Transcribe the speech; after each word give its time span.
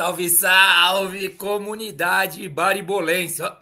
Salve, 0.00 0.30
salve, 0.30 1.28
comunidade 1.28 2.48
baribolense. 2.48 3.42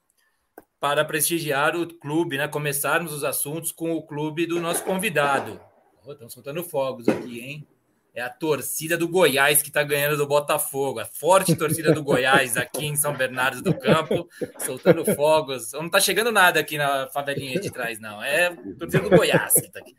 para 0.78 1.04
prestigiar 1.04 1.74
o 1.74 1.92
clube, 1.98 2.38
né? 2.38 2.46
Começarmos 2.46 3.12
os 3.12 3.24
assuntos 3.24 3.72
com 3.72 3.92
o 3.92 4.06
clube 4.06 4.46
do 4.46 4.60
nosso 4.60 4.84
convidado. 4.84 5.60
Oh, 6.04 6.12
estão 6.12 6.30
soltando 6.30 6.62
fogos 6.62 7.08
aqui, 7.08 7.40
hein? 7.40 7.68
É 8.16 8.22
a 8.22 8.30
torcida 8.30 8.96
do 8.96 9.06
Goiás 9.06 9.60
que 9.60 9.68
está 9.68 9.82
ganhando 9.82 10.16
do 10.16 10.26
Botafogo. 10.26 11.00
A 11.00 11.04
forte 11.04 11.54
torcida 11.54 11.92
do 11.92 12.02
Goiás 12.02 12.56
aqui 12.56 12.86
em 12.86 12.96
São 12.96 13.14
Bernardo 13.14 13.60
do 13.60 13.78
Campo, 13.78 14.26
soltando 14.58 15.04
fogos. 15.14 15.72
Não 15.74 15.84
está 15.84 16.00
chegando 16.00 16.32
nada 16.32 16.58
aqui 16.58 16.78
na 16.78 17.08
favelinha 17.08 17.60
de 17.60 17.70
trás, 17.70 18.00
não. 18.00 18.24
É 18.24 18.46
a 18.46 18.56
torcida 18.78 19.00
do 19.00 19.10
Goiás 19.10 19.52
que 19.52 19.66
está 19.66 19.80
aqui. 19.80 19.94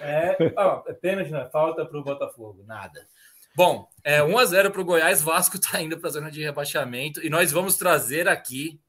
É, 0.00 0.36
ó, 0.56 0.82
é 0.88 0.92
pênalti, 0.92 1.30
né? 1.30 1.48
Falta 1.52 1.86
para 1.86 1.96
o 1.96 2.02
Botafogo, 2.02 2.64
nada. 2.66 3.06
Bom, 3.54 3.86
é 4.02 4.20
1 4.20 4.38
a 4.38 4.44
0 4.44 4.70
para 4.72 4.80
o 4.80 4.84
Goiás. 4.84 5.22
Vasco 5.22 5.54
está 5.54 5.80
indo 5.80 5.96
para 5.96 6.08
a 6.08 6.12
zona 6.12 6.32
de 6.32 6.42
rebaixamento 6.42 7.24
e 7.24 7.30
nós 7.30 7.52
vamos 7.52 7.76
trazer 7.76 8.26
aqui 8.26 8.80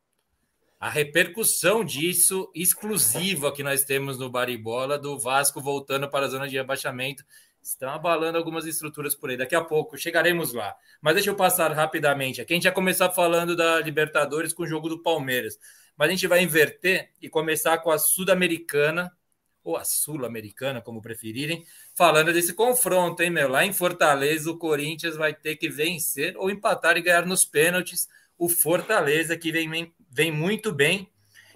a 0.79 0.89
repercussão 0.89 1.85
disso 1.85 2.51
exclusiva 2.55 3.53
que 3.53 3.61
nós 3.61 3.83
temos 3.83 4.17
no 4.17 4.31
Baribola 4.31 4.97
do 4.97 5.19
Vasco 5.19 5.61
voltando 5.61 6.09
para 6.09 6.25
a 6.25 6.29
zona 6.29 6.47
de 6.47 6.57
rebaixamento 6.57 7.23
Estão 7.63 7.89
abalando 7.91 8.37
algumas 8.37 8.65
estruturas 8.65 9.15
por 9.15 9.29
aí. 9.29 9.37
Daqui 9.37 9.55
a 9.55 9.63
pouco 9.63 9.97
chegaremos 9.97 10.51
lá. 10.51 10.75
Mas 11.01 11.13
deixa 11.13 11.29
eu 11.29 11.35
passar 11.35 11.71
rapidamente 11.71 12.41
aqui. 12.41 12.51
A 12.51 12.55
gente 12.57 12.63
vai 12.63 12.73
começar 12.73 13.09
falando 13.11 13.55
da 13.55 13.79
Libertadores 13.79 14.51
com 14.51 14.63
o 14.63 14.67
jogo 14.67 14.89
do 14.89 15.01
Palmeiras. 15.01 15.57
Mas 15.95 16.09
a 16.09 16.11
gente 16.11 16.27
vai 16.27 16.43
inverter 16.43 17.11
e 17.21 17.29
começar 17.29 17.77
com 17.77 17.89
a 17.89 17.97
Sul-Americana, 17.97 19.09
ou 19.63 19.77
a 19.77 19.85
Sul-Americana, 19.85 20.81
como 20.81 21.01
preferirem, 21.01 21.63
falando 21.95 22.33
desse 22.33 22.53
confronto, 22.53 23.23
hein, 23.23 23.29
meu? 23.29 23.47
Lá 23.47 23.65
em 23.65 23.71
Fortaleza, 23.71 24.51
o 24.51 24.57
Corinthians 24.57 25.15
vai 25.15 25.33
ter 25.33 25.55
que 25.55 25.69
vencer 25.69 26.35
ou 26.35 26.51
empatar 26.51 26.97
e 26.97 27.01
ganhar 27.01 27.25
nos 27.25 27.45
pênaltis. 27.45 28.09
O 28.37 28.49
Fortaleza, 28.49 29.37
que 29.37 29.53
vem, 29.53 29.93
vem 30.11 30.31
muito 30.33 30.73
bem. 30.73 31.09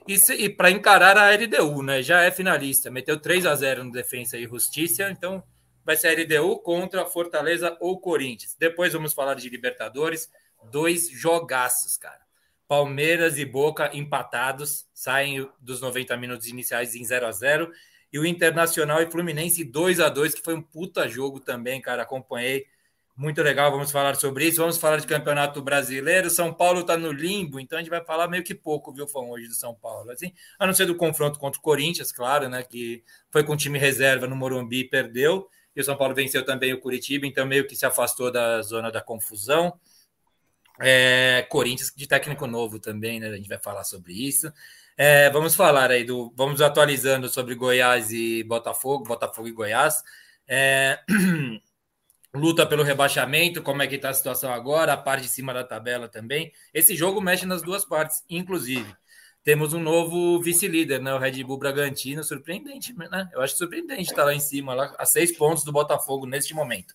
E, 0.08 0.16
e 0.36 0.50
para 0.50 0.72
encarar 0.72 1.18
a 1.18 1.32
LDU, 1.32 1.84
né? 1.84 2.02
Já 2.02 2.22
é 2.22 2.32
finalista. 2.32 2.90
Meteu 2.90 3.20
3 3.20 3.46
a 3.46 3.54
0 3.54 3.84
no 3.84 3.92
Defensa 3.92 4.38
e 4.38 4.48
Justiça, 4.48 5.10
então 5.10 5.44
vai 5.88 5.96
ser 5.96 6.10
a 6.10 6.12
LDU 6.12 6.60
contra 6.60 7.06
Fortaleza 7.06 7.78
ou 7.80 7.98
Corinthians. 7.98 8.58
Depois 8.60 8.92
vamos 8.92 9.14
falar 9.14 9.36
de 9.36 9.50
Libertadores. 9.50 10.30
Dois 10.70 11.10
jogaços, 11.10 11.96
cara. 11.96 12.20
Palmeiras 12.68 13.38
e 13.38 13.46
Boca 13.46 13.90
empatados, 13.94 14.86
saem 14.94 15.50
dos 15.62 15.80
90 15.80 16.18
minutos 16.18 16.48
iniciais 16.48 16.94
em 16.94 17.06
0 17.06 17.28
a 17.28 17.32
0 17.32 17.72
E 18.12 18.20
o 18.20 18.26
Internacional 18.26 19.02
e 19.02 19.10
Fluminense 19.10 19.64
2 19.64 20.02
a 20.02 20.10
2 20.10 20.34
que 20.34 20.42
foi 20.42 20.56
um 20.56 20.62
puta 20.62 21.08
jogo 21.08 21.40
também, 21.40 21.80
cara. 21.80 22.04
Acompanhei. 22.04 22.66
Muito 23.16 23.42
legal, 23.42 23.72
vamos 23.72 23.90
falar 23.90 24.16
sobre 24.16 24.46
isso. 24.46 24.60
Vamos 24.60 24.78
falar 24.78 24.98
de 24.98 25.08
Campeonato 25.08 25.62
Brasileiro. 25.62 26.30
São 26.30 26.54
Paulo 26.54 26.82
está 26.82 26.98
no 26.98 27.14
limbo, 27.14 27.62
então 27.62 27.80
a 27.80 27.82
gente 27.82 27.90
vai 27.90 28.04
falar 28.04 28.28
meio 28.28 28.44
que 28.44 28.54
pouco, 28.54 28.92
viu, 28.92 29.08
Fão, 29.08 29.30
hoje 29.30 29.48
do 29.48 29.56
São 29.56 29.74
Paulo. 29.74 30.12
Assim, 30.12 30.34
a 30.60 30.68
não 30.68 30.74
ser 30.74 30.86
do 30.86 30.96
confronto 30.96 31.40
contra 31.40 31.58
o 31.58 31.64
Corinthians, 31.64 32.12
claro, 32.12 32.50
né? 32.50 32.62
Que 32.62 33.02
foi 33.32 33.46
com 33.46 33.56
time 33.56 33.80
reserva 33.80 34.28
no 34.28 34.36
Morumbi 34.36 34.82
e 34.82 34.90
perdeu 34.90 35.48
e 35.78 35.82
o 35.82 35.84
São 35.84 35.96
Paulo 35.96 36.16
venceu 36.16 36.44
também 36.44 36.74
o 36.74 36.80
Curitiba, 36.80 37.28
então 37.28 37.46
meio 37.46 37.68
que 37.68 37.76
se 37.76 37.86
afastou 37.86 38.32
da 38.32 38.64
zona 38.64 38.92
da 38.92 39.00
confusão. 39.00 39.80
É, 40.82 41.46
Corinthians 41.50 41.94
de 41.96 42.08
técnico 42.08 42.48
novo 42.48 42.80
também, 42.80 43.20
né? 43.20 43.28
A 43.28 43.36
gente 43.36 43.48
vai 43.48 43.60
falar 43.60 43.84
sobre 43.84 44.12
isso. 44.12 44.52
É, 44.98 45.30
vamos 45.30 45.54
falar 45.54 45.92
aí 45.92 46.04
do. 46.04 46.34
Vamos 46.36 46.62
atualizando 46.62 47.30
sobre 47.30 47.54
Goiás 47.54 48.12
e 48.12 48.44
Botafogo, 48.44 49.04
Botafogo 49.04 49.48
e 49.48 49.52
Goiás. 49.52 50.02
É, 50.48 51.00
luta 52.34 52.66
pelo 52.66 52.82
rebaixamento, 52.82 53.62
como 53.62 53.84
é 53.84 53.88
que 53.88 53.98
está 53.98 54.10
a 54.10 54.14
situação 54.16 54.52
agora, 54.52 54.94
a 54.94 54.98
parte 54.98 55.24
de 55.24 55.30
cima 55.30 55.54
da 55.54 55.64
tabela 55.64 56.08
também. 56.08 56.52
Esse 56.74 56.96
jogo 56.96 57.22
mexe 57.22 57.46
nas 57.46 57.62
duas 57.62 57.86
partes, 57.86 58.24
inclusive 58.28 58.92
temos 59.48 59.74
um 59.74 59.80
novo 59.80 60.42
vice-líder, 60.42 61.02
né? 61.02 61.14
O 61.14 61.18
Red 61.18 61.42
Bull 61.42 61.58
Bragantino, 61.58 62.22
surpreendente, 62.22 62.94
né? 62.94 63.30
Eu 63.32 63.42
acho 63.42 63.56
surpreendente 63.56 64.02
estar 64.02 64.26
lá 64.26 64.34
em 64.34 64.42
cima, 64.42 64.74
lá 64.74 64.94
a 65.00 65.06
seis 65.06 65.32
pontos 65.38 65.64
do 65.64 65.72
Botafogo 65.72 66.26
neste 66.26 66.54
momento. 66.54 66.94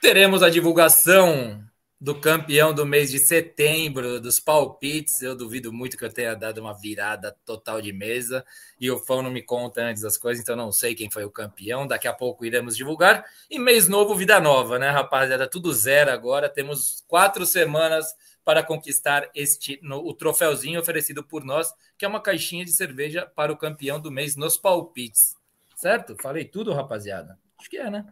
Teremos 0.00 0.44
a 0.44 0.48
divulgação 0.48 1.60
do 2.00 2.14
campeão 2.20 2.72
do 2.72 2.86
mês 2.86 3.10
de 3.10 3.18
setembro, 3.18 4.20
dos 4.20 4.38
palpites. 4.38 5.20
Eu 5.22 5.34
duvido 5.34 5.72
muito 5.72 5.96
que 5.96 6.04
eu 6.04 6.12
tenha 6.12 6.36
dado 6.36 6.58
uma 6.58 6.72
virada 6.72 7.36
total 7.44 7.82
de 7.82 7.92
mesa. 7.92 8.44
E 8.80 8.88
o 8.88 9.00
Fão 9.00 9.20
não 9.20 9.30
me 9.32 9.42
conta 9.42 9.82
antes 9.82 10.02
das 10.02 10.16
coisas, 10.16 10.40
então 10.40 10.54
não 10.54 10.70
sei 10.70 10.94
quem 10.94 11.10
foi 11.10 11.24
o 11.24 11.30
campeão. 11.32 11.84
Daqui 11.84 12.06
a 12.06 12.12
pouco 12.12 12.46
iremos 12.46 12.76
divulgar. 12.76 13.24
E 13.50 13.58
mês 13.58 13.88
novo, 13.88 14.14
vida 14.14 14.38
nova, 14.38 14.78
né, 14.78 14.90
rapaziada? 14.90 15.48
Tudo 15.48 15.72
zero 15.72 16.12
agora. 16.12 16.48
Temos 16.48 17.02
quatro 17.08 17.44
semanas 17.44 18.14
para 18.46 18.62
conquistar 18.62 19.28
este 19.34 19.76
no, 19.82 19.96
o 20.06 20.14
troféuzinho 20.14 20.78
oferecido 20.78 21.24
por 21.24 21.44
nós, 21.44 21.74
que 21.98 22.04
é 22.04 22.08
uma 22.08 22.20
caixinha 22.20 22.64
de 22.64 22.70
cerveja 22.70 23.26
para 23.26 23.52
o 23.52 23.56
campeão 23.56 24.00
do 24.00 24.08
mês 24.08 24.36
nos 24.36 24.56
palpites. 24.56 25.34
Certo? 25.74 26.16
Falei 26.22 26.44
tudo, 26.44 26.72
rapaziada? 26.72 27.36
Acho 27.58 27.68
que 27.68 27.76
é, 27.76 27.90
né? 27.90 28.06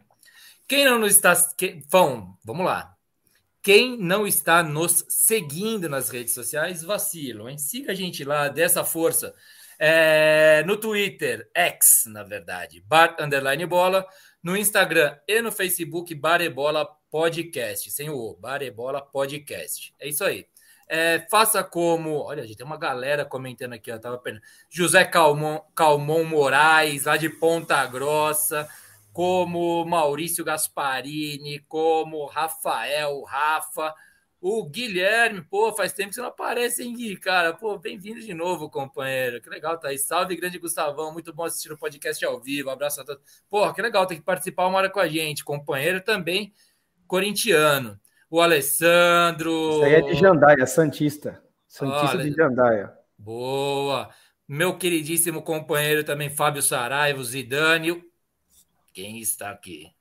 Quem 0.67 0.83
não 0.83 1.05
está. 1.05 1.33
Que, 1.57 1.81
Fão, 1.89 2.37
vamos 2.43 2.65
lá. 2.65 2.97
Quem 3.63 3.97
não 3.97 4.27
está 4.27 4.61
nos 4.61 5.05
seguindo 5.07 5.87
nas 5.87 6.09
redes 6.09 6.33
sociais, 6.33 6.83
vacilo, 6.83 7.47
hein? 7.49 7.57
Siga 7.57 7.93
a 7.93 7.95
gente 7.95 8.25
lá, 8.25 8.49
dessa 8.49 8.83
força. 8.83 9.33
É, 9.79 10.63
no 10.65 10.75
Twitter, 10.75 11.49
X, 11.55 12.03
na 12.07 12.23
verdade, 12.23 12.83
bar 12.85 13.15
underline 13.21 13.65
bola. 13.65 14.05
No 14.45 14.55
Instagram 14.55 15.17
e 15.27 15.41
no 15.41 15.51
Facebook, 15.51 16.13
Barebola 16.13 16.85
Podcast, 17.09 17.89
sem 17.89 18.11
o 18.11 18.35
Barebola 18.35 19.01
Podcast. 19.01 19.91
É 19.99 20.07
isso 20.07 20.23
aí. 20.23 20.45
É, 20.87 21.25
faça 21.31 21.63
como. 21.63 22.19
Olha, 22.19 22.45
gente, 22.45 22.57
tem 22.57 22.65
uma 22.65 22.77
galera 22.77 23.25
comentando 23.25 23.73
aqui, 23.73 23.91
ó, 23.91 23.97
tava 23.97 24.19
perdendo. 24.19 24.43
José 24.69 25.03
Calmon, 25.03 25.61
Calmon 25.73 26.25
Moraes, 26.25 27.05
lá 27.05 27.17
de 27.17 27.27
Ponta 27.27 27.83
Grossa, 27.87 28.69
como 29.11 29.83
Maurício 29.83 30.45
Gasparini, 30.45 31.57
como 31.67 32.27
Rafael, 32.27 33.23
Rafa. 33.23 33.95
O 34.47 34.63
Guilherme, 34.63 35.41
pô, 35.41 35.73
faz 35.73 35.91
tempo 35.91 36.09
que 36.09 36.13
você 36.13 36.21
não 36.21 36.27
aparece, 36.27 36.83
hein, 36.83 36.93
Gui? 36.93 37.17
Cara, 37.17 37.51
pô, 37.51 37.79
bem-vindo 37.79 38.19
de 38.19 38.31
novo, 38.31 38.69
companheiro. 38.69 39.41
Que 39.41 39.49
legal 39.49 39.75
tá 39.79 39.87
aí. 39.87 39.97
Salve, 39.97 40.35
grande 40.35 40.59
Gustavão. 40.59 41.11
Muito 41.11 41.33
bom 41.33 41.45
assistir 41.45 41.71
o 41.73 41.77
podcast 41.79 42.23
ao 42.23 42.39
vivo. 42.39 42.69
abraço 42.69 43.01
a 43.01 43.03
todos. 43.03 43.23
Pô, 43.49 43.73
que 43.73 43.81
legal 43.81 44.05
ter 44.05 44.17
que 44.17 44.21
participar 44.21 44.67
uma 44.67 44.77
hora 44.77 44.89
com 44.91 44.99
a 44.99 45.07
gente. 45.07 45.43
Companheiro 45.43 45.99
também 45.99 46.53
corintiano. 47.07 47.99
O 48.29 48.39
Alessandro. 48.39 49.49
Isso 49.49 49.83
aí 49.83 49.93
é 49.95 50.01
de 50.01 50.13
Jandaia, 50.13 50.67
Santista. 50.67 51.41
Santista 51.67 52.17
Olha, 52.17 52.29
de 52.29 52.35
Jandaia. 52.35 52.93
Boa. 53.17 54.11
Meu 54.47 54.77
queridíssimo 54.77 55.41
companheiro 55.41 56.03
também, 56.03 56.29
Fábio 56.29 56.61
Saraiva, 56.61 57.23
Zidane. 57.23 57.99
Quem 58.93 59.19
está 59.19 59.49
aqui? 59.49 59.91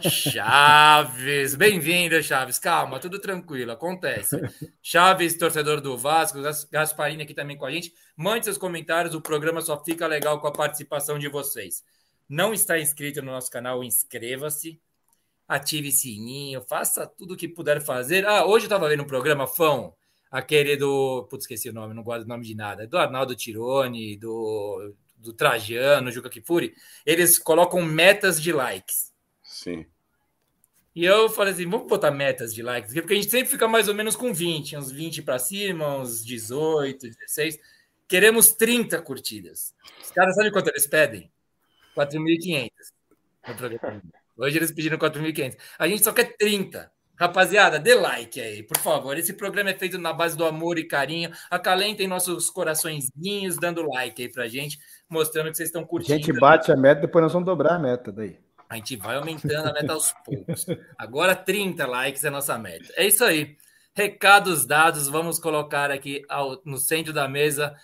Chaves, 0.00 1.56
bem-vindo, 1.56 2.22
Chaves. 2.22 2.58
Calma, 2.58 3.00
tudo 3.00 3.18
tranquilo, 3.18 3.72
acontece. 3.72 4.36
Chaves, 4.80 5.36
torcedor 5.36 5.80
do 5.80 5.98
Vasco, 5.98 6.38
Gasparini 6.70 7.24
aqui 7.24 7.34
também 7.34 7.56
com 7.56 7.66
a 7.66 7.70
gente. 7.70 7.92
Mande 8.16 8.44
seus 8.44 8.56
comentários, 8.56 9.14
o 9.14 9.20
programa 9.20 9.60
só 9.60 9.82
fica 9.82 10.06
legal 10.06 10.40
com 10.40 10.46
a 10.46 10.52
participação 10.52 11.18
de 11.18 11.28
vocês. 11.28 11.82
Não 12.28 12.54
está 12.54 12.78
inscrito 12.78 13.20
no 13.20 13.32
nosso 13.32 13.50
canal, 13.50 13.82
inscreva-se, 13.82 14.80
ative 15.48 15.90
sininho, 15.90 16.62
faça 16.62 17.06
tudo 17.06 17.34
o 17.34 17.36
que 17.36 17.48
puder 17.48 17.80
fazer. 17.80 18.26
Ah, 18.26 18.44
hoje 18.44 18.66
eu 18.66 18.68
estava 18.68 18.88
vendo 18.88 19.02
um 19.02 19.06
programa, 19.06 19.46
Fão, 19.46 19.92
aquele 20.30 20.76
do. 20.76 21.26
Putz, 21.28 21.44
esqueci 21.44 21.68
o 21.68 21.72
nome, 21.72 21.94
não 21.94 22.04
gosto 22.04 22.22
do 22.22 22.28
nome 22.28 22.44
de 22.44 22.54
nada. 22.54 22.86
Do 22.86 22.96
Arnaldo 22.96 23.34
Tironi, 23.34 24.16
do, 24.16 24.94
do 25.16 25.32
Trajano, 25.32 26.12
Juca 26.12 26.30
Kifuri. 26.30 26.74
Eles 27.04 27.40
colocam 27.40 27.82
metas 27.82 28.40
de 28.40 28.52
likes. 28.52 29.07
Sim. 29.68 29.86
E 30.94 31.04
eu 31.04 31.28
falei 31.28 31.52
assim, 31.52 31.68
vamos 31.68 31.86
botar 31.86 32.10
metas 32.10 32.52
de 32.52 32.62
likes, 32.62 32.92
porque 32.92 33.12
a 33.12 33.16
gente 33.16 33.30
sempre 33.30 33.48
fica 33.48 33.68
mais 33.68 33.86
ou 33.86 33.94
menos 33.94 34.16
com 34.16 34.34
20, 34.34 34.76
uns 34.76 34.90
20 34.90 35.22
para 35.22 35.38
cima, 35.38 35.96
uns 35.96 36.24
18, 36.24 37.08
16. 37.08 37.58
Queremos 38.08 38.52
30 38.52 39.00
curtidas. 39.02 39.74
Os 40.02 40.10
caras 40.10 40.34
sabem 40.34 40.50
quanto 40.50 40.70
eles 40.70 40.86
pedem? 40.86 41.30
4.500. 41.96 42.70
Hoje 44.36 44.56
eles 44.56 44.72
pediram 44.72 44.98
4.500. 44.98 45.56
A 45.78 45.86
gente 45.86 46.02
só 46.02 46.12
quer 46.12 46.36
30. 46.36 46.90
Rapaziada, 47.14 47.78
dê 47.78 47.94
like 47.94 48.40
aí, 48.40 48.62
por 48.62 48.78
favor. 48.78 49.16
Esse 49.16 49.34
programa 49.34 49.70
é 49.70 49.74
feito 49.74 49.98
na 49.98 50.12
base 50.12 50.36
do 50.36 50.44
amor 50.44 50.78
e 50.78 50.84
carinho. 50.84 51.30
Acalentem 51.50 52.06
nossos 52.06 52.48
coraçõezinhos 52.48 53.56
dando 53.56 53.82
like 53.88 54.22
aí 54.22 54.28
pra 54.28 54.48
gente, 54.48 54.78
mostrando 55.08 55.50
que 55.50 55.56
vocês 55.56 55.68
estão 55.68 55.84
curtindo. 55.84 56.14
A 56.14 56.16
gente 56.16 56.32
bate 56.32 56.72
a 56.72 56.76
meta, 56.76 57.02
depois 57.02 57.22
nós 57.22 57.32
vamos 57.32 57.46
dobrar 57.46 57.74
a 57.74 57.78
meta 57.78 58.10
daí. 58.10 58.38
A 58.68 58.76
gente 58.76 58.96
vai 58.96 59.16
aumentando 59.16 59.68
a 59.68 59.72
meta 59.72 59.92
aos 59.92 60.12
poucos. 60.24 60.66
Agora 60.96 61.34
30 61.34 61.86
likes 61.86 62.24
é 62.24 62.28
a 62.28 62.30
nossa 62.30 62.58
meta. 62.58 62.92
É 62.96 63.06
isso 63.06 63.24
aí. 63.24 63.56
Recados 63.94 64.66
dados, 64.66 65.08
vamos 65.08 65.38
colocar 65.38 65.90
aqui 65.90 66.24
ao, 66.28 66.60
no 66.64 66.76
centro 66.76 67.12
da 67.12 67.26
mesa. 67.26 67.74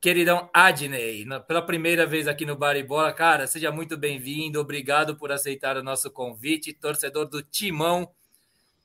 Queridão 0.00 0.50
Adney, 0.52 1.24
pela 1.46 1.62
primeira 1.62 2.04
vez 2.04 2.26
aqui 2.26 2.44
no 2.44 2.56
Baribola, 2.56 3.12
cara, 3.12 3.46
seja 3.46 3.70
muito 3.70 3.96
bem-vindo. 3.96 4.60
Obrigado 4.60 5.16
por 5.16 5.30
aceitar 5.30 5.76
o 5.76 5.82
nosso 5.82 6.10
convite. 6.10 6.72
Torcedor 6.72 7.26
do 7.26 7.40
Timão 7.40 8.10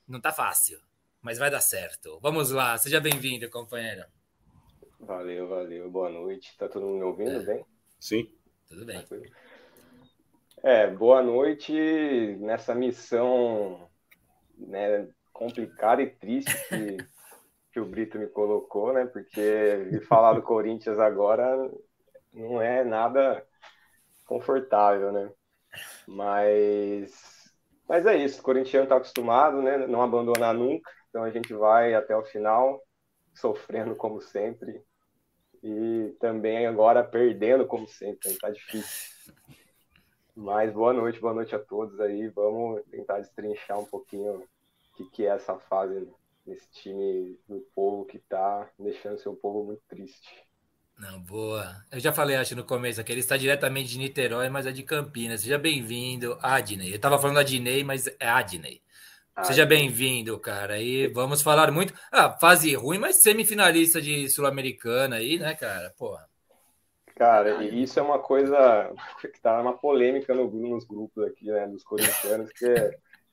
não 0.06 0.20
tá 0.20 0.30
fácil, 0.30 0.78
mas 1.20 1.36
vai 1.36 1.50
dar 1.50 1.60
certo. 1.60 2.20
Vamos 2.22 2.52
lá, 2.52 2.78
seja 2.78 3.00
bem-vindo, 3.00 3.50
companheiro. 3.50 4.04
Valeu, 5.00 5.48
valeu. 5.48 5.90
Boa 5.90 6.10
noite. 6.10 6.56
Tá 6.56 6.68
todo 6.68 6.86
mundo 6.86 6.98
me 6.98 7.04
ouvindo 7.04 7.40
é. 7.40 7.44
bem? 7.44 7.64
Sim. 7.98 8.30
Tudo 8.68 8.84
bem. 8.84 9.04
É, 10.62 10.88
boa 10.88 11.22
noite 11.22 11.72
nessa 12.40 12.74
missão 12.74 13.88
né, 14.56 15.08
complicada 15.32 16.02
e 16.02 16.10
triste 16.10 16.52
que, 16.68 16.96
que 17.72 17.80
o 17.80 17.86
Brito 17.86 18.18
me 18.18 18.26
colocou, 18.26 18.92
né? 18.92 19.06
Porque 19.06 20.00
falar 20.08 20.32
do 20.32 20.42
Corinthians 20.42 20.98
agora 20.98 21.70
não 22.32 22.60
é 22.60 22.82
nada 22.82 23.46
confortável, 24.26 25.12
né? 25.12 25.30
Mas 26.06 27.38
mas 27.88 28.04
é 28.04 28.16
isso, 28.16 28.40
o 28.40 28.42
corintiano 28.42 28.84
está 28.84 28.96
acostumado, 28.96 29.62
né? 29.62 29.86
Não 29.86 30.02
abandonar 30.02 30.52
nunca. 30.52 30.90
Então 31.08 31.22
a 31.22 31.30
gente 31.30 31.54
vai 31.54 31.94
até 31.94 32.14
o 32.16 32.24
final, 32.24 32.82
sofrendo 33.34 33.94
como 33.96 34.20
sempre. 34.20 34.82
E 35.62 36.14
também 36.20 36.66
agora 36.66 37.02
perdendo 37.02 37.66
como 37.66 37.86
sempre. 37.88 38.28
Está 38.30 38.50
difícil. 38.50 39.17
Mas 40.40 40.72
boa 40.72 40.92
noite, 40.92 41.18
boa 41.18 41.34
noite 41.34 41.52
a 41.52 41.58
todos 41.58 41.98
aí. 41.98 42.28
Vamos 42.28 42.80
tentar 42.88 43.18
destrinchar 43.18 43.76
um 43.80 43.84
pouquinho 43.84 44.34
o 44.34 44.96
que, 44.96 45.04
que 45.10 45.26
é 45.26 45.30
essa 45.30 45.58
fase 45.58 46.08
nesse 46.46 46.70
time 46.70 47.36
do 47.48 47.58
povo 47.74 48.04
que 48.04 48.18
está 48.18 48.70
deixando 48.78 49.18
seu 49.18 49.34
povo 49.34 49.64
muito 49.64 49.82
triste. 49.88 50.46
Não, 50.96 51.18
boa. 51.20 51.84
Eu 51.90 51.98
já 51.98 52.12
falei, 52.12 52.36
acho, 52.36 52.54
no 52.54 52.62
começo 52.62 53.00
aqui, 53.00 53.10
ele 53.10 53.18
está 53.18 53.36
diretamente 53.36 53.88
de 53.88 53.98
Niterói, 53.98 54.48
mas 54.48 54.64
é 54.64 54.70
de 54.70 54.84
Campinas. 54.84 55.40
Seja 55.40 55.58
bem-vindo, 55.58 56.38
Adney. 56.40 56.90
Eu 56.90 56.96
estava 56.96 57.18
falando 57.18 57.40
Adney, 57.40 57.82
mas 57.82 58.06
é 58.06 58.28
Adney. 58.28 58.80
Seja 59.42 59.66
bem-vindo, 59.66 60.38
cara. 60.38 60.80
E 60.80 61.08
vamos 61.08 61.42
falar 61.42 61.72
muito. 61.72 61.92
Ah, 62.12 62.30
fase 62.38 62.76
ruim, 62.76 62.98
mas 62.98 63.16
semifinalista 63.16 64.00
de 64.00 64.28
Sul-Americana 64.28 65.16
aí, 65.16 65.36
né, 65.36 65.56
cara? 65.56 65.92
Porra. 65.98 66.27
Cara, 67.18 67.64
e 67.64 67.82
isso 67.82 67.98
é 67.98 68.02
uma 68.02 68.18
coisa 68.18 68.92
que 69.20 69.40
tá 69.40 69.60
uma 69.60 69.76
polêmica 69.76 70.32
no, 70.32 70.48
nos 70.48 70.84
grupos 70.84 71.24
aqui, 71.24 71.46
né, 71.46 71.66
dos 71.66 71.82
corintianos, 71.82 72.52
que 72.52 72.66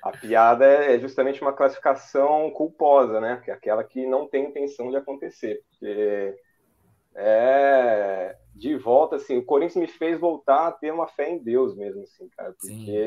a 0.02 0.12
piada 0.12 0.66
é 0.66 1.00
justamente 1.00 1.42
uma 1.42 1.54
classificação 1.54 2.50
culposa, 2.52 3.22
né? 3.22 3.42
Que 3.44 3.52
é 3.52 3.54
aquela 3.54 3.84
que 3.84 4.06
não 4.06 4.28
tem 4.28 4.46
intenção 4.46 4.90
de 4.90 4.98
acontecer. 4.98 5.64
Porque 5.70 6.36
é, 7.16 8.36
de 8.54 8.76
volta, 8.76 9.16
assim, 9.16 9.38
o 9.38 9.46
Corinthians 9.46 9.76
me 9.76 9.88
fez 9.88 10.20
voltar 10.20 10.68
a 10.68 10.72
ter 10.72 10.92
uma 10.92 11.08
fé 11.08 11.30
em 11.30 11.38
Deus 11.38 11.76
mesmo, 11.76 12.04
assim, 12.04 12.28
cara, 12.30 12.54
porque 12.60 12.76
Sim. 12.76 12.98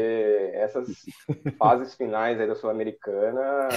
essas 0.55 0.89
fases 1.59 1.95
finais 1.95 2.41
aí 2.41 2.47
da 2.47 2.55
Sul-Americana, 2.55 3.69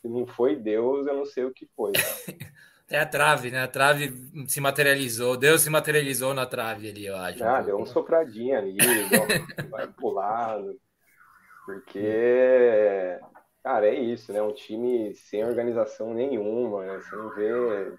se 0.00 0.08
não 0.08 0.26
foi 0.26 0.56
Deus, 0.56 1.06
eu 1.06 1.14
não 1.14 1.26
sei 1.26 1.44
o 1.44 1.52
que 1.52 1.66
foi. 1.76 1.92
É 2.88 3.00
a 3.00 3.06
trave, 3.06 3.50
né? 3.50 3.62
A 3.62 3.68
trave 3.68 4.12
se 4.46 4.60
materializou, 4.60 5.36
Deus 5.36 5.62
se 5.62 5.70
materializou 5.70 6.32
na 6.32 6.46
trave 6.46 6.90
ali, 6.90 7.06
eu 7.06 7.16
acho. 7.16 7.42
Ah, 7.42 7.60
um 7.60 7.64
deu 7.64 7.76
uma 7.76 7.86
sopradinha 7.86 8.58
ali, 8.58 8.76
deu, 9.10 9.68
vai 9.70 9.88
pulado, 9.88 10.78
porque, 11.64 13.18
cara, 13.62 13.86
é 13.86 13.94
isso, 13.94 14.32
né? 14.32 14.40
Um 14.40 14.54
time 14.54 15.14
sem 15.14 15.44
organização 15.44 16.14
nenhuma, 16.14 16.86
né? 16.86 16.98
Você 16.98 17.16
não 17.16 17.34
vê 17.34 17.96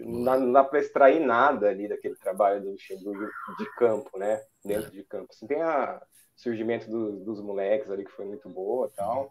não 0.00 0.24
dá, 0.24 0.38
não 0.38 0.52
dá 0.52 0.64
para 0.64 0.78
extrair 0.78 1.20
nada 1.20 1.68
ali 1.68 1.88
daquele 1.88 2.16
trabalho 2.16 2.62
do 2.62 2.70
Luxemburgo 2.70 3.28
de 3.58 3.70
campo, 3.76 4.18
né? 4.18 4.42
Dentro 4.64 4.90
de 4.90 5.04
campo. 5.04 5.28
Assim, 5.30 5.46
tem 5.46 5.62
o 5.62 6.00
surgimento 6.36 6.90
do, 6.90 7.24
dos 7.24 7.40
moleques 7.40 7.90
ali 7.90 8.04
que 8.04 8.10
foi 8.12 8.24
muito 8.24 8.48
boa 8.48 8.90
tal, 8.96 9.30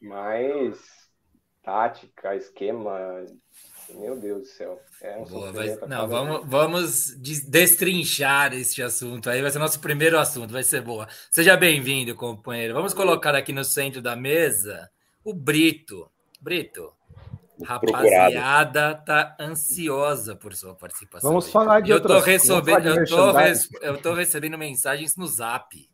mas 0.00 0.78
tática, 1.62 2.34
esquema, 2.34 3.24
meu 3.90 4.16
Deus 4.16 4.42
do 4.42 4.46
céu. 4.46 4.80
É 5.00 5.16
um 5.18 5.24
Boa, 5.24 5.52
vai, 5.52 5.76
não, 5.88 6.08
vamos, 6.08 6.42
vamos 6.46 7.14
destrinchar 7.48 8.54
este 8.54 8.82
assunto 8.82 9.28
aí, 9.28 9.42
vai 9.42 9.50
ser 9.50 9.58
nosso 9.58 9.80
primeiro 9.80 10.18
assunto, 10.18 10.52
vai 10.52 10.62
ser 10.62 10.82
boa. 10.82 11.08
Seja 11.30 11.56
bem-vindo, 11.56 12.14
companheiro. 12.14 12.74
Vamos 12.74 12.94
colocar 12.94 13.34
aqui 13.34 13.52
no 13.52 13.64
centro 13.64 14.00
da 14.00 14.16
mesa 14.16 14.90
o 15.24 15.34
Brito. 15.34 16.10
Brito, 16.40 16.92
Rapaziada 17.64 18.94
tá 18.94 19.36
ansiosa 19.38 20.34
por 20.34 20.54
sua 20.54 20.74
participação. 20.74 21.30
Vamos 21.30 21.46
aí. 21.46 21.52
falar 21.52 21.80
de 21.80 21.90
eu 21.90 22.00
tô 22.00 22.18
recebendo, 22.18 22.88
eu 22.88 23.06
tô, 23.06 23.32
eu 23.80 23.98
tô 23.98 24.14
recebendo 24.14 24.58
mensagens 24.58 25.16
no 25.16 25.26
Zap 25.26 25.91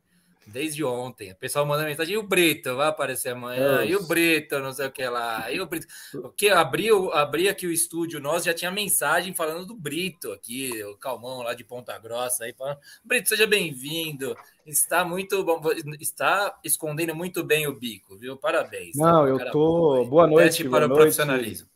desde 0.49 0.85
ontem. 0.85 1.33
O 1.33 1.37
pessoal 1.37 1.67
manda 1.67 1.85
mensagem, 1.85 2.15
e 2.15 2.19
o 2.19 2.23
Brito 2.23 2.75
vai 2.77 2.89
aparecer 2.89 3.31
amanhã, 3.31 3.85
e 3.85 3.95
o 3.95 4.07
Brito, 4.07 4.59
não 4.59 4.73
sei 4.73 4.87
o 4.87 4.91
que 4.91 5.07
lá, 5.07 5.51
e 5.53 5.61
o 5.61 5.67
Brito. 5.67 5.87
O 6.15 6.31
que 6.31 6.49
abriu, 6.49 7.13
abri 7.13 7.49
aqui 7.49 7.67
o 7.67 7.73
estúdio 7.73 8.21
nós 8.21 8.45
já 8.45 8.55
tinha 8.55 8.71
mensagem 8.71 9.35
falando 9.35 9.67
do 9.67 9.75
Brito 9.75 10.33
aqui, 10.33 10.83
o 10.85 10.97
Calmão 10.97 11.43
lá 11.43 11.55
de 11.55 11.65
Ponta 11.65 11.99
Grossa 11.99 12.45
aí 12.45 12.53
falando, 12.53 12.79
Brito, 13.05 13.29
seja 13.29 13.47
bem-vindo. 13.47 14.37
Está 14.67 15.05
muito 15.05 15.43
bom, 15.45 15.61
está 15.99 16.59
escondendo 16.63 17.15
muito 17.15 17.43
bem 17.43 17.67
o 17.67 17.75
bico, 17.75 18.17
viu? 18.17 18.37
Parabéns. 18.37 18.97
Não, 18.97 19.25
tá? 19.25 19.29
eu 19.29 19.51
tô. 19.51 20.05
Boa 20.05 20.27
noite. 20.27 20.45
Teste 20.45 20.69
para 20.69 20.85
o 20.85 20.89
noite. 20.89 21.01
profissionalismo. 21.01 21.69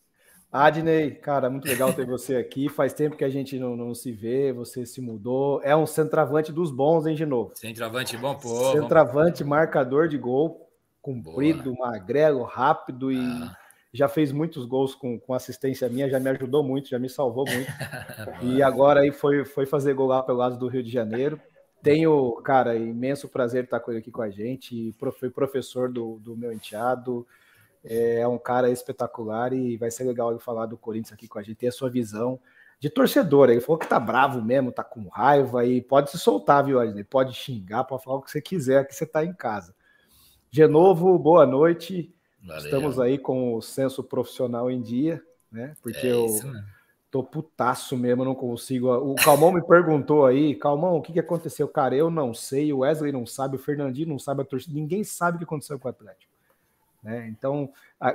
Adney, 0.53 1.13
cara, 1.13 1.49
muito 1.49 1.67
legal 1.67 1.95
ter 1.95 2.05
você 2.05 2.37
aqui. 2.37 2.69
Faz 2.69 2.93
tempo 2.93 3.17
que 3.17 3.25
a 3.25 3.31
gente 3.31 3.59
não, 3.59 3.75
não, 3.75 3.95
se 3.95 4.13
vê, 4.13 4.53
você 4.53 4.85
se 4.85 5.01
mudou. 5.01 5.63
É 5.65 5.75
um 5.75 5.87
centroavante 5.87 6.53
dos 6.53 6.71
bons, 6.71 7.07
hein, 7.07 7.15
de 7.15 7.25
novo? 7.25 7.53
Centroavante 7.55 8.19
bom, 8.19 8.35
pô. 8.35 8.71
Centroavante, 8.73 9.43
marcador 9.43 10.09
de 10.09 10.19
gol, 10.19 10.69
comprido, 11.01 11.75
Boa. 11.75 11.89
magrelo, 11.89 12.43
rápido 12.43 13.11
e 13.11 13.17
ah. 13.17 13.57
já 13.95 14.09
fez 14.09 14.31
muitos 14.31 14.67
gols 14.67 14.95
com, 14.95 15.19
com 15.19 15.33
assistência 15.33 15.89
minha, 15.89 16.11
já 16.11 16.21
me 16.21 16.29
ajudou 16.29 16.63
muito, 16.63 16.91
já 16.91 16.99
me 16.99 17.09
salvou 17.09 17.47
muito. 17.47 17.73
e 18.45 18.63
agora 18.63 19.01
aí 19.01 19.11
foi, 19.11 19.47
foi 19.47 19.65
fazer 19.65 19.95
gol 19.95 20.09
lá 20.09 20.23
pelo 20.23 20.37
lado 20.37 20.59
do 20.59 20.69
Rio 20.69 20.83
de 20.83 20.91
Janeiro. 20.91 21.41
Tenho, 21.83 22.35
cara, 22.45 22.77
imenso 22.77 23.27
prazer 23.27 23.65
estar 23.65 23.79
aqui 23.79 24.11
com 24.11 24.23
a 24.23 24.29
gente. 24.29 24.95
Fui 25.19 25.31
professor 25.31 25.91
do, 25.91 26.21
do 26.21 26.37
meu 26.37 26.53
enteado. 26.53 27.27
É 27.85 28.27
um 28.29 28.39
cara 28.39 28.71
espetacular 28.71 29.53
e 29.53 29.77
vai 29.77 29.91
ser 29.91 30.05
legal 30.05 30.31
ele 30.31 30.39
falar 30.39 30.67
do 30.67 30.77
Corinthians 30.77 31.13
aqui 31.13 31.27
com 31.27 31.39
a 31.39 31.43
gente, 31.43 31.57
ter 31.57 31.69
a 31.69 31.73
sua 31.73 31.91
visão 31.91 32.39
de 32.79 32.89
torcedor. 32.89 33.51
Ele 33.51 33.61
falou 33.61 33.79
que 33.79 33.87
tá 33.87 33.99
bravo 33.99 34.41
mesmo, 34.41 34.73
tá 34.73 34.85
com 34.85 35.09
raiva 35.09 35.65
e 35.65 35.81
pode 35.81 36.11
se 36.11 36.19
soltar, 36.19 36.65
viu, 36.65 36.81
Adney? 36.81 37.05
Pode 37.05 37.35
xingar, 37.35 37.85
pode 37.85 38.05
falar 38.05 38.17
o 38.17 38.23
que 38.23 38.31
você 38.31 38.41
quiser, 38.41 38.87
que 38.87 38.95
você 38.95 39.07
tá 39.07 39.25
em 39.25 39.33
casa. 39.33 39.75
De 40.51 40.67
novo, 40.67 41.19
boa 41.19 41.47
noite. 41.47 42.15
Valeu. 42.43 42.65
Estamos 42.65 42.99
aí 42.99 43.19
com 43.19 43.55
o 43.55 43.63
senso 43.63 44.03
profissional 44.03 44.71
em 44.71 44.81
dia, 44.81 45.23
né? 45.51 45.75
Porque 45.81 46.07
é 46.07 46.17
isso, 46.27 46.47
eu 46.47 46.53
né? 46.53 46.65
tô 47.09 47.23
putaço 47.23 47.97
mesmo, 47.97 48.25
não 48.25 48.35
consigo. 48.35 48.93
O 48.93 49.15
Calmão 49.15 49.53
me 49.53 49.65
perguntou 49.65 50.27
aí, 50.27 50.57
Calmão, 50.57 50.97
o 50.97 51.03
que, 51.03 51.13
que 51.13 51.21
aconteceu? 51.21 51.69
Cara, 51.69 51.95
eu 51.95 52.11
não 52.11 52.35
sei, 52.35 52.73
o 52.73 52.79
Wesley 52.79 53.13
não 53.13 53.25
sabe, 53.25 53.57
o 53.57 53.61
Fernandinho 53.61 54.09
não 54.09 54.19
sabe, 54.19 54.43
a 54.43 54.45
torcida, 54.45 54.75
ninguém 54.75 55.05
sabe 55.05 55.37
o 55.37 55.39
que 55.39 55.45
aconteceu 55.45 55.79
com 55.79 55.87
o 55.87 55.91
Atlético. 55.91 56.32
Né? 57.03 57.27
Então, 57.29 57.71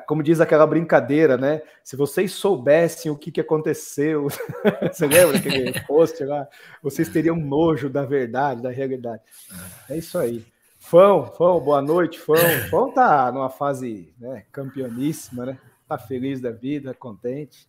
como 0.08 0.24
diz 0.24 0.40
aquela 0.40 0.66
brincadeira, 0.66 1.36
né? 1.36 1.62
Se 1.84 1.96
vocês 1.98 2.32
soubessem 2.32 3.12
o 3.12 3.18
que, 3.18 3.32
que 3.32 3.42
aconteceu, 3.42 4.28
você 4.92 5.06
lembra 5.06 5.38
aquele 5.38 5.74
post 5.86 6.24
lá? 6.24 6.48
Vocês 6.82 7.10
teriam 7.10 7.36
nojo 7.36 7.90
da 7.90 8.06
verdade, 8.06 8.62
da 8.62 8.70
realidade. 8.70 9.22
É 9.90 9.98
isso 9.98 10.18
aí. 10.18 10.46
Fão, 10.80 11.26
Fão, 11.26 11.60
boa 11.60 11.82
noite, 11.82 12.18
Fão. 12.18 12.38
Fão 12.70 12.90
tá 12.90 13.30
numa 13.30 13.50
fase 13.50 14.14
né, 14.18 14.46
campeoníssima, 14.54 15.46
né? 15.46 15.60
Tá 15.86 15.98
feliz 15.98 16.40
da 16.40 16.52
vida, 16.52 16.94
contente. 16.94 17.68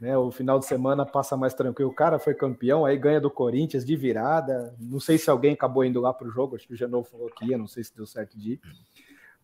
Né, 0.00 0.16
o 0.16 0.30
final 0.30 0.58
de 0.60 0.64
semana 0.64 1.04
passa 1.04 1.36
mais 1.36 1.52
tranquilo. 1.52 1.90
O 1.90 1.94
cara 1.94 2.18
foi 2.18 2.32
campeão, 2.32 2.86
aí 2.86 2.96
ganha 2.96 3.20
do 3.20 3.30
Corinthians 3.30 3.84
de 3.84 3.96
virada. 3.96 4.74
Não 4.78 5.00
sei 5.00 5.18
se 5.18 5.28
alguém 5.28 5.52
acabou 5.52 5.84
indo 5.84 6.00
lá 6.00 6.14
para 6.14 6.26
o 6.26 6.30
jogo, 6.30 6.56
acho 6.56 6.66
que 6.66 6.72
o 6.72 6.76
Genovo 6.76 7.06
falou 7.10 7.28
que 7.28 7.46
ia, 7.46 7.58
não 7.58 7.66
sei 7.66 7.84
se 7.84 7.94
deu 7.94 8.06
certo 8.06 8.38
de 8.38 8.52
ir. 8.52 8.60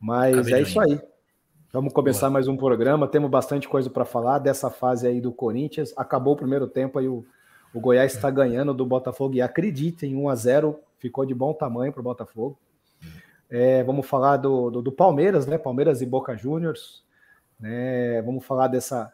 Mas 0.04 0.49
é 0.49 0.61
isso 0.61 0.78
aí. 0.78 1.00
Vamos 1.73 1.90
começar 1.94 2.26
Boa. 2.26 2.32
mais 2.32 2.46
um 2.46 2.58
programa. 2.58 3.08
Temos 3.08 3.30
bastante 3.30 3.66
coisa 3.66 3.88
para 3.88 4.04
falar 4.04 4.38
dessa 4.38 4.68
fase 4.68 5.06
aí 5.06 5.18
do 5.18 5.32
Corinthians. 5.32 5.94
Acabou 5.96 6.34
o 6.34 6.37
primeiro 6.37 6.66
tempo 6.66 6.99
aí 6.99 7.08
o, 7.08 7.25
O 7.73 7.80
Goiás 7.80 8.14
está 8.14 8.30
ganhando 8.30 8.75
do 8.75 8.84
Botafogo 8.84 9.34
e 9.34 9.40
acreditem, 9.40 10.14
1 10.14 10.28
a 10.28 10.34
0 10.34 10.78
ficou 10.99 11.25
de 11.25 11.34
bom 11.34 11.54
tamanho 11.54 11.90
para 11.90 12.00
o 12.00 12.04
Botafogo. 12.04 12.58
É, 13.49 13.82
vamos 13.82 14.06
falar 14.06 14.37
do, 14.37 14.70
do, 14.70 14.82
do, 14.82 14.92
Palmeiras, 14.92 15.46
né? 15.46 15.56
Palmeiras 15.56 16.02
e 16.02 16.06
Boca 16.06 16.37
Juniors. 16.37 17.02
Né? 17.58 18.20
Vamos 18.20 18.44
falar 18.44 18.68
dessa, 18.68 19.11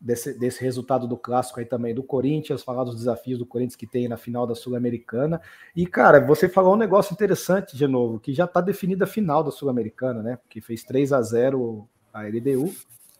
desse, 0.00 0.38
desse 0.38 0.62
resultado 0.62 1.06
do 1.06 1.16
clássico 1.16 1.58
aí 1.58 1.66
também 1.66 1.94
do 1.94 2.02
Corinthians, 2.02 2.62
falar 2.62 2.84
dos 2.84 2.96
desafios 2.96 3.38
do 3.38 3.46
Corinthians 3.46 3.76
que 3.76 3.86
tem 3.86 4.08
na 4.08 4.16
final 4.16 4.46
da 4.46 4.54
Sul-Americana. 4.54 5.40
E, 5.74 5.86
cara, 5.86 6.20
você 6.20 6.48
falou 6.48 6.74
um 6.74 6.78
negócio 6.78 7.12
interessante 7.12 7.76
de 7.76 7.86
novo, 7.86 8.20
que 8.20 8.32
já 8.32 8.44
está 8.44 8.60
definida 8.60 9.04
a 9.04 9.08
final 9.08 9.42
da 9.42 9.50
Sul-Americana, 9.50 10.22
né? 10.22 10.36
Porque 10.36 10.60
fez 10.60 10.84
3 10.84 11.12
a 11.12 11.22
0 11.22 11.88
a 12.12 12.22
LDU. 12.22 12.72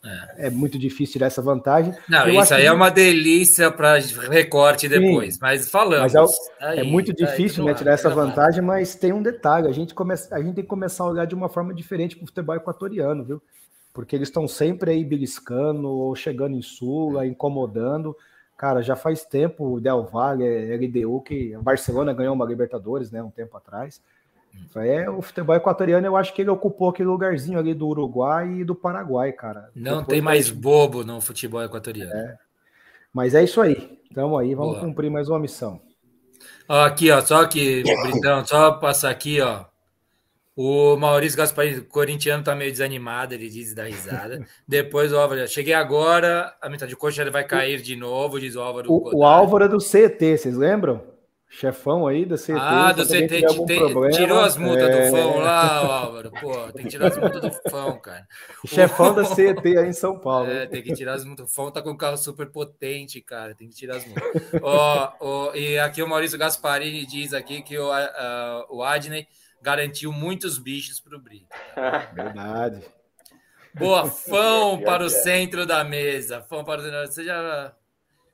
É. 0.05 0.47
é. 0.47 0.51
muito 0.51 0.79
difícil 0.79 1.15
tirar 1.15 1.27
essa 1.27 1.43
vantagem. 1.43 1.93
Não, 2.09 2.29
Eu 2.29 2.41
isso 2.41 2.55
aí 2.55 2.63
que... 2.63 2.69
é 2.69 2.73
uma 2.73 2.89
delícia 2.89 3.69
para 3.69 3.99
recorte 4.31 4.89
depois, 4.89 5.35
Sim, 5.35 5.41
mas 5.43 5.69
falamos. 5.69 6.13
Mas 6.13 6.31
é, 6.61 6.67
aí, 6.67 6.79
é 6.79 6.83
muito 6.85 7.13
difícil 7.13 7.65
né, 7.65 7.75
tirar 7.75 7.95
essa 7.95 8.09
vantagem, 8.09 8.63
mas 8.63 8.95
tem 8.95 9.13
um 9.13 9.21
detalhe: 9.21 9.67
a 9.67 9.73
gente, 9.73 9.95
come... 9.95 10.15
a 10.15 10.41
gente 10.41 10.55
tem 10.55 10.63
que 10.63 10.71
começar 10.71 11.03
a 11.03 11.09
olhar 11.09 11.27
de 11.27 11.35
uma 11.35 11.49
forma 11.49 11.75
diferente 11.75 12.15
para 12.15 12.23
o 12.23 12.27
futebol 12.29 12.55
equatoriano, 12.55 13.25
viu? 13.25 13.43
Porque 13.93 14.15
eles 14.15 14.29
estão 14.29 14.47
sempre 14.47 14.91
aí 14.93 15.05
beliscando 15.05 15.89
ou 15.89 16.15
chegando 16.15 16.57
em 16.57 16.63
Sula, 16.63 17.27
incomodando. 17.27 18.17
Cara, 18.57 18.83
já 18.83 18.97
faz 18.97 19.25
tempo 19.25 19.75
o 19.75 19.81
Del 19.81 20.05
Valle, 20.05 20.77
LDU, 20.77 21.21
que 21.23 21.55
a 21.55 21.61
Barcelona 21.61 22.13
ganhou 22.13 22.35
uma 22.35 22.45
Libertadores, 22.45 23.11
né, 23.11 23.23
um 23.23 23.31
tempo 23.31 23.57
atrás. 23.57 24.01
É, 24.77 25.09
o 25.09 25.23
futebol 25.23 25.55
equatoriano, 25.55 26.07
eu 26.07 26.17
acho 26.17 26.33
que 26.35 26.43
ele 26.43 26.51
ocupou 26.51 26.91
aquele 26.91 27.09
lugarzinho 27.09 27.59
ali 27.59 27.75
do 27.75 27.87
Uruguai 27.87 28.61
e 28.61 28.65
do 28.65 28.75
Paraguai, 28.75 29.33
cara. 29.33 29.71
Não 29.75 29.99
Depois 29.99 30.07
tem 30.07 30.21
mais 30.21 30.51
bobo 30.51 31.05
no 31.05 31.21
futebol 31.21 31.63
equatoriano. 31.63 32.13
É. 32.13 32.37
Mas 33.13 33.35
é 33.35 33.43
isso 33.43 33.61
aí. 33.61 33.99
Estamos 34.09 34.39
aí, 34.41 34.55
vamos 34.55 34.75
Boa. 34.75 34.85
cumprir 34.85 35.11
mais 35.11 35.29
uma 35.29 35.39
missão. 35.39 35.81
Ó, 36.69 36.85
aqui, 36.85 37.11
ó, 37.11 37.21
só 37.21 37.47
que, 37.47 37.83
Britão, 37.83 38.45
só 38.45 38.73
passar 38.73 39.11
aqui, 39.11 39.41
ó. 39.41 39.65
O 40.61 40.97
Maurício 40.97 41.39
Gasparini, 41.39 41.83
corintiano, 41.83 42.43
tá 42.43 42.53
meio 42.53 42.73
desanimado, 42.73 43.33
ele 43.33 43.49
diz 43.49 43.73
da 43.75 43.85
risada. 43.85 44.45
Depois 44.67 45.13
o 45.13 45.17
Álvaro, 45.17 45.47
cheguei 45.47 45.73
agora, 45.73 46.53
a 46.61 46.69
metade 46.69 46.91
de 46.91 46.97
coxa 46.97 47.31
vai 47.31 47.45
cair 47.45 47.81
de 47.81 47.95
novo, 47.95 48.41
diz 48.41 48.57
o 48.57 48.61
Álvaro. 48.61 48.91
O, 48.91 49.19
o 49.19 49.25
Álvaro 49.25 49.67
é 49.67 49.69
do 49.69 49.79
CT, 49.79 50.37
vocês 50.37 50.57
lembram? 50.57 51.01
chefão 51.49 52.07
aí 52.09 52.27
da 52.27 52.37
CT. 52.37 52.53
Ah, 52.59 52.93
do 52.93 53.07
CT, 53.07 53.29
tem, 53.67 53.79
problema, 53.79 54.11
tirou 54.11 54.41
as 54.41 54.57
multas 54.57 54.89
é... 54.89 55.11
do 55.11 55.17
Fão 55.17 55.39
lá, 55.39 55.77
Álvaro. 55.77 56.31
Pô, 56.33 56.73
tem 56.73 56.85
que 56.85 56.91
tirar 56.91 57.07
as 57.07 57.17
multas 57.17 57.41
do 57.41 57.71
Fão, 57.71 57.99
cara. 58.01 58.27
Chefão 58.67 59.15
da 59.15 59.23
CT 59.23 59.79
aí 59.79 59.89
em 59.89 59.93
São 59.93 60.19
Paulo. 60.19 60.51
É, 60.51 60.67
tem 60.67 60.83
que 60.83 60.93
tirar 60.93 61.15
as 61.15 61.25
multas. 61.25 61.51
O 61.51 61.55
Fão 61.55 61.71
tá 61.71 61.81
com 61.81 61.91
um 61.91 61.97
carro 61.97 62.17
super 62.17 62.51
potente, 62.51 63.21
cara. 63.21 63.55
Tem 63.55 63.69
que 63.69 63.77
tirar 63.77 63.97
as 63.97 64.07
multas. 64.07 64.43
ó, 64.61 65.13
ó, 65.21 65.55
e 65.55 65.79
aqui 65.79 66.03
o 66.03 66.09
Maurício 66.09 66.37
Gasparini 66.37 67.07
diz 67.07 67.33
aqui 67.33 67.63
que 67.63 67.79
o, 67.79 67.89
uh, 67.89 68.67
o 68.69 68.83
Adney 68.83 69.27
garantiu 69.63 70.13
muitos 70.13 70.59
bichos 70.59 71.01
pro 71.01 71.21
Brito. 71.21 71.49
Verdade. 72.15 72.85
Boa, 73.75 74.07
Fão 74.11 74.81
para 74.81 75.05
o 75.05 75.11
centro 75.11 75.67
da 75.67 75.85
mesa. 75.85 76.41
Fão 76.43 76.65
para 76.65 76.81
o 76.81 77.07
Você 77.07 77.25
já 77.25 77.75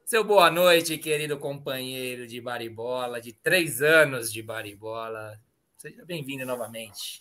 seu 0.05 0.23
boa 0.23 0.51
noite, 0.51 0.99
querido 0.99 1.39
companheiro 1.39 2.27
de 2.27 2.39
baribola, 2.39 3.23
de 3.23 3.33
três 3.33 3.81
anos 3.81 4.31
de 4.31 4.43
baribola. 4.43 5.41
Seja 5.79 6.05
bem-vindo 6.05 6.45
novamente. 6.45 7.19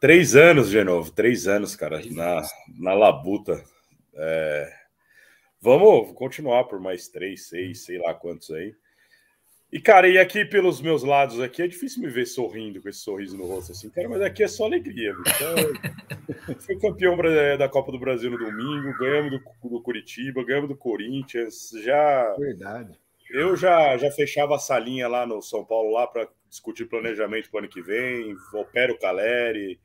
Três 0.00 0.34
anos, 0.34 0.68
de 0.68 0.82
novo, 0.82 1.12
três 1.12 1.46
anos, 1.46 1.76
cara, 1.76 2.00
três 2.00 2.12
na, 2.12 2.38
anos. 2.38 2.50
na 2.76 2.92
labuta. 2.92 3.64
É... 4.14 4.72
Vamos 5.60 6.12
continuar 6.14 6.64
por 6.64 6.80
mais 6.80 7.06
três, 7.06 7.46
seis, 7.46 7.84
sei 7.84 7.98
lá 7.98 8.12
quantos 8.14 8.50
aí. 8.50 8.74
E, 9.76 9.78
cara, 9.78 10.08
e 10.08 10.16
aqui 10.16 10.42
pelos 10.42 10.80
meus 10.80 11.02
lados 11.02 11.38
aqui, 11.38 11.60
é 11.60 11.68
difícil 11.68 12.00
me 12.00 12.08
ver 12.08 12.24
sorrindo 12.24 12.80
com 12.80 12.88
esse 12.88 13.00
sorriso 13.00 13.36
no 13.36 13.44
rosto 13.44 13.72
assim, 13.72 13.90
cara, 13.90 14.08
mas 14.08 14.22
aqui 14.22 14.42
é 14.42 14.48
só 14.48 14.64
alegria. 14.64 15.14
Então, 15.20 16.56
fui 16.64 16.78
campeão 16.78 17.14
da 17.58 17.68
Copa 17.68 17.92
do 17.92 17.98
Brasil 17.98 18.30
no 18.30 18.38
domingo, 18.38 18.96
ganhamos 18.98 19.32
do, 19.32 19.68
do 19.68 19.82
Curitiba, 19.82 20.42
ganhamos 20.46 20.70
do 20.70 20.76
Corinthians, 20.78 21.72
já... 21.84 22.34
Verdade. 22.38 22.98
Eu 23.28 23.54
já, 23.54 23.98
já 23.98 24.10
fechava 24.10 24.56
a 24.56 24.58
salinha 24.58 25.08
lá 25.08 25.26
no 25.26 25.42
São 25.42 25.62
Paulo 25.62 25.92
lá 25.92 26.06
para 26.06 26.26
discutir 26.48 26.86
planejamento 26.86 27.50
para 27.50 27.58
o 27.58 27.58
ano 27.58 27.68
que 27.68 27.82
vem, 27.82 28.34
opera 28.54 28.94
o 28.94 28.98
Caleri, 28.98 29.78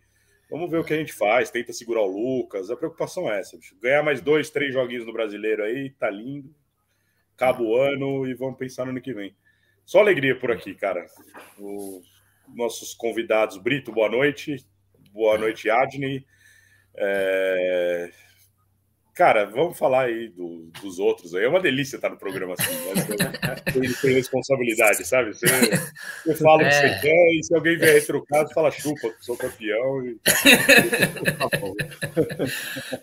vamos 0.50 0.72
ver 0.72 0.78
o 0.78 0.86
que 0.86 0.94
a 0.94 0.98
gente 0.98 1.12
faz, 1.12 1.52
tenta 1.52 1.74
segurar 1.74 2.04
o 2.04 2.08
Lucas, 2.08 2.72
a 2.72 2.78
preocupação 2.78 3.30
é 3.30 3.42
essa, 3.42 3.58
bicho. 3.58 3.76
ganhar 3.82 4.04
mais 4.04 4.22
dois, 4.22 4.50
três 4.50 4.72
joguinhos 4.72 5.06
no 5.06 5.12
Brasileiro 5.12 5.62
aí, 5.62 5.90
tá 5.90 6.10
lindo, 6.10 6.56
acaba 7.36 7.62
o 7.62 7.76
ano 7.76 8.26
e 8.26 8.34
vamos 8.34 8.58
pensar 8.58 8.86
no 8.86 8.92
ano 8.92 9.02
que 9.02 9.14
vem. 9.14 9.36
Só 9.86 10.00
alegria 10.00 10.38
por 10.40 10.52
aqui, 10.52 10.74
cara. 10.74 11.06
Os 11.58 12.04
nossos 12.48 12.94
convidados, 12.94 13.58
Brito, 13.58 13.92
boa 13.92 14.10
noite. 14.10 14.66
Boa 15.12 15.38
noite, 15.38 15.70
Adney. 15.70 16.26
É... 16.96 18.12
Cara, 19.14 19.46
vamos 19.46 19.78
falar 19.78 20.06
aí 20.06 20.30
do, 20.30 20.72
dos 20.82 20.98
outros. 20.98 21.34
É 21.34 21.46
uma 21.46 21.60
delícia 21.60 21.98
estar 21.98 22.10
no 22.10 22.18
programa 22.18 22.56
assim, 22.58 22.74
né? 22.74 23.56
Tem 24.02 24.14
responsabilidade, 24.14 25.06
sabe? 25.06 25.34
Você, 25.34 25.48
você 26.26 26.36
fala 26.36 26.64
o 26.64 26.66
que 26.66 26.72
você 26.72 26.86
é. 26.86 27.00
quer 27.00 27.34
e 27.34 27.44
se 27.44 27.54
alguém 27.54 27.78
vier 27.78 27.94
retrucado, 27.94 28.54
fala 28.54 28.72
chupa, 28.72 29.14
sou 29.20 29.36
campeão. 29.36 30.06
E... 30.06 30.18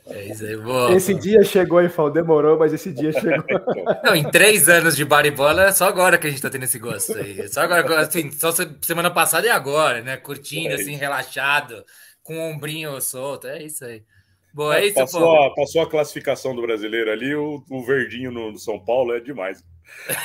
é 0.06 0.24
isso 0.32 0.46
aí, 0.46 0.56
boa. 0.56 0.94
Esse 0.94 1.12
dia 1.12 1.44
chegou 1.44 1.82
e 1.82 1.90
falou, 1.90 2.10
demorou, 2.10 2.58
mas 2.58 2.72
esse 2.72 2.90
dia 2.90 3.12
chegou. 3.12 3.44
Não, 4.02 4.16
em 4.16 4.30
três 4.30 4.66
anos 4.66 4.96
de 4.96 5.04
baribola, 5.04 5.64
é 5.64 5.72
só 5.72 5.88
agora 5.88 6.16
que 6.16 6.26
a 6.26 6.30
gente 6.30 6.40
tá 6.40 6.48
tendo 6.48 6.64
esse 6.64 6.78
gosto 6.78 7.18
aí. 7.18 7.46
Só 7.48 7.60
agora, 7.60 8.00
assim, 8.00 8.30
só 8.30 8.50
semana 8.80 9.10
passada 9.10 9.46
e 9.46 9.50
agora, 9.50 10.00
né? 10.00 10.16
Curtindo, 10.16 10.70
é 10.70 10.74
assim, 10.74 10.94
relaxado, 10.94 11.84
com 12.22 12.38
o 12.38 12.50
ombrinho 12.50 12.98
solto. 13.02 13.46
É 13.46 13.62
isso 13.62 13.84
aí. 13.84 14.02
Boa, 14.52 14.76
é, 14.76 14.82
é 14.82 14.86
isso, 14.86 14.94
passou, 14.94 15.42
a, 15.42 15.54
passou 15.54 15.82
a 15.82 15.88
classificação 15.88 16.54
do 16.54 16.62
brasileiro 16.62 17.10
ali, 17.10 17.34
o, 17.34 17.62
o 17.70 17.84
verdinho 17.84 18.30
no, 18.30 18.50
no, 18.52 18.58
São 18.58 18.78
Paulo 18.78 19.14
é 19.14 19.20
demais. 19.20 19.62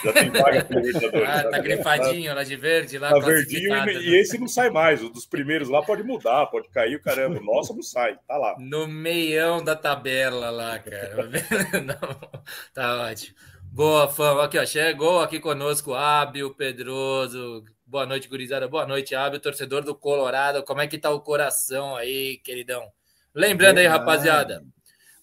Já 0.04 0.14
tem 0.14 0.30
vaga 0.30 0.66
pro 0.66 0.80
Libertadores. 0.82 1.30
Ah, 1.30 1.50
tá 1.50 1.60
grifadinho 1.60 2.34
lá 2.34 2.44
de 2.44 2.56
verde, 2.56 2.98
lá 2.98 3.10
tá 3.10 3.20
verdinho 3.20 3.74
e, 3.90 4.10
e, 4.10 4.16
esse 4.16 4.38
não 4.38 4.48
sai 4.48 4.70
mais. 4.70 5.04
O 5.04 5.10
dos 5.10 5.26
primeiros 5.26 5.70
lá 5.70 5.82
pode 5.82 6.04
mudar, 6.04 6.48
pode 6.48 6.70
cair 6.70 6.96
o 6.96 7.02
caramba. 7.02 7.40
O 7.40 7.44
nosso 7.44 7.74
não 7.74 7.84
sai, 7.84 8.18
tá 8.28 8.38
lá. 8.38 8.56
No 8.60 8.88
meião 8.88 9.64
da 9.64 9.76
tabela 9.76 10.50
lá, 10.50 10.80
cara. 10.80 11.30
não, 11.84 12.30
tá 12.74 13.08
ótimo. 13.10 13.36
Boa, 13.72 14.08
fã. 14.08 14.44
Aqui, 14.44 14.58
ó, 14.58 14.66
chegou 14.66 15.22
aqui 15.22 15.40
conosco 15.40 15.94
Ábio 15.94 16.54
Pedroso. 16.54 17.64
Boa 17.86 18.06
noite, 18.06 18.28
gurizada. 18.28 18.68
Boa 18.68 18.86
noite, 18.86 19.16
Ábio, 19.16 19.40
torcedor 19.40 19.84
do 19.84 19.96
Colorado. 19.96 20.64
Como 20.64 20.82
é 20.82 20.88
que 20.88 20.98
tá 20.98 21.10
o 21.10 21.22
coração 21.22 21.96
aí, 21.96 22.38
queridão? 22.44 22.92
Lembrando 23.36 23.80
aí, 23.80 23.88
rapaziada, 23.88 24.64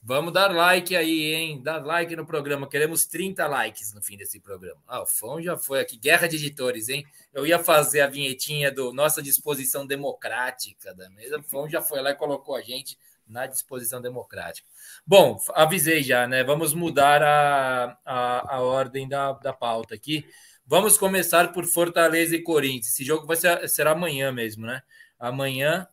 vamos 0.02 0.32
dar 0.32 0.52
like 0.52 0.96
aí, 0.96 1.32
hein? 1.32 1.62
Dar 1.62 1.84
like 1.84 2.16
no 2.16 2.26
programa. 2.26 2.68
Queremos 2.68 3.06
30 3.06 3.46
likes 3.46 3.94
no 3.94 4.02
fim 4.02 4.16
desse 4.16 4.40
programa. 4.40 4.80
Ah, 4.88 5.02
o 5.02 5.06
Fão 5.06 5.40
já 5.40 5.56
foi 5.56 5.80
aqui. 5.80 5.96
Guerra 5.96 6.26
de 6.26 6.34
editores, 6.34 6.88
hein? 6.88 7.06
Eu 7.32 7.46
ia 7.46 7.60
fazer 7.60 8.00
a 8.00 8.08
vinhetinha 8.08 8.72
do 8.72 8.92
Nossa 8.92 9.22
Disposição 9.22 9.86
Democrática 9.86 10.92
da 10.92 11.08
mesa. 11.10 11.38
O 11.38 11.42
Fão 11.44 11.68
já 11.68 11.80
foi 11.80 12.02
lá 12.02 12.10
e 12.10 12.16
colocou 12.16 12.56
a 12.56 12.60
gente 12.60 12.98
na 13.28 13.46
disposição 13.46 14.02
democrática. 14.02 14.68
Bom, 15.06 15.40
avisei 15.54 16.02
já, 16.02 16.26
né? 16.26 16.42
Vamos 16.42 16.74
mudar 16.74 17.22
a, 17.22 17.96
a, 18.04 18.56
a 18.56 18.60
ordem 18.60 19.08
da, 19.08 19.32
da 19.34 19.52
pauta 19.52 19.94
aqui. 19.94 20.26
Vamos 20.66 20.98
começar 20.98 21.52
por 21.52 21.64
Fortaleza 21.64 22.34
e 22.34 22.42
Corinthians. 22.42 22.88
Esse 22.88 23.04
jogo 23.04 23.24
vai 23.24 23.36
ser, 23.36 23.68
será 23.68 23.92
amanhã 23.92 24.32
mesmo, 24.32 24.66
né? 24.66 24.82
Amanhã, 25.16 25.86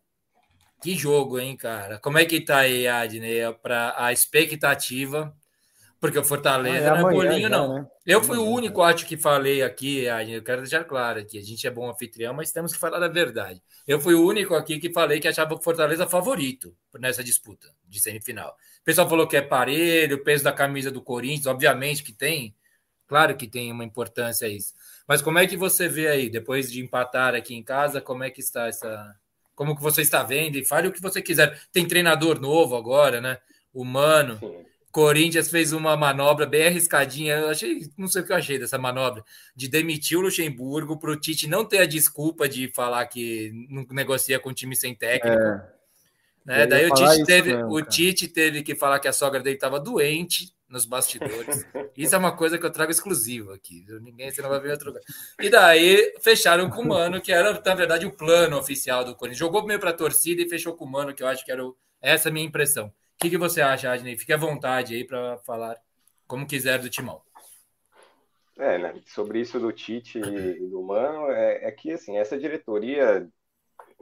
que 0.81 0.95
jogo, 0.95 1.39
hein, 1.39 1.55
cara? 1.55 1.99
Como 1.99 2.17
é 2.17 2.25
que 2.25 2.39
tá 2.41 2.59
aí, 2.59 2.87
Adney, 2.87 3.41
para 3.61 3.93
a 3.97 4.13
expectativa? 4.13 5.35
Porque 5.99 6.19
o 6.19 6.23
Fortaleza 6.23 6.93
ah, 6.93 6.97
é 6.97 7.01
não 7.01 7.09
é 7.09 7.13
bolinho, 7.13 7.49
não. 7.49 7.73
Né? 7.73 7.87
Eu 8.05 8.23
fui 8.23 8.37
o 8.37 8.45
único, 8.45 8.83
acho, 8.83 9.05
que 9.05 9.17
falei 9.17 9.63
aqui, 9.63 10.07
Adney, 10.07 10.35
eu 10.35 10.43
quero 10.43 10.61
deixar 10.61 10.83
claro 10.83 11.19
aqui, 11.19 11.39
a 11.39 11.41
gente 11.41 11.65
é 11.65 11.71
bom 11.71 11.89
anfitrião, 11.89 12.35
mas 12.35 12.51
temos 12.51 12.71
que 12.71 12.77
falar 12.77 13.01
a 13.01 13.07
verdade. 13.07 13.61
Eu 13.87 13.99
fui 13.99 14.13
o 14.13 14.23
único 14.23 14.53
aqui 14.53 14.79
que 14.79 14.93
falei 14.93 15.19
que 15.19 15.27
achava 15.27 15.55
o 15.55 15.61
Fortaleza 15.61 16.05
favorito 16.05 16.75
nessa 16.99 17.23
disputa 17.23 17.67
de 17.87 17.99
semifinal. 17.99 18.55
O 18.81 18.83
pessoal 18.83 19.09
falou 19.09 19.27
que 19.27 19.37
é 19.37 19.41
parelho, 19.41 20.17
o 20.17 20.23
peso 20.23 20.43
da 20.43 20.51
camisa 20.51 20.91
do 20.91 21.01
Corinthians, 21.01 21.47
obviamente 21.47 22.03
que 22.03 22.13
tem, 22.13 22.55
claro 23.07 23.35
que 23.35 23.47
tem 23.47 23.71
uma 23.71 23.83
importância 23.83 24.47
isso. 24.47 24.75
Mas 25.07 25.23
como 25.23 25.39
é 25.39 25.47
que 25.47 25.57
você 25.57 25.87
vê 25.87 26.07
aí, 26.09 26.29
depois 26.29 26.71
de 26.71 26.79
empatar 26.79 27.33
aqui 27.33 27.55
em 27.55 27.63
casa, 27.63 27.99
como 28.01 28.23
é 28.23 28.29
que 28.29 28.41
está 28.41 28.67
essa, 28.67 29.15
como 29.57 29.75
que 29.75 29.81
você 29.81 30.03
está 30.03 30.21
vendo 30.21 30.55
e 30.55 30.63
fale 30.63 30.87
o 30.87 30.91
que 30.91 31.01
você 31.01 31.19
quiser. 31.19 31.59
Tem 31.71 31.83
treinador 31.83 32.39
novo 32.39 32.77
agora, 32.77 33.19
né? 33.19 33.39
Humano. 33.73 34.39
Corinthians 34.91 35.49
fez 35.49 35.73
uma 35.73 35.97
manobra 35.97 36.45
bem 36.45 36.67
arriscadinha. 36.67 37.33
Eu 37.37 37.49
achei, 37.49 37.89
não 37.97 38.07
sei 38.07 38.21
o 38.21 38.25
que 38.25 38.31
eu 38.31 38.35
achei 38.35 38.59
dessa 38.59 38.77
manobra, 38.77 39.23
de 39.55 39.67
demitir 39.67 40.15
o 40.15 40.21
Luxemburgo 40.21 40.99
para 40.99 41.09
o 41.09 41.15
Tite 41.15 41.47
não 41.47 41.65
ter 41.65 41.79
a 41.79 41.85
desculpa 41.87 42.47
de 42.47 42.71
falar 42.71 43.03
que 43.07 43.51
não 43.67 43.83
negocia 43.89 44.39
com 44.39 44.53
time 44.53 44.75
sem 44.75 44.93
técnico. 44.93 45.41
É. 45.41 45.65
Né? 46.45 46.67
Daí 46.67 46.85
o 46.85 46.93
Tite, 46.93 47.25
teve, 47.25 47.55
mesmo, 47.55 47.71
o 47.71 47.81
Tite 47.81 48.27
teve 48.27 48.61
que 48.61 48.75
falar 48.75 48.99
que 48.99 49.07
a 49.07 49.13
sogra 49.13 49.41
dele 49.41 49.55
estava 49.55 49.79
doente, 49.79 50.53
nos 50.69 50.85
bastidores. 50.85 51.65
Isso 51.95 52.15
é 52.15 52.17
uma 52.17 52.35
coisa 52.35 52.57
que 52.57 52.65
eu 52.65 52.71
trago 52.71 52.91
exclusiva 52.91 53.55
aqui. 53.55 53.85
Ninguém 54.01 54.31
você 54.31 54.41
não 54.41 54.49
vai 54.49 54.59
ver 54.59 54.71
outro 54.71 54.87
lugar. 54.87 55.01
E 55.39 55.49
daí 55.49 56.13
fecharam 56.21 56.69
com 56.69 56.81
o 56.81 56.87
Mano, 56.87 57.21
que 57.21 57.31
era, 57.31 57.53
na 57.53 57.75
verdade, 57.75 58.05
o 58.05 58.11
plano 58.11 58.57
oficial 58.57 59.03
do 59.03 59.15
Corinthians. 59.15 59.39
Jogou 59.39 59.65
meio 59.65 59.79
para 59.79 59.91
a 59.91 59.93
torcida 59.93 60.41
e 60.41 60.49
fechou 60.49 60.75
com 60.75 60.85
o 60.85 60.89
Mano, 60.89 61.13
que 61.13 61.23
eu 61.23 61.27
acho 61.27 61.45
que 61.45 61.51
era 61.51 61.65
o, 61.65 61.75
essa 62.01 62.29
é 62.29 62.31
a 62.31 62.33
minha 62.33 62.45
impressão. 62.45 62.87
O 62.87 62.93
que, 63.19 63.29
que 63.29 63.37
você 63.37 63.61
acha, 63.61 63.91
Adney? 63.91 64.17
Fique 64.17 64.33
à 64.33 64.37
vontade 64.37 64.93
aí 64.93 65.03
para 65.03 65.37
falar 65.39 65.75
como 66.27 66.45
quiser 66.45 66.79
do 66.79 66.89
Timão. 66.89 67.21
É, 68.57 68.77
né? 68.77 69.01
Sobre 69.05 69.39
isso 69.39 69.59
do 69.59 69.71
Tite 69.71 70.19
e 70.19 70.67
do 70.67 70.81
Mano, 70.81 71.31
é, 71.31 71.65
é 71.65 71.71
que 71.71 71.91
assim, 71.91 72.17
essa 72.17 72.37
diretoria, 72.37 73.27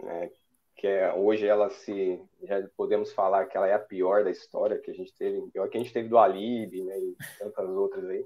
né, 0.01 0.29
que 0.75 0.87
é, 0.87 1.13
hoje 1.13 1.47
ela 1.47 1.69
se. 1.69 2.21
Já 2.43 2.61
podemos 2.75 3.11
falar 3.13 3.45
que 3.45 3.57
ela 3.57 3.67
é 3.67 3.73
a 3.73 3.79
pior 3.79 4.23
da 4.23 4.31
história 4.31 4.79
que 4.79 4.91
a 4.91 4.93
gente 4.93 5.15
teve, 5.15 5.41
pior 5.51 5.69
que 5.69 5.77
a 5.77 5.81
gente 5.81 5.93
teve 5.93 6.09
do 6.09 6.17
Alibi, 6.17 6.83
né? 6.83 6.97
E 6.99 7.15
tantas 7.39 7.69
outras 7.69 8.05
aí. 8.09 8.25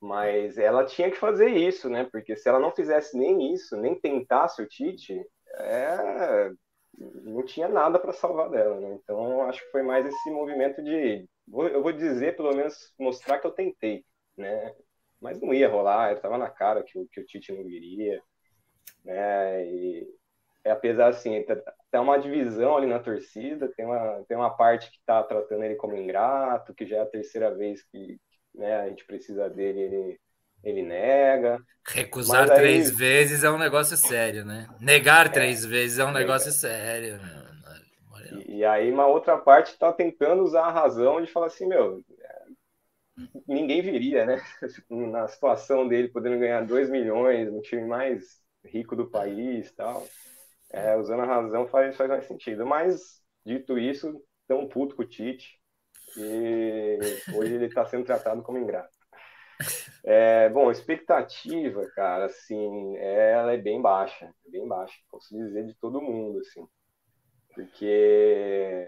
Mas 0.00 0.58
ela 0.58 0.84
tinha 0.84 1.10
que 1.10 1.16
fazer 1.16 1.48
isso, 1.48 1.88
né? 1.88 2.04
Porque 2.04 2.36
se 2.36 2.48
ela 2.48 2.60
não 2.60 2.70
fizesse 2.72 3.16
nem 3.16 3.52
isso, 3.54 3.76
nem 3.76 3.98
tentasse 3.98 4.62
o 4.62 4.68
Tite, 4.68 5.24
é, 5.54 6.50
não 6.98 7.44
tinha 7.44 7.68
nada 7.68 7.98
para 7.98 8.12
salvar 8.12 8.50
dela, 8.50 8.78
né? 8.78 8.98
Então 9.02 9.42
acho 9.42 9.64
que 9.64 9.70
foi 9.70 9.82
mais 9.82 10.06
esse 10.06 10.30
movimento 10.30 10.82
de, 10.82 11.26
eu 11.48 11.82
vou 11.82 11.92
dizer, 11.92 12.36
pelo 12.36 12.54
menos 12.54 12.92
mostrar 12.98 13.38
que 13.38 13.46
eu 13.46 13.52
tentei, 13.52 14.04
né? 14.36 14.74
Mas 15.20 15.40
não 15.40 15.54
ia 15.54 15.68
rolar, 15.68 16.12
estava 16.12 16.36
na 16.36 16.50
cara 16.50 16.82
que, 16.82 16.92
que 17.10 17.20
o 17.20 17.26
Tite 17.26 17.52
não 17.52 17.64
viria, 17.64 18.22
né? 19.04 19.66
E 19.66 20.06
é, 20.66 20.72
apesar 20.72 21.10
assim, 21.10 21.30
tem 21.30 21.44
tá, 21.44 21.72
tá 21.92 22.00
uma 22.00 22.18
divisão 22.18 22.76
ali 22.76 22.88
na 22.88 22.98
torcida, 22.98 23.72
tem 23.76 23.86
uma, 23.86 24.24
tem 24.26 24.36
uma 24.36 24.50
parte 24.50 24.90
que 24.90 24.96
está 24.96 25.22
tratando 25.22 25.62
ele 25.62 25.76
como 25.76 25.96
ingrato, 25.96 26.74
que 26.74 26.84
já 26.84 26.96
é 26.96 27.02
a 27.02 27.06
terceira 27.06 27.54
vez 27.54 27.84
que 27.84 28.18
né, 28.52 28.80
a 28.80 28.88
gente 28.88 29.04
precisa 29.06 29.48
dele, 29.48 29.80
ele, 29.80 30.20
ele 30.64 30.82
nega. 30.82 31.60
Recusar 31.86 32.50
aí... 32.50 32.56
três 32.56 32.90
vezes 32.90 33.44
é 33.44 33.50
um 33.50 33.58
negócio 33.58 33.96
sério, 33.96 34.44
né? 34.44 34.66
Negar 34.80 35.26
é, 35.26 35.28
três 35.28 35.64
vezes 35.64 36.00
é 36.00 36.04
um 36.04 36.10
negócio 36.10 36.48
é. 36.48 36.52
sério. 36.52 37.20
E, 38.44 38.56
e, 38.56 38.64
aí 38.64 38.90
uma 38.90 39.06
outra 39.06 39.38
parte 39.38 39.70
está 39.70 39.92
tentando 39.92 40.42
usar 40.42 40.64
a 40.64 40.72
razão 40.72 41.22
de 41.22 41.30
falar 41.30 41.46
assim, 41.46 41.68
meu, 41.68 42.02
é, 42.20 43.22
ninguém 43.46 43.80
viria, 43.82 44.26
né? 44.26 44.42
Na 44.90 45.28
situação 45.28 45.86
dele, 45.86 46.08
podendo 46.08 46.40
ganhar 46.40 46.66
2 46.66 46.90
milhões, 46.90 47.52
no 47.52 47.62
time 47.62 47.86
mais 47.86 48.44
rico 48.64 48.96
do 48.96 49.08
país 49.08 49.70
tal 49.70 50.04
é, 50.76 50.94
usando 50.96 51.22
a 51.22 51.26
razão 51.26 51.66
faz, 51.66 51.96
faz 51.96 52.08
mais 52.10 52.26
sentido. 52.26 52.66
Mas, 52.66 53.22
dito 53.44 53.78
isso, 53.78 54.22
tão 54.46 54.68
puto 54.68 54.94
com 54.94 55.02
o 55.02 55.08
Tite 55.08 55.58
e 56.16 56.98
hoje 57.34 57.54
ele 57.54 57.66
está 57.66 57.84
sendo 57.86 58.04
tratado 58.04 58.42
como 58.42 58.58
ingrato. 58.58 58.94
É, 60.04 60.50
bom, 60.50 60.70
expectativa, 60.70 61.86
cara, 61.94 62.26
assim, 62.26 62.96
ela 62.98 63.54
é 63.54 63.56
bem 63.56 63.80
baixa, 63.80 64.30
bem 64.46 64.68
baixa, 64.68 64.94
posso 65.10 65.34
dizer 65.34 65.64
de 65.64 65.74
todo 65.74 66.00
mundo, 66.00 66.38
assim, 66.40 66.68
porque, 67.54 68.86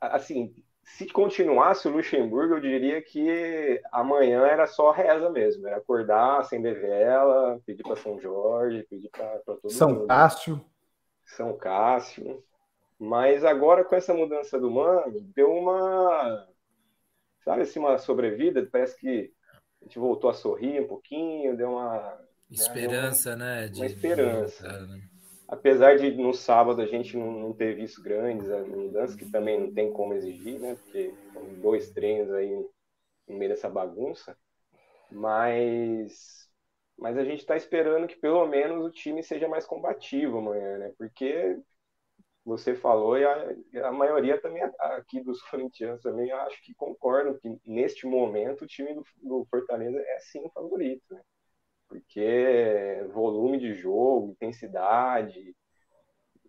assim, 0.00 0.54
se 0.86 1.04
continuasse 1.06 1.88
o 1.88 1.90
Luxemburgo, 1.90 2.54
eu 2.54 2.60
diria 2.60 3.02
que 3.02 3.82
amanhã 3.90 4.46
era 4.46 4.66
só 4.68 4.92
reza 4.92 5.28
mesmo. 5.28 5.66
Era 5.66 5.78
acordar, 5.78 6.38
acender 6.38 6.80
vela, 6.80 7.60
pedir 7.66 7.82
para 7.82 7.96
São 7.96 8.20
Jorge, 8.20 8.86
pedir 8.88 9.10
para 9.10 9.40
todo 9.40 9.68
São 9.68 9.88
mundo. 9.88 9.98
São 9.98 10.06
Cássio. 10.06 10.64
São 11.24 11.56
Cássio. 11.56 12.42
Mas 12.98 13.44
agora, 13.44 13.84
com 13.84 13.96
essa 13.96 14.14
mudança 14.14 14.58
do 14.58 14.70
mano, 14.70 15.20
deu 15.34 15.50
uma. 15.52 16.48
Sabe 17.44 17.62
assim, 17.62 17.80
uma 17.80 17.98
sobrevida? 17.98 18.66
Parece 18.70 18.96
que 18.96 19.32
a 19.82 19.84
gente 19.84 19.98
voltou 19.98 20.30
a 20.30 20.34
sorrir 20.34 20.80
um 20.80 20.86
pouquinho, 20.86 21.56
deu 21.56 21.72
uma. 21.72 21.98
Né, 21.98 22.16
esperança, 22.48 23.36
né? 23.36 23.44
Uma, 23.44 23.60
né? 23.60 23.68
De, 23.68 23.80
uma 23.80 23.86
esperança. 23.86 24.68
De... 24.68 24.86
Né? 24.86 25.08
Apesar 25.48 25.96
de 25.96 26.10
no 26.12 26.32
sábado 26.32 26.82
a 26.82 26.86
gente 26.86 27.16
não, 27.16 27.52
ter 27.52 27.74
visto 27.74 28.02
grandes 28.02 28.48
mudanças, 28.68 29.16
que 29.16 29.30
também 29.30 29.60
não 29.60 29.72
tem 29.72 29.92
como 29.92 30.14
exigir, 30.14 30.58
né? 30.60 30.76
Porque 30.76 31.12
dois 31.60 31.90
treinos 31.90 32.32
aí 32.32 32.50
no 33.28 33.36
meio 33.36 33.50
dessa 33.50 33.68
bagunça, 33.68 34.36
mas 35.10 36.46
mas 36.98 37.18
a 37.18 37.24
gente 37.24 37.40
está 37.40 37.56
esperando 37.56 38.08
que 38.08 38.16
pelo 38.16 38.46
menos 38.46 38.82
o 38.82 38.90
time 38.90 39.22
seja 39.22 39.46
mais 39.46 39.66
combativo 39.66 40.38
amanhã, 40.38 40.78
né? 40.78 40.92
Porque 40.98 41.58
você 42.44 42.74
falou 42.74 43.18
e 43.18 43.24
a, 43.24 43.88
a 43.88 43.92
maioria 43.92 44.40
também 44.40 44.62
aqui 44.62 45.20
dos 45.20 45.42
corintianos 45.50 46.00
também 46.00 46.30
acho 46.32 46.62
que 46.62 46.74
concordam 46.74 47.38
que 47.38 47.58
neste 47.66 48.06
momento 48.06 48.64
o 48.64 48.66
time 48.66 48.94
do, 48.94 49.04
do 49.22 49.46
Fortaleza 49.50 49.98
é 49.98 50.18
sim 50.20 50.40
o 50.40 50.50
favorito, 50.50 51.02
né? 51.10 51.20
Porque 51.88 53.06
volume 53.12 53.58
de 53.58 53.74
jogo, 53.74 54.32
intensidade, 54.32 55.54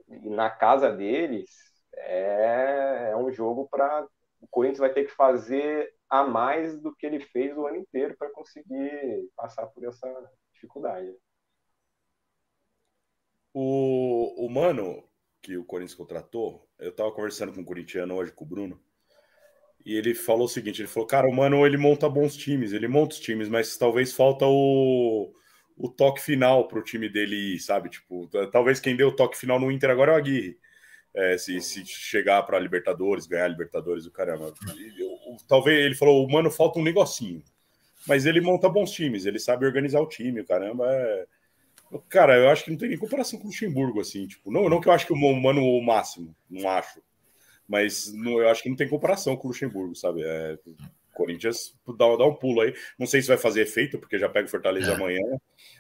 e 0.08 0.30
na 0.30 0.50
casa 0.50 0.92
deles 0.92 1.50
é, 1.94 3.10
é 3.12 3.18
um 3.18 3.32
jogo 3.32 3.68
para 3.70 4.08
o 4.40 4.48
Corinthians 4.48 4.80
vai 4.80 4.94
ter 4.94 5.06
que 5.06 5.16
fazer 5.16 5.94
a 6.10 6.24
mais 6.24 6.80
do 6.80 6.96
que 6.96 7.06
ele 7.06 7.20
fez 7.20 7.58
o 7.58 7.66
ano 7.66 7.78
inteiro 7.78 8.16
para 8.18 8.32
conseguir 8.32 9.30
passar 9.36 9.68
por 9.68 9.84
essa 9.84 10.08
dificuldade. 10.54 11.14
O, 13.54 14.46
o 14.46 14.50
Mano, 14.50 15.04
que 15.42 15.58
o 15.58 15.66
Corinthians 15.66 15.96
contratou, 15.96 16.68
eu 16.78 16.92
estava 16.92 17.12
conversando 17.12 17.54
com 17.54 17.62
o 17.62 17.66
corintiano 17.66 18.16
hoje, 18.16 18.32
com 18.32 18.46
o 18.46 18.48
Bruno, 18.48 18.80
e 19.88 19.96
ele 19.96 20.14
falou 20.14 20.48
o 20.48 20.50
seguinte: 20.50 20.82
ele 20.82 20.90
falou, 20.90 21.08
cara, 21.08 21.30
o 21.30 21.34
Mano 21.34 21.66
ele 21.66 21.78
monta 21.78 22.10
bons 22.10 22.36
times, 22.36 22.74
ele 22.74 22.90
monta 22.90 23.16
os 23.16 23.22
times, 23.22 23.48
mas 23.48 23.78
talvez 23.78 24.12
falta 24.12 24.46
o, 24.46 25.34
o 25.78 25.88
toque 25.88 26.22
final 26.22 26.68
para 26.68 26.78
o 26.78 26.84
time 26.84 27.08
dele 27.08 27.58
sabe? 27.58 27.88
Tipo, 27.90 28.28
talvez 28.52 28.82
quem 28.82 28.98
deu 28.98 29.08
o 29.08 29.16
toque 29.16 29.38
final 29.38 29.58
no 29.58 29.72
Inter 29.72 29.90
agora 29.90 30.12
é 30.12 30.16
o 30.16 30.18
Aguirre. 30.18 30.58
É, 31.16 31.38
se, 31.38 31.62
se 31.62 31.86
chegar 31.86 32.44
para 32.44 32.60
Libertadores, 32.60 33.28
ganhar 33.28 33.48
Libertadores, 33.48 34.06
o 34.06 34.12
caramba. 34.12 34.54
Talvez 35.48 35.86
ele 35.86 35.96
falou, 35.96 36.26
o 36.26 36.30
Mano 36.30 36.52
falta 36.52 36.80
um 36.80 36.84
negocinho. 36.84 37.42
Mas 38.06 38.26
ele 38.26 38.42
monta 38.42 38.68
bons 38.68 38.92
times, 38.92 39.26
ele 39.26 39.40
sabe 39.40 39.66
organizar 39.66 40.02
o 40.02 40.10
time, 40.10 40.42
o 40.42 40.46
caramba. 40.46 40.86
É... 40.86 41.26
Cara, 42.10 42.36
eu 42.36 42.50
acho 42.50 42.66
que 42.66 42.72
não 42.72 42.78
tem 42.78 42.90
nem 42.90 42.98
comparação 42.98 43.40
com 43.40 43.46
o 43.46 43.48
Luxemburgo, 43.48 44.02
assim. 44.02 44.28
Tipo, 44.28 44.52
não, 44.52 44.68
não 44.68 44.82
que 44.82 44.90
eu 44.90 44.94
acho 44.94 45.08
que 45.08 45.14
o 45.14 45.16
Mano 45.16 45.64
o 45.64 45.82
máximo, 45.82 46.36
não 46.50 46.70
acho. 46.70 47.02
Mas 47.68 48.14
não, 48.14 48.40
eu 48.40 48.50
acho 48.50 48.64
que 48.64 48.70
não 48.70 48.76
tem 48.76 48.88
comparação 48.88 49.36
com 49.36 49.48
o 49.48 49.52
Luxemburgo, 49.52 49.96
sabe? 49.96 50.22
É, 50.24 50.58
Corinthians 51.14 51.74
dá, 51.98 52.16
dá, 52.16 52.26
um 52.26 52.36
pulo 52.36 52.62
aí. 52.62 52.74
Não 52.98 53.08
sei 53.08 53.22
se 53.22 53.28
vai 53.28 53.38
fazer 53.38 53.62
efeito, 53.62 53.98
porque 53.98 54.20
já 54.20 54.30
pega 54.30 54.48
o 54.48 54.52
Fortaleza 54.52 54.92
é. 54.92 54.96
amanhã 54.96 55.24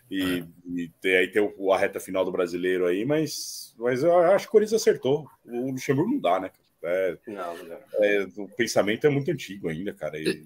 e, 0.09 0.39
é. 0.39 0.45
e 0.65 0.89
tem, 0.99 1.15
aí 1.15 1.27
tem 1.27 1.41
o, 1.41 1.71
a 1.71 1.77
reta 1.77 1.99
final 1.99 2.25
do 2.25 2.31
brasileiro 2.31 2.87
aí, 2.87 3.05
mas, 3.05 3.75
mas 3.77 4.03
eu 4.03 4.17
acho 4.17 4.45
que 4.45 4.49
o 4.49 4.51
Corinthians 4.51 4.81
acertou. 4.81 5.29
O 5.45 5.71
Luxemburgo 5.71 6.11
não 6.11 6.19
dá, 6.19 6.39
né? 6.39 6.51
É, 6.83 7.17
não, 7.27 7.63
não. 7.63 7.77
É, 8.01 8.27
o 8.37 8.47
pensamento 8.49 9.05
é 9.05 9.09
muito 9.09 9.31
antigo 9.31 9.69
ainda, 9.69 9.93
cara. 9.93 10.19
E... 10.19 10.45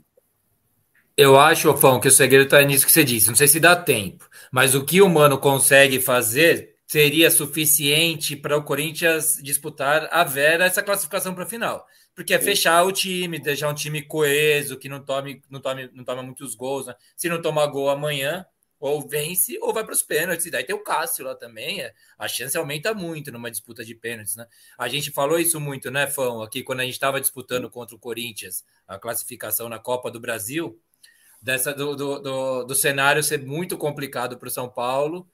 Eu 1.16 1.40
acho, 1.40 1.76
Fão, 1.78 2.00
que 2.00 2.08
o 2.08 2.12
segredo 2.12 2.46
está 2.46 2.62
nisso 2.64 2.86
que 2.86 2.92
você 2.92 3.04
disse. 3.04 3.28
Não 3.28 3.36
sei 3.36 3.48
se 3.48 3.60
dá 3.60 3.76
tempo, 3.76 4.30
mas 4.52 4.76
o 4.76 4.84
que 4.84 5.02
o 5.02 5.10
Mano 5.10 5.38
consegue 5.38 6.00
fazer 6.00 6.71
seria 6.92 7.32
suficiente 7.32 8.36
para 8.36 8.58
o 8.58 8.64
Corinthians 8.66 9.40
disputar 9.42 10.10
a 10.12 10.26
Vera 10.26 10.66
essa 10.66 10.84
classificação 10.84 11.34
para 11.34 11.46
a 11.46 11.48
final. 11.48 11.88
Porque 12.14 12.34
é 12.34 12.38
fechar 12.38 12.84
o 12.84 12.92
time, 12.92 13.40
deixar 13.40 13.70
um 13.70 13.74
time 13.74 14.02
coeso, 14.02 14.78
que 14.78 14.90
não 14.90 15.00
tome, 15.02 15.42
não 15.50 15.62
tome, 15.62 15.90
não 15.94 16.04
tome 16.04 16.22
muitos 16.22 16.54
gols. 16.54 16.88
Né? 16.88 16.96
Se 17.16 17.30
não 17.30 17.42
tomar 17.42 17.68
gol 17.68 17.90
amanhã, 17.90 18.46
ou 18.78 19.08
vence 19.08 19.58
ou 19.62 19.74
vai 19.74 19.86
para 19.86 19.94
os 19.94 20.02
pênaltis. 20.02 20.46
E 20.48 20.52
daí 20.52 20.66
tem 20.66 20.76
o 20.76 20.84
Cássio 20.84 21.24
lá 21.24 21.34
também. 21.34 21.80
É, 21.80 21.94
a 22.20 22.28
chance 22.28 22.58
aumenta 22.58 22.94
muito 22.94 23.32
numa 23.32 23.50
disputa 23.50 23.86
de 23.86 23.96
pênaltis. 23.96 24.36
Né? 24.36 24.46
A 24.78 24.90
gente 24.90 25.12
falou 25.12 25.40
isso 25.40 25.62
muito, 25.62 25.90
né, 25.90 26.08
Fão? 26.08 26.44
Aqui 26.44 26.62
quando 26.62 26.82
a 26.82 26.84
gente 26.84 26.96
estava 26.96 27.22
disputando 27.22 27.70
contra 27.70 27.96
o 27.96 28.00
Corinthians 28.00 28.66
a 28.86 29.00
classificação 29.00 29.70
na 29.70 29.80
Copa 29.80 30.12
do 30.12 30.20
Brasil, 30.20 30.78
dessa 31.42 31.74
do, 31.74 31.96
do, 31.96 32.20
do, 32.20 32.64
do 32.66 32.76
cenário 32.76 33.24
ser 33.24 33.42
muito 33.42 33.78
complicado 33.78 34.38
para 34.38 34.50
o 34.50 34.52
São 34.52 34.68
Paulo 34.68 35.26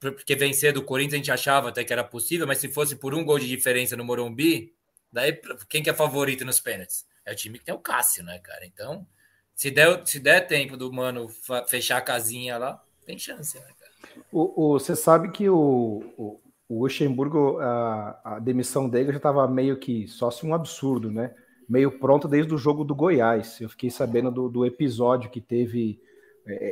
porque 0.00 0.34
vencer 0.34 0.72
do 0.72 0.82
Corinthians 0.82 1.14
a 1.14 1.16
gente 1.18 1.30
achava 1.30 1.68
até 1.68 1.84
que 1.84 1.92
era 1.92 2.02
possível, 2.02 2.46
mas 2.46 2.58
se 2.58 2.68
fosse 2.68 2.96
por 2.96 3.14
um 3.14 3.24
gol 3.24 3.38
de 3.38 3.46
diferença 3.46 3.96
no 3.96 4.04
Morumbi, 4.04 4.72
daí 5.12 5.38
quem 5.68 5.82
que 5.82 5.90
é 5.90 5.94
favorito 5.94 6.44
nos 6.44 6.58
pênaltis? 6.58 7.06
É 7.24 7.32
o 7.32 7.36
time 7.36 7.58
que 7.58 7.66
tem 7.66 7.74
o 7.74 7.78
Cássio, 7.78 8.24
né, 8.24 8.38
cara? 8.38 8.64
Então, 8.64 9.06
se 9.54 9.70
der, 9.70 10.06
se 10.06 10.18
der 10.18 10.46
tempo 10.46 10.74
do 10.74 10.90
mano 10.90 11.28
fechar 11.68 11.98
a 11.98 12.02
casinha 12.02 12.56
lá, 12.56 12.82
tem 13.04 13.18
chance, 13.18 13.58
né, 13.58 13.66
cara? 13.78 14.24
O, 14.32 14.72
o 14.72 14.78
você 14.78 14.96
sabe 14.96 15.30
que 15.30 15.50
o, 15.50 16.02
o, 16.16 16.40
o 16.66 16.82
Luxemburgo, 16.82 17.58
a, 17.58 18.20
a 18.24 18.38
demissão 18.38 18.88
dele 18.88 19.10
já 19.10 19.18
estava 19.18 19.46
meio 19.46 19.76
que 19.76 20.08
só 20.08 20.30
se 20.30 20.46
um 20.46 20.54
absurdo, 20.54 21.10
né? 21.10 21.34
Meio 21.68 21.98
pronto 21.98 22.26
desde 22.26 22.54
o 22.54 22.58
jogo 22.58 22.84
do 22.84 22.94
Goiás. 22.94 23.60
Eu 23.60 23.68
fiquei 23.68 23.90
sabendo 23.90 24.30
do, 24.30 24.48
do 24.48 24.64
episódio 24.64 25.30
que 25.30 25.40
teve 25.40 26.00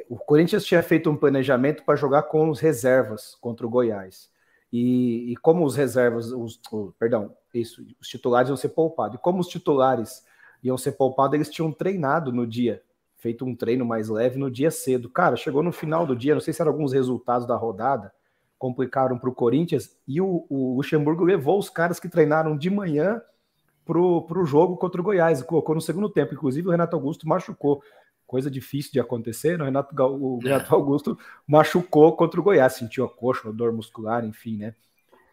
o 0.08 0.16
Corinthians 0.16 0.64
tinha 0.64 0.82
feito 0.82 1.10
um 1.10 1.16
planejamento 1.16 1.84
para 1.84 1.96
jogar 1.96 2.24
com 2.24 2.48
os 2.48 2.60
reservas 2.60 3.36
contra 3.40 3.66
o 3.66 3.70
Goiás. 3.70 4.30
E, 4.72 5.32
e 5.32 5.36
como 5.36 5.64
os 5.64 5.76
reservas, 5.76 6.30
os, 6.32 6.60
oh, 6.70 6.92
perdão, 6.98 7.34
isso, 7.54 7.84
os 8.00 8.08
titulares 8.08 8.48
vão 8.48 8.56
ser 8.56 8.70
poupados. 8.70 9.18
E 9.18 9.22
como 9.22 9.40
os 9.40 9.48
titulares 9.48 10.24
iam 10.62 10.76
ser 10.76 10.92
poupados, 10.92 11.34
eles 11.34 11.50
tinham 11.50 11.72
treinado 11.72 12.32
no 12.32 12.46
dia, 12.46 12.82
feito 13.16 13.44
um 13.44 13.54
treino 13.54 13.84
mais 13.84 14.08
leve 14.08 14.38
no 14.38 14.50
dia 14.50 14.70
cedo. 14.70 15.08
Cara, 15.08 15.36
chegou 15.36 15.62
no 15.62 15.72
final 15.72 16.06
do 16.06 16.14
dia, 16.14 16.34
não 16.34 16.40
sei 16.40 16.52
se 16.52 16.60
eram 16.60 16.72
alguns 16.72 16.92
resultados 16.92 17.46
da 17.46 17.56
rodada, 17.56 18.12
complicaram 18.58 19.18
para 19.18 19.30
o 19.30 19.34
Corinthians, 19.34 19.96
e 20.06 20.20
o, 20.20 20.44
o, 20.48 20.76
Luxemburgo 20.76 21.24
levou 21.24 21.58
os 21.58 21.70
caras 21.70 22.00
que 22.00 22.08
treinaram 22.08 22.56
de 22.56 22.68
manhã 22.68 23.22
para 23.84 23.98
o 23.98 24.44
jogo 24.44 24.76
contra 24.76 25.00
o 25.00 25.04
Goiás, 25.04 25.42
colocou 25.42 25.74
no 25.74 25.80
segundo 25.80 26.10
tempo. 26.10 26.34
Inclusive, 26.34 26.68
o 26.68 26.70
Renato 26.70 26.94
Augusto 26.94 27.26
machucou. 27.26 27.82
Coisa 28.28 28.50
difícil 28.50 28.92
de 28.92 29.00
acontecer, 29.00 29.56
né? 29.56 29.64
o 29.64 29.66
Renato, 29.66 30.02
o 30.02 30.38
Renato 30.38 30.74
Augusto 30.74 31.18
machucou 31.46 32.14
contra 32.14 32.38
o 32.38 32.42
Goiás, 32.42 32.74
sentiu 32.74 33.06
a 33.06 33.08
coxa, 33.08 33.48
a 33.48 33.52
dor 33.52 33.72
muscular, 33.72 34.22
enfim, 34.22 34.58
né? 34.58 34.74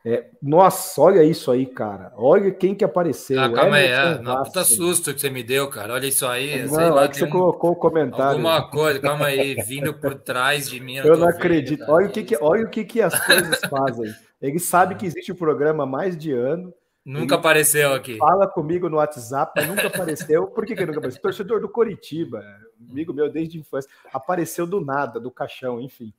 É, 0.07 0.27
nossa, 0.41 1.01
olha 1.01 1.23
isso 1.23 1.51
aí, 1.51 1.65
cara. 1.65 2.13
Olha 2.15 2.51
quem 2.51 2.73
que 2.73 2.85
apareceu. 2.85 3.41
Ah, 3.41 3.51
calma 3.51 3.75
aí, 3.75 3.87
é, 3.87 4.19
não, 4.19 4.43
puta 4.43 4.63
susto 4.63 5.13
que 5.13 5.19
você 5.19 5.29
me 5.29 5.43
deu, 5.43 5.67
cara. 5.67 5.93
Olha 5.93 6.05
isso 6.05 6.25
aí. 6.25 6.61
Não, 6.61 6.75
sei 6.75 6.89
lá, 6.89 7.07
que 7.09 7.17
você 7.17 7.25
um, 7.25 7.29
colocou 7.29 7.71
o 7.71 7.75
comentário. 7.75 8.33
Alguma 8.33 8.69
coisa, 8.69 8.99
calma 8.99 9.25
aí, 9.25 9.55
vindo 9.67 9.93
por 9.95 10.15
trás 10.15 10.69
de 10.69 10.79
mim. 10.79 10.97
Eu, 10.97 11.05
eu 11.05 11.17
não 11.17 11.27
acredito. 11.27 11.79
Vendo, 11.79 11.91
olha, 11.91 12.07
o 12.07 12.11
que 12.11 12.23
que, 12.23 12.37
olha 12.39 12.65
o 12.65 12.69
que, 12.69 12.85
que 12.85 13.01
as 13.01 13.19
coisas 13.25 13.59
fazem. 13.67 14.13
Ele 14.41 14.59
sabe 14.59 14.95
que 14.95 15.05
existe 15.05 15.31
o 15.31 15.35
um 15.35 15.37
programa 15.37 15.83
há 15.83 15.87
mais 15.87 16.15
de 16.15 16.31
ano. 16.31 16.71
Nunca 17.03 17.35
apareceu 17.35 17.93
aqui. 17.93 18.17
Fala 18.17 18.47
comigo 18.47 18.87
no 18.87 18.97
WhatsApp, 18.97 19.59
nunca 19.65 19.87
apareceu. 19.87 20.47
Por 20.47 20.65
que, 20.65 20.75
que 20.75 20.85
nunca 20.85 20.99
apareceu? 20.99 21.21
Torcedor 21.21 21.61
do 21.61 21.69
Coritiba, 21.69 22.43
amigo 22.89 23.13
meu 23.13 23.29
desde 23.29 23.57
a 23.57 23.61
infância. 23.61 23.89
Apareceu 24.13 24.65
do 24.65 24.79
nada, 24.79 25.19
do 25.19 25.31
caixão, 25.31 25.79
enfim. 25.81 26.13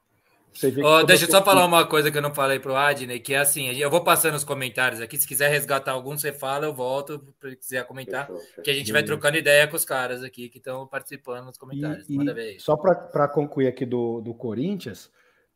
Oh, 0.83 1.05
deixa 1.05 1.27
eu 1.27 1.31
só 1.31 1.45
falar 1.45 1.67
uma 1.67 1.85
coisa 1.87 2.11
que 2.11 2.17
eu 2.17 2.23
não 2.23 2.33
falei 2.33 2.59
para 2.59 2.73
o 2.73 2.77
Adney, 2.77 3.21
que 3.21 3.35
é 3.35 3.39
assim, 3.39 3.69
eu 3.69 3.91
vou 3.91 4.03
passando 4.03 4.37
os 4.37 4.45
comentários 4.45 5.03
aqui, 5.03 5.19
se 5.19 5.29
quiser 5.29 5.51
resgatar 5.51 5.93
algum, 5.93 6.17
você 6.17 6.33
fala, 6.33 6.65
eu 6.65 6.73
volto, 6.73 7.23
se 7.43 7.57
quiser 7.57 7.87
comentar, 7.87 8.29
que 8.65 8.71
a 8.71 8.75
gente 8.75 8.91
vai 8.91 9.03
trocando 9.03 9.37
ideia 9.37 9.69
com 9.69 9.77
os 9.77 9.85
caras 9.85 10.23
aqui 10.23 10.49
que 10.49 10.57
estão 10.57 10.87
participando 10.87 11.45
nos 11.45 11.59
comentários. 11.59 12.09
E, 12.09 12.17
e 12.17 12.61
só 12.61 12.75
para 12.75 13.29
concluir 13.29 13.67
aqui 13.67 13.85
do, 13.85 14.23
do 14.23 14.33
Corinthians, 14.33 15.11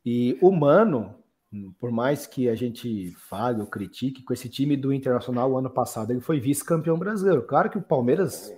e 0.05 0.37
o 0.41 0.51
Mano, 0.51 1.15
por 1.79 1.91
mais 1.91 2.27
que 2.27 2.49
a 2.49 2.55
gente 2.55 3.13
fale 3.29 3.61
ou 3.61 3.67
critique, 3.67 4.23
com 4.23 4.35
esse 4.35 4.49
time 4.51 4.77
do 4.77 4.93
Internacional 4.93 5.51
o 5.51 5.59
ano 5.59 5.71
passado, 5.71 6.11
ele 6.11 6.21
foi 6.21 6.39
vice-campeão 6.39 6.99
brasileiro. 6.99 7.43
Claro 7.43 7.71
que 7.71 7.79
o 7.79 7.83
Palmeiras 7.83 8.53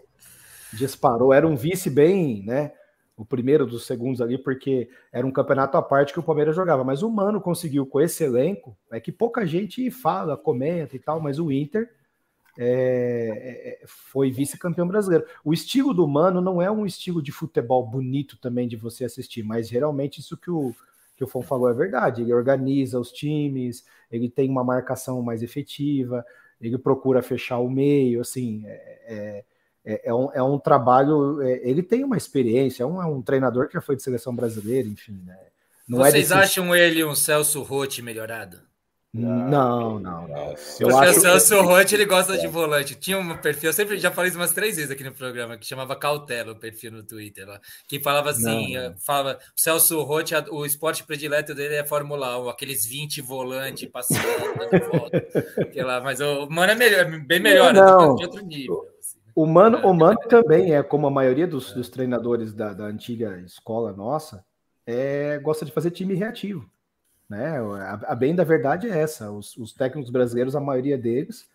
disparou, 0.72 1.32
era 1.32 1.46
um 1.46 1.56
vice 1.56 1.90
bem, 1.90 2.42
né? 2.44 2.72
o 3.16 3.24
primeiro 3.24 3.66
dos 3.66 3.86
segundos 3.86 4.20
ali, 4.20 4.38
porque 4.38 4.88
era 5.12 5.26
um 5.26 5.30
campeonato 5.30 5.76
à 5.76 5.82
parte 5.82 6.12
que 6.12 6.18
o 6.18 6.22
Palmeiras 6.22 6.56
jogava. 6.56 6.82
Mas 6.82 7.02
o 7.02 7.10
Mano 7.10 7.40
conseguiu 7.40 7.86
com 7.86 8.00
esse 8.00 8.24
elenco, 8.24 8.76
é 8.90 9.00
que 9.00 9.12
pouca 9.12 9.46
gente 9.46 9.90
fala, 9.90 10.36
comenta 10.36 10.96
e 10.96 10.98
tal, 10.98 11.20
mas 11.20 11.38
o 11.38 11.52
Inter 11.52 11.90
é, 12.58 13.80
é, 13.82 13.86
foi 13.86 14.30
vice-campeão 14.30 14.86
brasileiro. 14.88 15.24
O 15.44 15.52
estilo 15.52 15.94
do 15.94 16.06
Mano 16.06 16.40
não 16.40 16.60
é 16.60 16.70
um 16.70 16.86
estilo 16.86 17.22
de 17.22 17.32
futebol 17.32 17.86
bonito 17.86 18.38
também 18.38 18.66
de 18.66 18.76
você 18.76 19.04
assistir, 19.04 19.42
mas 19.42 19.68
geralmente 19.68 20.20
isso 20.20 20.36
que 20.36 20.50
o, 20.50 20.74
que 21.16 21.24
o 21.24 21.26
Fon 21.26 21.42
falou 21.42 21.68
é 21.68 21.74
verdade. 21.74 22.22
Ele 22.22 22.32
organiza 22.32 22.98
os 22.98 23.12
times, 23.12 23.84
ele 24.10 24.28
tem 24.28 24.50
uma 24.50 24.64
marcação 24.64 25.22
mais 25.22 25.42
efetiva, 25.42 26.24
ele 26.60 26.78
procura 26.78 27.22
fechar 27.22 27.58
o 27.58 27.70
meio, 27.70 28.20
assim, 28.20 28.64
é, 28.66 29.02
é 29.06 29.44
é, 29.84 30.08
é, 30.08 30.14
um, 30.14 30.30
é 30.32 30.42
um 30.42 30.58
trabalho. 30.58 31.42
É, 31.42 31.60
ele 31.62 31.82
tem 31.82 32.04
uma 32.04 32.16
experiência, 32.16 32.82
é 32.82 32.86
um, 32.86 33.02
é 33.02 33.06
um 33.06 33.20
treinador 33.22 33.66
que 33.66 33.74
já 33.74 33.80
foi 33.80 33.96
de 33.96 34.02
seleção 34.02 34.34
brasileira, 34.34 34.88
enfim. 34.88 35.20
Né? 35.24 35.36
Não 35.88 36.04
é 36.04 36.10
Vocês 36.10 36.30
é 36.30 36.34
acham 36.34 36.74
ele 36.74 37.04
um 37.04 37.14
Celso 37.14 37.62
Rotti 37.62 38.02
melhorado? 38.02 38.60
Não, 39.14 39.98
não, 39.98 40.26
não. 40.26 40.54
Eu 40.80 40.88
Porque 40.88 41.06
acho 41.06 41.18
o 41.18 41.20
Celso 41.20 41.60
Rotti 41.60 41.94
ele 41.94 42.06
gosta 42.06 42.38
de 42.38 42.46
volante. 42.46 42.94
Tinha 42.94 43.18
um 43.18 43.36
perfil, 43.36 43.68
eu 43.68 43.74
sempre 43.74 43.98
já 43.98 44.10
falei 44.10 44.30
isso 44.30 44.38
umas 44.38 44.52
três 44.52 44.76
vezes 44.76 44.90
aqui 44.90 45.04
no 45.04 45.12
programa, 45.12 45.58
que 45.58 45.66
chamava 45.66 45.94
Cautela, 45.94 46.52
o 46.52 46.58
perfil 46.58 46.92
no 46.92 47.02
Twitter 47.02 47.46
lá. 47.46 47.60
Que 47.86 48.00
falava 48.00 48.30
assim: 48.30 48.74
não, 48.74 48.88
não. 48.88 48.98
falava, 49.00 49.38
o 49.38 49.60
Celso 49.60 50.00
Rotti, 50.00 50.34
o 50.50 50.64
esporte 50.64 51.04
predileto 51.04 51.54
dele 51.54 51.74
é 51.74 51.84
Fórmula 51.84 52.40
1, 52.42 52.48
aqueles 52.48 52.86
20 52.86 53.20
volantes 53.20 53.86
passando, 53.90 54.22
volta. 54.90 55.22
lá, 55.84 56.00
mas 56.00 56.18
o 56.20 56.48
mano 56.48 56.72
é 56.72 56.74
melhor, 56.74 57.04
bem 57.26 57.40
melhor, 57.40 57.74
não. 57.74 58.16
de 58.16 58.24
outro 58.24 58.42
nível. 58.42 58.91
O 59.34 59.46
Mano, 59.46 59.78
também 60.28 60.74
é, 60.74 60.82
como 60.82 61.06
a 61.06 61.10
maioria 61.10 61.46
dos, 61.46 61.72
dos 61.72 61.88
treinadores 61.88 62.52
da, 62.52 62.74
da, 62.74 62.84
antiga 62.84 63.38
escola 63.40 63.92
nossa, 63.92 64.44
é, 64.86 65.38
gosta 65.38 65.64
de 65.64 65.72
fazer 65.72 65.90
time 65.90 66.14
reativo. 66.14 66.68
Né? 67.28 67.58
A, 67.58 68.12
a 68.12 68.14
bem 68.14 68.34
da 68.34 68.44
verdade 68.44 68.88
é 68.88 68.98
essa. 68.98 69.30
Os, 69.30 69.56
os, 69.56 69.72
técnicos 69.72 70.10
brasileiros, 70.10 70.54
a 70.54 70.60
maioria 70.60 70.98
deles, 70.98 71.48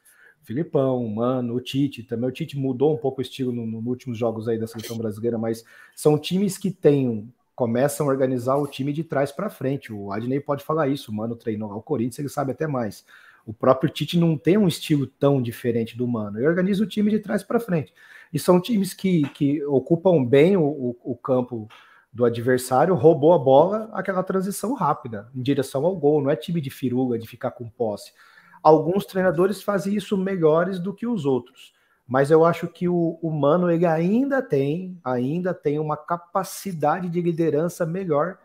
Filipão, 0.44 1.08
Mano, 1.08 1.54
o 1.54 1.62
Tite, 1.62 2.02
também 2.02 2.28
o 2.28 2.32
Tite 2.32 2.58
mudou 2.58 2.96
um 2.96 2.98
pouco 2.98 3.20
o 3.20 3.22
estilo 3.22 3.52
nos 3.52 3.68
no 3.68 3.90
últimos 3.90 4.18
jogos 4.18 4.48
aí 4.48 4.58
da 4.58 4.66
seleção 4.66 4.98
brasileira, 4.98 5.38
mas 5.38 5.64
são 5.96 6.18
times 6.18 6.58
que 6.58 6.72
têm, 6.72 7.32
começam 7.54 8.08
a 8.08 8.10
organizar 8.10 8.56
o 8.56 8.66
time 8.66 8.92
de 8.92 9.04
trás 9.04 9.32
para 9.32 9.50
frente. 9.50 9.94
O 9.94 10.12
Adney 10.12 10.40
pode 10.40 10.64
falar 10.64 10.88
isso, 10.88 11.12
o 11.12 11.14
Mano 11.14 11.36
treinou 11.36 11.72
ao 11.72 11.82
Corinthians, 11.82 12.20
ele 12.20 12.30
sabe 12.30 12.54
até 12.54 12.66
mais. 12.66 13.06
O 13.48 13.54
próprio 13.54 13.90
Tite 13.90 14.20
não 14.20 14.38
tem 14.38 14.58
um 14.58 14.68
estilo 14.68 15.08
tão 15.08 15.42
diferente 15.42 15.98
do 15.98 16.06
Mano. 16.06 16.38
Ele 16.38 16.48
organiza 16.48 16.84
o 16.84 16.88
time 16.88 17.10
de 17.10 17.20
trás 17.20 17.44
para 17.44 17.62
frente. 17.62 17.94
E 18.34 18.38
são 18.38 18.60
times 18.60 18.94
que, 18.94 19.22
que 19.30 19.64
ocupam 19.64 20.22
bem 20.22 20.58
o, 20.58 20.66
o, 20.66 20.98
o, 21.02 21.16
campo 21.16 21.66
do 22.12 22.26
adversário, 22.26 22.94
roubou 22.94 23.32
a 23.32 23.40
bola, 23.40 23.90
aquela 23.94 24.22
transição 24.22 24.74
rápida, 24.74 25.32
em 25.34 25.42
direção 25.42 25.86
ao 25.86 25.96
gol. 25.96 26.22
Não 26.22 26.30
é 26.30 26.36
time 26.36 26.60
de 26.60 26.70
firula, 26.70 27.18
de 27.18 27.26
ficar 27.26 27.52
com 27.52 27.70
posse. 27.70 28.12
Alguns 28.62 29.06
treinadores 29.06 29.64
fazem 29.64 29.96
isso 29.96 30.18
melhores 30.18 30.78
do 30.78 30.94
que 30.94 31.08
os 31.08 31.24
outros. 31.24 31.72
Mas 32.06 32.30
eu 32.30 32.44
acho 32.44 32.68
que 32.68 32.90
o, 32.90 33.18
Mano 33.24 33.72
ele 33.72 33.86
ainda 33.86 34.42
tem, 34.42 35.00
ainda 35.06 35.54
tem 35.54 35.80
uma 35.80 35.96
capacidade 35.96 37.08
de 37.08 37.22
liderança 37.22 37.86
melhor 37.86 38.38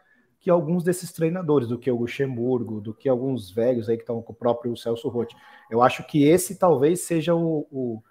que 0.43 0.51
alguns 0.51 0.83
desses 0.83 1.13
treinadores, 1.13 1.69
do 1.69 1.79
que 1.79 1.89
o 1.89 1.97
Luxemburgo, 1.97 2.81
do 2.81 2.93
que 2.93 3.09
alguns 3.09 3.49
velhos 3.49 3.89
aí 3.89 3.97
que 3.97 4.03
estão 4.03 4.21
com 4.21 4.33
o 4.33 4.37
próprio 4.37 4.77
Celso 4.77 5.09
Rotti. 5.09 5.37
Eu 5.71 5.81
acho 5.81 6.05
que 6.05 6.25
esse 6.25 6.59
talvez 6.59 7.03
seja 7.03 7.33
o, 7.33 7.65
o, 7.71 8.03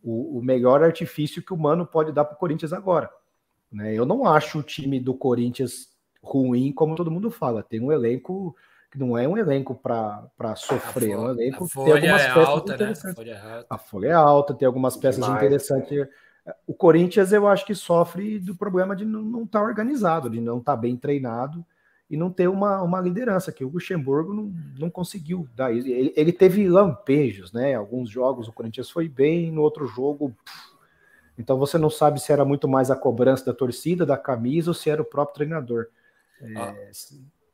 o 0.00 0.40
melhor 0.40 0.84
artifício 0.84 1.42
que 1.42 1.52
o 1.52 1.56
Mano 1.56 1.84
pode 1.84 2.12
dar 2.12 2.24
para 2.24 2.36
o 2.36 2.38
Corinthians 2.38 2.72
agora. 2.72 3.10
Né? 3.70 3.94
Eu 3.94 4.06
não 4.06 4.24
acho 4.24 4.60
o 4.60 4.62
time 4.62 5.00
do 5.00 5.12
Corinthians 5.12 5.88
ruim, 6.22 6.72
como 6.72 6.94
todo 6.94 7.10
mundo 7.10 7.32
fala. 7.32 7.64
Tem 7.64 7.80
um 7.80 7.90
elenco 7.90 8.54
que 8.88 8.96
não 8.96 9.18
é 9.18 9.26
um 9.26 9.36
elenco 9.36 9.74
para 9.74 10.54
sofrer, 10.54 11.10
é 11.10 11.18
um 11.18 11.30
elenco 11.30 11.66
que 11.66 11.74
tem 11.74 11.92
algumas 11.94 12.22
é 12.22 12.28
peças 12.28 12.48
alta, 12.48 12.68
né? 12.68 12.74
interessantes. 12.76 13.24
Né? 13.24 13.64
A, 13.68 13.78
folha 13.78 14.06
é 14.06 14.12
alta, 14.12 14.54
tem 14.54 14.66
algumas 14.66 14.96
peças 14.96 15.24
Demais, 15.24 15.42
interessantes. 15.42 16.08
O 16.64 16.74
Corinthians 16.74 17.32
eu 17.32 17.48
acho 17.48 17.66
que 17.66 17.74
sofre 17.74 18.38
do 18.38 18.54
problema 18.54 18.94
de 18.94 19.04
não 19.04 19.42
estar 19.42 19.58
tá 19.58 19.64
organizado, 19.64 20.30
de 20.30 20.40
não 20.40 20.58
estar 20.58 20.76
tá 20.76 20.80
bem 20.80 20.96
treinado 20.96 21.66
e 22.12 22.16
não 22.16 22.30
ter 22.30 22.46
uma, 22.46 22.82
uma 22.82 23.00
liderança, 23.00 23.50
que 23.50 23.64
o 23.64 23.70
Luxemburgo 23.70 24.34
não, 24.34 24.52
não 24.78 24.90
conseguiu 24.90 25.48
dar 25.56 25.74
isso. 25.74 25.88
Ele, 25.88 26.12
ele, 26.14 26.30
teve 26.30 26.68
lampejos, 26.68 27.50
né? 27.54 27.74
Alguns 27.74 28.10
jogos 28.10 28.46
o 28.46 28.52
Corinthians 28.52 28.90
foi 28.90 29.08
bem, 29.08 29.50
no 29.50 29.62
outro 29.62 29.86
jogo. 29.86 30.36
Pff. 30.44 30.72
Então 31.38 31.58
você 31.58 31.78
não 31.78 31.88
sabe 31.88 32.20
se 32.20 32.30
era 32.30 32.44
muito 32.44 32.68
mais 32.68 32.90
a 32.90 32.96
cobrança 32.96 33.46
da 33.46 33.54
torcida, 33.54 34.04
da 34.04 34.18
camisa, 34.18 34.68
ou 34.68 34.74
se 34.74 34.90
era 34.90 35.00
o 35.00 35.06
próprio 35.06 35.36
treinador. 35.36 35.86
É, 36.42 36.90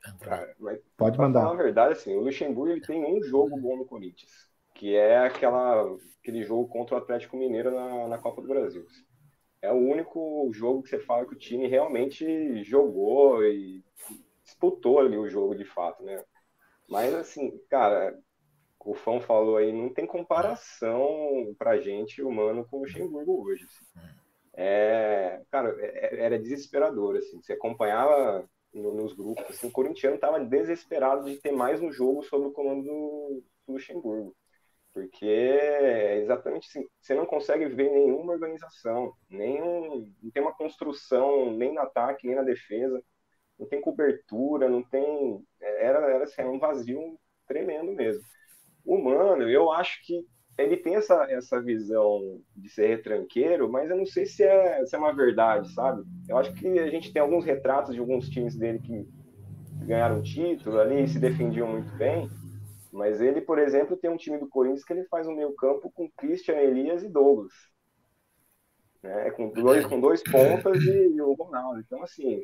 ah, 0.04 0.12
cara, 0.18 0.56
pode 0.96 1.16
mandar. 1.16 1.44
Na 1.44 1.54
verdade, 1.54 1.92
assim, 1.92 2.16
o 2.16 2.20
Luxemburgo 2.20 2.72
ele 2.72 2.80
tem 2.80 3.04
um 3.04 3.22
jogo 3.22 3.56
bom 3.56 3.76
no 3.76 3.84
Corinthians, 3.84 4.48
que 4.74 4.96
é 4.96 5.18
aquela, 5.18 5.88
aquele 6.20 6.42
jogo 6.42 6.66
contra 6.66 6.96
o 6.96 6.98
Atlético 6.98 7.36
Mineiro 7.36 7.70
na, 7.70 8.08
na 8.08 8.18
Copa 8.18 8.42
do 8.42 8.48
Brasil. 8.48 8.84
É 9.62 9.72
o 9.72 9.76
único 9.76 10.50
jogo 10.52 10.82
que 10.82 10.88
você 10.88 10.98
fala 10.98 11.24
que 11.24 11.34
o 11.34 11.38
time 11.38 11.68
realmente 11.68 12.64
jogou 12.64 13.44
e 13.44 13.84
disputou 14.48 14.98
ali 14.98 15.16
o 15.16 15.28
jogo 15.28 15.54
de 15.54 15.64
fato, 15.64 16.02
né? 16.02 16.24
Mas 16.88 17.14
assim, 17.14 17.58
cara, 17.68 18.18
o 18.80 18.94
Fão 18.94 19.20
falou 19.20 19.58
aí, 19.58 19.72
não 19.72 19.92
tem 19.92 20.06
comparação 20.06 21.54
pra 21.58 21.78
gente 21.78 22.22
humano 22.22 22.66
com 22.66 22.78
o 22.78 22.80
Luxemburgo 22.80 23.44
hoje. 23.46 23.64
Assim. 23.64 24.08
É, 24.54 25.42
cara, 25.50 25.76
é, 25.78 26.16
é, 26.16 26.20
era 26.24 26.38
desesperador, 26.38 27.16
assim. 27.16 27.40
Você 27.42 27.52
acompanhava 27.52 28.48
nos 28.72 29.12
grupos, 29.12 29.44
assim, 29.50 29.68
o 29.68 29.72
corintiano 29.72 30.18
tava 30.18 30.44
desesperado 30.44 31.24
de 31.24 31.36
ter 31.36 31.52
mais 31.52 31.80
um 31.80 31.92
jogo 31.92 32.22
sob 32.22 32.46
o 32.46 32.52
comando 32.52 32.82
do, 32.84 33.42
do 33.66 33.72
Luxemburgo. 33.74 34.34
Porque 34.92 35.26
é 35.26 36.18
exatamente 36.22 36.66
assim, 36.68 36.86
você 37.00 37.14
não 37.14 37.26
consegue 37.26 37.66
ver 37.66 37.90
nenhuma 37.90 38.32
organização, 38.32 39.12
nenhum, 39.28 40.10
não 40.22 40.30
tem 40.30 40.42
uma 40.42 40.54
construção 40.54 41.52
nem 41.52 41.74
no 41.74 41.80
ataque, 41.80 42.26
nem 42.26 42.34
na 42.34 42.42
defesa 42.42 43.02
não 43.58 43.66
tem 43.68 43.80
cobertura, 43.80 44.68
não 44.68 44.82
tem. 44.82 45.44
Era, 45.60 45.98
era 46.10 46.24
assim, 46.24 46.42
um 46.44 46.58
vazio 46.58 47.18
tremendo 47.46 47.92
mesmo. 47.92 48.22
O 48.84 48.98
Mano, 49.02 49.48
eu 49.48 49.70
acho 49.72 49.98
que 50.06 50.26
ele 50.58 50.76
tem 50.76 50.96
essa, 50.96 51.26
essa 51.30 51.62
visão 51.62 52.40
de 52.56 52.68
ser 52.70 52.88
retranqueiro, 52.88 53.70
mas 53.70 53.90
eu 53.90 53.96
não 53.96 54.06
sei 54.06 54.26
se 54.26 54.42
é, 54.44 54.84
se 54.86 54.96
é 54.96 54.98
uma 54.98 55.14
verdade, 55.14 55.72
sabe? 55.74 56.02
Eu 56.28 56.38
acho 56.38 56.52
que 56.54 56.78
a 56.78 56.90
gente 56.90 57.12
tem 57.12 57.22
alguns 57.22 57.44
retratos 57.44 57.94
de 57.94 58.00
alguns 58.00 58.28
times 58.28 58.56
dele 58.56 58.80
que 58.80 59.06
ganharam 59.86 60.22
título 60.22 60.80
ali 60.80 61.04
e 61.04 61.08
se 61.08 61.18
defendiam 61.20 61.68
muito 61.68 61.94
bem, 61.96 62.28
mas 62.92 63.20
ele, 63.20 63.40
por 63.40 63.58
exemplo, 63.58 63.96
tem 63.96 64.10
um 64.10 64.16
time 64.16 64.38
do 64.38 64.48
Corinthians 64.48 64.84
que 64.84 64.92
ele 64.92 65.04
faz 65.06 65.26
um 65.28 65.34
meio 65.34 65.54
campo 65.54 65.90
com 65.92 66.10
Christian, 66.16 66.56
Elias 66.56 67.02
e 67.04 67.08
Douglas. 67.08 67.52
né? 69.02 69.30
Com 69.32 69.50
dois, 69.52 69.86
com 69.86 70.00
dois 70.00 70.22
pontas 70.22 70.84
e, 70.86 71.14
e 71.14 71.20
o 71.20 71.32
Ronaldo. 71.34 71.80
Então, 71.80 72.02
assim, 72.02 72.40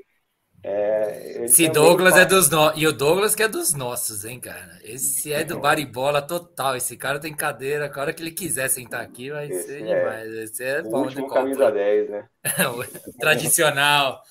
é, 0.67 1.47
Se 1.47 1.69
Douglas 1.69 2.17
é 2.17 2.25
dos 2.25 2.49
nossos. 2.49 2.81
E 2.81 2.87
o 2.87 2.93
Douglas 2.93 3.35
que 3.35 3.43
é 3.43 3.49
dos 3.49 3.75
nossos, 3.75 4.25
hein, 4.25 4.41
cara? 4.41 4.79
Esse 4.83 5.31
é 5.31 5.45
do 5.45 5.61
baribola 5.61 6.23
total. 6.23 6.75
Esse 6.75 6.97
cara 6.97 7.21
tem 7.21 7.35
cadeira. 7.35 7.93
A 7.95 8.01
hora 8.01 8.15
que 8.15 8.23
ele 8.23 8.31
quiser 8.31 8.69
sentar 8.69 9.03
aqui, 9.03 9.31
vai 9.31 9.47
Esse 9.47 9.67
ser 9.67 9.83
é 9.83 9.95
demais. 9.95 10.33
Esse 10.33 10.65
é 10.65 10.81
o 10.81 10.89
bom 10.89 11.03
último 11.03 11.29
camisa 11.29 11.71
10, 11.71 12.09
né? 12.09 12.29
Tradicional. 13.21 14.23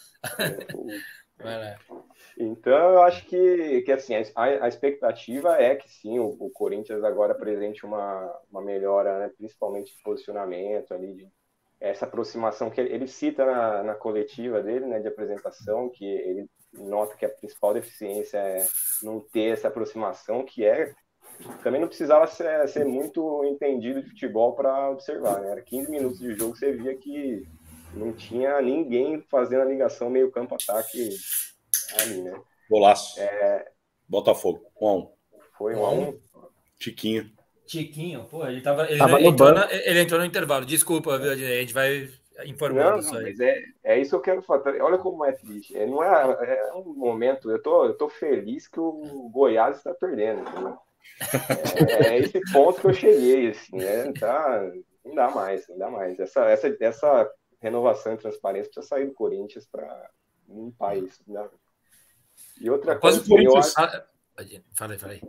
É, 1.40 1.76
então, 2.38 2.94
eu 2.94 3.02
acho 3.04 3.26
que, 3.28 3.82
que 3.82 3.92
assim, 3.92 4.16
a, 4.16 4.44
a 4.44 4.68
expectativa 4.68 5.62
é 5.62 5.76
que 5.76 5.88
sim, 5.88 6.18
o, 6.18 6.36
o 6.40 6.50
Corinthians 6.50 7.04
agora 7.04 7.34
apresente 7.34 7.86
uma, 7.86 8.34
uma 8.50 8.62
melhora, 8.62 9.20
né, 9.20 9.32
principalmente 9.38 9.96
de 9.96 10.02
posicionamento 10.02 10.94
ali, 10.94 11.14
de 11.14 11.28
essa 11.84 12.06
aproximação 12.06 12.70
que 12.70 12.80
ele, 12.80 13.08
cita 13.08 13.46
na, 13.46 13.84
na, 13.84 13.94
coletiva 13.94 14.64
dele, 14.64 14.86
né, 14.86 15.02
de 15.02 15.08
apresentação, 15.10 15.90
que 15.90 16.06
ele 16.06 16.50
nota 16.74 17.18
que 17.18 17.26
a 17.26 17.30
principal 17.30 17.74
deficiência 17.74 18.38
é 18.38 18.66
não 19.04 19.20
ter 19.20 19.52
essa 19.52 19.68
aproximação, 19.68 20.46
que 20.46 20.64
é 20.64 20.94
também 21.62 21.82
não 21.82 21.90
precisava 21.90 22.26
ser, 22.26 22.68
ser 22.70 22.86
muito 22.86 23.44
entendido 23.44 24.02
de 24.02 24.10
futebol 24.10 24.54
para 24.54 24.92
observar, 24.92 25.42
né? 25.42 25.52
Era 25.52 25.62
15 25.62 25.92
minutos 25.92 26.20
de 26.20 26.34
jogo, 26.36 26.56
você 26.56 26.72
via 26.72 26.96
que 26.96 27.46
não 27.94 28.14
tinha 28.14 28.62
ninguém 28.62 29.22
fazendo 29.30 29.64
a 29.64 29.66
ligação 29.66 30.10
meio 30.10 30.32
campo 30.32 30.56
ataque 30.56 31.10
ali, 32.00 32.22
né? 32.22 32.42
Golaço. 32.70 33.20
É... 33.20 33.68
Botafogo, 34.08 34.66
1 34.80 34.90
um. 34.90 35.12
Foi 35.58 35.76
1 35.76 35.80
um 35.80 35.86
a 35.86 35.90
1 35.90 36.02
um. 36.02 36.20
Tiquinho. 36.80 37.30
Tiquinho, 37.66 38.26
pô, 38.26 38.46
ele, 38.46 38.62
tava, 38.62 38.90
ele, 38.90 39.00
tava 39.00 39.22
entrou 39.22 39.54
na, 39.54 39.68
ele 39.72 40.02
entrou 40.02 40.20
no 40.20 40.26
intervalo. 40.26 40.66
Desculpa, 40.66 41.18
viu? 41.18 41.32
A 41.32 41.36
gente 41.36 41.74
vai 41.74 42.10
informando 42.46 42.92
não, 42.92 43.00
isso 43.00 43.16
aí. 43.16 43.24
Mas 43.24 43.40
é, 43.40 43.64
é 43.84 44.00
isso 44.00 44.10
que 44.12 44.16
eu 44.16 44.22
quero 44.22 44.42
falar. 44.42 44.64
Olha 44.82 44.98
como 44.98 45.24
é 45.24 45.32
triste. 45.32 45.78
É, 45.78 45.86
não 45.86 46.04
é, 46.04 46.68
é 46.70 46.74
um 46.74 46.94
momento. 46.94 47.50
Eu 47.50 47.62
tô, 47.62 47.86
eu 47.86 47.94
tô 47.94 48.10
feliz 48.10 48.68
que 48.68 48.80
o 48.80 49.30
Goiás 49.32 49.78
está 49.78 49.94
perdendo. 49.94 50.44
É, 52.02 52.08
é, 52.08 52.20
esse 52.20 52.40
ponto 52.52 52.82
que 52.82 52.88
eu 52.88 52.94
cheguei, 52.94 53.50
assim, 53.50 53.78
né? 53.78 54.12
Tá, 54.20 54.72
não 55.06 55.16
dá 55.16 55.30
mais, 55.30 55.68
não 55.70 55.78
dá 55.78 55.90
mais. 55.90 56.20
Essa, 56.20 56.46
essa, 56.46 56.76
essa 56.80 57.32
renovação 57.62 58.14
e 58.14 58.18
transparência 58.18 58.72
precisa 58.72 58.88
sair 58.88 59.06
do 59.06 59.14
Corinthians 59.14 59.68
para 59.72 60.10
limpar 60.50 60.98
isso. 60.98 61.24
Né? 61.28 61.48
E 62.60 62.70
outra 62.70 62.94
Após 62.94 63.16
coisa. 63.16 63.26
O 63.26 63.30
Corinthians... 63.30 63.74
Eu 63.78 63.84
acho... 63.84 64.04
Falei, 64.74 64.98
falei. 64.98 65.22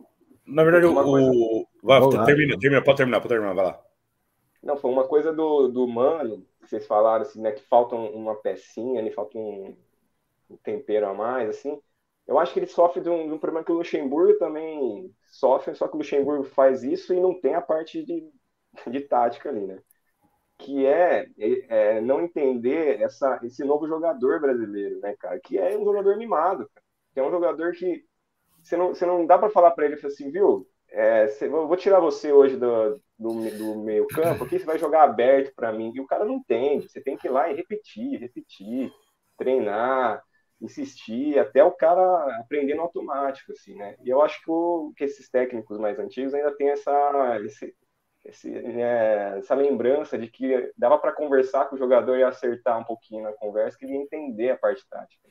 Na 0.47 0.65
verdade, 0.65 0.87
o. 0.87 0.95
Coisa... 0.95 1.31
Vai, 1.85 2.01
termina, 2.25 2.59
termina, 2.59 2.83
pode 2.83 2.97
terminar, 2.97 3.21
pode 3.21 3.29
terminar, 3.29 3.53
vai 3.53 3.67
lá. 3.67 3.85
Não, 4.63 4.75
foi 4.79 4.91
uma 4.91 5.07
coisa 5.07 5.35
do, 5.35 5.69
do 5.69 5.87
Mano, 5.87 6.47
que 6.63 6.71
vocês 6.71 6.87
falaram 6.87 7.21
assim, 7.21 7.43
né? 7.43 7.53
Que 7.53 7.63
falta 7.63 7.95
uma 7.95 8.35
pecinha, 8.35 8.99
ali, 9.01 9.11
falta 9.11 9.37
um, 9.37 9.77
um 10.49 10.57
tempero 10.57 11.07
a 11.07 11.13
mais, 11.13 11.51
assim. 11.51 11.79
Eu 12.27 12.39
acho 12.39 12.55
que 12.55 12.61
ele 12.61 12.67
sofre 12.67 13.03
de 13.03 13.11
um, 13.11 13.27
de 13.27 13.35
um, 13.35 13.39
problema 13.39 13.63
que 13.63 13.71
o 13.71 13.75
Luxemburgo 13.75 14.39
também 14.39 15.15
sofre, 15.27 15.75
só 15.75 15.87
que 15.87 15.95
o 15.95 15.99
Luxemburgo 15.99 16.45
faz 16.45 16.83
isso 16.83 17.13
e 17.13 17.21
não 17.21 17.39
tem 17.39 17.55
a 17.55 17.61
parte 17.61 18.03
de, 18.03 18.33
de 18.87 19.01
tática 19.03 19.51
ali, 19.51 19.67
né? 19.67 19.79
Que 20.57 20.87
é, 20.87 21.29
é, 21.39 21.97
é 21.97 22.01
não 22.01 22.23
entender 22.23 22.99
essa, 23.03 23.39
esse 23.43 23.63
novo 23.63 23.87
jogador 23.87 24.41
brasileiro, 24.41 25.01
né, 25.01 25.15
cara? 25.19 25.39
Que 25.39 25.59
é 25.59 25.77
um 25.77 25.85
jogador 25.85 26.17
mimado, 26.17 26.67
cara. 26.75 26.87
que 27.13 27.21
é 27.21 27.23
um 27.23 27.31
jogador 27.31 27.73
que 27.73 28.07
você 28.63 28.75
não, 28.75 28.95
você 28.95 29.05
não 29.05 29.27
dá 29.27 29.37
para 29.37 29.51
falar 29.51 29.73
para 29.73 29.85
ele 29.85 30.01
assim, 30.03 30.31
viu? 30.31 30.67
É, 30.97 31.27
você, 31.27 31.49
vou 31.49 31.77
tirar 31.77 31.99
você 31.99 32.33
hoje 32.33 32.57
do, 32.57 33.01
do, 33.19 33.51
do 33.59 33.83
meio 33.83 34.07
campo, 34.07 34.45
aqui 34.45 34.59
você 34.59 34.65
vai 34.65 34.79
jogar 34.79 35.03
aberto 35.03 35.53
para 35.55 35.73
mim. 35.73 35.93
E 35.93 36.01
o 36.01 36.07
cara 36.07 36.25
não 36.25 36.43
tem. 36.43 36.81
Você 36.81 37.01
tem 37.01 37.17
que 37.17 37.27
ir 37.27 37.31
lá 37.31 37.51
e 37.51 37.57
repetir, 37.57 38.21
repetir, 38.21 38.93
treinar, 39.37 40.23
insistir, 40.61 41.37
até 41.39 41.65
o 41.65 41.73
cara 41.73 42.39
aprender 42.39 42.75
no 42.75 42.83
automático, 42.83 43.51
assim, 43.53 43.75
né? 43.75 43.97
E 44.05 44.09
eu 44.09 44.23
acho 44.23 44.41
que, 44.43 44.51
o, 44.51 44.93
que 44.97 45.05
esses 45.05 45.29
técnicos 45.29 45.79
mais 45.79 45.99
antigos 45.99 46.33
ainda 46.33 46.57
têm 46.57 46.69
essa, 46.71 47.41
esse, 47.45 47.75
esse, 48.25 48.51
né, 48.51 49.39
essa 49.39 49.55
lembrança 49.55 50.17
de 50.17 50.29
que 50.29 50.73
dava 50.77 50.97
para 50.99 51.13
conversar 51.13 51.67
com 51.67 51.75
o 51.75 51.79
jogador 51.79 52.17
e 52.17 52.23
acertar 52.23 52.79
um 52.79 52.85
pouquinho 52.85 53.25
na 53.25 53.33
conversa, 53.33 53.77
que 53.77 53.85
ele 53.85 53.95
ia 53.95 54.03
entender 54.03 54.51
a 54.51 54.57
parte 54.57 54.89
tática. 54.89 55.29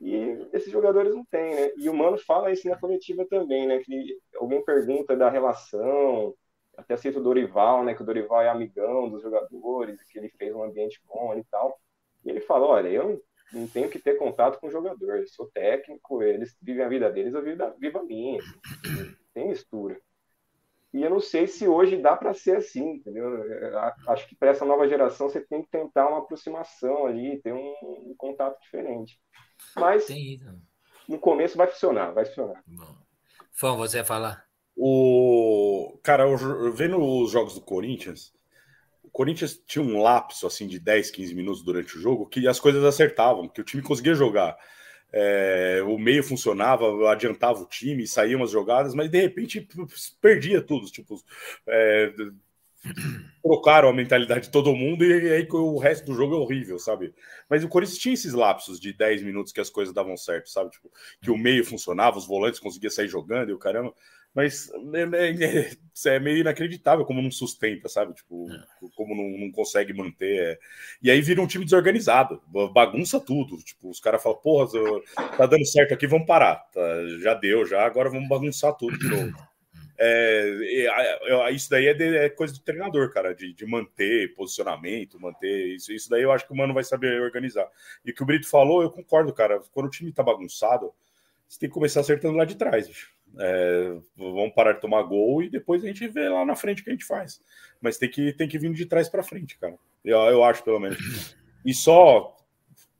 E 0.00 0.48
esses 0.52 0.70
jogadores 0.70 1.14
não 1.14 1.24
têm, 1.24 1.54
né? 1.54 1.70
E 1.76 1.88
o 1.88 1.94
Mano 1.94 2.18
fala 2.18 2.50
isso 2.50 2.68
na 2.68 2.78
coletiva 2.78 3.24
também, 3.26 3.66
né? 3.66 3.78
Que 3.78 4.18
alguém 4.36 4.64
pergunta 4.64 5.16
da 5.16 5.30
relação, 5.30 6.34
até 6.76 6.96
cita 6.96 7.18
o 7.18 7.22
Dorival, 7.22 7.84
né? 7.84 7.94
Que 7.94 8.02
o 8.02 8.06
Dorival 8.06 8.42
é 8.42 8.48
amigão 8.48 9.08
dos 9.08 9.22
jogadores, 9.22 10.02
que 10.04 10.18
ele 10.18 10.28
fez 10.30 10.54
um 10.54 10.64
ambiente 10.64 11.00
bom 11.06 11.34
e 11.36 11.44
tal. 11.44 11.78
E 12.24 12.30
ele 12.30 12.40
fala: 12.40 12.66
olha, 12.66 12.88
eu 12.88 13.22
não 13.52 13.66
tenho 13.68 13.88
que 13.88 13.98
ter 13.98 14.16
contato 14.16 14.58
com 14.58 14.66
o 14.68 14.70
jogador, 14.70 15.18
eu 15.18 15.26
sou 15.28 15.50
técnico, 15.52 16.22
eles 16.22 16.56
vivem 16.60 16.84
a 16.84 16.88
vida 16.88 17.10
deles, 17.10 17.34
eu 17.34 17.42
vivo 17.42 17.62
a, 17.62 17.70
vivo 17.70 17.98
a 17.98 18.02
minha. 18.02 18.40
Tem 19.34 19.48
mistura. 19.48 20.00
E 20.92 21.02
eu 21.02 21.08
não 21.08 21.20
sei 21.20 21.46
se 21.46 21.66
hoje 21.66 21.96
dá 21.96 22.14
para 22.14 22.34
ser 22.34 22.56
assim, 22.56 22.96
entendeu? 22.96 23.26
Acho 24.08 24.28
que 24.28 24.36
para 24.36 24.50
essa 24.50 24.64
nova 24.64 24.86
geração 24.86 25.28
você 25.28 25.40
tem 25.40 25.62
que 25.62 25.70
tentar 25.70 26.06
uma 26.06 26.18
aproximação 26.18 27.06
ali, 27.06 27.40
ter 27.40 27.52
um, 27.52 27.74
um 27.82 28.14
contato 28.16 28.60
diferente. 28.60 29.18
Mas 29.76 30.06
no 31.08 31.18
começo 31.18 31.56
vai 31.56 31.66
funcionar, 31.66 32.12
vai 32.12 32.24
funcionar. 32.24 32.62
Bom. 32.66 32.96
Fã, 33.52 33.76
você 33.76 33.98
ia 33.98 34.04
falar? 34.04 34.46
O 34.76 35.98
cara, 36.02 36.24
eu, 36.24 36.72
vendo 36.72 36.98
os 36.98 37.30
jogos 37.30 37.54
do 37.54 37.60
Corinthians, 37.60 38.32
o 39.02 39.10
Corinthians 39.10 39.60
tinha 39.66 39.84
um 39.84 40.00
lapso 40.00 40.46
assim 40.46 40.66
de 40.66 40.78
10, 40.78 41.10
15 41.10 41.34
minutos 41.34 41.62
durante 41.62 41.96
o 41.96 42.00
jogo 42.00 42.26
que 42.26 42.48
as 42.48 42.58
coisas 42.58 42.82
acertavam, 42.84 43.48
que 43.48 43.60
o 43.60 43.64
time 43.64 43.82
conseguia 43.82 44.14
jogar. 44.14 44.56
É, 45.14 45.82
o 45.86 45.98
meio 45.98 46.24
funcionava, 46.24 47.12
adiantava 47.12 47.60
o 47.60 47.66
time, 47.66 48.06
saíam 48.06 48.42
as 48.42 48.50
jogadas, 48.50 48.94
mas 48.94 49.10
de 49.10 49.20
repente 49.20 49.68
perdia 50.20 50.62
tudo. 50.62 50.86
Tipo, 50.86 51.22
é, 51.66 52.14
trocaram 53.42 53.88
a 53.88 53.92
mentalidade 53.92 54.46
de 54.46 54.50
todo 54.50 54.74
mundo 54.74 55.04
e 55.04 55.30
aí 55.30 55.48
o 55.50 55.78
resto 55.78 56.06
do 56.06 56.14
jogo 56.14 56.34
é 56.34 56.38
horrível, 56.38 56.78
sabe? 56.78 57.14
Mas 57.48 57.62
o 57.62 57.68
Corinthians 57.68 57.98
tinha 57.98 58.14
esses 58.14 58.32
lapsos 58.32 58.80
de 58.80 58.92
10 58.92 59.22
minutos 59.22 59.52
que 59.52 59.60
as 59.60 59.70
coisas 59.70 59.94
davam 59.94 60.16
certo, 60.16 60.50
sabe? 60.50 60.70
Tipo, 60.70 60.90
que 61.20 61.30
o 61.30 61.38
meio 61.38 61.64
funcionava, 61.64 62.18
os 62.18 62.26
volantes 62.26 62.60
conseguiam 62.60 62.90
sair 62.90 63.08
jogando 63.08 63.50
e 63.50 63.52
o 63.52 63.58
caramba. 63.58 63.94
Mas 64.34 64.70
é, 64.94 65.34
é, 65.34 66.14
é 66.14 66.18
meio 66.18 66.38
inacreditável 66.38 67.04
como 67.04 67.20
não 67.20 67.30
sustenta, 67.30 67.86
sabe? 67.88 68.14
Tipo, 68.14 68.50
é. 68.50 68.64
como 68.96 69.14
não, 69.14 69.38
não, 69.38 69.52
consegue 69.52 69.92
manter. 69.92 70.52
É. 70.52 70.58
E 71.02 71.10
aí 71.10 71.20
vira 71.20 71.42
um 71.42 71.46
time 71.46 71.64
desorganizado, 71.64 72.40
bagunça 72.72 73.20
tudo. 73.20 73.58
Tipo, 73.58 73.90
os 73.90 74.00
caras 74.00 74.22
falam, 74.22 74.38
porra, 74.38 74.68
tá 75.36 75.44
dando 75.44 75.66
certo 75.66 75.92
aqui, 75.92 76.06
vamos 76.06 76.26
parar. 76.26 76.56
Tá, 76.72 76.80
já 77.20 77.34
deu, 77.34 77.66
já, 77.66 77.84
agora 77.84 78.08
vamos 78.08 78.28
bagunçar 78.28 78.74
tudo 78.74 78.98
de 78.98 79.08
novo. 79.08 79.51
É, 79.98 81.50
isso 81.52 81.70
daí 81.70 81.86
é, 81.86 81.94
de, 81.94 82.16
é, 82.16 82.28
coisa 82.28 82.52
do 82.52 82.60
treinador, 82.60 83.12
cara, 83.12 83.34
de, 83.34 83.52
de, 83.52 83.66
manter 83.66 84.34
posicionamento, 84.34 85.20
manter 85.20 85.74
isso. 85.74 85.92
Isso 85.92 86.08
daí 86.08 86.22
eu 86.22 86.32
acho 86.32 86.46
que 86.46 86.52
o 86.52 86.56
mano 86.56 86.74
vai 86.74 86.84
saber 86.84 87.20
organizar. 87.20 87.68
E 88.04 88.10
o 88.10 88.14
que 88.14 88.22
o 88.22 88.26
Brito 88.26 88.48
falou, 88.48 88.82
eu 88.82 88.90
concordo, 88.90 89.32
cara. 89.32 89.60
Quando 89.72 89.86
o 89.86 89.90
time 89.90 90.12
tá 90.12 90.22
bagunçado, 90.22 90.92
você 91.48 91.60
tem 91.60 91.68
que 91.68 91.74
começar 91.74 92.00
acertando 92.00 92.36
lá 92.36 92.44
de 92.44 92.56
trás, 92.56 92.88
bicho. 92.88 93.12
É, 93.38 93.96
vamos 94.16 94.54
parar 94.54 94.72
de 94.72 94.80
tomar 94.80 95.02
gol 95.02 95.42
e 95.42 95.48
depois 95.48 95.82
a 95.82 95.86
gente 95.86 96.06
vê 96.06 96.28
lá 96.28 96.44
na 96.44 96.54
frente 96.54 96.82
o 96.82 96.84
que 96.84 96.90
a 96.90 96.92
gente 96.92 97.04
faz. 97.04 97.40
Mas 97.80 97.96
tem 97.96 98.10
que, 98.10 98.32
tem 98.32 98.48
que 98.48 98.58
vir 98.58 98.72
de 98.72 98.86
trás 98.86 99.08
para 99.08 99.22
frente, 99.22 99.58
cara. 99.58 99.76
Eu, 100.04 100.18
eu 100.18 100.44
acho, 100.44 100.62
pelo 100.64 100.80
menos. 100.80 101.36
E 101.64 101.72
só 101.72 102.36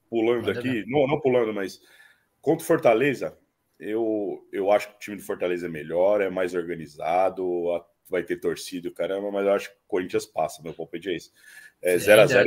pulando 0.09 0.51
aqui, 0.51 0.85
não, 0.87 1.07
não 1.07 1.19
pulando, 1.19 1.55
mas 1.55 1.81
contra 2.41 2.63
o 2.63 2.67
Fortaleza, 2.67 3.37
eu, 3.83 4.47
eu 4.53 4.71
acho 4.71 4.89
que 4.89 4.95
o 4.95 4.99
time 4.99 5.17
do 5.17 5.23
Fortaleza 5.23 5.67
é 5.67 5.69
melhor, 5.69 6.21
é 6.21 6.31
mais 6.31 6.55
organizado, 6.55 7.85
vai 8.09 8.23
ter 8.23 8.37
torcido, 8.37 8.93
caramba, 8.93 9.31
mas 9.31 9.45
eu 9.45 9.53
acho 9.53 9.71
que 9.71 9.77
o 9.77 9.89
Corinthians 9.89 10.25
passa, 10.25 10.63
meu 10.63 10.73
palpite 10.73 11.11
é 11.11 11.17
esse. 11.17 11.33
É 11.83 11.97
0x0 11.97 12.45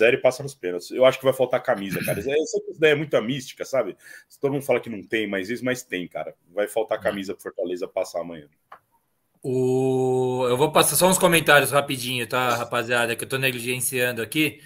é, 0.00 0.14
e 0.14 0.16
passa 0.16 0.42
nos 0.42 0.54
pênaltis. 0.54 0.90
Eu 0.90 1.04
acho 1.04 1.18
que 1.18 1.24
vai 1.24 1.34
faltar 1.34 1.62
camisa, 1.62 2.02
cara. 2.02 2.18
Essa 2.18 2.58
ideia 2.74 2.92
é 2.92 2.94
muita 2.94 3.20
mística, 3.20 3.62
sabe? 3.62 3.94
Todo 4.40 4.52
mundo 4.52 4.64
fala 4.64 4.80
que 4.80 4.88
não 4.88 5.02
tem, 5.02 5.26
mas 5.26 5.50
isso, 5.50 5.62
mas 5.62 5.82
tem, 5.82 6.08
cara. 6.08 6.34
Vai 6.50 6.66
faltar 6.66 6.98
é. 6.98 7.02
camisa 7.02 7.34
pro 7.34 7.42
Fortaleza 7.42 7.86
passar 7.86 8.22
amanhã. 8.22 8.48
O... 9.42 10.46
Eu 10.48 10.56
vou 10.56 10.72
passar 10.72 10.96
só 10.96 11.10
uns 11.10 11.18
comentários 11.18 11.72
rapidinho, 11.72 12.26
tá, 12.26 12.56
rapaziada? 12.56 13.14
Que 13.14 13.24
eu 13.24 13.28
tô 13.28 13.36
negligenciando 13.36 14.22
aqui. 14.22 14.62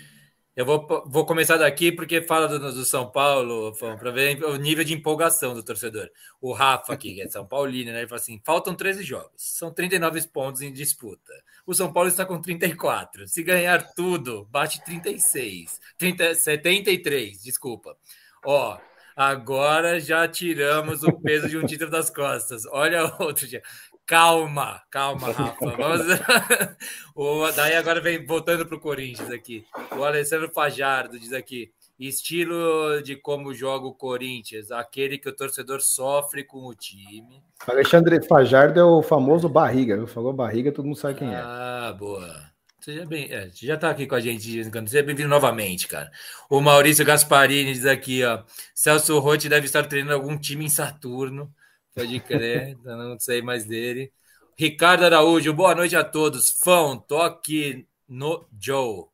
Eu 0.56 0.64
vou, 0.64 1.04
vou 1.06 1.26
começar 1.26 1.58
daqui 1.58 1.92
porque 1.92 2.22
fala 2.22 2.48
do, 2.48 2.58
do 2.58 2.82
São 2.86 3.10
Paulo, 3.10 3.76
para 3.76 4.10
ver 4.10 4.42
o 4.42 4.56
nível 4.56 4.82
de 4.82 4.94
empolgação 4.94 5.52
do 5.52 5.62
torcedor. 5.62 6.08
O 6.40 6.50
Rafa 6.54 6.94
aqui, 6.94 7.14
que 7.14 7.20
é 7.20 7.28
São 7.28 7.46
Paulino, 7.46 7.92
né? 7.92 7.98
Ele 7.98 8.08
fala 8.08 8.18
assim: 8.18 8.40
faltam 8.42 8.74
13 8.74 9.02
jogos, 9.02 9.32
são 9.36 9.70
39 9.70 10.26
pontos 10.28 10.62
em 10.62 10.72
disputa. 10.72 11.30
O 11.66 11.74
São 11.74 11.92
Paulo 11.92 12.08
está 12.08 12.24
com 12.24 12.40
34. 12.40 13.28
Se 13.28 13.42
ganhar 13.42 13.92
tudo, 13.92 14.46
bate 14.50 14.82
36. 14.82 15.78
30, 15.98 16.34
73, 16.34 17.42
desculpa. 17.42 17.94
Ó, 18.42 18.78
agora 19.14 20.00
já 20.00 20.26
tiramos 20.26 21.02
o 21.02 21.12
peso 21.12 21.50
de 21.50 21.58
um 21.58 21.66
título 21.66 21.90
das 21.90 22.08
costas. 22.08 22.64
Olha 22.66 23.04
outro 23.20 23.46
dia. 23.46 23.62
Calma, 24.06 24.80
calma, 24.88 25.32
Rafa. 25.32 25.66
Vamos... 25.76 26.06
o, 27.14 27.50
daí 27.52 27.74
agora 27.74 28.00
vem 28.00 28.24
voltando 28.24 28.64
para 28.64 28.76
o 28.76 28.80
Corinthians 28.80 29.30
aqui. 29.30 29.66
O 29.98 30.04
Alessandro 30.04 30.48
Fajardo 30.52 31.18
diz 31.18 31.32
aqui: 31.32 31.72
estilo 31.98 33.02
de 33.02 33.16
como 33.16 33.52
joga 33.52 33.86
o 33.86 33.94
Corinthians, 33.94 34.70
aquele 34.70 35.18
que 35.18 35.28
o 35.28 35.34
torcedor 35.34 35.80
sofre 35.80 36.44
com 36.44 36.66
o 36.66 36.74
time. 36.74 37.42
Alexandre 37.66 38.22
Fajardo 38.22 38.78
é 38.78 38.84
o 38.84 39.02
famoso 39.02 39.48
barriga, 39.48 39.96
viu? 39.96 40.06
Falou 40.06 40.32
barriga, 40.32 40.70
todo 40.70 40.84
mundo 40.84 40.96
sabe 40.98 41.18
quem 41.18 41.34
é. 41.34 41.38
Ah, 41.38 41.94
boa. 41.98 42.54
Seja 42.80 43.04
bem, 43.04 43.26
é, 43.32 43.50
já 43.52 43.74
está 43.74 43.90
aqui 43.90 44.06
com 44.06 44.14
a 44.14 44.20
gente 44.20 44.62
Seja 44.62 45.02
bem-vindo 45.02 45.28
novamente, 45.28 45.88
cara. 45.88 46.08
O 46.48 46.60
Maurício 46.60 47.04
Gasparini 47.04 47.72
diz 47.72 47.84
aqui, 47.84 48.22
ó. 48.22 48.44
Celso 48.72 49.18
Rotti 49.18 49.48
deve 49.48 49.66
estar 49.66 49.84
treinando 49.86 50.14
algum 50.14 50.38
time 50.38 50.66
em 50.66 50.68
Saturno. 50.68 51.52
Pode 51.96 52.20
crer, 52.20 52.76
não 52.84 53.18
sei 53.18 53.40
mais 53.40 53.64
dele. 53.64 54.12
Ricardo 54.54 55.06
Araújo, 55.06 55.54
boa 55.54 55.74
noite 55.74 55.96
a 55.96 56.04
todos. 56.04 56.50
Fão, 56.62 56.98
tô 56.98 57.22
aqui 57.22 57.86
no 58.06 58.46
Joe. 58.60 59.06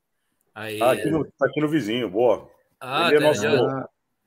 Aí, 0.53 0.81
tá, 0.81 0.90
aqui 0.90 1.09
no, 1.09 1.25
tá 1.25 1.47
aqui 1.47 1.61
no 1.61 1.68
vizinho, 1.68 2.11
boa. 2.11 2.49
Ah, 2.81 3.07
ele, 3.07 3.18
é 3.18 3.21
nosso, 3.21 3.47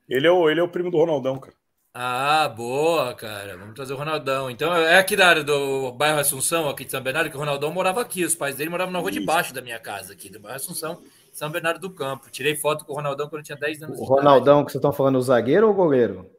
ele, 0.08 0.26
é 0.26 0.30
o, 0.30 0.48
ele 0.48 0.60
é 0.60 0.62
o 0.62 0.68
primo 0.70 0.90
do 0.90 0.96
Ronaldão, 0.96 1.38
cara. 1.38 1.54
Ah, 1.92 2.48
boa, 2.48 3.12
cara. 3.12 3.58
Vamos 3.58 3.74
trazer 3.74 3.92
o 3.92 3.96
Ronaldão. 3.98 4.50
Então, 4.50 4.74
é 4.74 4.98
aqui 4.98 5.16
da 5.16 5.28
área 5.28 5.44
do 5.44 5.92
bairro 5.92 6.18
Assunção, 6.18 6.66
aqui 6.66 6.86
de 6.86 6.90
São 6.90 7.02
Bernardo, 7.02 7.28
que 7.28 7.36
o 7.36 7.40
Ronaldão 7.40 7.70
morava 7.70 8.00
aqui. 8.00 8.24
Os 8.24 8.34
pais 8.34 8.56
dele 8.56 8.70
moravam 8.70 8.92
na 8.92 9.00
rua 9.00 9.10
Isso. 9.10 9.20
de 9.20 9.26
baixo 9.26 9.52
da 9.52 9.60
minha 9.60 9.78
casa, 9.78 10.14
aqui, 10.14 10.30
do 10.30 10.40
bairro 10.40 10.56
Assunção, 10.56 11.02
São 11.30 11.50
Bernardo 11.50 11.80
do 11.80 11.90
Campo. 11.90 12.30
Tirei 12.30 12.56
foto 12.56 12.86
com 12.86 12.94
o 12.94 12.96
Ronaldão 12.96 13.28
quando 13.28 13.40
eu 13.40 13.44
tinha 13.44 13.58
10 13.58 13.82
anos. 13.82 14.00
O 14.00 14.04
Ronaldão, 14.04 14.64
que 14.64 14.72
vocês 14.72 14.80
estão 14.80 14.94
falando, 14.94 15.16
o 15.16 15.22
zagueiro 15.22 15.66
ou 15.66 15.74
o 15.74 15.76
goleiro? 15.76 16.35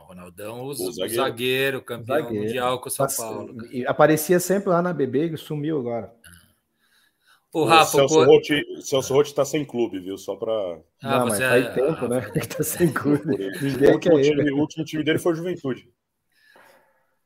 Ronaldão, 0.00 0.60
o, 0.60 0.68
o 0.68 0.74
zagueiro. 0.74 1.14
zagueiro. 1.14 1.82
campeão 1.82 2.22
zagueiro. 2.22 2.44
mundial 2.44 2.80
com 2.80 2.88
o 2.88 2.90
São 2.90 3.06
Paulo. 3.16 3.66
E 3.70 3.86
aparecia 3.86 4.40
sempre 4.40 4.70
lá 4.70 4.82
na 4.82 4.92
BB 4.92 5.34
e 5.34 5.36
sumiu 5.36 5.78
agora. 5.78 6.12
O 7.52 7.64
Rafa, 7.64 7.92
Celso 7.92 8.24
Rotti, 8.24 8.82
Celso 8.82 9.14
Rotti 9.14 9.34
tá 9.34 9.44
sem 9.44 9.64
clube, 9.64 9.98
viu? 10.00 10.18
Só 10.18 10.36
para. 10.36 10.52
Ah, 11.02 11.20
não, 11.20 11.26
mas 11.26 11.38
faz 11.38 11.66
é... 11.66 11.70
tempo, 11.70 12.06
né? 12.06 12.30
Ele 12.34 12.46
tá 12.46 12.62
sem 12.62 12.92
clube. 12.92 13.24
o, 13.24 13.92
último 13.92 14.20
time, 14.20 14.50
o 14.52 14.58
último 14.58 14.84
time 14.84 15.02
dele 15.02 15.18
foi 15.18 15.34
Juventude. 15.34 15.88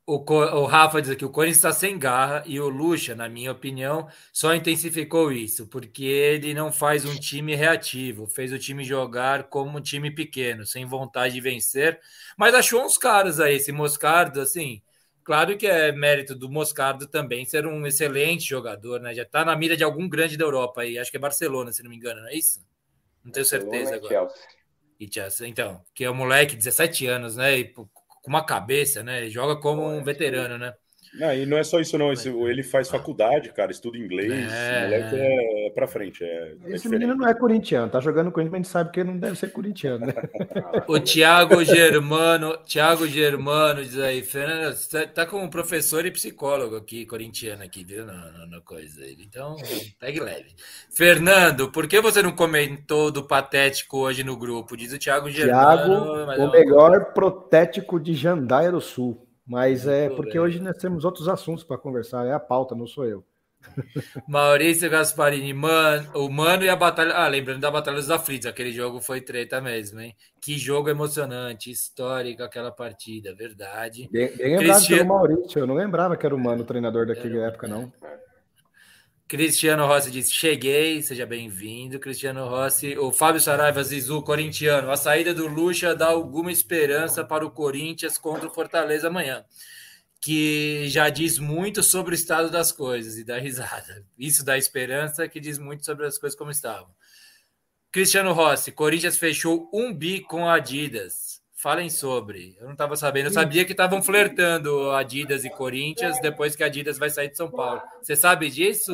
O, 0.05 0.17
o 0.17 0.65
Rafa 0.67 1.01
diz 1.01 1.11
aqui: 1.11 1.25
o 1.25 1.31
Corinthians 1.31 1.59
está 1.59 1.73
sem 1.73 1.97
garra 1.97 2.43
e 2.45 2.59
o 2.59 2.69
Lucha, 2.69 3.15
na 3.15 3.29
minha 3.29 3.53
opinião, 3.53 4.09
só 4.33 4.53
intensificou 4.53 5.31
isso, 5.31 5.69
porque 5.69 6.05
ele 6.05 6.53
não 6.55 6.73
faz 6.73 7.05
um 7.05 7.15
time 7.15 7.55
reativo, 7.55 8.27
fez 8.27 8.53
o 8.53 8.59
time 8.59 8.83
jogar 8.83 9.45
como 9.45 9.79
um 9.79 9.81
time 9.81 10.11
pequeno, 10.11 10.67
sem 10.67 10.85
vontade 10.85 11.35
de 11.35 11.41
vencer, 11.41 12.01
mas 12.37 12.53
achou 12.53 12.85
uns 12.85 12.99
caras 12.99 13.39
aí, 13.39 13.57
esse 13.57 13.71
Moscardo, 13.71 14.41
assim. 14.41 14.83
Claro 15.25 15.57
que 15.57 15.69
é 15.69 15.93
mérito 15.93 16.35
do 16.35 16.51
Moscardo 16.51 17.07
também 17.07 17.45
ser 17.45 17.65
um 17.65 17.87
excelente 17.87 18.45
jogador, 18.45 18.99
né? 19.01 19.15
Já 19.15 19.23
está 19.23 19.45
na 19.45 19.55
mira 19.55 19.77
de 19.77 19.85
algum 19.85 20.09
grande 20.09 20.37
da 20.37 20.45
Europa 20.45 20.81
aí, 20.81 20.99
acho 20.99 21.13
que 21.13 21.17
é 21.17 21.21
Barcelona, 21.21 21.73
se 21.73 21.81
não 21.81 21.91
me 21.91 21.97
engano, 21.97 22.23
não 22.23 22.29
é 22.29 22.35
isso? 22.35 22.61
Não 23.25 23.31
tenho 23.31 23.47
certeza 23.47 23.95
agora. 23.95 24.29
E 24.99 25.09
então, 25.47 25.85
que 25.95 26.05
é 26.05 26.11
um 26.11 26.15
moleque, 26.15 26.57
17 26.57 27.07
anos, 27.07 27.37
né? 27.37 27.59
E 27.59 27.65
com 28.23 28.31
uma 28.31 28.45
cabeça, 28.47 29.03
né? 29.03 29.29
Joga 29.31 29.61
como 29.61 29.85
um 29.87 30.03
veterano, 30.05 30.59
né? 30.59 30.75
Não, 31.15 31.35
e 31.35 31.45
não 31.45 31.59
é 31.59 31.63
só 31.63 31.79
isso, 31.79 31.99
não. 31.99 32.11
Esse, 32.11 32.29
ele 32.29 32.63
faz 32.63 32.89
faculdade, 32.89 33.53
cara, 33.53 33.71
estuda 33.71 33.99
inglês. 33.99 34.33
É, 34.51 34.85
moleque 34.85 35.17
é, 35.17 35.67
é 35.67 35.71
pra 35.71 35.87
frente. 35.87 36.25
É, 36.25 36.55
é 36.65 36.75
Esse 36.75 36.89
menino 36.89 37.15
não 37.15 37.29
é 37.29 37.35
corintiano, 37.35 37.91
tá 37.91 38.01
jogando 38.01 38.33
Corinthians, 38.33 38.53
mas 38.53 38.61
a 38.61 38.63
gente 38.63 38.73
sabe 38.73 38.91
que 38.93 39.01
ele 39.01 39.11
não 39.11 39.19
deve 39.19 39.37
ser 39.37 39.53
corintiano, 39.53 40.07
né? 40.07 40.15
o 40.89 40.99
Thiago 40.99 41.63
Germano, 41.65 42.57
Thiago 42.65 43.07
Germano 43.07 43.85
diz 43.85 43.99
aí, 43.99 44.23
Fernando, 44.23 44.75
você 44.75 45.07
tá, 45.07 45.25
tá 45.25 45.27
com 45.27 45.43
um 45.43 45.51
professor 45.51 46.07
e 46.07 46.11
psicólogo 46.11 46.77
aqui, 46.77 47.05
corintiano 47.05 47.63
aqui, 47.63 47.85
viu? 47.85 48.07
Na, 48.07 48.47
na, 48.47 48.61
coisa 48.63 49.01
dele. 49.01 49.27
Então, 49.29 49.57
pegue 50.01 50.21
leve. 50.21 50.55
Fernando, 50.95 51.71
por 51.71 51.87
que 51.87 52.01
você 52.01 52.23
não 52.23 52.33
comentou 52.33 53.11
do 53.11 53.23
patético 53.23 53.99
hoje 53.99 54.25
no 54.25 54.37
grupo? 54.37 54.77
Diz 54.77 54.93
o 54.93 54.99
Thiago 54.99 55.29
Germano. 55.29 56.27
Thiago, 56.27 56.43
o 56.43 56.51
melhor 56.51 57.13
protético 57.13 58.01
de 58.01 58.15
Jandaia 58.15 58.71
do 58.73 58.81
Sul. 58.81 59.27
Mas 59.47 59.87
é 59.87 60.09
porque 60.09 60.39
hoje 60.39 60.61
nós 60.61 60.77
temos 60.77 61.05
outros 61.05 61.29
assuntos 61.29 61.65
para 61.65 61.79
conversar, 61.79 62.27
é 62.27 62.33
a 62.33 62.41
pauta, 62.41 62.75
não 62.75 62.87
sou 62.87 63.07
eu. 63.07 63.25
Maurício 64.27 64.91
Gasparini, 64.91 65.53
mano, 65.53 66.11
o 66.15 66.29
Mano 66.29 66.65
e 66.65 66.69
a 66.69 66.77
Batalha. 66.77 67.15
Ah, 67.15 67.29
lembrando 67.29 67.61
da 67.61 67.71
Batalha 67.71 67.97
dos 67.97 68.11
Aflitos, 68.11 68.47
aquele 68.47 68.73
jogo 68.73 69.01
foi 69.01 69.21
treta 69.21 69.61
mesmo, 69.61 70.01
hein? 70.01 70.17
Que 70.41 70.59
jogo 70.59 70.89
emocionante, 70.89 71.71
histórico 71.71 72.43
aquela 72.43 72.73
partida, 72.73 73.35
verdade. 73.35 74.09
Bem, 74.11 74.37
bem 74.37 74.59
lembrado 74.59 74.77
Cristiano... 74.77 75.09
Maurício, 75.09 75.59
eu 75.59 75.67
não 75.67 75.75
lembrava 75.75 76.17
que 76.17 76.27
era 76.27 76.35
o 76.35 76.39
Mano 76.39 76.63
o 76.63 76.67
treinador 76.67 77.07
daquela 77.07 77.47
época, 77.47 77.69
não. 77.69 77.93
Cristiano 79.29 79.87
Rossi 79.87 80.11
diz: 80.11 80.31
Cheguei, 80.31 81.03
seja 81.03 81.25
bem-vindo. 81.25 81.99
Cristiano 81.99 82.47
Rossi, 82.47 82.97
o 82.99 83.11
Fábio 83.11 83.41
Saraiva 83.41 83.83
Zizu, 83.83 84.23
corintiano. 84.23 84.91
A 84.91 84.97
saída 84.97 85.33
do 85.33 85.47
Lucha 85.47 85.95
dá 85.95 86.09
alguma 86.09 86.53
esperança 86.53 87.25
para 87.25 87.47
o 87.47 87.51
Corinthians 87.51 88.19
contra 88.19 88.47
o 88.47 88.53
Fortaleza 88.53 89.09
amanhã, 89.09 89.45
que 90.21 90.87
já 90.89 91.09
diz 91.09 91.39
muito 91.39 91.83
sobre 91.83 92.13
o 92.13 92.15
estado 92.15 92.51
das 92.51 92.73
coisas 92.73 93.17
e 93.17 93.25
dá 93.25 93.39
risada. 93.39 94.05
Isso 94.19 94.45
dá 94.45 94.59
esperança, 94.59 95.27
que 95.27 95.41
diz 95.41 95.59
muito 95.59 95.85
sobre 95.85 96.07
as 96.07 96.19
coisas 96.19 96.39
como 96.39 96.51
estavam. 96.51 96.91
Cristiano 97.91 98.33
Rossi, 98.33 98.73
Corinthians 98.73 99.19
fechou 99.19 99.71
um 99.73 99.95
bi 99.95 100.21
com 100.21 100.49
a 100.49 100.55
Adidas. 100.55 101.32
Falem 101.63 101.89
sobre. 101.89 102.57
Eu 102.59 102.65
não 102.65 102.73
estava 102.73 102.97
sabendo. 102.97 103.27
Eu 103.27 103.33
sabia 103.33 103.65
que 103.65 103.71
estavam 103.71 104.03
flertando 104.03 104.91
Adidas 104.91 105.45
e 105.45 105.51
Corinthians 105.51 106.21
depois 106.21 106.57
que 106.57 106.65
a 106.65 106.67
Adidas 106.67 106.99
vai 106.99 107.09
sair 107.09 107.29
de 107.29 107.37
São 107.37 107.49
Paulo. 107.49 107.81
Você 108.03 108.17
sabe 108.17 108.51
disso, 108.51 108.93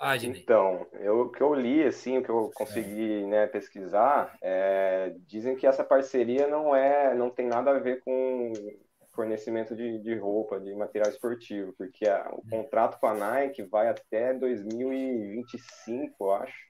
Adney? 0.00 0.40
Então, 0.40 0.86
eu, 0.94 1.20
o 1.20 1.28
que 1.28 1.42
eu 1.42 1.52
li, 1.52 1.84
assim, 1.84 2.16
o 2.16 2.22
que 2.22 2.30
eu 2.30 2.50
consegui 2.54 3.26
né, 3.26 3.46
pesquisar, 3.46 4.34
é, 4.40 5.12
dizem 5.26 5.54
que 5.54 5.66
essa 5.66 5.84
parceria 5.84 6.46
não 6.46 6.74
é, 6.74 7.14
não 7.14 7.28
tem 7.28 7.46
nada 7.46 7.72
a 7.72 7.78
ver 7.78 8.00
com 8.02 8.54
fornecimento 9.14 9.76
de, 9.76 9.98
de 9.98 10.14
roupa, 10.14 10.58
de 10.58 10.74
material 10.74 11.10
esportivo, 11.10 11.74
porque 11.76 12.08
a, 12.08 12.26
o 12.32 12.42
contrato 12.48 12.98
com 12.98 13.06
a 13.06 13.14
Nike 13.14 13.62
vai 13.64 13.88
até 13.88 14.32
2025, 14.32 16.24
eu 16.24 16.32
acho 16.32 16.65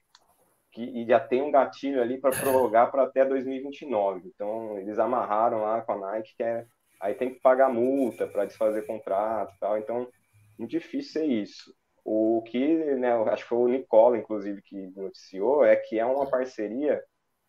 que, 0.77 0.83
e 0.83 1.07
já 1.07 1.19
tem 1.19 1.41
um 1.41 1.49
gatilho 1.49 1.99
ali 1.99 2.19
para 2.19 2.29
prorrogar 2.29 2.91
para 2.91 3.03
até 3.03 3.25
2029. 3.25 4.27
Então, 4.27 4.77
eles 4.77 4.99
amarraram 4.99 5.63
lá 5.63 5.81
com 5.81 5.93
a 5.93 5.97
Nike, 5.97 6.35
que 6.37 6.43
é, 6.43 6.67
aí 7.01 7.15
tem 7.15 7.33
que 7.33 7.41
pagar 7.41 7.73
multa 7.73 8.27
para 8.27 8.45
desfazer 8.45 8.85
contrato 8.85 9.51
e 9.55 9.59
tal. 9.59 9.77
Então, 9.79 10.07
muito 10.57 10.69
difícil 10.69 11.13
ser 11.13 11.25
isso. 11.25 11.73
O 12.05 12.43
que, 12.43 12.75
né, 12.95 13.11
acho 13.31 13.43
que 13.43 13.49
foi 13.49 13.57
o 13.57 13.67
Nicola, 13.67 14.17
inclusive, 14.17 14.61
que 14.61 14.91
noticiou, 14.95 15.65
é 15.65 15.75
que 15.75 15.97
é 15.97 16.05
uma 16.05 16.29
parceria 16.29 17.03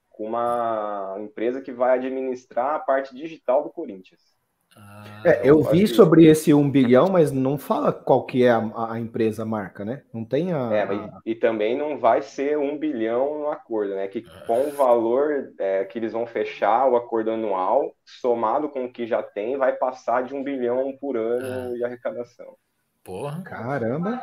com 0.09 0.25
uma 0.25 1.17
empresa 1.21 1.61
que 1.61 1.71
vai 1.71 1.99
administrar 1.99 2.77
a 2.77 2.81
parte 2.81 3.15
digital 3.15 3.63
do 3.63 3.71
Corinthians. 3.71 4.38
Ah, 4.79 5.03
é, 5.25 5.41
eu 5.45 5.63
vi 5.63 5.87
sobre 5.87 6.27
esse 6.27 6.55
1 6.55 6.71
bilhão, 6.71 7.09
mas 7.09 7.33
não 7.33 7.59
fala 7.59 7.93
qual 7.93 8.25
que 8.25 8.45
é 8.45 8.51
a, 8.51 8.93
a 8.93 9.01
empresa, 9.01 9.43
a 9.43 9.47
marca, 9.47 9.85
né? 9.85 10.03
Não 10.13 10.25
tem 10.25 10.53
a. 10.53 10.71
É, 10.73 10.89
e, 11.27 11.33
e, 11.33 11.35
também 11.35 11.77
não 11.77 11.99
vai 11.99 12.23
ser 12.23 12.57
1 12.57 12.79
bilhão 12.79 13.41
no 13.41 13.51
acordo, 13.51 13.95
né? 13.95 14.07
Que 14.07 14.23
com 14.47 14.69
o 14.69 14.73
valor 14.73 15.53
é, 15.59 15.85
que 15.85 15.99
eles 15.99 16.13
vão 16.13 16.27
fechar, 16.27 16.89
o 16.89 16.97
acordo 16.97 17.31
anual, 17.31 17.93
somado 18.05 18.69
com 18.69 18.85
o 18.85 18.93
que 18.93 19.07
já 19.07 19.23
tem, 19.23 19.57
vai 19.57 19.73
passar 19.73 20.23
de 20.23 20.35
1 20.35 20.43
bilhão 20.43 20.97
por 21.01 21.17
ano 21.17 21.73
ah. 21.73 21.75
de 21.75 21.85
arrecadação. 21.85 22.55
Porra. 23.03 23.43
Caramba! 23.43 24.23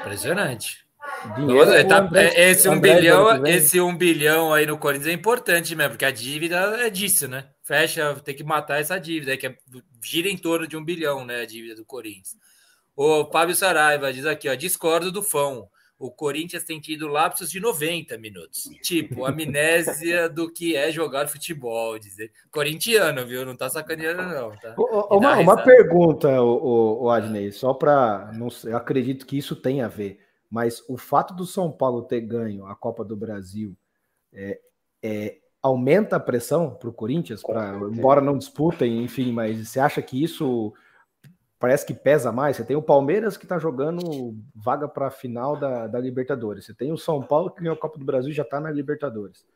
Impressionante. 0.00 0.86
Dinheiro, 1.36 1.66
Nossa, 1.66 1.84
tá, 1.84 2.10
é, 2.14 2.50
esse, 2.50 2.68
um 2.68 2.80
bilhão, 2.80 3.46
esse 3.46 3.80
um 3.80 3.96
bilhão 3.96 4.52
aí 4.52 4.66
no 4.66 4.78
Corinthians 4.78 5.08
é 5.08 5.12
importante 5.12 5.74
mesmo, 5.74 5.90
porque 5.90 6.04
a 6.04 6.10
dívida 6.10 6.56
é 6.84 6.90
disso, 6.90 7.28
né? 7.28 7.44
Fecha, 7.72 8.14
tem 8.22 8.34
que 8.34 8.44
matar 8.44 8.80
essa 8.80 8.98
dívida, 9.00 9.34
que 9.34 9.46
é, 9.46 9.56
gira 10.02 10.28
em 10.28 10.36
torno 10.36 10.66
de 10.66 10.76
um 10.76 10.84
bilhão, 10.84 11.24
né, 11.24 11.40
a 11.40 11.46
dívida 11.46 11.74
do 11.74 11.86
Corinthians. 11.86 12.36
O 12.94 13.24
Fábio 13.24 13.56
Saraiva 13.56 14.12
diz 14.12 14.26
aqui, 14.26 14.46
ó, 14.46 14.54
discordo 14.54 15.10
do 15.10 15.22
Fão. 15.22 15.70
O 15.98 16.10
Corinthians 16.10 16.64
tem 16.64 16.80
tido 16.80 17.06
lapsos 17.06 17.50
de 17.50 17.60
90 17.60 18.18
minutos. 18.18 18.64
Tipo, 18.82 19.24
amnésia 19.24 20.28
do 20.28 20.52
que 20.52 20.76
é 20.76 20.90
jogar 20.90 21.28
futebol. 21.28 21.96
Dizer. 21.98 22.32
Corintiano, 22.50 23.24
viu? 23.24 23.46
Não 23.46 23.56
tá 23.56 23.70
sacaneando, 23.70 24.22
não. 24.22 24.50
Tá? 24.58 24.74
Uma, 25.08 25.38
uma 25.38 25.62
pergunta, 25.62 26.42
o, 26.42 27.04
o 27.04 27.08
Adnei, 27.08 27.52
só 27.52 27.72
para. 27.72 28.32
Eu 28.64 28.76
acredito 28.76 29.24
que 29.24 29.38
isso 29.38 29.54
tem 29.54 29.80
a 29.80 29.86
ver. 29.86 30.18
Mas 30.50 30.84
o 30.88 30.98
fato 30.98 31.34
do 31.34 31.46
São 31.46 31.70
Paulo 31.70 32.02
ter 32.02 32.20
ganho 32.20 32.66
a 32.66 32.74
Copa 32.74 33.04
do 33.04 33.16
Brasil 33.16 33.76
é, 34.32 34.60
é, 35.02 35.36
aumenta 35.62 36.16
a 36.16 36.20
pressão 36.20 36.74
para 36.74 36.88
o 36.88 36.92
Corinthians, 36.92 37.42
pra, 37.42 37.78
embora 37.92 38.20
não 38.20 38.36
disputem, 38.36 39.04
enfim, 39.04 39.32
mas 39.32 39.68
você 39.68 39.78
acha 39.78 40.02
que 40.02 40.22
isso 40.22 40.74
parece 41.58 41.86
que 41.86 41.94
pesa 41.94 42.32
mais? 42.32 42.56
Você 42.56 42.64
tem 42.64 42.74
o 42.74 42.82
Palmeiras 42.82 43.36
que 43.36 43.44
está 43.44 43.58
jogando 43.58 44.36
vaga 44.54 44.88
para 44.88 45.06
a 45.06 45.10
final 45.10 45.56
da, 45.56 45.86
da, 45.86 46.00
Libertadores, 46.00 46.66
você 46.66 46.74
tem 46.74 46.90
o 46.90 46.98
São 46.98 47.22
Paulo 47.22 47.50
que 47.50 47.60
ganhou 47.60 47.74
a 47.74 47.78
Copa 47.78 47.96
do 47.96 48.04
Brasil 48.04 48.32
e 48.32 48.34
já 48.34 48.42
está 48.42 48.58
na 48.58 48.70
Libertadores. 48.70 49.46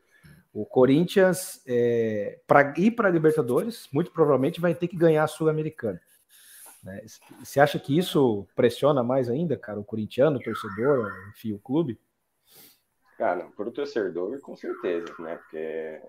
O 0.53 0.65
Corinthians, 0.65 1.61
é, 1.67 2.39
para 2.47 2.73
ir 2.77 2.91
para 2.91 3.09
a 3.09 3.11
Libertadores, 3.11 3.89
muito 3.91 4.09
provavelmente 4.11 4.61
vai 4.61 4.73
ter 4.73 4.87
que 4.87 4.95
ganhar 4.95 5.25
a 5.25 5.27
Sul-Americana. 5.27 5.99
Né? 6.81 7.01
Você 7.43 7.59
acha 7.59 7.77
que 7.77 7.97
isso 7.97 8.47
pressiona 8.55 9.03
mais 9.03 9.29
ainda, 9.29 9.57
cara, 9.57 9.79
o 9.79 9.83
corintiano, 9.83 10.37
o 10.37 10.41
torcedor, 10.41 11.11
enfim, 11.31 11.51
o 11.51 11.59
clube? 11.59 11.99
Cara, 13.17 13.49
para 13.55 13.67
o 13.67 13.71
torcedor, 13.71 14.39
com 14.41 14.55
certeza, 14.55 15.13
né? 15.19 15.35
Porque 15.37 15.57
é, 15.57 16.01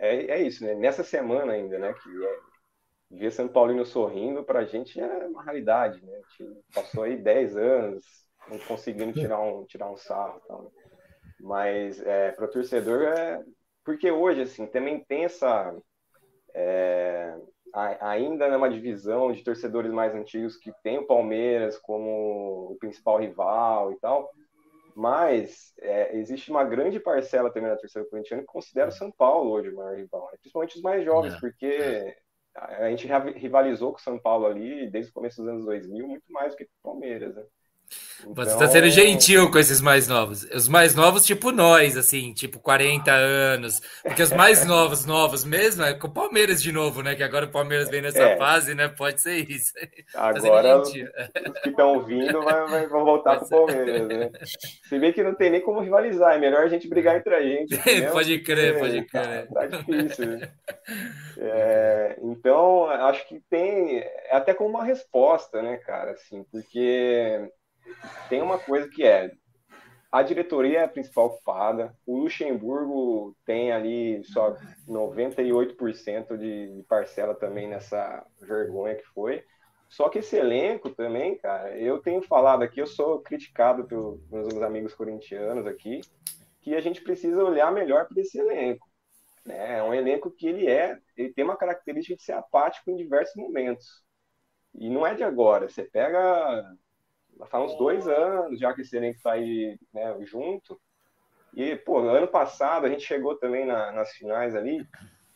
é, 0.00 0.30
é, 0.30 0.42
isso, 0.42 0.64
né? 0.64 0.74
Nessa 0.74 1.02
semana 1.02 1.54
ainda, 1.54 1.78
né? 1.78 1.94
Que 1.94 2.24
é, 2.24 2.38
ver 3.10 3.32
São 3.32 3.48
Paulino 3.48 3.84
sorrindo, 3.84 4.44
para 4.44 4.60
a 4.60 4.64
gente 4.64 5.00
é 5.00 5.26
uma 5.26 5.42
realidade, 5.42 6.04
né? 6.04 6.12
A 6.12 6.42
gente 6.44 6.62
passou 6.74 7.04
aí 7.04 7.16
10 7.16 7.56
anos 7.56 8.04
não 8.48 8.58
conseguindo 8.58 9.12
tirar 9.12 9.40
um, 9.40 9.64
tirar 9.64 9.90
um 9.90 9.96
sarro. 9.96 10.40
Então, 10.44 10.70
mas 11.40 12.00
é, 12.02 12.32
para 12.32 12.44
o 12.44 12.50
torcedor 12.50 13.02
é. 13.02 13.42
Porque 13.84 14.10
hoje, 14.10 14.42
assim, 14.42 14.66
também 14.66 15.02
tem 15.04 15.24
essa. 15.24 15.74
É, 16.54 17.34
ainda 18.00 18.50
numa 18.50 18.68
divisão 18.68 19.32
de 19.32 19.42
torcedores 19.42 19.90
mais 19.90 20.14
antigos 20.14 20.58
que 20.58 20.70
tem 20.82 20.98
o 20.98 21.06
Palmeiras 21.06 21.78
como 21.78 22.72
o 22.72 22.76
principal 22.78 23.18
rival 23.18 23.92
e 23.92 23.98
tal, 23.98 24.30
mas 24.94 25.72
é, 25.80 26.16
existe 26.16 26.50
uma 26.50 26.64
grande 26.64 27.00
parcela 27.00 27.52
também 27.52 27.70
da 27.70 27.76
torcida 27.76 28.04
corintiana 28.04 28.42
que 28.42 28.46
considera 28.46 28.88
o 28.88 28.92
São 28.92 29.10
Paulo 29.10 29.50
hoje 29.50 29.70
o 29.70 29.76
maior 29.76 29.96
rival, 29.96 30.28
né? 30.30 30.38
principalmente 30.40 30.76
os 30.76 30.82
mais 30.82 31.04
jovens, 31.04 31.34
é, 31.34 31.40
porque 31.40 31.66
é. 31.66 32.16
a 32.54 32.90
gente 32.90 33.06
rivalizou 33.36 33.92
com 33.92 33.98
o 33.98 34.02
São 34.02 34.18
Paulo 34.18 34.46
ali 34.46 34.90
desde 34.90 35.10
o 35.10 35.14
começo 35.14 35.42
dos 35.42 35.48
anos 35.48 35.64
2000 35.64 36.06
muito 36.06 36.30
mais 36.30 36.52
do 36.52 36.56
que 36.56 36.64
com 36.64 36.90
o 36.90 36.92
Palmeiras, 36.92 37.34
né? 37.34 37.44
Então... 38.22 38.44
Você 38.44 38.52
está 38.52 38.68
sendo 38.68 38.88
gentil 38.90 39.50
com 39.50 39.58
esses 39.58 39.80
mais 39.80 40.06
novos. 40.06 40.44
Os 40.44 40.68
mais 40.68 40.94
novos, 40.94 41.24
tipo 41.24 41.50
nós, 41.50 41.96
assim, 41.96 42.32
tipo 42.32 42.58
40 42.60 43.10
anos. 43.10 43.80
Porque 44.02 44.22
os 44.22 44.32
mais 44.32 44.64
novos, 44.64 45.04
novos 45.04 45.44
mesmo, 45.44 45.82
é 45.82 45.94
com 45.94 46.06
o 46.06 46.12
Palmeiras 46.12 46.62
de 46.62 46.72
novo, 46.72 47.02
né? 47.02 47.14
Que 47.14 47.22
agora 47.22 47.46
o 47.46 47.50
Palmeiras 47.50 47.88
vem 47.88 48.02
nessa 48.02 48.22
é. 48.22 48.36
fase, 48.36 48.74
né? 48.74 48.88
Pode 48.88 49.20
ser 49.20 49.50
isso. 49.50 49.72
Tá 50.12 50.28
agora, 50.28 50.80
os 50.80 50.92
que 50.92 51.04
estão 51.66 52.04
vindo 52.04 52.42
vai, 52.42 52.66
vai, 52.68 52.86
vão 52.86 53.04
voltar 53.04 53.36
para 53.36 53.46
o 53.46 53.48
Palmeiras, 53.66 54.08
né? 54.08 54.30
Se 54.88 54.98
vê 54.98 55.12
que 55.12 55.22
não 55.22 55.34
tem 55.34 55.50
nem 55.50 55.60
como 55.60 55.80
rivalizar, 55.80 56.34
é 56.34 56.38
melhor 56.38 56.64
a 56.64 56.68
gente 56.68 56.88
brigar 56.88 57.16
entre 57.16 57.34
a 57.34 57.42
gente. 57.42 57.76
pode 58.12 58.38
crer, 58.40 58.78
pode 58.78 59.02
crer. 59.04 59.48
Tá, 59.48 59.66
tá 59.66 59.66
difícil, 59.66 60.26
né? 60.26 60.50
É, 61.38 62.16
então, 62.22 62.86
acho 62.86 63.26
que 63.26 63.40
tem, 63.50 63.98
é 63.98 64.36
até 64.36 64.54
como 64.54 64.70
uma 64.70 64.84
resposta, 64.84 65.62
né, 65.62 65.76
cara, 65.78 66.12
assim, 66.12 66.44
porque 66.50 67.50
tem 68.28 68.42
uma 68.42 68.58
coisa 68.58 68.88
que 68.88 69.04
é 69.04 69.30
a 70.12 70.22
diretoria 70.22 70.80
é 70.80 70.84
a 70.84 70.88
principal 70.88 71.30
culpada. 71.30 71.96
O 72.06 72.18
Luxemburgo 72.18 73.34
tem 73.46 73.72
ali 73.72 74.22
só 74.24 74.54
98% 74.86 76.36
de, 76.36 76.84
parcela 76.86 77.34
também 77.34 77.66
nessa 77.66 78.22
vergonha 78.38 78.94
que 78.94 79.06
foi. 79.14 79.42
Só 79.88 80.10
que 80.10 80.18
esse 80.18 80.36
elenco 80.36 80.90
também, 80.90 81.38
cara, 81.38 81.78
eu 81.78 81.98
tenho 81.98 82.20
falado 82.20 82.62
aqui, 82.62 82.78
eu 82.78 82.86
sou 82.86 83.20
criticado 83.20 83.84
pelos 83.84 84.20
meus 84.28 84.62
amigos 84.62 84.94
corintianos 84.94 85.66
aqui, 85.66 86.02
que 86.60 86.74
a 86.74 86.80
gente 86.82 87.00
precisa 87.00 87.42
olhar 87.42 87.72
melhor 87.72 88.06
para 88.06 88.20
esse 88.20 88.38
elenco. 88.38 88.86
Né? 89.46 89.78
É 89.78 89.82
um 89.82 89.94
elenco 89.94 90.30
que 90.30 90.46
ele 90.46 90.66
é, 90.66 90.98
ele 91.16 91.32
tem 91.32 91.42
uma 91.42 91.56
característica 91.56 92.16
de 92.16 92.22
ser 92.22 92.32
apático 92.32 92.90
em 92.90 92.96
diversos 92.96 93.34
momentos. 93.34 94.02
E 94.74 94.90
não 94.90 95.06
é 95.06 95.14
de 95.14 95.24
agora. 95.24 95.70
Você 95.70 95.84
pega 95.84 96.64
faz 97.48 97.64
uns 97.64 97.76
dois 97.76 98.06
anos 98.06 98.58
já 98.58 98.72
que 98.72 98.82
esse 98.82 98.96
elenco 98.96 99.16
está 99.16 99.32
aí 99.32 99.78
né, 99.92 100.16
junto. 100.20 100.80
E, 101.54 101.76
pô, 101.76 102.00
no 102.00 102.08
ano 102.08 102.28
passado 102.28 102.86
a 102.86 102.88
gente 102.88 103.04
chegou 103.04 103.36
também 103.36 103.66
na, 103.66 103.92
nas 103.92 104.12
finais 104.12 104.54
ali, 104.54 104.86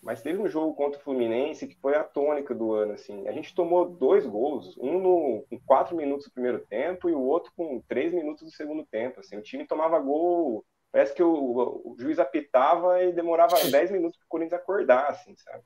mas 0.02 0.22
teve 0.22 0.40
um 0.40 0.48
jogo 0.48 0.74
contra 0.74 0.98
o 0.98 1.02
Fluminense 1.02 1.66
que 1.66 1.78
foi 1.80 1.94
a 1.94 2.04
tônica 2.04 2.54
do 2.54 2.72
ano, 2.72 2.92
assim. 2.92 3.26
A 3.28 3.32
gente 3.32 3.54
tomou 3.54 3.88
dois 3.88 4.24
gols, 4.24 4.76
um 4.78 4.98
no, 4.98 5.46
com 5.50 5.60
quatro 5.60 5.96
minutos 5.96 6.26
do 6.26 6.32
primeiro 6.32 6.60
tempo 6.60 7.08
e 7.08 7.12
o 7.12 7.20
outro 7.20 7.52
com 7.56 7.82
três 7.88 8.12
minutos 8.14 8.44
do 8.44 8.50
segundo 8.50 8.86
tempo, 8.86 9.20
assim. 9.20 9.36
O 9.36 9.42
time 9.42 9.66
tomava 9.66 9.98
gol, 9.98 10.64
parece 10.90 11.14
que 11.14 11.22
o, 11.22 11.82
o 11.84 11.96
juiz 11.98 12.18
apitava 12.18 13.02
e 13.02 13.12
demorava 13.12 13.56
dez 13.70 13.90
minutos 13.90 14.16
para 14.18 14.24
o 14.24 14.28
Corinthians 14.28 14.60
acordar, 14.60 15.08
assim, 15.08 15.34
sabe? 15.36 15.62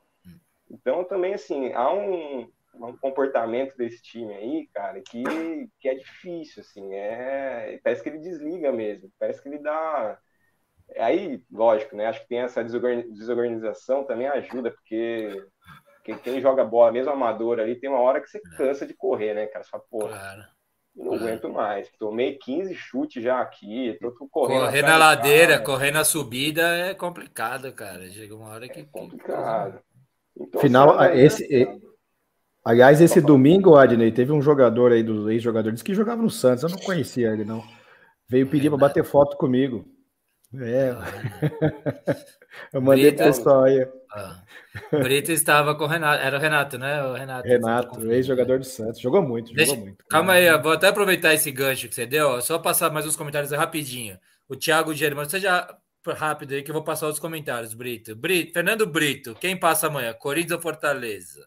Então, 0.71 1.05
também, 1.05 1.35
assim, 1.35 1.73
há 1.73 1.93
um, 1.93 2.49
um 2.75 2.97
comportamento 2.97 3.77
desse 3.77 4.03
time 4.03 4.33
aí, 4.33 4.69
cara, 4.73 5.01
que, 5.01 5.23
que 5.79 5.89
é 5.89 5.95
difícil, 5.95 6.63
assim, 6.63 6.95
é, 6.95 7.79
parece 7.83 8.03
que 8.03 8.09
ele 8.09 8.19
desliga 8.19 8.73
mesmo, 8.73 9.11
parece 9.19 9.43
que 9.43 9.49
ele 9.49 9.59
dá, 9.59 10.19
aí, 10.97 11.43
lógico, 11.51 11.97
né, 11.97 12.07
acho 12.07 12.21
que 12.21 12.29
tem 12.29 12.39
essa 12.39 12.63
desorganização 12.63 14.05
também 14.05 14.29
ajuda, 14.29 14.71
porque 14.71 15.45
quem, 16.05 16.19
quem 16.19 16.41
joga 16.41 16.65
bola, 16.65 16.93
mesmo 16.93 17.13
amador 17.13 17.59
ali, 17.59 17.75
tem 17.79 17.91
uma 17.91 18.01
hora 18.01 18.21
que 18.21 18.29
você 18.29 18.41
cansa 18.57 18.87
de 18.87 18.95
correr, 18.95 19.35
né, 19.35 19.47
cara, 19.47 19.65
você 19.65 19.71
fala, 19.71 19.85
pô, 19.91 19.99
claro. 20.09 20.45
não 20.95 21.15
aguento 21.15 21.51
mais, 21.51 21.91
tomei 21.99 22.39
15 22.39 22.75
chutes 22.75 23.23
já 23.23 23.41
aqui, 23.41 23.99
tô 24.01 24.13
correndo. 24.29 24.61
Correr 24.61 24.83
na 24.83 24.97
ladeira, 24.97 25.53
cara, 25.55 25.65
correr 25.65 25.91
na 25.91 26.05
subida 26.05 26.63
é 26.63 26.95
complicado, 26.95 27.73
cara, 27.73 28.09
chega 28.09 28.35
uma 28.35 28.49
hora 28.49 28.69
que... 28.69 28.81
É 28.81 28.85
complicado. 28.85 29.83
Então, 30.37 30.61
Final, 30.61 30.95
sabe, 30.95 31.21
esse... 31.21 31.63
É... 31.63 31.90
Aliás, 32.65 33.01
esse 33.01 33.21
domingo, 33.21 33.77
Adney, 33.77 34.13
teve 34.13 34.33
um 34.33 34.43
jogador 34.43 34.93
aí 34.93 35.03
dos 35.03 35.29
ex-jogadores 35.29 35.83
que 35.83 35.95
jogava 35.95 36.23
no 36.23 36.31
Santos, 36.31 36.63
eu 36.63 36.69
não 36.69 36.79
conhecia 36.79 37.33
ele, 37.33 37.45
não. 37.45 37.65
Veio 38.29 38.47
pedir 38.47 38.69
para 38.69 38.79
bater 38.79 39.03
foto 39.03 39.37
comigo. 39.37 39.85
É. 40.55 40.95
eu 42.73 42.83
mandei 42.83 43.13
pro 43.13 43.25
pessoal 43.25 43.65
aí. 43.65 43.89
Ah. 44.13 44.43
Brito 44.91 45.33
estava 45.33 45.75
com 45.75 45.85
o 45.85 45.87
Renato. 45.87 46.23
Era 46.23 46.37
o 46.37 46.41
Renato, 46.41 46.79
né? 46.79 47.05
O 47.05 47.15
Renato. 47.15 47.49
Renato, 47.49 48.13
ex-jogador 48.13 48.59
do 48.59 48.65
Santos. 48.65 49.01
Jogou 49.01 49.23
muito, 49.23 49.53
Deixa... 49.53 49.71
jogou 49.71 49.87
muito. 49.87 50.05
Calma 50.09 50.35
aí, 50.35 50.59
vou 50.61 50.73
até 50.73 50.89
aproveitar 50.89 51.33
esse 51.33 51.51
gancho 51.51 51.89
que 51.89 51.95
você 51.95 52.07
deu. 52.07 52.41
Só 52.43 52.59
passar 52.59 52.91
mais 52.91 53.07
uns 53.07 53.17
comentários 53.17 53.53
rapidinho. 53.53 54.19
O 54.49 54.57
Thiago 54.57 54.93
Germano, 54.93 55.31
seja 55.31 55.69
rápido 56.09 56.55
aí 56.55 56.63
que 56.63 56.71
eu 56.71 56.75
vou 56.75 56.85
passar 56.85 57.09
os 57.09 57.19
comentários, 57.19 57.73
Brito. 57.73 58.17
Brito. 58.17 58.53
Fernando 58.53 58.87
Brito, 58.87 59.35
quem 59.37 59.57
passa 59.57 59.87
amanhã? 59.87 60.13
Corinthians 60.15 60.53
ou 60.53 60.61
Fortaleza? 60.61 61.47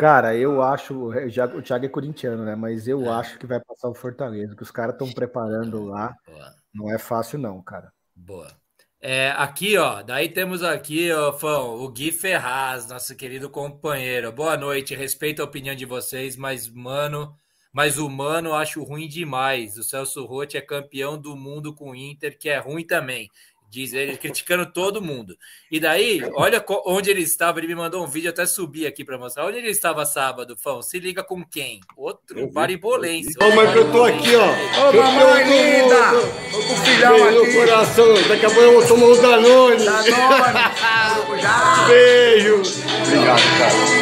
Cara, 0.00 0.34
eu 0.34 0.62
acho. 0.62 1.12
Já, 1.28 1.44
o 1.44 1.60
Thiago 1.60 1.84
é 1.84 1.88
corintiano, 1.90 2.42
né? 2.42 2.56
Mas 2.56 2.88
eu 2.88 3.04
é. 3.04 3.08
acho 3.08 3.38
que 3.38 3.46
vai 3.46 3.60
passar 3.60 3.86
o 3.86 3.94
Fortaleza, 3.94 4.56
que 4.56 4.62
os 4.62 4.70
caras 4.70 4.94
estão 4.94 5.12
preparando 5.12 5.84
lá. 5.84 6.16
Boa. 6.26 6.54
Não 6.72 6.90
é 6.90 6.98
fácil, 6.98 7.38
não, 7.38 7.60
cara. 7.60 7.92
Boa. 8.16 8.50
É, 8.98 9.30
aqui, 9.32 9.76
ó, 9.76 10.02
daí 10.02 10.30
temos 10.30 10.62
aqui, 10.62 11.12
ó, 11.12 11.34
Fão, 11.34 11.82
o 11.82 11.88
Gui 11.90 12.12
Ferraz, 12.12 12.88
nosso 12.88 13.14
querido 13.14 13.50
companheiro. 13.50 14.32
Boa 14.32 14.56
noite, 14.56 14.94
respeito 14.94 15.42
a 15.42 15.44
opinião 15.44 15.74
de 15.74 15.84
vocês, 15.84 16.34
mas, 16.34 16.66
mano, 16.66 17.34
mas 17.70 17.98
o 17.98 18.08
mano 18.08 18.54
acho 18.54 18.82
ruim 18.82 19.06
demais. 19.06 19.76
O 19.76 19.82
Celso 19.82 20.24
Rotti 20.24 20.56
é 20.56 20.62
campeão 20.62 21.18
do 21.18 21.36
mundo 21.36 21.74
com 21.74 21.90
o 21.90 21.94
Inter, 21.94 22.38
que 22.38 22.48
é 22.48 22.58
ruim 22.58 22.86
também 22.86 23.28
diz 23.70 23.92
ele, 23.92 24.16
criticando 24.16 24.66
todo 24.66 25.00
mundo. 25.00 25.36
E 25.70 25.78
daí, 25.78 26.20
olha 26.34 26.62
onde 26.84 27.08
ele 27.08 27.22
estava, 27.22 27.60
ele 27.60 27.68
me 27.68 27.76
mandou 27.76 28.04
um 28.04 28.08
vídeo, 28.08 28.28
até 28.28 28.44
subi 28.44 28.84
aqui 28.84 29.04
para 29.04 29.16
mostrar. 29.16 29.46
Onde 29.46 29.58
ele 29.58 29.70
estava 29.70 30.04
sábado, 30.04 30.56
Fão? 30.56 30.82
Se 30.82 30.98
liga 30.98 31.22
com 31.22 31.44
quem? 31.44 31.80
Outro 31.96 32.50
baribolense. 32.50 33.32
Ô, 33.40 33.54
mas 33.54 33.74
eu 33.76 33.90
tô 33.92 34.04
aqui, 34.04 34.34
ó. 34.34 34.48
Ô, 34.88 34.92
mamãe 34.92 35.44
linda! 35.44 36.10
Tô 36.50 36.58
com 36.58 36.72
o 36.72 36.76
filhão 36.78 37.24
aqui. 37.24 37.34
no 37.34 37.52
coração, 37.54 38.14
daqui 38.28 38.46
a 38.46 38.50
pouco 38.50 38.60
eu 38.60 38.72
vou 38.72 38.88
tomar 38.88 39.06
um 39.06 39.22
Danone. 39.22 39.84
Danone! 39.84 40.10
Beijo! 41.86 42.62
Obrigado, 43.06 43.40
cara. 43.58 44.00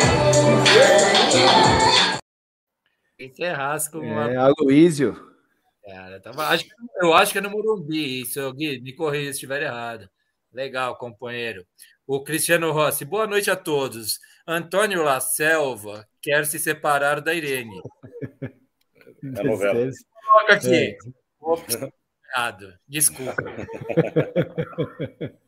Encerrasco. 3.20 3.98
É, 3.98 4.00
uma... 4.00 4.52
Aloísio. 4.56 5.27
Cara, 5.88 6.20
tava, 6.20 6.48
acho, 6.48 6.66
eu 7.00 7.14
acho 7.14 7.32
que 7.32 7.38
é 7.38 7.40
no 7.40 7.48
Morumbi, 7.48 8.20
isso, 8.20 8.52
Gui, 8.52 8.78
me 8.80 8.92
corrija 8.92 9.24
se 9.24 9.30
estiver 9.30 9.62
errado. 9.62 10.08
Legal, 10.52 10.98
companheiro. 10.98 11.66
O 12.06 12.22
Cristiano 12.22 12.70
Rossi, 12.72 13.06
boa 13.06 13.26
noite 13.26 13.50
a 13.50 13.56
todos. 13.56 14.18
Antônio 14.46 15.02
La 15.02 15.18
Selva 15.18 16.06
quer 16.20 16.44
se 16.44 16.58
separar 16.58 17.20
da 17.20 17.34
Irene. 17.34 17.80
É 19.20 19.42
novela. 19.42 19.90
Coloca 20.24 20.54
aqui. 20.54 20.74
É. 20.74 20.96
Errado. 22.32 22.72
Desculpa. 22.86 23.34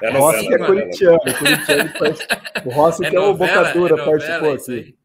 É 0.00 0.10
Rossi 0.10 0.54
é 0.54 0.58
corintiano. 0.58 1.18
O 2.64 2.70
Rossi 2.70 3.04
é 3.04 3.10
que 3.10 3.16
é 3.16 3.20
o 3.20 3.34
Bocadura 3.34 4.00
é 4.00 4.04
participou 4.04 4.52
aqui. 4.52 4.96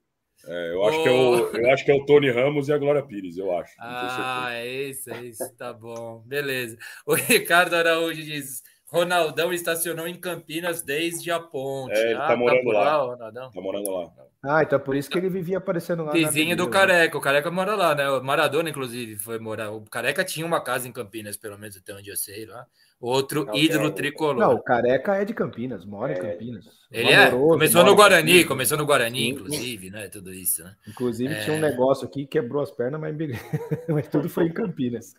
É, 0.46 0.72
eu, 0.74 0.86
acho 0.86 1.00
oh. 1.00 1.04
que 1.04 1.10
é 1.10 1.12
o, 1.12 1.58
eu 1.58 1.72
acho 1.72 1.86
que 1.86 1.92
é 1.92 1.94
o 1.94 2.06
Tony 2.06 2.32
Ramos 2.32 2.70
e 2.70 2.74
a 2.74 2.78
Glória 2.78 3.04
Pires, 3.04 3.38
eu 3.38 3.56
acho. 3.58 3.74
Ah, 3.78 4.50
é 4.54 4.68
isso, 4.68 5.12
é 5.12 5.26
isso, 5.26 5.56
tá 5.56 5.74
bom. 5.74 6.24
Beleza. 6.26 6.78
O 7.06 7.14
Ricardo 7.16 7.76
Araújo 7.76 8.24
diz: 8.24 8.64
Ronaldão 8.88 9.54
estacionou 9.54 10.08
em 10.08 10.16
Campinas 10.16 10.82
desde 10.82 11.30
a 11.30 11.40
ponte. 11.40 11.94
É, 11.94 12.12
ele 12.12 12.16
tá 12.16 12.26
ah, 12.26 12.28
tá 12.30 12.36
morando 12.38 12.72
tá 12.72 12.80
lá. 12.80 12.98
Ronaldão. 13.04 13.52
Tá 13.52 13.62
morando 13.62 13.92
lá. 13.92 14.12
Ah, 14.42 14.64
então 14.64 14.80
por 14.80 14.96
isso 14.96 15.10
que 15.10 15.18
ele 15.18 15.30
vivia 15.30 15.58
aparecendo 15.58 16.04
lá. 16.04 16.14
Vizinho 16.14 16.56
do 16.56 16.70
Careca. 16.70 17.18
O 17.18 17.22
Careca 17.22 17.52
mora 17.52 17.76
lá, 17.76 17.94
né? 17.94 18.10
O 18.10 18.24
Maradona, 18.24 18.70
inclusive, 18.70 19.18
foi 19.18 19.38
morar. 19.38 19.72
O 19.72 19.82
Careca 19.82 20.24
tinha 20.24 20.46
uma 20.46 20.62
casa 20.62 20.88
em 20.88 20.94
Campinas, 20.94 21.36
pelo 21.36 21.58
menos 21.58 21.76
até 21.76 21.94
onde 21.94 22.10
eu 22.10 22.16
sei 22.16 22.46
lá. 22.46 22.66
Outro 23.02 23.46
não, 23.46 23.56
ídolo 23.56 23.88
é, 23.88 23.92
tricolor. 23.92 24.38
Não, 24.38 24.54
o 24.54 24.62
Careca 24.62 25.16
é 25.16 25.26
de 25.26 25.34
Campinas, 25.34 25.86
mora 25.86 26.14
é, 26.14 26.18
em 26.18 26.22
Campinas. 26.22 26.66
Ele 26.90 27.12
é, 27.12 27.30
começou 27.32 27.84
no 27.84 27.96
Guarani, 27.96 28.46
começou 28.46 28.78
no 28.78 28.86
Guarani, 28.86 29.30
inclusive, 29.30 29.90
né? 29.90 30.08
Tudo 30.08 30.34
isso, 30.34 30.64
né? 30.64 30.74
Inclusive 30.88 31.34
é... 31.34 31.44
tinha 31.44 31.56
um 31.56 31.62
negócio 31.62 32.06
aqui 32.06 32.22
que 32.22 32.40
quebrou 32.40 32.62
as 32.62 32.72
pernas, 32.72 33.00
mas, 33.00 33.16
mas 33.90 34.08
tudo 34.08 34.30
foi 34.30 34.46
em 34.46 34.54
Campinas. 34.54 35.16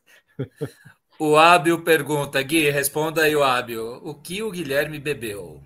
O 1.19 1.37
Ábio 1.37 1.83
pergunta, 1.83 2.41
Gui, 2.43 2.71
responda 2.71 3.23
aí 3.23 3.37
o 3.37 3.45
Ábio. 3.45 4.01
O 4.03 4.15
que 4.15 4.43
o 4.43 4.51
Guilherme 4.51 4.99
bebeu? 4.99 5.63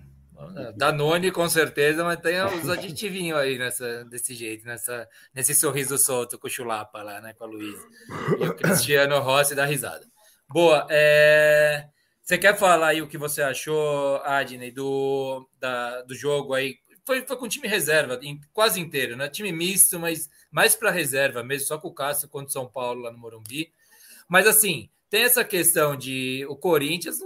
Danone, 0.75 1.31
com 1.31 1.47
certeza, 1.49 2.03
mas 2.03 2.19
tem 2.19 2.41
os 2.43 2.69
aditivinhos 2.69 3.37
aí 3.37 3.57
nessa, 3.57 4.05
desse 4.05 4.33
jeito, 4.33 4.65
nessa, 4.65 5.07
nesse 5.33 5.53
sorriso 5.53 5.97
solto 5.97 6.37
com 6.37 6.47
o 6.47 6.49
Chulapa 6.49 7.01
lá, 7.01 7.21
né? 7.21 7.33
Com 7.33 7.45
a 7.45 7.47
Luísa. 7.47 7.85
E 8.39 8.47
o 8.47 8.55
Cristiano 8.55 9.19
Rossi 9.19 9.55
dá 9.55 9.65
risada. 9.65 10.05
Boa. 10.49 10.87
É... 10.89 11.87
Você 12.21 12.37
quer 12.37 12.57
falar 12.57 12.87
aí 12.87 13.01
o 13.01 13.07
que 13.07 13.17
você 13.17 13.41
achou, 13.43 14.17
Adney, 14.23 14.71
do, 14.71 15.47
da, 15.59 16.01
do 16.01 16.15
jogo 16.15 16.55
aí? 16.55 16.77
Foi, 17.05 17.21
foi 17.21 17.37
com 17.37 17.47
time 17.47 17.67
reserva, 17.67 18.19
em, 18.23 18.41
quase 18.51 18.79
inteiro, 18.79 19.15
né? 19.15 19.29
Time 19.29 19.51
misto, 19.51 19.99
mas 19.99 20.27
mais 20.49 20.75
para 20.75 20.89
reserva 20.89 21.43
mesmo, 21.43 21.67
só 21.67 21.77
com 21.77 21.89
o 21.89 21.93
Cássio 21.93 22.27
contra 22.27 22.47
o 22.47 22.51
São 22.51 22.67
Paulo 22.67 23.01
lá 23.01 23.11
no 23.11 23.17
Morumbi. 23.19 23.71
Mas 24.27 24.47
assim, 24.47 24.89
tem 25.07 25.23
essa 25.23 25.43
questão 25.43 25.95
de 25.95 26.45
o 26.49 26.55
Corinthians, 26.55 27.19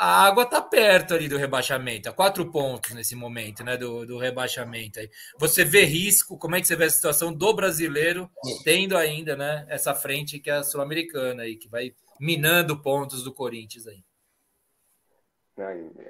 a 0.00 0.24
água 0.24 0.44
está 0.44 0.62
perto 0.62 1.12
ali 1.12 1.28
do 1.28 1.36
rebaixamento, 1.36 2.08
a 2.08 2.12
quatro 2.12 2.50
pontos 2.50 2.94
nesse 2.94 3.14
momento, 3.14 3.62
né? 3.62 3.76
Do, 3.76 4.06
do 4.06 4.16
rebaixamento 4.16 4.98
aí. 4.98 5.10
Você 5.38 5.62
vê 5.62 5.84
risco, 5.84 6.38
como 6.38 6.56
é 6.56 6.60
que 6.60 6.66
você 6.66 6.74
vê 6.74 6.84
a 6.84 6.90
situação 6.90 7.30
do 7.30 7.52
brasileiro 7.52 8.30
tendo 8.64 8.96
ainda, 8.96 9.36
né? 9.36 9.66
Essa 9.68 9.94
frente 9.94 10.38
que 10.38 10.48
é 10.48 10.54
a 10.54 10.62
Sul-Americana 10.62 11.42
aí, 11.42 11.54
que 11.54 11.68
vai 11.68 11.94
minando 12.18 12.80
pontos 12.80 13.22
do 13.22 13.34
Corinthians 13.34 13.86
aí. 13.86 14.02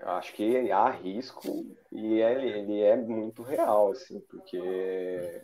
Acho 0.05 0.35
que 0.35 0.71
há 0.71 0.89
risco 0.91 1.67
e 1.91 2.21
ele, 2.21 2.49
ele 2.49 2.81
é 2.83 2.95
muito 2.95 3.43
real, 3.43 3.91
assim, 3.91 4.21
porque 4.21 5.43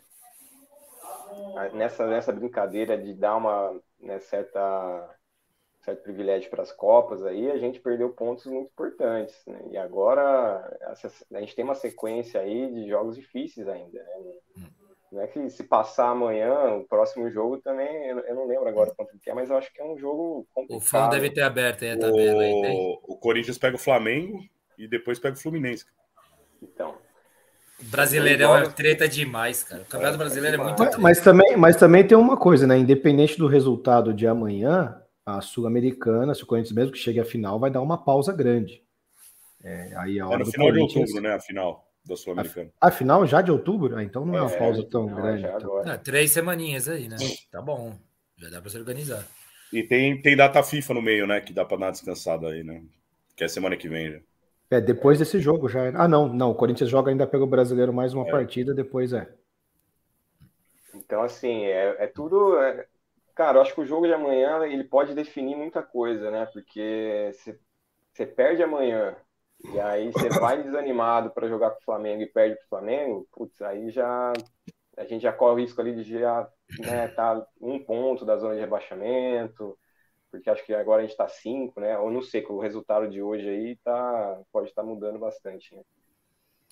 nessa, 1.73 2.07
nessa 2.07 2.31
brincadeira 2.31 2.97
de 2.97 3.13
dar 3.13 3.35
uma 3.35 3.77
né, 3.99 4.19
certa 4.19 5.16
certo 5.87 6.03
privilégio 6.03 6.49
para 6.49 6.63
as 6.63 6.71
Copas 6.73 7.25
aí, 7.25 7.49
a 7.49 7.57
gente 7.57 7.79
perdeu 7.79 8.09
pontos 8.09 8.45
muito 8.45 8.69
importantes. 8.69 9.33
Né? 9.47 9.57
E 9.71 9.77
agora 9.77 10.77
a 11.31 11.39
gente 11.39 11.55
tem 11.55 11.63
uma 11.63 11.75
sequência 11.75 12.41
aí 12.41 12.69
de 12.73 12.89
jogos 12.89 13.15
difíceis 13.15 13.69
ainda. 13.69 14.03
Né? 14.57 14.67
Não 15.09 15.21
é 15.21 15.27
que 15.27 15.49
se 15.49 15.63
passar 15.63 16.09
amanhã, 16.09 16.75
o 16.75 16.83
próximo 16.83 17.31
jogo 17.31 17.59
também, 17.59 18.07
eu 18.07 18.35
não 18.35 18.45
lembro 18.45 18.67
agora 18.67 18.93
quanto 18.93 19.17
que 19.17 19.29
é, 19.29 19.33
mas 19.33 19.49
eu 19.49 19.55
acho 19.55 19.71
que 19.73 19.79
é 19.79 19.85
um 19.85 19.97
jogo 19.97 20.45
complicado. 20.53 20.77
O 20.77 20.81
fã 20.81 21.07
deve 21.07 21.29
ter 21.29 21.43
aberto 21.43 21.83
aí 21.85 21.91
a 21.91 21.97
tabela. 21.97 22.43
O, 22.43 23.13
o 23.13 23.17
Corinthians 23.17 23.57
pega 23.57 23.77
o 23.77 23.79
Flamengo 23.79 24.41
e 24.77 24.89
depois 24.89 25.17
pega 25.17 25.37
o 25.37 25.39
Fluminense. 25.39 25.85
Então, 26.61 26.95
Brasileirão 27.79 28.57
é 28.57 28.67
treta 28.67 29.07
demais, 29.07 29.63
cara. 29.63 29.83
O 29.83 29.85
Campeonato 29.85 30.17
Brasileiro 30.17 30.59
é 30.59 30.63
muito 30.65 30.79
mas, 30.79 30.97
mas, 30.97 31.21
também, 31.21 31.55
mas 31.55 31.75
também 31.77 32.05
tem 32.05 32.17
uma 32.17 32.35
coisa, 32.35 32.67
né? 32.67 32.77
Independente 32.77 33.37
do 33.37 33.47
resultado 33.47 34.13
de 34.13 34.27
amanhã, 34.27 34.99
a 35.27 35.41
Sul-Americana, 35.41 36.33
se 36.33 36.41
o 36.41 36.45
Corinthians 36.45 36.73
mesmo 36.73 36.93
que 36.93 36.97
chegue 36.97 37.19
à 37.19 37.25
final, 37.25 37.59
vai 37.59 37.69
dar 37.69 37.81
uma 37.81 37.97
pausa 37.97 38.31
grande. 38.31 38.81
É, 39.61 39.93
aí 39.97 40.21
a 40.21 40.25
hora 40.25 40.35
é 40.35 40.45
no 40.45 40.45
final 40.45 40.67
Corinthians... 40.67 40.93
de 40.93 40.99
outubro, 40.99 41.21
né? 41.21 41.35
A 41.35 41.39
final 41.41 41.87
da 42.05 42.15
Sul-Americana. 42.15 42.71
A, 42.79 42.87
a, 42.87 42.91
final 42.91 43.27
já 43.27 43.41
de 43.41 43.51
outubro? 43.51 43.97
Ah, 43.97 44.03
então 44.03 44.25
não 44.25 44.37
é, 44.37 44.41
uma 44.41 44.49
é, 44.49 44.57
pausa 44.57 44.87
tão 44.89 45.05
grande. 45.07 45.43
Então. 45.45 45.81
Ah, 45.85 45.97
três 45.97 46.31
semaninhas 46.31 46.87
aí, 46.87 47.09
né? 47.09 47.17
Tá 47.51 47.61
bom. 47.61 47.93
Já 48.37 48.49
dá 48.49 48.61
para 48.61 48.69
se 48.69 48.77
organizar. 48.77 49.27
E 49.73 49.83
tem, 49.83 50.21
tem 50.21 50.37
data 50.37 50.63
FIFA 50.63 50.93
no 50.93 51.01
meio, 51.01 51.27
né? 51.27 51.41
Que 51.41 51.51
dá 51.51 51.65
para 51.65 51.75
dar 51.75 51.85
uma 51.87 51.91
descansada 51.91 52.47
aí, 52.47 52.63
né? 52.63 52.81
Que 53.35 53.43
é 53.43 53.49
semana 53.49 53.75
que 53.75 53.89
vem 53.89 54.09
já. 54.09 54.19
É, 54.71 54.79
depois 54.79 55.19
desse 55.19 55.41
jogo 55.41 55.67
já. 55.67 55.89
Ah, 55.89 56.07
não, 56.07 56.29
não. 56.29 56.51
O 56.51 56.55
Corinthians 56.55 56.89
joga 56.89 57.11
ainda 57.11 57.27
pelo 57.27 57.45
brasileiro 57.45 57.91
mais 57.91 58.13
uma 58.13 58.25
é. 58.25 58.31
partida, 58.31 58.73
depois 58.73 59.11
é. 59.11 59.27
Então, 60.95 61.21
assim, 61.21 61.65
é, 61.65 61.97
é 61.99 62.07
tudo. 62.07 62.57
É, 62.61 62.85
Cara, 63.37 63.59
eu 63.59 63.61
acho 63.61 63.75
que 63.75 63.81
o 63.81 63.85
jogo 63.85 64.07
de 64.07 64.13
amanhã 64.13 64.65
ele 64.65 64.83
pode 64.83 65.13
definir 65.13 65.55
muita 65.55 65.83
coisa, 65.83 66.31
né? 66.31 66.47
Porque 66.47 67.31
você 68.11 68.25
perde 68.25 68.63
amanhã 68.63 69.15
e 69.63 69.79
aí 69.79 70.11
você 70.11 70.27
vai 70.27 70.63
desanimado 70.63 71.29
para 71.29 71.47
jogar 71.47 71.69
com 71.69 71.77
o 71.77 71.83
Flamengo 71.83 72.23
e 72.23 72.31
perde 72.31 72.55
para 72.55 72.65
o 72.65 72.69
Flamengo, 72.69 73.27
putz, 73.31 73.61
aí 73.61 73.91
já 73.91 74.33
a 74.97 75.05
gente 75.05 75.21
já 75.21 75.31
corre 75.31 75.53
o 75.53 75.63
risco 75.63 75.79
ali 75.79 75.93
de 75.93 76.19
já 76.19 76.49
né, 76.79 77.09
tá 77.09 77.45
um 77.61 77.77
ponto 77.77 78.25
da 78.25 78.37
zona 78.37 78.55
de 78.55 78.61
rebaixamento, 78.61 79.77
porque 80.31 80.49
acho 80.49 80.65
que 80.65 80.73
agora 80.73 81.01
a 81.01 81.03
gente 81.03 81.11
está 81.11 81.27
cinco, 81.27 81.79
né? 81.79 81.95
Ou 81.99 82.09
não 82.09 82.23
sei, 82.23 82.41
com 82.41 82.53
o 82.53 82.59
resultado 82.59 83.07
de 83.07 83.21
hoje 83.21 83.47
aí 83.47 83.75
tá, 83.83 84.41
pode 84.51 84.69
estar 84.69 84.81
tá 84.81 84.87
mudando 84.87 85.19
bastante, 85.19 85.75
né? 85.75 85.83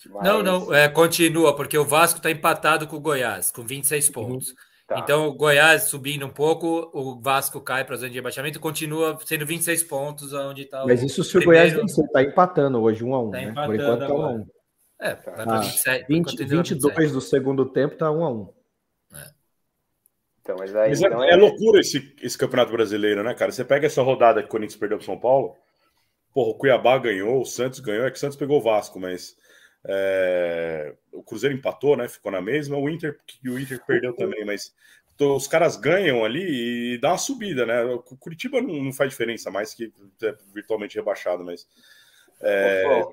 Mas... 0.06 0.24
Não, 0.24 0.42
não, 0.42 0.74
é, 0.74 0.88
continua, 0.88 1.54
porque 1.54 1.78
o 1.78 1.84
Vasco 1.84 2.18
está 2.18 2.28
empatado 2.28 2.88
com 2.88 2.96
o 2.96 3.00
Goiás, 3.00 3.52
com 3.52 3.62
26 3.62 4.10
pontos. 4.10 4.48
Uhum. 4.48 4.56
Tá. 4.86 5.00
Então, 5.00 5.26
o 5.26 5.34
Goiás 5.34 5.84
subindo 5.84 6.24
um 6.24 6.30
pouco, 6.30 6.90
o 6.94 7.20
Vasco 7.20 7.60
cai 7.60 7.84
para 7.84 7.96
a 7.96 7.98
zona 7.98 8.10
de 8.10 8.14
rebaixamento 8.14 8.58
e 8.58 8.60
continua 8.60 9.18
sendo 9.24 9.44
26 9.44 9.82
pontos 9.82 10.32
onde 10.32 10.62
está 10.62 10.86
Mas 10.86 11.02
isso 11.02 11.24
se 11.24 11.36
o 11.36 11.44
Goiás 11.44 11.72
vencer, 11.72 12.04
está 12.04 12.22
empatando 12.22 12.80
hoje, 12.80 13.02
1 13.02 13.08
um 13.08 13.14
a 13.14 13.20
1 13.20 13.26
um, 13.26 13.30
tá 13.30 13.36
né? 13.36 13.52
Por 13.52 13.74
enquanto 13.74 14.02
está 14.02 14.14
1 14.14 14.16
um 14.16 14.22
a 14.24 14.28
1 14.28 14.36
um. 14.36 14.46
É, 15.00 15.14
vai 15.14 15.34
para 15.34 15.56
ah, 15.56 15.60
27. 15.60 16.06
20, 16.08 16.44
22 16.44 17.12
do 17.12 17.20
segundo 17.20 17.66
tempo 17.66 17.94
está 17.94 18.12
1 18.12 18.16
um 18.16 18.24
a 18.24 18.30
1 18.30 18.48
é. 19.14 19.30
Então, 20.40 20.56
mas 20.56 20.76
aí, 20.76 20.90
mas 20.90 21.02
é, 21.02 21.06
então 21.08 21.24
é, 21.24 21.30
é, 21.30 21.36
loucura 21.36 21.80
esse, 21.80 22.14
esse 22.22 22.38
campeonato 22.38 22.70
brasileiro, 22.70 23.24
né, 23.24 23.34
cara? 23.34 23.50
Você 23.50 23.64
pega 23.64 23.86
essa 23.86 24.02
rodada 24.02 24.40
que 24.40 24.46
o 24.46 24.50
Corinthians 24.50 24.78
perdeu 24.78 24.98
para 24.98 25.04
São 25.06 25.18
Paulo, 25.18 25.56
porra, 26.32 26.50
o 26.50 26.54
Cuiabá 26.54 26.96
ganhou, 26.96 27.40
o 27.40 27.44
Santos 27.44 27.80
ganhou, 27.80 28.06
é 28.06 28.10
que 28.12 28.18
o 28.18 28.20
Santos 28.20 28.36
pegou 28.36 28.60
o 28.60 28.62
Vasco, 28.62 29.00
mas 29.00 29.36
é, 29.84 30.94
o 31.12 31.22
Cruzeiro 31.22 31.54
empatou, 31.54 31.96
né? 31.96 32.08
Ficou 32.08 32.32
na 32.32 32.40
mesma. 32.40 32.76
O 32.76 32.88
Inter, 32.88 33.18
o 33.44 33.58
Inter 33.58 33.80
perdeu 33.84 34.12
também, 34.12 34.44
mas 34.44 34.74
os 35.18 35.46
caras 35.46 35.76
ganham 35.76 36.24
ali 36.24 36.94
e 36.94 36.98
dá 36.98 37.10
uma 37.10 37.18
subida, 37.18 37.64
né? 37.64 37.82
O 37.84 38.00
Curitiba 38.00 38.60
não, 38.60 38.84
não 38.84 38.92
faz 38.92 39.10
diferença 39.10 39.50
mais 39.50 39.72
que 39.72 39.92
é 40.22 40.34
virtualmente 40.52 40.96
rebaixado, 40.96 41.44
mas 41.44 41.66
é, 42.40 43.04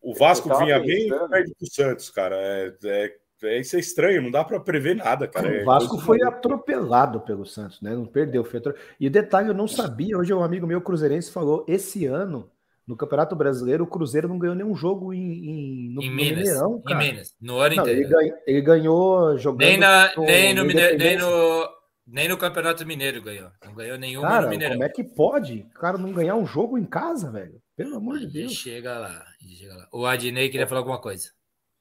o 0.00 0.14
Vasco 0.14 0.54
vinha 0.58 0.80
bem 0.80 1.08
e 1.08 1.28
perde 1.28 1.54
pro 1.54 1.70
Santos, 1.70 2.10
cara. 2.10 2.36
É, 2.36 2.74
é, 2.84 3.16
é, 3.44 3.60
isso 3.60 3.76
é 3.76 3.80
estranho, 3.80 4.22
não 4.22 4.30
dá 4.30 4.44
para 4.44 4.60
prever 4.60 4.94
nada, 4.94 5.26
cara. 5.26 5.48
O 5.48 5.52
é 5.52 5.64
Vasco 5.64 5.98
foi 5.98 6.22
atropelado 6.22 7.20
pelo 7.20 7.44
Santos, 7.44 7.80
né? 7.80 7.94
Não 7.94 8.06
perdeu, 8.06 8.44
foi 8.44 8.60
atro... 8.60 8.74
E 8.98 9.06
o 9.06 9.10
detalhe, 9.10 9.48
eu 9.48 9.54
não 9.54 9.66
sabia, 9.66 10.16
hoje 10.16 10.32
um 10.32 10.42
amigo 10.42 10.66
meu 10.66 10.80
cruzeirense 10.80 11.30
falou, 11.30 11.64
esse 11.68 12.06
ano 12.06 12.50
no 12.86 12.96
Campeonato 12.96 13.36
Brasileiro, 13.36 13.84
o 13.84 13.86
Cruzeiro 13.86 14.28
não 14.28 14.38
ganhou 14.38 14.56
nenhum 14.56 14.74
jogo 14.74 15.14
em, 15.14 15.20
em, 15.20 15.94
no, 15.94 16.02
em 16.02 16.10
Minas, 16.10 16.30
no 16.30 16.36
Mineirão, 16.36 16.82
cara. 16.82 17.04
Em 17.04 17.08
Minas, 17.08 17.36
no 17.40 17.58
ano 17.58 17.76
não, 17.76 17.82
inteiro. 17.82 18.00
Ele, 18.00 18.08
ganhou, 18.08 18.38
ele 18.46 18.60
ganhou 18.60 19.38
jogando. 19.38 19.68
Nem, 19.68 19.78
na, 19.78 20.12
nem, 20.16 20.54
no, 20.54 20.64
nem, 20.64 21.16
no, 21.16 21.68
nem 22.06 22.28
no 22.28 22.36
Campeonato 22.36 22.86
Mineiro 22.86 23.22
ganhou. 23.22 23.50
Não 23.64 23.74
ganhou 23.74 23.98
nenhum 23.98 24.22
cara, 24.22 24.42
no 24.42 24.48
Mineirão. 24.48 24.76
Como 24.76 24.84
é 24.84 24.88
que 24.88 25.04
pode 25.04 25.60
o 25.60 25.78
cara 25.78 25.96
não 25.96 26.12
ganhar 26.12 26.34
um 26.34 26.46
jogo 26.46 26.76
em 26.76 26.84
casa, 26.84 27.30
velho? 27.30 27.60
Pelo 27.76 27.96
amor 27.96 28.18
de 28.18 28.26
Deus. 28.26 28.52
Chega 28.52 28.98
lá, 28.98 29.24
chega 29.38 29.74
lá. 29.74 29.88
O 29.92 30.04
Adnei 30.04 30.48
queria 30.48 30.66
falar 30.66 30.80
alguma 30.80 31.00
coisa. 31.00 31.30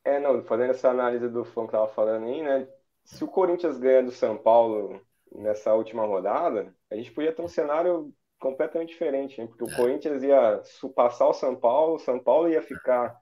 É, 0.04 0.20
não, 0.20 0.44
fazendo 0.44 0.72
essa 0.72 0.90
análise 0.90 1.28
do 1.30 1.44
fã 1.44 1.66
que 1.66 1.72
tava 1.72 1.88
falando 1.88 2.26
aí, 2.26 2.42
né? 2.42 2.68
Se 3.04 3.24
o 3.24 3.28
Corinthians 3.28 3.78
ganha 3.78 4.04
do 4.04 4.12
São 4.12 4.38
Paulo 4.38 5.02
nessa 5.36 5.74
última 5.74 6.06
rodada, 6.06 6.74
a 6.92 6.96
gente 6.96 7.12
podia 7.12 7.34
ter 7.34 7.42
um 7.42 7.48
cenário 7.48 8.14
completamente 8.42 8.90
diferente, 8.90 9.40
né? 9.40 9.48
porque 9.48 9.64
o 9.64 9.70
é. 9.70 9.76
Corinthians 9.76 10.24
ia 10.24 10.62
passar 10.96 11.28
o 11.28 11.34
São 11.34 11.56
Paulo, 11.56 11.96
o 11.96 12.00
São 12.00 12.20
Paulo 12.20 12.50
ia 12.50 12.62
ficar 12.62 13.16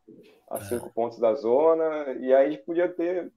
a 0.49 0.57
é. 0.57 0.61
cinco 0.61 0.91
pontos 0.93 1.19
da 1.19 1.35
zona, 1.35 2.13
e 2.21 2.33
aí 2.33 2.47
a 2.47 2.49
gente 2.49 2.63
podia 2.63 2.87
ter 2.87 3.29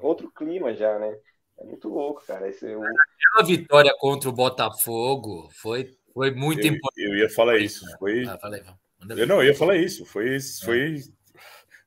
outro 0.00 0.30
clima 0.30 0.74
já, 0.74 0.98
né? 0.98 1.16
É 1.58 1.64
muito 1.64 1.88
louco, 1.88 2.22
cara. 2.26 2.48
Esse, 2.48 2.66
o... 2.66 2.82
Aquela 2.82 3.46
vitória 3.46 3.92
contra 3.98 4.28
o 4.28 4.32
Botafogo 4.32 5.48
foi, 5.60 5.90
foi 6.12 6.30
muito 6.30 6.60
eu, 6.60 6.74
importante. 6.74 7.08
Eu 7.08 7.16
ia 7.16 7.28
falar 7.30 7.56
isso. 7.58 7.84
Foi... 7.98 8.24
Ah, 8.26 8.38
falei, 8.38 8.62
eu 9.08 9.26
não, 9.26 9.42
eu 9.42 9.48
ia 9.48 9.54
falar 9.54 9.76
isso. 9.76 10.04
Foi, 10.04 10.38
foi 10.62 10.96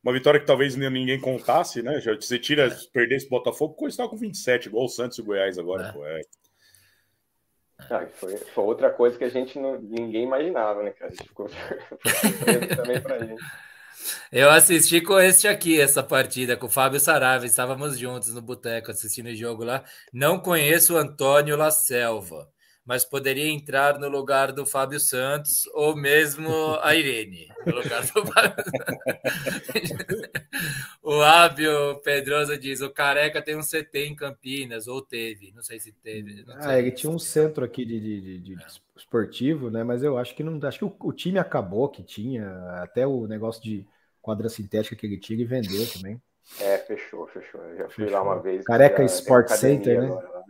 uma 0.04 0.14
vitória 0.14 0.40
que 0.40 0.48
talvez 0.48 0.76
ninguém 0.76 1.20
contasse, 1.20 1.82
né? 1.82 2.02
Já 2.02 2.16
você 2.16 2.40
tira, 2.40 2.68
é. 2.68 2.78
perder 2.92 3.18
esse 3.18 3.30
Botafogo, 3.30 3.76
coisa 3.76 3.94
estava 3.94 4.10
com 4.10 4.18
27, 4.18 4.68
igual 4.68 4.86
o 4.86 4.90
Santos 4.90 5.18
e 5.18 5.22
o 5.22 5.26
Goiás 5.26 5.58
agora. 5.58 5.94
É. 5.96 6.22
Ah, 7.90 8.06
foi, 8.14 8.38
foi, 8.38 8.64
outra 8.64 8.90
coisa 8.90 9.18
que 9.18 9.24
a 9.24 9.30
gente 9.30 9.58
não, 9.60 9.80
ninguém 9.80 10.24
imaginava, 10.24 10.84
né, 10.84 10.92
cara? 10.92 11.12
A 11.12 11.16
gente 11.16 11.28
ficou 11.28 11.50
também 12.76 13.02
pra 13.02 13.20
gente. 13.20 13.42
Eu 14.32 14.50
assisti 14.50 15.02
com 15.02 15.20
este 15.20 15.48
aqui, 15.48 15.80
essa 15.80 16.04
partida, 16.04 16.58
com 16.58 16.66
o 16.66 16.70
Fábio 16.70 17.00
Sarave. 17.00 17.48
Estávamos 17.48 17.98
juntos 17.98 18.34
no 18.34 18.42
boteco 18.42 18.92
assistindo 18.92 19.28
o 19.28 19.36
jogo 19.36 19.64
lá. 19.64 19.84
Não 20.12 20.40
conheço 20.40 20.96
o 20.96 20.98
Antônio 20.98 21.56
La 21.56 21.72
Selva, 21.72 22.50
mas 22.86 23.06
poderia 23.06 23.50
entrar 23.50 23.98
no 23.98 24.10
lugar 24.10 24.52
do 24.52 24.66
Fábio 24.66 25.00
Santos 25.00 25.66
ou 25.74 25.96
mesmo 25.96 26.50
a 26.82 26.94
Irene. 26.96 27.48
No 27.66 27.76
lugar 27.76 28.04
do 28.06 28.24
o 31.02 31.22
Ábio 31.22 32.02
Pedrosa 32.04 32.58
diz: 32.58 32.82
o 32.82 32.90
Careca 32.90 33.42
tem 33.42 33.56
um 33.56 33.62
CT 33.62 34.06
em 34.06 34.16
Campinas, 34.16 34.88
ou 34.88 35.02
teve, 35.02 35.54
não 35.54 35.64
sei 35.64 35.80
se 35.80 35.94
teve. 35.94 36.44
Sei. 36.44 36.56
Ah, 36.58 36.78
ele 36.78 36.92
tinha 36.92 37.12
um 37.12 37.20
centro 37.20 37.64
aqui 37.64 37.86
de, 37.86 38.00
de, 38.00 38.40
de, 38.40 38.56
de 38.56 38.66
esportivo, 38.98 39.70
né? 39.70 39.84
Mas 39.84 40.04
eu 40.04 40.18
acho 40.18 40.36
que 40.36 40.44
não. 40.44 40.60
Acho 40.68 40.80
que 40.80 40.86
o, 40.86 40.94
o, 41.00 41.14
time 41.14 41.40
acabou 41.40 41.88
que 41.88 42.04
tinha, 42.04 42.50
até 42.82 43.08
o 43.08 43.28
negócio 43.28 43.64
de 43.64 43.88
quadra 44.22 44.50
sintética 44.50 44.96
que 44.96 45.06
ele 45.06 45.18
tinha 45.18 45.42
e 45.42 45.46
vendeu 45.46 45.86
também. 45.94 46.22
É, 46.60 46.78
fechou, 46.80 47.26
fechou. 47.28 47.62
Eu 47.62 47.78
já 47.78 47.86
fui 47.86 48.06
fechou. 48.06 48.12
lá 48.12 48.22
uma 48.22 48.42
vez. 48.42 48.66
Careca 48.66 49.04
Sport 49.06 49.48
Center, 49.50 50.02
né? 50.02 50.08
Agora, 50.08 50.44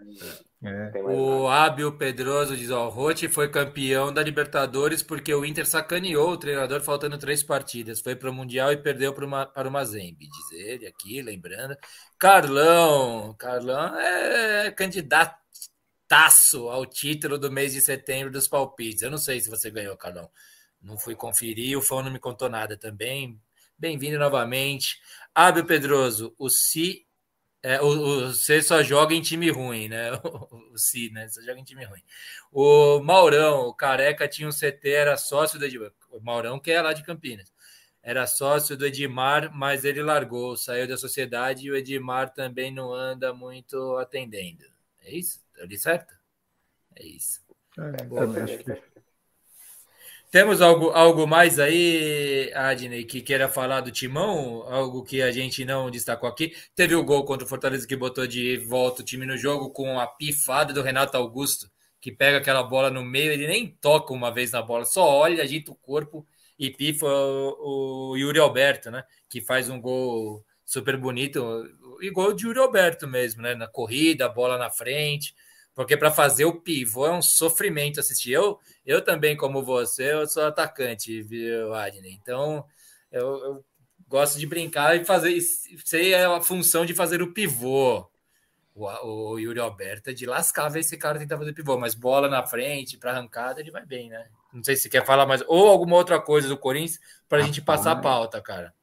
é. 0.64 1.02
O 1.04 1.48
Ábio 1.48 1.92
Pedroso 1.98 2.56
diz: 2.56 2.72
ó, 2.72 2.88
o 2.88 2.90
Rotti 2.90 3.28
foi 3.28 3.50
campeão 3.50 4.14
da 4.14 4.24
Libertadores 4.24 5.04
porque 5.04 5.34
o 5.34 5.44
Inter 5.44 5.66
sacaneou 5.66 6.32
o 6.32 6.38
treinador 6.38 6.82
faltando 6.82 7.18
três 7.18 7.44
partidas. 7.44 8.00
Foi 8.00 8.16
para 8.16 8.30
o 8.30 8.34
Mundial 8.34 8.72
e 8.72 8.78
perdeu 8.78 9.14
para, 9.14 9.26
uma, 9.26 9.46
para 9.46 9.68
o 9.68 9.72
Mazembe, 9.72 10.30
diz 10.30 10.52
ele 10.54 10.88
aqui, 10.88 11.22
lembrando. 11.22 11.76
Carlão, 12.18 13.36
Carlão 13.38 14.00
é 14.00 14.72
candidataço 14.72 16.70
ao 16.70 16.86
título 16.86 17.38
do 17.38 17.52
mês 17.52 17.74
de 17.74 17.82
setembro 17.82 18.32
dos 18.32 18.48
palpites. 18.48 19.02
Eu 19.02 19.12
não 19.12 19.18
sei 19.18 19.42
se 19.42 19.50
você 19.50 19.70
ganhou, 19.70 19.98
Carlão. 19.98 20.30
Não 20.82 20.98
fui 20.98 21.16
conferir, 21.16 21.78
o 21.78 21.82
fã 21.82 22.02
não 22.02 22.12
me 22.12 22.20
contou 22.20 22.50
nada 22.50 22.78
também. 22.78 23.40
Bem-vindo 23.78 24.18
novamente. 24.18 24.98
Ábio 25.36 25.66
Pedroso, 25.66 26.34
o 26.38 26.50
Si 26.50 27.06
é, 27.66 27.82
o, 27.82 27.86
o, 27.88 28.28
você 28.34 28.62
só 28.62 28.84
joga 28.84 29.16
em 29.16 29.22
time 29.22 29.50
ruim, 29.50 29.88
né? 29.88 30.12
O, 30.24 30.74
o 30.74 30.78
Si, 30.78 31.10
né? 31.12 31.30
Só 31.30 31.42
joga 31.42 31.60
em 31.60 31.64
time 31.64 31.86
ruim. 31.86 32.04
O 32.52 33.00
Maurão, 33.00 33.68
o 33.68 33.74
Careca 33.74 34.28
tinha 34.28 34.48
um 34.48 34.52
CT, 34.52 34.90
era 34.90 35.16
sócio 35.16 35.58
do 35.58 35.66
Edmar. 35.66 35.92
O 36.12 36.20
Maurão, 36.20 36.60
que 36.60 36.72
é 36.72 36.82
lá 36.82 36.92
de 36.92 37.04
Campinas. 37.04 37.54
Era 38.02 38.28
sócio 38.28 38.76
do 38.76 38.86
Edmar, 38.86 39.50
mas 39.56 39.86
ele 39.86 40.04
largou, 40.04 40.58
saiu 40.58 40.86
da 40.86 40.98
sociedade 40.98 41.66
e 41.66 41.72
o 41.72 41.76
Edmar 41.76 42.34
também 42.34 42.70
não 42.70 42.94
anda 42.94 43.34
muito 43.34 43.96
atendendo. 43.96 44.66
É 45.02 45.16
isso? 45.16 45.42
Eu 45.56 45.66
li 45.66 45.78
certo? 45.78 46.14
É 46.98 47.06
isso. 47.06 47.42
É, 47.78 48.04
Boa, 48.04 48.44
acho 48.44 48.58
que... 48.58 48.93
Temos 50.34 50.64
algo, 50.64 50.90
algo 50.90 51.28
mais 51.28 51.60
aí, 51.60 52.52
Adney, 52.56 53.06
que 53.06 53.22
queira 53.22 53.48
falar 53.48 53.82
do 53.82 53.92
Timão? 53.92 54.64
Algo 54.64 55.04
que 55.04 55.22
a 55.22 55.30
gente 55.32 55.64
não 55.64 55.92
destacou 55.92 56.28
aqui. 56.28 56.56
Teve 56.76 56.96
o 56.96 57.04
gol 57.04 57.24
contra 57.24 57.46
o 57.46 57.48
Fortaleza 57.48 57.88
que 57.88 57.96
botou 57.96 58.26
de 58.26 58.58
volta 58.58 59.04
o 59.04 59.06
time 59.06 59.28
no 59.28 59.38
jogo 59.38 59.70
com 59.70 60.00
a 60.00 60.08
pifada 60.08 60.74
do 60.74 60.82
Renato 60.82 61.16
Augusto, 61.16 61.70
que 62.02 62.12
pega 62.12 62.40
aquela 62.40 62.64
bola 62.64 62.90
no 62.90 63.04
meio, 63.04 63.32
ele 63.32 63.46
nem 63.46 63.78
toca 63.80 64.12
uma 64.12 64.32
vez 64.32 64.50
na 64.50 64.64
bola, 64.64 64.86
só 64.86 65.08
olha, 65.08 65.44
agita 65.44 65.72
o 65.72 65.76
corpo 65.76 66.26
e 66.58 66.72
pifa 66.72 67.06
o, 67.06 68.14
o 68.14 68.18
Yuri 68.18 68.40
Alberto, 68.40 68.90
né? 68.90 69.04
Que 69.30 69.40
faz 69.40 69.70
um 69.70 69.80
gol 69.80 70.44
super 70.66 70.98
bonito, 70.98 71.64
e 72.02 72.10
gol 72.10 72.34
de 72.34 72.48
Yuri 72.48 72.58
Alberto 72.58 73.08
mesmo, 73.08 73.44
né? 73.44 73.54
Na 73.54 73.68
corrida, 73.68 74.28
bola 74.30 74.58
na 74.58 74.72
frente 74.72 75.36
porque 75.76 75.98
para 75.98 76.12
fazer 76.12 76.46
o 76.46 76.62
pivô 76.62 77.08
é 77.08 77.12
um 77.12 77.22
sofrimento 77.22 78.00
assistir. 78.00 78.32
Eu, 78.32 78.60
eu 78.86 79.04
também, 79.04 79.36
como 79.36 79.64
você, 79.64 80.14
eu 80.14 80.28
sou 80.28 80.46
atacante, 80.46 81.22
viu, 81.22 81.74
Adney? 81.74 82.14
Então, 82.22 82.66
eu, 83.12 83.44
eu 83.44 83.66
gosto 84.08 84.38
de 84.38 84.46
brincar 84.46 84.96
e 84.96 85.04
fazer. 85.04 85.40
Sei 85.84 86.14
a 86.14 86.40
função 86.42 86.86
de 86.86 86.94
fazer 86.94 87.22
o 87.22 87.34
pivô. 87.34 88.08
O, 88.76 88.86
o 88.86 89.40
Yuri 89.40 89.60
Alberto 89.60 90.10
é 90.10 90.14
de 90.14 90.26
lascar 90.26 90.70
ver 90.70 90.80
esse 90.80 90.98
cara 90.98 91.20
tentar 91.20 91.38
fazer 91.38 91.54
pivô, 91.54 91.78
mas 91.78 91.96
bola 91.96 92.28
na 92.28 92.46
frente, 92.46 92.98
para 92.98 93.12
arrancada, 93.12 93.60
ele 93.60 93.72
vai 93.72 93.86
bem, 93.86 94.10
né? 94.10 94.28
Não 94.54 94.64
sei 94.64 94.76
se 94.76 94.90
quer 94.90 95.06
falar 95.06 95.26
mais. 95.26 95.44
Ou 95.48 95.68
alguma 95.68 95.96
outra 95.96 96.20
coisa 96.20 96.48
do 96.48 96.58
Corinthians 96.58 97.00
para 97.28 97.40
a 97.40 97.42
gente 97.42 97.62
passar 97.62 97.92
a 97.94 97.96
pauta, 97.96 98.40
cara. 98.42 98.74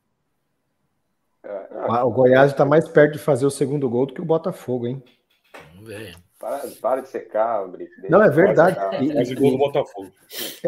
O 2.04 2.10
Goiás 2.10 2.50
está 2.50 2.64
mais 2.64 2.86
perto 2.88 3.12
de 3.12 3.18
fazer 3.18 3.46
o 3.46 3.50
segundo 3.50 3.88
gol 3.88 4.06
do 4.06 4.14
que 4.14 4.20
o 4.20 4.24
Botafogo, 4.24 4.86
hein? 4.86 5.02
Vamos 5.72 5.88
ver. 5.88 6.16
Para, 6.40 6.62
para 6.80 7.02
de 7.02 7.08
secar, 7.10 7.68
Brito. 7.68 7.92
Não, 8.08 8.22
é 8.22 8.30
verdade. 8.30 8.78
E, 9.04 9.58
Botafogo. 9.58 10.10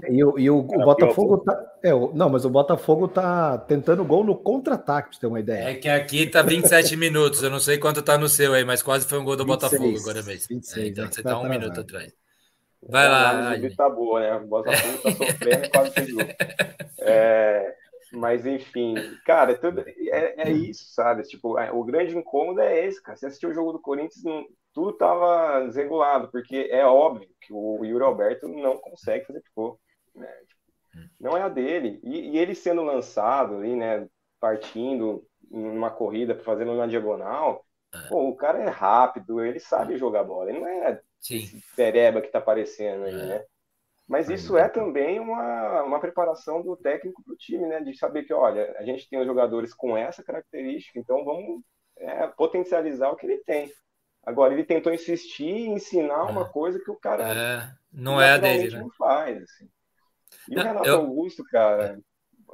E, 0.07 0.16
e, 0.16 0.18
e 0.18 0.51
o, 0.51 0.59
o 0.59 0.64
Botafogo 0.64 1.39
tá. 1.39 1.59
É, 1.83 1.93
não, 2.12 2.29
mas 2.29 2.45
o 2.45 2.51
Botafogo 2.51 3.09
tá 3.09 3.57
tentando 3.57 4.05
gol 4.05 4.23
no 4.23 4.37
contra-ataque, 4.37 5.09
pra 5.09 5.14
você 5.14 5.20
ter 5.20 5.27
uma 5.29 5.41
ideia. 5.41 5.70
É 5.70 5.75
que 5.75 5.89
aqui 5.89 6.27
tá 6.27 6.43
27 6.43 6.95
minutos. 6.95 7.43
Eu 7.43 7.49
não 7.49 7.59
sei 7.59 7.79
quanto 7.79 8.03
tá 8.03 8.18
no 8.18 8.29
seu 8.29 8.53
aí, 8.53 8.66
mas 8.66 8.83
quase 8.83 9.09
foi 9.09 9.18
um 9.18 9.25
gol 9.25 9.35
do 9.35 9.47
26, 9.47 9.73
Botafogo 9.73 9.99
agora 9.99 10.23
mesmo. 10.23 10.47
26, 10.51 10.77
é, 10.77 10.89
então 10.91 11.07
você 11.07 11.23
tá, 11.23 11.31
tá 11.31 11.39
um 11.39 11.49
minuto 11.49 11.81
atrás. 11.81 12.12
Vai 12.87 13.09
lá. 13.09 13.53
A 13.53 13.75
tá 13.75 13.89
boa, 13.89 14.20
né? 14.20 14.37
O 14.37 14.47
Botafogo 14.47 14.99
tá 14.99 15.11
sofrendo 15.11 15.70
quase 15.70 15.91
fez 15.93 16.12
gol. 16.12 16.25
É, 16.99 17.75
mas 18.12 18.45
enfim, 18.45 18.95
cara, 19.25 19.55
tudo, 19.55 19.81
é, 19.81 20.49
é 20.49 20.53
isso, 20.53 20.93
sabe? 20.93 21.23
Tipo, 21.23 21.59
é, 21.59 21.73
o 21.73 21.83
grande 21.83 22.14
incômodo 22.14 22.61
é 22.61 22.87
esse, 22.87 23.03
cara. 23.03 23.16
Você 23.16 23.25
assistiu 23.25 23.49
o 23.49 23.55
jogo 23.55 23.73
do 23.73 23.81
Corinthians, 23.81 24.23
não, 24.23 24.45
tudo 24.73 24.91
estava 24.91 25.64
desregulado, 25.66 26.29
porque 26.31 26.68
é 26.70 26.85
óbvio 26.85 27.29
que 27.41 27.53
o 27.53 27.85
Yuri 27.85 28.05
Alberto 28.05 28.49
não 28.49 28.79
consegue 28.79 29.27
fazer 29.27 29.43
pivô. 29.43 29.79
Né? 30.14 30.27
Tipo, 30.47 30.62
não 31.20 31.37
é 31.37 31.43
a 31.43 31.49
dele. 31.49 32.01
E, 32.03 32.31
e, 32.31 32.39
ele 32.39 32.55
sendo 32.55 32.83
lançado 32.83 33.57
ali, 33.57 33.75
né? 33.77 34.09
Partindo 34.41 35.27
numa 35.51 35.91
corrida, 35.91 36.35
fazendo 36.41 36.73
uma 36.73 36.89
diagonal, 36.89 37.64
é. 37.95 38.09
pô, 38.09 38.29
o 38.29 38.37
cara 38.37 38.59
é 38.62 38.68
rápido, 38.68 39.45
ele 39.45 39.61
sabe 39.61 39.97
jogar 39.97 40.25
bola. 40.25 40.51
Ele 40.51 40.61
não 40.61 40.68
é 40.68 41.01
Sim. 41.20 41.37
esse 41.37 41.62
pereba 41.77 42.20
que 42.20 42.27
está 42.29 42.39
aparecendo 42.39 43.05
aí, 43.05 43.14
é. 43.14 43.27
né? 43.27 43.45
Mas 44.09 44.29
isso 44.29 44.59
é 44.59 44.68
também 44.68 45.20
uma, 45.20 45.85
uma 45.85 46.01
preparação 46.01 46.61
do 46.61 46.77
técnico 46.77 47.23
para 47.23 47.33
o 47.33 47.37
time, 47.37 47.66
né? 47.66 47.81
De 47.81 47.97
saber 47.97 48.25
que, 48.25 48.35
olha, 48.35 48.75
a 48.79 48.83
gente 48.83 49.09
tem 49.09 49.18
os 49.18 49.27
jogadores 49.27 49.73
com 49.73 49.97
essa 49.97 50.23
característica, 50.23 50.99
então 50.99 51.25
vamos 51.25 51.62
é, 51.97 52.27
potencializar 52.27 53.11
o 53.11 53.16
que 53.16 53.27
ele 53.27 53.39
tem. 53.39 53.70
Agora, 54.25 54.53
ele 54.53 54.64
tentou 54.64 54.93
insistir 54.93 55.45
e 55.45 55.68
ensinar 55.68 56.25
uma 56.25 56.43
é. 56.43 56.49
coisa 56.49 56.79
que 56.79 56.91
o 56.91 56.97
cara 56.97 57.29
é, 57.29 57.75
não 57.93 58.20
é 58.20 58.33
a 58.33 58.39
dele, 58.39 58.70
né? 58.70 58.81
não 58.81 58.91
faz. 58.91 59.43
Assim. 59.43 59.68
E 60.49 60.55
não, 60.55 60.62
o 60.62 60.66
Renato 60.66 60.89
eu... 60.89 60.97
Augusto, 61.01 61.43
cara, 61.45 61.99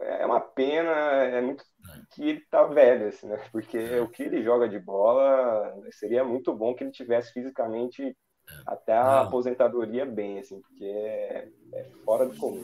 é 0.01 0.25
uma 0.25 0.41
pena, 0.41 0.91
é 0.91 1.41
muito 1.41 1.65
que 2.11 2.29
ele 2.29 2.41
tá 2.51 2.65
velho, 2.65 3.09
assim, 3.09 3.27
né? 3.27 3.39
Porque 3.51 3.79
o 4.01 4.09
que 4.09 4.23
ele 4.23 4.43
joga 4.43 4.69
de 4.69 4.79
bola 4.79 5.75
seria 5.91 6.25
muito 6.25 6.55
bom 6.55 6.75
que 6.75 6.85
ele 6.85 6.91
tivesse 6.91 7.33
fisicamente 7.33 8.17
até 8.67 8.97
a 8.97 9.05
não. 9.05 9.23
aposentadoria 9.23 10.05
bem, 10.05 10.39
assim, 10.39 10.61
porque 10.61 10.85
é, 10.85 11.49
é 11.73 11.87
fora 12.05 12.27
do 12.27 12.37
comum. 12.37 12.63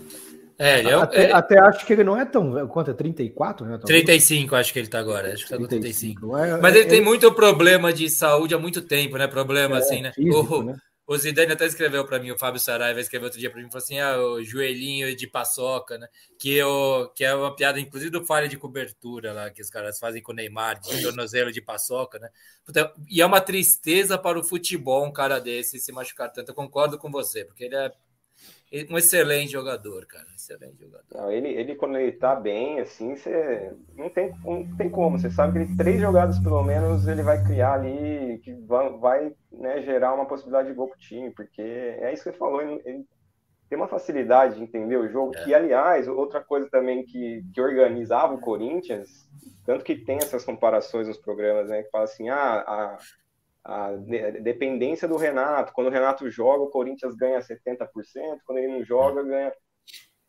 É, 0.58 0.78
ele 0.78 0.90
é, 0.90 0.94
até, 0.94 1.24
ele... 1.24 1.32
até, 1.32 1.58
acho 1.58 1.84
que 1.84 1.92
ele 1.92 2.04
não 2.04 2.16
é 2.16 2.24
tão. 2.24 2.68
Quanto 2.68 2.90
é? 2.90 2.94
34, 2.94 3.66
né? 3.66 3.78
35, 3.78 4.54
acho 4.54 4.72
que 4.72 4.78
ele 4.78 4.88
tá 4.88 5.00
agora. 5.00 5.32
Acho 5.32 5.44
que 5.44 5.50
tá 5.50 5.56
com 5.56 5.66
35. 5.66 6.20
35. 6.20 6.38
É, 6.38 6.60
Mas 6.60 6.74
ele 6.76 6.84
é, 6.84 6.88
tem 6.88 7.00
muito 7.00 7.32
problema 7.32 7.92
de 7.92 8.08
saúde 8.08 8.54
há 8.54 8.58
muito 8.58 8.80
tempo, 8.82 9.16
né? 9.16 9.26
Problema 9.26 9.76
é, 9.76 9.78
assim, 9.78 10.00
né? 10.00 10.12
Físico, 10.12 10.56
o, 10.56 10.62
né? 10.62 10.76
O 11.06 11.16
Zidane 11.16 11.52
até 11.52 11.66
escreveu 11.66 12.04
para 12.06 12.18
mim, 12.18 12.30
o 12.30 12.38
Fábio 12.38 12.58
Saraiva 12.58 13.00
escreveu 13.00 13.26
outro 13.26 13.38
dia 13.38 13.50
para 13.50 13.60
mim, 13.60 13.68
falou 13.70 13.82
assim: 13.84 13.98
ah, 13.98 14.18
o 14.18 14.42
joelhinho 14.42 15.14
de 15.14 15.26
paçoca, 15.26 15.98
né? 15.98 16.08
Que, 16.38 16.54
eu, 16.54 17.12
que 17.14 17.24
é 17.24 17.34
uma 17.34 17.54
piada, 17.54 17.78
inclusive, 17.78 18.10
do 18.10 18.24
falha 18.24 18.48
de 18.48 18.56
cobertura 18.56 19.32
lá, 19.32 19.50
que 19.50 19.60
os 19.60 19.68
caras 19.68 19.98
fazem 19.98 20.22
com 20.22 20.32
o 20.32 20.34
Neymar, 20.34 20.80
de 20.80 21.02
tornozelo 21.02 21.52
de 21.52 21.60
paçoca, 21.60 22.18
né? 22.18 22.30
E 23.10 23.20
é 23.20 23.26
uma 23.26 23.40
tristeza 23.40 24.16
para 24.16 24.38
o 24.38 24.44
futebol 24.44 25.04
um 25.04 25.12
cara 25.12 25.38
desse 25.38 25.78
se 25.78 25.92
machucar 25.92 26.32
tanto. 26.32 26.50
Eu 26.50 26.54
concordo 26.54 26.96
com 26.96 27.10
você, 27.10 27.44
porque 27.44 27.64
ele 27.64 27.76
é 27.76 27.92
um 28.90 28.98
excelente 28.98 29.52
jogador, 29.52 30.06
cara. 30.06 30.26
Excelente 30.34 30.80
jogador. 30.80 31.06
Não, 31.12 31.30
ele, 31.30 31.48
ele, 31.48 31.76
quando 31.76 31.96
ele 31.96 32.12
tá 32.12 32.34
bem, 32.34 32.80
assim, 32.80 33.14
você 33.14 33.72
não 33.96 34.10
tem, 34.10 34.32
não 34.44 34.76
tem 34.76 34.90
como. 34.90 35.18
Você 35.18 35.30
sabe 35.30 35.52
que 35.52 35.58
ele, 35.58 35.76
três 35.76 36.00
jogadas, 36.00 36.38
pelo 36.38 36.62
menos, 36.62 37.06
ele 37.06 37.22
vai 37.22 37.42
criar 37.44 37.74
ali, 37.74 38.40
que 38.42 38.52
vai, 38.66 38.90
vai 38.98 39.32
né, 39.52 39.82
gerar 39.82 40.14
uma 40.14 40.26
possibilidade 40.26 40.68
de 40.68 40.74
gol 40.74 40.88
pro 40.88 40.98
time, 40.98 41.30
porque 41.30 41.62
é 41.62 42.12
isso 42.12 42.24
que 42.24 42.30
você 42.30 42.36
falou, 42.36 42.60
ele, 42.62 42.82
ele 42.84 43.04
tem 43.68 43.78
uma 43.78 43.88
facilidade 43.88 44.56
de 44.56 44.62
entender 44.62 44.96
o 44.96 45.08
jogo, 45.08 45.36
é. 45.36 45.44
que, 45.44 45.54
aliás, 45.54 46.08
outra 46.08 46.40
coisa 46.40 46.68
também 46.68 47.04
que, 47.04 47.44
que 47.52 47.60
organizava 47.60 48.34
o 48.34 48.40
Corinthians, 48.40 49.28
tanto 49.64 49.84
que 49.84 49.96
tem 49.96 50.16
essas 50.18 50.44
comparações 50.44 51.08
nos 51.08 51.18
programas, 51.18 51.68
né, 51.68 51.82
que 51.82 51.90
fala 51.90 52.04
assim, 52.04 52.28
ah, 52.28 52.64
a 52.66 52.98
a 53.64 53.92
dependência 54.42 55.08
do 55.08 55.16
Renato. 55.16 55.72
Quando 55.72 55.86
o 55.86 55.90
Renato 55.90 56.28
joga, 56.30 56.64
o 56.64 56.70
Corinthians 56.70 57.14
ganha 57.14 57.40
70%, 57.40 57.88
quando 58.44 58.58
ele 58.58 58.68
não 58.68 58.84
joga, 58.84 59.22
ganha. 59.22 59.52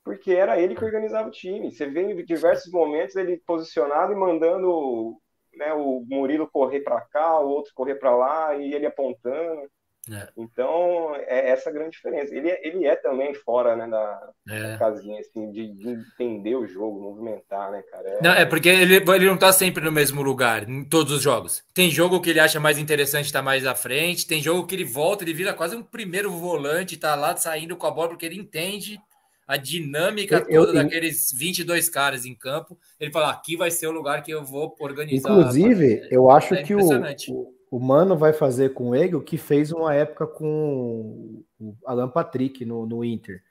Porque 0.04 0.32
era 0.32 0.60
ele 0.60 0.76
que 0.76 0.86
organizava 0.86 1.28
o 1.28 1.32
time. 1.32 1.72
Você 1.72 1.88
vê 1.88 2.04
em 2.04 2.24
diversos 2.24 2.72
momentos 2.72 3.16
ele 3.16 3.42
posicionado 3.46 4.14
e 4.14 4.16
mandando 4.16 5.20
né, 5.56 5.74
o 5.74 6.06
Murilo 6.08 6.50
correr 6.50 6.82
para 6.82 7.02
cá, 7.02 7.40
o 7.40 7.50
outro 7.50 7.74
correr 7.74 7.96
para 7.96 8.16
lá, 8.16 8.56
e 8.56 8.74
ele 8.74 8.86
apontando. 8.86 9.70
É. 10.12 10.28
Então, 10.38 11.16
é 11.16 11.50
essa 11.50 11.70
a 11.70 11.74
grande 11.74 11.92
diferença. 11.92 12.36
Ele, 12.36 12.50
é, 12.50 12.68
ele 12.68 12.86
é 12.86 12.96
também 12.96 13.34
fora 13.34 13.76
né, 13.76 13.88
da, 13.88 14.30
é. 14.48 14.72
da 14.72 14.78
casinha, 14.78 15.20
assim, 15.20 15.52
de, 15.52 15.74
de, 15.74 15.90
entender 15.90 16.56
o 16.56 16.68
jogo, 16.68 17.02
movimentar, 17.02 17.72
né, 17.72 17.82
cara? 17.92 18.10
É... 18.10 18.22
Não, 18.22 18.32
é 18.32 18.46
porque 18.46 18.70
ele, 18.70 18.96
ele 18.98 19.26
não 19.26 19.38
tá 19.38 19.52
sempre 19.52 19.84
no 19.84 19.92
mesmo 19.92 20.22
lugar, 20.22 20.70
em 20.70 20.84
todos 20.84 21.12
os 21.12 21.22
jogos. 21.22 21.64
Tem 21.74 21.90
jogo 21.90 22.22
que 22.22 22.30
ele 22.30 22.40
acha 22.40 22.60
mais 22.60 22.78
interessante 22.78 23.26
estar 23.26 23.40
tá 23.40 23.44
mais 23.44 23.66
à 23.66 23.74
frente, 23.74 24.28
tem 24.28 24.42
jogo 24.42 24.68
que 24.68 24.76
ele 24.76 24.86
volta, 24.86 25.24
ele 25.24 25.34
vira 25.34 25.54
quase 25.54 25.76
um 25.76 25.84
primeiro 25.84 26.30
volante, 26.30 26.98
tá 26.98 27.16
lá 27.16 27.36
saindo 27.36 27.76
com 27.76 27.88
a 27.88 27.92
bola, 27.92 28.10
porque 28.10 28.28
ele 28.28 28.40
entende 28.40 29.00
a 29.48 29.58
dinâmica 29.58 30.46
eu, 30.48 30.66
toda 30.66 30.80
eu, 30.80 30.84
daqueles 30.84 31.32
22 31.34 31.90
caras 31.90 32.26
em 32.26 32.36
campo. 32.36 32.78
Ele 33.00 33.12
fala: 33.12 33.32
aqui 33.32 33.56
vai 33.56 33.72
ser 33.72 33.88
o 33.88 33.92
lugar 33.92 34.22
que 34.24 34.32
eu 34.32 34.44
vou 34.44 34.76
organizar. 34.80 35.32
Inclusive, 35.32 36.08
eu 36.12 36.30
acho 36.30 36.56
é 36.56 36.64
que 36.64 36.74
o, 36.74 36.80
o 36.80 37.55
Mano 37.80 38.16
vai 38.16 38.34
fazer 38.34 38.74
com 38.74 38.96
ele 38.96 39.16
o 39.16 39.22
que 39.22 39.38
fez 39.38 39.72
uma 39.72 39.94
época 39.94 40.28
com 40.28 41.44
o 41.60 41.76
Alan 41.86 42.10
Patrick 42.10 42.64
no, 42.66 42.86
no 42.86 43.04
Inter. 43.04 43.42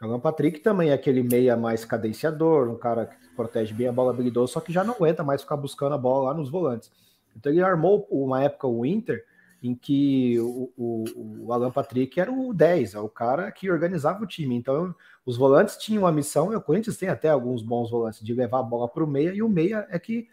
O 0.00 0.04
Alan 0.04 0.20
Patrick 0.20 0.60
também 0.60 0.90
é 0.90 0.94
aquele 0.94 1.22
meia 1.22 1.56
mais 1.56 1.84
cadenciador, 1.84 2.68
um 2.68 2.78
cara 2.78 3.06
que 3.06 3.16
protege 3.36 3.74
bem 3.74 3.88
a 3.88 3.92
bola 3.92 4.10
habilidoso, 4.10 4.52
só 4.52 4.60
que 4.60 4.72
já 4.72 4.82
não 4.82 4.94
aguenta 4.94 5.22
mais 5.22 5.42
ficar 5.42 5.56
buscando 5.56 5.94
a 5.94 5.98
bola 5.98 6.30
lá 6.30 6.34
nos 6.34 6.50
volantes. 6.50 6.90
Então 7.36 7.52
ele 7.52 7.62
armou 7.62 8.06
uma 8.10 8.42
época 8.42 8.66
o 8.66 8.84
Inter 8.84 9.24
em 9.62 9.74
que 9.74 10.38
o, 10.38 10.72
o, 10.76 11.04
o, 11.46 11.52
Alan 11.52 11.70
Patrick 11.70 12.18
era 12.20 12.32
o 12.32 12.54
10, 12.54 12.94
é 12.94 13.00
o 13.00 13.08
cara 13.08 13.50
que 13.50 13.70
organizava 13.70 14.22
o 14.22 14.26
time. 14.26 14.54
Então, 14.54 14.94
os 15.26 15.36
volantes 15.36 15.76
tinham 15.76 16.06
a 16.06 16.12
missão, 16.12 16.52
e 16.52 16.56
o 16.56 16.60
Corinthians 16.60 16.96
tem 16.96 17.08
até 17.08 17.28
alguns 17.28 17.62
bons 17.62 17.90
volantes, 17.90 18.24
de 18.24 18.34
levar 18.34 18.60
a 18.60 18.62
bola 18.62 18.88
para 18.88 19.02
o 19.02 19.06
meia, 19.06 19.32
e 19.32 19.42
o 19.42 19.48
meia 19.48 19.86
é 19.90 19.98
que 19.98 20.28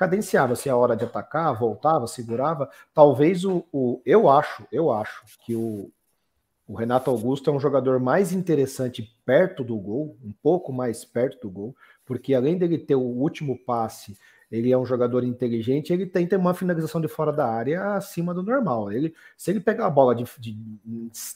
cadenciava 0.00 0.56
se 0.56 0.70
a 0.70 0.74
hora 0.74 0.96
de 0.96 1.04
atacar, 1.04 1.52
voltava, 1.52 2.06
segurava. 2.06 2.70
Talvez 2.94 3.44
o, 3.44 3.66
o 3.70 4.00
eu 4.06 4.30
acho, 4.30 4.66
eu 4.72 4.90
acho 4.90 5.22
que 5.44 5.54
o, 5.54 5.92
o 6.66 6.74
Renato 6.74 7.10
Augusto 7.10 7.50
é 7.50 7.52
um 7.52 7.60
jogador 7.60 8.00
mais 8.00 8.32
interessante 8.32 9.14
perto 9.26 9.62
do 9.62 9.76
gol, 9.76 10.16
um 10.24 10.32
pouco 10.42 10.72
mais 10.72 11.04
perto 11.04 11.42
do 11.42 11.50
gol, 11.50 11.76
porque 12.06 12.32
além 12.32 12.56
dele 12.56 12.78
ter 12.78 12.94
o 12.94 13.02
último 13.02 13.58
passe, 13.58 14.16
ele 14.50 14.72
é 14.72 14.78
um 14.78 14.86
jogador 14.86 15.22
inteligente, 15.22 15.92
ele 15.92 16.06
tem, 16.06 16.26
tem 16.26 16.38
uma 16.38 16.54
finalização 16.54 16.98
de 16.98 17.06
fora 17.06 17.30
da 17.30 17.46
área 17.46 17.94
acima 17.96 18.32
do 18.32 18.42
normal. 18.42 18.90
Ele, 18.90 19.14
se 19.36 19.50
ele 19.50 19.60
pegar 19.60 19.84
a 19.84 19.90
bola 19.90 20.14
de, 20.14 20.24
de, 20.38 20.56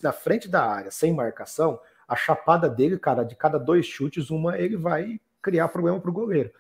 na 0.03 0.11
frente 0.11 0.49
da 0.49 0.65
área 0.65 0.91
sem 0.91 1.13
marcação, 1.13 1.79
a 2.09 2.17
chapada 2.17 2.67
dele, 2.67 2.99
cara, 2.99 3.25
de 3.25 3.37
cada 3.37 3.59
dois 3.59 3.85
chutes, 3.85 4.31
uma 4.31 4.59
ele 4.59 4.79
vai 4.79 5.21
criar 5.43 5.69
problema 5.69 6.01
para 6.01 6.11
o 6.11 6.15
goleiro. 6.15 6.51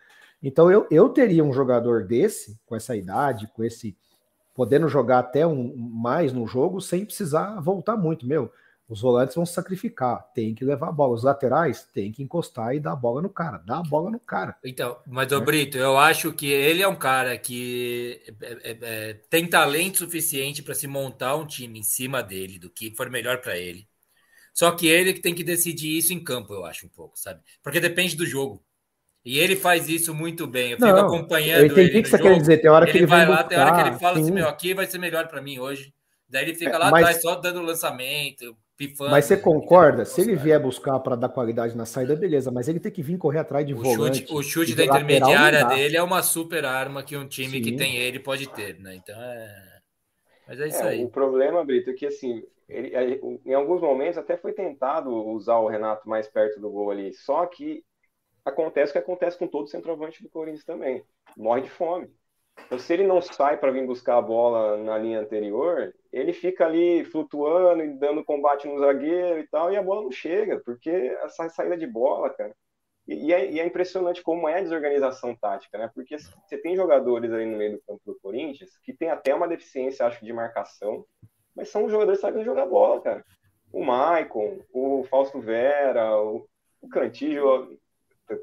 Então 0.47 0.70
eu, 0.70 0.86
eu 0.90 1.09
teria 1.09 1.42
um 1.42 1.55
jogador 1.55 2.05
desse, 2.05 2.61
com 2.66 2.76
essa 2.76 2.95
idade, 2.95 3.51
com 3.55 3.64
esse 3.64 3.97
podendo 4.55 4.86
jogar 4.88 5.20
até 5.20 5.47
um 5.47 5.74
mais 5.74 6.34
no 6.34 6.47
jogo 6.47 6.82
sem 6.82 7.05
precisar 7.05 7.59
voltar 7.61 7.97
muito, 7.97 8.26
meu. 8.26 8.53
Os 8.86 9.01
volantes 9.01 9.34
vão 9.34 9.47
sacrificar, 9.47 10.30
tem 10.34 10.55
que 10.55 10.62
levar 10.62 10.90
a 10.90 10.92
bola. 10.92 11.14
Os 11.14 11.24
laterais 11.24 11.88
tem 11.95 12.12
que 12.12 12.22
encostar 12.22 12.76
e 12.76 12.80
dar 12.80 12.92
a 12.92 12.97
bola 12.97 13.22
no 13.22 13.30
cara, 13.30 13.57
dá 13.57 13.78
a 13.78 13.82
bola 13.82 14.11
no 14.11 14.20
cara. 14.20 14.55
Então, 14.62 14.99
mas 15.07 15.32
o 15.32 15.40
Brito, 15.40 15.78
eu 15.78 15.97
acho 15.97 16.30
que 16.34 16.47
ele 16.47 16.82
é 16.82 16.86
um 16.86 16.95
cara 16.95 17.38
que 17.38 18.22
é, 18.42 18.53
é, 18.53 18.78
é, 18.82 19.14
tem 19.30 19.49
talento 19.49 20.01
suficiente 20.01 20.62
para 20.62 20.74
se 20.74 20.86
montar 20.86 21.34
um 21.36 21.47
time 21.47 21.78
em 21.78 21.82
cima 21.82 22.22
dele, 22.22 22.59
do 22.59 22.68
que 22.68 22.95
for 22.95 23.09
melhor 23.09 23.40
para 23.40 23.57
ele. 23.57 23.88
Só 24.53 24.70
que 24.70 24.86
ele 24.86 25.14
que 25.14 25.20
tem 25.20 25.34
que 25.34 25.42
decidir 25.42 25.97
isso 25.97 26.12
em 26.12 26.22
campo, 26.22 26.53
eu 26.53 26.66
acho 26.66 26.84
um 26.84 26.90
pouco, 26.90 27.18
sabe? 27.18 27.40
Porque 27.62 27.80
depende 27.80 28.14
do 28.14 28.26
jogo. 28.26 28.62
E 29.24 29.38
ele 29.38 29.56
faz 29.56 29.88
isso 29.88 30.14
muito 30.14 30.46
bem. 30.46 30.72
Eu 30.72 30.76
fico 30.76 30.88
não, 30.88 31.06
acompanhando 31.06 31.60
eu 31.60 31.66
entendi 31.66 31.90
ele. 31.90 32.00
O 32.00 32.02
que 32.02 32.08
você 32.10 32.18
quer 32.18 32.38
dizer? 32.38 32.58
Tem 32.58 32.70
hora 32.70 32.84
que 32.84 32.92
ele, 32.92 32.98
ele 32.98 33.06
vai 33.06 33.26
lá, 33.26 33.36
buscar, 33.36 33.48
tem 33.48 33.58
hora 33.58 33.72
que 33.72 33.88
ele 33.88 33.98
fala 33.98 34.12
assim, 34.12 34.24
sim. 34.24 34.30
assim: 34.30 34.32
meu, 34.32 34.48
aqui 34.48 34.74
vai 34.74 34.86
ser 34.86 34.98
melhor 34.98 35.28
para 35.28 35.40
mim 35.40 35.58
hoje. 35.58 35.94
Daí 36.28 36.44
ele 36.44 36.54
fica 36.54 36.72
é, 36.72 36.78
lá 36.78 36.90
mas, 36.90 37.04
atrás 37.04 37.22
só 37.22 37.36
dando 37.36 37.62
lançamento, 37.62 38.54
pifando. 38.76 39.10
Mas 39.10 39.24
você 39.24 39.36
concorda? 39.36 40.04
Se 40.04 40.20
ele 40.20 40.36
vier 40.36 40.60
buscar 40.60 40.98
para 41.00 41.16
dar 41.16 41.30
qualidade 41.30 41.74
na 41.74 41.86
saída, 41.86 42.14
beleza. 42.14 42.50
Mas 42.50 42.68
ele 42.68 42.80
tem 42.80 42.92
que 42.92 43.02
vir 43.02 43.16
correr 43.16 43.38
atrás 43.38 43.66
de 43.66 43.72
o 43.72 43.78
volante. 43.78 44.18
Chute, 44.18 44.34
o 44.34 44.42
chute 44.42 44.74
da 44.74 44.84
intermediária 44.84 45.64
dele 45.64 45.96
é 45.96 46.02
uma 46.02 46.22
super 46.22 46.66
arma 46.66 47.02
que 47.02 47.16
um 47.16 47.26
time 47.26 47.58
sim. 47.58 47.62
que 47.62 47.72
tem 47.72 47.96
ele 47.96 48.18
pode 48.18 48.46
ter, 48.50 48.78
né? 48.78 48.94
Então 48.96 49.16
é. 49.18 49.74
Mas 50.46 50.60
é 50.60 50.68
isso 50.68 50.82
é, 50.82 50.88
aí. 50.88 51.04
O 51.04 51.08
problema, 51.08 51.64
Brito, 51.64 51.88
é 51.88 51.94
que 51.94 52.04
assim, 52.04 52.42
ele, 52.68 52.92
em 53.46 53.54
alguns 53.54 53.80
momentos 53.80 54.18
até 54.18 54.36
foi 54.36 54.52
tentado 54.52 55.10
usar 55.10 55.56
o 55.56 55.68
Renato 55.68 56.06
mais 56.06 56.28
perto 56.28 56.60
do 56.60 56.70
gol 56.70 56.90
ali. 56.90 57.14
Só 57.14 57.46
que 57.46 57.82
acontece 58.45 58.90
o 58.90 58.92
que 58.92 58.99
acontece 58.99 59.38
com 59.38 59.47
todo 59.47 59.68
centroavante 59.68 60.22
do 60.22 60.28
Corinthians 60.28 60.64
também. 60.64 61.05
Morre 61.36 61.62
de 61.62 61.70
fome. 61.70 62.11
Então, 62.66 62.78
se 62.78 62.92
ele 62.92 63.05
não 63.05 63.20
sai 63.20 63.57
para 63.59 63.72
vir 63.72 63.86
buscar 63.86 64.16
a 64.16 64.22
bola 64.22 64.76
na 64.76 64.97
linha 64.97 65.20
anterior, 65.20 65.95
ele 66.12 66.32
fica 66.32 66.64
ali 66.64 67.05
flutuando 67.05 67.82
e 67.82 67.99
dando 67.99 68.24
combate 68.24 68.68
no 68.68 68.78
zagueiro 68.78 69.40
e 69.40 69.47
tal, 69.49 69.72
e 69.72 69.76
a 69.76 69.82
bola 69.82 70.03
não 70.03 70.12
chega, 70.12 70.61
porque 70.64 70.90
essa 70.90 71.49
saída 71.49 71.76
de 71.76 71.86
bola, 71.86 72.30
cara. 72.30 72.55
E, 73.07 73.34
é, 73.34 73.51
e 73.51 73.61
é, 73.61 73.66
impressionante 73.66 74.22
como 74.22 74.49
é 74.49 74.59
a 74.59 74.62
desorganização 74.62 75.34
tática, 75.36 75.76
né? 75.76 75.90
Porque 75.95 76.16
você 76.18 76.57
tem 76.57 76.74
jogadores 76.74 77.30
aí 77.32 77.45
no 77.45 77.59
meio 77.59 77.72
do 77.72 77.82
campo 77.82 78.01
do 78.07 78.18
Corinthians 78.20 78.78
que 78.82 78.95
tem 78.95 79.11
até 79.11 79.34
uma 79.34 79.49
deficiência, 79.49 80.07
acho, 80.07 80.24
de 80.24 80.32
marcação, 80.32 81.05
mas 81.55 81.68
são 81.68 81.88
jogadores 81.88 82.20
que 82.20 82.26
sabem 82.26 82.45
jogar 82.45 82.66
bola, 82.66 83.01
cara. 83.03 83.24
O 83.72 83.84
Maicon, 83.84 84.59
o 84.72 85.05
Fausto 85.11 85.38
Vera, 85.40 86.16
o, 86.16 86.49
o 86.80 86.88
Cantillo, 86.88 87.78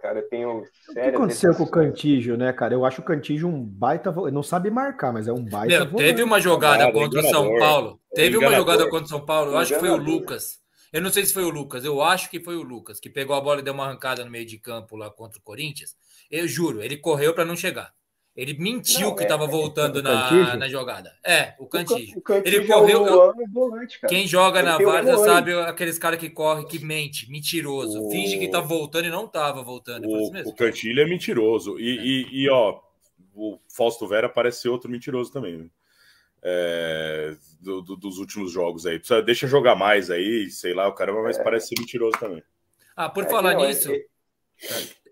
cara. 0.01 0.19
Eu 0.19 0.29
tenho 0.29 0.63
O 0.89 0.93
que 0.93 0.99
aconteceu 0.99 1.53
com 1.53 1.63
o 1.63 1.69
Cantígio, 1.69 2.38
né, 2.38 2.51
cara? 2.53 2.73
Eu 2.73 2.86
acho 2.86 3.01
o 3.01 3.05
Cantígio 3.05 3.47
um 3.47 3.63
baita. 3.63 4.13
Ele 4.17 4.32
não 4.32 4.43
sabe 4.43 4.69
marcar, 4.69 5.11
mas 5.11 5.27
é 5.27 5.34
um 5.34 5.43
baita. 5.43 5.86
Meu, 5.86 5.95
teve 5.95 6.23
uma 6.23 6.39
jogada 6.39 6.86
ah, 6.86 6.91
contra 6.91 7.19
o 7.19 7.23
São 7.23 7.57
Paulo. 7.57 7.99
Teve 8.13 8.38
uma 8.38 8.53
jogada 8.53 8.89
contra 8.89 9.05
o 9.05 9.09
São 9.09 9.25
Paulo. 9.25 9.51
Eu 9.51 9.57
acho 9.57 9.73
que 9.73 9.79
foi 9.79 9.89
o 9.89 9.97
Lucas. 9.97 10.59
Eu 10.91 11.01
não 11.01 11.09
sei 11.09 11.25
se 11.25 11.34
foi 11.34 11.43
o 11.43 11.49
Lucas. 11.49 11.86
Eu 11.86 12.01
acho 12.01 12.29
que 12.29 12.39
foi 12.39 12.55
o 12.55 12.63
Lucas 12.63 12.99
que 12.99 13.09
pegou 13.09 13.36
a 13.36 13.41
bola 13.41 13.61
e 13.61 13.63
deu 13.63 13.73
uma 13.73 13.86
arrancada 13.86 14.25
no 14.25 14.32
meio 14.32 14.45
de 14.45 14.57
campo 14.57 14.97
lá 14.97 15.09
contra 15.09 15.39
o 15.39 15.41
Corinthians. 15.41 15.95
Eu 16.29 16.47
juro, 16.47 16.82
ele 16.82 16.97
correu 16.97 17.34
para 17.34 17.45
não 17.45 17.55
chegar. 17.55 17.93
Ele 18.36 18.53
mentiu 18.53 19.09
não, 19.09 19.15
que 19.15 19.23
estava 19.23 19.43
é, 19.43 19.47
voltando 19.47 19.99
é, 19.99 20.01
na, 20.01 20.55
na 20.55 20.69
jogada. 20.69 21.13
É, 21.23 21.53
o 21.59 21.67
Cantígio. 21.67 22.21
O, 22.25 22.34
ele 22.45 22.65
correu. 22.65 23.05
É 23.05 23.43
eu, 23.43 23.47
volante, 23.51 23.99
quem 24.07 24.25
joga 24.25 24.63
na 24.63 24.77
Várzea 24.77 25.17
sabe 25.17 25.53
aqueles 25.53 25.99
caras 25.99 26.17
que 26.17 26.29
correm, 26.29 26.65
que 26.65 26.79
mente, 26.79 27.29
mentiroso. 27.29 28.01
O... 28.01 28.09
Finge 28.09 28.39
que 28.39 28.47
tá 28.47 28.61
voltando 28.61 29.05
e 29.05 29.09
não 29.09 29.27
tava 29.27 29.61
voltando. 29.61 30.07
O, 30.07 30.15
assim 30.15 30.49
o 30.49 30.53
Cantilho 30.53 31.01
é 31.01 31.05
mentiroso. 31.05 31.77
E, 31.77 31.97
é. 31.97 32.01
e, 32.01 32.43
e, 32.43 32.49
ó, 32.49 32.79
o 33.36 33.59
Fausto 33.67 34.07
Vera 34.07 34.29
parece 34.29 34.61
ser 34.61 34.69
outro 34.69 34.89
mentiroso 34.89 35.32
também. 35.32 35.57
Né? 35.57 35.65
É, 36.41 37.36
do, 37.59 37.82
do, 37.82 37.97
dos 37.97 38.17
últimos 38.17 38.49
jogos 38.49 38.86
aí. 38.86 38.97
Precisa, 38.97 39.21
deixa 39.21 39.45
jogar 39.45 39.75
mais 39.75 40.09
aí, 40.09 40.49
sei 40.49 40.73
lá, 40.73 40.88
o 40.88 40.93
cara, 40.93 41.13
mas 41.21 41.38
é. 41.38 41.43
parece 41.43 41.67
ser 41.67 41.75
mentiroso 41.79 42.17
também. 42.17 42.41
Ah, 42.95 43.09
por 43.09 43.25
falar 43.25 43.55
não, 43.55 43.67
nisso. 43.67 43.89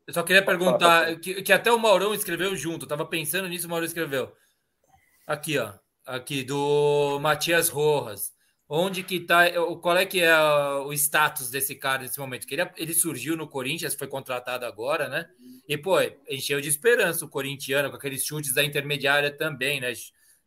Eu 0.10 0.14
só 0.14 0.24
queria 0.24 0.44
perguntar, 0.44 1.20
que, 1.20 1.44
que 1.44 1.54
até 1.54 1.72
o 1.72 1.78
Maurão 1.78 2.16
escreveu 2.16 2.56
junto, 2.56 2.86
eu 2.86 2.90
tava 2.90 3.06
pensando 3.06 3.48
nisso, 3.48 3.68
o 3.68 3.70
Maurão 3.70 3.86
escreveu. 3.86 4.34
Aqui, 5.28 5.60
ó. 5.60 5.72
Aqui, 6.04 6.44
do 6.44 7.20
Matias 7.20 7.70
Rojas. 7.70 8.32
Onde 8.68 9.04
que 9.04 9.20
tá. 9.20 9.44
Qual 9.80 9.96
é 9.96 10.08
que 10.08 10.20
é 10.20 10.36
o 10.84 10.92
status 10.94 11.52
desse 11.52 11.76
cara 11.76 12.02
nesse 12.02 12.20
momento? 12.20 12.48
Que 12.48 12.56
ele, 12.56 12.68
ele 12.78 12.94
surgiu 12.96 13.38
no 13.38 13.48
Corinthians, 13.48 13.94
foi 13.94 14.08
contratado 14.08 14.66
agora, 14.66 15.08
né? 15.08 15.30
E, 15.68 15.78
pô, 15.78 15.98
encheu 16.28 16.60
de 16.60 16.70
esperança 16.70 17.24
o 17.24 17.30
corintiano, 17.30 17.92
com 17.92 17.96
aqueles 17.96 18.26
chutes 18.26 18.52
da 18.52 18.64
intermediária 18.64 19.30
também, 19.30 19.80
né? 19.80 19.94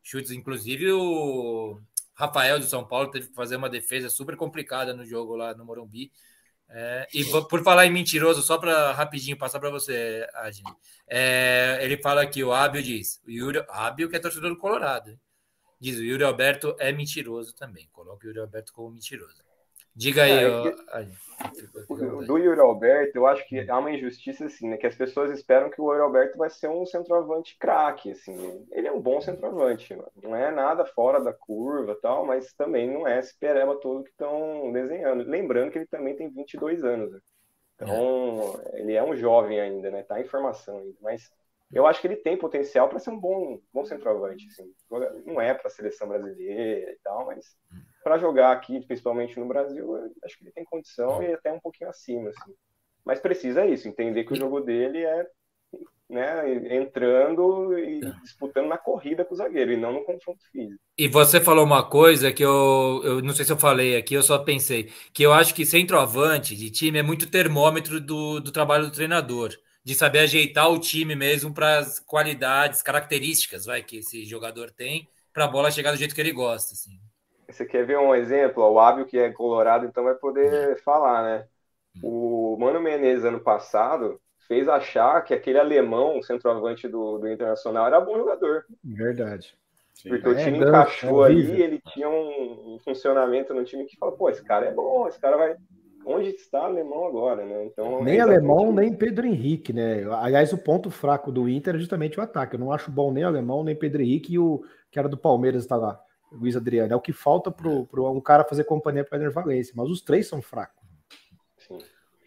Chutes, 0.03 0.33
inclusive, 0.33 0.91
o 0.91 1.81
Rafael 2.17 2.59
do 2.59 2.67
São 2.67 2.85
Paulo 2.85 3.13
teve 3.13 3.29
que 3.29 3.35
fazer 3.35 3.55
uma 3.55 3.71
defesa 3.71 4.11
super 4.11 4.35
complicada 4.37 4.93
no 4.93 5.07
jogo 5.07 5.37
lá 5.37 5.55
no 5.55 5.65
Morumbi. 5.65 6.11
É, 6.75 7.07
e 7.13 7.23
por 7.25 7.63
falar 7.63 7.87
em 7.87 7.93
mentiroso, 7.93 8.41
só 8.41 8.57
para 8.57 8.93
rapidinho 8.93 9.37
passar 9.37 9.61
para 9.61 9.69
você, 9.69 10.27
Adine. 10.33 10.75
É, 11.07 11.79
ele 11.83 11.99
fala 11.99 12.27
que 12.27 12.43
o 12.43 12.51
Ábio 12.51 12.83
diz, 12.83 13.21
o 13.27 13.31
Yuri, 13.31 13.63
Ábio 13.69 14.09
que 14.09 14.17
é 14.17 14.19
torcedor 14.19 14.49
do 14.49 14.57
Colorado, 14.57 15.21
diz 15.79 15.99
o 15.99 16.03
Yuri 16.03 16.25
Alberto 16.25 16.75
é 16.79 16.91
mentiroso 16.91 17.55
também. 17.55 17.89
Coloca 17.93 18.25
o 18.25 18.29
Yuri 18.29 18.41
Alberto 18.41 18.73
como 18.73 18.91
mentiroso. 18.91 19.43
Diga 19.95 20.23
aí. 20.23 20.31
É, 20.31 20.49
ó, 20.49 20.73
do 22.27 22.39
Yuri 22.39 22.61
Alberto, 22.61 23.17
eu 23.17 23.27
acho 23.27 23.47
que 23.49 23.69
há 23.69 23.79
uma 23.79 23.91
injustiça 23.91 24.47
assim, 24.47 24.69
né? 24.69 24.77
Que 24.77 24.87
as 24.87 24.95
pessoas 24.95 25.31
esperam 25.31 25.71
que 25.71 25.81
o 25.81 25.91
Yuri 25.91 26.03
Alberto 26.03 26.39
vai 26.39 26.51
ser 26.51 26.69
um 26.69 26.87
centroavante 26.87 27.57
craque, 27.59 28.13
assim. 28.13 28.67
Ele 28.71 28.89
é 28.89 28.93
um 28.93 29.01
bom 29.01 29.21
centroavante, 29.21 29.95
mano. 29.95 30.11
não 30.23 30.37
é 30.37 30.51
nada 30.51 30.85
fora 30.85 31.21
da 31.21 31.33
curva, 31.33 31.97
tal, 32.01 32.25
mas 32.25 32.53
também 32.53 32.91
não 32.91 33.07
é 33.07 33.19
esse 33.19 33.39
pereba 33.39 33.77
todo 33.77 34.05
que 34.05 34.11
estão 34.11 34.71
desenhando. 34.73 35.25
Lembrando 35.25 35.71
que 35.71 35.79
ele 35.79 35.87
também 35.87 36.17
tem 36.17 36.31
22 36.31 36.85
anos. 36.85 37.13
Né? 37.13 37.21
Então, 37.75 38.61
é. 38.73 38.81
ele 38.81 38.93
é 38.95 39.03
um 39.03 39.17
jovem 39.17 39.61
ainda, 39.61 39.91
né? 39.91 40.03
Tá 40.03 40.21
em 40.21 40.25
formação 40.25 40.79
ainda, 40.79 40.97
mas 41.01 41.31
eu 41.73 41.87
acho 41.87 42.01
que 42.01 42.07
ele 42.07 42.17
tem 42.17 42.37
potencial 42.37 42.89
para 42.89 42.99
ser 42.99 43.11
um 43.11 43.19
bom, 43.19 43.59
bom 43.73 43.85
centroavante. 43.85 44.47
Assim. 44.47 44.71
Não 45.25 45.41
é 45.41 45.55
para 45.55 45.69
a 45.69 45.71
seleção 45.71 46.09
brasileira 46.09 46.91
e 46.91 46.99
tal, 47.03 47.27
mas 47.27 47.57
para 48.03 48.19
jogar 48.19 48.53
aqui, 48.53 48.81
principalmente 48.87 49.39
no 49.39 49.47
Brasil, 49.47 49.97
acho 50.25 50.39
que 50.39 50.45
ele 50.45 50.53
tem 50.53 50.65
condição 50.65 51.23
e 51.23 51.33
até 51.33 51.53
um 51.53 51.61
pouquinho 51.61 51.91
acima. 51.91 52.31
Assim. 52.31 52.53
Mas 53.05 53.21
precisa 53.21 53.67
isso, 53.67 53.89
entender 53.89 54.25
que 54.25 54.33
o 54.33 54.37
jogo 54.37 54.61
dele 54.61 54.99
é 54.99 55.27
né, 56.13 56.77
entrando 56.77 57.79
e 57.79 58.05
é. 58.05 58.11
disputando 58.23 58.69
na 58.69 58.77
corrida 58.77 59.25
com 59.25 59.35
o 59.35 59.37
zagueiro 59.37 59.73
e 59.73 59.77
não 59.79 59.95
no 59.95 60.05
confronto 60.05 60.45
físico. 60.53 60.79
E 60.97 61.09
você 61.09 61.41
falou 61.41 61.65
uma 61.65 61.83
coisa 61.83 62.31
que 62.31 62.45
eu, 62.45 63.01
eu 63.03 63.23
não 63.23 63.33
sei 63.33 63.47
se 63.47 63.53
eu 63.53 63.59
falei 63.59 63.97
aqui, 63.97 64.15
eu 64.15 64.23
só 64.23 64.39
pensei, 64.39 64.93
que 65.13 65.23
eu 65.23 65.33
acho 65.33 65.55
que 65.55 65.65
centroavante 65.65 66.55
de 66.55 66.71
time 66.71 66.99
é 66.99 67.03
muito 67.03 67.31
termômetro 67.31 67.99
do, 67.99 68.41
do 68.41 68.53
trabalho 68.53 68.85
do 68.85 68.93
treinador, 68.93 69.53
de 69.83 69.95
saber 69.95 70.21
ajeitar 70.21 70.71
o 70.71 70.79
time 70.79 71.17
mesmo 71.17 71.53
para 71.53 71.79
as 71.79 71.99
qualidades, 71.99 72.83
características 72.83 73.65
vai, 73.65 73.83
que 73.83 73.97
esse 73.97 74.25
jogador 74.27 74.71
tem, 74.71 75.09
para 75.33 75.47
a 75.47 75.49
bola 75.49 75.71
chegar 75.71 75.93
do 75.93 75.99
jeito 75.99 76.15
que 76.15 76.21
ele 76.21 76.33
gosta. 76.33 76.75
Assim. 76.75 77.01
Você 77.53 77.65
quer 77.65 77.85
ver 77.85 77.99
um 77.99 78.15
exemplo? 78.15 78.63
O 78.65 78.81
Ábio, 78.81 79.07
que 79.07 79.19
é 79.19 79.31
colorado, 79.31 79.87
então 79.87 80.05
vai 80.05 80.15
poder 80.15 80.81
falar, 80.83 81.23
né? 81.23 81.47
O 82.03 82.57
Mano 82.59 82.81
Menezes, 82.81 83.25
ano 83.25 83.41
passado, 83.41 84.21
fez 84.49 84.69
achar 84.69 85.23
que 85.23 85.35
aquele 85.35 85.59
alemão, 85.59 86.23
centroavante 86.23 86.89
do, 86.89 87.19
do 87.19 87.29
Internacional, 87.29 87.87
era 87.87 88.01
bom 88.01 88.17
jogador. 88.17 88.65
Verdade. 88.83 89.57
Sim. 89.95 90.09
Porque 90.09 90.29
o 90.29 90.39
é, 90.39 90.45
time 90.45 90.59
é, 90.59 90.69
encaixou 90.69 91.25
é 91.25 91.31
ali, 91.31 91.63
ele 91.63 91.81
tinha 91.93 92.09
um, 92.09 92.75
um, 92.75 92.79
funcionamento 92.79 93.53
no 93.55 93.65
time 93.65 93.85
que 93.85 93.97
falou, 93.97 94.17
pô, 94.17 94.31
esse 94.31 94.43
cara 94.43 94.67
é 94.67 94.73
bom, 94.73 95.07
esse 95.07 95.21
cara 95.21 95.37
vai. 95.37 95.57
Onde 96.05 96.31
está 96.31 96.65
alemão 96.65 97.07
agora, 97.07 97.45
né? 97.45 97.65
Então, 97.65 98.03
nem 98.03 98.19
alemão, 98.19 98.73
nem 98.73 98.93
Pedro 98.93 99.25
Henrique, 99.25 99.73
né? 99.73 100.03
Aliás, 100.15 100.53
o 100.53 100.59
ponto 100.59 100.91
fraco 100.91 101.31
do 101.31 101.49
Inter 101.49 101.77
é 101.77 101.79
justamente 101.79 102.19
o 102.19 102.23
ataque. 102.23 102.57
Eu 102.57 102.59
não 102.59 102.73
acho 102.73 102.91
bom 102.91 103.13
nem 103.13 103.23
alemão, 103.23 103.63
nem 103.63 103.77
Pedro 103.77 104.03
Henrique 104.03 104.35
e 104.35 104.39
o 104.39 104.65
que 104.91 104.99
era 104.99 105.09
do 105.09 105.17
Palmeiras 105.17 105.63
está 105.63 105.77
lá, 105.77 106.01
Luiz 106.33 106.57
Adriano. 106.57 106.93
É 106.93 106.97
o 106.97 107.01
que 107.01 107.13
falta 107.13 107.51
para 107.51 107.69
um 107.69 108.21
cara 108.21 108.45
fazer 108.45 108.65
companhia 108.65 109.05
para 109.05 109.29
o 109.29 109.33
Valência, 109.33 109.75
mas 109.77 109.89
os 109.91 110.01
três 110.01 110.27
são 110.27 110.41
fracos. 110.41 110.83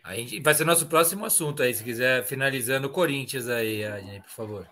A 0.04 0.14
gente 0.14 0.40
vai 0.40 0.54
ser 0.54 0.66
nosso 0.66 0.88
próximo 0.88 1.26
assunto 1.26 1.64
aí, 1.64 1.74
se 1.74 1.84
quiser 1.84 2.24
finalizando 2.24 2.88
o 2.88 2.92
Corinthians 2.92 3.50
aí, 3.50 3.82
gente, 4.02 4.22
por 4.22 4.30
favor. 4.30 4.68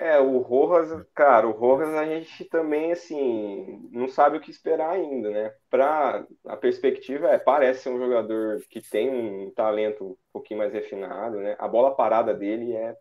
É, 0.00 0.18
o 0.18 0.38
Rojas, 0.38 1.06
cara, 1.14 1.46
o 1.46 1.52
Rojas 1.52 1.94
a 1.94 2.04
gente 2.04 2.44
também, 2.46 2.90
assim, 2.90 3.88
não 3.92 4.08
sabe 4.08 4.36
o 4.36 4.40
que 4.40 4.50
esperar 4.50 4.90
ainda, 4.90 5.30
né? 5.30 5.54
Pra, 5.70 6.26
a 6.46 6.56
perspectiva 6.56 7.28
é, 7.28 7.38
parece 7.38 7.84
ser 7.84 7.90
um 7.90 7.98
jogador 7.98 8.60
que 8.68 8.80
tem 8.80 9.08
um 9.08 9.52
talento 9.52 10.04
um 10.04 10.16
pouquinho 10.32 10.58
mais 10.58 10.72
refinado, 10.72 11.38
né? 11.38 11.54
A 11.58 11.68
bola 11.68 11.94
parada 11.94 12.34
dele 12.34 12.74
é, 12.74 12.96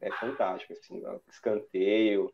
é 0.00 0.10
fantástica, 0.12 0.74
assim, 0.74 1.02
escanteio, 1.28 2.32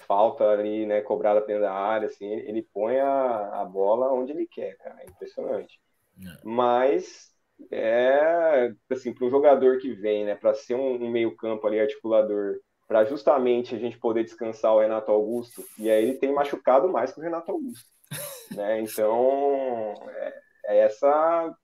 falta 0.00 0.44
ali, 0.44 0.86
né, 0.86 1.00
cobrada 1.00 1.40
dentro 1.40 1.62
da 1.62 1.72
área, 1.72 2.06
assim, 2.06 2.26
ele, 2.26 2.48
ele 2.48 2.68
põe 2.72 2.98
a, 2.98 3.60
a 3.60 3.64
bola 3.64 4.12
onde 4.12 4.32
ele 4.32 4.46
quer, 4.46 4.76
cara, 4.78 4.96
é 5.00 5.10
impressionante. 5.10 5.80
É. 6.20 6.38
Mas 6.44 7.32
é 7.70 8.72
assim 8.90 9.12
para 9.12 9.26
um 9.26 9.30
jogador 9.30 9.78
que 9.78 9.92
vem, 9.92 10.24
né, 10.24 10.34
para 10.34 10.54
ser 10.54 10.74
um, 10.74 11.04
um 11.04 11.10
meio-campo 11.10 11.66
ali 11.66 11.80
articulador, 11.80 12.56
para 12.88 13.04
justamente 13.04 13.74
a 13.74 13.78
gente 13.78 13.98
poder 13.98 14.24
descansar 14.24 14.74
o 14.74 14.80
Renato 14.80 15.10
Augusto, 15.10 15.64
e 15.78 15.90
aí 15.90 16.02
ele 16.02 16.18
tem 16.18 16.32
machucado 16.32 16.88
mais 16.88 17.12
que 17.12 17.20
o 17.20 17.22
Renato 17.22 17.50
Augusto, 17.50 17.88
né? 18.54 18.80
Então 18.80 19.94
é, 20.08 20.34
é 20.66 20.78
essa 20.80 21.54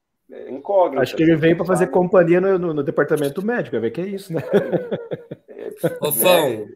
incógnita. 0.49 1.03
Acho 1.03 1.17
que 1.17 1.23
ele 1.23 1.37
veio 1.37 1.57
para 1.57 1.67
fazer 1.67 1.89
companhia 1.89 2.41
no, 2.41 2.59
no, 2.59 2.75
no, 2.75 2.83
departamento 2.83 3.45
médico, 3.45 3.73
vai 3.73 3.81
ver 3.81 3.91
que 3.91 4.01
é 4.01 4.07
isso, 4.07 4.33
né? 4.33 4.41
Ô, 6.01 6.13
Fão, 6.13 6.67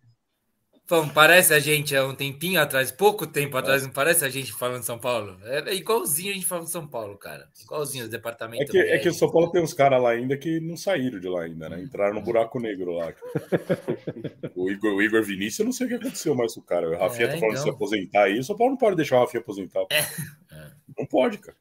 Fão, 0.84 1.08
parece 1.08 1.54
a 1.54 1.60
gente 1.60 1.96
há 1.96 2.04
um 2.04 2.14
tempinho 2.14 2.60
atrás, 2.60 2.90
pouco 2.90 3.24
tempo 3.26 3.56
atrás, 3.56 3.84
não 3.84 3.90
parece 3.90 4.24
a 4.24 4.28
gente 4.28 4.52
falando 4.52 4.80
de 4.80 4.86
São 4.86 4.98
Paulo? 4.98 5.38
É, 5.44 5.70
é 5.70 5.74
igualzinho 5.74 6.32
a 6.32 6.34
gente 6.34 6.44
falando 6.44 6.64
de 6.64 6.72
São 6.72 6.86
Paulo, 6.86 7.16
cara. 7.16 7.48
Igualzinho 7.62 8.04
os 8.04 8.10
departamentos. 8.10 8.68
É 8.68 8.70
que, 8.70 8.78
é 8.78 8.98
que 8.98 9.08
o 9.08 9.14
São 9.14 9.30
Paulo 9.30 9.50
tem 9.50 9.62
uns 9.62 9.72
caras 9.72 10.02
lá 10.02 10.10
ainda 10.10 10.36
que 10.36 10.60
não 10.60 10.76
saíram 10.76 11.20
de 11.20 11.28
lá 11.28 11.44
ainda, 11.44 11.68
né? 11.68 11.80
Entraram 11.80 12.14
no 12.14 12.20
buraco 12.20 12.58
negro 12.58 12.92
lá. 12.92 13.12
o, 14.56 14.70
Igor, 14.70 14.94
o 14.94 15.02
Igor 15.02 15.22
Vinícius, 15.22 15.60
eu 15.60 15.66
não 15.66 15.72
sei 15.72 15.86
o 15.86 15.90
que 15.90 15.94
aconteceu 15.96 16.34
mais 16.34 16.52
com 16.54 16.60
o 16.60 16.64
cara. 16.64 16.90
O 16.90 16.98
Rafinha 16.98 17.28
é, 17.28 17.30
tá 17.32 17.38
falando 17.38 17.52
então... 17.52 17.64
de 17.64 17.70
se 17.70 17.70
aposentar 17.70 18.24
aí. 18.24 18.38
O 18.38 18.44
São 18.44 18.56
Paulo 18.56 18.72
não 18.72 18.78
pode 18.78 18.96
deixar 18.96 19.16
o 19.16 19.20
Rafinha 19.20 19.40
aposentar. 19.40 19.86
É. 19.90 20.04
Não 20.98 21.06
pode, 21.06 21.38
cara. 21.38 21.56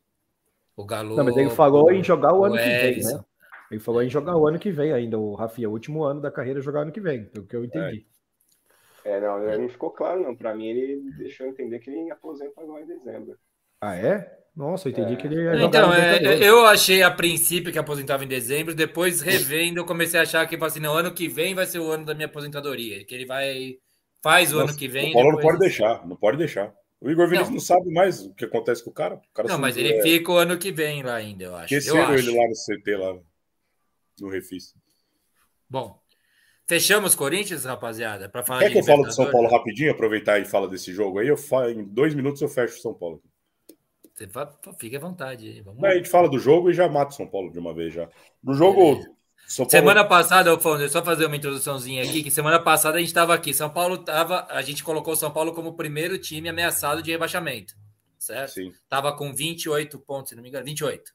O 0.76 0.86
Galo. 0.86 1.15
Não, 1.15 1.24
mas 1.24 1.38
ele 1.38 1.49
falou 1.51 1.91
em 1.91 2.03
jogar 2.03 2.34
o 2.34 2.43
ano 2.43 2.57
que 2.57 2.63
vem, 2.63 3.03
né? 3.03 3.24
Ele 3.69 3.80
falou 3.80 4.03
em 4.03 4.09
jogar 4.09 4.36
o 4.36 4.47
ano 4.47 4.59
que 4.59 4.72
vem 4.72 4.91
ainda, 4.91 5.17
o 5.17 5.34
Rafinha, 5.34 5.69
o 5.69 5.72
último 5.72 6.03
ano 6.03 6.19
da 6.19 6.30
carreira 6.30 6.59
jogar 6.59 6.82
ano 6.82 6.91
que 6.91 6.99
vem, 6.99 7.24
pelo 7.26 7.45
que 7.45 7.55
eu 7.55 7.63
entendi. 7.63 8.05
É. 8.05 8.11
É, 9.04 9.20
não, 9.20 9.39
não 9.39 9.70
ficou 9.70 9.91
claro, 9.91 10.22
não. 10.22 10.36
Para 10.36 10.56
mim, 10.56 10.68
ele 10.68 11.12
deixou 11.18 11.47
entender 11.47 11.80
que 11.80 11.89
ele 11.89 12.12
aposenta 12.12 12.62
agora 12.62 12.84
em 12.84 12.88
dezembro. 12.88 13.38
Ah, 13.80 13.95
é? 13.95 14.39
Nossa, 14.56 14.88
eu 14.88 14.91
entendi 14.91 15.14
é. 15.14 15.16
que 15.16 15.28
ele 15.28 15.43
ia 15.43 15.66
Então, 15.66 15.93
é, 15.93 16.20
eu 16.47 16.66
achei 16.66 17.02
a 17.02 17.10
princípio 17.10 17.72
que 17.72 17.80
aposentava 17.80 18.24
em 18.24 18.28
dezembro, 18.28 18.76
depois 18.76 19.22
revendo, 19.22 19.80
eu 19.80 19.86
comecei 19.86 20.20
a 20.20 20.24
achar 20.24 20.47
que 20.47 20.56
assim, 20.64 20.80
não, 20.80 20.93
ano 20.93 21.14
que 21.14 21.28
vem 21.28 21.56
vai 21.56 21.66
ser 21.66 21.80
o 21.80 21.89
ano 21.89 22.06
da 22.06 22.14
minha 22.14 22.28
aposentadoria, 22.28 23.04
que 23.06 23.16
ele 23.16 23.26
vai 23.26 23.78
faz 24.22 24.54
o 24.54 24.58
Nossa, 24.58 24.72
ano 24.72 24.78
que 24.78 24.88
vem. 24.88 25.12
O 25.12 25.14
Paulo 25.14 25.30
depois... 25.30 25.43
não 25.43 25.52
pode 25.52 25.60
deixar, 25.60 26.08
não 26.08 26.16
pode 26.16 26.38
deixar. 26.38 26.74
O 26.99 27.10
Igor 27.10 27.28
Vinícius 27.28 27.49
não. 27.49 27.56
não. 27.56 27.62
sabe 27.62 27.91
mais 27.91 28.22
o 28.26 28.34
que 28.34 28.45
acontece 28.45 28.84
com 28.84 28.91
o 28.91 28.93
cara. 28.93 29.16
O 29.16 29.34
cara 29.34 29.47
não, 29.47 29.58
mas 29.58 29.76
ele 29.76 29.93
é... 29.93 30.02
fica 30.04 30.32
o 30.32 30.38
ano 30.38 30.58
que 30.58 30.72
vem 30.72 31.02
lá 31.02 31.16
ainda, 31.16 31.45
eu 31.45 31.56
acho. 31.56 31.74
Esqueceram 31.74 32.12
eu 32.12 32.20
ele 32.20 32.38
lá 32.38 32.47
no 32.47 32.54
CT, 32.54 32.95
lá 32.95 33.20
no 34.20 34.30
Refis. 34.30 34.76
Bom, 35.68 36.01
Fechamos 36.72 37.15
Corinthians, 37.15 37.65
rapaziada, 37.65 38.30
para 38.30 38.45
falar 38.45 38.61
Quer 38.61 38.72
que 38.72 38.80
eu 38.80 38.84
falo 38.86 39.03
do 39.03 39.11
São 39.11 39.30
Paulo 39.30 39.49
rapidinho, 39.49 39.91
aproveitar 39.91 40.39
e 40.39 40.45
fala 40.45 40.69
desse 40.69 40.93
jogo 40.93 41.19
aí? 41.19 41.28
Eu 41.28 41.36
falo, 41.36 41.69
em 41.69 41.84
dois 41.84 42.15
minutos 42.15 42.41
eu 42.41 42.47
fecho 42.47 42.78
o 42.78 42.82
São 42.82 42.93
Paulo. 42.93 43.22
Você 44.13 44.26
vai, 44.26 44.47
fique 44.80 44.95
à 44.95 44.99
vontade. 45.01 45.61
Vamos 45.65 45.84
a 45.84 45.95
gente 45.95 46.07
fala 46.07 46.30
do 46.30 46.39
jogo 46.39 46.69
e 46.69 46.74
já 46.74 46.88
mata 46.88 47.11
o 47.11 47.13
São 47.13 47.28
Paulo 47.28 47.51
de 47.51 47.59
uma 47.59 47.74
vez 47.74 47.93
já. 47.93 48.07
Do 48.41 48.53
jogo. 48.53 48.80
Paulo... 48.80 49.17
Semana 49.69 50.05
passada, 50.05 50.49
Alfonso, 50.49 50.88
só 50.88 51.03
fazer 51.03 51.26
uma 51.26 51.36
introduçãozinha 51.36 52.03
aqui, 52.03 52.24
que 52.24 52.32
semana 52.32 52.57
passada 52.57 52.95
a 52.95 52.99
gente 53.01 53.09
estava 53.09 53.34
aqui. 53.34 53.53
São 53.53 53.69
Paulo 53.69 53.95
estava. 53.95 54.47
A 54.49 54.61
gente 54.61 54.82
colocou 54.82 55.13
São 55.17 55.30
Paulo 55.30 55.53
como 55.53 55.72
o 55.72 55.76
primeiro 55.76 56.17
time 56.17 56.47
ameaçado 56.47 57.03
de 57.03 57.11
rebaixamento. 57.11 57.76
Certo? 58.17 58.51
Sim. 58.51 58.72
Tava 58.88 59.11
com 59.17 59.34
28 59.34 59.99
pontos, 59.99 60.30
se 60.30 60.38
não 60.38 60.41
me 60.41 60.47
engano, 60.47 60.63
28. 60.63 61.11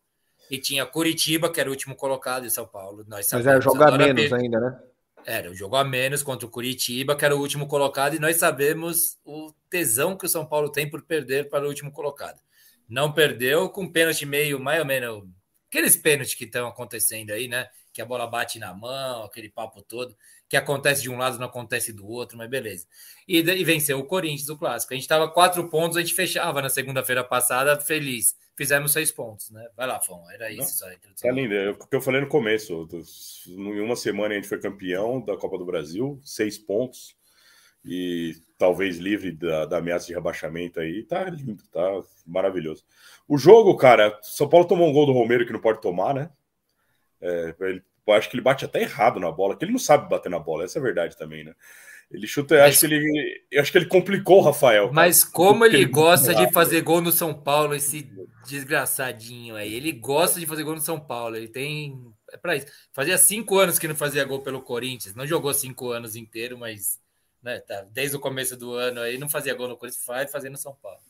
E 0.50 0.58
tinha 0.58 0.84
Curitiba, 0.84 1.50
que 1.50 1.58
era 1.58 1.70
o 1.70 1.72
último 1.72 1.96
colocado 1.96 2.44
em 2.44 2.50
São 2.50 2.66
Paulo. 2.66 3.06
Nós 3.08 3.26
Mas 3.32 3.46
era 3.46 3.58
jogar 3.58 3.96
menos 3.96 4.30
ainda, 4.34 4.60
né? 4.60 4.78
Era, 5.28 5.52
jogou 5.52 5.76
a 5.76 5.82
menos 5.82 6.22
contra 6.22 6.46
o 6.46 6.50
Curitiba, 6.50 7.16
que 7.16 7.24
era 7.24 7.34
o 7.34 7.40
último 7.40 7.66
colocado, 7.66 8.14
e 8.14 8.20
nós 8.20 8.36
sabemos 8.36 9.18
o 9.24 9.52
tesão 9.68 10.16
que 10.16 10.24
o 10.24 10.28
São 10.28 10.46
Paulo 10.46 10.70
tem 10.70 10.88
por 10.88 11.02
perder 11.02 11.50
para 11.50 11.64
o 11.64 11.68
último 11.68 11.90
colocado. 11.90 12.40
Não 12.88 13.10
perdeu 13.10 13.68
com 13.68 13.90
pênalti 13.90 14.24
meio, 14.24 14.60
mais 14.60 14.78
ou 14.78 14.86
menos, 14.86 15.24
aqueles 15.68 15.96
pênaltis 15.96 16.34
que 16.34 16.44
estão 16.44 16.68
acontecendo 16.68 17.32
aí, 17.32 17.48
né? 17.48 17.68
Que 17.92 18.00
a 18.00 18.06
bola 18.06 18.24
bate 18.28 18.60
na 18.60 18.72
mão, 18.72 19.24
aquele 19.24 19.48
papo 19.48 19.82
todo, 19.82 20.16
que 20.48 20.56
acontece 20.56 21.02
de 21.02 21.10
um 21.10 21.18
lado, 21.18 21.40
não 21.40 21.46
acontece 21.46 21.92
do 21.92 22.06
outro, 22.06 22.38
mas 22.38 22.48
beleza. 22.48 22.86
E, 23.26 23.38
e 23.38 23.64
venceu 23.64 23.98
o 23.98 24.04
Corinthians, 24.04 24.48
o 24.48 24.56
clássico. 24.56 24.94
A 24.94 24.96
gente 24.96 25.02
estava 25.02 25.28
quatro 25.28 25.68
pontos, 25.68 25.96
a 25.96 26.00
gente 26.02 26.14
fechava 26.14 26.62
na 26.62 26.68
segunda-feira 26.68 27.24
passada, 27.24 27.80
feliz 27.80 28.36
fizemos 28.56 28.92
seis 28.92 29.12
pontos, 29.12 29.50
né? 29.50 29.68
Vai 29.76 29.86
lá, 29.86 30.00
Fão, 30.00 30.28
era 30.30 30.50
isso. 30.50 30.84
Não, 30.84 31.14
tá 31.14 31.30
lindo, 31.30 31.54
é 31.54 31.70
o 31.70 31.76
que 31.76 31.94
eu 31.94 32.00
falei 32.00 32.20
no 32.20 32.28
começo. 32.28 32.88
Em 33.46 33.80
uma 33.80 33.96
semana 33.96 34.32
a 34.32 34.36
gente 34.36 34.48
foi 34.48 34.58
campeão 34.58 35.20
da 35.20 35.36
Copa 35.36 35.58
do 35.58 35.66
Brasil, 35.66 36.18
seis 36.24 36.58
pontos, 36.58 37.14
e 37.84 38.34
talvez 38.58 38.96
livre 38.96 39.30
da, 39.30 39.66
da 39.66 39.78
ameaça 39.78 40.06
de 40.06 40.14
rebaixamento 40.14 40.80
aí. 40.80 41.02
Tá 41.02 41.24
lindo, 41.28 41.62
tá 41.70 42.02
maravilhoso. 42.26 42.84
O 43.28 43.36
jogo, 43.36 43.76
cara, 43.76 44.18
São 44.22 44.48
Paulo 44.48 44.66
tomou 44.66 44.88
um 44.88 44.92
gol 44.92 45.06
do 45.06 45.12
Romero 45.12 45.46
que 45.46 45.52
não 45.52 45.60
pode 45.60 45.80
tomar, 45.80 46.14
né? 46.14 46.30
É, 47.20 47.54
ele, 47.60 47.82
eu 48.06 48.12
acho 48.14 48.30
que 48.30 48.36
ele 48.36 48.42
bate 48.42 48.64
até 48.64 48.80
errado 48.80 49.20
na 49.20 49.30
bola, 49.30 49.56
que 49.56 49.64
ele 49.64 49.72
não 49.72 49.78
sabe 49.78 50.08
bater 50.08 50.30
na 50.30 50.38
bola, 50.38 50.64
essa 50.64 50.78
é 50.78 50.80
a 50.80 50.82
verdade 50.82 51.16
também, 51.16 51.44
né? 51.44 51.54
Ele 52.10 52.26
chuta, 52.26 52.54
mas, 52.54 52.64
acho 52.64 52.80
que 52.80 52.86
ele, 52.86 53.44
eu 53.50 53.60
acho 53.60 53.72
que 53.72 53.78
ele 53.78 53.86
complicou 53.86 54.38
o 54.38 54.42
Rafael. 54.42 54.92
Mas 54.92 55.24
como 55.24 55.64
ele, 55.64 55.78
ele 55.78 55.84
gosta 55.86 56.34
de 56.34 56.50
fazer 56.52 56.80
gol 56.82 57.00
no 57.00 57.10
São 57.10 57.34
Paulo, 57.34 57.74
esse 57.74 58.08
desgraçadinho 58.46 59.56
aí. 59.56 59.74
Ele 59.74 59.92
gosta 59.92 60.38
de 60.38 60.46
fazer 60.46 60.62
gol 60.62 60.74
no 60.74 60.80
São 60.80 61.00
Paulo. 61.00 61.36
Ele 61.36 61.48
tem. 61.48 62.00
É 62.32 62.36
para 62.36 62.56
isso. 62.56 62.66
Fazia 62.92 63.18
cinco 63.18 63.58
anos 63.58 63.78
que 63.78 63.88
não 63.88 63.96
fazia 63.96 64.24
gol 64.24 64.40
pelo 64.40 64.62
Corinthians. 64.62 65.14
Não 65.14 65.26
jogou 65.26 65.52
cinco 65.52 65.90
anos 65.90 66.14
inteiro, 66.14 66.56
mas 66.56 67.00
né, 67.42 67.58
tá, 67.60 67.84
desde 67.92 68.16
o 68.16 68.20
começo 68.20 68.56
do 68.56 68.72
ano 68.72 69.00
aí 69.00 69.18
não 69.18 69.28
fazia 69.28 69.54
gol 69.54 69.68
no 69.68 69.76
Corinthians, 69.76 70.04
faz 70.04 70.30
fazendo 70.30 70.52
no 70.52 70.58
São 70.58 70.74
Paulo. 70.80 71.00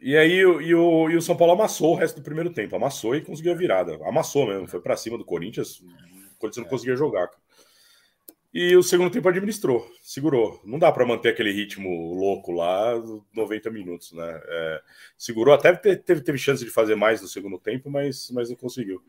E 0.00 0.16
aí 0.16 0.32
e 0.32 0.74
o, 0.74 1.10
e 1.10 1.16
o 1.16 1.20
São 1.20 1.36
Paulo 1.36 1.52
amassou 1.52 1.92
o 1.92 1.96
resto 1.96 2.16
do 2.16 2.22
primeiro 2.22 2.50
tempo. 2.50 2.76
Amassou 2.76 3.14
e 3.14 3.20
conseguiu 3.22 3.52
a 3.52 3.56
virada. 3.56 3.98
Amassou 4.06 4.46
mesmo. 4.46 4.66
Foi 4.66 4.80
para 4.80 4.96
cima 4.96 5.18
do 5.18 5.24
Corinthians. 5.24 5.80
O 5.80 6.38
Corinthians 6.38 6.64
não 6.64 6.70
conseguia 6.70 6.96
jogar. 6.96 7.28
E 8.52 8.74
o 8.76 8.82
segundo 8.82 9.12
tempo 9.12 9.28
administrou, 9.28 9.88
segurou. 10.02 10.60
Não 10.64 10.78
dá 10.78 10.90
para 10.90 11.06
manter 11.06 11.28
aquele 11.28 11.52
ritmo 11.52 12.12
louco 12.14 12.50
lá 12.50 12.94
90 13.32 13.70
minutos, 13.70 14.12
né? 14.12 14.40
É, 14.44 14.82
segurou, 15.16 15.54
até 15.54 15.72
teve, 15.74 16.20
teve 16.20 16.36
chance 16.36 16.64
de 16.64 16.70
fazer 16.70 16.96
mais 16.96 17.22
no 17.22 17.28
segundo 17.28 17.58
tempo, 17.58 17.88
mas, 17.88 18.28
mas 18.32 18.50
não 18.50 18.56
conseguiu. 18.56 19.00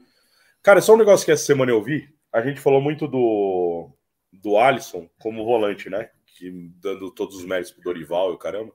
Cara, 0.61 0.79
só 0.79 0.93
um 0.93 0.97
negócio 0.97 1.25
que 1.25 1.31
essa 1.31 1.43
semana 1.43 1.71
eu 1.71 1.81
vi. 1.81 2.07
A 2.31 2.41
gente 2.41 2.59
falou 2.59 2.79
muito 2.79 3.07
do, 3.07 3.89
do 4.31 4.57
Alisson 4.57 5.09
como 5.19 5.43
volante, 5.43 5.89
né? 5.89 6.09
Que, 6.37 6.51
dando 6.79 7.09
todos 7.09 7.35
os 7.35 7.43
méritos 7.43 7.71
pro 7.71 7.83
Dorival 7.83 8.31
e 8.31 8.35
o 8.35 8.37
caramba. 8.37 8.71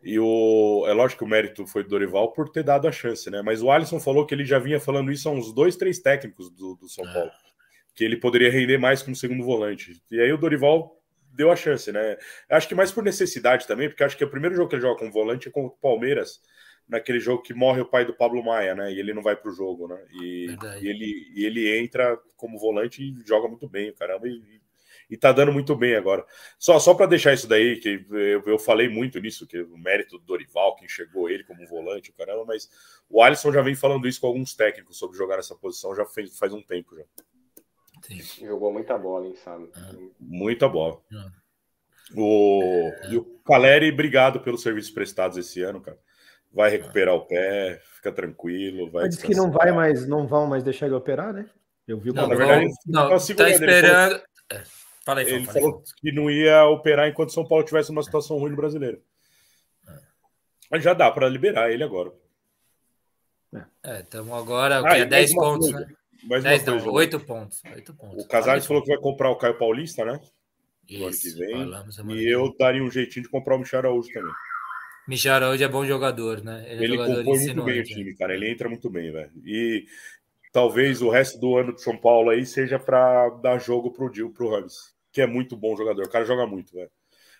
E 0.00 0.16
o, 0.20 0.84
é 0.86 0.92
lógico 0.92 1.18
que 1.18 1.24
o 1.24 1.28
mérito 1.28 1.66
foi 1.66 1.82
do 1.82 1.88
Dorival 1.88 2.32
por 2.32 2.48
ter 2.48 2.62
dado 2.62 2.86
a 2.86 2.92
chance, 2.92 3.28
né? 3.28 3.42
Mas 3.42 3.62
o 3.62 3.70
Alisson 3.72 3.98
falou 3.98 4.24
que 4.24 4.32
ele 4.32 4.44
já 4.44 4.60
vinha 4.60 4.78
falando 4.78 5.10
isso 5.10 5.28
a 5.28 5.32
uns 5.32 5.52
dois, 5.52 5.74
três 5.74 5.98
técnicos 5.98 6.48
do, 6.50 6.76
do 6.76 6.88
São 6.88 7.04
é. 7.04 7.30
Que 7.96 8.04
ele 8.04 8.16
poderia 8.16 8.50
render 8.50 8.78
mais 8.78 9.02
como 9.02 9.16
segundo 9.16 9.42
volante. 9.42 10.00
E 10.10 10.20
aí 10.20 10.32
o 10.32 10.38
Dorival 10.38 10.96
deu 11.32 11.50
a 11.50 11.56
chance, 11.56 11.90
né? 11.90 12.16
Acho 12.48 12.68
que 12.68 12.74
mais 12.74 12.92
por 12.92 13.02
necessidade 13.02 13.66
também, 13.66 13.88
porque 13.88 14.04
acho 14.04 14.16
que 14.16 14.24
o 14.24 14.30
primeiro 14.30 14.54
jogo 14.54 14.68
que 14.68 14.76
ele 14.76 14.82
joga 14.82 14.98
como 14.98 15.12
volante 15.12 15.48
é 15.48 15.50
com 15.50 15.66
o 15.66 15.70
Palmeiras, 15.70 16.40
naquele 16.88 17.20
jogo 17.20 17.42
que 17.42 17.52
morre 17.52 17.80
o 17.80 17.86
pai 17.86 18.04
do 18.04 18.14
Pablo 18.14 18.42
Maia, 18.42 18.74
né? 18.74 18.92
E 18.92 18.98
ele 18.98 19.12
não 19.12 19.22
vai 19.22 19.36
para 19.36 19.50
o 19.50 19.54
jogo, 19.54 19.88
né? 19.88 19.98
E, 20.12 20.46
e, 20.80 20.88
ele, 20.88 21.32
e 21.34 21.44
ele 21.44 21.78
entra 21.78 22.18
como 22.36 22.58
volante 22.58 23.02
e 23.02 23.26
joga 23.26 23.48
muito 23.48 23.68
bem, 23.68 23.92
caramba, 23.92 24.28
e, 24.28 24.60
e 25.10 25.16
tá 25.16 25.32
dando 25.32 25.52
muito 25.52 25.74
bem 25.76 25.94
agora. 25.94 26.24
Só, 26.58 26.78
só 26.78 26.94
para 26.94 27.06
deixar 27.06 27.34
isso 27.34 27.48
daí, 27.48 27.78
que 27.78 28.06
eu, 28.10 28.42
eu, 28.46 28.58
falei 28.58 28.88
muito 28.88 29.20
nisso, 29.20 29.46
que 29.46 29.60
o 29.60 29.76
mérito 29.76 30.18
do 30.18 30.24
Dorival, 30.24 30.76
que 30.76 30.84
enxergou 30.84 31.28
ele 31.28 31.44
como 31.44 31.66
volante, 31.66 32.12
caramba, 32.12 32.44
mas 32.46 32.68
o 33.08 33.22
Alisson 33.22 33.52
já 33.52 33.62
vem 33.62 33.74
falando 33.74 34.08
isso 34.08 34.20
com 34.20 34.28
alguns 34.28 34.54
técnicos 34.54 34.98
sobre 34.98 35.18
jogar 35.18 35.36
nessa 35.36 35.54
posição 35.54 35.94
já 35.94 36.04
fez, 36.06 36.38
faz 36.38 36.52
um 36.52 36.62
tempo 36.62 36.96
já. 36.96 37.04
Jogou 38.40 38.72
muita 38.72 38.96
bola, 38.96 39.26
hein, 39.26 39.36
sabe? 39.44 39.70
Ah. 39.74 39.92
Muita 40.20 40.68
bola. 40.68 41.00
Ah. 41.12 41.30
O, 42.14 42.92
e 43.10 43.16
o 43.16 43.24
Caleri, 43.44 43.90
obrigado 43.90 44.40
pelos 44.40 44.62
serviços 44.62 44.90
prestados 44.90 45.36
esse 45.36 45.62
ano, 45.62 45.80
cara. 45.80 45.98
Vai 46.52 46.70
recuperar 46.70 47.14
o 47.14 47.26
pé, 47.26 47.80
fica 47.94 48.12
tranquilo. 48.12 48.90
Vai 48.90 49.04
Mas 49.04 49.16
diz 49.16 49.24
que 49.24 49.34
não 49.34 49.50
vai 49.50 49.72
mais, 49.72 50.06
não 50.06 50.26
vão 50.26 50.46
mais 50.46 50.62
deixar 50.62 50.86
ele 50.86 50.94
operar, 50.94 51.32
né? 51.32 51.50
Eu 51.86 51.98
vi 51.98 52.12
não, 52.12 52.26
na 52.26 52.34
verdade, 52.34 52.66
não, 52.86 53.08
tá 53.08 53.50
esperando. 53.50 54.14
Ele 54.14 54.24
falou, 55.04 55.20
é, 55.20 55.30
ele 55.30 55.46
falou 55.46 55.82
que 55.98 56.12
não 56.12 56.30
ia 56.30 56.64
operar 56.64 57.08
enquanto 57.08 57.32
São 57.32 57.46
Paulo 57.46 57.64
tivesse 57.64 57.90
uma 57.90 58.02
situação 58.02 58.38
ruim 58.38 58.50
no 58.50 58.56
brasileiro. 58.56 59.00
Mas 60.70 60.82
já 60.82 60.94
dá 60.94 61.10
para 61.10 61.28
liberar 61.28 61.70
ele 61.70 61.84
agora. 61.84 62.12
É, 63.82 64.00
então 64.00 64.34
agora 64.34 64.82
o 64.82 64.86
ah, 64.86 64.90
que 64.90 65.00
é 65.02 65.04
10 65.04 65.34
pontos, 65.34 65.70
coisa. 65.70 65.86
né? 65.86 65.95
Mais 66.24 66.42
10 66.42 66.64
não, 66.64 66.74
coisa, 66.74 66.90
8 66.90 67.20
pontos. 67.20 67.62
8 67.74 67.94
pontos. 67.94 68.24
O 68.24 68.28
Casares 68.28 68.66
falou 68.66 68.82
que 68.82 68.90
vai 68.90 68.98
comprar 68.98 69.30
o 69.30 69.36
Caio 69.36 69.58
Paulista, 69.58 70.04
né? 70.04 70.20
Isso, 70.88 71.04
ano 71.04 71.16
que 71.16 72.04
vem. 72.04 72.18
E 72.18 72.28
eu 72.28 72.54
daria 72.58 72.82
um 72.82 72.90
jeitinho 72.90 73.24
de 73.24 73.28
comprar 73.28 73.56
o 73.56 73.58
Michel 73.58 73.80
Araújo 73.80 74.08
também. 74.12 74.32
Michel 75.06 75.34
Araújo 75.34 75.62
é 75.62 75.68
bom 75.68 75.84
jogador, 75.84 76.42
né? 76.42 76.64
Ele, 76.68 76.84
ele 76.84 76.94
é 76.94 77.06
compõe 77.06 77.38
muito 77.38 77.62
bem 77.64 77.80
o 77.80 77.84
time, 77.84 78.14
cara. 78.14 78.34
Ele 78.34 78.50
entra 78.50 78.68
muito 78.68 78.90
bem, 78.90 79.12
velho. 79.12 79.30
E 79.44 79.84
talvez 80.52 81.02
o 81.02 81.10
resto 81.10 81.38
do 81.38 81.56
ano 81.56 81.74
de 81.74 81.82
São 81.82 81.96
Paulo 81.96 82.30
aí 82.30 82.44
seja 82.46 82.78
para 82.78 83.28
dar 83.30 83.58
jogo 83.58 83.92
pro 83.92 84.10
Dil, 84.10 84.30
pro 84.30 84.50
Rams, 84.50 84.94
que 85.12 85.20
é 85.20 85.26
muito 85.26 85.56
bom 85.56 85.76
jogador. 85.76 86.06
O 86.06 86.10
cara 86.10 86.24
joga 86.24 86.46
muito, 86.46 86.72
velho. 86.72 86.90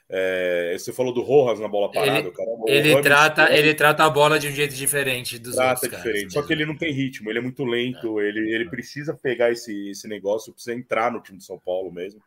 É, 0.09 0.77
você 0.79 0.93
falou 0.93 1.13
do 1.13 1.21
Rojas 1.21 1.59
na 1.59 1.67
bola 1.67 1.91
parada. 1.91 2.21
Ele, 2.21 2.31
cara, 2.31 2.51
ele 2.67 3.03
trata, 3.03 3.53
ele 3.53 3.75
trata 3.75 4.05
a 4.05 4.11
bola 4.11 4.39
de 4.39 4.47
um 4.47 4.53
jeito 4.53 4.75
diferente 4.75 5.37
dos 5.39 5.57
trata 5.57 5.85
outros 5.85 5.91
diferente. 5.91 6.21
Caras, 6.21 6.33
Só 6.33 6.43
que 6.43 6.53
ele 6.53 6.65
não 6.65 6.77
tem 6.77 6.93
ritmo, 6.93 7.29
ele 7.29 7.41
é 7.41 7.43
muito 7.43 7.65
lento. 7.65 8.21
É. 8.21 8.29
Ele, 8.29 8.55
ele 8.55 8.71
precisa 8.71 9.15
pegar 9.15 9.51
esse, 9.51 9.91
esse 9.91 10.07
negócio, 10.07 10.53
precisa 10.53 10.77
entrar 10.77 11.11
no 11.11 11.21
time 11.21 11.39
de 11.39 11.45
São 11.45 11.59
Paulo 11.59 11.91
mesmo, 11.91 12.23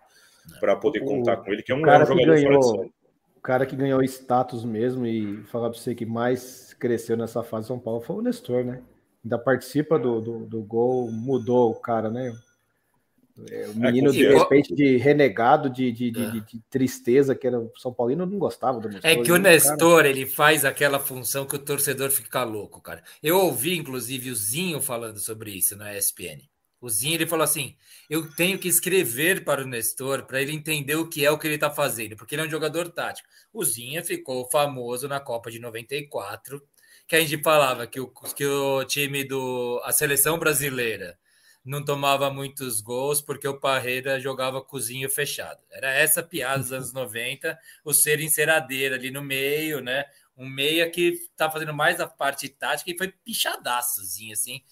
é. 0.53 0.59
para 0.59 0.75
poder 0.75 0.99
contar 0.99 1.37
com 1.37 1.51
ele, 1.53 1.63
que 1.63 1.71
é 1.71 1.75
um, 1.75 1.81
cara 1.81 2.03
é 2.03 2.03
um 2.03 2.07
jogador 2.07 2.35
que 2.35 2.43
ganhou, 2.43 2.91
O 3.37 3.41
cara 3.41 3.65
que 3.65 3.75
ganhou 3.77 4.03
status 4.03 4.65
mesmo 4.65 5.05
e 5.05 5.41
falar 5.45 5.69
para 5.69 5.79
você 5.79 5.95
que 5.95 6.05
mais 6.05 6.73
cresceu 6.73 7.15
nessa 7.15 7.43
fase 7.43 7.63
de 7.63 7.67
São 7.67 7.79
Paulo 7.79 8.01
foi 8.01 8.17
o 8.17 8.21
Nestor, 8.21 8.65
né? 8.65 8.81
Ainda 9.23 9.37
participa 9.37 9.97
do, 9.97 10.19
do, 10.19 10.39
do 10.45 10.63
gol, 10.63 11.09
mudou 11.09 11.71
o 11.71 11.75
cara, 11.75 12.09
né? 12.09 12.33
É, 13.49 13.67
o 13.67 13.75
menino 13.75 14.11
de 14.11 14.27
repente 14.27 14.73
de 14.73 14.97
renegado, 14.97 15.69
de, 15.69 15.91
de, 15.91 16.11
de, 16.11 16.31
de, 16.31 16.41
de 16.41 16.59
tristeza, 16.69 17.35
que 17.35 17.47
era 17.47 17.59
o 17.59 17.71
São 17.77 17.93
Paulino, 17.93 18.25
não 18.25 18.37
gostava 18.37 18.79
do 18.79 18.89
Nestor. 18.89 19.09
É 19.09 19.15
que 19.15 19.31
o 19.31 19.37
Nestor, 19.37 20.05
ele 20.05 20.25
faz 20.25 20.65
aquela 20.65 20.99
função 20.99 21.45
que 21.45 21.55
o 21.55 21.59
torcedor 21.59 22.09
fica 22.11 22.43
louco, 22.43 22.81
cara. 22.81 23.03
Eu 23.21 23.37
ouvi, 23.37 23.77
inclusive, 23.77 24.31
o 24.31 24.35
Zinho 24.35 24.81
falando 24.81 25.19
sobre 25.19 25.51
isso 25.51 25.75
na 25.75 25.95
ESPN. 25.95 26.41
O 26.81 26.89
Zinho, 26.89 27.15
ele 27.15 27.27
falou 27.27 27.43
assim, 27.43 27.75
eu 28.09 28.29
tenho 28.35 28.57
que 28.57 28.67
escrever 28.67 29.43
para 29.43 29.63
o 29.63 29.67
Nestor, 29.67 30.25
para 30.25 30.41
ele 30.41 30.53
entender 30.53 30.95
o 30.95 31.07
que 31.07 31.25
é 31.25 31.31
o 31.31 31.37
que 31.37 31.45
ele 31.45 31.55
está 31.55 31.69
fazendo, 31.69 32.15
porque 32.15 32.35
ele 32.35 32.43
é 32.43 32.45
um 32.45 32.49
jogador 32.49 32.89
tático. 32.89 33.27
O 33.53 33.65
Zinho 33.65 34.03
ficou 34.03 34.49
famoso 34.49 35.07
na 35.07 35.19
Copa 35.19 35.51
de 35.51 35.59
94, 35.59 36.61
que 37.05 37.15
a 37.15 37.19
gente 37.19 37.43
falava 37.43 37.85
que 37.85 37.99
o, 37.99 38.07
que 38.07 38.45
o 38.45 38.85
time 38.85 39.23
do... 39.23 39.81
a 39.83 39.91
seleção 39.91 40.39
brasileira 40.39 41.17
não 41.69 41.85
tomava 41.85 42.31
muitos 42.31 42.81
gols 42.81 43.21
porque 43.21 43.47
o 43.47 43.59
Parreira 43.59 44.19
jogava 44.19 44.59
cozinho 44.59 45.07
fechado. 45.07 45.59
Era 45.69 45.93
essa 45.93 46.23
piada 46.23 46.57
dos 46.57 46.73
anos 46.73 46.91
90, 46.93 47.57
o 47.85 47.93
ser 47.93 48.19
enceradeira 48.19 48.95
ali 48.95 49.11
no 49.11 49.21
meio, 49.21 49.79
né? 49.79 50.05
Um 50.35 50.49
meia 50.49 50.89
que 50.89 51.29
tá 51.37 51.49
fazendo 51.49 51.73
mais 51.73 51.99
a 51.99 52.07
parte 52.07 52.49
tática 52.49 52.89
e 52.89 52.97
foi 52.97 53.09
pichadaçozinho, 53.23 54.33
assim. 54.33 54.63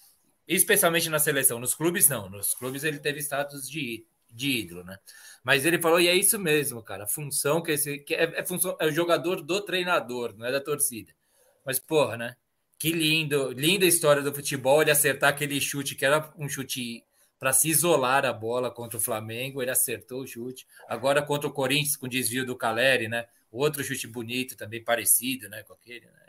Especialmente 0.47 1.07
na 1.07 1.19
seleção. 1.19 1.59
Nos 1.59 1.75
clubes, 1.75 2.09
não. 2.09 2.29
Nos 2.29 2.55
clubes 2.55 2.83
ele 2.83 2.97
teve 2.97 3.19
status 3.19 3.69
de, 3.69 4.03
de 4.31 4.49
ídolo, 4.61 4.83
né? 4.83 4.97
Mas 5.43 5.65
ele 5.65 5.79
falou, 5.79 5.99
e 5.99 6.07
é 6.07 6.15
isso 6.15 6.39
mesmo, 6.39 6.81
cara. 6.81 7.03
A 7.03 7.07
função 7.07 7.61
que 7.61 7.73
esse. 7.73 7.99
Que 7.99 8.15
é, 8.15 8.39
é, 8.39 8.45
função, 8.45 8.75
é 8.79 8.87
o 8.87 8.91
jogador 8.91 9.41
do 9.43 9.61
treinador, 9.61 10.35
não 10.35 10.47
é 10.47 10.51
da 10.51 10.61
torcida. 10.61 11.13
Mas, 11.63 11.79
porra, 11.79 12.17
né? 12.17 12.35
Que 12.77 12.91
lindo, 12.91 13.51
linda 13.51 13.85
história 13.85 14.21
do 14.21 14.33
futebol, 14.33 14.81
ele 14.81 14.91
acertar 14.91 15.31
aquele 15.31 15.59
chute 15.59 15.95
que 15.95 16.05
era 16.05 16.29
um 16.37 16.47
chute 16.47 17.03
para 17.39 17.53
se 17.53 17.69
isolar 17.69 18.25
a 18.25 18.33
bola 18.33 18.69
contra 18.71 18.97
o 18.97 19.01
Flamengo, 19.01 19.61
ele 19.61 19.71
acertou 19.71 20.21
o 20.21 20.27
chute. 20.27 20.65
Agora 20.87 21.21
contra 21.21 21.47
o 21.47 21.53
Corinthians 21.53 21.95
com 21.95 22.07
desvio 22.07 22.45
do 22.45 22.55
Caleri, 22.55 23.07
né? 23.07 23.25
Outro 23.51 23.83
chute 23.83 24.07
bonito, 24.07 24.57
também 24.57 24.83
parecido, 24.83 25.47
né, 25.49 25.63
com 25.63 25.73
aquele, 25.73 26.05
né? 26.05 26.27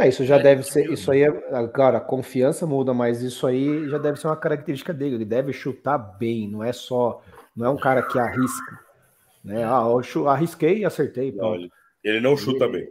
É, 0.00 0.08
isso 0.08 0.24
já 0.24 0.36
é, 0.36 0.42
deve 0.42 0.62
ser, 0.62 0.90
isso 0.90 1.10
aí, 1.12 1.22
é, 1.22 1.28
agora, 1.54 1.98
a 1.98 2.00
confiança 2.00 2.66
muda, 2.66 2.94
mas 2.94 3.20
isso 3.20 3.46
aí 3.46 3.86
já 3.86 3.98
deve 3.98 4.18
ser 4.18 4.28
uma 4.28 4.36
característica 4.36 4.94
dele. 4.94 5.16
Ele 5.16 5.24
deve 5.26 5.52
chutar 5.52 5.98
bem, 5.98 6.48
não 6.48 6.64
é 6.64 6.72
só, 6.72 7.22
não 7.54 7.66
é 7.66 7.68
um 7.68 7.76
cara 7.76 8.02
que 8.02 8.18
arrisca, 8.18 8.80
né? 9.44 9.62
Ah, 9.62 9.82
eu 10.14 10.28
arrisquei 10.28 10.78
e 10.78 10.84
acertei. 10.86 11.32
Não, 11.32 11.54
ele, 11.54 11.70
ele, 12.02 12.20
não 12.20 12.34
chuta 12.34 12.64
ele, 12.64 12.78
bem. 12.78 12.88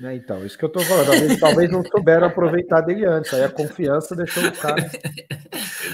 Né, 0.00 0.14
então, 0.16 0.44
isso 0.44 0.56
que 0.56 0.64
eu 0.64 0.68
tô 0.68 0.80
falando. 0.80 1.06
Talvez, 1.06 1.38
talvez 1.40 1.70
não 1.70 1.84
souberam 1.84 2.26
aproveitar 2.26 2.80
dele 2.80 3.04
antes. 3.04 3.32
Aí 3.34 3.44
a 3.44 3.48
confiança 3.48 4.16
deixou 4.16 4.44
o 4.44 4.52
cara. 4.52 4.90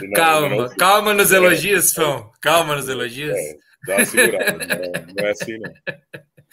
Não, 0.02 0.10
calma, 0.12 0.48
não... 0.56 0.68
calma 0.76 1.14
nos 1.14 1.32
elogios, 1.32 1.92
Fão. 1.92 2.30
Calma 2.40 2.76
nos 2.76 2.88
elogios. 2.88 3.36
É, 3.36 3.56
dá 3.86 3.96
uma 3.96 4.04
segurada. 4.04 4.52
não, 4.52 5.14
não 5.16 5.26
é 5.26 5.30
assim, 5.30 5.58
não. 5.58 5.72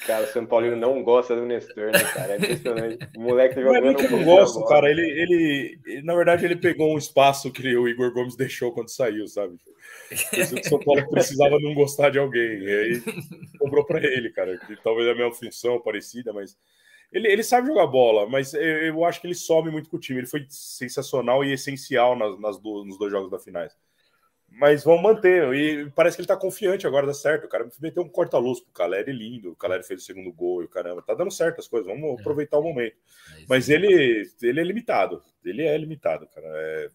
Cara, 0.06 0.26
o 0.26 0.28
São 0.28 0.46
Paulino 0.46 0.76
não 0.76 1.02
gosta 1.02 1.36
do 1.36 1.46
Nestor, 1.46 1.92
né, 1.92 2.04
cara? 2.14 2.34
É 2.34 2.38
impressionante. 2.38 3.08
O 3.16 3.22
moleque 3.22 3.62
jogando. 3.62 3.84
Não 3.84 3.92
é 3.92 3.94
que 3.94 4.06
eu 4.06 4.12
não 4.12 4.24
gosto, 4.24 4.66
cara. 4.66 4.90
Ele, 4.90 5.02
ele, 5.02 5.80
ele, 5.86 6.02
na 6.02 6.14
verdade, 6.14 6.44
ele 6.44 6.58
pegou 6.58 6.94
um 6.94 6.98
espaço 6.98 7.52
que 7.52 7.76
o 7.76 7.88
Igor 7.88 8.12
Gomes 8.12 8.36
deixou 8.36 8.74
quando 8.74 8.90
saiu, 8.90 9.28
sabe? 9.28 9.56
O 10.12 10.68
São 10.68 10.80
Paulo 10.80 11.10
precisava 11.10 11.58
não 11.60 11.74
gostar 11.74 12.10
de 12.10 12.20
alguém. 12.20 12.64
E 12.64 12.70
aí 12.70 13.04
cobrou 13.58 13.86
para 13.86 14.04
ele, 14.04 14.30
cara. 14.32 14.58
Que 14.58 14.76
talvez 14.84 15.08
a 15.08 15.16
minha 15.16 15.32
função 15.32 15.80
parecida, 15.80 16.34
mas 16.34 16.58
ele, 17.14 17.28
ele 17.28 17.44
sabe 17.44 17.68
jogar 17.68 17.86
bola, 17.86 18.28
mas 18.28 18.54
eu, 18.54 18.62
eu, 18.62 19.06
acho 19.06 19.22
que 19.22 19.28
ele 19.28 19.36
some 19.36 19.70
muito 19.70 19.90
com 19.90 19.98
o 19.98 20.00
time. 20.00 20.20
Ele 20.20 20.28
foi 20.28 20.46
sensacional 20.50 21.46
e 21.46 21.54
essencial 21.54 22.18
nas, 22.18 22.40
nas 22.40 22.60
do, 22.60 22.84
nos 22.84 22.98
dois 22.98 23.12
jogos 23.12 23.30
da 23.30 23.40
finais. 23.40 23.72
Mas 24.50 24.84
vamos 24.84 25.02
manter. 25.02 25.52
E 25.54 25.90
parece 25.92 26.16
que 26.16 26.22
ele 26.22 26.28
tá 26.28 26.36
confiante 26.36 26.86
agora, 26.86 27.08
dá 27.08 27.14
certo. 27.14 27.46
O 27.46 27.50
cara 27.50 27.70
meteu 27.80 28.04
um 28.04 28.10
corta-luz 28.10 28.60
pro 28.60 28.72
Caleri 28.72 29.12
lindo. 29.12 29.52
O 29.52 29.56
Caleri 29.56 29.84
fez 29.84 30.02
o 30.02 30.06
segundo 30.06 30.32
gol 30.32 30.62
e 30.62 30.66
o 30.66 30.70
caramba. 30.70 31.02
Tá 31.02 31.14
dando 31.14 31.32
certo 31.32 31.60
as 31.60 31.68
coisas. 31.68 31.88
Vamos 31.88 32.18
é. 32.18 32.22
aproveitar 32.22 32.58
o 32.58 32.64
momento. 32.64 32.96
É 33.36 33.46
Mas 33.48 33.70
ele, 33.70 34.28
ele 34.42 34.60
é 34.60 34.64
limitado. 34.64 35.24
Ele 35.44 35.64
é 35.64 35.78
limitado, 35.78 36.28
cara. 36.28 36.48
É, 36.48 36.90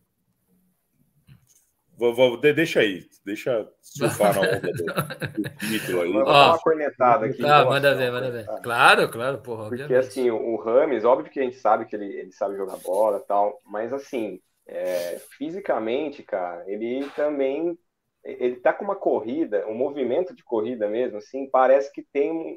Vou, 1.98 2.14
vou, 2.14 2.36
deixa 2.36 2.78
aí, 2.78 3.04
deixa 3.24 3.68
surfar 3.82 4.32
na 4.32 4.42
onda 4.42 4.60
do, 4.60 4.70
do 4.72 5.50
título 5.68 6.02
aí. 6.02 6.12
Vou 6.12 6.24
dar 6.24 6.50
uma 6.50 6.58
cornetada 6.58 7.26
aqui. 7.26 7.42
Tá, 7.42 7.64
manda 7.64 7.92
ver, 7.94 8.12
manda 8.12 8.30
ver. 8.30 8.46
Claro, 8.62 9.08
claro, 9.10 9.38
porra. 9.38 9.68
Porque 9.68 9.82
obviamente. 9.82 10.06
assim, 10.06 10.30
o 10.30 10.56
Rames, 10.56 11.04
óbvio 11.04 11.30
que 11.30 11.40
a 11.40 11.42
gente 11.42 11.56
sabe 11.56 11.86
que 11.86 11.96
ele, 11.96 12.06
ele 12.06 12.32
sabe 12.32 12.56
jogar 12.56 12.76
bola 12.76 13.18
e 13.18 13.26
tal, 13.26 13.60
mas 13.66 13.92
assim, 13.92 14.40
é, 14.64 15.20
fisicamente, 15.36 16.22
cara, 16.22 16.62
ele 16.68 17.08
também. 17.16 17.76
Ele 18.24 18.56
tá 18.56 18.72
com 18.72 18.84
uma 18.84 18.96
corrida, 18.96 19.66
um 19.66 19.74
movimento 19.74 20.34
de 20.34 20.44
corrida 20.44 20.88
mesmo, 20.88 21.18
assim, 21.18 21.48
parece 21.50 21.90
que 21.92 22.04
tem 22.12 22.56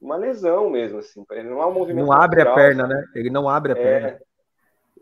uma 0.00 0.16
lesão 0.16 0.68
mesmo, 0.68 0.98
assim. 0.98 1.24
Ele 1.30 1.48
não 1.48 1.62
é 1.62 1.66
um 1.66 1.72
movimento. 1.72 2.04
Não 2.04 2.12
abre 2.12 2.44
natural, 2.44 2.52
a 2.52 2.56
perna, 2.56 2.86
né? 2.86 3.04
Ele 3.14 3.30
não 3.30 3.48
abre 3.48 3.72
a 3.72 3.76
é, 3.76 3.82
perna. 3.82 4.20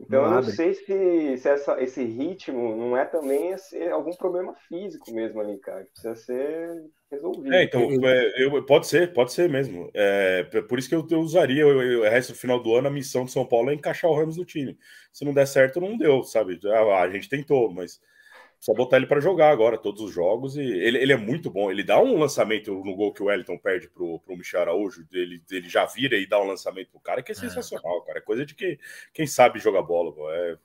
Então, 0.01 0.23
não 0.23 0.29
eu 0.29 0.35
não 0.37 0.43
sei 0.43 0.75
se, 0.75 1.37
se 1.39 1.49
essa, 1.49 1.81
esse 1.83 2.03
ritmo 2.03 2.77
não 2.77 2.97
é 2.97 3.05
também 3.05 3.51
esse, 3.51 3.81
algum 3.89 4.13
problema 4.13 4.55
físico 4.69 5.13
mesmo 5.13 5.41
ali, 5.41 5.59
cara. 5.59 5.87
Precisa 5.93 6.15
ser 6.17 6.85
resolvido. 7.11 7.55
É, 7.55 7.65
então, 7.65 7.83
é, 7.83 8.45
eu, 8.45 8.65
pode 8.65 8.87
ser, 8.87 9.13
pode 9.13 9.33
ser 9.33 9.49
mesmo. 9.49 9.91
É, 9.95 10.45
por 10.69 10.79
isso 10.79 10.89
que 10.89 10.95
eu, 10.95 11.07
eu 11.11 11.21
usaria 11.21 11.67
o 11.67 12.03
resto 12.03 12.33
do 12.33 12.39
final 12.39 12.61
do 12.61 12.75
ano, 12.75 12.89
a 12.89 12.91
missão 12.91 13.25
de 13.25 13.33
São 13.33 13.47
Paulo 13.47 13.71
é 13.71 13.75
encaixar 13.75 14.11
o 14.11 14.15
Ramos 14.15 14.37
no 14.37 14.45
time. 14.45 14.77
Se 15.13 15.25
não 15.25 15.35
der 15.35 15.47
certo, 15.47 15.81
não 15.81 15.97
deu, 15.97 16.23
sabe? 16.25 16.59
A, 16.67 17.03
a 17.03 17.11
gente 17.11 17.29
tentou, 17.29 17.71
mas 17.71 18.01
só 18.63 18.73
botar 18.73 18.97
ele 18.97 19.09
para 19.09 19.19
jogar 19.19 19.51
agora 19.51 19.77
todos 19.77 20.01
os 20.01 20.13
jogos 20.13 20.57
e 20.57 20.61
ele, 20.61 20.97
ele 20.99 21.13
é 21.13 21.17
muito 21.17 21.51
bom. 21.51 21.69
Ele 21.69 21.83
dá 21.83 22.01
um 22.01 22.17
lançamento 22.17 22.73
no 22.73 22.95
gol 22.95 23.13
que 23.13 23.21
o 23.21 23.27
Wellington 23.27 23.59
perde 23.59 23.89
pro, 23.89 24.21
pro 24.21 24.37
Michel 24.37 24.61
Araújo, 24.61 25.05
ele, 25.11 25.43
ele 25.51 25.69
já 25.69 25.85
vira 25.85 26.17
e 26.17 26.29
dá 26.29 26.41
um 26.41 26.47
lançamento 26.47 26.93
pro 26.93 27.01
cara 27.01 27.25
que 27.25 27.33
é, 27.33 27.35
é. 27.35 27.37
sensacional, 27.37 28.01
cara. 28.03 28.21
É 28.21 28.23
coisa 28.23 28.47
de 28.47 28.55
que, 28.55 28.79
quem 29.13 29.27
sabe 29.27 29.59
jogar 29.59 29.83
bola, 29.83 30.15
é, 30.33 30.57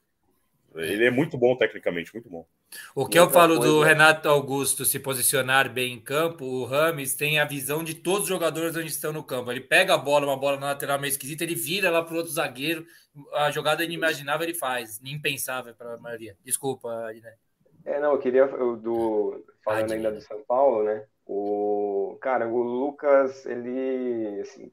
Ele 0.76 1.06
é 1.06 1.10
muito 1.10 1.40
bom 1.40 1.58
tecnicamente, 1.58 2.14
muito 2.14 2.30
bom. 2.30 2.48
O 2.94 3.08
que 3.08 3.18
eu 3.18 3.32
falo 3.32 3.58
do 3.58 3.82
Renato 3.82 4.30
Augusto 4.30 4.86
se 4.86 5.00
posicionar 5.00 5.68
bem 5.68 5.94
em 5.94 6.00
campo, 6.00 6.46
o 6.46 6.66
Rames 6.66 7.16
tem 7.16 7.40
a 7.40 7.46
visão 7.46 7.84
de 7.84 7.96
todos 7.96 8.24
os 8.24 8.30
jogadores 8.30 8.76
onde 8.76 8.90
estão 8.90 9.12
no 9.12 9.24
campo. 9.24 9.52
Ele 9.52 9.62
pega 9.62 9.96
a 9.96 9.98
bola, 9.98 10.28
uma 10.28 10.38
bola 10.38 10.60
na 10.60 10.68
lateral 10.68 11.00
meio 11.00 11.10
esquisita, 11.10 11.44
ele 11.44 11.56
vira 11.56 11.90
lá 11.90 12.04
para 12.04 12.14
o 12.14 12.18
outro 12.18 12.32
zagueiro. 12.32 12.86
A 13.34 13.50
jogada 13.50 13.84
inimaginável 13.84 14.48
ele 14.48 14.54
faz, 14.54 15.02
impensável 15.04 15.74
para 15.74 15.96
a 15.96 15.98
maioria. 15.98 16.38
Desculpa, 16.46 17.08
Adnet. 17.08 17.47
É, 17.88 18.02
não, 18.02 18.12
eu 18.12 18.20
queria, 18.20 18.42
eu, 18.42 18.76
do, 18.76 19.46
falando 19.64 19.94
ainda 19.94 20.12
do 20.12 20.20
São 20.20 20.44
Paulo, 20.46 20.84
né? 20.84 21.06
O, 21.26 22.18
cara, 22.20 22.46
o 22.46 22.62
Lucas, 22.62 23.46
ele, 23.46 24.42
assim, 24.42 24.70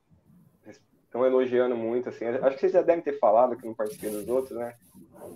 estão 1.05 1.25
elogiando 1.25 1.77
muito, 1.77 2.09
assim, 2.09 2.27
acho 2.27 2.55
que 2.57 2.61
vocês 2.61 2.73
já 2.73 2.83
devem 2.83 3.05
ter 3.05 3.21
falado 3.21 3.57
que 3.57 3.65
não 3.65 3.73
participei 3.73 4.11
dos 4.11 4.27
outros, 4.27 4.59
né? 4.59 4.75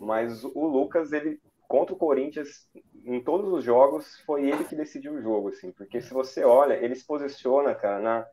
Mas 0.01 0.43
o 0.43 0.67
Lucas, 0.67 1.13
ele 1.13 1.41
contra 1.69 1.95
o 1.95 1.99
Corinthians, 1.99 2.69
em 3.05 3.23
todos 3.23 3.53
os 3.53 3.63
jogos, 3.63 4.19
foi 4.27 4.51
ele 4.51 4.65
que 4.65 4.75
decidiu 4.75 5.13
o 5.13 5.23
jogo, 5.23 5.51
assim, 5.51 5.71
porque 5.71 6.01
se 6.01 6.13
você 6.13 6.43
olha, 6.43 6.75
ele 6.75 6.97
se 6.97 7.07
posiciona, 7.07 7.77
cara, 7.77 8.01
na, 8.01 8.27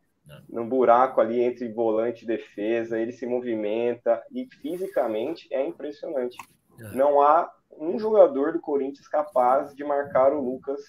no 0.50 0.66
buraco 0.66 1.22
ali 1.22 1.40
entre 1.40 1.72
volante 1.72 2.24
e 2.24 2.28
defesa, 2.28 2.98
ele 2.98 3.12
se 3.12 3.28
movimenta 3.28 4.24
e 4.32 4.48
fisicamente 4.62 5.48
é 5.52 5.64
impressionante. 5.64 6.36
É. 6.80 6.96
Não 6.96 7.22
há 7.22 7.54
um 7.78 7.98
jogador 8.00 8.54
do 8.54 8.60
Corinthians 8.60 9.08
capaz 9.08 9.74
de 9.76 9.84
marcar 9.84 10.34
o 10.34 10.42
Lucas 10.42 10.82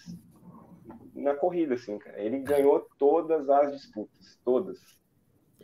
na 1.14 1.34
corrida, 1.34 1.74
assim, 1.74 1.98
cara. 1.98 2.20
Ele 2.20 2.38
ganhou 2.38 2.86
todas 2.98 3.48
as 3.48 3.72
disputas, 3.72 4.38
todas. 4.44 4.78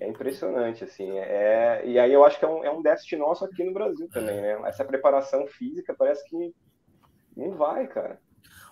É 0.00 0.08
impressionante, 0.08 0.82
assim. 0.82 1.18
É... 1.18 1.82
E 1.86 1.98
aí 1.98 2.12
eu 2.12 2.24
acho 2.24 2.38
que 2.38 2.44
é 2.44 2.48
um, 2.48 2.64
é 2.64 2.70
um 2.70 2.82
déficit 2.82 3.16
nosso 3.16 3.44
aqui 3.44 3.62
no 3.62 3.72
Brasil 3.72 4.08
também, 4.10 4.40
né? 4.40 4.60
Essa 4.64 4.84
preparação 4.84 5.46
física 5.46 5.94
parece 5.96 6.24
que 6.28 6.54
não 7.36 7.52
vai, 7.52 7.86
cara. 7.86 8.18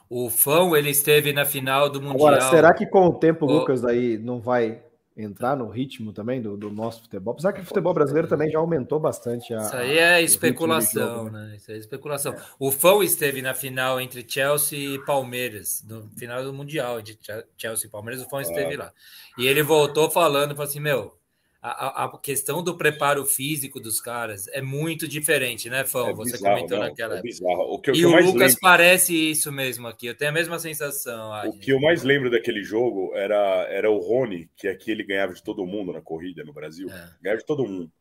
O 0.09 0.29
Fão, 0.29 0.77
ele 0.77 0.91
esteve 0.91 1.33
na 1.33 1.45
final 1.45 1.89
do 1.89 2.03
Mundial. 2.03 2.29
Agora, 2.29 2.41
será 2.41 2.75
que 2.75 2.85
com 2.87 3.07
o 3.07 3.19
tempo 3.19 3.47
o 3.47 3.49
Lucas 3.49 3.85
aí 3.85 4.19
não 4.19 4.41
vai 4.41 4.83
entrar 5.23 5.57
no 5.57 5.69
ritmo 5.69 6.13
também 6.13 6.41
do, 6.41 6.57
do 6.57 6.71
nosso 6.71 7.03
futebol? 7.03 7.33
Apesar 7.33 7.53
que 7.53 7.61
o 7.61 7.65
futebol 7.65 7.93
brasileiro 7.95 8.29
também 8.29 8.51
já 8.51 8.59
aumentou 8.59 8.99
bastante. 8.99 9.53
A, 9.53 9.63
Isso 9.63 9.77
aí 9.77 9.99
é 9.99 10.23
especulação, 10.23 11.25
jogo, 11.25 11.31
né? 11.31 11.55
Isso 11.57 11.71
aí 11.71 11.77
é 11.77 11.81
especulação. 11.81 12.35
O 12.59 12.71
Fão 12.71 13.03
esteve 13.03 13.43
na 13.43 13.55
final 13.55 14.01
entre 14.01 14.25
Chelsea 14.27 14.95
e 14.95 15.05
Palmeiras, 15.05 15.85
no 15.89 16.09
final 16.17 16.43
do 16.43 16.53
Mundial, 16.53 17.01
entre 17.01 17.19
Chelsea 17.57 17.87
e 17.87 17.91
Palmeiras, 17.91 18.23
o 18.23 18.29
Fão 18.29 18.41
esteve 18.41 18.75
é. 18.75 18.79
lá. 18.79 18.93
E 19.39 19.47
ele 19.47 19.63
voltou 19.63 20.11
falando, 20.11 20.51
falou 20.51 20.69
assim, 20.69 20.81
meu, 20.81 21.20
a, 21.63 22.05
a, 22.05 22.19
questão 22.19 22.63
do 22.63 22.77
preparo 22.77 23.25
físico 23.27 23.79
dos 23.79 24.01
caras 24.01 24.49
é 24.49 24.63
muito 24.63 25.07
diferente, 25.07 25.69
né, 25.69 25.85
Fão? 25.85 26.09
É 26.09 26.15
Você 26.15 26.33
bizarro, 26.33 26.57
comentou 26.57 26.79
não, 26.79 26.87
naquela 26.87 27.19
é. 27.19 27.23
O 27.45 27.79
que, 27.79 27.91
e 27.93 28.07
o 28.07 28.11
Lucas 28.11 28.33
lembro... 28.33 28.59
parece 28.63 29.15
isso 29.15 29.53
mesmo 29.53 29.87
aqui. 29.87 30.07
Eu 30.07 30.15
tenho 30.15 30.31
a 30.31 30.35
mesma 30.35 30.59
sensação. 30.59 31.33
O 31.49 31.59
que 31.59 31.71
eu 31.71 31.81
mais 31.81 32.03
lembro 32.03 32.31
daquele 32.31 32.63
jogo 32.63 33.13
era, 33.15 33.67
era 33.69 33.91
o 33.91 33.99
Rony, 33.99 34.49
que 34.57 34.69
aqui 34.69 34.91
ele 34.91 35.05
ganhava 35.05 35.35
de 35.35 35.43
todo 35.43 35.67
mundo 35.67 35.93
na 35.93 36.01
corrida 36.01 36.43
no 36.45 36.53
Brasil. 36.53 36.89
É. 36.89 37.11
Ganhava 37.21 37.41
de 37.41 37.47
todo 37.47 37.67
mundo. 37.67 37.93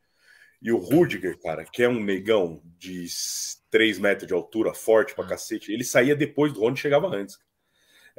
E 0.62 0.72
o 0.72 0.78
Rudiger, 0.78 1.38
cara, 1.40 1.66
que 1.66 1.84
é 1.84 1.90
um 1.90 2.02
negão 2.02 2.62
de 2.78 3.08
3 3.70 4.00
metros 4.00 4.28
de 4.28 4.34
altura, 4.34 4.74
forte 4.74 5.14
pra 5.14 5.26
é. 5.26 5.30
cacete, 5.30 5.72
ele 5.72 5.84
saía 5.84 6.16
depois 6.16 6.54
do 6.54 6.62
Rony 6.62 6.78
e 6.78 6.80
chegava 6.80 7.08
antes. 7.08 7.38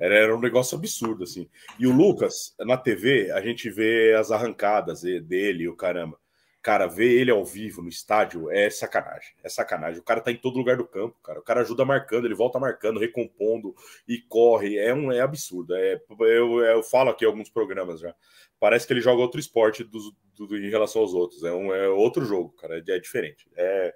Era, 0.01 0.15
era 0.15 0.37
um 0.37 0.41
negócio 0.41 0.77
absurdo, 0.77 1.25
assim. 1.25 1.49
E 1.79 1.87
o 1.87 1.93
Lucas, 1.93 2.55
na 2.61 2.77
TV, 2.77 3.31
a 3.31 3.41
gente 3.43 3.69
vê 3.69 4.15
as 4.19 4.31
arrancadas 4.31 5.03
dele, 5.03 5.69
o 5.69 5.77
caramba. 5.77 6.19
Cara, 6.63 6.87
ver 6.87 7.19
ele 7.19 7.31
ao 7.31 7.43
vivo 7.45 7.81
no 7.81 7.89
estádio 7.89 8.51
é 8.51 8.69
sacanagem. 8.69 9.33
É 9.43 9.49
sacanagem. 9.49 9.99
O 9.99 10.05
cara 10.05 10.21
tá 10.21 10.31
em 10.31 10.37
todo 10.37 10.59
lugar 10.59 10.77
do 10.77 10.87
campo, 10.87 11.17
cara. 11.23 11.41
O 11.41 11.43
cara 11.43 11.63
ajuda 11.63 11.87
marcando, 11.87 12.27
ele 12.27 12.35
volta 12.35 12.59
marcando, 12.59 13.01
recompondo 13.01 13.75
e 14.07 14.19
corre. 14.19 14.77
É 14.77 14.93
um 14.93 15.11
é 15.11 15.21
absurdo. 15.21 15.75
É, 15.75 15.99
eu, 16.21 16.61
eu 16.61 16.83
falo 16.83 17.11
aqui 17.11 17.25
em 17.25 17.29
alguns 17.29 17.49
programas 17.49 18.01
já. 18.01 18.15
Parece 18.59 18.87
que 18.87 18.93
ele 18.93 19.01
joga 19.01 19.23
outro 19.23 19.41
esporte 19.41 19.83
do, 19.83 19.99
do, 20.37 20.59
em 20.59 20.69
relação 20.69 21.01
aos 21.01 21.15
outros. 21.15 21.43
É, 21.45 21.53
um, 21.53 21.75
é 21.75 21.89
outro 21.89 22.27
jogo, 22.27 22.51
cara. 22.51 22.77
É, 22.77 22.97
é 22.97 22.99
diferente. 22.99 23.49
É, 23.57 23.95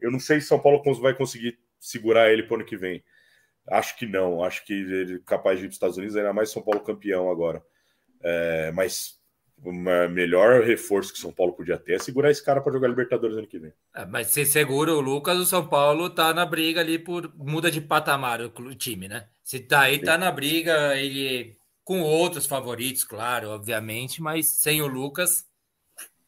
eu 0.00 0.10
não 0.10 0.18
sei 0.18 0.40
se 0.40 0.46
São 0.46 0.58
Paulo 0.58 0.82
vai 1.00 1.14
conseguir 1.14 1.58
segurar 1.78 2.32
ele 2.32 2.42
pro 2.42 2.56
ano 2.56 2.64
que 2.64 2.76
vem. 2.76 3.04
Acho 3.70 3.96
que 3.96 4.06
não. 4.06 4.42
Acho 4.42 4.64
que 4.64 4.72
ele 4.72 5.16
é 5.16 5.18
capaz 5.24 5.58
de 5.58 5.64
ir 5.64 5.68
para 5.68 5.70
os 5.70 5.76
Estados 5.76 5.96
Unidos, 5.96 6.16
ainda 6.16 6.32
mais 6.32 6.50
São 6.50 6.62
Paulo 6.62 6.80
campeão 6.80 7.30
agora. 7.30 7.62
É, 8.22 8.70
mas 8.72 9.18
o 9.64 9.72
melhor 9.72 10.62
reforço 10.62 11.12
que 11.12 11.18
São 11.18 11.32
Paulo 11.32 11.52
podia 11.52 11.76
ter 11.76 11.94
é 11.94 11.98
segurar 11.98 12.30
esse 12.30 12.44
cara 12.44 12.60
para 12.60 12.72
jogar 12.72 12.88
Libertadores 12.88 13.36
ano 13.36 13.46
que 13.46 13.58
vem. 13.58 13.72
É, 13.94 14.04
mas 14.06 14.28
se 14.28 14.44
segura 14.46 14.92
o 14.92 15.00
Lucas, 15.00 15.38
o 15.38 15.46
São 15.46 15.66
Paulo 15.66 16.10
tá 16.10 16.32
na 16.32 16.46
briga 16.46 16.80
ali 16.80 16.98
por 16.98 17.32
muda 17.36 17.70
de 17.70 17.80
patamar 17.80 18.40
o 18.40 18.74
time, 18.74 19.08
né? 19.08 19.28
Se 19.42 19.58
tá 19.60 19.82
aí, 19.82 19.98
tá 19.98 20.16
na 20.16 20.30
briga, 20.30 20.96
ele 20.96 21.56
com 21.82 22.02
outros 22.02 22.46
favoritos, 22.46 23.02
claro, 23.02 23.48
obviamente, 23.48 24.20
mas 24.20 24.48
sem 24.48 24.82
o 24.82 24.86
Lucas 24.86 25.46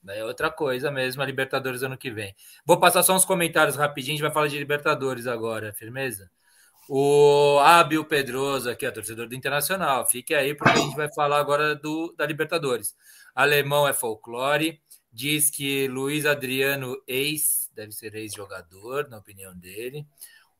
é 0.09 0.25
outra 0.25 0.51
coisa 0.51 0.91
mesmo, 0.91 1.23
a 1.23 1.27
Libertadores 1.27 1.83
ano 1.83 1.99
que 1.99 2.11
vem. 2.11 2.35
Vou 2.65 2.81
passar 2.81 3.03
só 3.03 3.15
uns 3.15 3.27
comentários 3.27 3.77
rapidinho, 3.77 4.15
a 4.15 4.17
gente 4.17 4.23
vai 4.23 4.33
falar 4.33 4.49
de 4.49 4.59
Libertadores 4.59 5.27
agora, 5.27 5.73
firmeza? 5.75 6.31
O 6.93 7.61
Ábio 7.61 8.05
Pedroso, 8.05 8.69
aqui, 8.69 8.85
é 8.85 8.91
torcedor 8.91 9.29
do 9.29 9.35
Internacional. 9.37 10.05
Fique 10.09 10.35
aí, 10.35 10.57
porque 10.57 10.77
a 10.77 10.83
gente 10.83 10.97
vai 10.97 11.09
falar 11.15 11.39
agora 11.39 11.77
do, 11.77 12.13
da 12.19 12.27
Libertadores. 12.27 12.97
Alemão 13.33 13.87
é 13.87 13.93
folclore. 13.93 14.83
Diz 15.13 15.51
que 15.51 15.87
Luiz 15.87 16.27
Adriano, 16.27 17.01
ex, 17.07 17.71
deve 17.77 17.93
ser 17.93 18.17
ex-jogador, 18.17 19.09
na 19.09 19.19
opinião 19.19 19.57
dele. 19.57 20.05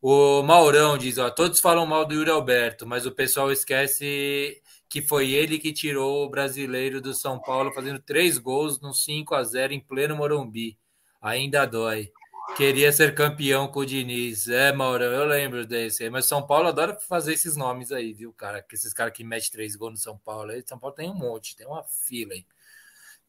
O 0.01 0.41
Maurão 0.41 0.97
diz: 0.97 1.17
ó, 1.17 1.29
todos 1.29 1.59
falam 1.59 1.85
mal 1.85 2.05
do 2.05 2.13
Yuri 2.13 2.29
Alberto, 2.29 2.87
mas 2.87 3.05
o 3.05 3.11
pessoal 3.11 3.51
esquece 3.51 4.61
que 4.87 5.01
foi 5.01 5.31
ele 5.31 5.59
que 5.59 5.73
tirou 5.73 6.25
o 6.25 6.29
brasileiro 6.29 7.01
do 7.01 7.13
São 7.13 7.41
Paulo, 7.41 7.73
fazendo 7.73 7.99
três 7.99 8.37
gols 8.37 8.79
no 8.79 8.93
5 8.93 9.35
a 9.35 9.43
0 9.43 9.73
em 9.73 9.81
pleno 9.81 10.15
Morumbi. 10.15 10.77
Ainda 11.21 11.65
dói. 11.65 12.09
Queria 12.55 12.91
ser 12.91 13.15
campeão 13.15 13.67
com 13.67 13.79
o 13.79 13.85
Diniz. 13.85 14.47
É, 14.47 14.73
Mauro, 14.73 15.03
eu 15.03 15.25
lembro 15.25 15.65
desse. 15.65 16.09
Mas 16.09 16.25
São 16.25 16.45
Paulo 16.45 16.67
adora 16.67 16.97
fazer 16.99 17.33
esses 17.33 17.55
nomes 17.55 17.91
aí, 17.91 18.13
viu, 18.13 18.33
cara? 18.33 18.61
Que 18.61 18.75
esses 18.75 18.93
caras 18.93 19.13
que 19.13 19.23
metem 19.23 19.49
três 19.49 19.75
gols 19.75 19.93
no 19.93 19.97
São 19.97 20.17
Paulo. 20.17 20.51
Aí, 20.51 20.63
São 20.65 20.77
Paulo 20.77 20.95
tem 20.95 21.09
um 21.09 21.13
monte, 21.13 21.55
tem 21.55 21.65
uma 21.65 21.83
fila 21.83 22.33
aí. 22.33 22.45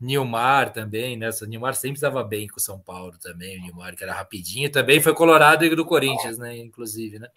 Nilmar 0.00 0.72
também, 0.72 1.16
né? 1.16 1.30
O 1.40 1.46
Nilmar 1.46 1.74
sempre 1.76 1.96
estava 1.96 2.24
bem 2.24 2.48
com 2.48 2.56
o 2.56 2.60
São 2.60 2.78
Paulo 2.78 3.16
também. 3.18 3.58
O 3.58 3.62
Nilmar, 3.62 3.94
que 3.94 4.02
era 4.02 4.12
rapidinho, 4.12 4.70
também 4.70 5.00
foi 5.00 5.14
colorado 5.14 5.64
e 5.64 5.74
do 5.74 5.86
Corinthians, 5.86 6.36
né? 6.38 6.58
Inclusive, 6.58 7.20
né? 7.20 7.28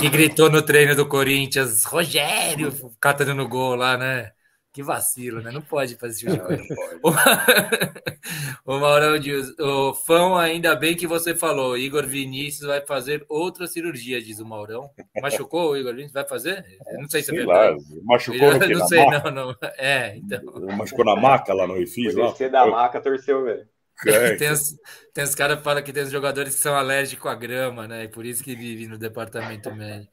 Que 0.00 0.08
gritou 0.08 0.48
no 0.48 0.62
treino 0.62 0.94
do 0.94 1.06
Corinthians, 1.06 1.84
Rogério, 1.84 2.72
catando 3.00 3.34
no 3.34 3.48
gol 3.48 3.74
lá, 3.74 3.96
né? 3.96 4.32
Que 4.74 4.82
vacilo, 4.82 5.40
né? 5.40 5.52
Não 5.52 5.62
pode 5.62 5.94
fazer 5.94 6.30
isso. 6.30 6.36
o 8.66 8.80
Maurão 8.80 9.16
diz: 9.20 9.56
o 9.56 9.94
fã, 9.94 10.36
ainda 10.36 10.74
bem 10.74 10.96
que 10.96 11.06
você 11.06 11.32
falou. 11.32 11.78
Igor 11.78 12.04
Vinícius 12.04 12.66
vai 12.66 12.80
fazer 12.80 13.24
outra 13.28 13.68
cirurgia, 13.68 14.20
diz 14.20 14.40
o 14.40 14.44
Maurão. 14.44 14.90
Machucou 15.22 15.70
o 15.70 15.76
Igor 15.76 15.92
Vinícius? 15.92 16.12
Vai 16.12 16.26
fazer? 16.26 16.64
Eu 16.88 17.02
não 17.02 17.08
sei 17.08 17.22
se 17.22 17.30
é 17.30 17.36
verdade. 17.36 17.76
Lá, 17.76 18.00
machucou 18.02 18.52
no 18.52 18.58
Não 18.66 18.88
sei, 18.88 19.06
não, 19.06 19.30
não. 19.30 19.56
É, 19.78 20.16
então. 20.16 20.42
Machucou 20.76 21.04
na 21.04 21.14
maca 21.14 21.54
lá 21.54 21.68
no 21.68 21.74
Refis? 21.74 22.12
Lá? 22.16 22.34
da 22.50 22.66
maca, 22.66 23.00
torceu, 23.00 23.44
velho. 23.44 23.68
É, 24.04 24.04
tem, 24.34 24.50
os, 24.50 24.74
tem 25.12 25.22
os 25.22 25.36
caras 25.36 25.58
que 25.58 25.62
falam 25.62 25.84
que 25.84 25.92
tem 25.92 26.02
os 26.02 26.10
jogadores 26.10 26.56
que 26.56 26.60
são 26.60 26.74
alérgicos 26.74 27.30
à 27.30 27.36
grama, 27.36 27.86
né? 27.86 28.02
E 28.02 28.08
por 28.08 28.26
isso 28.26 28.42
que 28.42 28.56
vivem 28.56 28.88
no 28.88 28.98
departamento 28.98 29.72
médico. 29.72 30.10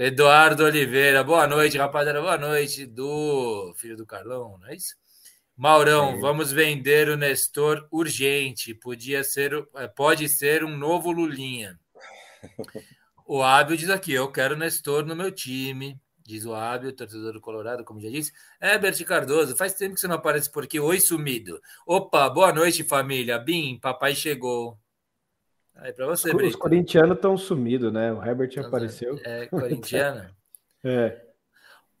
Eduardo 0.00 0.62
Oliveira, 0.62 1.24
boa 1.24 1.44
noite, 1.44 1.76
rapaziada. 1.76 2.20
Boa 2.20 2.38
noite, 2.38 2.86
do 2.86 3.74
filho 3.76 3.96
do 3.96 4.06
Carlão, 4.06 4.56
não 4.56 4.68
é 4.68 4.76
isso? 4.76 4.94
Maurão, 5.56 6.14
Sim. 6.14 6.20
vamos 6.20 6.52
vender 6.52 7.08
o 7.08 7.16
Nestor 7.16 7.84
urgente. 7.90 8.72
Podia 8.72 9.24
ser, 9.24 9.52
é, 9.74 9.88
pode 9.88 10.28
ser 10.28 10.62
um 10.62 10.76
novo 10.76 11.10
Lulinha. 11.10 11.76
O 13.26 13.42
Ábio 13.42 13.76
diz 13.76 13.90
aqui: 13.90 14.12
eu 14.12 14.30
quero 14.30 14.56
Nestor 14.56 15.04
no 15.04 15.16
meu 15.16 15.32
time. 15.32 16.00
Diz 16.24 16.46
o 16.46 16.54
Ábio, 16.54 16.92
torcedor 16.92 17.32
do 17.32 17.40
Colorado, 17.40 17.84
como 17.84 18.00
já 18.00 18.08
disse. 18.08 18.32
Herbert 18.62 19.04
Cardoso, 19.04 19.56
faz 19.56 19.74
tempo 19.74 19.96
que 19.96 20.00
você 20.00 20.06
não 20.06 20.14
aparece 20.14 20.48
por 20.48 20.62
aqui. 20.62 20.78
Oi, 20.78 21.00
sumido. 21.00 21.60
Opa, 21.84 22.30
boa 22.30 22.52
noite, 22.52 22.84
família. 22.84 23.36
Bim, 23.36 23.80
papai 23.82 24.14
chegou. 24.14 24.78
Aí 25.78 25.92
para 25.92 26.06
você, 26.06 26.34
Os, 26.34 26.42
os 26.42 26.56
corintianos 26.56 27.16
estão 27.16 27.36
sumidos, 27.36 27.92
né? 27.92 28.12
O 28.12 28.22
Herbert 28.22 28.52
Nossa, 28.56 28.68
apareceu. 28.68 29.18
É, 29.24 29.46
corintiano? 29.46 30.28
é. 30.84 31.24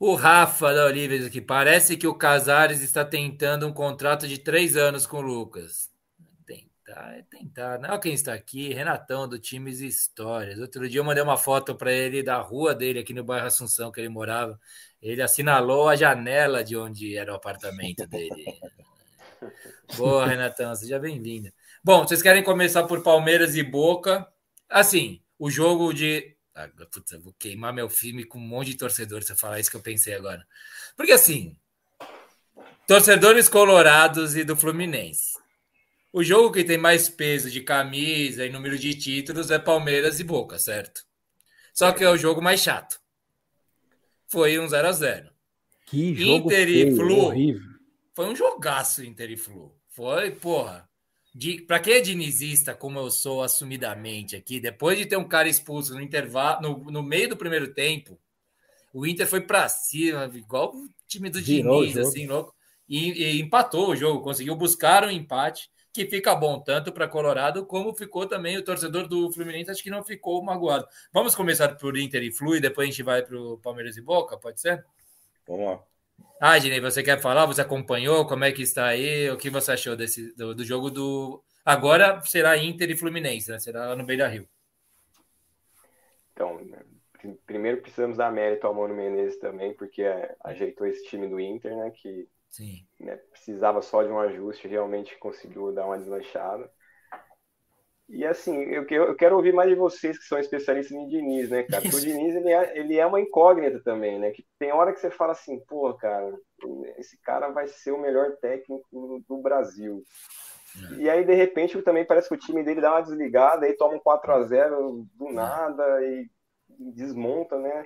O 0.00 0.14
Rafa 0.14 0.74
da 0.74 0.84
Olivas 0.84 1.24
aqui. 1.24 1.40
Parece 1.40 1.96
que 1.96 2.06
o 2.06 2.14
Casares 2.14 2.82
está 2.82 3.04
tentando 3.04 3.66
um 3.66 3.72
contrato 3.72 4.26
de 4.26 4.38
três 4.38 4.76
anos 4.76 5.06
com 5.06 5.18
o 5.18 5.22
Lucas. 5.22 5.90
Tentar, 6.44 7.18
é 7.18 7.22
tentar. 7.22 7.78
Não, 7.78 7.98
quem 8.00 8.14
está 8.14 8.32
aqui, 8.32 8.72
Renatão, 8.72 9.28
do 9.28 9.38
Times 9.38 9.80
Histórias. 9.80 10.58
Outro 10.58 10.88
dia 10.88 11.00
eu 11.00 11.04
mandei 11.04 11.22
uma 11.22 11.36
foto 11.36 11.74
para 11.74 11.92
ele 11.92 12.22
da 12.22 12.38
rua 12.38 12.74
dele 12.74 13.00
aqui 13.00 13.14
no 13.14 13.24
bairro 13.24 13.46
Assunção, 13.46 13.92
que 13.92 14.00
ele 14.00 14.08
morava. 14.08 14.58
Ele 15.00 15.22
assinalou 15.22 15.88
a 15.88 15.94
janela 15.94 16.64
de 16.64 16.76
onde 16.76 17.16
era 17.16 17.32
o 17.32 17.36
apartamento 17.36 18.06
dele. 18.08 18.44
Boa, 19.96 20.26
Renatão, 20.26 20.74
seja 20.74 20.98
bem-vindo. 20.98 21.52
Bom, 21.88 22.06
vocês 22.06 22.20
querem 22.20 22.42
começar 22.42 22.82
por 22.82 23.02
Palmeiras 23.02 23.56
e 23.56 23.62
Boca? 23.62 24.30
Assim, 24.68 25.22
o 25.38 25.50
jogo 25.50 25.90
de. 25.94 26.36
Ah, 26.54 26.68
putz, 26.92 27.12
eu 27.12 27.18
vou 27.22 27.32
queimar 27.38 27.72
meu 27.72 27.88
filme 27.88 28.24
com 28.24 28.36
um 28.36 28.42
monte 28.42 28.72
de 28.72 28.76
torcedor 28.76 29.22
se 29.22 29.32
eu 29.32 29.36
falar 29.36 29.58
isso 29.58 29.70
que 29.70 29.76
eu 29.78 29.80
pensei 29.80 30.12
agora. 30.12 30.46
Porque 30.94 31.12
assim, 31.12 31.56
torcedores 32.86 33.48
colorados 33.48 34.36
e 34.36 34.44
do 34.44 34.54
Fluminense. 34.54 35.38
O 36.12 36.22
jogo 36.22 36.52
que 36.52 36.62
tem 36.62 36.76
mais 36.76 37.08
peso 37.08 37.50
de 37.50 37.62
camisa 37.62 38.44
e 38.44 38.50
número 38.50 38.78
de 38.78 38.92
títulos 38.92 39.50
é 39.50 39.58
Palmeiras 39.58 40.20
e 40.20 40.24
Boca, 40.24 40.58
certo? 40.58 41.06
Só 41.72 41.90
que 41.92 42.04
é 42.04 42.10
o 42.10 42.18
jogo 42.18 42.42
mais 42.42 42.60
chato. 42.60 43.00
Foi 44.26 44.58
um 44.58 44.68
0 44.68 44.88
a 44.88 44.92
0 44.92 45.30
Que 45.86 46.14
jogo 46.14 46.52
Inter 46.52 46.66
feio, 46.66 46.92
e 46.92 46.94
Flu. 46.94 47.18
Horrível. 47.18 47.62
Foi 48.14 48.26
um 48.26 48.36
jogaço 48.36 49.02
Inter 49.02 49.30
e 49.30 49.38
Flu. 49.38 49.74
Foi, 49.88 50.32
porra. 50.32 50.86
Para 51.66 51.78
quem 51.78 51.94
é 51.94 52.00
dinizista, 52.00 52.74
como 52.74 52.98
eu 52.98 53.10
sou 53.10 53.42
assumidamente 53.42 54.34
aqui, 54.34 54.58
depois 54.58 54.98
de 54.98 55.06
ter 55.06 55.16
um 55.16 55.28
cara 55.28 55.48
expulso 55.48 55.94
no 55.94 56.00
intervalo, 56.00 56.62
no, 56.62 56.90
no 56.90 57.02
meio 57.02 57.28
do 57.28 57.36
primeiro 57.36 57.72
tempo, 57.72 58.18
o 58.92 59.06
Inter 59.06 59.26
foi 59.26 59.40
para 59.40 59.68
cima, 59.68 60.30
igual 60.34 60.74
o 60.74 60.88
time 61.06 61.30
do 61.30 61.40
Virou 61.40 61.82
Diniz, 61.82 61.96
assim, 61.96 62.26
louco, 62.26 62.54
e, 62.88 63.12
e, 63.12 63.40
empatou 63.40 63.90
o 63.90 63.96
jogo, 63.96 64.22
conseguiu 64.22 64.56
buscar 64.56 65.04
um 65.04 65.10
empate 65.10 65.70
que 65.92 66.06
fica 66.06 66.34
bom 66.34 66.58
tanto 66.60 66.92
para 66.92 67.08
Colorado 67.08 67.66
como 67.66 67.94
ficou 67.94 68.26
também 68.26 68.56
o 68.56 68.64
torcedor 68.64 69.06
do 69.06 69.30
Fluminense, 69.32 69.70
acho 69.70 69.82
que 69.82 69.90
não 69.90 70.02
ficou 70.02 70.42
magoado. 70.42 70.86
Vamos 71.12 71.34
começar 71.34 71.74
por 71.76 71.96
Inter 71.96 72.22
e 72.22 72.32
Flu 72.32 72.56
e 72.56 72.60
depois 72.60 72.88
a 72.88 72.90
gente 72.90 73.02
vai 73.02 73.22
para 73.22 73.38
o 73.38 73.58
Palmeiras 73.58 73.96
e 73.96 74.00
Boca, 74.00 74.38
pode 74.38 74.60
ser? 74.60 74.84
Vamos 75.46 75.66
lá. 75.66 75.97
Ah, 76.40 76.58
Dinei, 76.58 76.80
você 76.80 77.02
quer 77.02 77.20
falar? 77.20 77.46
Você 77.46 77.60
acompanhou? 77.60 78.26
Como 78.26 78.44
é 78.44 78.52
que 78.52 78.62
está 78.62 78.86
aí? 78.86 79.28
O 79.30 79.36
que 79.36 79.50
você 79.50 79.72
achou 79.72 79.96
desse, 79.96 80.34
do, 80.36 80.54
do 80.54 80.64
jogo 80.64 80.90
do. 80.90 81.42
Agora 81.64 82.20
será 82.22 82.56
Inter 82.56 82.90
e 82.90 82.96
Fluminense, 82.96 83.50
né? 83.50 83.58
Será 83.58 83.88
lá 83.88 83.96
no 83.96 84.06
Beira 84.06 84.28
Rio. 84.28 84.48
Então, 86.32 86.60
primeiro 87.44 87.82
precisamos 87.82 88.16
dar 88.16 88.30
mérito 88.30 88.66
ao 88.66 88.74
Mano 88.74 88.94
Menezes 88.94 89.38
também, 89.38 89.74
porque 89.74 90.02
é, 90.02 90.36
ajeitou 90.44 90.86
esse 90.86 91.04
time 91.06 91.28
do 91.28 91.40
Inter, 91.40 91.76
né? 91.76 91.90
Que 91.90 92.28
né, 93.00 93.16
precisava 93.30 93.82
só 93.82 94.02
de 94.02 94.08
um 94.08 94.18
ajuste, 94.18 94.68
realmente 94.68 95.16
conseguiu 95.18 95.72
dar 95.72 95.86
uma 95.86 95.98
deslanchada. 95.98 96.70
E 98.08 98.24
assim, 98.24 98.62
eu, 98.62 98.86
eu 98.88 99.14
quero 99.14 99.36
ouvir 99.36 99.52
mais 99.52 99.68
de 99.68 99.76
vocês 99.76 100.18
que 100.18 100.24
são 100.24 100.38
especialistas 100.38 100.96
em 100.96 101.06
Diniz, 101.08 101.50
né, 101.50 101.62
cara? 101.64 101.82
Porque 101.82 101.96
o 101.96 102.00
Diniz 102.00 102.34
ele 102.34 102.50
é, 102.50 102.78
ele 102.78 102.96
é 102.96 103.04
uma 103.04 103.20
incógnita 103.20 103.80
também, 103.80 104.18
né? 104.18 104.30
Que 104.30 104.46
tem 104.58 104.72
hora 104.72 104.92
que 104.92 105.00
você 105.00 105.10
fala 105.10 105.32
assim, 105.32 105.60
pô, 105.66 105.92
cara, 105.94 106.32
esse 106.96 107.20
cara 107.20 107.50
vai 107.50 107.66
ser 107.66 107.92
o 107.92 108.00
melhor 108.00 108.36
técnico 108.40 109.22
do 109.28 109.38
Brasil. 109.42 110.02
É. 110.92 110.94
E 110.96 111.10
aí, 111.10 111.24
de 111.24 111.34
repente, 111.34 111.80
também 111.82 112.06
parece 112.06 112.28
que 112.28 112.34
o 112.34 112.38
time 112.38 112.62
dele 112.62 112.80
dá 112.80 112.92
uma 112.92 113.02
desligada, 113.02 113.66
aí 113.66 113.74
toma 113.76 113.96
um 113.96 114.00
4 114.00 114.32
a 114.32 114.42
0 114.42 115.06
do 115.14 115.28
é. 115.28 115.32
nada 115.32 116.02
e 116.02 116.30
desmonta, 116.68 117.58
né? 117.58 117.84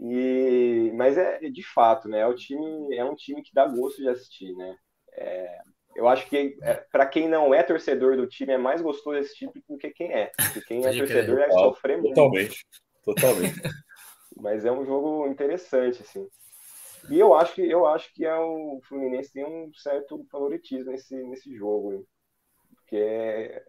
E, 0.00 0.90
mas 0.94 1.18
é 1.18 1.38
de 1.40 1.62
fato, 1.62 2.08
né? 2.08 2.20
É, 2.20 2.26
o 2.26 2.34
time, 2.34 2.94
é 2.96 3.04
um 3.04 3.14
time 3.14 3.42
que 3.42 3.52
dá 3.52 3.66
gosto 3.66 4.00
de 4.00 4.08
assistir, 4.08 4.54
né? 4.54 4.76
É, 5.12 5.58
eu 5.98 6.06
acho 6.06 6.28
que 6.28 6.56
é, 6.62 6.74
para 6.92 7.04
quem 7.06 7.28
não 7.28 7.52
é 7.52 7.60
torcedor 7.60 8.16
do 8.16 8.28
time 8.28 8.52
é 8.52 8.56
mais 8.56 8.80
gostoso 8.80 9.18
esse 9.18 9.34
tipo 9.34 9.60
do 9.68 9.76
que 9.76 9.90
quem 9.90 10.12
é. 10.12 10.30
Porque 10.36 10.60
quem 10.60 10.86
é 10.86 10.96
torcedor 10.96 11.36
vai 11.36 11.50
sofrer 11.50 12.00
muito. 12.00 12.14
Totalmente, 12.14 12.66
totalmente. 13.04 13.60
Mas 14.40 14.64
é 14.64 14.70
um 14.70 14.86
jogo 14.86 15.26
interessante, 15.26 16.00
assim. 16.02 16.28
E 17.10 17.18
eu 17.18 17.34
acho 17.34 17.52
que 17.54 17.68
eu 17.68 17.84
acho 17.84 18.14
que 18.14 18.24
é 18.24 18.36
o 18.36 18.80
Fluminense 18.84 19.32
tem 19.32 19.44
um 19.44 19.72
certo 19.74 20.24
favoritismo 20.30 20.92
nesse, 20.92 21.16
nesse 21.24 21.52
jogo, 21.56 22.06
porque 22.76 23.60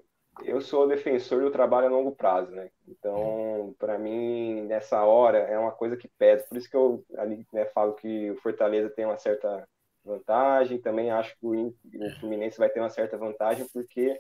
eu 0.44 0.62
sou 0.62 0.88
defensor 0.88 1.42
do 1.42 1.50
trabalho 1.50 1.88
a 1.88 1.90
longo 1.90 2.16
prazo, 2.16 2.52
né? 2.52 2.70
Então, 2.88 3.74
para 3.80 3.98
mim, 3.98 4.62
nessa 4.68 5.04
hora 5.04 5.40
é 5.40 5.58
uma 5.58 5.72
coisa 5.72 5.98
que 5.98 6.08
pesa. 6.08 6.46
Por 6.48 6.60
isso 6.60 6.70
que 6.70 6.78
eu 6.78 7.04
ali 7.18 7.44
né, 7.52 7.66
falo 7.66 7.94
que 7.94 8.30
o 8.30 8.38
Fortaleza 8.38 8.92
tem 8.92 9.06
uma 9.06 9.18
certa 9.18 9.68
vantagem. 10.04 10.80
Também 10.80 11.12
acho 11.12 11.36
que 11.38 11.46
o 11.46 11.74
Fluminense 12.20 12.58
vai 12.58 12.70
ter 12.70 12.80
uma 12.80 12.90
certa 12.90 13.18
vantagem, 13.18 13.68
porque 13.74 14.20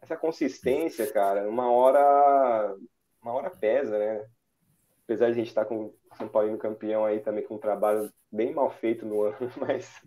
essa 0.00 0.16
consistência, 0.16 1.10
cara, 1.12 1.48
uma 1.48 1.70
hora, 1.70 2.74
uma 3.22 3.32
hora 3.32 3.50
pesa, 3.50 3.98
né? 3.98 4.24
Apesar 5.04 5.26
de 5.26 5.32
a 5.32 5.34
gente 5.34 5.48
estar 5.48 5.62
tá 5.62 5.68
com 5.68 5.86
o 5.86 5.94
São 6.16 6.28
Paulo 6.28 6.56
campeão 6.56 7.04
aí 7.04 7.20
também 7.20 7.44
com 7.44 7.56
um 7.56 7.58
trabalho 7.58 8.10
bem 8.30 8.52
mal 8.52 8.70
feito 8.70 9.04
no 9.04 9.22
ano, 9.22 9.50
mas 9.58 10.00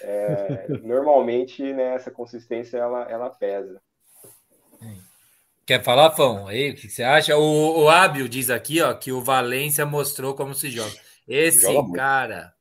é, 0.00 0.68
normalmente 0.82 1.72
né, 1.72 1.94
essa 1.94 2.10
consistência 2.10 2.78
ela, 2.78 3.02
ela 3.04 3.30
pesa. 3.30 3.80
Quer 5.66 5.82
falar, 5.82 6.10
Fão? 6.10 6.46
Aí, 6.46 6.70
o 6.70 6.74
que 6.74 6.90
você 6.90 7.02
acha? 7.02 7.36
O, 7.36 7.84
o 7.84 7.88
Ábio 7.88 8.28
diz 8.28 8.50
aqui 8.50 8.82
ó, 8.82 8.92
que 8.92 9.12
o 9.12 9.22
Valência 9.22 9.86
mostrou 9.86 10.34
como 10.34 10.54
se 10.54 10.70
joga. 10.70 10.94
Esse 11.26 11.72
joga 11.72 11.96
cara 11.96 12.53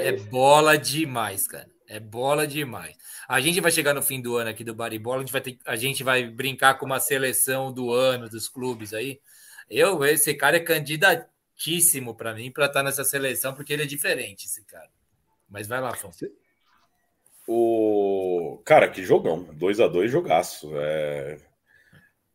é 0.00 0.12
bola 0.12 0.76
demais, 0.78 1.46
cara. 1.46 1.68
É 1.86 1.98
bola 1.98 2.46
demais. 2.46 2.96
A 3.28 3.40
gente 3.40 3.60
vai 3.60 3.72
chegar 3.72 3.92
no 3.94 4.02
fim 4.02 4.20
do 4.20 4.36
ano 4.36 4.50
aqui 4.50 4.62
do 4.62 4.74
Baribola, 4.74 5.18
a 5.18 5.20
gente 5.20 5.32
vai 5.32 5.40
ter, 5.40 5.58
a 5.66 5.76
gente 5.76 6.04
vai 6.04 6.24
brincar 6.24 6.74
com 6.74 6.86
uma 6.86 7.00
seleção 7.00 7.72
do 7.72 7.92
ano 7.92 8.28
dos 8.28 8.48
clubes 8.48 8.94
aí. 8.94 9.20
Eu, 9.68 10.04
esse 10.04 10.34
cara 10.34 10.56
é 10.56 10.60
candidatíssimo 10.60 12.14
para 12.14 12.34
mim 12.34 12.50
para 12.50 12.66
estar 12.66 12.80
tá 12.80 12.84
nessa 12.84 13.04
seleção 13.04 13.54
porque 13.54 13.72
ele 13.72 13.82
é 13.82 13.86
diferente, 13.86 14.46
esse 14.46 14.64
cara. 14.64 14.88
Mas 15.48 15.66
vai 15.66 15.80
lá, 15.80 15.94
Fão. 15.94 16.10
O 17.46 18.62
cara, 18.64 18.88
que 18.88 19.02
jogão, 19.02 19.42
2 19.42 19.80
a 19.80 19.88
2 19.88 20.10
jogaço. 20.10 20.70
É... 20.76 21.38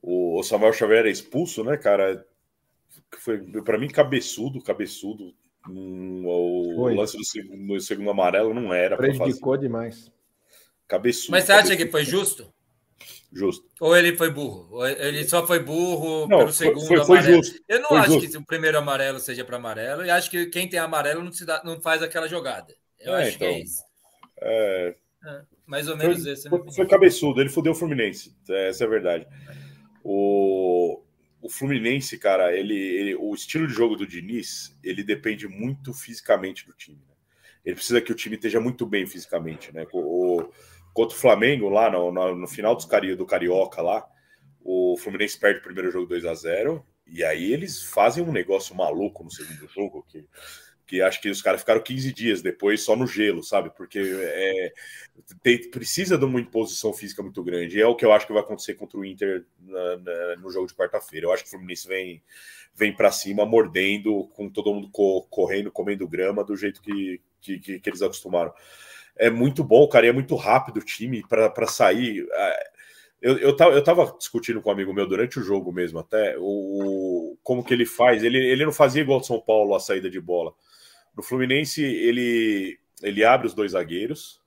O 0.01 0.43
Samuel 0.43 0.73
Xavier 0.73 1.05
é 1.05 1.09
expulso, 1.09 1.63
né, 1.63 1.77
cara? 1.77 2.25
Foi 3.19 3.39
para 3.61 3.77
mim 3.77 3.87
cabeçudo, 3.87 4.61
cabeçudo, 4.61 5.33
o 5.69 6.87
lance 6.89 7.17
do 7.17 7.25
segundo, 7.25 7.79
segundo, 7.79 8.09
amarelo 8.09 8.53
não 8.53 8.73
era. 8.73 8.97
Prejudicou 8.97 9.57
demais. 9.57 10.11
Cabeçudo. 10.87 11.31
Mas 11.31 11.45
você 11.45 11.53
cabeçudo. 11.53 11.73
acha 11.73 11.83
que 11.83 11.91
foi 11.91 12.05
justo? 12.05 12.53
Justo. 13.31 13.67
Ou 13.81 13.95
ele 13.95 14.15
foi 14.15 14.29
burro? 14.29 14.85
ele 14.85 15.27
só 15.27 15.45
foi 15.45 15.59
burro 15.59 16.27
não, 16.27 16.37
pelo 16.39 16.53
segundo 16.53 16.87
foi, 16.87 17.03
foi, 17.03 17.17
amarelo? 17.17 17.43
Justo. 17.43 17.63
Eu 17.67 17.81
não 17.81 17.89
foi 17.89 17.97
acho 17.97 18.11
justo. 18.11 18.31
que 18.31 18.37
o 18.37 18.45
primeiro 18.45 18.77
amarelo 18.77 19.19
seja 19.19 19.43
para 19.43 19.57
amarelo, 19.57 20.05
e 20.05 20.09
acho 20.09 20.31
que 20.31 20.45
quem 20.45 20.69
tem 20.69 20.79
amarelo 20.79 21.21
não, 21.21 21.31
se 21.31 21.45
dá, 21.45 21.61
não 21.65 21.81
faz 21.81 22.01
aquela 22.01 22.27
jogada. 22.27 22.73
Eu 22.99 23.13
é, 23.13 23.23
acho 23.23 23.35
então, 23.35 23.39
que 23.39 23.45
é 23.45 23.51
então, 23.51 23.63
isso. 23.63 23.83
É... 24.41 24.95
É, 25.25 25.41
mais 25.65 25.89
ou 25.89 25.97
menos 25.97 26.21
foi, 26.21 26.31
esse. 26.31 26.49
Foi, 26.49 26.71
foi 26.71 26.87
cabeçudo, 26.87 27.41
ele 27.41 27.49
fudeu 27.49 27.71
o 27.73 27.75
Fluminense. 27.75 28.35
Essa 28.47 28.83
é 28.83 28.87
a 28.87 28.89
verdade. 28.89 29.27
O, 30.03 31.01
o 31.45 31.49
Fluminense, 31.49 32.17
cara, 32.17 32.57
ele, 32.57 32.75
ele, 32.75 33.15
o 33.15 33.31
estilo 33.35 33.67
de 33.67 33.73
jogo 33.73 33.95
do 33.95 34.07
Diniz, 34.07 34.75
ele 34.83 35.03
depende 35.03 35.47
muito 35.47 35.93
fisicamente 35.93 36.65
do 36.65 36.73
time. 36.73 36.97
Né? 36.97 37.13
Ele 37.63 37.75
precisa 37.75 38.01
que 38.01 38.11
o 38.11 38.15
time 38.15 38.35
esteja 38.35 38.59
muito 38.59 38.83
bem 38.83 39.05
fisicamente, 39.05 39.71
né? 39.71 39.85
O, 39.93 40.49
contra 40.91 41.15
o 41.15 41.19
Flamengo, 41.19 41.69
lá 41.69 41.91
no, 41.91 42.11
no, 42.11 42.35
no 42.35 42.47
final 42.47 42.73
dos 42.75 42.85
cari, 42.85 43.15
do 43.15 43.27
Carioca, 43.27 43.79
lá, 43.79 44.03
o 44.63 44.97
Fluminense 44.97 45.39
perde 45.39 45.59
o 45.59 45.63
primeiro 45.63 45.91
jogo 45.91 46.07
2 46.07 46.25
a 46.25 46.33
0 46.33 46.83
e 47.05 47.23
aí 47.23 47.53
eles 47.53 47.83
fazem 47.83 48.23
um 48.23 48.31
negócio 48.31 48.75
maluco 48.75 49.23
no 49.23 49.29
segundo 49.29 49.67
jogo, 49.67 50.03
que 50.09 50.27
que 50.85 51.01
acho 51.01 51.19
que 51.21 51.29
os 51.29 51.41
caras 51.41 51.61
ficaram 51.61 51.81
15 51.81 52.13
dias 52.13 52.41
depois 52.41 52.81
só 52.81 52.95
no 52.95 53.07
gelo, 53.07 53.43
sabe? 53.43 53.71
Porque 53.75 53.99
é, 53.99 54.73
tem, 55.41 55.69
precisa 55.69 56.17
de 56.17 56.25
uma 56.25 56.39
imposição 56.39 56.93
física 56.93 57.23
muito 57.23 57.43
grande. 57.43 57.77
E 57.77 57.81
é 57.81 57.87
o 57.87 57.95
que 57.95 58.05
eu 58.05 58.11
acho 58.11 58.27
que 58.27 58.33
vai 58.33 58.41
acontecer 58.41 58.75
contra 58.75 58.99
o 58.99 59.05
Inter 59.05 59.45
na, 59.59 59.97
na, 59.97 60.35
no 60.37 60.51
jogo 60.51 60.67
de 60.67 60.75
quarta-feira. 60.75 61.25
Eu 61.25 61.33
acho 61.33 61.43
que 61.43 61.49
o 61.49 61.51
Fluminense 61.51 61.87
vem, 61.87 62.21
vem 62.73 62.95
para 62.95 63.11
cima, 63.11 63.45
mordendo, 63.45 64.27
com 64.33 64.49
todo 64.49 64.73
mundo 64.73 64.89
co 64.91 65.23
correndo, 65.29 65.71
comendo 65.71 66.07
grama, 66.07 66.43
do 66.43 66.55
jeito 66.55 66.81
que, 66.81 67.19
que, 67.41 67.59
que, 67.59 67.79
que 67.79 67.89
eles 67.89 68.01
acostumaram. 68.01 68.53
É 69.17 69.29
muito 69.29 69.63
bom, 69.63 69.87
cara, 69.87 70.05
e 70.05 70.09
é 70.09 70.13
muito 70.13 70.35
rápido 70.35 70.77
o 70.77 70.85
time 70.85 71.23
para 71.27 71.67
sair. 71.67 72.27
É, 72.31 72.74
eu, 73.25 73.37
eu, 73.37 73.55
tava, 73.55 73.73
eu 73.73 73.83
tava 73.83 74.15
discutindo 74.17 74.61
com 74.61 74.69
um 74.69 74.73
amigo 74.73 74.93
meu 74.93 75.07
durante 75.07 75.39
o 75.39 75.43
jogo 75.43 75.71
mesmo, 75.71 75.99
até, 75.99 76.35
o, 76.37 77.37
como 77.43 77.63
que 77.63 77.73
ele 77.73 77.85
faz. 77.85 78.23
Ele, 78.23 78.37
ele 78.37 78.65
não 78.65 78.73
fazia 78.73 79.01
igual 79.01 79.19
de 79.19 79.27
São 79.27 79.39
Paulo 79.39 79.75
a 79.75 79.79
saída 79.79 80.09
de 80.09 80.19
bola 80.19 80.53
no 81.15 81.23
Fluminense, 81.23 81.83
ele, 81.83 82.77
ele 83.01 83.23
abre 83.23 83.47
os 83.47 83.53
dois 83.53 83.71
zagueiros. 83.71 84.41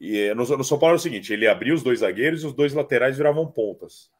E 0.00 0.32
no, 0.34 0.44
no 0.44 0.64
São 0.64 0.78
Paulo 0.78 0.94
é 0.94 0.98
o 0.98 1.00
seguinte: 1.00 1.32
ele 1.32 1.48
abria 1.48 1.74
os 1.74 1.82
dois 1.82 2.00
zagueiros 2.00 2.42
e 2.42 2.46
os 2.46 2.52
dois 2.52 2.74
laterais 2.74 3.16
viravam 3.16 3.50
pontas. 3.50 4.10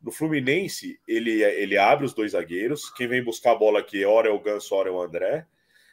No 0.00 0.10
Fluminense, 0.10 0.98
ele, 1.06 1.42
ele 1.42 1.76
abre 1.76 2.04
os 2.04 2.14
dois 2.14 2.32
zagueiros. 2.32 2.90
Quem 2.90 3.06
vem 3.06 3.22
buscar 3.22 3.52
a 3.52 3.56
bola 3.56 3.80
aqui, 3.80 4.04
hora 4.04 4.28
é 4.28 4.32
o 4.32 4.40
Ganso, 4.40 4.74
hora 4.74 4.88
é 4.88 4.92
o 4.92 5.00
André. 5.00 5.46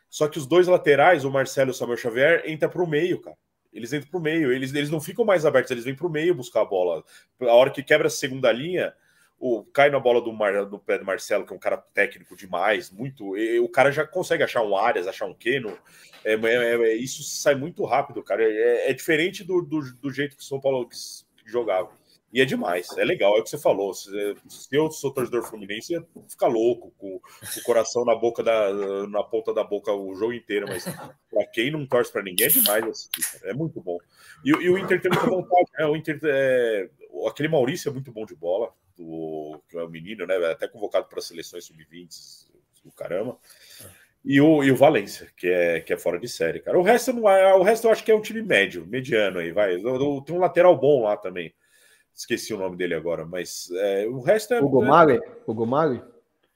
Só 0.10 0.28
que 0.28 0.40
os 0.40 0.48
dois 0.48 0.68
laterais, 0.68 1.26
o 1.26 1.32
Marcelo 1.32 1.70
e 1.70 1.72
o 1.72 1.76
Samuel 1.76 1.98
Xavier, 1.98 2.44
entram 2.48 2.70
para 2.70 2.84
o 2.84 2.88
meio, 2.88 3.22
cara. 3.22 3.38
Eles 3.72 3.94
entram 3.94 4.10
para 4.10 4.20
o 4.20 4.24
meio. 4.24 4.52
Eles, 4.52 4.74
eles 4.74 4.90
não 4.90 5.00
ficam 5.00 5.24
mais 5.24 5.46
abertos, 5.46 5.72
eles 5.72 5.84
vêm 5.84 5.96
para 5.96 6.08
o 6.08 6.10
meio 6.10 6.36
buscar 6.36 6.62
a 6.62 6.66
bola. 6.66 7.04
A 7.42 7.54
hora 7.54 7.70
que 7.70 7.84
quebra 7.84 8.08
a 8.08 8.12
segunda 8.12 8.52
linha, 8.52 8.94
o, 9.40 9.64
cai 9.64 9.90
na 9.90 10.00
bola 10.00 10.22
do, 10.22 10.34
Mar, 10.34 10.66
do 10.66 10.78
pé 10.78 10.98
do 10.98 11.06
Marcelo, 11.06 11.46
que 11.46 11.54
é 11.54 11.56
um 11.56 11.60
cara 11.60 11.78
técnico 11.78 12.36
demais, 12.36 12.92
muito. 12.92 13.38
E, 13.38 13.60
o 13.60 13.70
cara 13.70 13.92
já 13.92 14.06
consegue 14.06 14.44
achar 14.44 14.62
um 14.62 14.76
Arias, 14.76 15.08
achar 15.08 15.26
um 15.26 15.34
Keno. 15.34 15.78
É, 16.26 16.34
é, 16.34 16.76
é, 16.76 16.96
isso 16.96 17.24
sai 17.24 17.56
muito 17.56 17.86
rápido, 17.86 18.22
cara. 18.22 18.44
É, 18.44 18.90
é 18.90 18.94
diferente 18.94 19.44
do, 19.44 19.62
do, 19.62 19.94
do, 19.96 20.12
jeito 20.12 20.36
que 20.36 20.42
o 20.42 20.46
São 20.46 20.60
Paulo 20.60 20.88
jogava. 21.46 21.92
E 22.32 22.42
é 22.42 22.46
demais, 22.46 22.88
é 22.98 23.04
legal, 23.04 23.36
é 23.36 23.40
o 23.40 23.44
que 23.44 23.50
você 23.50 23.58
falou. 23.58 23.92
Se, 23.94 24.10
eu 24.72 24.92
sou 24.92 25.12
torcedor 25.12 25.44
fluminense, 25.44 25.94
ia 25.94 26.06
ficar 26.28 26.48
louco, 26.48 26.94
com, 26.98 27.20
com, 27.20 27.60
o 27.60 27.64
coração 27.64 28.06
na 28.06 28.16
boca 28.16 28.44
da, 28.44 29.08
na 29.08 29.24
ponta 29.24 29.52
da 29.52 29.64
boca 29.64 29.92
o 29.92 30.14
jogo 30.14 30.34
inteiro, 30.34 30.68
mas 30.68 30.86
para 30.86 31.46
quem 31.48 31.72
não 31.72 31.88
torce 31.88 32.12
para 32.12 32.22
ninguém 32.22 32.46
é 32.46 32.50
demais 32.50 33.10
é 33.44 33.54
muito 33.54 33.82
bom. 33.82 33.98
E, 34.46 34.50
e, 34.50 34.70
o 34.70 34.78
Inter 34.78 35.02
tem 35.02 35.10
muita 35.12 35.28
vontade, 35.28 35.70
né? 35.78 35.86
O 35.86 35.96
Inter 35.96 36.20
é, 36.24 36.90
aquele 37.28 37.50
Maurício 37.50 37.90
é 37.90 37.94
muito 37.94 38.12
bom 38.12 38.26
de 38.26 38.36
bola, 38.36 38.72
do, 38.96 39.60
que 39.68 39.78
é 39.78 39.84
o 39.84 39.90
menino, 39.90 40.28
né? 40.28 40.36
Até 40.52 40.68
convocado 40.68 41.08
para 41.08 41.22
seleções 41.22 41.66
sub-20 41.66 42.48
do 42.86 42.92
caramba. 42.92 43.38
E 44.24 44.40
o, 44.42 44.64
e 44.64 44.72
o 44.72 44.76
Valência, 44.76 45.32
que 45.36 45.48
é, 45.48 45.80
que 45.80 45.94
é 45.94 45.98
fora 45.98 46.20
de 46.20 46.28
série, 46.28 46.60
cara. 46.60 46.78
O 46.78 46.84
resto, 46.84 47.14
não 47.14 47.30
é, 47.30 47.54
o 47.56 47.64
resto 47.64 47.88
eu 47.88 47.92
acho 47.92 48.04
que 48.04 48.12
é 48.12 48.16
um 48.16 48.22
time 48.22 48.42
médio, 48.42 48.86
mediano 48.86 49.40
aí, 49.40 49.52
vai. 49.52 49.78
Tem 49.78 50.36
um 50.36 50.40
lateral 50.40 50.78
bom 50.78 51.04
lá 51.04 51.16
também. 51.16 51.54
Esqueci 52.20 52.54
o 52.54 52.58
nome 52.58 52.76
dele 52.76 52.96
agora, 52.96 53.26
mas 53.26 53.70
é, 53.72 54.06
o 54.06 54.20
resto 54.20 54.54
é. 54.54 54.62
O 54.62 54.68
Gomari? 54.68 55.22
O 55.48 55.54
Gomari? 55.54 56.02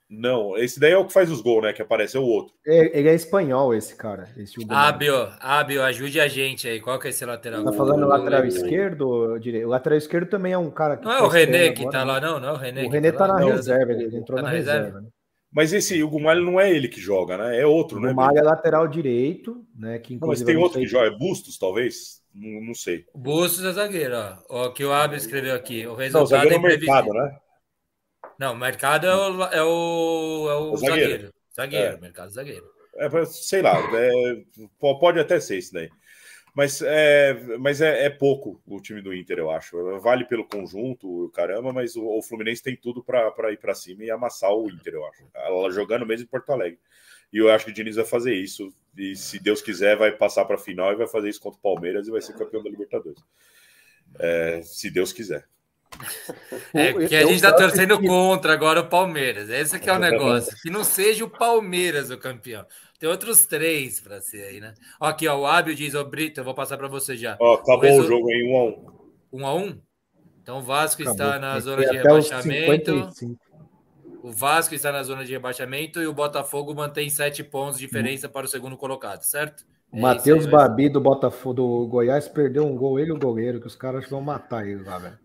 Não, 0.09 0.57
esse 0.57 0.77
daí 0.77 0.91
é 0.91 0.97
o 0.97 1.05
que 1.05 1.13
faz 1.13 1.31
os 1.31 1.39
gols, 1.39 1.63
né? 1.63 1.71
Que 1.71 1.81
aparece, 1.81 2.17
é 2.17 2.19
o 2.19 2.23
outro. 2.23 2.53
É, 2.67 2.99
ele 2.99 3.07
é 3.07 3.15
espanhol, 3.15 3.73
esse 3.73 3.95
cara. 3.95 4.27
Esse 4.35 4.55
Ábio, 4.69 5.15
Ábio, 5.39 5.81
ajude 5.83 6.19
a 6.19 6.27
gente 6.27 6.67
aí. 6.67 6.81
Qual 6.81 6.99
que 6.99 7.07
é 7.07 7.11
esse 7.11 7.25
lateral? 7.25 7.63
Tá 7.63 7.71
falando 7.71 8.03
o 8.03 8.07
lateral 8.07 8.45
esquerdo 8.45 9.39
direito? 9.39 9.65
O 9.65 9.69
lateral 9.69 9.97
esquerdo 9.97 10.29
também 10.29 10.51
é 10.51 10.57
um 10.57 10.69
cara 10.69 10.97
que. 10.97 11.05
Não 11.05 11.13
é 11.13 11.21
o 11.21 11.29
René 11.29 11.71
que 11.71 11.89
tá 11.89 12.03
lá, 12.03 12.19
não? 12.19 12.41
Não 12.41 12.49
é 12.49 12.51
o 12.51 12.57
René. 12.57 12.83
O 12.83 12.89
René 12.89 13.11
tá, 13.13 13.25
tá, 13.25 13.27
na 13.33 13.39
reserva, 13.39 13.93
ele 13.93 14.17
entrou 14.17 14.35
tá 14.35 14.43
na, 14.43 14.49
na, 14.49 14.49
reserva. 14.49 14.85
reserva 14.85 15.01
né? 15.01 15.07
Mas 15.53 15.71
esse 15.71 16.01
o 16.01 16.09
Gumalho 16.09 16.43
não 16.43 16.59
é 16.59 16.71
ele 16.71 16.87
que 16.87 16.99
joga, 16.99 17.37
né? 17.37 17.59
É 17.59 17.65
outro, 17.65 17.97
o 17.97 18.01
né? 18.01 18.07
O 18.07 18.11
Gumalho 18.11 18.39
é 18.39 18.41
lateral 18.41 18.87
direito, 18.87 19.63
né? 19.75 19.99
Que 19.99 20.17
não, 20.19 20.27
mas 20.27 20.41
tem 20.41 20.57
outro 20.57 20.79
que 20.79 20.87
joga, 20.87 21.07
é 21.07 21.11
Bustos, 21.11 21.57
talvez? 21.59 22.23
Não, 22.33 22.59
não 22.59 22.73
sei. 22.73 23.05
Bustos 23.13 23.63
é 23.63 23.71
zagueiro, 23.71 24.15
ó. 24.49 24.67
O 24.67 24.73
que 24.73 24.83
o 24.83 24.91
Abel 24.91 25.17
escreveu 25.17 25.53
aqui. 25.55 25.85
O 25.85 25.93
resultado 25.93 26.49
não, 26.49 26.55
é 26.55 26.59
mercado, 26.59 27.13
né? 27.13 27.37
Não, 28.39 28.53
o 28.53 28.57
mercado 28.57 29.05
é 29.05 29.15
o, 29.15 29.43
é 29.43 29.63
o, 29.63 30.49
é 30.49 30.55
o, 30.55 30.77
zagueiro. 30.77 31.09
Zagueiro, 31.09 31.33
zagueiro 31.55 31.97
é. 31.97 32.01
mercado 32.01 32.31
zagueiro. 32.31 32.65
É, 32.95 33.25
sei 33.25 33.61
lá, 33.61 33.77
é, 33.77 34.43
pode 34.79 35.19
até 35.19 35.39
ser 35.39 35.59
isso 35.59 35.73
daí. 35.73 35.89
Mas, 36.55 36.81
é, 36.83 37.33
mas 37.57 37.81
é, 37.81 38.05
é, 38.05 38.09
pouco 38.11 38.61
o 38.67 38.79
time 38.79 39.01
do 39.01 39.13
Inter, 39.13 39.39
eu 39.39 39.49
acho. 39.49 39.99
Vale 39.99 40.23
pelo 40.25 40.45
conjunto, 40.45 41.31
caramba, 41.33 41.73
mas 41.73 41.95
o, 41.95 42.05
o 42.05 42.21
Fluminense 42.21 42.61
tem 42.61 42.75
tudo 42.75 43.03
para 43.03 43.51
ir 43.51 43.57
para 43.57 43.73
cima 43.73 44.03
e 44.03 44.11
amassar 44.11 44.51
o 44.51 44.69
Inter, 44.69 44.93
eu 44.93 45.05
acho. 45.07 45.27
Ela 45.33 45.71
jogando 45.71 46.05
mesmo 46.05 46.25
em 46.25 46.29
Porto 46.29 46.51
Alegre. 46.51 46.79
E 47.31 47.39
eu 47.39 47.49
acho 47.49 47.65
que 47.65 47.71
o 47.71 47.73
Diniz 47.73 47.95
vai 47.95 48.05
fazer 48.05 48.35
isso. 48.35 48.71
E 48.95 49.15
se 49.15 49.39
Deus 49.39 49.61
quiser, 49.61 49.97
vai 49.97 50.11
passar 50.11 50.45
para 50.45 50.55
a 50.55 50.59
final 50.59 50.91
e 50.91 50.95
vai 50.95 51.07
fazer 51.07 51.29
isso 51.29 51.41
contra 51.41 51.57
o 51.57 51.61
Palmeiras 51.61 52.07
e 52.07 52.11
vai 52.11 52.21
ser 52.21 52.37
campeão 52.37 52.61
da 52.61 52.69
Libertadores. 52.69 53.23
É, 54.19 54.61
se 54.61 54.91
Deus 54.91 55.11
quiser. 55.11 55.47
É, 56.73 56.93
que 57.07 57.15
a 57.15 57.21
gente 57.21 57.35
está 57.35 57.51
torcendo 57.51 57.99
contra 57.99 58.53
agora 58.53 58.81
o 58.81 58.89
Palmeiras. 58.89 59.49
Esse 59.49 59.79
que 59.79 59.89
é 59.89 59.93
o 59.93 59.97
negócio. 59.99 60.55
Que 60.61 60.69
não 60.69 60.83
seja 60.83 61.25
o 61.25 61.29
Palmeiras 61.29 62.11
o 62.11 62.17
campeão. 62.17 62.65
Tem 63.03 63.09
outros 63.09 63.45
três 63.45 63.99
para 63.99 64.21
ser 64.21 64.45
aí, 64.45 64.61
né? 64.61 64.73
Ó, 64.97 65.07
aqui, 65.07 65.27
ó, 65.27 65.37
o 65.37 65.45
Ábio 65.45 65.75
diz, 65.75 65.93
ô 65.93 66.05
Brito, 66.05 66.39
eu 66.39 66.43
vou 66.45 66.53
passar 66.53 66.77
para 66.77 66.87
você 66.87 67.17
já. 67.17 67.35
Ó, 67.37 67.55
acabou 67.55 67.79
o, 67.79 67.81
resol... 67.81 68.05
o 68.05 68.07
jogo 68.07 68.31
em 68.31 68.49
1 68.49 68.69
x 68.69 68.79
1 69.33 69.41
1 69.41 69.45
a 69.45 69.53
1 69.55 69.81
Então 70.41 70.59
o 70.59 70.61
Vasco 70.61 71.01
acabou. 71.01 71.25
está 71.25 71.37
na 71.37 71.59
zona 71.59 71.85
de 71.85 71.97
rebaixamento. 71.97 73.09
O 74.23 74.31
Vasco 74.31 74.73
está 74.73 74.89
na 74.89 75.03
zona 75.03 75.25
de 75.25 75.33
rebaixamento 75.33 76.01
e 76.01 76.07
o 76.07 76.13
Botafogo 76.13 76.73
mantém 76.73 77.09
sete 77.09 77.43
pontos 77.43 77.77
de 77.77 77.85
diferença 77.87 78.29
para 78.29 78.45
o 78.45 78.49
segundo 78.49 78.77
colocado, 78.77 79.23
certo? 79.23 79.65
O 79.91 79.97
é 79.97 79.99
Matheus 79.99 80.45
Babi 80.45 80.87
do 80.87 81.01
Botafogo 81.01 81.55
do 81.55 81.87
Goiás 81.87 82.29
perdeu 82.29 82.65
um 82.65 82.73
gol, 82.73 82.97
ele 82.97 83.09
e 83.09 83.13
o 83.13 83.19
goleiro, 83.19 83.59
que 83.59 83.67
os 83.67 83.75
caras 83.75 84.07
vão 84.07 84.21
matar 84.21 84.65
ele 84.65 84.81
lá, 84.81 84.97
velho. 84.97 85.19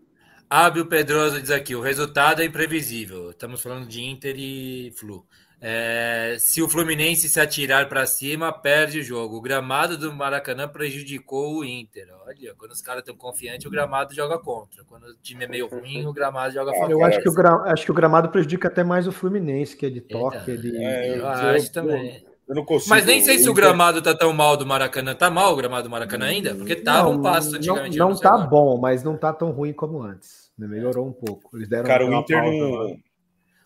Ábio 0.49 0.85
Pedroso 0.85 1.39
diz 1.39 1.49
aqui: 1.49 1.73
o 1.75 1.81
resultado 1.81 2.41
é 2.41 2.45
imprevisível. 2.45 3.29
Estamos 3.29 3.61
falando 3.61 3.87
de 3.87 4.03
Inter 4.03 4.35
e 4.37 4.91
Flu. 4.97 5.25
É, 5.61 6.37
se 6.39 6.61
o 6.61 6.69
Fluminense 6.69 7.27
se 7.27 7.39
atirar 7.39 7.89
para 7.89 8.05
cima, 8.05 8.51
perde 8.51 8.99
o 8.99 9.03
jogo. 9.03 9.35
O 9.35 9.41
gramado 9.41 9.97
do 9.97 10.13
Maracanã 10.13 10.67
prejudicou 10.67 11.57
o 11.57 11.65
Inter. 11.65 12.07
Olha, 12.25 12.55
quando 12.57 12.71
os 12.71 12.81
caras 12.81 13.01
estão 13.01 13.15
confiantes, 13.15 13.65
o 13.65 13.69
gramado 13.69 14.15
joga 14.15 14.39
contra. 14.39 14.85
Quando 14.85 15.03
o 15.03 15.15
time 15.21 15.43
é 15.43 15.47
meio 15.47 15.67
ruim, 15.67 16.05
o 16.05 16.13
gramado 16.13 16.53
joga 16.53 16.71
favor. 16.71 16.91
Eu 16.91 17.03
acho 17.03 17.21
que, 17.21 17.29
o 17.29 17.33
gra... 17.33 17.51
acho 17.65 17.83
que 17.83 17.91
o 17.91 17.93
gramado 17.93 18.29
prejudica 18.29 18.69
até 18.69 18.83
mais 18.83 19.05
o 19.05 19.11
Fluminense, 19.11 19.75
que 19.75 19.85
é 19.85 19.89
de 19.89 19.99
toque. 19.99 20.51
É 20.51 20.55
de... 20.55 20.77
É, 20.77 21.09
eu, 21.09 21.15
eu, 21.17 21.27
acho 21.27 21.71
também. 21.73 22.23
Eu 22.47 22.55
não 22.55 22.63
consigo. 22.63 22.89
Mas 22.89 23.05
nem 23.05 23.21
sei 23.21 23.37
se 23.37 23.49
o 23.49 23.53
gramado 23.53 24.01
tá 24.01 24.15
tão 24.15 24.31
mal 24.31 24.55
do 24.55 24.65
Maracanã. 24.65 25.13
Tá 25.13 25.29
mal 25.29 25.51
o 25.53 25.55
gramado 25.57 25.83
do 25.83 25.89
Maracanã 25.89 26.27
ainda? 26.27 26.55
Porque 26.55 26.75
tava 26.75 27.11
não, 27.11 27.19
um 27.19 27.21
passo 27.21 27.55
antigamente. 27.55 27.97
Não, 27.97 28.07
não, 28.07 28.13
não 28.15 28.21
tá 28.21 28.33
agora. 28.33 28.47
bom, 28.47 28.79
mas 28.79 29.03
não 29.03 29.17
tá 29.17 29.33
tão 29.33 29.51
ruim 29.51 29.73
como 29.73 30.01
antes. 30.01 30.49
Melhorou 30.57 31.07
um 31.07 31.13
pouco. 31.13 31.55
Eles 31.55 31.67
deram 31.67 31.85
Cara, 31.85 32.05
o 32.05 32.13
Inter 32.13 32.43
não, 32.43 32.97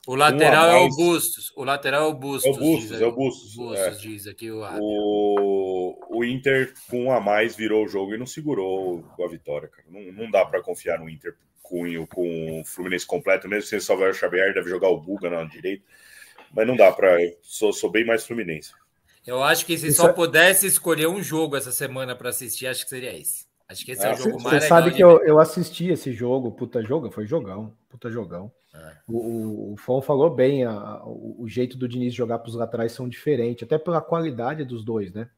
o 0.05 0.15
lateral 0.15 0.69
é 0.69 0.79
o 0.79 0.89
Bustos. 0.89 1.51
O 1.55 1.63
lateral 1.63 2.03
é 2.03 2.07
o 2.07 2.13
Bustos. 2.13 2.45
É 2.45 2.49
o 2.49 2.59
Bustos, 2.59 3.01
é 3.01 3.05
o 3.05 3.11
Bustos. 3.11 3.55
Bustos 3.55 3.79
é. 3.79 3.91
diz 3.91 4.27
aqui 4.27 4.51
o, 4.51 4.61
o 4.79 5.97
O 6.09 6.25
Inter, 6.25 6.73
com 6.89 7.05
um 7.05 7.11
a 7.11 7.21
mais, 7.21 7.55
virou 7.55 7.85
o 7.85 7.87
jogo 7.87 8.13
e 8.13 8.17
não 8.17 8.25
segurou 8.25 9.05
a 9.23 9.27
vitória, 9.27 9.69
cara. 9.69 9.87
Não, 9.89 10.11
não 10.11 10.29
dá 10.29 10.45
para 10.45 10.61
confiar 10.61 10.99
no 10.99 11.09
Inter 11.09 11.35
com, 11.61 12.05
com 12.07 12.61
o 12.61 12.65
Fluminense 12.65 13.07
completo, 13.07 13.47
mesmo 13.47 13.67
sem 13.69 13.79
salvar 13.79 14.11
o 14.11 14.13
Xavier, 14.13 14.53
deve 14.53 14.69
jogar 14.69 14.89
o 14.89 14.99
Buga 14.99 15.29
na 15.29 15.43
direita. 15.45 15.83
Mas 16.53 16.67
não 16.67 16.75
dá 16.75 16.91
para. 16.91 17.17
Sou, 17.41 17.71
sou 17.71 17.89
bem 17.89 18.05
mais 18.05 18.27
Fluminense. 18.27 18.71
Eu 19.25 19.41
acho 19.41 19.65
que 19.65 19.77
se 19.77 19.87
Isso 19.87 20.01
só 20.01 20.09
é... 20.09 20.13
pudesse 20.13 20.67
escolher 20.67 21.07
um 21.07 21.23
jogo 21.23 21.55
essa 21.55 21.71
semana 21.71 22.13
para 22.13 22.29
assistir, 22.29 22.67
acho 22.67 22.83
que 22.83 22.89
seria 22.89 23.17
esse. 23.17 23.45
Acho 23.69 23.85
que 23.85 23.93
esse 23.93 24.05
é, 24.05 24.09
é 24.09 24.13
o 24.13 24.17
jogo 24.17 24.41
mais 24.41 24.61
Você 24.61 24.67
sabe 24.67 24.91
que 24.91 25.01
eu, 25.01 25.23
eu 25.23 25.39
assisti 25.39 25.87
esse 25.87 26.11
jogo, 26.11 26.51
puta 26.51 26.83
jogo, 26.83 27.09
foi 27.09 27.25
jogão, 27.25 27.75
puta 27.89 28.11
jogão. 28.11 28.51
O, 29.07 29.17
o, 29.17 29.73
o 29.73 29.77
Fon 29.77 30.01
falou 30.01 30.29
bem, 30.29 30.63
a, 30.63 31.03
o, 31.05 31.43
o, 31.43 31.47
jeito 31.47 31.77
do 31.77 31.87
Diniz 31.87 32.13
jogar 32.13 32.39
para 32.39 32.49
os 32.49 32.55
laterais 32.55 32.91
são 32.91 33.07
diferentes, 33.07 33.63
até 33.63 33.77
pela 33.77 34.01
qualidade 34.01 34.65
dos 34.65 34.83
dois, 34.83 35.13
né? 35.13 35.29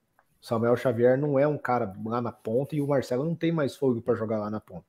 Samuel 0.42 0.78
Xavier 0.78 1.18
não 1.18 1.40
é 1.40 1.48
um 1.48 1.58
cara 1.58 1.92
lá 2.06 2.22
na 2.22 2.32
ponta 2.32 2.76
e 2.76 2.82
o 2.82 2.88
Marcelo 2.88 3.26
não 3.26 3.36
tem 3.36 3.52
mais 3.52 3.76
fogo 3.76 4.02
para 4.02 4.16
jogar 4.16 4.38
lá 4.38 4.50
na 4.50 4.60
ponta. 4.60 4.86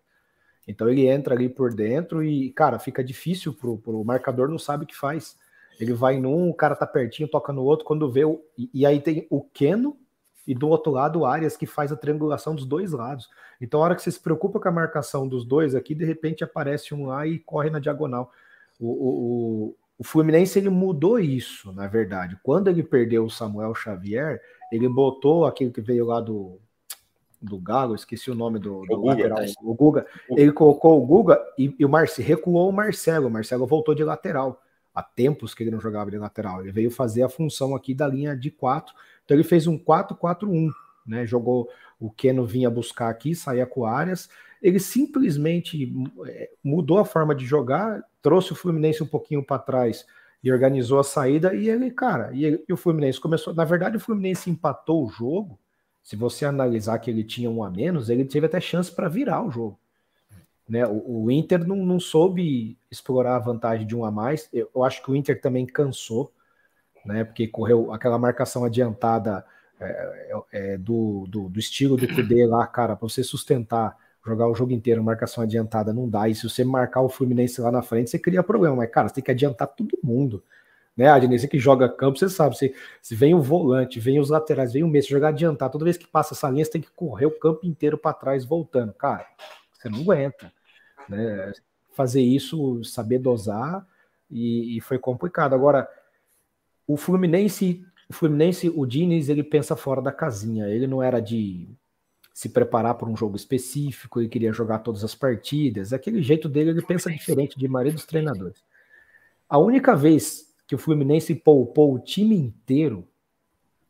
Então 0.69 0.89
ele 0.89 1.07
entra 1.07 1.35
ali 1.35 1.49
por 1.49 1.73
dentro 1.73 2.23
e, 2.23 2.51
cara, 2.51 2.79
fica 2.79 3.03
difícil 3.03 3.55
pro, 3.55 3.79
pro 3.79 4.05
marcador, 4.05 4.49
não 4.49 4.59
sabe 4.59 4.85
o 4.85 4.87
que 4.87 4.97
faz. 4.97 5.37
Ele 5.81 5.93
vai 5.93 6.19
num, 6.19 6.51
o 6.51 6.55
cara 6.55 6.77
tá 6.77 6.87
pertinho, 6.87 7.29
toca 7.29 7.53
no 7.53 7.63
outro, 7.63 7.87
quando 7.87 8.11
vê 8.11 8.25
o. 8.25 8.43
E, 8.57 8.71
e 8.73 8.87
aí 8.87 9.01
tem 9.01 9.27
o 9.31 9.43
Keno 9.43 9.97
e 10.47 10.55
do 10.55 10.69
outro 10.69 10.93
lado 10.93 11.21
o 11.21 11.27
Arias 11.27 11.57
que 11.57 11.67
faz 11.67 11.91
a 11.91 11.97
triangulação 11.97 12.55
dos 12.55 12.65
dois 12.65 12.93
lados. 12.93 13.29
Então, 13.61 13.81
a 13.81 13.85
hora 13.85 13.95
que 13.97 14.03
você 14.03 14.11
se 14.11 14.21
preocupa 14.21 14.61
com 14.61 14.69
a 14.69 14.73
marcação 14.73 15.27
dos 15.27 15.45
dois 15.45 15.75
aqui, 15.75 15.95
de 15.95 16.05
repente 16.05 16.45
aparece 16.45 16.95
um 16.95 17.07
lá 17.07 17.27
e 17.27 17.39
corre 17.39 17.71
na 17.71 17.79
diagonal. 17.79 18.31
O, 18.79 18.87
o, 18.89 19.77
o 19.99 20.05
Fluminense 20.05 20.59
ele 20.59 20.69
mudou 20.69 21.19
isso, 21.19 21.73
na 21.73 21.87
verdade. 21.87 22.39
Quando 22.43 22.69
ele 22.69 22.83
perdeu 22.83 23.25
o 23.25 23.31
Samuel 23.31 23.75
Xavier, 23.75 24.41
ele 24.71 24.89
botou 24.89 25.47
aquele 25.47 25.71
que 25.71 25.81
veio 25.81 26.05
lá 26.05 26.21
do, 26.21 26.61
do 27.41 27.59
Galo, 27.59 27.95
esqueci 27.95 28.31
o 28.31 28.35
nome 28.35 28.59
do, 28.59 28.83
do 28.83 29.01
o 29.01 29.07
lateral, 29.07 29.39
Guga. 29.39 29.53
o 29.63 29.75
Guga. 29.75 30.07
Ele 30.31 30.53
colocou 30.53 31.03
o 31.03 31.07
Guga 31.07 31.41
e, 31.59 31.75
e 31.79 31.85
o 31.85 31.89
Marci 31.89 32.23
recuou 32.23 32.69
o 32.69 32.73
Marcelo. 32.73 33.29
O 33.29 33.31
Marcelo 33.31 33.67
voltou 33.67 33.95
de 33.95 34.05
lateral. 34.05 34.63
Há 34.95 35.03
tempos 35.03 35.55
que 35.55 35.63
ele 35.63 35.71
não 35.71 35.81
jogava 35.81 36.11
de 36.11 36.19
lateral. 36.19 36.61
Ele 36.61 36.73
veio 36.73 36.91
fazer 36.91 37.23
a 37.23 37.29
função 37.29 37.75
aqui 37.75 37.95
da 37.95 38.09
linha 38.09 38.35
de 38.37 38.51
quatro. 38.51 38.95
Então 39.27 39.37
ele 39.37 39.45
fez 39.45 39.67
um 39.67 39.79
4-4-1, 39.79 40.71
né? 41.07 41.27
Jogou 41.27 41.69
o 42.01 42.11
Keno 42.11 42.47
vinha 42.47 42.71
buscar 42.71 43.11
aqui, 43.11 43.35
saía 43.35 43.67
com 43.67 43.85
áreas. 43.85 44.31
Ele 44.63 44.79
simplesmente 44.79 45.93
é, 46.27 46.51
mudou 46.63 46.99
a 46.99 47.05
forma 47.05 47.35
de 47.35 47.45
jogar, 47.45 48.03
trouxe 48.23 48.53
o 48.53 48.57
Fluminense 48.57 49.03
um 49.03 49.07
pouquinho 49.07 49.43
para 49.43 49.59
trás 49.59 50.07
e 50.43 50.51
organizou 50.51 50.99
a 50.99 51.05
saída. 51.05 51.55
E 51.55 51.69
ele, 51.69 51.91
cara, 51.91 52.31
e, 52.33 52.45
ele, 52.45 52.65
e, 52.69 52.73
o 52.73 52.77
Fluminense 52.77 53.21
começou. 53.21 53.55
Na 53.55 53.65
verdade, 53.65 53.97
o 53.97 54.01
Fluminense 54.01 54.49
empatou 54.49 55.05
o 55.05 55.11
jogo. 55.11 55.59
Se 56.03 56.15
você 56.15 56.45
analisar 56.45 56.99
que 57.01 57.11
ele 57.11 57.25
tinha 57.25 57.51
um 57.51 57.65
a 57.65 57.71
menos, 57.71 58.09
ele 58.09 58.25
teve 58.25 58.47
até 58.47 58.61
chance 58.61 58.91
para 58.91 59.09
virar 59.09 59.43
o 59.43 59.51
jogo. 59.51 59.79
Né? 60.69 60.87
O, 60.87 61.25
o 61.25 61.31
Inter 61.31 61.67
não, 61.67 61.77
não, 61.77 61.99
soube 61.99 62.79
explorar 62.91 63.37
a 63.37 63.41
vantagem 63.41 63.87
de 63.87 63.97
um 63.97 64.05
a 64.05 64.11
mais. 64.11 64.49
Eu, 64.53 64.71
eu 64.75 64.85
acho 64.85 65.03
que 65.03 65.11
o 65.11 65.17
Inter 65.17 65.41
também 65.41 65.67
cansou, 65.67 66.33
né? 67.07 67.25
Porque 67.25 67.47
correu 67.47 67.93
aquela 67.93 68.19
marcação 68.19 68.65
adiantada 68.65 69.45
é, 69.79 69.85
é, 69.85 70.73
é, 70.73 70.79
do, 70.79 71.27
do, 71.29 71.49
do, 71.49 71.59
estilo 71.59 71.97
do 71.97 72.09
Cudê 72.09 72.45
lá, 72.49 72.67
cara, 72.67 72.97
para 72.97 73.09
você 73.09 73.23
sustentar, 73.23 73.97
jogar 74.25 74.49
o 74.49 74.55
jogo 74.55 74.73
inteiro, 74.73 75.03
marcação 75.03 75.45
adiantada, 75.45 75.93
não 75.93 76.09
dá. 76.09 76.29
E 76.29 76.35
se 76.35 76.49
você 76.49 76.65
marcar 76.65 77.03
o 77.03 77.09
Fluminense 77.09 77.61
lá 77.61 77.71
na 77.71 77.83
frente, 77.83 78.11
você 78.11 78.19
cria 78.19 78.43
problema. 78.43 78.77
Mas, 78.77 78.91
cara, 78.91 79.09
você 79.09 79.15
tem 79.15 79.25
que 79.25 79.31
adiantar 79.31 79.69
todo 79.69 79.99
mundo. 80.03 80.43
Né, 80.97 81.09
Adnei, 81.09 81.39
você 81.39 81.47
que 81.47 81.59
joga 81.59 81.91
campo, 81.91 82.19
você 82.19 82.27
sabe, 82.27 82.57
se, 82.57 82.75
se 83.03 83.15
vem 83.15 83.35
o 83.35 83.41
volante, 83.43 84.01
vem 84.01 84.19
os 84.19 84.31
laterais, 84.31 84.73
vem 84.73 84.83
o 84.83 84.89
meio, 84.89 85.05
jogar 85.05 85.29
adiantar, 85.29 85.69
toda 85.69 85.85
vez 85.85 85.99
que 85.99 86.07
passa 86.07 86.33
essa 86.33 86.49
linha, 86.49 86.65
você 86.65 86.71
tem 86.71 86.81
que 86.81 86.91
correr 86.97 87.27
o 87.27 87.39
campo 87.39 87.67
inteiro 87.67 87.99
para 87.99 88.15
trás, 88.15 88.47
voltando. 88.47 88.95
Cara, 88.95 89.27
você 89.71 89.91
não 89.91 90.01
aguenta. 90.01 90.51
Né? 91.07 91.53
Fazer 91.93 92.23
isso, 92.23 92.83
saber 92.83 93.19
dosar, 93.19 93.87
e, 94.31 94.79
e 94.79 94.81
foi 94.81 94.99
complicado. 94.99 95.55
Agora, 95.55 95.87
o 96.87 96.97
Fluminense 96.97 97.85
o 98.09 98.13
Fluminense, 98.13 98.73
o 98.75 98.87
Diniz, 98.87 99.29
ele 99.29 99.43
pensa 99.43 99.75
fora 99.75 100.01
da 100.01 100.13
casinha. 100.13 100.69
Ele 100.69 100.87
não 100.87 101.03
era 101.03 101.21
de 101.21 101.69
se 102.33 102.49
preparar 102.49 102.95
para 102.95 103.09
um 103.09 103.17
jogo 103.17 103.35
específico, 103.35 104.21
ele 104.21 104.29
queria 104.29 104.53
jogar 104.53 104.81
todas 104.81 105.03
as 105.03 105.15
partidas. 105.15 105.93
Aquele 105.93 106.23
jeito 106.23 106.49
dele, 106.49 106.71
ele 106.71 106.83
pensa 106.83 107.11
diferente 107.11 107.59
de 107.59 107.67
maioria 107.67 107.93
dos 107.93 108.05
treinadores. 108.05 108.63
A 109.49 109.59
única 109.59 109.97
vez 109.97 110.55
que 110.67 110.75
o 110.75 110.79
Fluminense 110.79 111.35
poupou 111.35 111.95
o 111.95 111.99
time 111.99 112.37
inteiro 112.37 113.09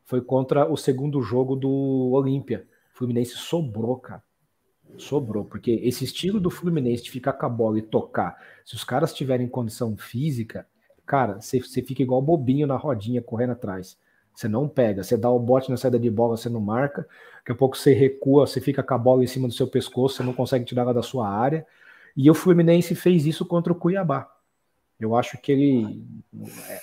foi 0.05 0.20
contra 0.20 0.70
o 0.70 0.77
segundo 0.77 1.20
jogo 1.20 1.56
do 1.56 2.10
Olímpia. 2.12 2.66
O 2.94 2.98
Fluminense 2.98 3.32
sobrou, 3.32 3.97
cara. 3.97 4.23
Sobrou, 4.97 5.44
porque 5.44 5.73
esse 5.82 6.05
estilo 6.05 6.39
do 6.39 6.48
Fluminense 6.48 7.02
de 7.02 7.10
ficar 7.10 7.32
com 7.32 7.44
a 7.44 7.48
bola 7.48 7.78
e 7.78 7.82
tocar, 7.82 8.40
se 8.64 8.74
os 8.74 8.85
caras 8.85 9.12
tiverem 9.12 9.48
condição 9.48 9.97
física, 9.97 10.66
cara, 11.07 11.41
você, 11.41 11.61
fica 11.61 12.03
igual 12.03 12.20
bobinho 12.20 12.66
na 12.66 12.77
rodinha 12.77 13.23
correndo 13.23 13.53
atrás. 13.53 13.97
Você 14.35 14.49
não 14.49 14.69
pega, 14.69 15.03
você 15.03 15.16
dá 15.16 15.31
o 15.31 15.39
bote 15.39 15.70
na 15.70 15.77
saída 15.77 15.99
de 15.99 16.11
bola, 16.11 16.37
você 16.37 16.49
não 16.49 16.61
marca. 16.61 17.09
Daqui 17.39 17.53
a 17.53 17.55
pouco 17.55 17.77
você 17.77 17.95
recua, 17.95 18.47
você 18.47 18.61
fica 18.61 18.83
com 18.83 18.93
a 18.93 18.99
bola 18.99 19.24
em 19.24 19.27
cima 19.27 19.49
do 19.49 19.55
seu 19.55 19.66
pescoço, 19.66 20.16
você 20.16 20.23
não 20.23 20.35
consegue 20.35 20.65
tirar 20.65 20.83
ela 20.83 20.93
da 20.93 21.03
sua 21.03 21.28
área. 21.28 21.66
E 22.16 22.31
o 22.31 22.35
Fluminense 22.35 22.95
fez 22.95 23.24
isso 23.24 23.47
contra 23.47 23.73
o 23.73 23.77
Cuiabá. 23.77 24.31
Eu 24.99 25.15
acho 25.15 25.39
que 25.39 25.53
ele. 25.53 26.05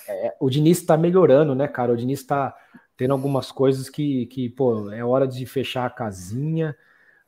É, 0.06 0.28
é, 0.28 0.36
o 0.40 0.48
Diniz 0.48 0.78
está 0.78 0.96
melhorando, 0.96 1.54
né, 1.54 1.68
cara? 1.68 1.92
O 1.92 1.96
Diniz 1.96 2.20
está 2.20 2.56
tendo 2.96 3.12
algumas 3.12 3.50
coisas 3.50 3.88
que, 3.88 4.26
que, 4.26 4.48
pô, 4.48 4.90
é 4.92 5.04
hora 5.04 5.26
de 5.26 5.44
fechar 5.46 5.86
a 5.86 5.90
casinha. 5.90 6.76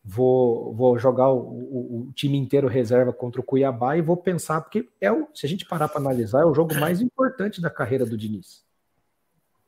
Vou, 0.09 0.73
vou 0.73 0.97
jogar 0.99 1.31
o, 1.31 1.39
o, 1.39 2.01
o 2.09 2.13
time 2.13 2.39
inteiro 2.39 2.69
reserva 2.69 3.13
contra 3.13 3.41
o 3.41 3.45
Cuiabá 3.45 3.97
e 3.97 4.03
vou 4.03 4.17
pensar, 4.17 4.61
porque 4.61 4.89
é 5.01 5.11
o, 5.11 5.27
se 5.35 5.45
a 5.45 5.49
gente 5.49 5.67
parar 5.67 5.89
para 5.89 6.01
analisar, 6.01 6.43
é 6.43 6.45
o 6.45 6.55
jogo 6.55 6.75
mais 6.77 7.01
importante 7.01 7.61
da 7.61 7.69
carreira 7.69 8.07
do 8.07 8.17
Diniz. 8.17 8.65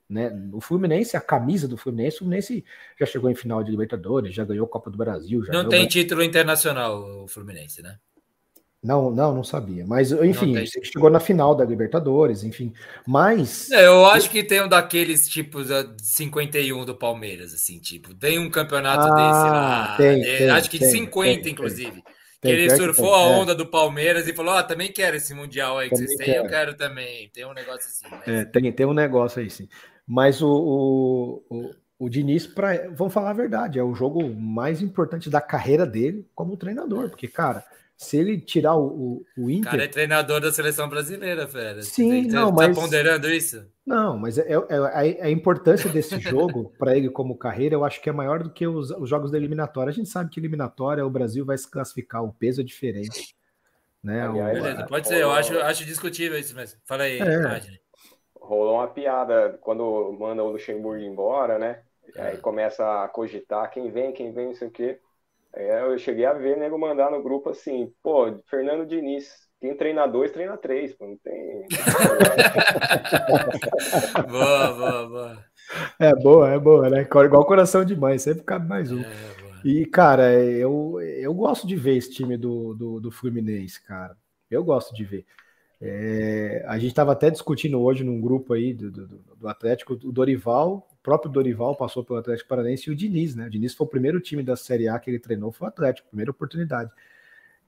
Né? 0.09 0.31
O 0.53 0.61
Fluminense, 0.61 1.17
a 1.17 1.21
camisa 1.21 1.67
do 1.67 1.77
Fluminense, 1.77 2.17
o 2.17 2.19
Fluminense 2.21 2.65
já 2.99 3.05
chegou 3.05 3.29
em 3.29 3.35
final 3.35 3.65
de 3.65 3.71
Libertadores, 3.71 4.33
já 4.33 4.45
ganhou 4.45 4.67
Copa 4.69 4.91
do 4.91 4.97
Brasil. 4.97 5.43
não 5.49 5.69
tem 5.69 5.87
título 5.89 6.23
internacional 6.23 7.25
o 7.25 7.27
Fluminense, 7.29 7.83
né? 7.83 7.99
Não, 8.83 9.11
não, 9.11 9.35
não 9.35 9.43
sabia. 9.43 9.85
Mas, 9.85 10.13
enfim, 10.13 10.55
chegou 10.85 11.11
na 11.11 11.19
final 11.19 11.55
da 11.55 11.65
Libertadores, 11.65 12.45
enfim. 12.45 12.73
Mas. 13.05 13.71
É, 13.73 13.87
eu 13.87 14.07
acho 14.07 14.31
que 14.31 14.45
tem 14.45 14.63
um 14.63 14.69
daqueles 14.69 15.29
tipos 15.29 15.69
51 16.01 16.85
do 16.85 16.95
Palmeiras, 16.95 17.53
assim, 17.53 17.81
tipo, 17.81 18.15
tem 18.15 18.39
um 18.39 18.49
campeonato 18.49 19.13
ah, 19.13 19.15
desse 19.15 19.51
lá. 19.51 19.97
Tem, 19.97 20.23
é, 20.23 20.39
tem, 20.39 20.51
acho 20.51 20.71
que 20.71 20.79
tem, 20.79 20.91
50, 20.91 21.49
inclusive. 21.49 22.05
que 22.41 22.49
ele 22.49 22.71
surfou 22.71 23.15
a 23.17 23.23
é. 23.23 23.37
onda 23.37 23.53
do 23.53 23.67
Palmeiras 23.67 24.29
e 24.29 24.33
falou: 24.33 24.55
Ó, 24.55 24.61
oh, 24.61 24.63
também 24.63 24.93
quero 24.93 25.17
esse 25.17 25.35
Mundial 25.35 25.79
aí 25.79 25.89
que 25.89 25.97
também 25.97 26.17
vocês 26.17 26.27
têm, 26.27 26.37
eu 26.37 26.47
quero 26.47 26.77
também. 26.77 27.31
Tem 27.35 27.45
um 27.45 27.55
negócio 27.55 27.89
assim. 27.89 28.07
Mas... 28.09 28.29
É, 28.29 28.45
tem, 28.45 28.73
tem 28.73 28.87
um 28.87 28.95
negócio 28.95 29.43
aí, 29.43 29.51
sim. 29.51 29.69
Mas 30.07 30.41
o, 30.41 30.49
o, 30.49 31.45
o, 31.51 31.75
o 31.99 32.09
Diniz, 32.09 32.47
pra, 32.47 32.89
vamos 32.95 33.13
falar 33.13 33.31
a 33.31 33.35
verdade, 33.35 33.81
é 33.81 33.83
o 33.83 33.95
jogo 33.95 34.23
mais 34.33 34.81
importante 34.81 35.29
da 35.29 35.41
carreira 35.41 35.85
dele 35.85 36.25
como 36.33 36.57
treinador, 36.57 37.11
porque, 37.11 37.27
cara, 37.27 37.65
se 37.99 38.17
ele 38.17 38.41
tirar 38.41 38.77
o, 38.77 38.87
o, 38.87 39.25
o 39.37 39.51
Inter. 39.51 39.73
cara 39.73 39.85
é 39.85 39.89
treinador 39.89 40.41
da 40.41 40.53
seleção 40.53 40.89
brasileira, 40.89 41.45
velho. 41.47 41.83
Sim, 41.83 42.23
Você 42.23 42.29
não, 42.29 42.55
tá 42.55 42.69
mas. 42.69 42.79
ponderando 42.79 43.29
isso? 43.29 43.67
Não, 43.85 44.17
mas 44.17 44.39
é, 44.39 44.53
é, 44.53 44.77
a, 44.77 45.27
a, 45.27 45.31
importância 45.31 45.91
desse 45.91 46.17
jogo 46.21 46.73
para 46.79 46.97
ele 46.97 47.11
como 47.11 47.37
carreira, 47.37 47.75
eu 47.75 47.85
acho 47.85 48.01
que 48.01 48.09
é 48.09 48.13
maior 48.13 48.45
do 48.45 48.51
que 48.51 48.69
os, 48.69 48.93
os 48.93 49.11
jogos 49.11 49.33
da 49.33 49.37
eliminatória. 49.37 49.91
A 49.91 49.95
gente 49.95 50.09
sabe 50.09 50.31
que 50.31 50.39
eliminatória 50.39 51.05
o 51.05 51.11
Brasil 51.11 51.45
vai 51.45 51.59
se 51.59 51.69
classificar, 51.69 52.23
o 52.23 52.33
peso 52.33 52.61
é 52.61 52.65
diferente. 52.65 53.37
Né? 54.01 54.29
Beleza, 54.29 54.87
pode 54.87 55.09
ser, 55.09 55.21
eu 55.21 55.33
acho, 55.33 55.59
acho 55.59 55.85
discutível 55.85 56.39
isso 56.39 56.55
mesmo. 56.55 56.79
Fala 56.87 57.03
aí, 57.03 57.19
é 57.19 57.79
rolou 58.41 58.77
uma 58.77 58.87
piada 58.87 59.59
quando 59.61 60.17
manda 60.19 60.43
o 60.43 60.53
Luxemburgo 60.53 61.03
embora, 61.03 61.59
né? 61.59 61.83
Aí 62.17 62.35
é. 62.35 62.37
começa 62.39 63.05
a 63.05 63.09
cogitar 63.09 63.71
quem 63.71 63.91
vem, 63.91 64.13
quem 64.13 64.33
vem, 64.33 64.47
não 64.47 64.55
sei 64.55 64.69
o 64.69 64.71
quê. 64.71 65.01
Aí 65.59 65.67
eu 65.67 65.99
cheguei 65.99 66.25
a 66.25 66.33
ver 66.33 66.57
nego 66.57 66.79
mandar 66.79 67.11
no 67.11 67.21
grupo 67.21 67.51
assim, 67.51 67.93
pô, 68.01 68.33
Fernando 68.49 68.87
Diniz, 68.87 69.29
quem 69.61 69.77
treina 69.77 70.07
dois, 70.07 70.31
treina 70.31 70.57
três, 70.57 70.95
pô, 70.95 71.05
não 71.05 71.17
tem. 71.17 71.67
boa, 74.31 74.73
boa, 74.73 75.09
boa. 75.09 75.45
É 75.99 76.15
boa, 76.15 76.51
é 76.51 76.59
boa, 76.61 76.89
né? 76.89 77.03
Igual 77.03 77.45
coração 77.45 77.85
de 77.85 77.97
mãe, 77.97 78.17
sempre 78.19 78.45
cabe 78.45 78.69
mais 78.69 78.93
um. 78.93 79.01
É, 79.01 79.05
e, 79.65 79.85
cara, 79.85 80.33
eu, 80.33 81.01
eu 81.01 81.35
gosto 81.35 81.67
de 81.67 81.75
ver 81.75 81.97
esse 81.97 82.13
time 82.13 82.37
do, 82.37 82.73
do, 82.75 83.01
do 83.01 83.11
Fluminense, 83.11 83.85
cara. 83.85 84.17
Eu 84.49 84.63
gosto 84.63 84.95
de 84.95 85.05
ver. 85.05 85.27
É, 85.81 86.65
a 86.69 86.79
gente 86.79 86.91
estava 86.91 87.11
até 87.13 87.31
discutindo 87.31 87.81
hoje 87.81 88.05
num 88.05 88.21
grupo 88.21 88.53
aí 88.53 88.73
do, 88.73 88.93
do, 88.93 89.07
do, 89.37 89.49
Atlético, 89.49 89.95
o 89.95 90.13
Dorival, 90.13 90.89
próprio 91.09 91.33
Dorival 91.33 91.75
passou 91.75 92.05
pelo 92.05 92.19
Atlético 92.19 92.51
Paranaense 92.51 92.91
e 92.91 92.93
o 92.93 92.95
Diniz, 92.95 93.35
né? 93.35 93.47
O 93.47 93.51
Diniz 93.51 93.75
foi 93.75 93.87
o 93.87 93.91
primeiro 93.91 94.21
time 94.21 94.43
da 94.43 94.55
Série 94.57 94.89
A 94.89 94.99
que 94.99 95.11
ele 95.11 95.19
treinou, 95.19 95.51
foi 95.51 95.67
o 95.67 95.71
Atlético, 95.71 96.09
primeira 96.09 96.31
oportunidade. 96.31 96.91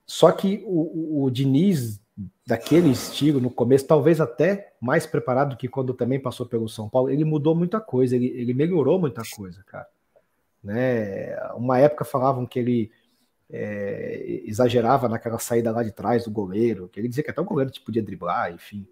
Só 0.05 0.31
que 0.31 0.61
o, 0.63 1.23
o, 1.23 1.31
Diniz, 1.31 1.99
daquele 2.45 2.91
estilo, 2.91 3.41
no 3.41 3.49
começo, 3.49 3.87
talvez 3.87 4.21
até 4.21 4.73
mais 4.79 5.07
preparado 5.07 5.49
do 5.49 5.57
que 5.57 5.67
quando 5.67 5.91
também 5.95 6.19
passou 6.19 6.45
pelo 6.45 6.69
São 6.69 6.87
Paulo, 6.87 7.09
ele 7.09 7.25
mudou 7.25 7.55
muita 7.55 7.81
coisa, 7.81 8.15
ele, 8.15 8.27
ele 8.27 8.53
melhorou 8.53 8.99
muita 8.99 9.23
coisa, 9.35 9.63
cara. 9.65 9.87
Né? 10.63 11.35
Uma 11.55 11.79
época 11.79 12.05
falavam 12.05 12.45
que 12.45 12.59
ele 12.59 12.91
é, 13.49 14.43
exagerava 14.45 15.09
naquela 15.09 15.39
saída 15.39 15.71
lá 15.71 15.81
de 15.81 15.91
trás 15.91 16.25
do 16.25 16.31
goleiro, 16.31 16.87
que 16.89 16.99
ele 16.99 17.07
dizia 17.07 17.23
que 17.23 17.31
até 17.31 17.41
o 17.41 17.45
goleiro 17.45 17.71
tipo, 17.71 17.87
podia 17.87 18.03
driblar, 18.03 18.53
enfim. 18.53 18.85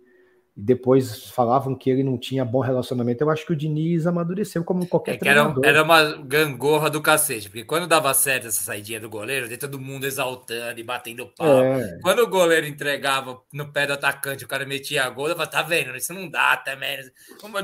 E 0.60 0.61
depois 0.61 1.30
falavam 1.30 1.73
que 1.73 1.90
ele 1.90 2.03
não 2.03 2.18
tinha 2.18 2.44
bom 2.44 2.60
relacionamento. 2.60 3.23
Eu 3.23 3.30
acho 3.30 3.45
que 3.45 3.53
o 3.53 3.56
Diniz 3.56 4.06
amadureceu 4.06 4.61
como 4.61 4.86
qualquer 4.86 5.15
é 5.15 5.18
treinador. 5.18 5.64
Era, 5.64 5.77
era, 5.77 5.84
uma 5.84 6.03
gangorra 6.18 6.90
do 6.90 7.02
cacete, 7.02 7.48
porque 7.48 7.64
quando 7.64 7.88
dava 7.88 8.14
certo 8.14 8.48
essa 8.48 8.61
saidinha 8.61 8.99
do 8.99 9.10
goleiro, 9.10 9.57
todo 9.57 9.80
mundo 9.80 10.06
exaltando 10.06 10.77
e 10.77 10.84
batendo 10.84 11.27
pau. 11.27 11.64
É. 11.64 11.98
Quando 12.02 12.19
o 12.19 12.27
goleiro 12.27 12.68
entregava 12.68 13.41
no 13.53 13.72
pé 13.72 13.88
do 13.88 13.94
atacante, 13.94 14.44
o 14.44 14.49
cara 14.49 14.65
metia 14.65 15.06
a 15.06 15.10
gol, 15.10 15.30
eu 15.30 15.36
falava, 15.36 15.49
tá 15.49 15.61
vendo, 15.61 15.95
isso 15.95 16.14
não 16.14 16.30
dá 16.30 16.57
também. 16.57 17.10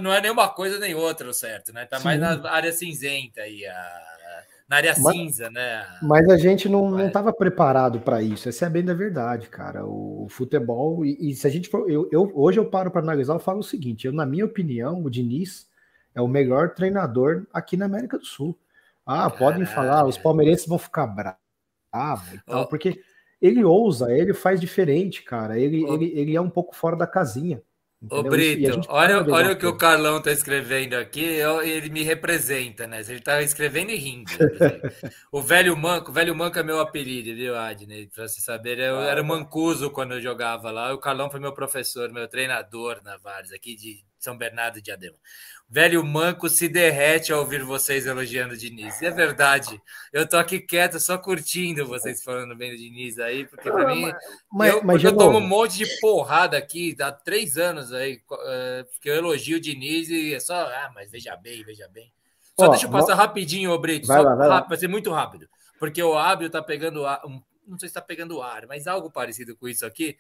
Não 0.02 0.14
é 0.14 0.22
nenhuma 0.22 0.48
coisa 0.48 0.80
nem 0.80 0.96
outra, 0.96 1.34
certo? 1.34 1.74
Né? 1.74 1.86
Tá 1.86 1.98
Sim. 1.98 2.06
mais 2.06 2.20
na 2.20 2.50
área 2.50 2.72
cinzenta 2.72 3.42
aí 3.42 3.66
a 3.66 4.15
na 4.68 4.78
área 4.78 4.96
mas, 4.98 5.16
cinza, 5.16 5.50
né? 5.50 5.86
Mas 6.02 6.28
a 6.28 6.38
gente 6.38 6.68
não 6.68 7.06
estava 7.06 7.32
preparado 7.32 8.00
para 8.00 8.22
isso. 8.22 8.50
Essa 8.50 8.66
é 8.66 8.70
bem 8.70 8.84
da 8.84 8.94
verdade, 8.94 9.48
cara. 9.48 9.86
O, 9.86 10.28
futebol, 10.30 11.06
e, 11.06 11.30
e, 11.30 11.36
se 11.36 11.46
a 11.46 11.50
gente 11.50 11.70
for. 11.70 11.90
Eu, 11.90 12.10
eu 12.12 12.32
hoje 12.34 12.60
eu 12.60 12.70
paro 12.70 12.90
para 12.90 13.02
analisar, 13.02 13.34
eu 13.34 13.40
falo 13.40 13.60
o 13.60 13.64
seguinte: 13.64 14.08
eu, 14.08 14.14
na 14.14 14.26
minha 14.26 14.46
opinião, 14.46 15.04
o 15.04 15.10
Diniz 15.10 15.68
é 16.16 16.22
o 16.22 16.28
melhor 16.28 16.74
treinador 16.74 17.46
aqui 17.54 17.78
na 17.78 17.86
América 17.86 18.18
do 18.18 18.26
Sul. 18.26 18.58
Ah, 19.06 19.30
Caralho. 19.30 19.38
podem 19.38 19.66
falar, 19.66 20.06
os 20.06 20.18
palmeirenses 20.18 20.66
vão 20.66 20.80
ficar 20.80 21.06
bravos 21.06 22.34
e 22.34 22.44
tal, 22.44 22.64
oh. 22.64 22.68
porque 22.68 23.00
ele 23.40 23.64
ousa, 23.64 24.12
ele 24.12 24.34
faz 24.34 24.60
diferente, 24.60 25.22
cara. 25.22 25.60
Ele, 25.60 25.86
oh. 25.86 25.94
ele, 25.94 26.12
ele 26.16 26.36
é 26.36 26.42
um 26.42 26.50
pouco 26.50 26.76
fora 26.76 26.96
da 26.96 27.06
casinha. 27.06 27.62
Ô 28.10 28.24
Brito, 28.24 28.82
olha, 28.90 29.24
olha 29.32 29.52
o 29.54 29.56
que 29.56 29.66
o 29.66 29.78
Carlão 29.78 30.22
tá 30.22 30.32
escrevendo 30.32 30.96
aqui, 30.96 31.24
ele 31.64 31.90
me 31.90 32.04
representa, 32.04 32.86
né? 32.88 33.02
Ele 33.08 33.20
tá 33.20 33.42
escrevendo 33.42 33.92
e 33.92 33.96
rindo. 33.96 34.32
o 35.32 35.42
velho 35.42 35.76
Manco, 35.76 36.12
o 36.12 36.14
velho 36.14 36.36
Manco 36.36 36.60
é 36.60 36.64
meu 36.64 36.80
apelido, 36.80 37.36
viu, 37.36 37.58
Adney? 37.58 38.08
Pra 38.08 38.28
você 38.28 38.42
saber, 38.42 38.80
eu 38.80 39.00
era 39.02 39.24
mancuso 39.24 39.90
quando 39.90 40.14
eu 40.14 40.22
jogava 40.22 40.72
lá. 40.72 40.94
O 40.94 41.00
Carlão 41.00 41.30
foi 41.30 41.40
meu 41.40 41.54
professor, 41.54 42.12
meu 42.12 42.28
treinador 42.28 43.02
na 43.04 43.18
Vares, 43.18 43.52
aqui 43.52 43.76
de 43.76 44.04
São 44.20 44.38
Bernardo 44.38 44.82
de 44.82 44.92
Adema. 44.92 45.18
Velho 45.68 46.06
manco 46.06 46.48
se 46.48 46.70
derrete 46.70 47.34
ao 47.34 47.40
ouvir 47.40 47.64
vocês 47.64 48.06
elogiando 48.06 48.54
o 48.54 48.58
Diniz. 48.58 49.02
E 49.02 49.08
é 49.08 49.12
verdade. 49.12 49.82
Eu 50.14 50.28
tô 50.28 50.38
aqui 50.38 50.60
quieto, 50.60 51.00
só 51.00 51.18
curtindo 51.18 51.88
vocês 51.88 52.24
falando 52.24 52.56
bem 52.56 52.72
do 52.72 52.78
Diniz 52.78 53.18
aí, 53.18 53.46
porque 53.46 53.72
para 53.72 53.94
mim. 53.94 54.12
Mas, 54.52 54.74
eu, 54.74 54.84
mas 54.84 55.04
eu 55.04 55.18
tomo 55.18 55.40
um 55.40 55.48
monte 55.48 55.80
de 55.80 56.00
porrada 56.00 56.56
aqui, 56.56 56.96
há 57.02 57.12
três 57.12 57.58
anos 57.58 57.92
aí, 57.92 58.22
uh, 58.32 59.00
que 59.02 59.10
eu 59.10 59.16
elogio 59.16 59.58
o 59.58 59.62
Diniz 59.62 60.08
e 60.10 60.36
é 60.36 60.40
só. 60.40 60.54
Ah, 60.54 60.92
mas 60.94 61.10
veja 61.10 61.36
bem, 61.36 61.64
veja 61.64 61.88
bem. 61.92 62.14
Só 62.60 62.68
Ó, 62.68 62.70
deixa 62.70 62.86
eu 62.86 62.92
passar 62.92 63.16
rapidinho, 63.16 63.78
Brito. 63.80 64.08
Vai, 64.08 64.18
só 64.18 64.24
lá, 64.24 64.36
vai, 64.36 64.48
rápido, 64.48 64.70
vai 64.70 64.78
ser 64.78 64.88
muito 64.88 65.12
rápido. 65.12 65.50
Porque 65.80 66.02
o 66.02 66.16
Ábio 66.16 66.50
tá 66.50 66.62
pegando 66.62 67.04
um 67.26 67.42
não 67.68 67.78
sei 67.80 67.90
se 67.90 67.92
está 67.92 68.02
pegando 68.02 68.42
ar, 68.42 68.66
mas 68.68 68.88
algo 68.88 69.10
parecido 69.10 69.56
com 69.56 69.68
isso 69.68 69.86
aqui, 69.86 70.18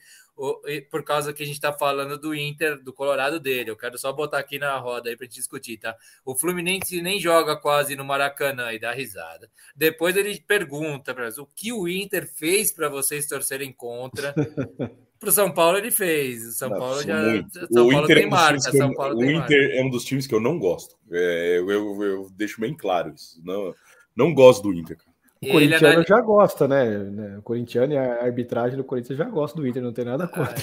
por 0.90 1.04
causa 1.04 1.34
que 1.34 1.44
a 1.44 1.46
gente 1.46 1.56
está 1.56 1.72
falando 1.72 2.18
do 2.18 2.36
Inter, 2.36 2.82
do 2.82 2.94
Colorado 2.94 3.40
dele. 3.40 3.70
Eu 3.70 3.78
quero 3.78 3.98
só 3.98 4.12
botar 4.12 4.40
aqui 4.40 4.60
na 4.60 4.78
roda 4.78 5.10
aí 5.10 5.16
para 5.16 5.26
gente 5.26 5.36
discutir, 5.36 5.78
tá? 5.78 5.96
O 6.26 6.36
Fluminense 6.36 7.02
nem 7.02 7.20
joga 7.20 7.56
quase 7.56 7.96
no 7.96 8.04
Maracanã 8.04 8.74
e 8.74 8.80
dá 8.80 8.92
risada. 8.92 9.50
Depois 9.76 10.16
ele 10.16 10.40
pergunta 10.42 11.14
para 11.14 11.30
o 11.38 11.48
que 11.56 11.72
o 11.72 11.88
Inter 11.88 12.28
fez 12.28 12.72
para 12.72 12.90
vocês 12.90 13.28
torcerem 13.28 13.72
contra. 13.72 14.34
Para 15.18 15.30
o 15.30 15.32
São 15.32 15.52
Paulo 15.52 15.78
ele 15.78 15.92
fez. 15.92 16.46
O 16.46 16.52
São 16.52 16.70
Paulo 16.70 17.02
já. 17.02 17.24
São 17.72 17.88
o 17.88 17.90
Paulo 17.90 18.04
Inter 18.04 18.18
tem 18.18 18.26
é 18.26 18.30
marca. 18.30 18.60
São 18.60 18.94
Paulo 18.94 19.18
o 19.18 19.24
Inter 19.24 19.40
marca. 19.40 19.56
é 19.56 19.82
um 19.82 19.90
dos 19.90 20.04
times 20.04 20.28
que 20.28 20.36
eu 20.36 20.42
não 20.42 20.60
gosto. 20.60 20.98
É, 21.10 21.58
eu, 21.58 21.72
eu, 21.72 22.04
eu, 22.04 22.30
deixo 22.36 22.60
bem 22.60 22.76
claro 22.76 23.14
isso. 23.14 23.42
Não, 23.44 23.74
não 24.16 24.34
gosto 24.34 24.64
do 24.64 24.74
Inter. 24.74 24.98
O 25.42 25.52
corintiano 25.52 25.88
anal... 25.88 26.06
já 26.08 26.22
gosta, 26.22 26.68
né? 26.68 27.38
O 27.38 27.42
corintiano 27.42 27.94
e 27.94 27.98
a 27.98 28.24
arbitragem 28.24 28.78
do 28.78 28.84
Corinthians 28.84 29.18
já 29.18 29.26
gosta 29.26 29.58
do 29.60 29.68
Inter, 29.68 29.84
não 29.84 29.94
tem 29.94 30.06
nada 30.06 30.28
contra. 30.28 30.56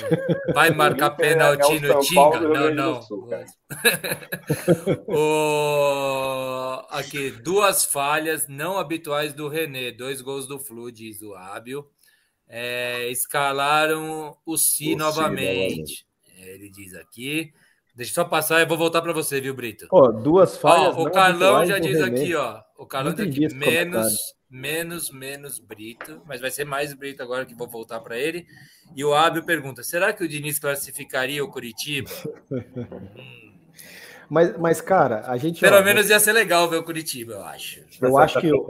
Vai 0.53 0.71
marcar 0.75 1.11
pênalti 1.11 1.79
no 1.81 2.01
Tinga? 2.01 2.41
Não, 2.41 2.75
não. 2.75 3.01
o... 5.07 6.83
Aqui, 6.91 7.31
duas 7.31 7.85
falhas 7.85 8.49
não 8.49 8.79
habituais 8.79 9.33
do 9.33 9.49
René, 9.49 9.93
dois 9.93 10.21
gols 10.21 10.47
do 10.47 10.59
Flu, 10.59 10.91
diz 10.91 11.23
o 11.23 11.35
Ábio. 11.35 11.87
É, 12.49 13.09
escalaram 13.09 14.37
o 14.45 14.57
Si 14.57 14.95
novamente. 14.95 16.07
Ele 16.37 16.69
diz 16.71 16.95
aqui. 16.95 17.53
Deixa 17.95 18.11
eu 18.11 18.15
só 18.15 18.25
passar 18.25 18.61
e 18.61 18.67
vou 18.67 18.77
voltar 18.77 19.03
para 19.03 19.13
você, 19.13 19.41
viu, 19.41 19.55
Brito? 19.55 19.87
Pô, 19.89 20.09
duas 20.09 20.57
falhas. 20.57 20.95
Ó, 20.97 21.03
o 21.03 21.11
Carlão 21.11 21.65
já 21.65 21.79
diz 21.79 21.99
René. 21.99 22.21
aqui, 22.21 22.35
ó. 22.35 22.61
O 22.83 22.87
Carlão 22.87 23.15
diz 23.15 23.29
aqui, 23.29 23.55
menos, 23.55 24.35
menos, 24.51 25.09
menos 25.13 25.61
Brito, 25.61 26.21
mas 26.27 26.41
vai 26.41 26.51
ser 26.51 26.65
mais 26.65 26.93
Brito 26.93 27.23
agora 27.23 27.47
que 27.47 27.55
vou 27.55 27.69
voltar 27.69 28.01
para 28.01 28.19
ele. 28.19 28.45
E 28.97 29.05
o 29.05 29.15
Ábio 29.15 29.45
pergunta: 29.45 29.85
será 29.85 30.13
que 30.13 30.25
o 30.25 30.29
Diniz 30.29 30.59
classificaria 30.59 31.45
o 31.45 31.49
Curitiba? 31.49 32.11
hum. 32.51 33.53
Mas, 34.31 34.57
mas, 34.57 34.81
cara, 34.81 35.31
a 35.31 35.37
gente. 35.37 35.61
Pelo 35.61 35.77
ó, 35.77 35.83
menos 35.83 36.09
ia 36.09 36.19
ser 36.19 36.33
legal 36.33 36.71
ver 36.71 36.79
o 36.79 36.83
Curitiba, 36.83 37.35
eu 37.35 37.45
acho. 37.45 37.85
Eu 38.01 38.17
acho 38.17 38.41
que, 38.41 38.47
eu, 38.47 38.67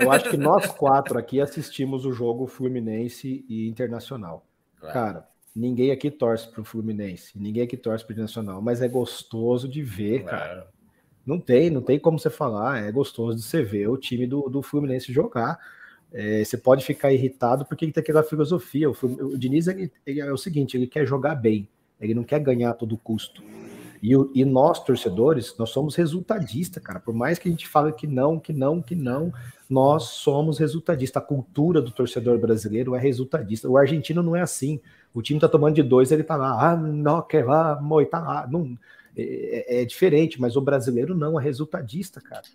eu 0.00 0.10
acho 0.10 0.28
que 0.28 0.34
nós 0.36 0.66
quatro 0.66 1.16
aqui 1.16 1.40
assistimos 1.40 2.04
o 2.04 2.12
jogo 2.12 2.48
Fluminense 2.48 3.44
e 3.48 3.68
Internacional. 3.68 4.44
Claro. 4.80 4.92
Cara, 4.92 5.28
Ninguém 5.54 5.92
aqui 5.92 6.10
torce 6.10 6.50
para 6.50 6.62
o 6.62 6.64
Fluminense, 6.64 7.38
ninguém 7.38 7.62
aqui 7.62 7.76
torce 7.76 8.04
para 8.04 8.16
o 8.16 8.18
Nacional, 8.18 8.60
mas 8.60 8.82
é 8.82 8.88
gostoso 8.88 9.68
de 9.68 9.84
ver, 9.84 10.24
claro. 10.24 10.36
cara. 10.36 10.68
Não 11.26 11.38
tem, 11.38 11.70
não 11.70 11.80
tem 11.80 11.98
como 11.98 12.18
você 12.18 12.28
falar, 12.30 12.82
é 12.82 12.92
gostoso 12.92 13.36
de 13.36 13.42
você 13.42 13.62
ver 13.62 13.88
o 13.88 13.96
time 13.96 14.26
do, 14.26 14.42
do 14.48 14.62
Fluminense 14.62 15.12
jogar. 15.12 15.58
É, 16.12 16.44
você 16.44 16.56
pode 16.56 16.84
ficar 16.84 17.12
irritado 17.12 17.64
porque 17.64 17.84
ele 17.84 17.92
tem 17.92 18.02
aquela 18.02 18.22
filosofia. 18.22 18.88
O, 18.90 18.94
o 19.02 19.38
Diniz 19.38 19.66
ele, 19.66 19.90
ele 20.06 20.20
é 20.20 20.32
o 20.32 20.36
seguinte: 20.36 20.76
ele 20.76 20.86
quer 20.86 21.06
jogar 21.06 21.34
bem, 21.34 21.68
ele 22.00 22.14
não 22.14 22.22
quer 22.22 22.40
ganhar 22.40 22.70
a 22.70 22.74
todo 22.74 22.96
custo. 22.96 23.42
E, 24.02 24.12
e 24.34 24.44
nós, 24.44 24.84
torcedores, 24.84 25.56
nós 25.58 25.70
somos 25.70 25.94
resultadistas, 25.94 26.82
cara. 26.82 27.00
Por 27.00 27.14
mais 27.14 27.38
que 27.38 27.48
a 27.48 27.50
gente 27.50 27.66
fale 27.66 27.90
que 27.90 28.06
não, 28.06 28.38
que 28.38 28.52
não, 28.52 28.82
que 28.82 28.94
não, 28.94 29.32
nós 29.68 30.04
somos 30.04 30.58
resultadistas. 30.58 31.22
A 31.22 31.24
cultura 31.24 31.80
do 31.80 31.90
torcedor 31.90 32.38
brasileiro 32.38 32.94
é 32.94 33.00
resultadista. 33.00 33.66
O 33.66 33.78
argentino 33.78 34.22
não 34.22 34.36
é 34.36 34.42
assim. 34.42 34.78
O 35.14 35.22
time 35.22 35.40
tá 35.40 35.48
tomando 35.48 35.76
de 35.76 35.82
dois, 35.82 36.12
ele 36.12 36.22
tá 36.22 36.36
lá, 36.36 36.72
ah, 36.72 36.76
não, 36.76 37.22
que 37.22 37.40
lá, 37.40 37.80
moi, 37.80 38.04
tá 38.04 38.20
lá. 38.20 38.46
Não, 38.46 38.76
é, 39.16 39.22
é, 39.22 39.82
é, 39.82 39.84
diferente, 39.84 40.40
mas 40.40 40.56
o 40.56 40.60
brasileiro 40.60 41.14
não, 41.14 41.38
é 41.38 41.42
resultadista, 41.42 42.20
cara. 42.20 42.46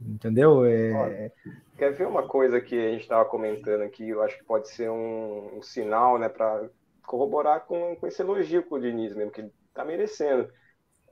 Entendeu? 0.00 0.64
É... 0.64 1.32
quer 1.76 1.92
ver 1.92 2.06
uma 2.06 2.26
coisa 2.26 2.60
que 2.60 2.74
a 2.74 2.90
gente 2.92 3.02
estava 3.02 3.24
comentando 3.24 3.82
aqui? 3.82 4.08
Eu 4.08 4.22
acho 4.22 4.38
que 4.38 4.44
pode 4.44 4.68
ser 4.68 4.90
um, 4.90 5.58
um 5.58 5.62
sinal, 5.62 6.18
né, 6.18 6.28
para 6.28 6.68
corroborar 7.04 7.66
com, 7.66 7.96
com 7.96 8.06
esse 8.06 8.22
elogio 8.22 8.62
com 8.62 8.76
o 8.76 8.80
Diniz 8.80 9.14
mesmo, 9.14 9.32
que 9.32 9.40
ele 9.40 9.52
tá 9.74 9.84
merecendo. 9.84 10.48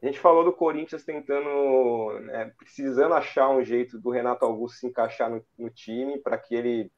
A 0.03 0.07
gente 0.07 0.21
falou 0.21 0.45
do 0.45 0.53
Corinthians 0.53 1.05
tentando, 1.05 2.21
né, 2.21 2.53
precisando 2.59 3.15
achar 3.15 3.49
um 3.49 3.65
jeito 3.65 3.99
do 3.99 4.11
Renato 4.11 4.45
Augusto 4.45 4.79
se 4.79 4.87
encaixar 4.87 5.31
no, 5.31 5.45
no 5.59 5.71
time 5.71 6.19
para 6.19 6.39
que 6.39 6.55
ele, 6.55 6.93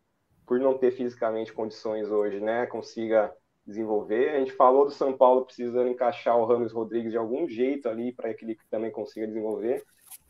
por 0.46 0.58
não 0.58 0.76
ter 0.76 0.90
fisicamente 0.90 1.52
condições 1.52 2.10
hoje, 2.10 2.40
né, 2.40 2.66
consiga 2.66 3.32
desenvolver. 3.68 4.30
A 4.30 4.38
gente 4.38 4.52
falou 4.52 4.86
do 4.86 4.90
São 4.90 5.12
Paulo 5.12 5.44
precisando 5.44 5.88
encaixar 5.88 6.36
o 6.38 6.46
Ramos 6.46 6.72
Rodrigues 6.72 7.12
de 7.12 7.18
algum 7.18 7.46
jeito 7.46 7.88
ali 7.88 8.12
para 8.12 8.32
que 8.32 8.44
ele 8.44 8.58
também 8.70 8.90
consiga 8.90 9.26
desenvolver. 9.26 9.84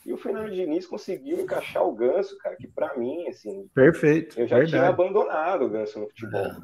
E 0.05 0.12
o 0.12 0.16
Fernando 0.16 0.51
Diniz 0.51 0.86
conseguiu 0.86 1.40
encaixar 1.40 1.86
o 1.86 1.94
Ganso, 1.94 2.36
cara, 2.39 2.56
que 2.56 2.66
para 2.66 2.97
mim, 2.97 3.28
assim. 3.28 3.69
Perfeito. 3.73 4.40
Eu 4.40 4.47
já 4.48 4.56
verdade. 4.56 4.77
tinha 4.77 4.89
abandonado 4.89 5.65
o 5.65 5.69
Ganso 5.69 6.01
no 6.01 6.09
futebol. 6.09 6.40
É. 6.40 6.56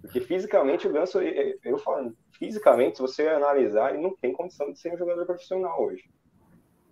Porque 0.00 0.20
fisicamente 0.20 0.88
o 0.88 0.92
Ganso, 0.92 1.20
eu 1.20 1.78
falando, 1.78 2.16
fisicamente, 2.38 2.96
se 2.96 3.02
você 3.02 3.28
analisar, 3.28 3.92
ele 3.92 4.02
não 4.02 4.16
tem 4.16 4.32
condição 4.32 4.72
de 4.72 4.78
ser 4.78 4.94
um 4.94 4.98
jogador 4.98 5.26
profissional 5.26 5.82
hoje. 5.82 6.04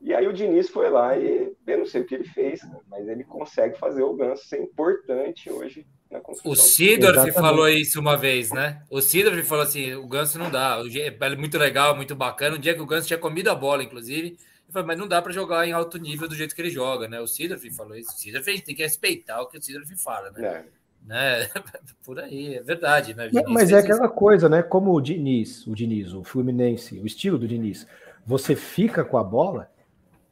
E 0.01 0.13
aí 0.13 0.27
o 0.27 0.33
Diniz 0.33 0.69
foi 0.69 0.91
lá 0.91 1.17
e 1.17 1.55
eu 1.67 1.79
não 1.79 1.87
sei 1.87 2.03
o 2.03 2.07
que 2.07 2.17
ele 2.17 2.25
fez, 2.25 2.61
mas 2.89 3.09
ele 3.09 3.25
consegue 3.25 3.79
fazer 3.79 4.03
o 4.03 4.15
Ganso 4.15 4.45
ser 4.45 4.61
importante 4.61 5.51
hoje 5.51 5.87
na 6.13 6.21
construção. 6.21 6.53
O 6.53 6.57
Sidorf 6.57 7.33
falou 7.33 7.69
isso 7.69 7.99
uma 7.99 8.17
vez, 8.17 8.53
né? 8.53 8.83
O 8.91 9.01
Sidorf 9.01 9.43
falou 9.43 9.65
assim: 9.65 9.95
o 9.95 10.07
Ganso 10.07 10.39
não 10.39 10.51
dá, 10.51 10.79
é 10.95 11.37
muito 11.37 11.59
legal, 11.59 11.97
muito 11.97 12.15
bacana. 12.15 12.57
Um 12.57 12.61
dia 12.61 12.75
que 12.75 12.81
o 12.81 12.87
Ganso 12.87 13.07
tinha 13.07 13.19
comido 13.19 13.49
a 13.49 13.55
bola, 13.55 13.83
inclusive, 13.83 14.29
ele 14.29 14.39
falou, 14.71 14.87
mas 14.87 14.99
não 14.99 15.09
dá 15.09 15.21
para 15.21 15.33
jogar 15.33 15.67
em 15.67 15.73
alto 15.73 15.99
nível 15.99 16.29
do 16.29 16.35
jeito 16.35 16.55
que 16.55 16.63
ele 16.63 16.71
joga, 16.71 17.09
né? 17.09 17.21
O 17.21 17.27
Sidorf 17.27 17.69
falou 17.71 17.97
isso. 17.97 18.11
O 18.11 18.19
Sidorf 18.19 18.63
tem 18.63 18.75
que 18.75 18.83
respeitar 18.83 19.41
o 19.41 19.47
que 19.47 19.59
o 19.59 19.63
Sidorf 19.63 19.93
fala, 19.97 20.31
né? 20.31 20.47
É 20.47 20.83
né? 21.07 21.49
Por 22.05 22.19
aí, 22.19 22.57
é 22.57 22.63
verdade, 22.63 23.15
né? 23.15 23.31
Mas 23.49 23.71
é 23.73 23.79
aquela 23.79 24.07
isso. 24.07 24.15
coisa, 24.15 24.49
né? 24.49 24.63
Como 24.63 24.93
o 24.93 25.01
Diniz, 25.01 25.67
o 25.67 25.75
Diniz, 25.75 26.13
o 26.13 26.23
Fluminense, 26.23 26.99
o 26.99 27.07
estilo 27.07 27.39
do 27.39 27.49
Diniz, 27.49 27.87
você 28.27 28.55
fica 28.55 29.05
com 29.05 29.19
a 29.19 29.25
bola, 29.25 29.71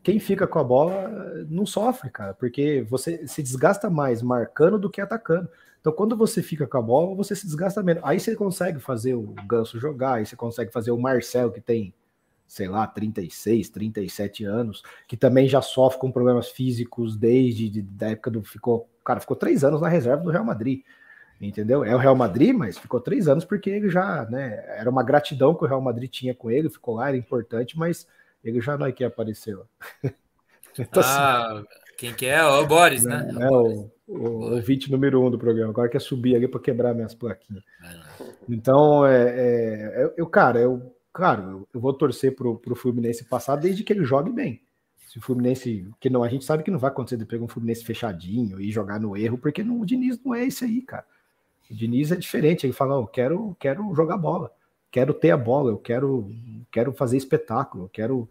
quem 0.02 0.18
fica 0.18 0.46
com 0.46 0.58
a 0.58 0.64
bola 0.64 1.44
não 1.48 1.66
sofre, 1.66 2.10
cara, 2.10 2.34
porque 2.34 2.86
você 2.88 3.26
se 3.26 3.42
desgasta 3.42 3.90
mais 3.90 4.22
marcando 4.22 4.78
do 4.78 4.90
que 4.90 5.00
atacando. 5.00 5.48
Então, 5.80 5.92
quando 5.92 6.16
você 6.16 6.42
fica 6.42 6.66
com 6.66 6.78
a 6.78 6.82
bola, 6.82 7.14
você 7.14 7.34
se 7.34 7.46
desgasta 7.46 7.82
menos. 7.82 8.02
Aí 8.04 8.20
você 8.20 8.36
consegue 8.36 8.78
fazer 8.78 9.14
o 9.14 9.34
Ganso 9.46 9.80
jogar, 9.80 10.14
aí 10.14 10.26
você 10.26 10.36
consegue 10.36 10.70
fazer 10.70 10.90
o 10.90 10.98
Marcel, 10.98 11.50
que 11.50 11.60
tem, 11.60 11.94
sei 12.46 12.68
lá, 12.68 12.86
36, 12.86 13.70
37 13.70 14.44
anos, 14.44 14.82
que 15.08 15.16
também 15.16 15.48
já 15.48 15.62
sofre 15.62 15.98
com 15.98 16.12
problemas 16.12 16.48
físicos 16.48 17.16
desde 17.16 17.70
de, 17.70 17.82
da 17.82 18.10
época 18.10 18.30
do. 18.30 18.42
Ficou 18.42 18.90
cara 19.10 19.20
ficou 19.20 19.36
três 19.36 19.64
anos 19.64 19.80
na 19.80 19.88
reserva 19.88 20.22
do 20.22 20.30
Real 20.30 20.44
Madrid. 20.44 20.82
Entendeu? 21.40 21.82
É 21.82 21.94
o 21.94 21.98
Real 21.98 22.14
Madrid, 22.14 22.54
mas 22.54 22.76
ficou 22.76 23.00
três 23.00 23.26
anos 23.26 23.46
porque 23.46 23.70
ele 23.70 23.88
já, 23.88 24.26
né? 24.26 24.62
Era 24.76 24.90
uma 24.90 25.02
gratidão 25.02 25.54
que 25.54 25.64
o 25.64 25.66
Real 25.66 25.80
Madrid 25.80 26.10
tinha 26.10 26.34
com 26.34 26.50
ele, 26.50 26.68
ficou 26.68 26.96
lá, 26.96 27.08
era 27.08 27.16
importante, 27.16 27.78
mas 27.78 28.06
ele 28.44 28.60
já 28.60 28.76
não 28.76 28.86
é 28.86 28.92
que 28.92 29.02
apareceu. 29.02 29.64
então, 30.78 31.02
ah, 31.02 31.52
assim, 31.54 31.66
quem 31.96 32.12
que 32.12 32.26
é? 32.26 32.44
O 32.44 32.66
Boris, 32.66 33.04
né? 33.04 33.26
É, 33.40 33.50
o, 33.50 33.90
o 34.10 34.54
ouvinte 34.54 34.90
número 34.90 35.24
um 35.24 35.30
do 35.30 35.38
programa. 35.38 35.70
Agora 35.70 35.88
quer 35.88 36.00
subir 36.00 36.34
ali 36.34 36.48
para 36.48 36.60
quebrar 36.60 36.94
minhas 36.94 37.14
plaquinhas. 37.14 37.62
Então, 38.48 39.06
é, 39.06 40.02
é, 40.02 40.14
eu, 40.16 40.26
cara, 40.26 40.58
eu, 40.58 40.94
claro, 41.12 41.66
eu 41.72 41.80
vou 41.80 41.92
torcer 41.92 42.34
pro, 42.34 42.58
pro 42.58 42.74
Fluminense 42.74 43.24
passar 43.24 43.56
desde 43.56 43.84
que 43.84 43.92
ele 43.92 44.04
jogue 44.04 44.30
bem 44.30 44.60
se 45.10 45.18
o 45.18 45.20
Fluminense, 45.20 45.88
que 45.98 46.08
não, 46.08 46.22
a 46.22 46.28
gente 46.28 46.44
sabe 46.44 46.62
que 46.62 46.70
não 46.70 46.78
vai 46.78 46.88
acontecer 46.88 47.16
de 47.16 47.26
pegar 47.26 47.42
um 47.42 47.48
Fluminense 47.48 47.84
fechadinho 47.84 48.60
e 48.60 48.70
jogar 48.70 49.00
no 49.00 49.16
erro, 49.16 49.36
porque 49.36 49.64
não, 49.64 49.80
o 49.80 49.84
Diniz 49.84 50.22
não 50.24 50.32
é 50.32 50.46
esse 50.46 50.64
aí, 50.64 50.80
cara. 50.82 51.04
O 51.68 51.74
Diniz 51.74 52.12
é 52.12 52.16
diferente, 52.16 52.64
ele 52.64 52.72
fala, 52.72 52.94
eu 52.94 53.08
quero, 53.08 53.56
quero 53.58 53.92
jogar 53.92 54.16
bola, 54.16 54.52
quero 54.88 55.12
ter 55.12 55.32
a 55.32 55.36
bola, 55.36 55.72
eu 55.72 55.78
quero, 55.78 56.30
quero 56.70 56.92
fazer 56.92 57.16
espetáculo, 57.16 57.86
eu 57.86 57.88
quero 57.88 58.30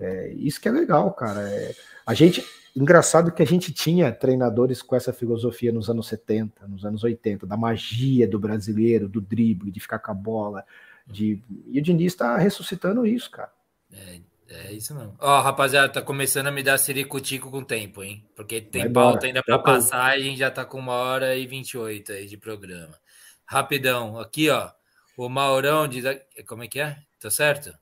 é, 0.00 0.32
isso 0.34 0.60
que 0.60 0.68
é 0.68 0.72
legal, 0.72 1.12
cara. 1.12 1.40
É, 1.48 1.74
a 2.06 2.14
gente, 2.14 2.44
engraçado 2.74 3.30
que 3.30 3.42
a 3.42 3.46
gente 3.46 3.72
tinha 3.72 4.10
treinadores 4.10 4.82
com 4.82 4.96
essa 4.96 5.12
filosofia 5.12 5.70
nos 5.72 5.90
anos 5.90 6.08
70, 6.08 6.66
nos 6.66 6.84
anos 6.84 7.04
80, 7.04 7.46
da 7.46 7.56
magia 7.56 8.26
do 8.26 8.38
brasileiro, 8.38 9.08
do 9.08 9.20
drible, 9.20 9.70
de 9.70 9.80
ficar 9.80 9.98
com 9.98 10.10
a 10.10 10.14
bola, 10.14 10.64
de 11.06 11.42
e 11.66 11.78
o 11.78 11.82
Diniz 11.82 12.12
está 12.12 12.36
ressuscitando 12.36 13.06
isso, 13.06 13.30
cara. 13.30 13.52
É, 13.92 14.20
é 14.48 14.72
isso 14.72 14.94
mesmo. 14.94 15.14
Ó, 15.18 15.40
rapaziada, 15.40 15.88
tá 15.92 16.02
começando 16.02 16.46
a 16.46 16.50
me 16.52 16.62
dar 16.62 16.78
ciricutico 16.78 17.50
com 17.50 17.58
o 17.58 17.64
tempo, 17.64 18.02
hein? 18.02 18.24
Porque 18.34 18.60
tem 18.60 18.82
Vai 18.82 18.92
pauta 18.92 19.26
embora. 19.26 19.26
ainda 19.26 19.42
para 19.42 19.58
passar 19.58 20.18
e 20.18 20.22
a 20.22 20.24
gente 20.24 20.38
já 20.38 20.50
tá 20.50 20.64
com 20.64 20.78
uma 20.78 20.94
hora 20.94 21.36
e 21.36 21.46
28 21.46 22.12
aí 22.12 22.26
de 22.26 22.36
programa. 22.36 22.98
Rapidão, 23.44 24.18
aqui, 24.18 24.48
ó. 24.48 24.70
O 25.16 25.28
Maurão 25.28 25.86
diz. 25.86 26.04
Como 26.46 26.64
é 26.64 26.68
que 26.68 26.80
é? 26.80 26.96
Tá 27.18 27.30
certo? 27.30 27.76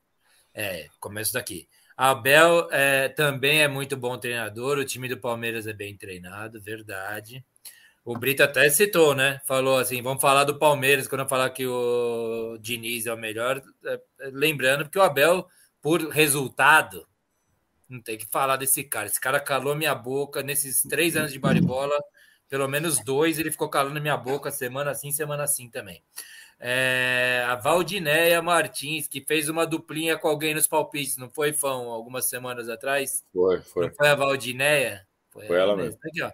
É, 0.52 0.88
começo 0.98 1.32
daqui. 1.32 1.68
Abel 1.98 2.68
é, 2.70 3.08
também 3.08 3.60
é 3.60 3.66
muito 3.66 3.96
bom 3.96 4.16
treinador. 4.16 4.78
O 4.78 4.84
time 4.84 5.08
do 5.08 5.18
Palmeiras 5.18 5.66
é 5.66 5.72
bem 5.72 5.96
treinado, 5.96 6.60
verdade. 6.60 7.44
O 8.04 8.16
Brito 8.16 8.40
até 8.44 8.70
citou, 8.70 9.16
né? 9.16 9.40
Falou 9.44 9.78
assim: 9.78 10.00
vamos 10.00 10.22
falar 10.22 10.44
do 10.44 10.60
Palmeiras 10.60 11.08
quando 11.08 11.22
eu 11.22 11.28
falar 11.28 11.50
que 11.50 11.66
o 11.66 12.56
Diniz 12.60 13.06
é 13.06 13.12
o 13.12 13.18
melhor. 13.18 13.60
É, 13.84 14.00
lembrando 14.32 14.88
que 14.88 14.96
o 14.96 15.02
Abel 15.02 15.48
por 15.82 16.00
resultado, 16.08 17.04
não 17.88 18.00
tem 18.00 18.16
que 18.16 18.26
falar 18.26 18.56
desse 18.56 18.84
cara. 18.84 19.08
Esse 19.08 19.20
cara 19.20 19.40
calou 19.40 19.74
minha 19.74 19.94
boca 19.94 20.40
nesses 20.40 20.82
três 20.82 21.16
anos 21.16 21.32
de 21.32 21.38
baribola, 21.40 21.98
pelo 22.48 22.68
menos 22.68 23.02
dois 23.04 23.40
ele 23.40 23.50
ficou 23.50 23.68
calando 23.68 24.00
minha 24.00 24.16
boca 24.16 24.52
semana 24.52 24.94
sim, 24.94 25.10
semana 25.10 25.48
sim 25.48 25.68
também. 25.68 26.00
É, 26.60 27.44
a 27.46 27.54
Valdinéia 27.54 28.42
Martins, 28.42 29.06
que 29.06 29.20
fez 29.20 29.48
uma 29.48 29.66
duplinha 29.66 30.18
com 30.18 30.28
alguém 30.28 30.54
nos 30.54 30.66
palpites, 30.66 31.16
não 31.16 31.30
foi, 31.30 31.52
Fão, 31.52 31.88
algumas 31.88 32.28
semanas 32.28 32.68
atrás? 32.68 33.24
Foi, 33.32 33.60
foi. 33.62 33.86
Não 33.86 33.94
foi 33.94 34.08
a 34.08 34.14
Valdinéia? 34.14 35.06
Foi, 35.30 35.46
foi 35.46 35.56
ela 35.56 35.76
mesmo. 35.76 35.98
Aqui, 36.04 36.22
ó. 36.22 36.30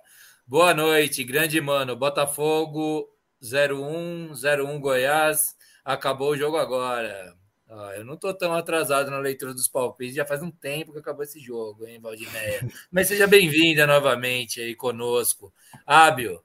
Boa 0.47 0.75
noite, 0.75 1.25
grande 1.25 1.61
mano. 1.61 1.97
Botafogo 1.97 3.09
01, 3.43 4.33
01 4.33 4.81
Goiás. 4.81 5.55
Acabou 5.85 6.31
o 6.31 6.37
jogo 6.37 6.57
agora. 6.57 7.35
Ah, 7.69 7.93
eu 7.97 8.05
não 8.05 8.15
estou 8.15 8.33
tão 8.33 8.53
atrasado 8.55 9.11
na 9.11 9.19
leitura 9.19 9.55
dos 9.55 9.67
palpites, 9.67 10.15
já 10.15 10.25
faz 10.25 10.43
um 10.43 10.51
tempo 10.51 10.93
que 10.93 10.99
acabou 10.99 11.25
esse 11.25 11.41
jogo, 11.41 11.87
hein, 11.87 11.99
Valdinéia? 11.99 12.61
Mas 12.93 13.09
seja 13.09 13.27
bem-vinda 13.27 13.87
novamente 13.87 14.61
aí 14.61 14.75
conosco. 14.75 15.53
Ábio, 15.87 16.44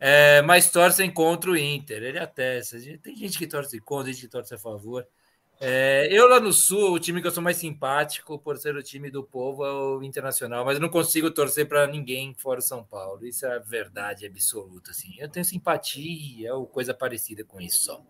é, 0.00 0.42
mas 0.42 0.70
torcem 0.70 1.10
contra 1.10 1.50
o 1.50 1.56
Inter. 1.56 2.02
Ele 2.02 2.18
atesta. 2.18 2.78
Tem 3.02 3.16
gente 3.16 3.38
que 3.38 3.46
torce 3.46 3.80
contra, 3.80 4.12
gente 4.12 4.22
que 4.22 4.28
torce 4.28 4.54
a 4.54 4.58
favor. 4.58 5.06
É, 5.60 6.08
eu 6.12 6.28
lá 6.28 6.38
no 6.38 6.52
Sul, 6.52 6.92
o 6.92 7.00
time 7.00 7.20
que 7.20 7.26
eu 7.26 7.32
sou 7.32 7.42
mais 7.42 7.56
simpático, 7.56 8.38
por 8.38 8.56
ser 8.58 8.76
o 8.76 8.82
time 8.82 9.10
do 9.10 9.24
povo, 9.24 9.64
é 9.64 9.72
o 9.72 10.02
Internacional, 10.04 10.64
mas 10.64 10.76
eu 10.76 10.80
não 10.80 10.88
consigo 10.88 11.32
torcer 11.32 11.66
para 11.66 11.84
ninguém 11.88 12.32
fora 12.38 12.60
São 12.60 12.84
Paulo. 12.84 13.26
Isso 13.26 13.44
é 13.44 13.56
a 13.56 13.58
verdade 13.58 14.24
absoluta. 14.24 14.92
Assim. 14.92 15.16
Eu 15.18 15.28
tenho 15.28 15.44
simpatia 15.44 16.54
ou 16.54 16.64
coisa 16.64 16.94
parecida 16.94 17.44
com 17.44 17.60
isso 17.60 17.86
só. 17.86 18.00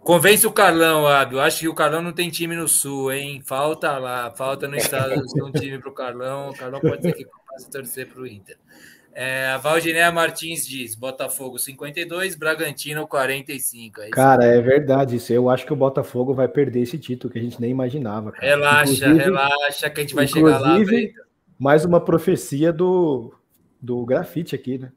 Convence 0.00 0.46
o 0.46 0.52
Carlão, 0.52 1.08
Abel. 1.08 1.40
Acho 1.40 1.58
que 1.58 1.68
o 1.68 1.74
Carlão 1.74 2.00
não 2.00 2.12
tem 2.12 2.30
time 2.30 2.54
no 2.54 2.68
Sul, 2.68 3.12
hein? 3.12 3.42
Falta 3.44 3.98
lá, 3.98 4.30
falta 4.30 4.68
no 4.68 4.76
estado 4.76 5.20
um 5.42 5.50
time 5.50 5.78
para 5.78 5.90
o 5.90 5.92
Carlão. 5.92 6.50
O 6.50 6.56
Carlão 6.56 6.80
pode 6.80 7.02
ser 7.02 7.14
que 7.14 7.26
possa 7.26 7.68
torcer 7.68 8.08
para 8.08 8.22
o 8.22 8.26
Inter. 8.26 8.56
É, 9.20 9.48
a 9.48 9.58
Valdinéia 9.58 10.12
Martins 10.12 10.64
diz: 10.64 10.94
Botafogo 10.94 11.58
52, 11.58 12.36
Bragantino 12.36 13.04
45. 13.04 14.02
É 14.02 14.10
cara, 14.10 14.44
é 14.44 14.60
verdade 14.60 15.16
isso. 15.16 15.32
Eu 15.32 15.50
acho 15.50 15.66
que 15.66 15.72
o 15.72 15.76
Botafogo 15.76 16.32
vai 16.32 16.46
perder 16.46 16.82
esse 16.82 16.96
título 16.96 17.32
que 17.32 17.36
a 17.40 17.42
gente 17.42 17.60
nem 17.60 17.68
imaginava. 17.68 18.30
Cara. 18.30 18.46
Relaxa, 18.46 18.92
inclusive, 18.92 19.18
relaxa, 19.18 19.90
que 19.90 20.00
a 20.00 20.02
gente 20.04 20.14
vai 20.14 20.28
chegar 20.28 20.60
lá. 20.60 20.78
Mais 21.58 21.84
uma 21.84 22.00
profecia 22.00 22.72
do, 22.72 23.34
do 23.82 24.06
grafite 24.06 24.54
aqui, 24.54 24.78
né? 24.78 24.92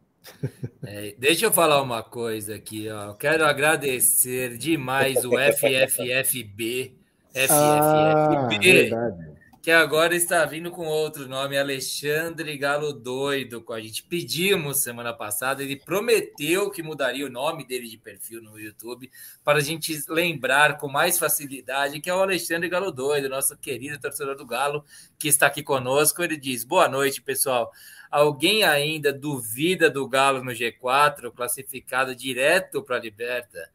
É, 0.85 1.15
deixa 1.17 1.47
eu 1.47 1.51
falar 1.51 1.81
uma 1.81 2.03
coisa 2.03 2.53
aqui, 2.53 2.87
ó. 2.91 3.13
Quero 3.13 3.43
agradecer 3.43 4.55
demais 4.55 5.25
o 5.25 5.31
FFFB. 5.33 6.93
FFFB. 7.33 7.49
Ah, 7.49 8.47
verdade 8.61 9.40
que 9.61 9.69
agora 9.69 10.15
está 10.15 10.43
vindo 10.43 10.71
com 10.71 10.87
outro 10.87 11.27
nome, 11.27 11.55
Alexandre 11.55 12.57
Galo 12.57 12.91
Doido, 12.91 13.63
a 13.69 13.79
gente. 13.79 14.01
Pedimos 14.01 14.79
semana 14.79 15.13
passada, 15.13 15.61
ele 15.61 15.75
prometeu 15.75 16.71
que 16.71 16.81
mudaria 16.81 17.27
o 17.27 17.29
nome 17.29 17.63
dele 17.63 17.87
de 17.87 17.97
perfil 17.97 18.41
no 18.41 18.59
YouTube 18.59 19.11
para 19.43 19.59
a 19.59 19.61
gente 19.61 20.03
lembrar 20.09 20.79
com 20.79 20.87
mais 20.87 21.19
facilidade 21.19 22.01
que 22.01 22.09
é 22.09 22.13
o 22.13 22.21
Alexandre 22.21 22.67
Galo 22.67 22.91
Doido, 22.91 23.29
nosso 23.29 23.55
querido 23.55 23.99
torcedor 23.99 24.35
do 24.35 24.47
Galo, 24.47 24.83
que 25.19 25.27
está 25.27 25.45
aqui 25.45 25.61
conosco. 25.61 26.23
Ele 26.23 26.37
diz: 26.37 26.63
Boa 26.63 26.87
noite, 26.87 27.21
pessoal. 27.21 27.71
Alguém 28.09 28.63
ainda 28.63 29.13
duvida 29.13 29.91
do 29.91 30.07
Galo 30.09 30.43
no 30.43 30.51
G4, 30.51 31.31
classificado 31.31 32.15
direto 32.15 32.81
para 32.81 32.95
a 32.95 32.99
Liberta? 32.99 33.69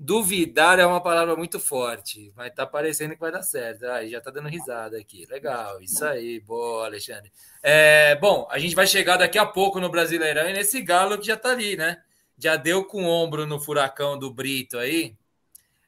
Duvidar 0.00 0.78
é 0.78 0.86
uma 0.86 1.02
palavra 1.02 1.34
muito 1.34 1.58
forte, 1.58 2.32
mas 2.36 2.54
tá 2.54 2.64
parecendo 2.64 3.14
que 3.14 3.20
vai 3.20 3.32
dar 3.32 3.42
certo. 3.42 3.84
Ah, 3.84 4.06
já 4.06 4.20
tá 4.20 4.30
dando 4.30 4.48
risada 4.48 4.96
aqui. 4.96 5.26
Legal, 5.26 5.82
isso 5.82 6.04
aí, 6.04 6.38
boa, 6.38 6.86
Alexandre. 6.86 7.32
É, 7.60 8.14
bom, 8.14 8.46
a 8.48 8.60
gente 8.60 8.76
vai 8.76 8.86
chegar 8.86 9.16
daqui 9.16 9.38
a 9.38 9.44
pouco 9.44 9.80
no 9.80 9.88
Brasileirão 9.88 10.48
e 10.48 10.52
nesse 10.52 10.80
galo 10.82 11.18
que 11.18 11.26
já 11.26 11.36
tá 11.36 11.50
ali, 11.50 11.76
né? 11.76 12.00
Já 12.38 12.54
deu 12.54 12.84
com 12.84 13.02
o 13.04 13.08
ombro 13.08 13.44
no 13.44 13.58
furacão 13.58 14.16
do 14.16 14.32
Brito 14.32 14.78
aí 14.78 15.16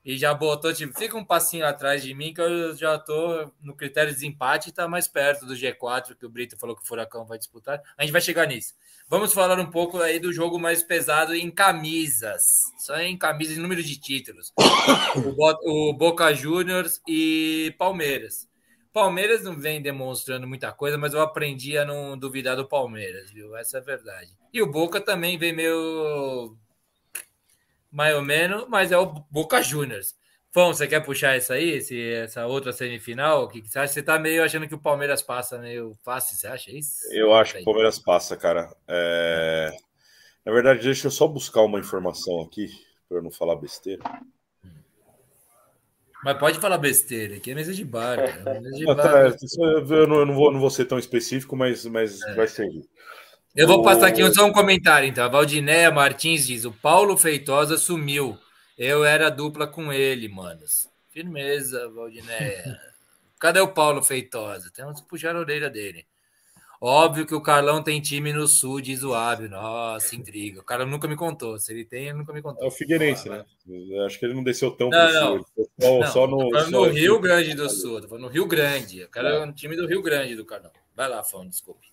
e 0.04 0.18
já 0.18 0.34
botou, 0.34 0.72
tipo, 0.74 0.98
fica 0.98 1.16
um 1.16 1.24
passinho 1.24 1.64
atrás 1.64 2.02
de 2.02 2.12
mim 2.12 2.34
que 2.34 2.40
eu 2.40 2.74
já 2.76 2.98
tô 2.98 3.52
no 3.60 3.76
critério 3.76 4.10
de 4.10 4.16
desempate 4.16 4.70
e 4.70 4.72
tá 4.72 4.88
mais 4.88 5.06
perto 5.06 5.46
do 5.46 5.54
G4 5.54 6.16
que 6.16 6.26
o 6.26 6.30
Brito 6.30 6.58
falou 6.58 6.74
que 6.74 6.82
o 6.82 6.86
furacão 6.86 7.24
vai 7.26 7.38
disputar. 7.38 7.80
A 7.96 8.02
gente 8.02 8.10
vai 8.10 8.20
chegar 8.20 8.46
nisso. 8.46 8.74
Vamos 9.10 9.34
falar 9.34 9.58
um 9.58 9.68
pouco 9.68 10.00
aí 10.00 10.20
do 10.20 10.32
jogo 10.32 10.56
mais 10.56 10.84
pesado 10.84 11.34
em 11.34 11.50
camisas. 11.50 12.44
Só 12.78 12.96
em 13.00 13.18
camisas, 13.18 13.58
em 13.58 13.60
número 13.60 13.82
de 13.82 13.98
títulos. 13.98 14.52
O, 15.66 15.92
Boca 15.92 16.32
Juniors 16.32 17.02
e 17.08 17.74
Palmeiras. 17.76 18.48
Palmeiras 18.92 19.42
não 19.42 19.58
vem 19.58 19.82
demonstrando 19.82 20.46
muita 20.46 20.70
coisa, 20.70 20.96
mas 20.96 21.12
eu 21.12 21.20
aprendi 21.20 21.76
a 21.76 21.84
não 21.84 22.16
duvidar 22.16 22.54
do 22.54 22.68
Palmeiras, 22.68 23.32
viu? 23.32 23.56
Essa 23.56 23.78
é 23.78 23.80
a 23.80 23.84
verdade. 23.84 24.30
E 24.52 24.62
o 24.62 24.70
Boca 24.70 25.00
também 25.00 25.36
vem 25.36 25.52
meio 25.52 26.56
mais 27.90 28.14
ou 28.14 28.22
menos, 28.22 28.68
mas 28.68 28.92
é 28.92 28.98
o 28.98 29.06
Boca 29.28 29.60
Juniors. 29.60 30.14
Fão, 30.52 30.74
você 30.74 30.88
quer 30.88 31.00
puxar 31.00 31.36
essa 31.36 31.54
aí, 31.54 31.70
esse, 31.76 32.12
essa 32.12 32.44
outra 32.46 32.72
semifinal? 32.72 33.44
O 33.44 33.48
que, 33.48 33.62
que 33.62 33.68
você 33.68 33.78
acha? 33.78 33.92
Você 33.92 34.02
tá 34.02 34.18
meio 34.18 34.42
achando 34.42 34.66
que 34.66 34.74
o 34.74 34.80
Palmeiras 34.80 35.22
passa 35.22 35.58
meio 35.58 35.96
fácil, 36.02 36.36
você 36.36 36.48
acha 36.48 36.72
isso? 36.72 36.98
Eu 37.12 37.32
acho 37.32 37.54
que 37.54 37.60
o 37.60 37.64
Palmeiras 37.64 38.00
passa, 38.00 38.36
cara. 38.36 38.68
É... 38.88 39.70
Na 40.44 40.52
verdade, 40.52 40.82
deixa 40.82 41.06
eu 41.06 41.10
só 41.10 41.28
buscar 41.28 41.62
uma 41.62 41.78
informação 41.78 42.40
aqui, 42.40 42.68
para 43.08 43.22
não 43.22 43.30
falar 43.30 43.54
besteira. 43.54 44.02
Mas 46.24 46.38
pode 46.38 46.58
falar 46.58 46.78
besteira, 46.78 47.36
aqui 47.36 47.52
é 47.52 47.54
mesa 47.54 47.72
de 47.72 47.84
bar. 47.84 48.16
Cara. 48.16 48.60
Mesa 48.60 48.76
de 48.76 48.90
ah, 48.90 48.94
bar. 48.94 49.32
Tá, 49.32 49.36
eu, 49.60 50.06
não, 50.08 50.16
eu 50.16 50.26
não, 50.26 50.34
vou, 50.34 50.52
não 50.52 50.58
vou 50.58 50.70
ser 50.70 50.84
tão 50.84 50.98
específico, 50.98 51.56
mas, 51.56 51.86
mas 51.86 52.20
é. 52.22 52.34
vai 52.34 52.48
seguir. 52.48 52.82
Eu 53.54 53.68
vou 53.68 53.82
passar 53.82 54.08
aqui 54.08 54.34
só 54.34 54.46
um 54.46 54.52
comentário, 54.52 55.08
então. 55.08 55.24
A 55.24 55.28
Valdinéia 55.28 55.90
Martins 55.90 56.46
diz: 56.46 56.64
o 56.64 56.72
Paulo 56.72 57.16
Feitosa 57.16 57.76
sumiu. 57.76 58.36
Eu 58.80 59.04
era 59.04 59.28
dupla 59.28 59.66
com 59.66 59.92
ele, 59.92 60.26
manos. 60.26 60.88
Firmeza, 61.10 61.86
Valdinéia. 61.90 62.80
Cadê 63.38 63.60
o 63.60 63.74
Paulo 63.74 64.02
Feitosa? 64.02 64.72
Temos 64.74 65.02
que 65.02 65.06
puxar 65.06 65.36
a 65.36 65.38
orelha 65.38 65.68
dele. 65.68 66.06
Óbvio 66.80 67.26
que 67.26 67.34
o 67.34 67.42
Carlão 67.42 67.82
tem 67.82 68.00
time 68.00 68.32
no 68.32 68.48
sul, 68.48 68.80
diz 68.80 69.02
o 69.02 69.12
Ábio. 69.12 69.50
Nossa, 69.50 70.16
intriga. 70.16 70.62
O 70.62 70.64
cara 70.64 70.86
nunca 70.86 71.06
me 71.06 71.14
contou. 71.14 71.58
Se 71.58 71.74
ele 71.74 71.84
tem, 71.84 72.04
ele 72.04 72.16
nunca 72.16 72.32
me 72.32 72.40
contou. 72.40 72.64
É 72.64 72.68
o 72.68 72.70
Figueirense, 72.70 73.28
ah, 73.28 73.44
né? 73.66 74.06
Acho 74.06 74.18
que 74.18 74.24
ele 74.24 74.32
não 74.32 74.42
desceu 74.42 74.70
tão 74.70 74.88
não, 74.88 75.12
não. 75.12 75.36
sul. 75.36 75.46
Só, 75.78 76.00
não, 76.00 76.06
só 76.06 76.26
no, 76.26 76.60
só 76.60 76.70
no 76.70 76.84
Rio 76.84 77.20
Grande 77.20 77.52
do 77.52 77.68
Sul. 77.68 78.00
No 78.18 78.28
Rio 78.28 78.46
Grande. 78.46 79.04
O 79.04 79.10
cara 79.10 79.28
é 79.28 79.40
um 79.40 79.52
time 79.52 79.76
do 79.76 79.86
Rio 79.86 80.00
Grande 80.00 80.34
do 80.34 80.46
Carlão. 80.46 80.72
Vai 80.96 81.06
lá, 81.06 81.22
Fão, 81.22 81.46
desculpe. 81.46 81.86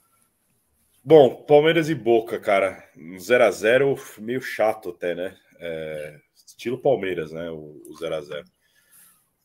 Bom, 1.03 1.43
Palmeiras 1.43 1.89
e 1.89 1.95
Boca, 1.95 2.39
cara. 2.39 2.81
0 3.19 3.43
a 3.43 3.51
0 3.51 3.95
meio 4.19 4.41
chato 4.41 4.91
até, 4.91 5.13
né? 5.13 5.35
É, 5.59 6.26
estilo 6.57 6.79
Palmeiras, 6.79 7.31
né? 7.31 7.49
O 7.51 7.79
0 7.99 8.15
a 8.15 8.21
0 8.21 8.43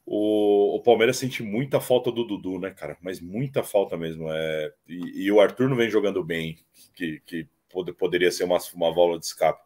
o, 0.04 0.76
o, 0.76 0.82
Palmeiras 0.82 1.16
sente 1.16 1.44
muita 1.44 1.80
falta 1.80 2.10
do 2.10 2.24
Dudu, 2.24 2.58
né, 2.58 2.70
cara? 2.70 2.96
Mas 3.00 3.20
muita 3.20 3.62
falta 3.62 3.96
mesmo. 3.96 4.28
É, 4.32 4.72
e, 4.88 5.26
e 5.26 5.30
o 5.30 5.40
Arthur 5.40 5.68
não 5.68 5.76
vem 5.76 5.88
jogando 5.88 6.24
bem, 6.24 6.58
que, 6.92 7.20
que 7.24 7.46
pod, 7.70 7.92
poderia 7.92 8.30
ser 8.32 8.42
uma, 8.42 8.58
uma 8.74 8.92
válvula 8.92 9.20
de 9.20 9.26
escape. 9.26 9.62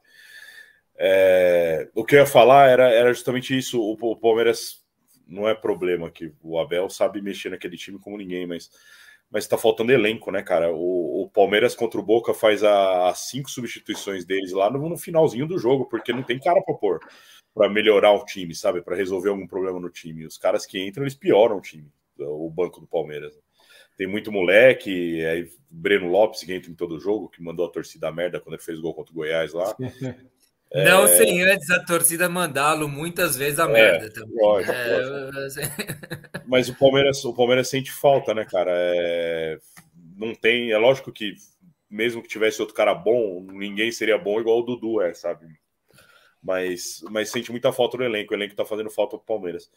É, 0.99 1.89
o 1.95 2.05
que 2.05 2.17
eu 2.17 2.21
ia 2.21 2.27
falar 2.27 2.69
era, 2.69 2.91
era 2.91 3.15
justamente 3.15 3.57
isso. 3.57 3.81
O, 3.81 3.93
o 3.93 4.17
Palmeiras 4.17 4.85
não 5.27 5.49
é 5.49 5.55
problema 5.55 6.11
que 6.11 6.31
o 6.43 6.59
Abel 6.59 6.91
sabe 6.91 7.23
mexer 7.23 7.49
naquele 7.49 7.77
time 7.79 7.99
como 7.99 8.19
ninguém, 8.19 8.47
mas 8.47 8.71
mas 9.31 9.45
está 9.45 9.59
faltando 9.59 9.93
elenco, 9.93 10.31
né, 10.31 10.43
cara? 10.43 10.73
O, 10.73 11.23
o, 11.23 11.31
Palmeiras 11.31 11.75
contra 11.75 12.01
o 12.01 12.03
Boca 12.03 12.33
faz 12.33 12.63
as 12.63 13.29
cinco 13.29 13.51
substituições 13.51 14.25
deles 14.25 14.53
lá 14.53 14.71
no, 14.71 14.89
no, 14.89 14.97
finalzinho 14.97 15.47
do 15.47 15.59
jogo, 15.59 15.89
porque 15.89 16.13
não 16.13 16.23
tem 16.23 16.39
cara 16.39 16.63
para 16.63 16.75
pôr 16.75 17.01
para 17.55 17.71
melhorar 17.71 18.13
o 18.13 18.25
time, 18.27 18.55
sabe? 18.55 18.83
Para 18.83 18.95
resolver 18.95 19.31
algum 19.31 19.47
problema 19.47 19.81
no 19.81 19.89
time. 19.89 20.27
Os 20.27 20.37
caras 20.37 20.67
que 20.67 20.79
entram, 20.79 21.05
eles 21.05 21.15
pioram 21.15 21.57
o 21.57 21.61
time, 21.61 21.91
o 22.19 22.51
banco 22.51 22.81
do 22.81 22.87
Palmeiras. 22.87 23.33
Tem 23.97 24.07
muito 24.07 24.31
moleque, 24.31 25.25
aí 25.25 25.49
Breno 25.71 26.07
Lopes 26.07 26.45
que 26.45 26.53
entra 26.53 26.71
em 26.71 26.75
todo 26.75 27.01
jogo, 27.01 27.31
que 27.31 27.43
mandou 27.43 27.65
a 27.65 27.71
torcida 27.71 28.13
merda 28.13 28.39
quando 28.39 28.57
ele 28.57 28.63
fez 28.63 28.79
gol 28.79 28.93
contra 28.93 29.11
o 29.11 29.17
Goiás 29.17 29.55
lá. 29.55 29.75
Não 30.75 31.05
é... 31.05 31.09
sem 31.09 31.43
antes 31.43 31.71
a 31.71 31.83
torcida 31.85 32.29
mandá-lo 32.29 32.89
muitas 32.89 33.37
vezes 33.37 33.59
a 33.59 33.65
é, 33.65 33.73
merda 33.73 34.11
também. 34.11 34.37
Lógico, 34.37 34.73
é... 34.73 34.99
lógico. 35.01 35.67
Mas 36.47 36.69
o 36.69 36.75
Palmeiras, 36.75 37.25
o 37.25 37.35
Palmeiras 37.35 37.69
sente 37.69 37.91
falta, 37.91 38.35
né, 38.35 38.45
cara? 38.45 38.73
É... 38.75 39.59
Não 40.17 40.35
tem. 40.35 40.73
É 40.73 40.79
lógico 40.79 41.13
que 41.13 41.35
mesmo 41.89 42.23
que 42.23 42.29
tivesse 42.29 42.61
outro 42.61 42.75
cara 42.75 42.95
bom, 42.95 43.43
ninguém 43.43 43.91
seria 43.93 44.19
bom 44.19 44.41
igual 44.41 44.59
o 44.59 44.63
Dudu 44.63 45.01
é, 45.01 45.15
sabe? 45.15 45.47
Mas, 46.43 47.03
mas 47.11 47.31
sente 47.31 47.51
muita 47.51 47.73
falta 47.73 47.97
no 47.97 48.05
elenco. 48.05 48.33
O 48.33 48.37
elenco 48.37 48.55
tá 48.55 48.65
fazendo 48.65 48.91
falta 48.91 49.17
pro 49.17 49.27
Palmeiras. 49.27 49.71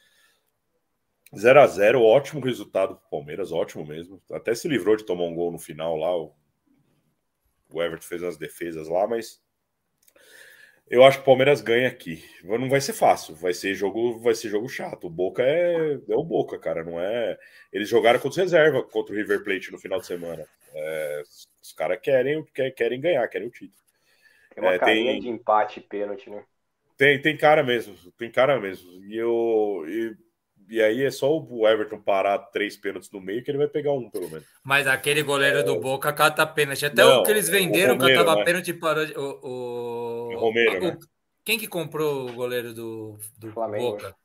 0 1.37 1.61
a 1.61 1.67
0 1.67 2.01
ótimo 2.01 2.41
resultado 2.41 2.95
pro 2.95 3.09
Palmeiras, 3.09 3.51
ótimo 3.51 3.85
mesmo. 3.85 4.21
Até 4.31 4.55
se 4.55 4.67
livrou 4.67 4.95
de 4.95 5.05
tomar 5.05 5.23
um 5.23 5.35
gol 5.35 5.51
no 5.51 5.59
final 5.59 5.95
lá. 5.95 6.15
O 7.71 7.83
Everton 7.83 8.05
fez 8.05 8.21
umas 8.23 8.37
defesas 8.37 8.87
lá, 8.87 9.07
mas 9.07 9.41
eu 10.89 11.03
acho 11.03 11.17
que 11.17 11.21
o 11.21 11.25
Palmeiras 11.25 11.61
ganha 11.61 11.87
aqui. 11.87 12.23
Não 12.43 12.67
vai 12.67 12.81
ser 12.81 12.93
fácil, 12.93 13.35
vai 13.35 13.53
ser 13.53 13.75
jogo, 13.75 14.17
vai 14.19 14.33
ser 14.33 14.49
jogo 14.49 14.67
chato. 14.67 15.05
O 15.05 15.09
Boca 15.09 15.43
é, 15.43 15.93
é 15.93 16.15
o 16.15 16.23
Boca, 16.23 16.57
cara, 16.57 16.83
não 16.83 16.99
é. 16.99 17.37
Eles 17.71 17.87
jogaram 17.87 18.19
contra 18.19 18.41
reserva 18.41 18.83
contra 18.83 19.13
o 19.13 19.17
River 19.17 19.43
Plate 19.43 19.71
no 19.71 19.77
final 19.77 19.99
de 19.99 20.07
semana. 20.07 20.45
É, 20.73 21.23
os 21.61 21.71
caras 21.73 21.99
querem, 22.01 22.43
querem 22.75 22.99
ganhar, 22.99 23.27
querem 23.27 23.47
o 23.47 23.51
título. 23.51 23.73
Tem 24.53 24.63
uma 24.63 24.73
é, 24.73 24.79
tem... 24.79 25.19
de 25.19 25.29
empate 25.29 25.79
pênalti, 25.79 26.29
né? 26.29 26.43
Tem, 26.97 27.21
tem 27.21 27.37
cara 27.37 27.63
mesmo, 27.63 27.95
tem 28.17 28.31
cara 28.31 28.59
mesmo. 28.59 28.91
E 29.05 29.15
eu 29.15 29.85
e 29.87 30.17
e 30.69 30.81
aí 30.81 31.03
é 31.03 31.11
só 31.11 31.35
o 31.35 31.67
Everton 31.67 31.99
parar 31.99 32.37
três 32.37 32.77
pênaltis 32.77 33.09
no 33.11 33.19
meio 33.19 33.43
que 33.43 33.49
ele 33.49 33.57
vai 33.57 33.67
pegar 33.67 33.91
um, 33.91 34.09
pelo 34.09 34.29
menos. 34.29 34.45
Mas 34.63 34.85
aquele 34.85 35.23
goleiro 35.23 35.59
é... 35.59 35.63
do 35.63 35.79
Boca 35.79 36.13
cata 36.13 36.45
pênalti. 36.45 36.85
Até 36.85 37.03
não, 37.03 37.21
o 37.21 37.23
que 37.23 37.31
eles 37.31 37.49
venderam 37.49 37.97
Romero, 37.97 38.19
catava 38.19 38.39
né? 38.39 38.45
pênalti 38.45 38.73
para 38.73 39.19
o. 39.19 39.39
o... 39.41 40.37
Romero, 40.37 40.77
o... 40.77 40.81
né? 40.81 40.97
Quem 41.43 41.57
que 41.57 41.67
comprou 41.67 42.29
o 42.29 42.33
goleiro 42.33 42.73
do, 42.73 43.17
do 43.37 43.51
Flamengo. 43.51 43.91
Boca? 43.91 44.15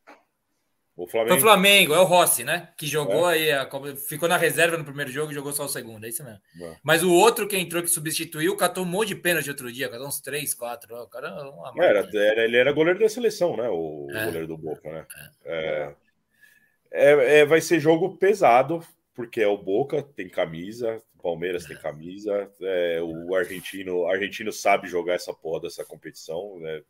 O, 0.96 1.08
Flamengo. 1.08 1.30
Foi 1.30 1.38
o 1.38 1.40
Flamengo, 1.40 1.94
é 1.94 1.98
o 1.98 2.04
Rossi, 2.04 2.44
né? 2.44 2.68
Que 2.76 2.86
jogou 2.86 3.28
é. 3.28 3.52
aí, 3.52 3.96
ficou 3.96 4.28
na 4.28 4.36
reserva 4.36 4.76
no 4.76 4.84
primeiro 4.84 5.10
jogo 5.10 5.32
e 5.32 5.34
jogou 5.34 5.52
só 5.52 5.64
o 5.64 5.68
segundo, 5.68 6.04
é 6.06 6.08
isso 6.08 6.22
mesmo. 6.22 6.38
É. 6.62 6.76
Mas 6.84 7.02
o 7.02 7.12
outro 7.12 7.48
que 7.48 7.56
entrou, 7.56 7.82
que 7.82 7.88
substituiu, 7.88 8.56
catou 8.56 8.84
um 8.84 8.86
monte 8.86 9.08
de 9.08 9.16
pênalti 9.16 9.48
outro 9.48 9.72
dia, 9.72 9.88
catou 9.88 10.06
uns 10.06 10.20
três, 10.20 10.54
quatro. 10.54 10.94
O 10.94 11.08
cara, 11.08 11.34
é 11.76 11.84
era, 11.84 12.08
era, 12.14 12.44
ele 12.44 12.56
era 12.56 12.72
goleiro 12.72 13.00
da 13.00 13.08
seleção, 13.08 13.56
né? 13.56 13.68
O 13.68 14.06
é. 14.10 14.24
goleiro 14.26 14.46
do 14.46 14.56
Boca, 14.56 14.88
né? 14.88 15.06
É. 15.44 15.94
É, 16.96 17.40
é, 17.40 17.44
vai 17.44 17.60
ser 17.60 17.80
jogo 17.80 18.16
pesado, 18.16 18.80
porque 19.14 19.40
é 19.40 19.48
o 19.48 19.58
Boca, 19.58 20.00
tem 20.00 20.28
camisa, 20.28 21.02
o 21.18 21.22
Palmeiras 21.22 21.66
tem 21.66 21.76
camisa, 21.76 22.48
é, 22.62 23.00
o 23.02 23.34
argentino, 23.34 24.06
argentino 24.06 24.52
sabe 24.52 24.86
jogar 24.86 25.14
essa 25.14 25.34
porra 25.34 25.62
dessa 25.62 25.84
competição, 25.84 26.60
né? 26.60 26.82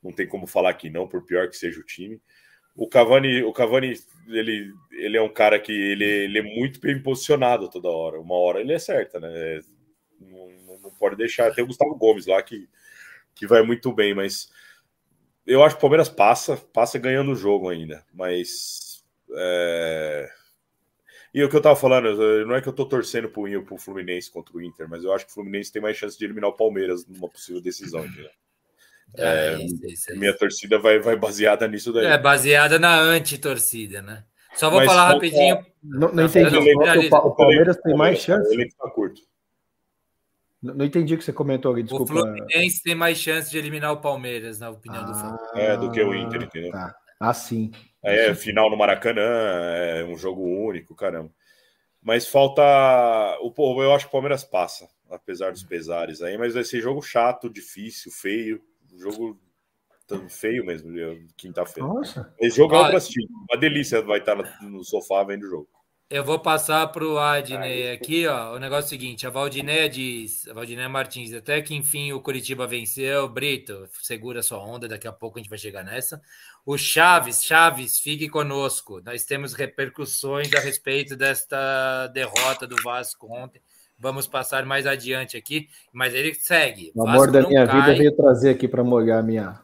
não 0.00 0.12
tem 0.12 0.28
como 0.28 0.46
falar 0.46 0.74
que 0.74 0.88
não, 0.88 1.08
por 1.08 1.24
pior 1.24 1.48
que 1.48 1.56
seja 1.56 1.80
o 1.80 1.84
time. 1.84 2.20
O 2.76 2.88
Cavani, 2.88 3.42
o 3.42 3.52
Cavani 3.52 3.94
ele, 4.28 4.72
ele 4.92 5.16
é 5.16 5.22
um 5.22 5.32
cara 5.32 5.58
que 5.58 5.72
ele, 5.72 6.04
ele 6.04 6.38
é 6.38 6.42
muito 6.42 6.80
bem 6.80 7.02
posicionado 7.02 7.68
toda 7.68 7.88
hora. 7.88 8.20
Uma 8.20 8.34
hora 8.34 8.60
ele 8.60 8.72
né? 8.74 9.60
Não, 10.20 10.78
não 10.80 10.90
pode 10.98 11.16
deixar. 11.16 11.52
Tem 11.52 11.64
o 11.64 11.66
Gustavo 11.66 11.96
Gomes 11.96 12.26
lá 12.26 12.40
que, 12.42 12.68
que 13.34 13.46
vai 13.46 13.62
muito 13.62 13.92
bem, 13.92 14.14
mas 14.14 14.50
eu 15.44 15.62
acho 15.62 15.74
que 15.74 15.80
o 15.80 15.82
Palmeiras 15.82 16.08
passa, 16.08 16.56
passa 16.56 16.98
ganhando 16.98 17.32
o 17.32 17.36
jogo 17.36 17.68
ainda, 17.68 18.04
mas 18.12 18.81
é... 19.36 20.30
E 21.34 21.42
o 21.42 21.48
que 21.48 21.56
eu 21.56 21.62
tava 21.62 21.76
falando, 21.76 22.44
não 22.46 22.54
é 22.54 22.60
que 22.60 22.68
eu 22.68 22.72
tô 22.74 22.84
torcendo 22.84 23.28
pro, 23.28 23.64
pro 23.64 23.78
Fluminense 23.78 24.30
contra 24.30 24.54
o 24.54 24.60
Inter, 24.60 24.86
mas 24.88 25.02
eu 25.02 25.12
acho 25.12 25.24
que 25.24 25.30
o 25.30 25.34
Fluminense 25.34 25.72
tem 25.72 25.80
mais 25.80 25.96
chance 25.96 26.18
de 26.18 26.24
eliminar 26.24 26.50
o 26.50 26.56
Palmeiras 26.56 27.06
numa 27.06 27.28
possível 27.28 27.60
decisão. 27.60 28.02
Né? 28.02 28.28
É, 29.16 29.54
é, 29.54 29.64
isso, 29.64 29.86
isso, 29.86 30.18
minha 30.18 30.36
torcida 30.36 30.78
vai, 30.78 30.98
vai 30.98 31.16
baseada 31.16 31.66
nisso 31.66 31.92
daí. 31.92 32.06
É, 32.06 32.18
baseada 32.18 32.78
na 32.78 32.98
anti-torcida, 32.98 34.02
né? 34.02 34.24
Só 34.54 34.68
vou 34.68 34.80
Mas 34.80 34.88
falar 34.88 35.14
rapidinho. 35.14 35.64
Não, 35.82 36.12
não 36.12 36.24
entendi. 36.26 36.50
Não, 36.50 37.18
o, 37.26 37.34
Palmeiras 37.34 37.76
tem 37.78 37.96
mais 37.96 38.18
chance? 38.18 38.52
Ele 38.52 38.70
tá 38.70 38.90
curto. 38.90 39.22
Não 40.62 40.84
entendi 40.84 41.14
o 41.14 41.18
que 41.18 41.24
você 41.24 41.32
comentou 41.32 41.72
aqui, 41.72 41.82
desculpa. 41.82 42.12
O 42.12 42.16
Fluminense 42.18 42.82
tem 42.82 42.94
mais 42.94 43.18
chance 43.18 43.50
de 43.50 43.58
eliminar 43.58 43.92
o 43.92 44.00
Palmeiras, 44.00 44.60
na 44.60 44.70
opinião 44.70 45.02
ah, 45.02 45.06
do 45.06 45.14
Fluminense. 45.14 45.50
É, 45.56 45.76
do 45.76 45.90
que 45.90 46.02
o 46.02 46.14
Inter, 46.14 46.42
entendeu? 46.42 46.70
Tá. 46.70 46.94
Ah, 47.22 47.32
sim. 47.34 47.70
É, 48.02 48.34
final 48.34 48.68
no 48.68 48.76
Maracanã, 48.76 49.22
é 49.22 50.04
um 50.04 50.16
jogo 50.16 50.42
único, 50.42 50.94
caramba. 50.94 51.30
Mas 52.02 52.26
falta. 52.26 52.62
O 53.40 53.52
povo, 53.52 53.80
eu 53.82 53.94
acho 53.94 54.06
que 54.06 54.08
o 54.08 54.12
Palmeiras 54.12 54.42
passa, 54.42 54.88
apesar 55.08 55.52
dos 55.52 55.62
pesares 55.62 56.20
aí, 56.20 56.36
mas 56.36 56.54
vai 56.54 56.64
ser 56.64 56.80
jogo 56.80 57.00
chato, 57.00 57.48
difícil, 57.48 58.10
feio 58.10 58.60
jogo 58.98 59.40
feio 60.28 60.64
mesmo, 60.64 60.90
quinta-feira. 61.36 61.88
Esse 62.38 62.56
jogo 62.56 62.74
é 62.74 62.88
pra 62.88 62.98
assistir. 62.98 63.26
Uma 63.48 63.58
delícia 63.58 64.02
vai 64.02 64.18
estar 64.18 64.36
no 64.36 64.84
sofá 64.84 65.24
vendo 65.24 65.44
o 65.44 65.48
jogo. 65.48 65.68
Eu 66.12 66.22
vou 66.22 66.38
passar 66.38 66.86
para 66.88 67.06
o 67.06 67.18
Adney 67.18 67.90
aqui, 67.90 68.26
ó. 68.26 68.54
O 68.54 68.58
negócio 68.58 68.84
é 68.84 68.86
o 68.86 68.90
seguinte: 68.90 69.26
a 69.26 69.30
Valdinéia 69.30 69.88
diz, 69.88 70.46
a 70.46 70.52
Valdinéia 70.52 70.86
Martins, 70.86 71.32
até 71.32 71.62
que 71.62 71.74
enfim 71.74 72.12
o 72.12 72.20
Curitiba 72.20 72.66
venceu. 72.66 73.26
Brito, 73.30 73.88
segura 74.02 74.42
sua 74.42 74.58
onda, 74.58 74.86
daqui 74.86 75.08
a 75.08 75.12
pouco 75.12 75.38
a 75.38 75.40
gente 75.40 75.48
vai 75.48 75.58
chegar 75.58 75.82
nessa. 75.82 76.20
O 76.66 76.76
Chaves, 76.76 77.42
Chaves, 77.42 77.98
fique 77.98 78.28
conosco. 78.28 79.00
Nós 79.02 79.24
temos 79.24 79.54
repercussões 79.54 80.52
a 80.52 80.60
respeito 80.60 81.16
desta 81.16 82.08
derrota 82.08 82.66
do 82.66 82.76
Vasco 82.82 83.32
ontem. 83.32 83.62
Vamos 83.98 84.26
passar 84.26 84.66
mais 84.66 84.86
adiante 84.86 85.38
aqui, 85.38 85.66
mas 85.90 86.12
ele 86.12 86.34
segue. 86.34 86.92
O 86.94 87.08
amor 87.08 87.32
da 87.32 87.40
minha 87.40 87.66
cai. 87.66 87.80
vida 87.80 87.94
veio 87.96 88.14
trazer 88.14 88.50
aqui 88.50 88.68
para 88.68 88.84
molhar 88.84 89.20
a 89.20 89.22
minha. 89.22 89.58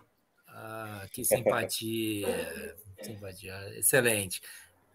Ah, 0.48 1.04
que 1.12 1.26
simpatia. 1.26 2.26
simpatia. 3.02 3.54
Excelente. 3.76 4.40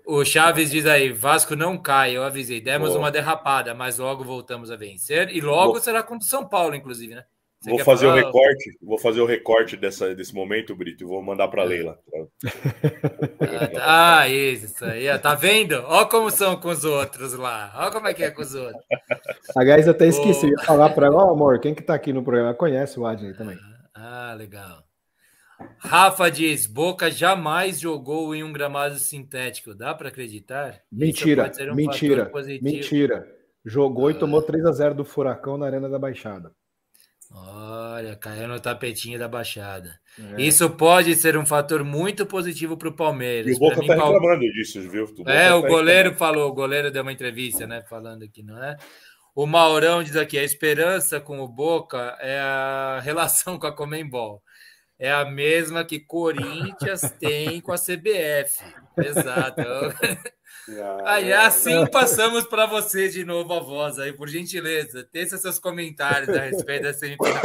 O 0.05 0.23
Chaves 0.25 0.71
diz 0.71 0.85
aí: 0.85 1.11
Vasco 1.11 1.55
não 1.55 1.77
cai. 1.77 2.15
Eu 2.15 2.23
avisei, 2.23 2.59
demos 2.59 2.89
Boa. 2.89 3.01
uma 3.01 3.11
derrapada, 3.11 3.73
mas 3.73 3.97
logo 3.97 4.23
voltamos 4.23 4.69
a 4.71 4.75
vencer. 4.75 5.30
E 5.30 5.41
logo 5.41 5.73
Boa. 5.73 5.81
será 5.81 6.03
contra 6.03 6.25
o 6.25 6.30
São 6.30 6.47
Paulo, 6.47 6.75
inclusive, 6.75 7.15
né? 7.15 7.23
Você 7.63 7.69
vou 7.69 7.80
fazer 7.80 8.07
falar... 8.07 8.21
o 8.21 8.25
recorte, 8.25 8.77
vou 8.81 8.97
fazer 8.99 9.21
o 9.21 9.25
recorte 9.25 9.77
dessa, 9.77 10.13
desse 10.13 10.35
momento, 10.35 10.75
Brito, 10.75 11.05
e 11.05 11.07
vou 11.07 11.21
mandar 11.23 11.47
para 11.47 11.61
a 11.61 11.65
Leila. 11.65 11.97
Ah, 13.80 14.19
ah, 14.19 14.27
isso 14.27 14.84
aí, 14.84 15.17
tá 15.19 15.34
vendo? 15.34 15.81
Olha 15.88 16.05
como 16.07 16.30
são 16.30 16.57
com 16.57 16.67
os 16.67 16.84
outros 16.84 17.34
lá. 17.35 17.73
Olha 17.77 17.91
como 17.91 18.05
é 18.09 18.13
que 18.13 18.21
é 18.21 18.31
com 18.31 18.41
os 18.41 18.53
outros. 18.53 18.84
Aliás, 19.55 19.88
eu 19.88 19.93
até 19.93 20.07
esqueci 20.07 20.47
de 20.47 20.65
falar 20.65 20.89
para 20.89 21.07
ela, 21.07 21.25
oh, 21.25 21.31
amor, 21.31 21.57
quem 21.61 21.73
que 21.73 21.81
tá 21.81 21.93
aqui 21.93 22.11
no 22.11 22.21
programa 22.21 22.53
conhece 22.53 22.99
o 22.99 23.05
Adney 23.05 23.34
também. 23.34 23.57
Ah, 23.95 24.35
legal. 24.38 24.82
Rafa 25.77 26.30
diz: 26.30 26.65
Boca 26.65 27.11
jamais 27.11 27.80
jogou 27.80 28.34
em 28.34 28.44
um 28.44 28.53
gramado 28.53 28.98
sintético. 28.98 29.73
Dá 29.73 29.94
para 29.94 30.10
acreditar? 30.10 30.81
Mentira, 30.91 31.52
um 31.72 31.76
mentira, 31.76 32.31
mentira. 32.61 33.27
Jogou 33.65 34.07
ah. 34.07 34.11
e 34.11 34.15
tomou 34.15 34.41
3 34.41 34.65
a 34.65 34.72
0 34.72 34.95
do 34.95 35.06
Furacão 35.06 35.57
na 35.57 35.65
Arena 35.65 35.88
da 35.90 35.98
Baixada. 35.98 36.52
Olha, 37.35 38.15
caiu 38.15 38.48
no 38.48 38.60
tapetinho 38.60 39.18
da 39.18 39.27
Baixada. 39.27 39.99
É. 40.38 40.41
Isso 40.41 40.69
pode 40.69 41.15
ser 41.15 41.35
um 41.35 41.45
fator 41.45 41.84
muito 41.84 42.26
positivo 42.27 42.77
para 42.77 42.90
o 42.90 42.95
Palmeiras. 42.95 43.52
E 43.52 43.56
o 43.56 43.60
Boca 43.60 43.81
está 43.81 43.95
reclamando 43.95 44.41
disso, 44.52 44.80
viu? 44.81 45.06
O 45.06 45.30
é, 45.30 45.52
o 45.53 45.61
tá 45.61 45.68
goleiro 45.68 46.14
falou, 46.14 46.49
o 46.49 46.53
goleiro 46.53 46.91
deu 46.91 47.02
uma 47.02 47.11
entrevista, 47.11 47.65
né? 47.65 47.84
Falando 47.90 48.30
que 48.30 48.44
não 48.44 48.61
é. 48.64 48.77
O 49.35 49.48
Maurão 49.48 50.03
diz 50.03 50.15
aqui: 50.15 50.38
a 50.38 50.44
esperança 50.44 51.19
com 51.19 51.40
o 51.40 51.48
Boca 51.48 52.15
é 52.19 52.40
a 52.40 52.99
relação 53.03 53.57
com 53.57 53.65
a 53.65 53.76
Comembol. 53.76 54.44
É 55.03 55.11
a 55.11 55.25
mesma 55.25 55.84
que 55.84 55.99
Corinthians 55.99 57.01
tem 57.19 57.59
com 57.59 57.73
a 57.73 57.77
CBF. 57.77 58.63
Exato. 58.97 59.61
Aí, 61.03 61.34
assim 61.34 61.85
passamos 61.88 62.45
para 62.45 62.65
você 62.65 63.09
de 63.09 63.25
novo 63.25 63.53
a 63.53 63.59
voz 63.59 63.99
aí, 63.99 64.13
por 64.13 64.30
gentileza. 64.30 65.03
Teça 65.03 65.38
seus 65.38 65.59
comentários 65.59 66.30
a 66.30 66.43
respeito 66.43 66.84
da 66.84 66.93
semifinal. 66.93 67.41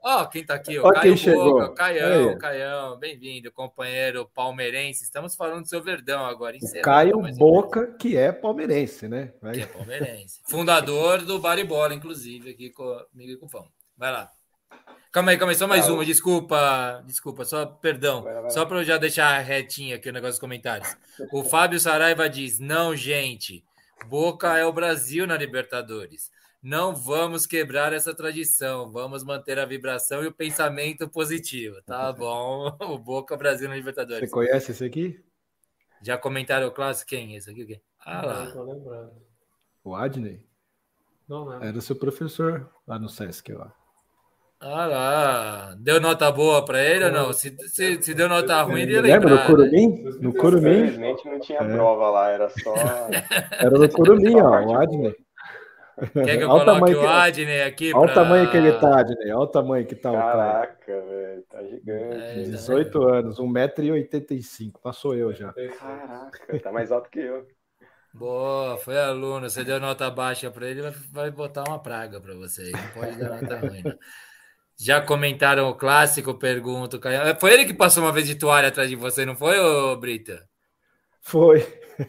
Ó, 0.00 0.22
oh, 0.22 0.28
quem 0.28 0.42
está 0.42 0.54
aqui? 0.54 0.78
Ó, 0.78 0.88
Caio 0.92 1.16
Boca, 1.16 1.74
Caião, 1.74 2.28
aí. 2.28 2.38
Caião, 2.38 2.98
bem-vindo, 3.00 3.50
companheiro 3.50 4.30
palmeirense. 4.32 5.02
Estamos 5.02 5.34
falando 5.34 5.62
do 5.62 5.68
seu 5.68 5.82
Verdão 5.82 6.24
agora. 6.24 6.56
Caio 6.84 7.20
Boca, 7.36 7.96
que 7.98 8.16
é 8.16 8.30
palmeirense, 8.30 9.08
né? 9.08 9.32
Que 9.52 9.62
é 9.62 9.66
palmeirense. 9.66 10.40
Fundador 10.48 11.22
do 11.22 11.40
Baribola, 11.40 11.94
inclusive, 11.94 12.50
aqui 12.50 12.70
comigo 12.70 13.32
e 13.32 13.36
com 13.36 13.46
o 13.46 13.48
Fão. 13.48 13.66
Vai 13.96 14.12
lá. 14.12 14.30
Calma 15.12 15.30
aí, 15.30 15.36
calma 15.36 15.52
aí, 15.52 15.56
só 15.56 15.68
mais 15.68 15.90
uma, 15.90 16.02
desculpa, 16.06 17.04
desculpa, 17.06 17.44
só 17.44 17.66
perdão, 17.66 18.22
vai 18.22 18.40
vai 18.40 18.50
só 18.50 18.64
para 18.64 18.78
eu 18.78 18.84
já 18.84 18.96
deixar 18.96 19.38
retinho 19.40 19.94
aqui 19.94 20.08
o 20.08 20.12
negócio 20.12 20.32
dos 20.32 20.40
comentários. 20.40 20.96
O 21.30 21.44
Fábio 21.44 21.78
Saraiva 21.78 22.30
diz: 22.30 22.58
não, 22.58 22.96
gente, 22.96 23.62
Boca 24.08 24.56
é 24.56 24.64
o 24.64 24.72
Brasil 24.72 25.26
na 25.26 25.36
Libertadores. 25.36 26.30
Não 26.62 26.94
vamos 26.94 27.44
quebrar 27.44 27.92
essa 27.92 28.14
tradição, 28.14 28.90
vamos 28.90 29.22
manter 29.22 29.58
a 29.58 29.66
vibração 29.66 30.24
e 30.24 30.28
o 30.28 30.32
pensamento 30.32 31.06
positivo. 31.06 31.82
Tá 31.82 32.10
bom, 32.14 32.74
o 32.80 32.98
Boca 32.98 33.36
Brasil 33.36 33.68
na 33.68 33.76
Libertadores. 33.76 34.30
Você 34.30 34.34
conhece 34.34 34.70
esse 34.72 34.82
aqui? 34.82 35.22
Já 36.00 36.16
comentaram 36.16 36.68
o 36.68 36.72
clássico? 36.72 37.10
Quem? 37.10 37.36
Esse 37.36 37.50
aqui 37.50 37.64
o 37.64 37.66
quê? 37.66 37.82
Ah 38.00 38.24
lá. 38.24 38.44
Não 38.46 38.52
tô 38.52 38.62
lembrando. 38.62 39.12
O 39.84 39.94
Adney? 39.94 40.46
Não, 41.28 41.62
é. 41.62 41.68
Era 41.68 41.82
seu 41.82 41.96
professor 41.96 42.72
lá 42.86 42.98
no 42.98 43.10
Sesc 43.10 43.52
lá. 43.52 43.74
Ah 44.64 44.86
lá, 44.86 45.74
deu 45.76 46.00
nota 46.00 46.30
boa 46.30 46.64
para 46.64 46.80
ele 46.84 47.06
ou 47.06 47.10
não? 47.10 47.32
Se, 47.32 47.52
se, 47.66 48.00
se, 48.00 48.14
deu 48.14 48.28
nota 48.28 48.62
ruim, 48.62 48.82
ele 48.82 48.92
ia 48.92 49.00
lembrar. 49.00 49.30
Lembra 49.30 49.34
no 49.34 49.46
Curumim? 49.46 50.02
Né? 50.04 50.10
No 50.20 50.32
Curumim? 50.34 50.70
Infelizmente 50.70 51.24
não 51.28 51.40
tinha 51.40 51.58
é. 51.58 51.64
prova 51.64 52.10
lá, 52.10 52.30
era 52.30 52.48
só... 52.48 52.72
Era 53.58 53.70
no 53.70 53.88
Curumim, 53.88 54.40
ó, 54.40 54.64
o 54.64 54.76
Adney. 54.78 55.16
Quer 56.12 56.38
que 56.38 56.44
eu 56.44 56.48
olha 56.48 56.64
coloque 56.64 56.94
o, 56.94 57.02
o 57.02 57.08
Adney 57.08 57.62
aqui? 57.62 57.92
Olha 57.92 58.12
pra... 58.12 58.22
o 58.22 58.24
tamanho 58.24 58.50
que 58.52 58.56
ele 58.56 58.72
tá, 58.74 59.00
Adney. 59.00 59.32
Olha 59.32 59.38
o 59.38 59.46
tamanho 59.48 59.84
que 59.86 59.94
tá 59.96 60.12
Caraca, 60.12 60.28
o 60.30 60.36
cara. 60.36 60.66
Caraca, 60.66 61.06
velho, 61.06 61.42
tá 61.42 61.62
gigante. 61.64 62.50
18 62.50 63.08
é, 63.08 63.18
anos, 63.18 63.40
1,85m. 63.40 64.72
Passou 64.80 65.16
eu 65.16 65.32
já. 65.32 65.52
Caraca, 65.52 66.60
tá 66.60 66.70
mais 66.70 66.92
alto 66.92 67.10
que 67.10 67.18
eu. 67.18 67.44
Boa, 68.14 68.76
foi 68.76 68.96
aluno. 68.96 69.50
Você 69.50 69.64
deu 69.64 69.80
nota 69.80 70.08
baixa 70.08 70.52
para 70.52 70.68
ele, 70.68 70.82
vai, 71.10 71.32
botar 71.32 71.64
uma 71.66 71.80
praga 71.80 72.20
para 72.20 72.34
você. 72.34 72.70
Não 72.70 73.02
pode 73.02 73.18
dar 73.18 73.42
nota 73.42 73.58
ruim. 73.58 73.82
Não. 73.84 73.98
Já 74.84 75.00
comentaram 75.00 75.68
o 75.68 75.74
clássico? 75.76 76.34
Pergunto. 76.34 77.00
Foi 77.38 77.52
ele 77.52 77.64
que 77.64 77.72
passou 77.72 78.02
uma 78.02 78.10
vez 78.10 78.26
de 78.26 78.34
toalha 78.34 78.66
atrás 78.66 78.90
de 78.90 78.96
você, 78.96 79.24
não 79.24 79.36
foi, 79.36 79.56
ô 79.58 79.94
Brita? 79.96 80.44
Foi. 81.20 81.60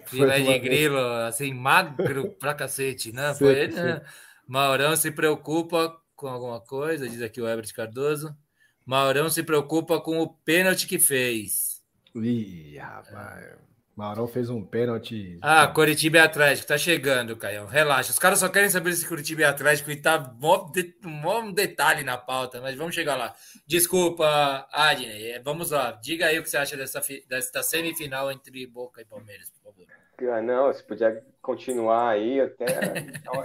Filé 0.07 0.39
de 0.39 0.57
grilo, 0.57 0.97
assim, 1.27 1.53
magro 1.53 2.31
pra 2.39 2.55
cacete, 2.55 3.11
né? 3.11 3.35
Foi 3.35 3.53
ele, 3.53 3.75
né? 3.75 4.01
Maurão 4.47 4.95
se 4.95 5.11
preocupa 5.11 5.95
com 6.15 6.27
alguma 6.27 6.59
coisa, 6.59 7.07
diz 7.07 7.21
aqui 7.21 7.39
o 7.39 7.47
Herbert 7.47 7.71
Cardoso. 7.75 8.35
Maurão 8.83 9.29
se 9.29 9.43
preocupa 9.43 10.01
com 10.01 10.19
o 10.19 10.33
pênalti 10.33 10.87
que 10.87 10.97
fez. 10.97 11.79
Ih, 12.15 12.77
rapaz. 12.77 13.72
Maurão 13.95 14.27
fez 14.27 14.49
um 14.49 14.63
pênalti. 14.63 15.37
Ah, 15.41 15.67
Curitiba 15.67 16.17
e 16.17 16.19
Atlético, 16.19 16.67
tá 16.67 16.77
chegando, 16.77 17.37
Caio. 17.37 17.67
Relaxa. 17.67 18.11
Os 18.11 18.17
caras 18.17 18.39
só 18.39 18.49
querem 18.49 18.69
saber 18.69 18.91
se 18.93 19.07
Curitiba 19.07 19.41
e 19.41 19.45
Atlético 19.45 19.91
e 19.91 19.95
tá 19.95 20.33
um 20.43 21.51
detalhe 21.51 22.03
na 22.03 22.17
pauta, 22.17 22.59
mas 22.59 22.75
vamos 22.75 22.95
chegar 22.95 23.15
lá. 23.15 23.35
Desculpa, 23.67 24.67
Adney. 24.71 25.31
É, 25.31 25.39
vamos 25.39 25.69
lá. 25.69 25.91
Diga 26.01 26.25
aí 26.25 26.39
o 26.39 26.43
que 26.43 26.49
você 26.49 26.57
acha 26.57 26.75
dessa, 26.75 27.01
dessa 27.29 27.61
semifinal 27.61 28.31
entre 28.31 28.65
Boca 28.65 28.99
e 29.01 29.05
Palmeiras, 29.05 29.51
por 29.51 29.71
favor. 29.71 29.85
Ah, 30.31 30.41
não, 30.41 30.73
se 30.73 30.83
puder 30.83 31.23
continuar 31.41 32.09
aí, 32.09 32.41
até. 32.41 32.65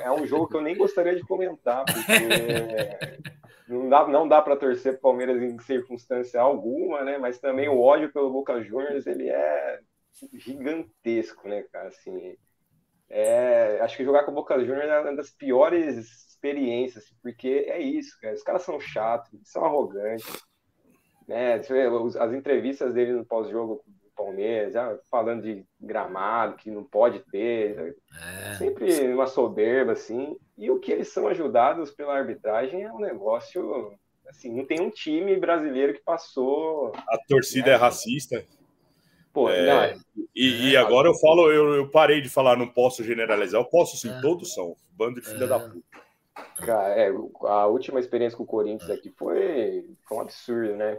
é 0.03 0.11
um 0.11 0.27
jogo 0.27 0.49
que 0.49 0.57
eu 0.57 0.63
nem 0.63 0.77
gostaria 0.77 1.15
de 1.15 1.23
comentar, 1.23 1.85
porque 1.85 3.29
não 3.69 3.89
dá, 3.89 4.09
não 4.09 4.29
dá 4.29 4.41
para 4.41 4.57
torcer 4.57 4.93
para 4.93 5.03
Palmeiras 5.03 5.43
em 5.43 5.59
circunstância 5.59 6.41
alguma, 6.41 7.03
né? 7.05 7.19
Mas 7.19 7.39
também 7.39 7.69
o 7.69 7.81
ódio 7.81 8.13
pelo 8.13 8.31
Boca 8.31 8.63
Juniors 8.63 9.07
ele 9.07 9.29
é 9.29 9.81
gigantesco, 10.35 11.49
né, 11.49 11.63
cara? 11.73 11.89
Assim, 11.89 12.37
é, 13.09 13.81
acho 13.81 13.97
que 13.97 14.05
jogar 14.05 14.25
com 14.25 14.33
o 14.33 14.35
Boca 14.35 14.59
Juniors 14.59 14.89
é 14.89 15.01
uma 15.01 15.17
das 15.17 15.31
piores 15.31 15.97
experiências, 15.97 17.05
assim, 17.05 17.15
porque 17.23 17.67
é 17.69 17.81
isso, 17.81 18.19
cara. 18.21 18.35
Os 18.35 18.43
caras 18.43 18.63
são 18.63 18.79
chatos, 18.79 19.31
são 19.45 19.65
arrogantes, 19.65 20.43
né? 21.27 21.55
As 21.55 22.33
entrevistas 22.33 22.95
dele 22.95 23.13
no 23.13 23.25
pós-jogo 23.25 23.83
do 23.87 24.11
Palmeiras, 24.15 24.73
já 24.73 24.99
falando 25.11 25.43
de 25.43 25.65
gramado 25.81 26.57
que 26.57 26.71
não 26.71 26.85
pode 26.85 27.21
ter, 27.31 27.97
é. 28.21 28.55
sempre 28.57 29.13
uma 29.13 29.27
soberba 29.27 29.93
assim. 29.93 30.37
E 30.57 30.71
o 30.71 30.79
que 30.79 30.93
eles 30.93 31.09
são 31.09 31.29
ajudados 31.29 31.91
pela 31.91 32.17
arbitragem 32.17 32.83
é 32.83 32.93
um 32.93 32.99
negócio 32.99 33.93
assim, 34.29 34.55
não 34.55 34.67
tem 34.67 34.81
um 34.81 34.91
time 34.91 35.37
brasileiro 35.37 35.95
que 35.95 36.03
passou. 36.03 36.93
A 37.09 37.19
torcida 37.27 37.69
né? 37.69 37.73
é 37.73 37.77
racista. 37.77 38.45
Pô, 39.39 39.49
é, 39.49 39.67
não, 39.67 39.83
é, 39.83 39.97
e, 40.35 40.71
e, 40.71 40.77
agora 40.77 41.07
eu 41.07 41.15
falo, 41.15 41.53
eu, 41.53 41.77
eu, 41.77 41.89
parei 41.89 42.21
de 42.21 42.29
falar, 42.29 42.57
não 42.57 42.67
posso 42.67 43.05
generalizar. 43.05 43.61
Eu 43.61 43.65
posso 43.65 43.97
sim, 43.97 44.11
é. 44.11 44.21
todos 44.21 44.53
são. 44.53 44.75
Bando 44.91 45.21
de 45.21 45.29
filha 45.29 45.47
da 45.47 45.61
puta. 45.61 45.79
Cara, 46.57 46.89
é, 46.89 47.09
a 47.45 47.67
última 47.67 48.01
experiência 48.01 48.37
com 48.37 48.43
o 48.43 48.47
Corinthians 48.47 48.91
aqui 48.91 49.13
foi, 49.17 49.85
foi 50.09 50.19
um 50.19 50.21
absurdo, 50.21 50.75
né? 50.75 50.99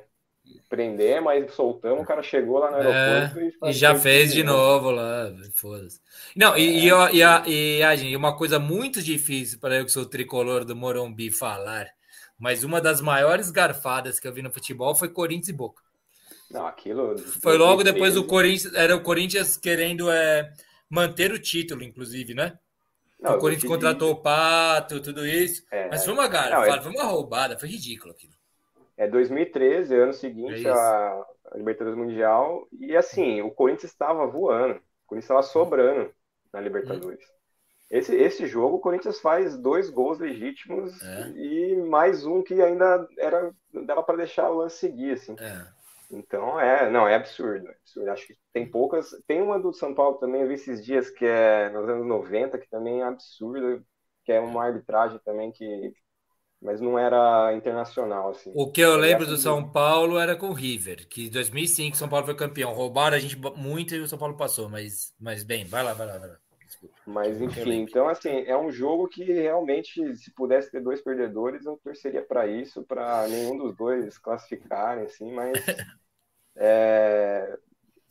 Prender, 0.69 1.21
mas 1.21 1.51
soltamos, 1.53 2.01
o 2.01 2.05
cara 2.05 2.23
chegou 2.23 2.59
lá 2.59 2.71
no 2.71 2.77
aeroporto 2.77 3.41
e, 3.65 3.69
e 3.69 3.73
já 3.73 3.93
fez 3.93 4.31
de 4.31 4.41
novo 4.41 4.89
lá, 4.89 5.31
foda-se. 5.53 5.99
Não, 6.33 6.57
e, 6.57 6.85
e, 6.85 6.87
e, 6.87 6.91
a, 7.23 7.43
e, 7.45 7.83
a, 7.83 7.95
gente, 7.95 8.15
uma 8.15 8.35
coisa 8.37 8.57
muito 8.57 9.01
difícil 9.03 9.59
para 9.59 9.75
eu 9.75 9.85
que 9.85 9.91
sou 9.91 10.05
tricolor 10.05 10.63
do 10.63 10.75
Morumbi 10.75 11.29
falar, 11.29 11.87
mas 12.37 12.63
uma 12.63 12.79
das 12.79 13.01
maiores 13.01 13.51
garfadas 13.51 14.17
que 14.17 14.27
eu 14.27 14.33
vi 14.33 14.41
no 14.41 14.51
futebol 14.51 14.95
foi 14.95 15.09
Corinthians 15.09 15.49
e 15.49 15.53
Boca. 15.53 15.83
Não, 16.51 16.65
aquilo. 16.65 17.17
Foi 17.17 17.57
logo 17.57 17.83
depois 17.83 18.15
do 18.15 18.25
Corinthians. 18.25 18.73
Era 18.73 18.95
o 18.95 19.03
Corinthians 19.03 19.55
querendo 19.55 20.09
é, 20.11 20.51
manter 20.89 21.31
o 21.31 21.39
título, 21.39 21.83
inclusive, 21.83 22.33
né? 22.33 22.57
Não, 23.19 23.35
o 23.35 23.39
Corinthians 23.39 23.69
contratou 23.69 24.11
o 24.11 24.21
Pato, 24.21 25.01
tudo 25.01 25.27
isso. 25.27 25.63
É, 25.69 25.89
mas 25.89 26.05
foi 26.05 26.13
uma 26.13 26.27
garra, 26.27 26.65
é... 26.65 26.81
foi 26.81 26.91
uma 26.91 27.03
roubada, 27.03 27.59
foi 27.59 27.69
ridículo 27.69 28.13
aquilo. 28.13 28.33
É 28.97 29.07
2013, 29.07 29.95
ano 29.95 30.13
seguinte 30.13 30.65
é 30.65 30.71
a, 30.71 31.25
a 31.51 31.57
Libertadores 31.57 31.97
Mundial. 31.97 32.67
E 32.79 32.95
assim, 32.95 33.41
o 33.41 33.51
Corinthians 33.51 33.91
estava 33.91 34.25
voando. 34.25 34.75
O 34.75 35.07
Corinthians 35.07 35.25
estava 35.25 35.43
sobrando 35.43 36.11
na 36.51 36.61
Libertadores. 36.61 37.19
Hum. 37.19 37.39
Esse, 37.89 38.15
esse 38.15 38.45
jogo, 38.45 38.75
o 38.75 38.79
Corinthians 38.79 39.19
faz 39.19 39.57
dois 39.57 39.89
gols 39.89 40.19
legítimos 40.19 41.01
é. 41.01 41.29
e 41.31 41.75
mais 41.75 42.23
um 42.23 42.43
que 42.43 42.61
ainda 42.61 43.07
era 43.17 43.51
dava 43.73 44.03
para 44.03 44.17
deixar 44.17 44.49
o 44.49 44.57
lance 44.57 44.77
seguir, 44.77 45.13
assim. 45.13 45.35
É. 45.39 45.78
Então, 46.11 46.59
é, 46.59 46.89
não, 46.89 47.07
é 47.07 47.15
absurdo, 47.15 47.67
é 47.67 47.71
absurdo. 47.71 48.09
Acho 48.09 48.27
que 48.27 48.35
tem 48.51 48.69
poucas. 48.69 49.09
Tem 49.27 49.41
uma 49.41 49.59
do 49.59 49.71
São 49.71 49.93
Paulo 49.93 50.17
também, 50.17 50.41
eu 50.41 50.47
vi 50.47 50.55
esses 50.55 50.83
dias, 50.83 51.09
que 51.09 51.25
é 51.25 51.69
nos 51.69 51.87
anos 51.87 52.07
90, 52.07 52.57
que 52.57 52.69
também 52.69 53.01
é 53.01 53.03
absurda, 53.03 53.83
que 54.25 54.31
é 54.31 54.39
uma 54.39 54.65
arbitragem 54.65 55.19
também 55.23 55.51
que. 55.51 55.93
Mas 56.61 56.81
não 56.81 56.99
era 56.99 57.53
internacional, 57.53 58.31
assim. 58.31 58.51
O 58.53 58.69
que 58.69 58.81
eu 58.81 58.97
lembro 58.97 59.25
do 59.25 59.37
São 59.37 59.71
Paulo 59.71 60.19
era 60.19 60.35
com 60.35 60.49
o 60.49 60.53
River, 60.53 61.07
que 61.07 61.27
em 61.27 61.29
2005 61.29 61.95
São 61.95 62.09
Paulo 62.09 62.25
foi 62.25 62.35
campeão. 62.35 62.73
Roubaram 62.73 63.15
a 63.15 63.19
gente 63.19 63.37
muito 63.55 63.95
e 63.95 64.01
o 64.01 64.07
São 64.09 64.19
Paulo 64.19 64.35
passou, 64.35 64.67
mas, 64.67 65.13
mas 65.17 65.43
bem, 65.43 65.63
vai 65.63 65.83
lá, 65.83 65.93
vai 65.93 66.07
lá, 66.07 66.17
vai 66.17 66.29
lá. 66.29 66.37
Mas 67.05 67.41
enfim, 67.41 67.81
então 67.81 68.07
assim, 68.07 68.29
é 68.45 68.57
um 68.57 68.71
jogo 68.71 69.07
que 69.07 69.23
realmente, 69.23 70.15
se 70.15 70.31
pudesse 70.31 70.71
ter 70.71 70.81
dois 70.81 71.01
perdedores, 71.01 71.65
eu 71.65 71.79
torceria 71.83 72.21
para 72.21 72.45
isso, 72.47 72.83
para 72.83 73.27
nenhum 73.27 73.57
dos 73.57 73.75
dois 73.75 74.17
classificarem, 74.17 75.05
assim, 75.05 75.31
mas 75.31 75.53
é... 76.59 77.57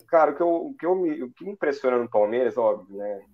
cara, 0.07 0.31
o 0.31 0.35
que, 0.35 0.41
eu, 0.41 0.67
o, 0.67 0.73
que 0.75 0.85
eu 0.85 0.95
me, 0.95 1.23
o 1.23 1.31
que 1.31 1.45
me 1.45 1.51
impressiona 1.51 1.97
no 1.97 2.09
Palmeiras, 2.09 2.57
óbvio, 2.57 2.97
né? 2.97 3.25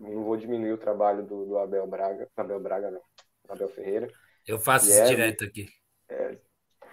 Não 0.00 0.24
vou 0.24 0.36
diminuir 0.36 0.72
o 0.72 0.78
trabalho 0.78 1.24
do, 1.24 1.46
do 1.46 1.58
Abel 1.58 1.86
Braga, 1.86 2.28
Abel 2.36 2.58
Braga 2.58 2.90
não, 2.90 3.02
Abel 3.48 3.68
Ferreira. 3.68 4.08
Eu 4.46 4.58
faço 4.58 4.88
isso 4.88 5.00
é, 5.00 5.04
direto 5.04 5.44
aqui. 5.44 5.68
É, 6.08 6.38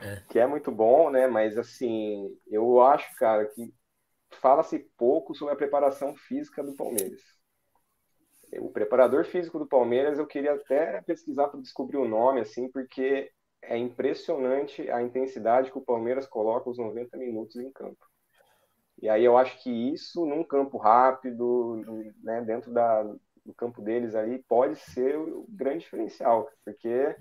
é. 0.01 0.23
Que 0.29 0.39
é 0.39 0.45
muito 0.45 0.71
bom, 0.71 1.09
né? 1.09 1.25
Mas 1.25 1.57
assim, 1.57 2.37
eu 2.47 2.81
acho, 2.81 3.11
cara, 3.15 3.45
que 3.45 3.73
fala-se 4.39 4.77
pouco 4.95 5.33
sobre 5.33 5.55
a 5.55 5.57
preparação 5.57 6.15
física 6.15 6.61
do 6.61 6.75
Palmeiras 6.75 7.39
o 8.57 8.69
preparador 8.69 9.25
físico 9.25 9.59
do 9.59 9.67
Palmeiras, 9.67 10.17
eu 10.17 10.25
queria 10.25 10.53
até 10.53 11.01
pesquisar 11.01 11.49
para 11.49 11.59
descobrir 11.59 11.97
o 11.97 12.07
nome, 12.07 12.41
assim, 12.41 12.69
porque 12.71 13.29
é 13.61 13.77
impressionante 13.77 14.89
a 14.89 15.01
intensidade 15.01 15.71
que 15.71 15.77
o 15.77 15.85
Palmeiras 15.85 16.27
coloca 16.27 16.69
os 16.69 16.77
90 16.77 17.17
minutos 17.17 17.55
em 17.57 17.71
campo. 17.71 18.05
E 19.01 19.07
aí 19.07 19.23
eu 19.23 19.37
acho 19.37 19.61
que 19.63 19.69
isso, 19.69 20.25
num 20.25 20.43
campo 20.43 20.77
rápido, 20.77 22.11
né, 22.21 22.41
dentro 22.41 22.71
da, 22.73 23.03
do 23.45 23.53
campo 23.55 23.81
deles 23.81 24.15
ali, 24.15 24.43
pode 24.43 24.75
ser 24.75 25.17
o 25.17 25.45
grande 25.49 25.79
diferencial, 25.79 26.49
porque 26.65 27.15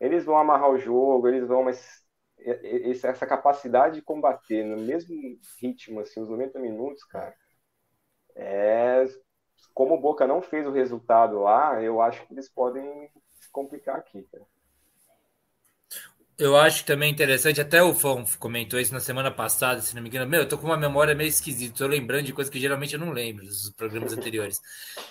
eles 0.00 0.24
vão 0.24 0.36
amarrar 0.36 0.70
o 0.70 0.78
jogo, 0.78 1.26
eles 1.26 1.46
vão, 1.46 1.64
mas 1.64 2.06
essa 2.84 3.26
capacidade 3.26 3.96
de 3.96 4.02
combater 4.02 4.64
no 4.64 4.76
mesmo 4.76 5.14
ritmo, 5.60 6.00
assim, 6.00 6.20
os 6.20 6.28
90 6.28 6.58
minutos, 6.60 7.02
cara, 7.04 7.34
é 8.36 9.04
como 9.74 9.94
o 9.94 10.00
Boca 10.00 10.26
não 10.26 10.40
fez 10.40 10.66
o 10.66 10.72
resultado 10.72 11.40
lá, 11.40 11.82
eu 11.82 12.00
acho 12.00 12.24
que 12.26 12.34
eles 12.34 12.48
podem 12.48 13.10
se 13.40 13.50
complicar 13.50 13.96
aqui. 13.96 14.22
Cara. 14.30 14.46
Eu 16.38 16.56
acho 16.56 16.84
também 16.84 17.10
interessante, 17.10 17.60
até 17.60 17.82
o 17.82 17.92
Fão 17.92 18.24
comentou 18.38 18.78
isso 18.78 18.94
na 18.94 19.00
semana 19.00 19.28
passada, 19.28 19.80
se 19.80 19.92
não 19.96 20.00
me 20.00 20.08
engano. 20.08 20.30
Meu, 20.30 20.42
eu 20.42 20.48
tô 20.48 20.56
com 20.56 20.66
uma 20.66 20.76
memória 20.76 21.12
meio 21.12 21.28
esquisita, 21.28 21.78
tô 21.78 21.86
lembrando 21.88 22.26
de 22.26 22.32
coisas 22.32 22.48
que 22.48 22.60
geralmente 22.60 22.94
eu 22.94 23.00
não 23.00 23.10
lembro 23.10 23.44
dos 23.44 23.70
programas 23.70 24.12
anteriores. 24.12 24.60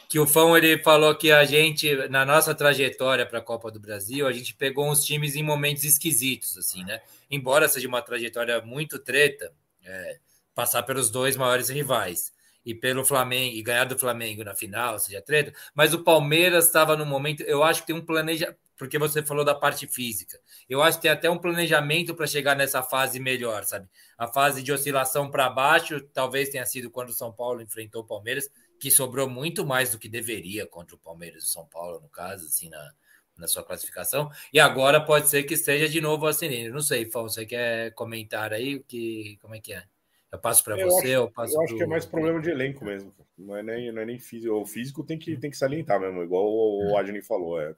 Que 0.07 0.19
o 0.19 0.25
Fão 0.25 0.55
ele 0.55 0.81
falou 0.81 1.13
que 1.15 1.29
a 1.29 1.43
gente, 1.43 1.93
na 2.07 2.25
nossa 2.25 2.55
trajetória 2.55 3.25
para 3.25 3.39
a 3.39 3.41
Copa 3.41 3.69
do 3.69 3.77
Brasil, 3.77 4.25
a 4.25 4.31
gente 4.31 4.53
pegou 4.53 4.89
uns 4.89 5.03
times 5.03 5.35
em 5.35 5.43
momentos 5.43 5.83
esquisitos, 5.83 6.57
assim, 6.57 6.85
né? 6.85 7.01
Embora 7.29 7.67
seja 7.67 7.89
uma 7.89 8.01
trajetória 8.01 8.61
muito 8.61 8.97
treta, 8.97 9.51
é, 9.83 10.19
passar 10.55 10.83
pelos 10.83 11.09
dois 11.09 11.35
maiores 11.35 11.67
rivais 11.67 12.31
e 12.65 12.73
pelo 12.73 13.03
Flamengo 13.03 13.53
e 13.53 13.61
ganhar 13.61 13.83
do 13.83 13.99
Flamengo 13.99 14.45
na 14.45 14.55
final, 14.55 14.97
seja 14.97 15.21
treta, 15.21 15.53
mas 15.75 15.93
o 15.93 16.03
Palmeiras 16.05 16.67
estava 16.67 16.95
no 16.95 17.05
momento, 17.05 17.43
eu 17.43 17.63
acho 17.63 17.81
que 17.81 17.87
tem 17.87 17.95
um 17.97 18.05
planejamento, 18.05 18.57
porque 18.77 18.99
você 18.99 19.23
falou 19.23 19.43
da 19.43 19.55
parte 19.55 19.87
física. 19.87 20.39
Eu 20.69 20.81
acho 20.81 20.97
que 20.97 21.03
tem 21.03 21.11
até 21.11 21.29
um 21.29 21.37
planejamento 21.37 22.13
para 22.13 22.27
chegar 22.27 22.55
nessa 22.55 22.83
fase 22.83 23.19
melhor, 23.19 23.63
sabe? 23.63 23.87
A 24.17 24.27
fase 24.27 24.61
de 24.61 24.71
oscilação 24.71 25.29
para 25.29 25.49
baixo, 25.49 25.99
talvez 26.13 26.49
tenha 26.49 26.65
sido 26.65 26.91
quando 26.91 27.09
o 27.09 27.13
São 27.13 27.31
Paulo 27.31 27.61
enfrentou 27.61 28.03
o 28.03 28.07
Palmeiras, 28.07 28.49
que 28.79 28.91
sobrou 28.91 29.27
muito 29.27 29.65
mais 29.65 29.91
do 29.91 29.99
que 29.99 30.07
deveria 30.07 30.65
contra 30.67 30.95
o 30.95 30.99
Palmeiras 30.99 31.43
e 31.43 31.47
São 31.47 31.65
Paulo, 31.65 31.99
no 31.99 32.09
caso, 32.09 32.45
assim, 32.45 32.69
na, 32.69 32.93
na 33.37 33.47
sua 33.47 33.63
classificação. 33.63 34.29
E 34.53 34.59
agora 34.59 35.03
pode 35.03 35.29
ser 35.29 35.43
que 35.43 35.53
esteja 35.53 35.87
de 35.87 36.01
novo 36.01 36.27
assim. 36.27 36.69
Não 36.69 36.81
sei, 36.81 37.09
Fão, 37.09 37.23
você 37.23 37.45
quer 37.45 37.93
comentar 37.93 38.53
aí 38.53 38.79
que, 38.79 39.37
como 39.41 39.55
é 39.55 39.59
que 39.59 39.73
é? 39.73 39.83
Eu 40.31 40.39
passo 40.39 40.63
para 40.63 40.75
você, 40.75 41.07
acho, 41.07 41.07
eu 41.07 41.31
passo 41.31 41.55
Eu 41.55 41.61
acho 41.61 41.69
pro... 41.69 41.77
que 41.77 41.83
é 41.83 41.87
mais 41.87 42.05
problema 42.05 42.41
de 42.41 42.49
elenco 42.49 42.83
mesmo. 42.83 43.13
Não 43.37 43.55
é 43.55 43.63
nem, 43.63 43.91
não 43.91 44.01
é 44.01 44.05
nem 44.05 44.19
físico. 44.19 44.53
O 44.53 44.65
físico 44.65 45.03
tem 45.03 45.17
que, 45.17 45.37
tem 45.37 45.49
que 45.49 45.57
salientar 45.57 45.99
mesmo, 45.99 46.21
igual 46.21 46.45
o 46.45 46.97
é. 46.97 46.99
Adney 46.99 47.21
falou. 47.21 47.61
É. 47.61 47.73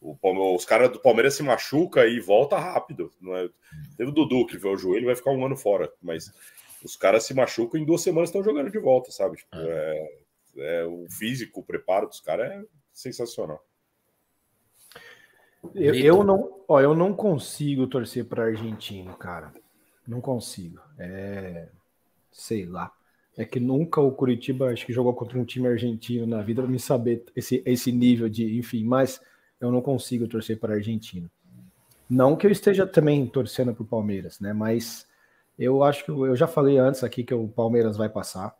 O, 0.00 0.16
os 0.54 0.64
caras 0.64 0.90
do 0.92 1.00
Palmeiras 1.00 1.34
se 1.34 1.42
machuca 1.42 2.06
e 2.06 2.20
volta 2.20 2.56
rápido. 2.58 3.12
Não 3.20 3.36
é? 3.36 3.48
Teve 3.96 4.10
o 4.10 4.14
Dudu 4.14 4.46
que 4.46 4.56
vê 4.56 4.68
o 4.68 4.76
joelho 4.76 5.06
vai 5.06 5.16
ficar 5.16 5.32
um 5.32 5.44
ano 5.44 5.56
fora, 5.56 5.92
mas 6.00 6.32
os 6.84 6.96
caras 6.96 7.24
se 7.24 7.34
machucam 7.34 7.78
e 7.78 7.82
em 7.82 7.86
duas 7.86 8.02
semanas 8.02 8.28
estão 8.28 8.42
jogando 8.42 8.70
de 8.70 8.78
volta, 8.78 9.10
sabe? 9.10 9.38
Tipo, 9.38 9.56
é. 9.56 10.08
É, 10.56 10.80
é, 10.80 10.84
o 10.84 11.06
físico, 11.08 11.60
o 11.60 11.64
preparo 11.64 12.06
dos 12.06 12.20
caras 12.20 12.50
é 12.50 12.64
sensacional. 12.92 13.64
Eu, 15.74 15.94
eu, 15.94 16.24
não, 16.24 16.62
ó, 16.68 16.80
eu 16.80 16.94
não 16.94 17.12
consigo 17.12 17.86
torcer 17.86 18.24
para 18.24 18.44
argentino, 18.44 19.14
cara. 19.16 19.52
Não 20.06 20.20
consigo. 20.20 20.80
É. 20.98 21.68
Sei 22.30 22.64
lá. 22.64 22.92
É 23.36 23.44
que 23.44 23.60
nunca 23.60 24.00
o 24.00 24.10
Curitiba 24.10 24.70
acho 24.70 24.86
que 24.86 24.92
jogou 24.92 25.14
contra 25.14 25.38
um 25.38 25.44
time 25.44 25.68
argentino 25.68 26.26
na 26.26 26.42
vida 26.42 26.62
para 26.62 26.70
me 26.70 26.78
saber 26.78 27.24
esse, 27.36 27.62
esse 27.66 27.92
nível 27.92 28.28
de. 28.28 28.58
Enfim, 28.58 28.84
mas 28.84 29.20
eu 29.60 29.70
não 29.70 29.80
consigo 29.80 30.28
torcer 30.28 30.58
para 30.58 30.74
argentino. 30.74 31.30
Não 32.08 32.36
que 32.36 32.46
eu 32.46 32.50
esteja 32.50 32.86
também 32.86 33.26
torcendo 33.26 33.74
para 33.74 33.82
o 33.82 33.86
Palmeiras, 33.86 34.40
né? 34.40 34.52
Mas 34.52 35.06
eu 35.58 35.82
acho 35.82 36.04
que 36.04 36.10
eu 36.10 36.36
já 36.36 36.46
falei 36.46 36.78
antes 36.78 37.04
aqui 37.04 37.24
que 37.24 37.34
o 37.34 37.48
Palmeiras 37.48 37.96
vai 37.96 38.08
passar. 38.08 38.56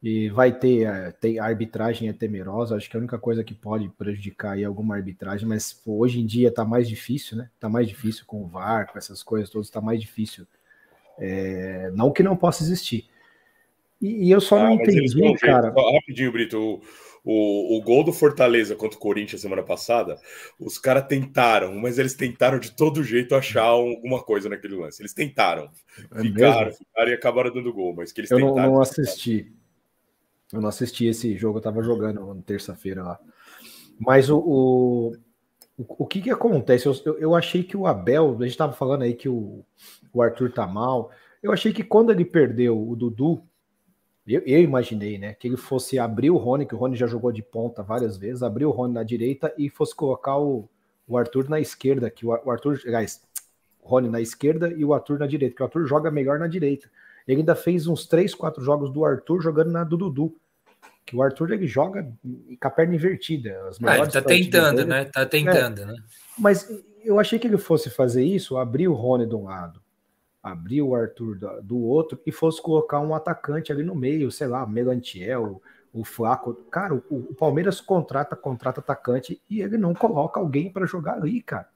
E 0.00 0.28
vai 0.28 0.56
ter, 0.56 0.86
é, 0.86 1.10
tem, 1.10 1.40
a 1.40 1.44
arbitragem 1.44 2.08
é 2.08 2.12
temerosa, 2.12 2.76
acho 2.76 2.88
que 2.88 2.96
a 2.96 3.00
única 3.00 3.18
coisa 3.18 3.42
que 3.42 3.52
pode 3.52 3.88
prejudicar 3.88 4.52
aí 4.52 4.62
é 4.62 4.64
alguma 4.64 4.94
arbitragem, 4.94 5.46
mas 5.46 5.72
pô, 5.72 5.98
hoje 5.98 6.20
em 6.20 6.26
dia 6.26 6.52
tá 6.52 6.64
mais 6.64 6.88
difícil, 6.88 7.36
né? 7.36 7.50
Tá 7.58 7.68
mais 7.68 7.88
difícil 7.88 8.24
com 8.24 8.44
o 8.44 8.46
VAR, 8.46 8.92
com 8.92 8.96
essas 8.96 9.24
coisas 9.24 9.50
todas, 9.50 9.70
tá 9.70 9.80
mais 9.80 10.00
difícil. 10.00 10.46
É, 11.18 11.90
não 11.94 12.12
que 12.12 12.22
não 12.22 12.36
possa 12.36 12.62
existir. 12.62 13.08
E, 14.00 14.28
e 14.28 14.30
eu 14.30 14.40
só 14.40 14.56
ah, 14.58 14.64
não 14.64 14.72
entendi, 14.74 15.34
cara. 15.34 15.74
rapidinho, 15.74 16.30
Brito, 16.30 16.56
o, 16.56 16.80
o 17.30 17.82
gol 17.82 18.02
do 18.02 18.12
Fortaleza 18.12 18.74
contra 18.74 18.96
o 18.96 19.00
Corinthians 19.00 19.42
semana 19.42 19.62
passada, 19.62 20.18
os 20.58 20.78
caras 20.78 21.06
tentaram, 21.06 21.74
mas 21.74 21.98
eles 21.98 22.14
tentaram 22.14 22.58
de 22.58 22.70
todo 22.70 23.04
jeito 23.04 23.34
achar 23.34 23.64
alguma 23.64 24.22
coisa 24.22 24.48
naquele 24.48 24.76
lance. 24.76 25.02
Eles 25.02 25.12
tentaram. 25.12 25.70
É 26.14 26.22
ficaram, 26.22 26.72
ficaram 26.72 27.10
e 27.10 27.14
acabaram 27.14 27.52
dando 27.52 27.72
gol, 27.72 27.94
mas 27.94 28.12
que 28.12 28.22
eles 28.22 28.30
eu 28.30 28.38
tentaram. 28.38 28.56
Eu 28.56 28.62
não, 28.62 28.72
não 28.76 28.80
assisti. 28.80 29.52
Eu 30.50 30.62
não 30.62 30.70
assisti 30.70 31.06
esse 31.06 31.36
jogo, 31.36 31.58
eu 31.58 31.62
tava 31.62 31.82
jogando 31.82 32.34
na 32.34 32.42
terça-feira 32.42 33.02
lá. 33.02 33.18
Mas 33.98 34.30
o, 34.30 34.38
o, 34.38 35.12
o, 35.76 36.06
que 36.06 36.22
que 36.22 36.30
acontece? 36.30 36.86
Eu, 36.86 36.94
eu, 37.04 37.18
eu, 37.18 37.34
achei 37.34 37.62
que 37.62 37.76
o 37.76 37.86
Abel, 37.86 38.38
a 38.40 38.44
gente 38.46 38.56
tava 38.56 38.72
falando 38.72 39.02
aí 39.02 39.12
que 39.12 39.28
o, 39.28 39.62
o 40.12 40.22
Arthur 40.22 40.50
tá 40.50 40.66
mal. 40.66 41.10
Eu 41.42 41.52
achei 41.52 41.72
que 41.72 41.84
quando 41.84 42.10
ele 42.10 42.24
perdeu 42.24 42.88
o 42.88 42.96
Dudu, 42.96 43.42
eu, 44.34 44.42
eu, 44.44 44.60
imaginei, 44.60 45.18
né? 45.18 45.34
Que 45.34 45.48
ele 45.48 45.56
fosse 45.56 45.98
abrir 45.98 46.30
o 46.30 46.36
Rony, 46.36 46.66
que 46.66 46.74
o 46.74 46.78
Rony 46.78 46.96
já 46.96 47.06
jogou 47.06 47.32
de 47.32 47.42
ponta 47.42 47.82
várias 47.82 48.16
vezes, 48.16 48.42
abrir 48.42 48.66
o 48.66 48.70
Rony 48.70 48.94
na 48.94 49.02
direita 49.02 49.52
e 49.56 49.70
fosse 49.70 49.94
colocar 49.94 50.38
o, 50.38 50.68
o 51.06 51.16
Arthur 51.16 51.48
na 51.48 51.60
esquerda, 51.60 52.10
que 52.10 52.26
o, 52.26 52.30
o 52.30 52.50
Arthur, 52.50 52.80
aliás, 52.86 53.22
o 53.80 53.88
Rony 53.88 54.08
na 54.08 54.20
esquerda 54.20 54.72
e 54.72 54.84
o 54.84 54.92
Arthur 54.92 55.18
na 55.18 55.26
direita, 55.26 55.56
que 55.56 55.62
o 55.62 55.64
Arthur 55.64 55.86
joga 55.86 56.10
melhor 56.10 56.38
na 56.38 56.46
direita. 56.46 56.90
Ele 57.26 57.40
ainda 57.40 57.54
fez 57.54 57.86
uns 57.86 58.06
3, 58.06 58.34
4 58.34 58.62
jogos 58.62 58.90
do 58.90 59.04
Arthur 59.04 59.40
jogando 59.40 59.70
na 59.70 59.84
do 59.84 59.96
Dudu. 59.96 60.34
Que 61.04 61.16
o 61.16 61.22
Arthur 61.22 61.52
ele 61.52 61.66
joga 61.66 62.10
com 62.22 62.68
a 62.68 62.70
perna 62.70 62.94
invertida. 62.94 63.66
As 63.68 63.78
ah, 63.82 63.98
ele 63.98 64.08
tá 64.08 64.20
tentando, 64.22 64.76
dele. 64.76 64.88
né? 64.88 65.04
Tá 65.06 65.24
tentando, 65.24 65.82
é, 65.82 65.86
né? 65.86 65.94
Mas 66.38 66.70
eu 67.02 67.18
achei 67.18 67.38
que 67.38 67.46
ele 67.46 67.56
fosse 67.56 67.88
fazer 67.88 68.22
isso, 68.22 68.56
abrir 68.56 68.88
o 68.88 68.94
Rony 68.94 69.26
de 69.26 69.34
um 69.34 69.44
lado, 69.44 69.80
abrir 70.42 70.82
o 70.82 70.94
Arthur 70.94 71.36
do, 71.36 71.62
do, 71.62 71.78
outro 71.78 72.20
e 72.24 72.32
fosse 72.32 72.62
colocar 72.62 73.00
um 73.00 73.14
atacante 73.14 73.72
ali 73.72 73.82
no 73.82 73.94
meio, 73.94 74.30
sei 74.30 74.46
lá, 74.46 74.66
Melantiel, 74.66 75.60
o 75.92 76.04
Flaco. 76.04 76.54
Cara, 76.70 76.94
o, 76.94 77.02
o 77.10 77.34
Palmeiras 77.34 77.80
contrata, 77.80 78.36
contrata 78.36 78.80
atacante 78.80 79.40
e 79.48 79.60
ele 79.60 79.76
não 79.76 79.94
coloca 79.94 80.38
alguém 80.40 80.70
para 80.70 80.86
jogar 80.86 81.14
ali, 81.14 81.42
cara. 81.42 81.68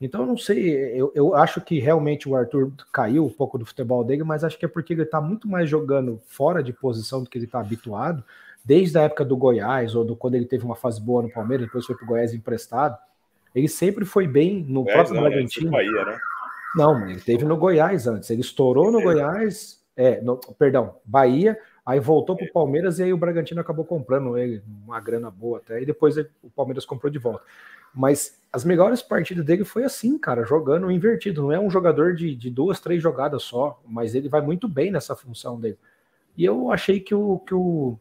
Então, 0.00 0.22
eu 0.22 0.26
não 0.26 0.38
sei, 0.38 0.70
eu, 0.98 1.12
eu 1.14 1.34
acho 1.34 1.60
que 1.60 1.78
realmente 1.78 2.26
o 2.26 2.34
Arthur 2.34 2.72
caiu 2.90 3.26
um 3.26 3.30
pouco 3.30 3.58
do 3.58 3.66
futebol 3.66 4.02
dele, 4.02 4.24
mas 4.24 4.42
acho 4.42 4.58
que 4.58 4.64
é 4.64 4.68
porque 4.68 4.94
ele 4.94 5.02
está 5.02 5.20
muito 5.20 5.46
mais 5.46 5.68
jogando 5.68 6.18
fora 6.26 6.62
de 6.62 6.72
posição 6.72 7.22
do 7.22 7.28
que 7.28 7.36
ele 7.36 7.44
está 7.44 7.60
habituado, 7.60 8.24
desde 8.64 8.96
a 8.96 9.02
época 9.02 9.26
do 9.26 9.36
Goiás, 9.36 9.94
ou 9.94 10.02
do, 10.02 10.16
quando 10.16 10.36
ele 10.36 10.46
teve 10.46 10.64
uma 10.64 10.74
fase 10.74 10.98
boa 10.98 11.22
no 11.22 11.30
Palmeiras, 11.30 11.66
depois 11.66 11.84
foi 11.84 11.94
para 11.94 12.04
o 12.04 12.08
Goiás 12.08 12.32
emprestado. 12.32 12.96
Ele 13.54 13.68
sempre 13.68 14.06
foi 14.06 14.26
bem 14.26 14.64
no 14.66 14.88
é, 14.88 14.92
próprio 14.92 15.16
não, 15.16 15.22
Bragantino. 15.22 15.70
Bahia, 15.70 16.04
né? 16.06 16.18
Não, 16.74 17.08
ele 17.08 17.20
teve 17.20 17.44
no 17.44 17.56
Goiás 17.56 18.06
antes. 18.06 18.30
Ele 18.30 18.40
estourou 18.40 18.90
no 18.90 19.00
é. 19.00 19.02
Goiás, 19.02 19.80
é, 19.96 20.20
no, 20.20 20.36
perdão, 20.58 20.96
Bahia, 21.04 21.58
aí 21.84 21.98
voltou 21.98 22.36
para 22.36 22.46
o 22.46 22.52
Palmeiras 22.52 22.98
e 22.98 23.04
aí 23.04 23.12
o 23.12 23.18
Bragantino 23.18 23.60
acabou 23.60 23.84
comprando 23.84 24.38
ele, 24.38 24.62
uma 24.84 25.00
grana 25.00 25.30
boa 25.30 25.58
até, 25.58 25.82
e 25.82 25.86
depois 25.86 26.16
ele, 26.16 26.28
o 26.42 26.50
Palmeiras 26.50 26.84
comprou 26.84 27.10
de 27.10 27.18
volta. 27.18 27.44
Mas 27.92 28.38
as 28.52 28.64
melhores 28.64 29.02
partidas 29.02 29.44
dele 29.44 29.64
foi 29.64 29.84
assim, 29.84 30.16
cara, 30.16 30.44
jogando 30.44 30.90
invertido. 30.90 31.42
Não 31.42 31.52
é 31.52 31.58
um 31.58 31.70
jogador 31.70 32.14
de, 32.14 32.34
de 32.34 32.50
duas, 32.50 32.80
três 32.80 33.02
jogadas 33.02 33.42
só, 33.42 33.80
mas 33.84 34.14
ele 34.14 34.28
vai 34.28 34.40
muito 34.40 34.68
bem 34.68 34.90
nessa 34.90 35.16
função 35.16 35.58
dele. 35.58 35.78
E 36.36 36.44
eu 36.44 36.70
achei 36.70 37.00
que 37.00 37.14
o, 37.14 37.38
que 37.40 37.54
o, 37.54 37.98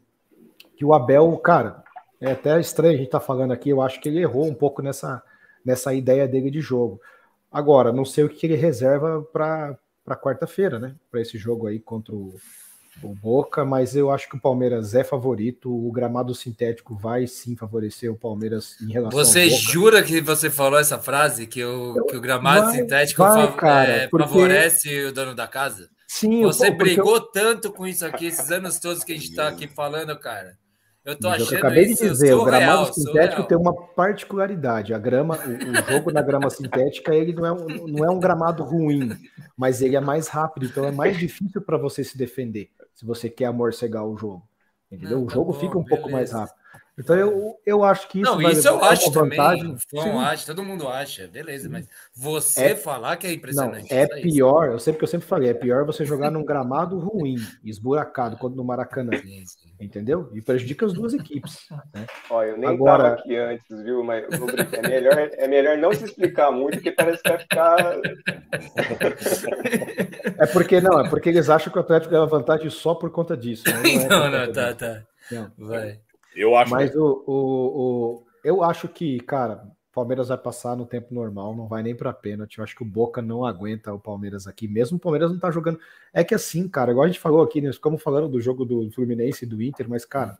que 0.75 0.85
o 0.85 0.93
Abel, 0.93 1.35
cara, 1.37 1.83
é 2.21 2.31
até 2.31 2.59
estranho 2.59 2.93
a 2.93 2.97
gente 2.97 3.07
estar 3.07 3.19
tá 3.19 3.25
falando 3.25 3.51
aqui, 3.51 3.69
eu 3.69 3.81
acho 3.81 3.99
que 3.99 4.09
ele 4.09 4.21
errou 4.21 4.45
um 4.45 4.53
pouco 4.53 4.81
nessa, 4.81 5.23
nessa 5.65 5.93
ideia 5.93 6.27
dele 6.27 6.51
de 6.51 6.61
jogo. 6.61 7.01
Agora, 7.51 7.91
não 7.91 8.05
sei 8.05 8.23
o 8.23 8.29
que 8.29 8.45
ele 8.45 8.55
reserva 8.55 9.21
para 9.33 9.77
quarta-feira, 10.21 10.79
né? 10.79 10.95
Para 11.09 11.21
esse 11.21 11.37
jogo 11.37 11.65
aí 11.65 11.79
contra 11.79 12.13
o, 12.13 12.35
o 13.01 13.15
Boca, 13.15 13.65
mas 13.65 13.95
eu 13.95 14.11
acho 14.11 14.29
que 14.29 14.35
o 14.35 14.41
Palmeiras 14.41 14.93
é 14.93 15.03
favorito. 15.03 15.71
O 15.71 15.91
gramado 15.91 16.35
sintético 16.35 16.95
vai 16.95 17.25
sim 17.25 17.55
favorecer 17.55 18.11
o 18.11 18.17
Palmeiras 18.17 18.79
em 18.81 18.91
relação 18.91 19.17
Você 19.17 19.43
ao 19.43 19.49
Boca. 19.49 19.61
jura 19.61 20.03
que 20.03 20.21
você 20.21 20.49
falou 20.49 20.79
essa 20.79 20.99
frase? 20.99 21.47
Que 21.47 21.63
o, 21.63 22.05
que 22.05 22.15
o 22.15 22.21
gramado 22.21 22.67
vai, 22.67 22.75
sintético 22.77 23.23
vai, 23.23 23.55
cara, 23.55 23.91
é, 23.91 24.07
porque... 24.07 24.27
favorece 24.27 25.05
o 25.05 25.11
dono 25.11 25.33
da 25.33 25.47
casa? 25.47 25.89
Sim, 26.07 26.41
você 26.41 26.69
brigou 26.71 27.15
eu... 27.15 27.21
tanto 27.21 27.71
com 27.71 27.87
isso 27.87 28.05
aqui 28.05 28.27
esses 28.27 28.51
anos 28.51 28.79
todos 28.79 29.03
que 29.03 29.13
a 29.13 29.15
gente 29.15 29.29
está 29.29 29.47
aqui 29.47 29.67
falando, 29.67 30.17
cara. 30.19 30.57
Eu 31.09 31.19
tô 31.19 31.27
achando 31.27 31.53
eu 31.53 31.57
acabei 31.57 31.85
de 31.87 31.95
dizer, 31.95 32.33
o 32.33 32.45
gramado 32.45 32.93
sintético 32.93 33.43
tem 33.43 33.57
uma 33.57 33.73
particularidade. 33.73 34.93
A 34.93 34.99
grama, 34.99 35.35
o, 35.37 35.71
o, 35.71 35.91
jogo 35.91 36.11
na 36.11 36.21
grama 36.21 36.49
sintética, 36.49 37.15
ele 37.15 37.33
não 37.33 37.45
é, 37.45 37.51
um, 37.51 37.87
não 37.87 38.05
é 38.05 38.09
um 38.09 38.19
gramado 38.19 38.63
ruim, 38.63 39.09
mas 39.57 39.81
ele 39.81 39.95
é 39.95 39.99
mais 39.99 40.27
rápido, 40.27 40.67
então 40.67 40.85
é 40.85 40.91
mais 40.91 41.17
difícil 41.17 41.61
para 41.61 41.77
você 41.77 42.03
se 42.03 42.15
defender, 42.15 42.69
se 42.93 43.05
você 43.05 43.27
quer 43.27 43.45
amorcegar 43.45 44.05
o 44.05 44.15
jogo. 44.15 44.47
Entendeu? 44.91 45.17
Não, 45.17 45.25
o 45.25 45.29
jogo 45.29 45.51
tá 45.51 45.59
bom, 45.59 45.65
fica 45.65 45.77
um 45.77 45.83
beleza. 45.83 46.01
pouco 46.01 46.11
mais 46.11 46.31
rápido. 46.31 46.58
Então 46.99 47.15
eu, 47.15 47.57
eu 47.65 47.83
acho 47.83 48.09
que 48.09 48.19
isso. 48.19 48.29
Não, 48.29 48.41
isso 48.41 48.67
eu 48.67 48.83
acho 48.83 49.09
vantagem. 49.09 49.77
também. 49.93 50.13
O 50.13 50.19
acha, 50.19 50.45
todo 50.45 50.63
mundo 50.63 50.85
acha, 50.85 51.27
beleza, 51.29 51.69
mas 51.69 51.87
você 52.13 52.65
é, 52.65 52.75
falar 52.75 53.15
que 53.15 53.25
é 53.25 53.31
impressionante. 53.31 53.89
Não, 53.89 53.97
é 53.97 54.05
pior, 54.05 54.73
eu 54.73 54.79
sempre 54.79 54.99
que 54.99 55.05
eu 55.05 55.07
sempre 55.07 55.25
falei, 55.25 55.49
é 55.49 55.53
pior 55.53 55.85
você 55.85 56.03
jogar 56.03 56.29
num 56.29 56.43
gramado 56.43 56.99
ruim, 56.99 57.37
esburacado, 57.63 58.35
quanto 58.35 58.57
no 58.57 58.65
Maracanã. 58.65 59.17
Sim, 59.17 59.45
sim. 59.45 59.69
Entendeu? 59.79 60.29
E 60.33 60.41
prejudica 60.41 60.85
as 60.85 60.91
duas 60.91 61.13
equipes. 61.13 61.67
Né? 61.93 62.05
Olha, 62.29 62.49
eu 62.49 62.57
nem 62.57 62.69
Agora... 62.69 63.03
tava 63.03 63.15
aqui 63.15 63.35
antes, 63.37 63.81
viu? 63.81 64.03
Mas 64.03 64.25
é 64.73 64.87
melhor, 64.87 65.17
é 65.17 65.47
melhor 65.47 65.77
não 65.77 65.93
se 65.93 66.03
explicar 66.03 66.51
muito, 66.51 66.75
porque 66.75 66.91
parece 66.91 67.23
que 67.23 67.29
vai 67.29 67.39
ficar. 67.39 67.77
é 70.37 70.45
porque 70.47 70.81
não, 70.81 70.99
é 70.99 71.09
porque 71.09 71.29
eles 71.29 71.49
acham 71.49 71.71
que 71.71 71.79
o 71.79 71.81
Atlético 71.81 72.11
ganha 72.11 72.25
vantagem 72.25 72.69
só 72.69 72.93
por 72.93 73.09
conta 73.09 73.37
disso. 73.37 73.63
Né? 73.69 74.05
Não, 74.09 74.25
é 74.25 74.29
não, 74.29 74.45
não 74.47 74.51
tá, 74.51 74.73
tá. 74.73 75.01
Não. 75.31 75.49
Vai. 75.57 75.99
Eu 76.35 76.55
acho. 76.55 76.71
Mas 76.71 76.95
o, 76.95 77.23
o, 77.25 77.33
o, 77.33 78.23
eu 78.43 78.63
acho 78.63 78.87
que, 78.87 79.19
cara, 79.21 79.63
o 79.65 79.93
Palmeiras 79.93 80.29
vai 80.29 80.37
passar 80.37 80.75
no 80.75 80.85
tempo 80.85 81.13
normal, 81.13 81.55
não 81.55 81.67
vai 81.67 81.83
nem 81.83 81.95
para 81.95 82.13
pênalti. 82.13 82.57
Eu 82.57 82.63
acho 82.63 82.75
que 82.75 82.83
o 82.83 82.85
Boca 82.85 83.21
não 83.21 83.45
aguenta 83.45 83.93
o 83.93 83.99
Palmeiras 83.99 84.47
aqui, 84.47 84.67
mesmo 84.67 84.97
o 84.97 84.99
Palmeiras 84.99 85.31
não 85.31 85.39
tá 85.39 85.51
jogando. 85.51 85.79
É 86.13 86.23
que 86.23 86.35
assim, 86.35 86.67
cara, 86.67 86.91
igual 86.91 87.05
a 87.05 87.07
gente 87.07 87.19
falou 87.19 87.41
aqui, 87.41 87.61
nós 87.61 87.75
ficamos 87.75 88.01
falando 88.01 88.27
do 88.27 88.39
jogo 88.39 88.65
do 88.65 88.89
Fluminense 88.91 89.45
e 89.45 89.47
do 89.47 89.61
Inter, 89.61 89.89
mas, 89.89 90.05
cara, 90.05 90.37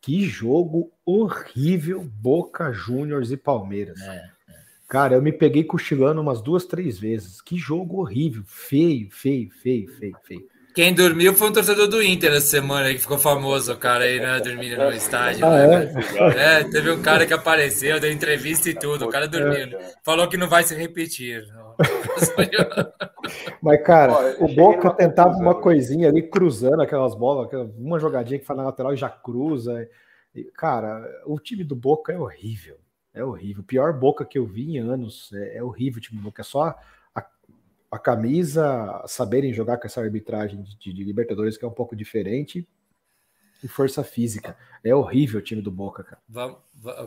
que 0.00 0.24
jogo 0.24 0.90
horrível 1.04 2.02
Boca 2.02 2.72
Juniors 2.72 3.30
e 3.30 3.36
Palmeiras. 3.36 4.00
É, 4.00 4.16
é. 4.48 4.52
Cara, 4.88 5.14
eu 5.14 5.22
me 5.22 5.32
peguei 5.32 5.64
cochilando 5.64 6.20
umas 6.20 6.42
duas, 6.42 6.66
três 6.66 6.98
vezes. 6.98 7.40
Que 7.40 7.56
jogo 7.56 8.00
horrível, 8.00 8.42
feio, 8.44 9.08
feio, 9.10 9.50
feio, 9.50 9.88
feio, 9.88 10.16
feio. 10.22 10.51
Quem 10.74 10.94
dormiu 10.94 11.34
foi 11.34 11.50
um 11.50 11.52
torcedor 11.52 11.86
do 11.86 12.02
Inter 12.02 12.32
essa 12.32 12.46
semana 12.46 12.90
que 12.90 12.98
ficou 12.98 13.18
famoso, 13.18 13.72
o 13.72 13.76
cara 13.76 14.04
aí, 14.04 14.18
né? 14.18 14.40
Dormindo 14.40 14.76
no 14.76 14.90
estádio. 14.92 15.44
Ah, 15.44 15.66
né? 15.66 15.94
é? 16.36 16.60
é? 16.60 16.64
teve 16.64 16.90
um 16.90 17.02
cara 17.02 17.26
que 17.26 17.34
apareceu, 17.34 18.00
deu 18.00 18.10
entrevista 18.10 18.70
e 18.70 18.74
tudo. 18.74 19.04
O 19.04 19.08
cara 19.08 19.28
dormiu. 19.28 19.78
Falou 20.02 20.26
que 20.28 20.36
não 20.36 20.48
vai 20.48 20.62
se 20.62 20.74
repetir. 20.74 21.46
Mas, 23.60 23.82
cara, 23.82 24.36
o 24.38 24.48
Boca 24.48 24.90
tentava 24.90 25.36
uma 25.36 25.54
coisinha 25.54 26.08
ali, 26.08 26.22
cruzando 26.22 26.80
aquelas 26.80 27.14
bolas, 27.14 27.50
uma 27.76 27.98
jogadinha 27.98 28.38
que 28.38 28.46
faz 28.46 28.56
na 28.56 28.64
lateral 28.64 28.94
e 28.94 28.96
já 28.96 29.10
cruza. 29.10 29.88
E, 30.34 30.44
cara, 30.44 31.06
o 31.26 31.38
time 31.38 31.64
do 31.64 31.76
Boca 31.76 32.12
é 32.12 32.18
horrível. 32.18 32.76
É 33.12 33.22
horrível. 33.22 33.62
O 33.62 33.66
pior 33.66 33.92
Boca 33.92 34.24
que 34.24 34.38
eu 34.38 34.46
vi 34.46 34.76
em 34.76 34.78
anos. 34.78 35.30
É, 35.34 35.58
é 35.58 35.62
horrível 35.62 35.98
o 35.98 36.00
time 36.00 36.18
do 36.18 36.24
Boca. 36.24 36.40
É 36.40 36.44
só 36.44 36.74
a 37.92 37.98
camisa, 37.98 39.04
saberem 39.06 39.52
jogar 39.52 39.76
com 39.76 39.86
essa 39.86 40.00
arbitragem 40.00 40.62
de, 40.62 40.94
de, 40.94 41.04
Libertadores, 41.04 41.58
que 41.58 41.64
é 41.66 41.68
um 41.68 41.72
pouco 41.72 41.94
diferente, 41.94 42.66
e 43.62 43.68
força 43.68 44.02
física. 44.02 44.56
É 44.82 44.94
horrível 44.94 45.40
o 45.40 45.42
time 45.42 45.60
do 45.60 45.70
Boca, 45.70 46.02
cara. 46.02 46.22
Vamos, 46.26 46.56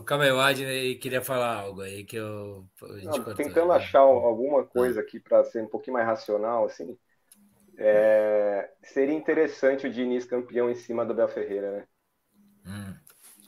calma 0.06 0.22
aí, 0.22 0.30
o 0.30 0.38
Adney 0.38 0.94
queria 0.94 1.20
falar 1.20 1.56
algo 1.56 1.80
aí 1.80 2.04
que 2.04 2.14
eu. 2.14 2.64
Não, 3.02 3.34
tentando 3.34 3.72
achar 3.72 3.98
alguma 3.98 4.64
coisa 4.64 5.00
aqui 5.00 5.18
para 5.18 5.42
ser 5.42 5.60
um 5.60 5.68
pouquinho 5.68 5.94
mais 5.94 6.06
racional, 6.06 6.66
assim. 6.66 6.96
É, 7.76 8.70
seria 8.80 9.14
interessante 9.14 9.88
o 9.88 9.92
Diniz 9.92 10.24
campeão 10.24 10.70
em 10.70 10.76
cima 10.76 11.04
do 11.04 11.12
Bel 11.12 11.28
Ferreira, 11.28 11.72
né? 11.72 11.84
Hum. 12.64 12.94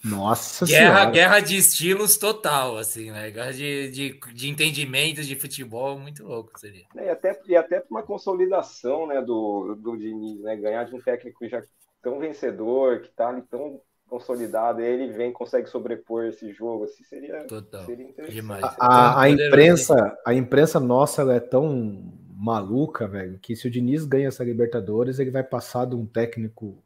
Nossa 0.05 0.65
guerra, 0.65 0.95
senhora. 0.97 1.11
Guerra 1.11 1.41
de 1.41 1.57
estilos 1.57 2.17
total, 2.17 2.77
assim, 2.77 3.11
né? 3.11 3.31
Guerra 3.31 3.53
de, 3.53 3.91
de, 3.91 4.21
de 4.33 4.49
entendimentos 4.49 5.27
de 5.27 5.35
futebol 5.37 5.99
muito 5.99 6.25
louco 6.25 6.59
seria. 6.59 6.85
É, 6.97 7.07
e 7.07 7.11
até, 7.11 7.41
e 7.47 7.57
até 7.57 7.83
uma 7.91 8.03
consolidação 8.03 9.07
né, 9.07 9.21
do, 9.21 9.75
do 9.75 9.97
Diniz, 9.97 10.41
né? 10.41 10.57
Ganhar 10.57 10.85
de 10.85 10.95
um 10.95 11.01
técnico 11.01 11.49
já 11.49 11.63
tão 12.03 12.19
vencedor, 12.19 13.01
que 13.01 13.11
tá 13.11 13.29
ali 13.29 13.43
tão 13.43 13.81
consolidado, 14.09 14.81
e 14.81 14.85
ele 14.85 15.13
vem 15.13 15.33
consegue 15.33 15.69
sobrepor 15.69 16.25
esse 16.25 16.51
jogo, 16.53 16.85
assim, 16.85 17.05
seria, 17.05 17.45
Total. 17.45 17.85
seria 17.85 18.07
interessante. 18.07 18.35
Demais. 18.35 18.65
A, 18.79 19.23
a 19.23 19.29
imprensa, 19.29 20.19
a 20.27 20.35
imprensa 20.35 20.81
nossa 20.81 21.23
é 21.31 21.41
tão 21.41 22.11
maluca, 22.35 23.07
velho, 23.07 23.39
que 23.39 23.55
se 23.55 23.67
o 23.67 23.71
Diniz 23.71 24.05
ganha 24.05 24.29
essa 24.29 24.45
Libertadores, 24.45 25.19
ele 25.19 25.31
vai 25.31 25.43
passar 25.43 25.85
de 25.85 25.95
um 25.95 26.07
técnico 26.07 26.83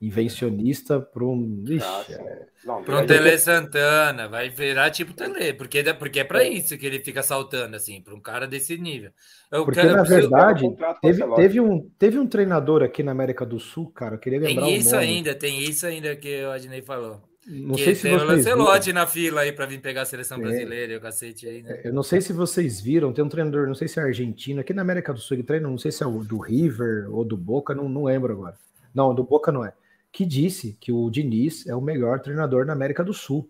invencionista 0.00 1.00
para 1.00 1.24
um. 1.24 1.64
Ixi, 1.66 2.12
é... 2.12 2.46
Para 2.84 3.00
um 3.00 3.06
Tele 3.06 3.38
Santana, 3.38 4.28
vai 4.28 4.48
virar 4.48 4.90
tipo 4.90 5.12
Tele, 5.12 5.52
porque, 5.54 5.82
porque 5.94 6.20
é 6.20 6.24
para 6.24 6.44
é. 6.44 6.48
isso 6.48 6.76
que 6.76 6.86
ele 6.86 7.00
fica 7.00 7.22
saltando, 7.22 7.74
assim, 7.74 8.00
para 8.00 8.14
um 8.14 8.20
cara 8.20 8.46
desse 8.46 8.76
nível. 8.76 9.10
Eu 9.50 9.64
porque, 9.64 9.80
quero, 9.80 9.96
na 9.96 10.02
verdade, 10.02 10.64
teve, 11.00 11.34
teve, 11.34 11.60
um, 11.60 11.90
teve 11.98 12.18
um 12.18 12.26
treinador 12.26 12.82
aqui 12.82 13.02
na 13.02 13.12
América 13.12 13.44
do 13.44 13.58
Sul, 13.58 13.90
cara, 13.90 14.14
eu 14.14 14.18
queria 14.18 14.40
lembrar. 14.40 14.66
Tem 14.66 14.76
isso 14.76 14.96
ainda, 14.96 15.34
tem 15.34 15.62
isso 15.62 15.86
ainda 15.86 16.14
que 16.14 16.44
o 16.44 16.50
Adnei 16.50 16.82
falou. 16.82 17.22
Não 17.46 17.76
que 17.76 17.84
sei 17.84 17.94
se 17.94 18.02
tem 18.02 18.12
vocês 18.12 18.28
o 18.28 18.32
Lancelotti 18.32 18.86
viram. 18.86 19.00
na 19.00 19.06
fila 19.06 19.40
aí 19.40 19.52
para 19.52 19.64
vir 19.64 19.80
pegar 19.80 20.02
a 20.02 20.04
seleção 20.04 20.36
é. 20.36 20.42
brasileira 20.42 20.92
e 20.92 20.96
o 20.96 21.00
cacete 21.00 21.48
aí, 21.48 21.62
né? 21.62 21.80
Eu 21.82 21.94
não 21.94 22.02
sei 22.02 22.20
se 22.20 22.30
vocês 22.32 22.78
viram, 22.78 23.10
tem 23.10 23.24
um 23.24 23.28
treinador, 23.28 23.66
não 23.66 23.74
sei 23.74 23.88
se 23.88 23.98
é 23.98 24.02
argentino, 24.02 24.60
aqui 24.60 24.74
na 24.74 24.82
América 24.82 25.14
do 25.14 25.18
Sul, 25.18 25.36
ele 25.36 25.44
treina, 25.44 25.66
não 25.66 25.78
sei 25.78 25.90
se 25.90 26.02
é 26.02 26.06
o 26.06 26.22
do 26.22 26.38
River 26.38 27.08
ou 27.10 27.24
do 27.24 27.36
Boca, 27.38 27.74
não, 27.74 27.88
não 27.88 28.04
lembro 28.04 28.32
agora. 28.32 28.54
Não, 28.94 29.14
do 29.14 29.24
Boca 29.24 29.50
não 29.50 29.64
é 29.64 29.72
que 30.18 30.26
disse 30.26 30.76
que 30.80 30.90
o 30.90 31.08
Diniz 31.08 31.64
é 31.68 31.76
o 31.76 31.80
melhor 31.80 32.18
treinador 32.18 32.66
na 32.66 32.72
América 32.72 33.04
do 33.04 33.14
Sul. 33.14 33.48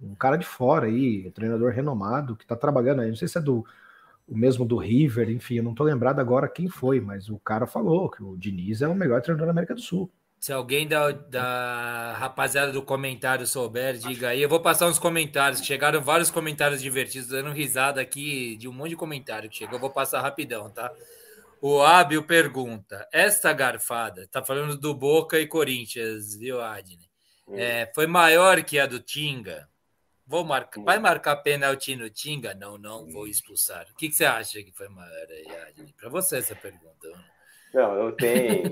Um 0.00 0.14
cara 0.14 0.36
de 0.36 0.46
fora 0.46 0.86
aí, 0.86 1.30
treinador 1.32 1.72
renomado, 1.72 2.34
que 2.34 2.42
está 2.42 2.56
trabalhando 2.56 3.02
aí. 3.02 3.10
Não 3.10 3.16
sei 3.16 3.28
se 3.28 3.36
é 3.36 3.40
do 3.42 3.66
o 4.26 4.34
mesmo 4.34 4.64
do 4.64 4.78
River, 4.78 5.28
enfim, 5.28 5.56
eu 5.56 5.62
não 5.62 5.72
estou 5.72 5.84
lembrado 5.84 6.18
agora 6.18 6.48
quem 6.48 6.70
foi, 6.70 7.02
mas 7.02 7.28
o 7.28 7.38
cara 7.38 7.66
falou 7.66 8.08
que 8.08 8.22
o 8.22 8.34
Diniz 8.34 8.80
é 8.80 8.88
o 8.88 8.94
melhor 8.94 9.20
treinador 9.20 9.44
da 9.44 9.50
América 9.50 9.74
do 9.74 9.82
Sul. 9.82 10.10
Se 10.38 10.54
alguém 10.54 10.88
da, 10.88 11.10
da 11.10 12.14
rapaziada 12.16 12.72
do 12.72 12.80
comentário 12.80 13.46
souber, 13.46 13.98
diga 13.98 14.28
aí. 14.28 14.40
Eu 14.40 14.48
vou 14.48 14.60
passar 14.60 14.86
uns 14.86 14.98
comentários. 14.98 15.62
Chegaram 15.62 16.00
vários 16.00 16.30
comentários 16.30 16.80
divertidos, 16.80 17.28
dando 17.28 17.50
risada 17.50 18.00
aqui 18.00 18.56
de 18.56 18.66
um 18.66 18.72
monte 18.72 18.90
de 18.90 18.96
comentário 18.96 19.50
que 19.50 19.56
chegou. 19.58 19.74
Eu 19.74 19.80
vou 19.80 19.90
passar 19.90 20.22
rapidão, 20.22 20.70
tá? 20.70 20.90
O 21.60 21.82
Ábio 21.82 22.22
pergunta: 22.22 23.06
esta 23.12 23.52
garfada, 23.52 24.26
tá 24.28 24.42
falando 24.42 24.76
do 24.78 24.94
Boca 24.94 25.38
e 25.38 25.46
Corinthians, 25.46 26.34
viu, 26.34 26.60
Adne? 26.60 27.10
Hum. 27.46 27.58
É, 27.58 27.90
foi 27.94 28.06
maior 28.06 28.62
que 28.62 28.78
a 28.78 28.86
do 28.86 29.00
Tinga? 29.00 29.68
Vou 30.26 30.44
marcar, 30.44 30.80
hum. 30.80 30.84
vai 30.84 30.98
marcar 30.98 31.36
pênalti 31.36 31.96
no 31.96 32.08
Tinga? 32.08 32.54
Não, 32.54 32.78
não, 32.78 33.06
vou 33.10 33.24
hum. 33.24 33.26
expulsar. 33.26 33.86
O 33.90 33.96
que, 33.96 34.08
que 34.08 34.14
você 34.14 34.24
acha 34.24 34.62
que 34.62 34.72
foi 34.72 34.88
maior 34.88 35.26
aí, 35.28 35.46
Adne? 35.68 35.92
Para 35.98 36.08
você 36.08 36.38
essa 36.38 36.54
pergunta. 36.54 37.08
Não, 37.72 37.94
não 37.94 38.12
tem, 38.12 38.64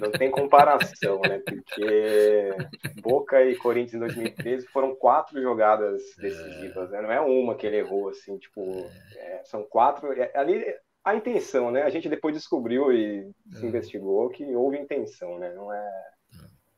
não 0.00 0.10
tem 0.10 0.30
comparação, 0.30 1.20
né? 1.20 1.40
Porque 1.40 2.56
Boca 3.02 3.42
e 3.44 3.54
Corinthians 3.56 3.94
em 3.94 3.98
2013 3.98 4.66
foram 4.68 4.94
quatro 4.94 5.40
jogadas 5.42 6.02
decisivas, 6.16 6.90
né? 6.90 7.02
Não 7.02 7.12
é 7.12 7.20
uma 7.20 7.54
que 7.54 7.66
ele 7.66 7.78
errou, 7.78 8.08
assim, 8.08 8.38
tipo, 8.38 8.90
é, 9.14 9.42
são 9.44 9.62
quatro. 9.62 10.10
É, 10.12 10.32
ali 10.34 10.64
a 11.06 11.14
intenção, 11.14 11.70
né? 11.70 11.84
A 11.84 11.88
gente 11.88 12.08
depois 12.08 12.34
descobriu 12.34 12.92
e 12.92 13.32
se 13.52 13.64
é. 13.64 13.68
investigou 13.68 14.28
que 14.28 14.44
houve 14.56 14.76
intenção, 14.76 15.38
né? 15.38 15.54
Não 15.54 15.72
é, 15.72 15.88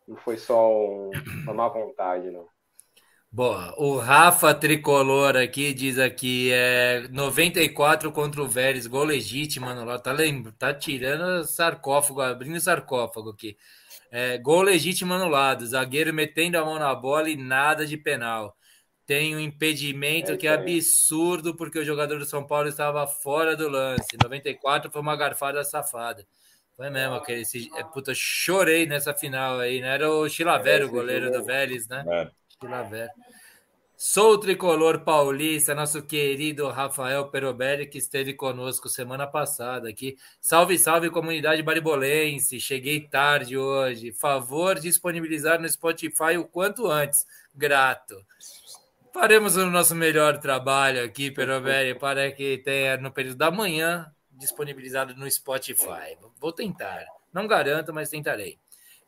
não 0.07 0.17
foi 0.19 0.37
só 0.37 0.71
um, 0.71 1.11
uma 1.45 1.55
má 1.55 1.69
vontade, 1.69 2.31
não. 2.31 2.47
Boa. 3.33 3.75
O 3.79 3.97
Rafa 3.97 4.53
Tricolor 4.53 5.35
aqui 5.35 5.73
diz 5.73 5.99
aqui 5.99 6.51
é 6.53 7.09
94 7.11 8.13
contra 8.13 8.43
o 8.43 8.47
Vélez, 8.47 8.87
gol 8.87 9.05
legítimo, 9.05 9.65
mano. 9.65 9.99
Tá, 9.99 10.13
lembra, 10.13 10.53
tá 10.53 10.75
tirando 10.75 11.45
sarcófago, 11.45 12.21
abrindo 12.21 12.61
sarcófago 12.61 13.31
aqui. 13.31 13.57
É, 14.11 14.37
gol 14.37 14.61
legítimo 14.61 15.15
anulado, 15.15 15.67
zagueiro 15.67 16.13
metendo 16.13 16.59
a 16.59 16.65
mão 16.67 16.79
na 16.79 16.95
bola 16.95 17.31
e 17.31 17.37
nada 17.37 17.87
de 17.87 17.97
penal 17.97 18.58
tem 19.09 19.35
um 19.35 19.41
impedimento 19.41 20.33
é 20.33 20.37
que 20.37 20.47
é 20.47 20.53
absurdo, 20.53 21.55
porque 21.55 21.79
o 21.79 21.85
jogador 21.85 22.19
do 22.19 22.27
São 22.27 22.47
Paulo 22.47 22.69
estava 22.69 23.07
fora 23.07 23.57
do 23.57 23.67
lance. 23.67 24.19
94 24.23 24.91
foi 24.91 25.01
uma 25.01 25.17
garfada 25.17 25.65
safada. 25.65 26.27
Foi 26.77 26.91
mesmo, 26.91 27.15
aquele. 27.15 27.41
Esse, 27.41 27.71
é, 27.75 27.83
puta, 27.83 28.13
chorei 28.15 28.85
nessa 28.85 29.15
final 29.15 29.61
aí, 29.61 29.81
né? 29.81 29.95
Era 29.95 30.11
o 30.13 30.29
Chilavero, 30.29 30.89
o 30.89 30.91
goleiro 30.91 31.33
do 31.33 31.43
Vélez, 31.43 31.89
né? 31.89 32.05
É. 32.07 32.31
Chilavero. 32.61 33.11
Sou 33.97 34.35
o 34.35 34.39
tricolor 34.39 35.01
paulista, 35.01 35.75
nosso 35.75 36.03
querido 36.03 36.69
Rafael 36.69 37.29
Perobelli, 37.29 37.87
que 37.87 37.97
esteve 37.97 38.35
conosco 38.35 38.91
semana 38.91 39.27
passada 39.27 39.89
aqui. 39.89 40.19
Salve, 40.39 40.79
salve, 40.79 41.09
comunidade 41.09 41.63
baribolense. 41.63 42.61
Cheguei 42.61 43.01
tarde 43.01 43.57
hoje. 43.57 44.13
Favor 44.13 44.79
disponibilizar 44.79 45.59
no 45.59 45.67
Spotify 45.67 46.37
o 46.39 46.45
quanto 46.45 46.87
antes. 46.87 47.27
Grato. 47.55 48.23
Faremos 49.13 49.57
o 49.57 49.67
nosso 49.71 49.95
melhor 49.95 50.39
trabalho 50.39 51.05
aqui, 51.05 51.31
Perobelli, 51.31 51.99
para 51.99 52.31
que 52.31 52.59
tenha 52.59 52.97
no 52.97 53.11
período 53.11 53.37
da 53.37 53.51
manhã 53.51 54.13
disponibilizado 54.31 55.15
no 55.15 55.31
Spotify. 55.31 56.17
Vou 56.39 56.53
tentar. 56.53 57.05
Não 57.33 57.47
garanto, 57.47 57.93
mas 57.93 58.11
tentarei. 58.11 58.59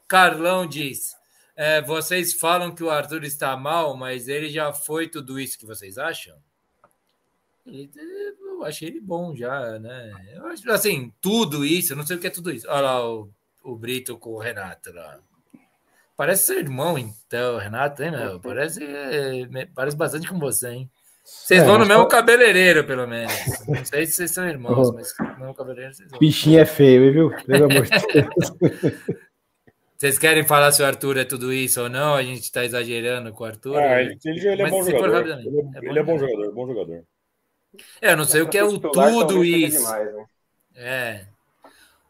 Carlão 0.08 0.66
diz: 0.66 1.14
é, 1.54 1.80
vocês 1.82 2.34
falam 2.34 2.74
que 2.74 2.82
o 2.82 2.90
Arthur 2.90 3.24
está 3.24 3.56
mal, 3.56 3.96
mas 3.96 4.28
ele 4.28 4.50
já 4.50 4.72
foi 4.72 5.08
tudo 5.08 5.38
isso 5.38 5.58
que 5.58 5.66
vocês 5.66 5.98
acham? 5.98 6.36
Eu 7.66 8.64
achei 8.64 8.88
ele 8.88 9.00
bom 9.00 9.34
já, 9.34 9.78
né? 9.78 10.12
Eu 10.34 10.46
acho, 10.46 10.70
assim, 10.70 11.12
tudo 11.20 11.64
isso, 11.64 11.94
não 11.94 12.06
sei 12.06 12.16
o 12.16 12.18
que 12.18 12.26
é 12.26 12.30
tudo 12.30 12.50
isso. 12.50 12.66
Olha 12.68 12.80
lá 12.80 13.08
o, 13.08 13.30
o 13.62 13.76
Brito 13.76 14.18
com 14.18 14.30
o 14.30 14.38
Renato 14.38 14.92
lá. 14.92 15.20
Parece 16.20 16.44
seu 16.44 16.58
irmão, 16.58 16.98
então, 16.98 17.56
Renato, 17.56 18.02
hein, 18.02 18.10
meu? 18.10 18.38
Parece, 18.40 18.84
é, 18.84 19.66
parece 19.74 19.96
bastante 19.96 20.28
com 20.28 20.38
você, 20.38 20.68
hein? 20.68 20.90
Vocês 21.24 21.62
é, 21.62 21.64
vão 21.64 21.78
no 21.78 21.86
mesmo 21.86 22.06
cabeleireiro, 22.08 22.84
pelo 22.84 23.06
menos. 23.06 23.32
Não 23.66 23.82
sei 23.82 24.04
se 24.04 24.12
vocês 24.12 24.30
são 24.30 24.46
irmãos, 24.46 24.90
oh. 24.90 24.92
mas 24.92 25.14
no 25.18 25.38
mesmo 25.38 25.54
cabeleireiro 25.54 25.94
vocês 25.94 26.10
vão. 26.10 26.20
Bichinho 26.20 26.60
é 26.60 26.66
feio, 26.66 27.10
viu? 27.10 27.30
Pelo 27.46 27.64
amor 27.64 27.86
de 27.86 28.06
Deus. 28.12 29.00
Vocês 29.96 30.18
querem 30.18 30.46
falar 30.46 30.72
se 30.72 30.82
o 30.82 30.86
Arthur 30.86 31.16
é 31.18 31.24
tudo 31.24 31.52
isso 31.52 31.82
ou 31.82 31.88
não? 31.88 32.14
A 32.14 32.22
gente 32.22 32.40
está 32.40 32.64
exagerando 32.64 33.32
com 33.32 33.44
o 33.44 33.46
Arthur? 33.46 33.76
Ah, 33.78 34.02
ele, 34.02 34.18
ele, 34.22 34.48
ele 34.48 34.62
é 34.62 34.70
bom 34.70 34.82
jogador. 34.82 35.26
Ele, 35.26 35.32
é, 35.32 35.60
é, 35.60 35.80
bom, 35.80 35.90
ele 35.90 35.98
é 35.98 36.02
bom 36.02 36.18
jogador, 36.18 36.52
bom 36.52 36.66
jogador. 36.66 37.04
É, 38.00 38.12
eu 38.12 38.16
não 38.16 38.24
sei 38.24 38.42
o 38.42 38.48
que 38.48 38.58
é 38.58 38.64
o 38.64 38.78
tudo 38.78 39.42
isso. 39.42 39.78
Demais, 39.78 40.14
né? 40.14 40.24
É, 40.74 41.26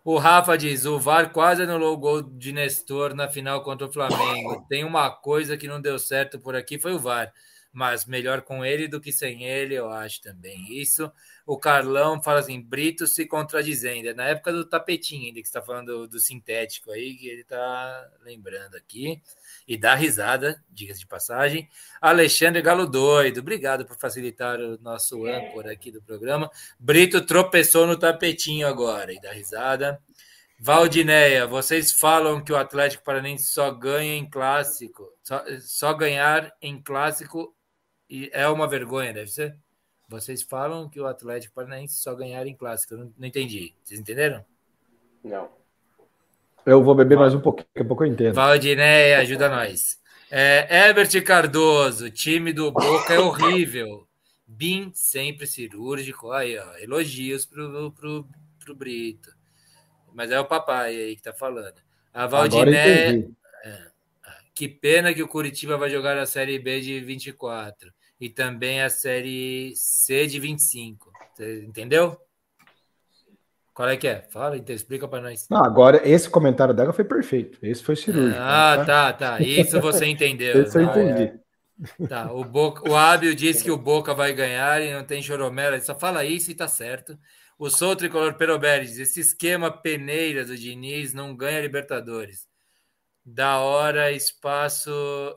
o 0.05 0.19
Rafa 0.19 0.57
diz: 0.57 0.85
o 0.85 0.99
VAR 0.99 1.33
quase 1.33 1.63
anulou 1.63 1.95
o 1.95 1.99
gol 1.99 2.23
de 2.23 2.53
Nestor 2.53 3.15
na 3.15 3.29
final 3.29 3.63
contra 3.63 3.87
o 3.87 3.93
Flamengo. 3.93 4.65
Tem 4.69 4.85
uma 4.85 5.11
coisa 5.11 5.57
que 5.57 5.69
não 5.69 5.81
deu 5.81 5.99
certo 5.99 6.39
por 6.39 6.55
aqui, 6.55 6.79
foi 6.79 6.93
o 6.95 6.99
VAR. 6.99 7.33
Mas 7.73 8.05
melhor 8.05 8.43
com 8.43 8.65
ele 8.65 8.89
do 8.89 9.01
que 9.01 9.13
sem 9.13 9.45
ele, 9.45 9.75
eu 9.75 9.89
acho 9.91 10.21
também. 10.21 10.73
Isso. 10.73 11.11
O 11.47 11.57
Carlão 11.57 12.21
fala 12.23 12.41
assim: 12.41 12.61
Brito 12.61 13.07
se 13.07 13.27
contradizendo. 13.27 14.09
É 14.09 14.15
na 14.15 14.25
época 14.25 14.53
do 14.53 14.65
tapetinho, 14.65 15.27
ainda 15.27 15.41
que 15.41 15.47
está 15.47 15.63
falando 15.63 15.87
do, 15.87 16.09
do 16.09 16.21
sintético 16.21 16.91
aí, 16.91 17.15
que 17.15 17.29
ele 17.29 17.43
está 17.43 18.11
lembrando 18.23 18.77
aqui 18.77 19.23
e 19.71 19.79
dá 19.79 19.95
risada, 19.95 20.61
diga-se 20.69 20.99
de 20.99 21.07
passagem. 21.07 21.69
Alexandre 22.01 22.61
Galo 22.61 22.89
Doido, 22.89 23.39
obrigado 23.39 23.87
por 23.87 23.97
facilitar 23.97 24.59
o 24.59 24.77
nosso 24.83 25.25
âncora 25.25 25.71
aqui 25.71 25.93
do 25.93 26.03
programa. 26.03 26.51
Brito 26.77 27.25
tropeçou 27.25 27.87
no 27.87 27.97
tapetinho 27.97 28.67
agora 28.67 29.13
e 29.13 29.21
dá 29.21 29.31
risada. 29.31 30.03
Valdineia, 30.59 31.47
vocês 31.47 31.93
falam 31.93 32.43
que 32.43 32.53
o 32.53 32.57
Atlético 32.57 33.05
Paranense 33.05 33.45
só 33.45 33.71
ganha 33.71 34.17
em 34.17 34.29
clássico, 34.29 35.09
só, 35.23 35.45
só 35.61 35.95
ganhar 35.95 36.53
em 36.61 36.83
clássico 36.83 37.55
é 38.33 38.49
uma 38.49 38.67
vergonha, 38.67 39.15
deve 39.15 39.31
ser? 39.31 39.57
Vocês 40.09 40.43
falam 40.43 40.91
que 40.91 40.99
o 40.99 41.07
Atlético 41.07 41.55
Paranaense 41.55 41.95
só 41.95 42.13
ganhar 42.17 42.45
em 42.45 42.57
clássico. 42.57 42.97
Não, 42.97 43.15
não 43.17 43.29
entendi. 43.29 43.73
Vocês 43.85 44.01
entenderam? 44.01 44.45
Não. 45.23 45.60
Eu 46.67 46.83
vou 46.83 46.95
beber 46.95 47.17
mais 47.17 47.35
um 47.35 47.41
pouquinho, 47.41 47.67
daqui 47.75 47.85
a 47.85 47.89
pouco 47.89 48.05
eu 48.05 48.09
entendo. 48.09 48.35
Valdinéia, 48.35 49.19
ajuda 49.19 49.49
nós. 49.49 49.99
É, 50.31 50.67
Herbert 50.71 51.25
Cardoso, 51.25 52.11
time 52.11 52.53
do 52.53 52.71
Boca 52.71 53.15
é 53.15 53.19
horrível. 53.21 54.07
Bim, 54.47 54.91
sempre 54.95 55.47
cirúrgico. 55.47 56.31
Aí, 56.33 56.59
ó, 56.59 56.77
elogios 56.79 57.47
pro, 57.47 57.93
pro, 57.93 58.29
pro 58.65 58.75
Brito. 58.75 59.31
Mas 60.13 60.31
é 60.31 60.39
o 60.39 60.45
papai 60.45 60.95
aí 60.95 61.17
que 61.17 61.23
tá 61.23 61.33
falando. 61.33 61.75
A 62.13 62.27
Valdinéia. 62.27 63.29
É, 63.65 63.91
que 64.55 64.69
pena 64.69 65.15
que 65.15 65.23
o 65.23 65.29
Curitiba 65.29 65.77
vai 65.77 65.89
jogar 65.89 66.19
a 66.19 66.27
Série 66.27 66.59
B 66.59 66.81
de 66.81 67.01
24 67.01 67.91
e 68.21 68.29
também 68.29 68.83
a 68.83 68.91
Série 68.91 69.73
C 69.75 70.27
de 70.27 70.39
25. 70.39 71.11
Você 71.33 71.65
entendeu? 71.65 72.21
Qual 73.81 73.89
é 73.89 73.97
que 73.97 74.07
é? 74.07 74.21
Fala, 74.29 74.59
então 74.59 74.77
explica 74.77 75.09
para 75.09 75.23
nós. 75.23 75.47
Não, 75.49 75.65
agora, 75.65 76.07
esse 76.07 76.29
comentário 76.29 76.75
dela 76.75 76.93
foi 76.93 77.03
perfeito. 77.03 77.59
Esse 77.63 77.83
foi 77.83 77.97
cirúrgico. 77.97 78.39
Ah, 78.39 78.85
tá, 78.85 79.11
tá. 79.11 79.41
Isso 79.41 79.81
você 79.81 80.05
entendeu. 80.05 80.61
Esse 80.61 80.77
eu 80.77 80.83
entendi. 80.83 81.33
É. 82.03 82.07
Tá, 82.07 82.31
o, 82.31 82.45
Boca, 82.45 82.87
o 82.87 82.95
Ábio 82.95 83.35
disse 83.35 83.65
que 83.65 83.71
o 83.71 83.79
Boca 83.79 84.13
vai 84.13 84.35
ganhar 84.35 84.83
e 84.83 84.93
não 84.93 85.03
tem 85.03 85.23
choromela. 85.23 85.77
Ele 85.77 85.83
só 85.83 85.99
fala 85.99 86.27
isso 86.27 86.51
e 86.51 86.55
tá 86.55 86.69
certo. 86.69 87.19
O 87.59 87.71
Sou 87.71 87.97
Tricolor 87.97 88.35
Peroberes, 88.35 88.99
esse 88.99 89.19
esquema 89.19 89.71
peneira 89.71 90.45
do 90.45 90.59
Diniz 90.59 91.15
não 91.15 91.35
ganha 91.35 91.63
Libertadores. 91.63 92.47
Da 93.25 93.61
hora, 93.61 94.13
espaço. 94.13 94.91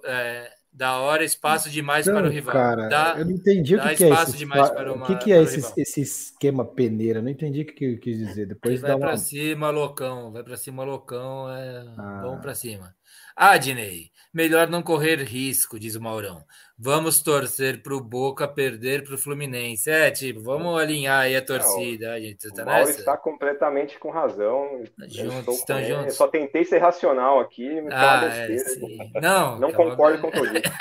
É, 0.03 0.51
da 0.73 0.97
hora, 0.99 1.23
espaço 1.23 1.69
demais 1.69 2.05
para 2.05 2.27
o 2.27 2.29
rival. 2.29 2.53
Cara, 2.53 2.89
dá, 2.89 3.15
eu 3.17 3.25
não 3.25 3.31
entendi 3.31 3.75
o 3.75 3.81
que, 3.81 3.95
que 3.95 4.03
é 4.05 4.09
esse. 4.09 4.43
Uma, 4.43 4.91
o 4.91 5.05
que, 5.05 5.15
que 5.17 5.31
é 5.31 5.41
esse, 5.41 5.73
esse, 5.79 6.01
esquema 6.01 6.65
peneira? 6.65 7.21
Não 7.21 7.29
entendi 7.29 7.61
o 7.61 7.65
que, 7.65 7.73
que 7.73 7.97
quis 7.97 8.17
dizer. 8.17 8.47
Depois 8.47 8.81
vai 8.81 8.91
uma... 8.91 8.99
para 8.99 9.17
cima, 9.17 9.69
loucão. 9.69 10.31
Vai 10.31 10.43
para 10.43 10.57
cima, 10.57 10.83
loucão. 10.83 11.49
É 11.49 11.85
ah. 11.97 12.21
Vamos 12.23 12.41
para 12.41 12.55
cima. 12.55 12.95
Adney, 13.35 14.11
melhor 14.33 14.67
não 14.67 14.81
correr 14.81 15.17
risco, 15.23 15.79
diz 15.79 15.95
o 15.95 16.01
Maurão. 16.01 16.43
Vamos 16.77 17.21
torcer 17.21 17.83
para 17.83 17.95
o 17.95 18.01
Boca 18.01 18.47
perder 18.47 19.03
para 19.03 19.13
o 19.13 19.17
Fluminense. 19.17 19.89
É, 19.89 20.09
tipo, 20.09 20.41
vamos 20.41 20.77
alinhar 20.77 21.21
aí 21.21 21.35
a 21.35 21.41
torcida. 21.41 22.07
Não, 22.07 22.13
a 22.15 22.19
gente 22.19 22.51
tá 22.51 22.63
o 22.63 22.65
Mauro 22.65 22.85
nessa? 22.87 22.99
está 22.99 23.15
completamente 23.15 23.99
com 23.99 24.09
razão. 24.09 24.83
Juntos, 25.07 25.59
estão 25.59 25.83
juntos. 25.83 26.05
Eu 26.05 26.11
só 26.11 26.27
tentei 26.27 26.65
ser 26.65 26.79
racional 26.79 27.39
aqui. 27.39 27.69
Ah, 27.91 28.25
é, 28.25 29.21
não, 29.21 29.59
não 29.59 29.71
concordo 29.71 30.19
com 30.19 30.31
tudo 30.31 30.47
isso. 30.47 30.73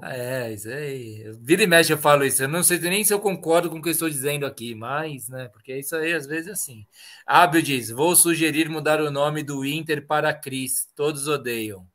é, 0.04 0.52
isso 0.52 0.68
aí. 0.68 1.24
Vira 1.40 1.64
e 1.64 1.66
mexe 1.66 1.92
eu 1.92 1.98
falo 1.98 2.24
isso. 2.24 2.44
Eu 2.44 2.48
não 2.48 2.62
sei 2.62 2.78
nem 2.78 3.02
se 3.02 3.12
eu 3.12 3.18
concordo 3.18 3.68
com 3.68 3.78
o 3.78 3.82
que 3.82 3.88
eu 3.88 3.92
estou 3.92 4.08
dizendo 4.08 4.46
aqui, 4.46 4.76
mas, 4.76 5.28
né? 5.28 5.50
Porque 5.52 5.76
isso 5.76 5.96
aí 5.96 6.12
às 6.12 6.26
vezes 6.26 6.46
é 6.46 6.52
assim. 6.52 6.86
Ábio 7.26 7.60
diz: 7.60 7.90
vou 7.90 8.14
sugerir 8.14 8.68
mudar 8.68 9.00
o 9.00 9.10
nome 9.10 9.42
do 9.42 9.64
Inter 9.64 10.06
para 10.06 10.32
Cris. 10.32 10.88
Todos 10.94 11.26
odeiam. 11.26 11.91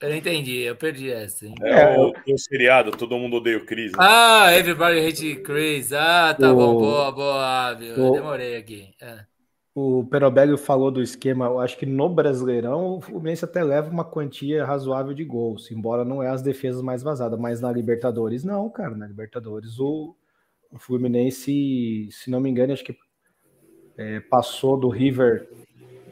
Eu 0.00 0.10
não 0.10 0.16
entendi, 0.16 0.62
eu 0.62 0.74
perdi 0.74 1.10
essa. 1.10 1.46
Hein? 1.46 1.54
É, 1.62 1.96
o, 1.96 2.12
o 2.28 2.38
seriado, 2.38 2.90
todo 2.90 3.16
mundo 3.16 3.36
odeia 3.36 3.58
o 3.58 3.64
Chris. 3.64 3.92
Né? 3.92 3.98
Ah, 4.00 4.52
Everybody 4.52 4.98
Hate 5.06 5.36
Chris. 5.36 5.92
Ah, 5.92 6.34
tá 6.34 6.52
o... 6.52 6.56
bom, 6.56 6.74
boa, 6.74 7.12
boa. 7.12 7.72
O... 7.72 8.12
Demorei 8.12 8.56
aqui. 8.56 8.92
É. 9.00 9.24
O 9.74 10.04
Perobelli 10.04 10.58
falou 10.58 10.90
do 10.90 11.00
esquema, 11.00 11.46
eu 11.46 11.58
acho 11.58 11.78
que 11.78 11.86
no 11.86 12.06
Brasileirão 12.06 12.98
o 12.98 13.00
Fluminense 13.00 13.42
até 13.42 13.64
leva 13.64 13.90
uma 13.90 14.04
quantia 14.04 14.66
razoável 14.66 15.14
de 15.14 15.24
gols, 15.24 15.70
embora 15.70 16.04
não 16.04 16.22
é 16.22 16.28
as 16.28 16.42
defesas 16.42 16.82
mais 16.82 17.02
vazadas, 17.02 17.38
mas 17.38 17.62
na 17.62 17.72
Libertadores 17.72 18.44
não, 18.44 18.68
cara. 18.68 18.94
Na 18.94 19.06
Libertadores 19.06 19.78
o, 19.80 20.14
o 20.70 20.78
Fluminense, 20.78 22.06
se 22.10 22.30
não 22.30 22.38
me 22.38 22.50
engano, 22.50 22.74
acho 22.74 22.84
que 22.84 22.94
é, 23.96 24.20
passou 24.20 24.76
do 24.76 24.90
River 24.90 25.48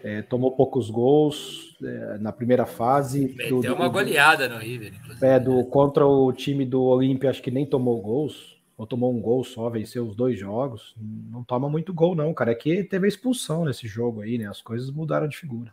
é, 0.03 0.23
tomou 0.23 0.53
poucos 0.53 0.91
gols 0.91 1.77
é, 1.83 2.19
na 2.19 2.33
primeira 2.33 2.67
fase. 2.67 3.35
Meteu 3.37 3.61
do, 3.61 3.75
uma 3.75 3.89
goleada 3.89 4.49
no 4.49 4.59
River, 4.59 4.95
inclusive. 4.95 5.27
É, 5.27 5.39
do, 5.39 5.65
contra 5.65 6.07
o 6.07 6.33
time 6.33 6.65
do 6.65 6.83
Olímpia, 6.83 7.31
acho 7.31 7.43
que 7.43 7.51
nem 7.51 7.67
tomou 7.67 8.01
gols, 8.01 8.59
ou 8.77 8.87
tomou 8.87 9.15
um 9.15 9.21
gol 9.21 9.45
só, 9.45 9.69
venceu 9.69 10.07
os 10.07 10.15
dois 10.15 10.39
jogos. 10.39 10.95
Não 10.97 11.45
toma 11.45 11.69
muito 11.69 11.93
gol, 11.93 12.15
não, 12.15 12.33
cara. 12.33 12.53
É 12.53 12.55
que 12.55 12.85
teve 12.85 13.07
a 13.07 13.09
expulsão 13.09 13.65
nesse 13.65 13.87
jogo 13.87 14.23
aí, 14.23 14.39
né? 14.39 14.47
As 14.47 14.63
coisas 14.63 14.91
mudaram 14.91 15.29
de 15.29 15.37
figura. 15.37 15.73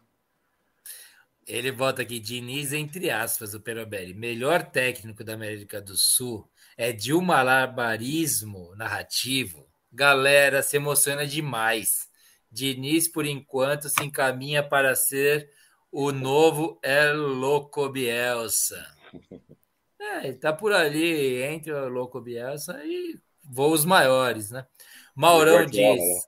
Ele 1.47 1.71
bota 1.71 2.01
aqui, 2.01 2.19
Diniz, 2.19 2.73
entre 2.73 3.09
aspas, 3.09 3.53
o 3.53 3.61
Perobelli, 3.61 4.13
melhor 4.13 4.63
técnico 4.63 5.23
da 5.23 5.33
América 5.33 5.79
do 5.79 5.95
Sul, 5.95 6.45
é 6.75 6.91
de 6.91 7.13
um 7.13 7.21
malabarismo 7.21 8.75
narrativo. 8.75 9.65
Galera, 9.89 10.61
se 10.61 10.75
emociona 10.75 11.25
demais 11.25 12.06
Diniz, 12.51 13.07
por 13.07 13.25
enquanto, 13.25 13.89
se 13.89 14.03
encaminha 14.03 14.61
para 14.61 14.95
ser 14.95 15.49
o 15.91 16.11
novo 16.11 16.79
El 16.83 17.17
Loco 17.17 17.89
Bielsa. 17.89 18.85
É, 19.99 20.27
ele 20.27 20.37
tá 20.37 20.53
por 20.53 20.71
ali 20.71 21.41
entre 21.41 21.73
o 21.73 21.89
Loco 21.89 22.21
Bielsa 22.21 22.79
e 22.85 23.19
voos 23.43 23.83
maiores, 23.83 24.51
né? 24.51 24.65
Maurão 25.13 25.65
diz. 25.65 25.99
Né? 25.99 26.21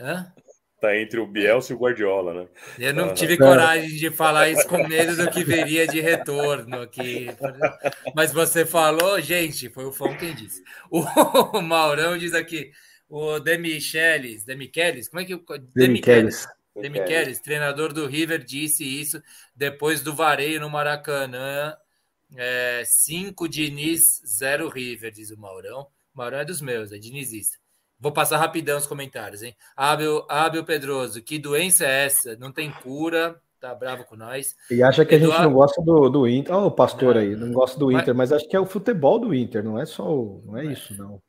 Hã? 0.00 0.32
Tá 0.80 0.96
entre 0.96 1.18
o 1.18 1.26
Bielsa 1.26 1.72
e 1.72 1.76
o 1.76 1.78
Guardiola, 1.78 2.32
né? 2.32 2.48
Eu 2.78 2.94
não 2.94 3.12
tive 3.12 3.36
coragem 3.36 3.96
de 3.96 4.10
falar 4.12 4.48
isso 4.48 4.66
com 4.68 4.86
medo 4.86 5.16
do 5.16 5.28
que 5.28 5.42
viria 5.42 5.88
de 5.88 6.00
retorno 6.00 6.82
aqui. 6.82 7.26
Mas 8.14 8.32
você 8.32 8.64
falou, 8.64 9.20
gente, 9.20 9.68
foi 9.68 9.84
o 9.84 9.92
Fão 9.92 10.16
quem 10.16 10.34
disse. 10.34 10.62
O 10.88 11.02
Maurão 11.60 12.16
diz 12.16 12.32
aqui: 12.32 12.70
o 13.08 13.40
Demichelis, 13.40 14.44
Demichelis, 14.44 15.08
como 15.08 15.20
é 15.20 15.24
que 15.24 15.34
o 15.34 15.42
Demichelis, 15.74 16.46
Demichelis, 16.76 17.40
treinador 17.40 17.92
do 17.92 18.06
River, 18.06 18.44
disse 18.44 18.84
isso 18.84 19.20
depois 19.54 20.00
do 20.02 20.14
vareio 20.14 20.60
no 20.60 20.70
Maracanã. 20.70 21.74
É, 22.36 22.82
cinco 22.84 23.48
Diniz, 23.48 24.20
zero 24.26 24.68
River, 24.68 25.10
diz 25.10 25.30
o 25.30 25.40
Maurão. 25.40 25.86
O 26.14 26.18
Maurão 26.18 26.38
é 26.38 26.44
dos 26.44 26.60
meus, 26.60 26.92
é 26.92 26.98
dinizista. 26.98 27.56
Vou 27.98 28.12
passar 28.12 28.36
rapidão 28.36 28.78
os 28.78 28.86
comentários, 28.86 29.42
hein? 29.42 29.56
Abel, 29.74 30.24
Abel 30.28 30.62
Pedroso, 30.62 31.22
que 31.22 31.38
doença 31.38 31.84
é 31.84 32.04
essa? 32.04 32.36
Não 32.36 32.52
tem 32.52 32.70
cura, 32.70 33.40
tá 33.58 33.74
bravo 33.74 34.04
com 34.04 34.14
nós. 34.14 34.54
E 34.70 34.82
acha 34.82 35.04
que 35.04 35.16
Eduardo... 35.16 35.32
a 35.32 35.36
gente 35.38 35.46
não 35.46 35.54
gosta 35.54 35.82
do, 35.82 36.08
do 36.08 36.28
Inter. 36.28 36.54
Olha 36.54 36.66
o 36.66 36.70
pastor 36.70 37.14
não, 37.14 37.22
aí, 37.22 37.34
não 37.34 37.50
gosta 37.50 37.78
do 37.78 37.90
Inter, 37.90 38.14
mas... 38.14 38.30
mas... 38.30 38.32
acho 38.32 38.48
que 38.48 38.54
é 38.54 38.60
o 38.60 38.66
futebol 38.66 39.18
do 39.18 39.34
Inter, 39.34 39.64
não 39.64 39.78
é 39.78 39.86
só 39.86 40.04
o... 40.04 40.44
não 40.46 40.56
é 40.58 40.66
isso, 40.66 40.94
não. 40.96 41.20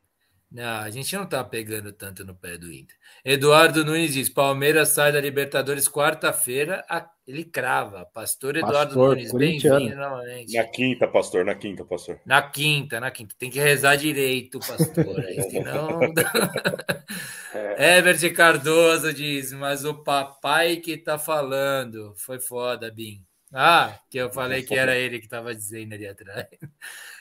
Não, 0.52 0.80
a 0.82 0.90
gente 0.90 1.16
não 1.16 1.28
tá 1.28 1.44
pegando 1.44 1.94
tanto 1.94 2.26
no 2.26 2.34
pé 2.34 2.58
do 2.58 2.74
Inter. 2.74 2.96
Eduardo 3.24 3.86
Nunes 3.86 4.14
diz: 4.14 4.30
Palmeiras 4.30 4.90
sai 4.90 5.12
da 5.12 5.22
Libertadores 5.22 5.88
quarta-feira. 5.88 6.84
Ele 7.28 7.44
crava. 7.44 8.04
Pastor 8.06 8.58
Eduardo 8.58 8.96
pastor, 8.96 9.16
Nunes, 9.16 9.32
bem-vindo 9.32 9.96
novamente. 9.96 10.56
Na 10.56 10.64
quinta, 10.64 11.08
pastor, 11.08 11.46
na 11.46 11.54
quinta, 11.54 11.86
pastor. 11.86 12.20
Na 12.26 12.42
quinta, 12.42 13.00
na 13.00 13.12
quinta. 13.12 13.36
Tem 13.38 13.52
que 13.52 13.60
rezar 13.60 13.96
direito, 13.96 14.60
pastor. 14.60 15.20
Aí, 15.20 15.40
senão. 15.52 16.00
é. 17.54 18.00
Evert 18.00 18.34
Cardoso 18.34 19.14
diz: 19.14 19.54
Mas 19.54 19.86
o 19.86 20.04
papai 20.04 20.78
que 20.78 20.98
tá 20.98 21.20
falando 21.20 22.16
foi 22.18 22.40
foda, 22.40 22.92
Bim. 22.92 23.24
Ah, 23.54 24.00
que 24.10 24.18
eu 24.18 24.32
falei 24.32 24.62
que 24.62 24.76
era 24.76 24.96
ele 24.96 25.18
que 25.18 25.26
estava 25.26 25.54
dizendo 25.56 25.94
ali 25.94 26.08
atrás. 26.08 26.48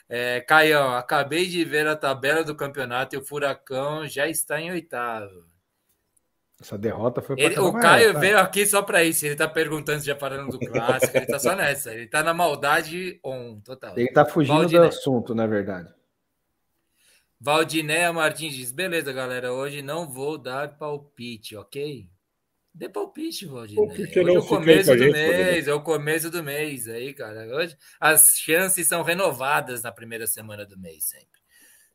É, 0.08 0.40
Caião, 0.40 0.94
acabei 0.94 1.46
de 1.46 1.64
ver 1.64 1.86
a 1.86 1.94
tabela 1.94 2.42
do 2.42 2.54
campeonato 2.54 3.14
e 3.14 3.18
o 3.18 3.24
Furacão 3.24 4.06
já 4.06 4.26
está 4.26 4.60
em 4.60 4.70
oitavo. 4.70 5.44
Essa 6.60 6.76
derrota 6.76 7.22
foi 7.22 7.36
para 7.36 7.62
O 7.62 7.72
Caio 7.78 8.14
tá? 8.14 8.18
veio 8.18 8.38
aqui 8.38 8.66
só 8.66 8.82
para 8.82 9.04
isso. 9.04 9.24
Ele 9.24 9.34
está 9.34 9.46
perguntando 9.46 10.00
se 10.00 10.06
já 10.06 10.16
parando 10.16 10.58
do 10.58 10.58
clássico. 10.58 11.16
ele 11.16 11.24
está 11.24 11.38
só 11.38 11.54
nessa. 11.54 11.92
Ele 11.92 12.04
está 12.04 12.22
na 12.22 12.34
maldade 12.34 13.20
on, 13.22 13.60
total. 13.60 13.92
Ele 13.96 14.08
está 14.08 14.24
fugindo 14.24 14.56
Valdiné. 14.56 14.80
do 14.80 14.86
assunto, 14.86 15.34
na 15.34 15.46
verdade. 15.46 15.94
Valdinéia 17.40 18.12
Martins 18.12 18.54
diz: 18.54 18.72
beleza, 18.72 19.12
galera. 19.12 19.52
Hoje 19.52 19.82
não 19.82 20.08
vou 20.08 20.36
dar 20.36 20.76
palpite, 20.76 21.54
ok? 21.54 22.10
Dê 22.78 22.88
palpite, 22.88 23.44
Valdir. 23.44 23.76
Hoje 23.76 24.16
é 24.16 24.38
o 24.38 24.46
começo 24.46 24.94
do 24.94 25.10
mês, 25.10 25.66
é 25.66 25.74
o 25.74 25.82
começo 25.82 26.30
do 26.30 26.44
mês 26.44 26.86
aí, 26.86 27.12
cara. 27.12 27.44
Hoje 27.56 27.76
as 27.98 28.22
chances 28.36 28.86
são 28.86 29.02
renovadas 29.02 29.82
na 29.82 29.90
primeira 29.90 30.28
semana 30.28 30.64
do 30.64 30.78
mês, 30.78 31.08
sempre. 31.08 31.40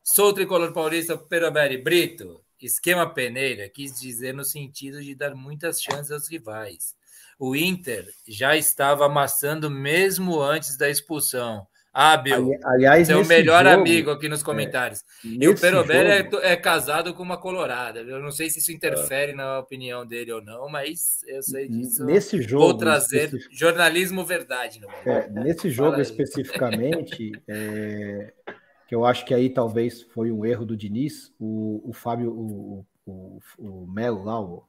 Sou 0.04 0.34
tricolor 0.34 0.74
paulista, 0.74 1.18
Peroberi 1.18 1.78
Brito. 1.78 2.44
Esquema 2.60 3.10
peneira 3.10 3.70
quis 3.70 3.98
dizer 3.98 4.34
no 4.34 4.44
sentido 4.44 5.02
de 5.02 5.16
dar 5.16 5.34
muitas 5.34 5.82
chances 5.82 6.12
aos 6.12 6.30
rivais. 6.30 6.96
O 7.40 7.56
Inter 7.56 8.06
já 8.28 8.58
estava 8.58 9.06
amassando 9.06 9.72
mesmo 9.72 10.42
antes 10.42 10.78
da 10.78 10.90
expulsão. 10.90 11.66
Hábil. 11.94 12.58
Aliás, 12.64 13.06
seu 13.06 13.24
melhor 13.24 13.64
jogo, 13.64 13.82
amigo 13.82 14.10
aqui 14.10 14.28
nos 14.28 14.42
é, 14.42 14.44
comentários. 14.44 15.02
É, 15.24 15.28
e 15.28 15.48
o 15.48 15.60
Perobelli 15.60 16.24
jogo... 16.24 16.40
é, 16.40 16.54
é, 16.54 16.56
casado 16.56 17.14
com 17.14 17.22
uma 17.22 17.38
colorada. 17.38 18.00
Eu 18.00 18.20
não 18.20 18.32
sei 18.32 18.50
se 18.50 18.58
isso 18.58 18.72
interfere 18.72 19.34
é. 19.34 19.36
na 19.36 19.60
opinião 19.60 20.04
dele 20.04 20.32
ou 20.32 20.44
não, 20.44 20.68
mas 20.68 21.24
eu 21.28 21.44
sei 21.44 21.70
disso. 21.70 22.04
Nesse 22.04 22.42
jogo. 22.42 22.66
Vou 22.66 22.78
trazer 22.78 23.26
especific... 23.26 23.56
jornalismo 23.56 24.26
verdade. 24.26 24.82
É, 25.06 25.30
nesse 25.30 25.70
jogo 25.70 26.02
especificamente, 26.02 27.32
é, 27.48 28.34
que 28.88 28.96
eu 28.96 29.06
acho 29.06 29.24
que 29.24 29.34
aí 29.34 29.50
talvez 29.50 30.02
foi 30.02 30.32
um 30.32 30.44
erro 30.44 30.66
do 30.66 30.76
Diniz, 30.76 31.32
o, 31.40 31.88
o 31.88 31.94
Fábio, 31.94 32.32
o, 32.32 32.86
o, 33.06 33.40
o 33.60 33.88
Melo 33.88 34.24
lá, 34.24 34.42
o 34.42 34.64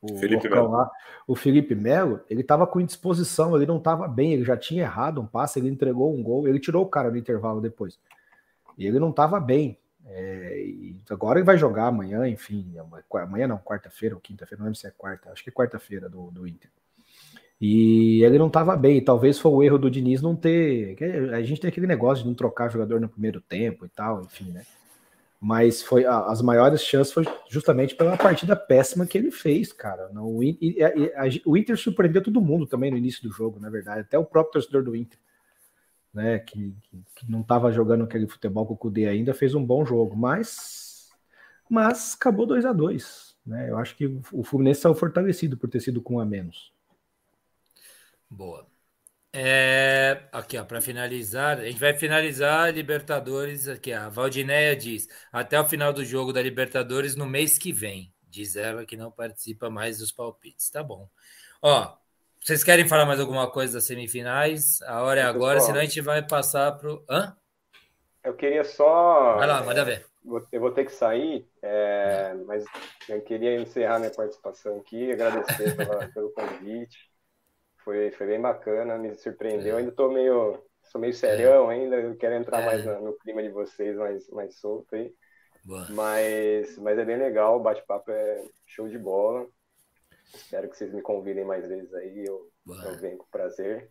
o 0.00 0.16
Felipe 0.18 0.48
Melo. 0.48 0.70
Lá, 0.70 0.90
o 1.26 1.34
Felipe 1.34 1.74
Melo, 1.74 2.20
ele 2.28 2.42
estava 2.42 2.66
com 2.66 2.80
indisposição, 2.80 3.56
ele 3.56 3.66
não 3.66 3.78
estava 3.78 4.06
bem, 4.06 4.34
ele 4.34 4.44
já 4.44 4.56
tinha 4.56 4.82
errado 4.82 5.20
um 5.20 5.26
passe, 5.26 5.58
ele 5.58 5.68
entregou 5.68 6.14
um 6.14 6.22
gol, 6.22 6.46
ele 6.46 6.60
tirou 6.60 6.84
o 6.84 6.88
cara 6.88 7.10
no 7.10 7.16
intervalo 7.16 7.60
depois. 7.60 7.98
E 8.76 8.86
ele 8.86 8.98
não 8.98 9.10
estava 9.10 9.40
bem. 9.40 9.78
É, 10.08 10.64
agora 11.10 11.38
ele 11.38 11.46
vai 11.46 11.58
jogar 11.58 11.86
amanhã, 11.86 12.28
enfim, 12.28 12.74
amanhã 13.12 13.48
não, 13.48 13.58
quarta-feira 13.58 14.14
ou 14.14 14.20
quinta-feira, 14.20 14.60
não 14.60 14.66
lembro 14.66 14.78
se 14.78 14.86
é 14.86 14.90
quarta, 14.90 15.32
acho 15.32 15.42
que 15.42 15.50
é 15.50 15.52
quarta-feira 15.52 16.08
do, 16.08 16.30
do 16.30 16.46
Inter. 16.46 16.70
E 17.60 18.22
ele 18.22 18.38
não 18.38 18.48
estava 18.48 18.76
bem, 18.76 19.02
talvez 19.02 19.38
foi 19.38 19.50
o 19.50 19.62
erro 19.62 19.78
do 19.78 19.90
Diniz 19.90 20.20
não 20.20 20.36
ter. 20.36 20.96
A 21.32 21.42
gente 21.42 21.60
tem 21.60 21.68
aquele 21.68 21.86
negócio 21.86 22.22
de 22.22 22.28
não 22.28 22.36
trocar 22.36 22.70
jogador 22.70 23.00
no 23.00 23.08
primeiro 23.08 23.40
tempo 23.40 23.86
e 23.86 23.88
tal, 23.88 24.22
enfim, 24.22 24.50
né? 24.52 24.62
Mas 25.46 25.80
foi 25.80 26.04
as 26.04 26.42
maiores 26.42 26.82
chances 26.82 27.12
foi 27.12 27.24
justamente 27.48 27.94
pela 27.94 28.16
partida 28.16 28.56
péssima 28.56 29.06
que 29.06 29.16
ele 29.16 29.30
fez, 29.30 29.72
cara. 29.72 30.10
o, 30.12 30.40
o 31.46 31.56
Inter 31.56 31.76
surpreendeu 31.76 32.20
todo 32.20 32.40
mundo 32.40 32.66
também 32.66 32.90
no 32.90 32.96
início 32.96 33.22
do 33.22 33.32
jogo, 33.32 33.60
na 33.60 33.70
verdade, 33.70 34.00
até 34.00 34.18
o 34.18 34.24
próprio 34.24 34.54
torcedor 34.54 34.82
do 34.82 34.96
Inter, 34.96 35.20
né, 36.12 36.40
que, 36.40 36.74
que 37.14 37.30
não 37.30 37.42
estava 37.42 37.70
jogando 37.70 38.02
aquele 38.02 38.26
futebol 38.26 38.66
com 38.66 38.74
o 38.74 38.76
Cudê 38.76 39.06
ainda, 39.06 39.32
fez 39.32 39.54
um 39.54 39.64
bom 39.64 39.86
jogo, 39.86 40.16
mas 40.16 41.12
mas 41.70 42.14
acabou 42.14 42.44
2 42.44 42.64
a 42.64 42.72
2 42.72 43.36
né? 43.46 43.70
Eu 43.70 43.78
acho 43.78 43.94
que 43.94 44.06
o 44.32 44.42
Fluminense 44.42 44.80
saiu 44.80 44.96
fortalecido 44.96 45.56
por 45.56 45.70
ter 45.70 45.78
sido 45.78 46.02
com 46.02 46.16
um 46.16 46.20
a 46.20 46.26
menos. 46.26 46.72
Boa. 48.28 48.66
É, 49.38 50.22
aqui, 50.32 50.56
ó, 50.56 50.64
para 50.64 50.80
finalizar, 50.80 51.58
a 51.58 51.64
gente 51.66 51.78
vai 51.78 51.92
finalizar 51.92 52.64
a 52.64 52.70
Libertadores 52.70 53.68
aqui. 53.68 53.92
A 53.92 54.08
Valdinéia 54.08 54.74
diz: 54.74 55.06
até 55.30 55.60
o 55.60 55.68
final 55.68 55.92
do 55.92 56.02
jogo 56.02 56.32
da 56.32 56.40
Libertadores 56.40 57.14
no 57.14 57.26
mês 57.26 57.58
que 57.58 57.70
vem. 57.70 58.10
Diz 58.26 58.56
ela 58.56 58.86
que 58.86 58.96
não 58.96 59.10
participa 59.10 59.68
mais 59.68 59.98
dos 59.98 60.10
palpites. 60.10 60.70
Tá 60.70 60.82
bom. 60.82 61.06
Ó, 61.60 61.98
vocês 62.42 62.64
querem 62.64 62.88
falar 62.88 63.04
mais 63.04 63.20
alguma 63.20 63.50
coisa 63.50 63.74
das 63.74 63.84
semifinais? 63.84 64.80
A 64.80 65.02
hora 65.02 65.20
é 65.20 65.24
agora, 65.24 65.60
senão 65.60 65.80
a 65.80 65.84
gente 65.84 66.00
vai 66.00 66.26
passar 66.26 66.72
para 66.72 66.94
o. 66.94 67.04
Hã? 67.06 67.36
Eu 68.24 68.32
queria 68.32 68.64
só. 68.64 69.36
Vai 69.36 69.46
lá, 69.46 69.62
manda 69.62 69.84
ver. 69.84 70.06
Eu 70.50 70.60
vou 70.60 70.70
ter 70.70 70.86
que 70.86 70.92
sair, 70.92 71.46
é, 71.60 72.32
mas 72.46 72.64
eu 73.06 73.20
queria 73.20 73.60
encerrar 73.60 73.98
minha 73.98 74.10
participação 74.10 74.78
aqui, 74.78 75.12
agradecer 75.12 75.76
pela, 75.76 76.08
pelo 76.08 76.30
convite. 76.30 77.14
Foi, 77.86 78.10
foi 78.10 78.26
bem 78.26 78.40
bacana, 78.40 78.98
me 78.98 79.14
surpreendeu. 79.14 79.76
É. 79.76 79.78
Ainda 79.78 79.90
estou 79.90 80.10
meio, 80.10 80.60
sou 80.90 81.00
meio 81.00 81.14
serião 81.14 81.70
é. 81.70 81.76
ainda, 81.76 82.16
quero 82.16 82.34
entrar 82.34 82.60
é. 82.62 82.66
mais 82.66 82.84
no, 82.84 83.00
no, 83.00 83.12
clima 83.16 83.40
de 83.40 83.48
vocês, 83.48 83.96
mais, 83.96 84.28
mais 84.30 84.56
solto 84.56 84.96
aí. 84.96 85.14
Mas, 85.90 86.76
mas 86.78 86.98
é 86.98 87.04
bem 87.04 87.16
legal, 87.16 87.56
o 87.56 87.62
bate-papo 87.62 88.10
é 88.10 88.44
show 88.66 88.88
de 88.88 88.98
bola. 88.98 89.46
Espero 90.34 90.68
que 90.68 90.76
vocês 90.76 90.92
me 90.92 91.00
convidem 91.00 91.44
mais 91.44 91.68
vezes 91.68 91.94
aí, 91.94 92.24
eu, 92.26 92.50
eu 92.66 92.98
venho 92.98 93.18
com 93.18 93.26
prazer. 93.30 93.88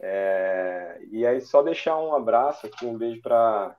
É, 0.00 0.98
e 1.10 1.26
aí, 1.26 1.42
só 1.42 1.62
deixar 1.62 1.98
um 1.98 2.14
abraço 2.14 2.66
aqui, 2.66 2.86
um 2.86 2.96
beijo 2.96 3.20
para 3.20 3.76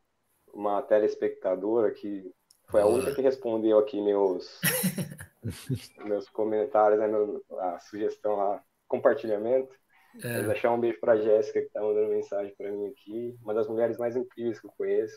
uma 0.54 0.80
telespectadora 0.84 1.90
que 1.90 2.32
foi 2.68 2.82
a 2.82 2.84
Boa. 2.84 2.98
única 2.98 3.16
que 3.16 3.22
respondeu 3.22 3.80
aqui 3.80 4.00
meus, 4.00 4.60
meus 6.06 6.30
comentários, 6.30 7.00
né, 7.00 7.08
meu, 7.08 7.44
a 7.60 7.80
sugestão 7.80 8.36
lá, 8.36 8.64
compartilhamento. 8.90 9.74
É. 10.24 10.40
Vou 10.40 10.52
deixar 10.52 10.72
um 10.72 10.80
beijo 10.80 11.00
para 11.00 11.16
Jéssica, 11.16 11.62
que 11.62 11.68
está 11.68 11.82
mandando 11.82 12.10
mensagem 12.10 12.54
para 12.58 12.72
mim 12.72 12.88
aqui, 12.88 13.38
uma 13.42 13.54
das 13.54 13.68
mulheres 13.68 13.98
mais 13.98 14.16
incríveis 14.16 14.60
que 14.60 14.68
eu 14.68 14.74
conheço. 14.78 15.16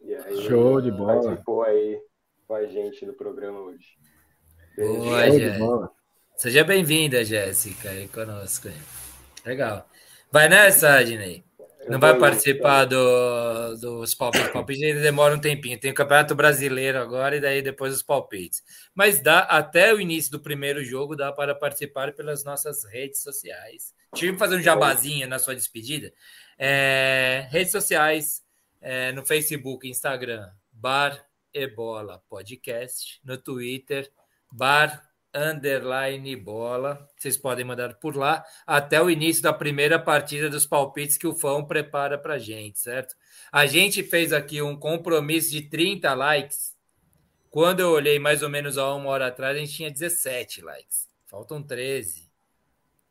E 0.00 0.14
aí, 0.14 0.42
Show 0.42 0.80
de 0.80 0.92
bola. 0.92 1.22
Participou 1.22 1.62
aí 1.62 1.98
com 2.46 2.54
a 2.54 2.66
gente 2.66 3.04
no 3.06 3.14
programa 3.14 3.58
hoje. 3.60 3.86
Boa, 4.76 5.26
Show 5.26 5.38
de 5.38 5.58
bola. 5.58 5.90
Seja 6.36 6.62
bem-vinda, 6.62 7.24
Jéssica, 7.24 7.88
aí 7.88 8.06
conosco. 8.08 8.68
Legal. 9.44 9.88
Vai 10.30 10.48
nessa, 10.50 10.98
Adnei. 10.98 11.45
Não 11.88 12.00
vai 12.00 12.18
participar 12.18 12.84
do, 12.84 13.76
dos 13.76 14.14
palpites. 14.14 14.50
Palpites 14.50 14.82
ainda 14.82 15.00
demora 15.00 15.34
um 15.34 15.38
tempinho. 15.38 15.78
Tem 15.78 15.90
o 15.90 15.94
Campeonato 15.94 16.34
Brasileiro 16.34 16.98
agora 16.98 17.36
e 17.36 17.40
daí 17.40 17.62
depois 17.62 17.94
os 17.94 18.02
palpites. 18.02 18.62
Mas 18.94 19.20
dá 19.20 19.40
até 19.40 19.94
o 19.94 20.00
início 20.00 20.32
do 20.32 20.40
primeiro 20.40 20.84
jogo, 20.84 21.14
dá 21.14 21.32
para 21.32 21.54
participar 21.54 22.12
pelas 22.12 22.44
nossas 22.44 22.84
redes 22.84 23.22
sociais. 23.22 23.94
Deixa 24.12 24.26
eu 24.26 24.38
fazer 24.38 24.56
um 24.56 24.62
jabazinho 24.62 25.28
na 25.28 25.38
sua 25.38 25.54
despedida. 25.54 26.12
É, 26.58 27.46
redes 27.50 27.70
sociais, 27.70 28.42
é, 28.80 29.12
no 29.12 29.24
Facebook, 29.24 29.88
Instagram, 29.88 30.48
Bar 30.72 31.24
Ebola 31.52 32.22
Podcast. 32.28 33.20
No 33.24 33.38
Twitter, 33.38 34.10
Bar 34.50 35.02
underline 35.36 36.34
bola. 36.34 37.06
Vocês 37.16 37.36
podem 37.36 37.64
mandar 37.64 37.94
por 37.96 38.16
lá 38.16 38.42
até 38.66 39.00
o 39.00 39.10
início 39.10 39.42
da 39.42 39.52
primeira 39.52 39.98
partida 39.98 40.48
dos 40.48 40.66
palpites 40.66 41.18
que 41.18 41.26
o 41.26 41.34
Fão 41.34 41.64
prepara 41.64 42.16
para 42.16 42.38
gente, 42.38 42.78
certo? 42.78 43.14
A 43.52 43.66
gente 43.66 44.02
fez 44.02 44.32
aqui 44.32 44.62
um 44.62 44.76
compromisso 44.76 45.50
de 45.50 45.62
30 45.62 46.12
likes. 46.14 46.74
Quando 47.50 47.80
eu 47.80 47.90
olhei 47.90 48.18
mais 48.18 48.42
ou 48.42 48.48
menos 48.48 48.78
há 48.78 48.94
uma 48.94 49.10
hora 49.10 49.26
atrás, 49.26 49.56
a 49.56 49.60
gente 49.60 49.72
tinha 49.72 49.90
17 49.90 50.62
likes. 50.62 51.06
Faltam 51.26 51.62
13. 51.62 52.26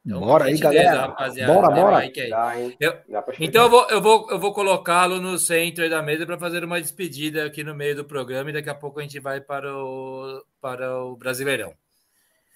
Então, 0.06 0.19
bora 0.19 0.45
aí, 0.45 0.57
galera. 0.57 1.07
bora, 1.47 1.69
bora. 1.69 1.91
Like 1.91 2.22
aí. 2.22 2.77
Eu, 2.80 2.95
então 3.39 3.64
eu 3.64 3.69
vou, 3.69 3.89
eu 3.89 4.02
vou, 4.02 4.27
eu 4.30 4.39
vou 4.39 4.53
colocá-lo 4.53 5.19
no 5.19 5.39
centro 5.39 5.89
da 5.89 6.03
mesa 6.03 6.27
para 6.27 6.38
fazer 6.38 6.64
uma 6.64 6.80
despedida 6.80 7.43
aqui 7.43 7.64
no 7.64 7.73
meio 7.73 7.95
do 7.95 8.06
programa 8.06 8.52
e 8.52 8.53
daqui 8.53 8.69
a 8.69 8.76
pouco 8.76 8.99
a 8.99 9.02
gente 9.02 9.19
vai 9.19 9.41
para 9.41 9.76
o, 9.76 10.45
para 10.61 10.95
o 10.99 11.15
Brasileirão. 11.15 11.73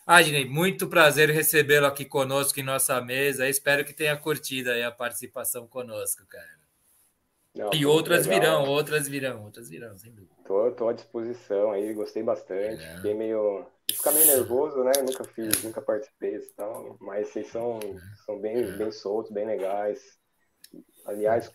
Adnei, 0.09 0.43
muito 0.43 0.87
prazer 0.87 1.29
recebê-lo 1.29 1.85
aqui 1.85 2.03
conosco 2.03 2.59
em 2.59 2.63
nossa 2.63 2.99
mesa. 2.99 3.47
Espero 3.47 3.85
que 3.85 3.93
tenha 3.93 4.17
curtido 4.17 4.71
aí 4.71 4.81
a 4.81 4.91
participação 4.91 5.67
conosco, 5.67 6.25
cara. 6.25 6.49
Não, 7.53 7.69
e 7.75 7.85
outras 7.85 8.25
legal. 8.25 8.39
virão, 8.41 8.69
outras 8.71 9.07
virão, 9.07 9.43
outras 9.43 9.69
virão, 9.69 9.95
sem 9.99 10.11
dúvida. 10.11 10.33
Tô, 10.47 10.71
tô 10.71 10.89
à 10.89 10.93
disposição 10.93 11.73
aí, 11.73 11.93
gostei 11.93 12.23
bastante. 12.23 12.83
É. 12.83 12.95
Fiquei 12.95 13.13
meio. 13.13 13.67
Ficar 13.91 14.11
meio 14.11 14.25
nervoso, 14.25 14.83
né? 14.83 14.93
Nunca 15.05 15.23
fiz, 15.25 15.63
nunca 15.63 15.79
participei 15.79 16.37
e 16.37 16.53
tal, 16.55 16.97
mas 16.99 17.27
vocês 17.27 17.45
são, 17.45 17.79
são 18.25 18.41
bem, 18.41 18.63
é. 18.63 18.71
bem 18.77 18.91
soltos, 18.91 19.31
bem 19.31 19.45
legais. 19.45 20.17
Aliás, 21.05 21.51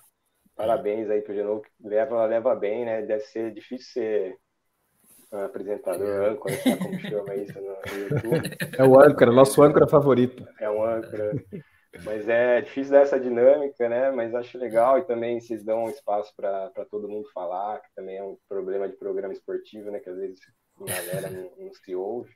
parabéns 0.55 1.11
aí 1.11 1.23
pro 1.23 1.35
Genovo, 1.35 1.65
leva, 1.81 2.25
leva 2.27 2.55
bem, 2.55 2.85
né? 2.85 3.03
Deve 3.03 3.25
ser 3.25 3.53
difícil 3.53 3.93
ser 3.93 4.39
apresentador, 5.43 6.07
é. 6.07 6.29
âncora, 6.31 6.55
como 6.79 7.01
chama 7.01 7.35
isso 7.37 7.61
no, 7.61 7.99
YouTube. 7.99 8.57
É 8.79 8.85
o 8.85 9.01
âncora, 9.01 9.33
nosso 9.33 9.63
âncora 9.63 9.87
favorito. 9.87 10.47
É 10.61 10.71
um 10.71 10.85
âncora. 10.85 11.33
Mas 12.05 12.29
é 12.29 12.61
difícil 12.61 12.93
dar 12.93 13.03
essa 13.03 13.21
dinâmica, 13.21 13.89
né? 13.89 14.11
Mas 14.11 14.35
acho 14.35 14.59
legal 14.59 14.99
e 14.99 15.05
também 15.05 15.41
vocês 15.41 15.63
dão 15.63 15.85
um 15.85 15.91
espaço 15.91 16.35
para 16.37 16.71
todo 16.91 17.09
mundo 17.09 17.29
falar, 17.33 17.81
que 17.81 17.95
também 17.95 18.17
é 18.17 18.23
um 18.23 18.37
problema 18.49 18.89
de 18.89 18.97
programa 18.97 19.33
esportivo, 19.33 19.91
né? 19.91 20.01
Que 20.01 20.11
às 20.11 20.17
vezes 20.17 20.41
a 20.81 21.15
galera 21.15 21.31
não, 21.31 21.51
não 21.57 21.73
se 21.73 21.95
ouve. 21.95 22.35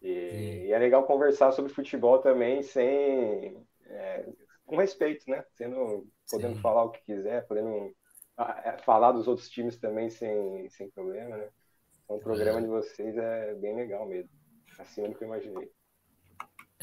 E, 0.00 0.66
e, 0.66 0.72
é 0.72 0.78
legal 0.78 1.04
conversar 1.04 1.52
sobre 1.52 1.72
futebol 1.72 2.18
também 2.18 2.62
sem 2.62 3.56
é, 3.86 4.26
com 4.66 4.76
respeito, 4.76 5.28
né? 5.30 5.44
Sendo, 5.52 6.06
podendo 6.30 6.56
Sim. 6.56 6.60
falar 6.60 6.84
o 6.84 6.90
que 6.90 7.02
quiser, 7.04 7.46
podendo 7.46 7.94
ah, 8.36 8.62
é, 8.64 8.78
falar 8.78 9.12
dos 9.12 9.28
outros 9.28 9.48
times 9.48 9.76
também 9.76 10.10
sem, 10.10 10.68
sem 10.70 10.90
problema, 10.90 11.36
né? 11.36 11.48
Então, 12.04 12.16
o 12.16 12.20
programa 12.20 12.60
de 12.60 12.68
vocês 12.68 13.16
é 13.16 13.54
bem 13.54 13.76
legal 13.76 14.06
mesmo. 14.06 14.30
Acima 14.78 15.08
do 15.08 15.14
que 15.14 15.24
eu 15.24 15.28
imaginei. 15.28 15.70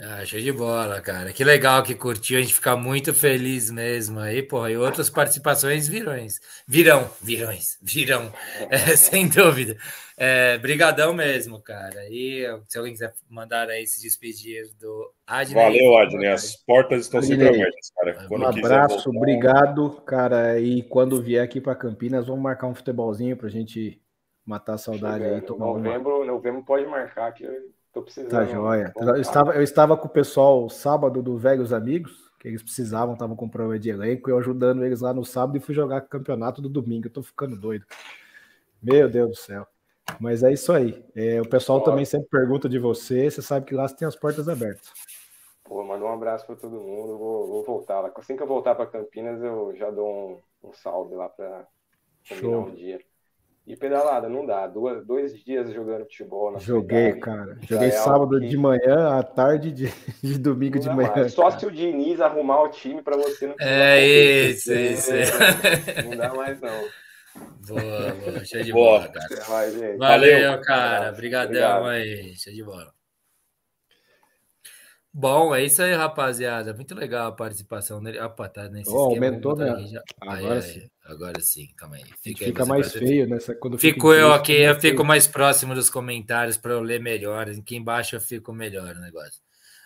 Ah, 0.03 0.26
show 0.26 0.39
de 0.39 0.52
bola, 0.52 0.99
cara. 0.99 1.31
Que 1.31 1.43
legal 1.43 1.84
que 1.84 1.93
curtiu. 1.93 2.39
A 2.39 2.41
gente 2.41 2.56
fica 2.56 2.76
muito 2.76 3.14
feliz 3.14 3.69
mesmo 3.69 4.19
aí, 4.19 4.41
porra. 4.41 4.72
E 4.72 4.77
outras 4.77 5.11
participações 5.11 5.88
virões. 5.88 6.39
Virão, 6.68 7.07
virões, 7.22 7.77
virão. 7.84 8.34
É, 8.69 8.77
sem 8.98 9.27
dúvida. 9.27 9.77
É, 10.18 10.57
brigadão 10.57 11.14
mesmo, 11.14 11.61
cara. 11.61 12.07
E 12.10 12.45
se 12.68 12.80
alguém 12.80 12.93
quiser 12.93 13.14
mandar 13.30 13.69
aí 13.69 13.85
se 13.85 14.02
despedir 14.02 14.73
do 14.80 15.14
Adnei. 15.27 15.64
Valeu, 15.64 15.98
Adnei. 15.98 16.30
As 16.30 16.56
portas 16.56 17.02
estão 17.02 17.22
sempre 17.22 17.49
abertas, 17.49 17.91
cara. 17.95 18.26
Quando 18.27 18.41
um 18.41 18.48
abraço, 18.48 19.10
obrigado, 19.10 20.02
cara. 20.02 20.60
E 20.60 20.81
quando 20.84 21.22
vier 21.22 21.43
aqui 21.43 21.61
para 21.61 21.76
Campinas, 21.76 22.26
vamos 22.26 22.41
marcar 22.41 22.65
um 22.65 22.73
futebolzinho 22.76 23.38
para 23.38 23.48
a 23.48 23.52
gente 23.52 24.02
matar 24.45 24.73
a 24.73 24.77
saudade 24.77 25.23
aí. 25.23 25.41
Tomar 25.41 25.68
novembro, 25.68 26.18
uma... 26.18 26.26
novembro 26.26 26.63
pode 26.63 26.85
marcar 26.85 27.31
que 27.34 27.43
eu 27.43 27.53
tô 27.93 28.01
precisando. 28.01 28.31
Tá 28.31 28.45
joia. 28.45 28.91
Eu 28.95 29.15
estava, 29.18 29.55
eu 29.55 29.61
estava 29.61 29.97
com 29.97 30.07
o 30.07 30.11
pessoal 30.11 30.69
sábado 30.69 31.22
do 31.22 31.38
Velhos 31.38 31.73
Amigos, 31.73 32.31
que 32.39 32.47
eles 32.47 32.63
precisavam, 32.63 33.13
estavam 33.13 33.35
com 33.35 33.47
problema 33.47 33.80
de 33.80 33.89
elenco, 33.89 34.30
eu 34.30 34.38
ajudando 34.38 34.84
eles 34.84 35.01
lá 35.01 35.13
no 35.13 35.23
sábado 35.23 35.57
e 35.57 35.61
fui 35.61 35.76
jogar 35.76 36.01
o 36.01 36.07
campeonato 36.07 36.61
do 36.61 36.69
domingo. 36.69 37.07
Eu 37.07 37.13
tô 37.13 37.22
ficando 37.22 37.55
doido. 37.55 37.85
Meu 38.81 39.09
Deus 39.09 39.30
do 39.30 39.35
céu. 39.35 39.68
Mas 40.19 40.43
é 40.43 40.51
isso 40.51 40.73
aí. 40.73 41.05
É, 41.15 41.39
o 41.39 41.47
pessoal 41.47 41.81
também 41.81 42.03
sempre 42.03 42.27
pergunta 42.30 42.68
de 42.68 42.80
você. 42.80 43.30
Você 43.30 43.41
sabe 43.41 43.65
que 43.65 43.76
lá 43.76 43.88
você 43.88 43.95
tem 43.95 44.07
as 44.07 44.15
portas 44.15 44.49
abertas. 44.49 44.91
Pô, 45.63 45.84
manda 45.84 46.03
um 46.03 46.11
abraço 46.11 46.45
para 46.45 46.55
todo 46.55 46.81
mundo. 46.81 47.18
Vou, 47.18 47.47
vou, 47.47 47.63
voltar 47.63 48.01
lá. 48.01 48.11
Assim 48.15 48.35
que 48.35 48.43
eu 48.43 48.47
voltar 48.47 48.76
para 48.76 48.88
Campinas, 48.88 49.41
eu 49.41 49.73
já 49.76 49.89
dou 49.89 50.41
um, 50.63 50.68
um 50.68 50.73
salve 50.73 51.15
lá 51.15 51.30
para 51.30 51.65
combinar 52.27 52.57
um 52.57 52.76
dia. 52.76 52.99
E 53.65 53.75
pedalada, 53.75 54.27
não 54.27 54.45
dá. 54.45 54.65
Duas, 54.65 55.05
dois 55.05 55.38
dias 55.43 55.71
jogando 55.71 56.01
futebol. 56.01 56.59
Joguei, 56.59 57.13
cidade, 57.13 57.19
cara. 57.19 57.57
Joguei 57.61 57.88
é 57.89 57.91
sábado 57.91 58.39
que... 58.39 58.47
de 58.47 58.57
manhã, 58.57 59.19
à 59.19 59.23
tarde 59.23 59.71
de, 59.71 59.93
de 60.21 60.38
domingo 60.39 60.79
de 60.79 60.89
manhã. 60.89 61.11
Mais. 61.15 61.33
Só 61.33 61.51
se 61.51 61.65
o 61.65 61.71
Diniz 61.71 62.19
arrumar 62.19 62.63
o 62.63 62.69
time 62.69 63.01
para 63.01 63.15
você 63.15 63.47
não 63.47 63.55
É 63.59 64.03
isso, 64.03 64.73
isso. 64.73 65.11
Não 66.09 66.17
dá 66.17 66.33
mais, 66.33 66.59
não. 66.59 66.83
Boa, 67.67 68.13
boa. 68.15 68.45
Cheio 68.45 68.63
de 68.63 68.71
boa. 68.73 68.99
bola, 68.99 69.11
cara. 69.11 69.43
Valeu, 69.45 69.97
Valeu 69.97 70.61
cara. 70.61 71.11
Obrigadão 71.11 71.85
aí. 71.85 72.35
Cheio 72.35 72.55
de 72.55 72.63
bola. 72.63 72.91
Bom, 75.13 75.53
é 75.53 75.65
isso 75.65 75.81
aí, 75.81 75.93
rapaziada. 75.93 76.73
Muito 76.73 76.95
legal 76.95 77.27
a 77.27 77.31
participação 77.35 78.01
dele. 78.01 78.19
Opa, 78.19 78.47
tá 78.47 78.69
nesse 78.69 78.89
oh, 78.89 78.97
Aumentou, 78.97 79.55
né? 79.55 79.85
Já... 79.88 80.01
Agora 80.21 80.55
aí, 80.55 80.61
sim. 80.61 80.79
Aí. 80.79 80.89
Agora 81.11 81.39
sim, 81.41 81.69
calma 81.75 81.97
aí. 81.97 82.03
Fica, 82.21 82.45
fica 82.45 82.65
mais 82.65 82.91
feio, 82.91 83.27
né? 83.27 83.38
Quando 83.59 83.77
fico 83.77 84.13
eu 84.13 84.33
aqui, 84.33 84.53
eu 84.53 84.79
fico 84.79 85.03
mais 85.03 85.27
próximo 85.27 85.75
dos 85.75 85.89
comentários 85.89 86.57
para 86.57 86.73
eu 86.73 86.81
ler 86.81 87.01
melhor. 87.01 87.49
Aqui 87.49 87.75
embaixo 87.75 88.15
eu 88.15 88.21
fico 88.21 88.53
melhor 88.53 88.95
o 88.95 88.99
negócio. 88.99 89.41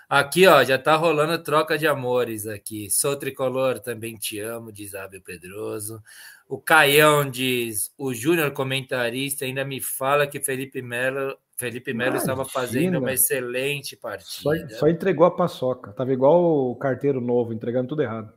Aqui, 0.08 0.46
ó, 0.46 0.64
já 0.64 0.78
tá 0.78 0.96
rolando 0.96 1.42
troca 1.42 1.78
de 1.78 1.88
amores 1.88 2.46
aqui. 2.46 2.90
Sou 2.92 3.16
tricolor, 3.16 3.80
também 3.80 4.16
te 4.16 4.40
amo, 4.40 4.72
diz 4.72 4.94
Abel 4.94 5.22
Pedroso. 5.22 6.02
O 6.48 6.60
Caião 6.60 7.30
diz: 7.30 7.92
o 7.98 8.14
Júnior 8.14 8.52
comentarista 8.52 9.46
ainda 9.46 9.66
me 9.66 9.82
fala 9.82 10.28
que 10.28 10.40
Felipe 10.40 10.82
Melo 10.82 11.36
Felipe 11.58 11.94
Melo 11.94 12.18
estava 12.18 12.44
fazendo 12.44 13.00
uma 13.00 13.14
excelente 13.14 13.96
partida. 13.96 14.68
Só, 14.70 14.80
só, 14.80 14.88
entregou 14.90 15.26
a 15.26 15.32
paçoca. 15.32 15.94
Tava 15.94 16.12
igual 16.12 16.70
o 16.70 16.76
carteiro 16.76 17.22
novo, 17.22 17.54
entregando 17.54 17.88
tudo 17.88 18.02
errado. 18.02 18.34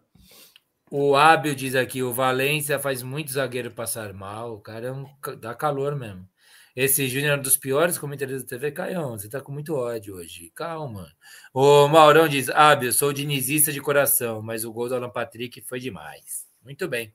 O 0.91 1.17
Ábio 1.17 1.55
diz 1.55 1.75
aqui: 1.75 2.03
o 2.03 2.13
Valência 2.13 2.79
faz 2.79 3.03
muito 3.03 3.33
zagueiro 3.33 3.71
passar 3.71 4.13
mal. 4.13 4.55
O 4.55 4.61
cara 4.61 4.89
é 4.89 4.93
um, 4.93 5.07
dá 5.39 5.55
calor 5.55 5.95
mesmo. 5.95 6.29
Esse 6.75 7.09
Júnior 7.09 7.33
é 7.33 7.37
um 7.37 7.43
dos 7.43 7.57
piores 7.57 7.99
comentários 7.99 8.43
da 8.43 8.49
TV. 8.49 8.71
Caião, 8.71 9.19
você 9.19 9.29
tá 9.29 9.41
com 9.41 9.51
muito 9.51 9.75
ódio 9.75 10.15
hoje. 10.15 10.51
Calma. 10.55 11.13
O 11.53 11.89
Maurão 11.89 12.29
diz: 12.29 12.49
eu 12.83 12.93
sou 12.93 13.13
dinizista 13.13 13.73
de 13.73 13.81
coração, 13.81 14.41
mas 14.41 14.65
o 14.65 14.73
gol 14.73 14.89
do 14.89 14.95
Alan 14.95 15.11
Patrick 15.11 15.61
foi 15.63 15.81
demais. 15.81 16.47
Muito 16.63 16.87
bem. 16.89 17.13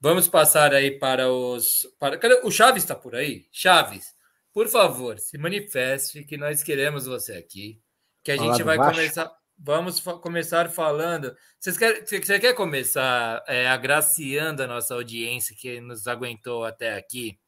Vamos 0.00 0.28
passar 0.28 0.74
aí 0.74 0.98
para 0.98 1.32
os. 1.32 1.86
Para... 1.98 2.18
Cadê? 2.18 2.40
O 2.44 2.50
Chaves 2.50 2.82
está 2.82 2.94
por 2.94 3.14
aí? 3.14 3.46
Chaves, 3.50 4.14
por 4.52 4.68
favor, 4.68 5.18
se 5.18 5.38
manifeste 5.38 6.22
que 6.24 6.36
nós 6.36 6.62
queremos 6.62 7.06
você 7.06 7.32
aqui. 7.32 7.80
Que 8.22 8.32
a 8.32 8.36
gente 8.36 8.62
vai 8.62 8.76
começar. 8.76 9.34
Vamos 9.58 10.00
começar 10.00 10.68
falando. 10.70 11.34
Vocês 11.58 11.78
quer, 11.78 12.04
você 12.06 12.38
quer 12.38 12.54
começar 12.54 13.42
é, 13.46 13.68
agraciando 13.68 14.62
a 14.62 14.66
nossa 14.66 14.94
audiência 14.94 15.56
que 15.56 15.80
nos 15.80 16.06
aguentou 16.06 16.64
até 16.64 16.96
aqui? 16.96 17.38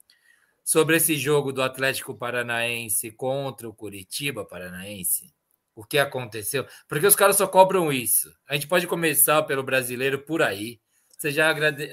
sobre 0.67 0.97
esse 0.97 1.15
jogo 1.15 1.53
do 1.53 1.63
Atlético 1.63 2.13
Paranaense 2.13 3.13
contra 3.13 3.69
o 3.69 3.73
Curitiba 3.73 4.45
Paranaense? 4.45 5.33
O 5.77 5.85
que 5.85 5.97
aconteceu? 5.97 6.67
Porque 6.89 7.07
os 7.07 7.15
caras 7.15 7.37
só 7.37 7.47
cobram 7.47 7.93
isso. 7.93 8.35
A 8.49 8.55
gente 8.55 8.67
pode 8.67 8.85
começar 8.89 9.41
pelo 9.45 9.63
brasileiro 9.63 10.19
por 10.25 10.43
aí. 10.43 10.81
Você 11.17 11.31
já, 11.31 11.49
agrade... 11.49 11.89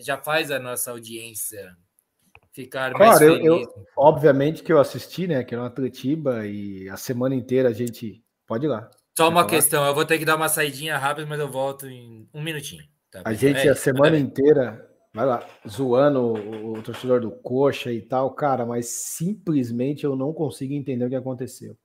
já 0.00 0.16
faz 0.16 0.52
a 0.52 0.60
nossa 0.60 0.92
audiência 0.92 1.76
ficar 2.52 2.92
mais 2.92 3.18
claro, 3.18 3.34
feliz. 3.34 3.44
Eu, 3.44 3.60
eu, 3.62 3.86
obviamente 3.96 4.62
que 4.62 4.72
eu 4.72 4.78
assisti, 4.78 5.26
né? 5.26 5.42
Que 5.42 5.54
é 5.54 5.58
no 5.58 5.64
Atletiba 5.64 6.46
e 6.46 6.88
a 6.88 6.96
semana 6.96 7.34
inteira 7.34 7.70
a 7.70 7.72
gente 7.72 8.22
pode 8.46 8.66
ir 8.66 8.68
lá. 8.68 8.88
Só 9.16 9.28
uma 9.28 9.46
questão, 9.46 9.84
eu 9.84 9.94
vou 9.94 10.04
ter 10.04 10.18
que 10.18 10.24
dar 10.24 10.36
uma 10.36 10.48
saidinha 10.48 10.96
rápida, 10.96 11.26
mas 11.26 11.38
eu 11.38 11.48
volto 11.48 11.86
em 11.86 12.28
um 12.32 12.42
minutinho. 12.42 12.82
Tá 13.10 13.22
a 13.24 13.34
gente 13.34 13.68
é, 13.68 13.70
a 13.70 13.74
semana 13.74 14.18
inteira 14.18 14.88
vai 15.12 15.26
lá, 15.26 15.46
zoando 15.68 16.20
o, 16.20 16.78
o, 16.78 16.82
torcedor 16.82 17.20
do 17.20 17.30
Coxa 17.30 17.92
e 17.92 18.00
tal, 18.00 18.30
cara, 18.30 18.64
mas 18.64 18.86
simplesmente 18.86 20.04
eu 20.04 20.16
não 20.16 20.32
consigo 20.32 20.72
entender 20.72 21.04
o 21.04 21.10
que 21.10 21.14
aconteceu. 21.14 21.76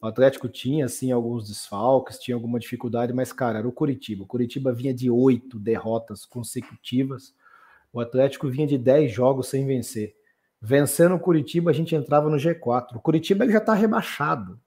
O 0.00 0.06
Atlético 0.06 0.48
tinha, 0.48 0.86
assim, 0.86 1.10
alguns 1.10 1.48
desfalques, 1.48 2.18
tinha 2.18 2.34
alguma 2.34 2.58
dificuldade, 2.58 3.12
mas, 3.12 3.32
cara, 3.32 3.58
era 3.58 3.68
o 3.68 3.72
Curitiba. 3.72 4.22
O 4.22 4.26
Curitiba 4.26 4.72
vinha 4.72 4.94
de 4.94 5.10
oito 5.10 5.58
derrotas 5.58 6.24
consecutivas, 6.24 7.34
o 7.92 8.00
Atlético 8.00 8.48
vinha 8.48 8.66
de 8.66 8.78
dez 8.78 9.12
jogos 9.12 9.48
sem 9.48 9.66
vencer. 9.66 10.14
Vencendo 10.62 11.16
o 11.16 11.20
Curitiba, 11.20 11.70
a 11.70 11.74
gente 11.74 11.94
entrava 11.94 12.30
no 12.30 12.36
G4. 12.36 12.94
O 12.94 13.00
Curitiba 13.00 13.48
já 13.50 13.60
tá 13.60 13.74
rebaixado. 13.74 14.60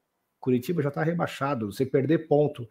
Curitiba 0.44 0.82
já 0.82 0.92
tá 0.92 1.02
rebaixado. 1.02 1.72
Você 1.72 1.86
perder 1.86 2.28
ponto 2.28 2.68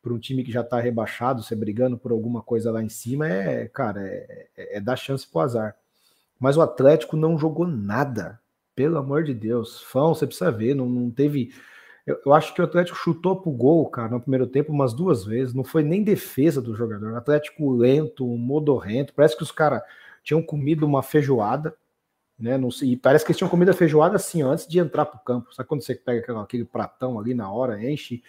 para 0.00 0.14
um 0.14 0.18
time 0.18 0.44
que 0.44 0.52
já 0.52 0.60
está 0.60 0.78
rebaixado, 0.78 1.42
você 1.42 1.56
brigando 1.56 1.98
por 1.98 2.12
alguma 2.12 2.40
coisa 2.40 2.70
lá 2.70 2.80
em 2.80 2.88
cima, 2.88 3.28
é, 3.28 3.66
cara, 3.66 4.00
é, 4.06 4.46
é, 4.56 4.76
é 4.76 4.80
dar 4.80 4.94
chance 4.94 5.26
pro 5.26 5.40
azar. 5.40 5.76
Mas 6.38 6.56
o 6.56 6.62
Atlético 6.62 7.16
não 7.16 7.36
jogou 7.36 7.66
nada, 7.66 8.38
pelo 8.74 8.98
amor 8.98 9.24
de 9.24 9.34
Deus. 9.34 9.82
Fão, 9.82 10.14
você 10.14 10.26
precisa 10.26 10.52
ver, 10.52 10.74
não, 10.74 10.88
não 10.88 11.10
teve. 11.10 11.52
Eu, 12.06 12.20
eu, 12.24 12.32
acho 12.32 12.54
que 12.54 12.60
o 12.60 12.64
Atlético 12.64 12.96
chutou 12.96 13.34
pro 13.34 13.50
gol, 13.50 13.84
cara, 13.88 14.10
no 14.10 14.20
primeiro 14.20 14.46
tempo 14.46 14.72
umas 14.72 14.94
duas 14.94 15.24
vezes. 15.24 15.52
Não 15.52 15.64
foi 15.64 15.82
nem 15.82 16.04
defesa 16.04 16.62
do 16.62 16.74
jogador. 16.74 17.12
O 17.12 17.16
Atlético 17.16 17.72
lento, 17.72 18.24
modorrento. 18.24 19.12
Parece 19.12 19.36
que 19.36 19.42
os 19.42 19.50
caras 19.50 19.82
tinham 20.22 20.42
comido 20.42 20.86
uma 20.86 21.02
feijoada, 21.02 21.74
né? 22.38 22.58
Não 22.58 22.68
e 22.82 22.96
parece 22.96 23.24
que 23.24 23.30
eles 23.30 23.38
tinham 23.38 23.50
comido 23.50 23.70
a 23.70 23.74
feijoada 23.74 24.16
assim 24.16 24.42
antes 24.42 24.66
de 24.66 24.78
entrar 24.78 25.06
pro 25.06 25.18
campo. 25.20 25.54
Sabe 25.54 25.68
quando 25.68 25.82
você 25.82 25.94
pega 25.94 26.40
aquele 26.40 26.64
pratão 26.64 27.18
ali 27.18 27.34
na 27.34 27.50
hora, 27.50 27.82
enche 27.82 28.22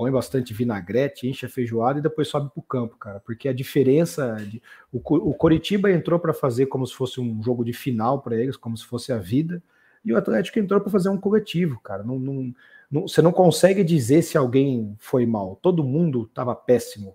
põe 0.00 0.10
bastante 0.10 0.54
vinagrete, 0.54 1.28
enche 1.28 1.44
a 1.44 1.48
feijoada 1.48 1.98
e 1.98 2.02
depois 2.02 2.26
sobe 2.26 2.48
para 2.48 2.58
o 2.58 2.62
campo, 2.62 2.96
cara. 2.96 3.20
Porque 3.20 3.46
a 3.46 3.52
diferença. 3.52 4.34
De, 4.36 4.62
o, 4.90 4.98
o 4.98 5.34
Coritiba 5.34 5.92
entrou 5.92 6.18
para 6.18 6.32
fazer 6.32 6.66
como 6.66 6.86
se 6.86 6.94
fosse 6.94 7.20
um 7.20 7.42
jogo 7.42 7.62
de 7.62 7.74
final 7.74 8.22
para 8.22 8.34
eles, 8.34 8.56
como 8.56 8.74
se 8.78 8.86
fosse 8.86 9.12
a 9.12 9.18
vida, 9.18 9.62
e 10.02 10.10
o 10.10 10.16
Atlético 10.16 10.58
entrou 10.58 10.80
para 10.80 10.90
fazer 10.90 11.10
um 11.10 11.20
coletivo, 11.20 11.78
cara. 11.80 12.02
Não, 12.02 12.18
não, 12.18 12.54
não, 12.90 13.02
você 13.06 13.20
não 13.20 13.30
consegue 13.30 13.84
dizer 13.84 14.22
se 14.22 14.38
alguém 14.38 14.96
foi 14.98 15.26
mal. 15.26 15.58
Todo 15.60 15.84
mundo 15.84 16.22
estava 16.22 16.54
péssimo. 16.54 17.14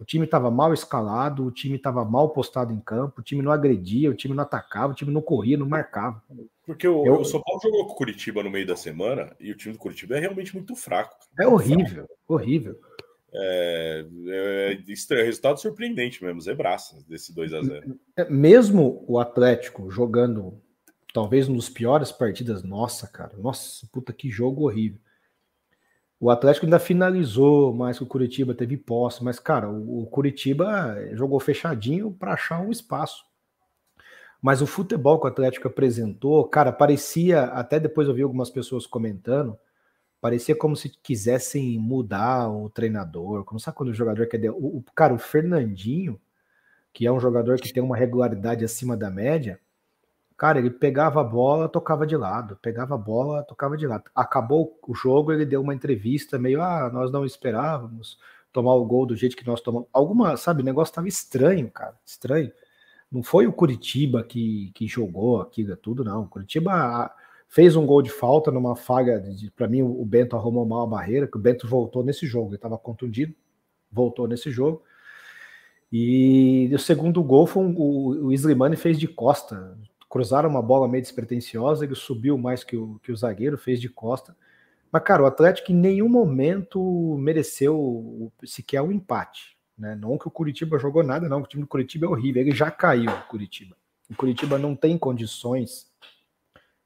O 0.00 0.04
time 0.04 0.24
estava 0.24 0.50
mal 0.50 0.72
escalado, 0.72 1.44
o 1.44 1.50
time 1.50 1.76
estava 1.76 2.02
mal 2.06 2.30
postado 2.30 2.72
em 2.72 2.80
campo, 2.80 3.20
o 3.20 3.22
time 3.22 3.42
não 3.42 3.52
agredia, 3.52 4.10
o 4.10 4.14
time 4.14 4.34
não 4.34 4.42
atacava, 4.42 4.92
o 4.92 4.96
time 4.96 5.12
não 5.12 5.20
corria, 5.20 5.58
não 5.58 5.68
marcava. 5.68 6.22
Porque 6.64 6.88
o, 6.88 7.04
eu, 7.04 7.20
o 7.20 7.24
São 7.24 7.42
Paulo 7.42 7.60
jogou 7.62 7.86
com 7.86 7.92
o 7.92 7.96
Curitiba 7.96 8.42
no 8.42 8.50
meio 8.50 8.66
da 8.66 8.76
semana 8.76 9.36
e 9.38 9.52
o 9.52 9.56
time 9.56 9.74
do 9.74 9.78
Curitiba 9.78 10.16
é 10.16 10.20
realmente 10.20 10.54
muito 10.54 10.74
fraco. 10.74 11.14
É 11.38 11.46
horrível, 11.46 12.08
horrível. 12.26 12.80
É, 13.32 14.06
é, 14.26 14.72
é, 14.72 15.22
resultado 15.22 15.60
surpreendente 15.60 16.24
mesmo, 16.24 16.40
zebraça 16.40 17.04
desse 17.06 17.32
2 17.34 17.52
a 17.52 17.62
0 17.62 18.00
é, 18.16 18.28
Mesmo 18.28 19.04
o 19.06 19.18
Atlético 19.18 19.90
jogando 19.90 20.60
talvez 21.12 21.48
um 21.48 21.54
dos 21.54 21.68
piores 21.68 22.10
partidas, 22.10 22.62
nossa, 22.62 23.06
cara, 23.06 23.36
nossa, 23.36 23.86
puta 23.92 24.12
que 24.12 24.30
jogo 24.30 24.64
horrível. 24.64 24.98
O 26.20 26.28
Atlético 26.28 26.66
ainda 26.66 26.78
finalizou 26.78 27.72
mais 27.72 27.96
que 27.96 28.04
o 28.04 28.06
Curitiba, 28.06 28.54
teve 28.54 28.76
posse, 28.76 29.24
mas, 29.24 29.38
cara, 29.38 29.70
o, 29.70 30.06
Curitiba 30.06 30.94
jogou 31.14 31.40
fechadinho 31.40 32.12
para 32.12 32.34
achar 32.34 32.60
um 32.60 32.70
espaço. 32.70 33.24
Mas 34.42 34.60
o 34.60 34.66
futebol 34.66 35.18
que 35.18 35.26
o 35.26 35.30
Atlético 35.30 35.68
apresentou, 35.68 36.46
cara, 36.46 36.72
parecia, 36.72 37.44
até 37.44 37.80
depois 37.80 38.06
eu 38.06 38.12
vi 38.12 38.22
algumas 38.22 38.50
pessoas 38.50 38.86
comentando, 38.86 39.58
parecia 40.20 40.54
como 40.54 40.76
se 40.76 40.90
quisessem 41.02 41.78
mudar 41.78 42.50
o 42.50 42.68
treinador. 42.68 43.42
Como 43.44 43.58
sabe 43.58 43.78
quando 43.78 43.88
o 43.88 43.94
jogador 43.94 44.26
quer. 44.26 44.50
O, 44.50 44.78
o, 44.78 44.84
cara, 44.94 45.14
o 45.14 45.18
Fernandinho, 45.18 46.20
que 46.92 47.06
é 47.06 47.12
um 47.12 47.20
jogador 47.20 47.58
que 47.58 47.72
tem 47.72 47.82
uma 47.82 47.96
regularidade 47.96 48.62
acima 48.62 48.94
da 48.94 49.10
média, 49.10 49.58
Cara, 50.40 50.58
ele 50.58 50.70
pegava 50.70 51.20
a 51.20 51.22
bola, 51.22 51.68
tocava 51.68 52.06
de 52.06 52.16
lado, 52.16 52.56
pegava 52.62 52.94
a 52.94 52.96
bola, 52.96 53.42
tocava 53.42 53.76
de 53.76 53.86
lado. 53.86 54.04
Acabou 54.14 54.74
o 54.88 54.94
jogo, 54.94 55.30
ele 55.32 55.44
deu 55.44 55.60
uma 55.60 55.74
entrevista 55.74 56.38
meio, 56.38 56.62
ah, 56.62 56.88
nós 56.90 57.12
não 57.12 57.26
esperávamos 57.26 58.18
tomar 58.50 58.72
o 58.72 58.86
gol 58.86 59.04
do 59.04 59.14
jeito 59.14 59.36
que 59.36 59.46
nós 59.46 59.60
tomamos. 59.60 59.86
Alguma, 59.92 60.38
sabe, 60.38 60.62
o 60.62 60.64
negócio 60.64 60.94
tava 60.94 61.08
estranho, 61.08 61.70
cara, 61.70 61.94
estranho. 62.06 62.50
Não 63.12 63.22
foi 63.22 63.46
o 63.46 63.52
Curitiba 63.52 64.24
que, 64.24 64.70
que 64.74 64.86
jogou 64.86 65.42
aquilo 65.42 65.76
tudo, 65.76 66.02
não. 66.02 66.22
O 66.22 66.28
Curitiba 66.28 67.14
fez 67.46 67.76
um 67.76 67.84
gol 67.84 68.00
de 68.00 68.08
falta 68.08 68.50
numa 68.50 68.74
falha, 68.74 69.22
para 69.54 69.68
mim 69.68 69.82
o 69.82 70.06
Bento 70.06 70.36
arrumou 70.36 70.64
mal 70.64 70.84
a 70.84 70.86
barreira, 70.86 71.26
que 71.26 71.36
o 71.36 71.40
Bento 71.40 71.68
voltou 71.68 72.02
nesse 72.02 72.26
jogo, 72.26 72.48
ele 72.48 72.54
estava 72.54 72.78
contundido, 72.78 73.34
voltou 73.92 74.26
nesse 74.26 74.50
jogo. 74.50 74.82
E 75.92 76.70
o 76.72 76.78
segundo 76.78 77.22
gol 77.22 77.46
foi 77.46 77.62
um, 77.62 77.74
o, 77.76 78.28
o 78.28 78.32
Slimani 78.32 78.76
fez 78.76 78.98
de 78.98 79.06
costa, 79.06 79.76
cruzaram 80.10 80.50
uma 80.50 80.60
bola 80.60 80.88
meio 80.88 81.02
despretensiosa, 81.02 81.84
ele 81.84 81.94
subiu 81.94 82.36
mais 82.36 82.64
que 82.64 82.76
o, 82.76 82.98
que 83.00 83.12
o 83.12 83.16
zagueiro, 83.16 83.56
fez 83.56 83.80
de 83.80 83.88
costa. 83.88 84.36
Mas, 84.90 85.04
cara, 85.04 85.22
o 85.22 85.26
Atlético 85.26 85.70
em 85.70 85.76
nenhum 85.76 86.08
momento 86.08 87.16
mereceu 87.16 88.32
sequer 88.44 88.82
um 88.82 88.90
empate. 88.90 89.56
Né? 89.78 89.94
Não 89.94 90.18
que 90.18 90.26
o 90.26 90.30
Curitiba 90.30 90.80
jogou 90.80 91.04
nada, 91.04 91.28
não. 91.28 91.40
O 91.40 91.46
time 91.46 91.62
do 91.62 91.68
Curitiba 91.68 92.06
é 92.06 92.08
horrível. 92.08 92.42
Ele 92.42 92.50
já 92.50 92.72
caiu, 92.72 93.10
o 93.10 93.28
Curitiba. 93.28 93.76
O 94.10 94.16
Curitiba 94.16 94.58
não 94.58 94.74
tem 94.74 94.98
condições 94.98 95.88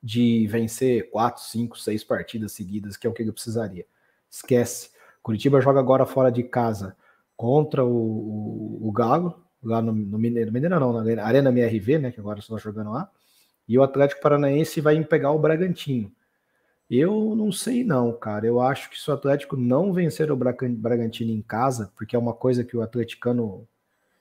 de 0.02 0.46
vencer 0.46 1.10
quatro, 1.10 1.42
cinco, 1.42 1.78
seis 1.78 2.04
partidas 2.04 2.52
seguidas, 2.52 2.94
que 2.94 3.06
é 3.06 3.10
o 3.10 3.12
que 3.14 3.22
ele 3.22 3.32
precisaria. 3.32 3.86
Esquece. 4.30 4.90
Curitiba 5.22 5.62
joga 5.62 5.80
agora 5.80 6.04
fora 6.04 6.30
de 6.30 6.42
casa 6.42 6.94
contra 7.34 7.82
o, 7.82 7.88
o, 7.88 8.88
o 8.88 8.92
Galo, 8.92 9.43
lá 9.64 9.82
no, 9.82 9.92
no 9.92 10.18
Mineiro, 10.18 10.52
Mineiro 10.52 10.78
não, 10.78 10.92
na 10.92 11.24
Arena 11.24 11.50
MRV, 11.50 11.98
né, 11.98 12.10
que 12.10 12.20
agora 12.20 12.38
estão 12.38 12.58
jogando 12.58 12.92
lá, 12.92 13.10
e 13.68 13.78
o 13.78 13.82
Atlético 13.82 14.20
Paranaense 14.20 14.80
vai 14.80 15.02
pegar 15.04 15.32
o 15.32 15.38
Bragantino. 15.38 16.12
Eu 16.90 17.34
não 17.34 17.50
sei 17.50 17.82
não, 17.82 18.12
cara. 18.12 18.46
Eu 18.46 18.60
acho 18.60 18.90
que 18.90 19.00
se 19.00 19.10
o 19.10 19.14
Atlético 19.14 19.56
não 19.56 19.92
vencer 19.92 20.30
o 20.30 20.36
Bragantino 20.36 21.32
em 21.32 21.40
casa, 21.40 21.90
porque 21.96 22.14
é 22.14 22.18
uma 22.18 22.34
coisa 22.34 22.62
que 22.62 22.76
o 22.76 22.82
atleticano 22.82 23.66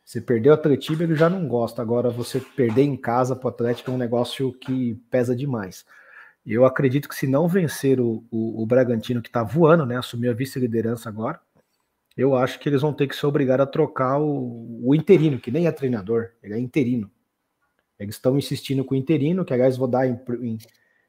você 0.04 0.20
perdeu 0.20 0.52
o 0.52 0.56
Atlético, 0.56 1.02
ele 1.02 1.16
já 1.16 1.30
não 1.30 1.48
gosta. 1.48 1.82
Agora 1.82 2.10
você 2.10 2.40
perder 2.40 2.84
em 2.84 2.98
casa 2.98 3.36
para 3.36 3.48
o 3.48 3.50
Atlético 3.50 3.90
é 3.90 3.94
um 3.94 3.98
negócio 3.98 4.52
que 4.54 4.96
pesa 5.10 5.36
demais. 5.36 5.86
Eu 6.46 6.66
acredito 6.66 7.08
que 7.08 7.16
se 7.16 7.26
não 7.26 7.48
vencer 7.48 8.02
o, 8.02 8.24
o, 8.30 8.62
o 8.62 8.66
Bragantino, 8.66 9.22
que 9.22 9.30
está 9.30 9.44
voando, 9.44 9.86
né? 9.86 9.98
Assumiu 9.98 10.32
a 10.32 10.34
vice-liderança 10.34 11.08
agora, 11.08 11.40
eu 12.16 12.36
acho 12.36 12.60
que 12.60 12.70
eles 12.70 12.82
vão 12.82 12.94
ter 12.94 13.08
que 13.08 13.16
ser 13.16 13.26
obrigados 13.26 13.66
a 13.66 13.70
trocar 13.70 14.20
o, 14.20 14.82
o 14.88 14.96
interino, 14.96 15.40
que 15.40 15.52
nem 15.52 15.68
é 15.68 15.72
treinador, 15.72 16.32
ele 16.42 16.54
é 16.54 16.60
interino. 16.60 17.10
Eles 18.00 18.16
estão 18.16 18.38
insistindo 18.38 18.84
com 18.84 18.94
o 18.94 18.98
interino, 18.98 19.46
que 19.46 19.54
aliás 19.54 19.78
vou 19.78 19.88
dar 19.88 20.08
em, 20.08 20.20
em, 20.42 20.58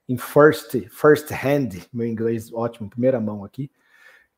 em, 0.09 0.17
first, 0.17 0.89
first 0.91 1.31
hand, 1.31 1.87
meu 1.93 2.07
inglês 2.07 2.53
ótimo, 2.53 2.89
primeira 2.89 3.21
mão 3.21 3.45
aqui, 3.45 3.71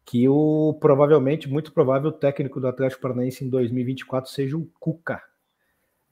que 0.05 0.29
o 0.29 0.77
provavelmente, 0.81 1.49
muito 1.49 1.73
provável, 1.73 2.11
o 2.11 2.13
técnico 2.13 2.61
do 2.61 2.69
Atlético 2.69 3.03
Paranaense 3.03 3.45
em 3.45 3.49
2024 3.49 4.31
seja 4.31 4.57
o 4.57 4.67
Cuca. 4.79 5.23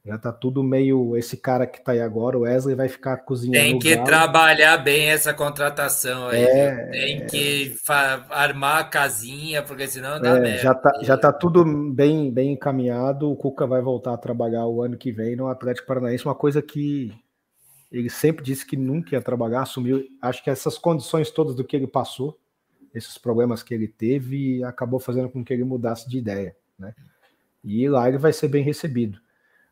Já 0.05 0.19
tá 0.19 0.31
tudo 0.31 0.63
meio. 0.63 1.17
Esse 1.17 1.35
cara 1.35 1.67
que 1.67 1.83
tá 1.83 1.93
aí 1.93 2.01
agora, 2.01 2.37
o 2.37 2.43
Wesley, 2.43 2.75
vai 2.75 2.89
ficar 2.89 3.17
cozinhando. 3.19 3.59
Tem 3.59 3.79
que 3.79 3.97
trabalhar 4.05 4.77
bem 4.77 5.07
essa 5.07 5.33
contratação 5.33 6.29
aí. 6.29 6.43
É, 6.43 6.91
Tem 6.91 7.27
que 7.27 7.75
armar 8.29 8.81
a 8.81 8.85
casinha, 8.85 9.63
porque 9.63 9.87
senão 9.89 10.21
dá 10.21 10.37
é, 10.37 10.41
merda. 10.41 10.59
Já 10.59 10.75
tá, 10.75 10.93
já 11.03 11.17
tá 11.17 11.33
tudo 11.33 11.65
bem, 11.65 12.31
bem 12.31 12.53
encaminhado. 12.53 13.31
O 13.31 13.37
Cuca 13.37 13.67
vai 13.67 13.81
voltar 13.81 14.13
a 14.13 14.19
trabalhar 14.19 14.67
o 14.67 14.83
ano 14.83 14.99
que 14.99 15.11
vem 15.11 15.37
no 15.37 15.49
Atlético 15.49 15.89
Paranaense, 15.89 16.27
uma 16.27 16.35
coisa 16.35 16.61
que 16.61 17.11
Ele 17.91 18.11
sempre 18.11 18.45
disse 18.45 18.67
que 18.67 18.77
nunca 18.77 19.15
ia 19.15 19.23
trabalhar, 19.23 19.63
assumiu. 19.63 20.05
Acho 20.21 20.45
que 20.45 20.51
essas 20.51 20.77
condições 20.77 21.31
todas 21.31 21.55
do 21.55 21.65
que 21.65 21.75
ele 21.75 21.87
passou, 21.87 22.39
esses 22.95 23.17
problemas 23.17 23.63
que 23.63 23.73
ele 23.73 23.89
teve, 23.89 24.63
acabou 24.65 25.01
fazendo 25.01 25.31
com 25.31 25.43
que 25.43 25.55
ele 25.55 25.65
mudasse 25.65 26.07
de 26.11 26.19
ideia, 26.19 26.55
né? 26.79 26.93
E 27.65 27.89
lá 27.89 28.07
ele 28.07 28.19
vai 28.19 28.35
ser 28.35 28.49
bem 28.49 28.63
recebido. 28.63 29.24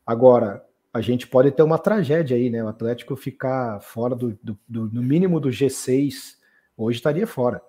Agora, 0.07 0.65
a 0.93 1.01
gente 1.01 1.27
pode 1.27 1.51
ter 1.51 1.63
uma 1.63 1.79
tragédia 1.79 2.37
aí, 2.37 2.51
né? 2.51 2.63
O 2.63 2.69
Atlético 2.69 3.17
ficar 3.17 3.81
fora 3.81 4.15
do, 4.15 4.39
do, 4.43 4.59
do 4.69 4.87
no 4.91 5.03
mínimo 5.03 5.41
do 5.41 5.49
G6, 5.49 6.37
hoje 6.77 6.99
estaria 6.99 7.27
fora 7.27 7.63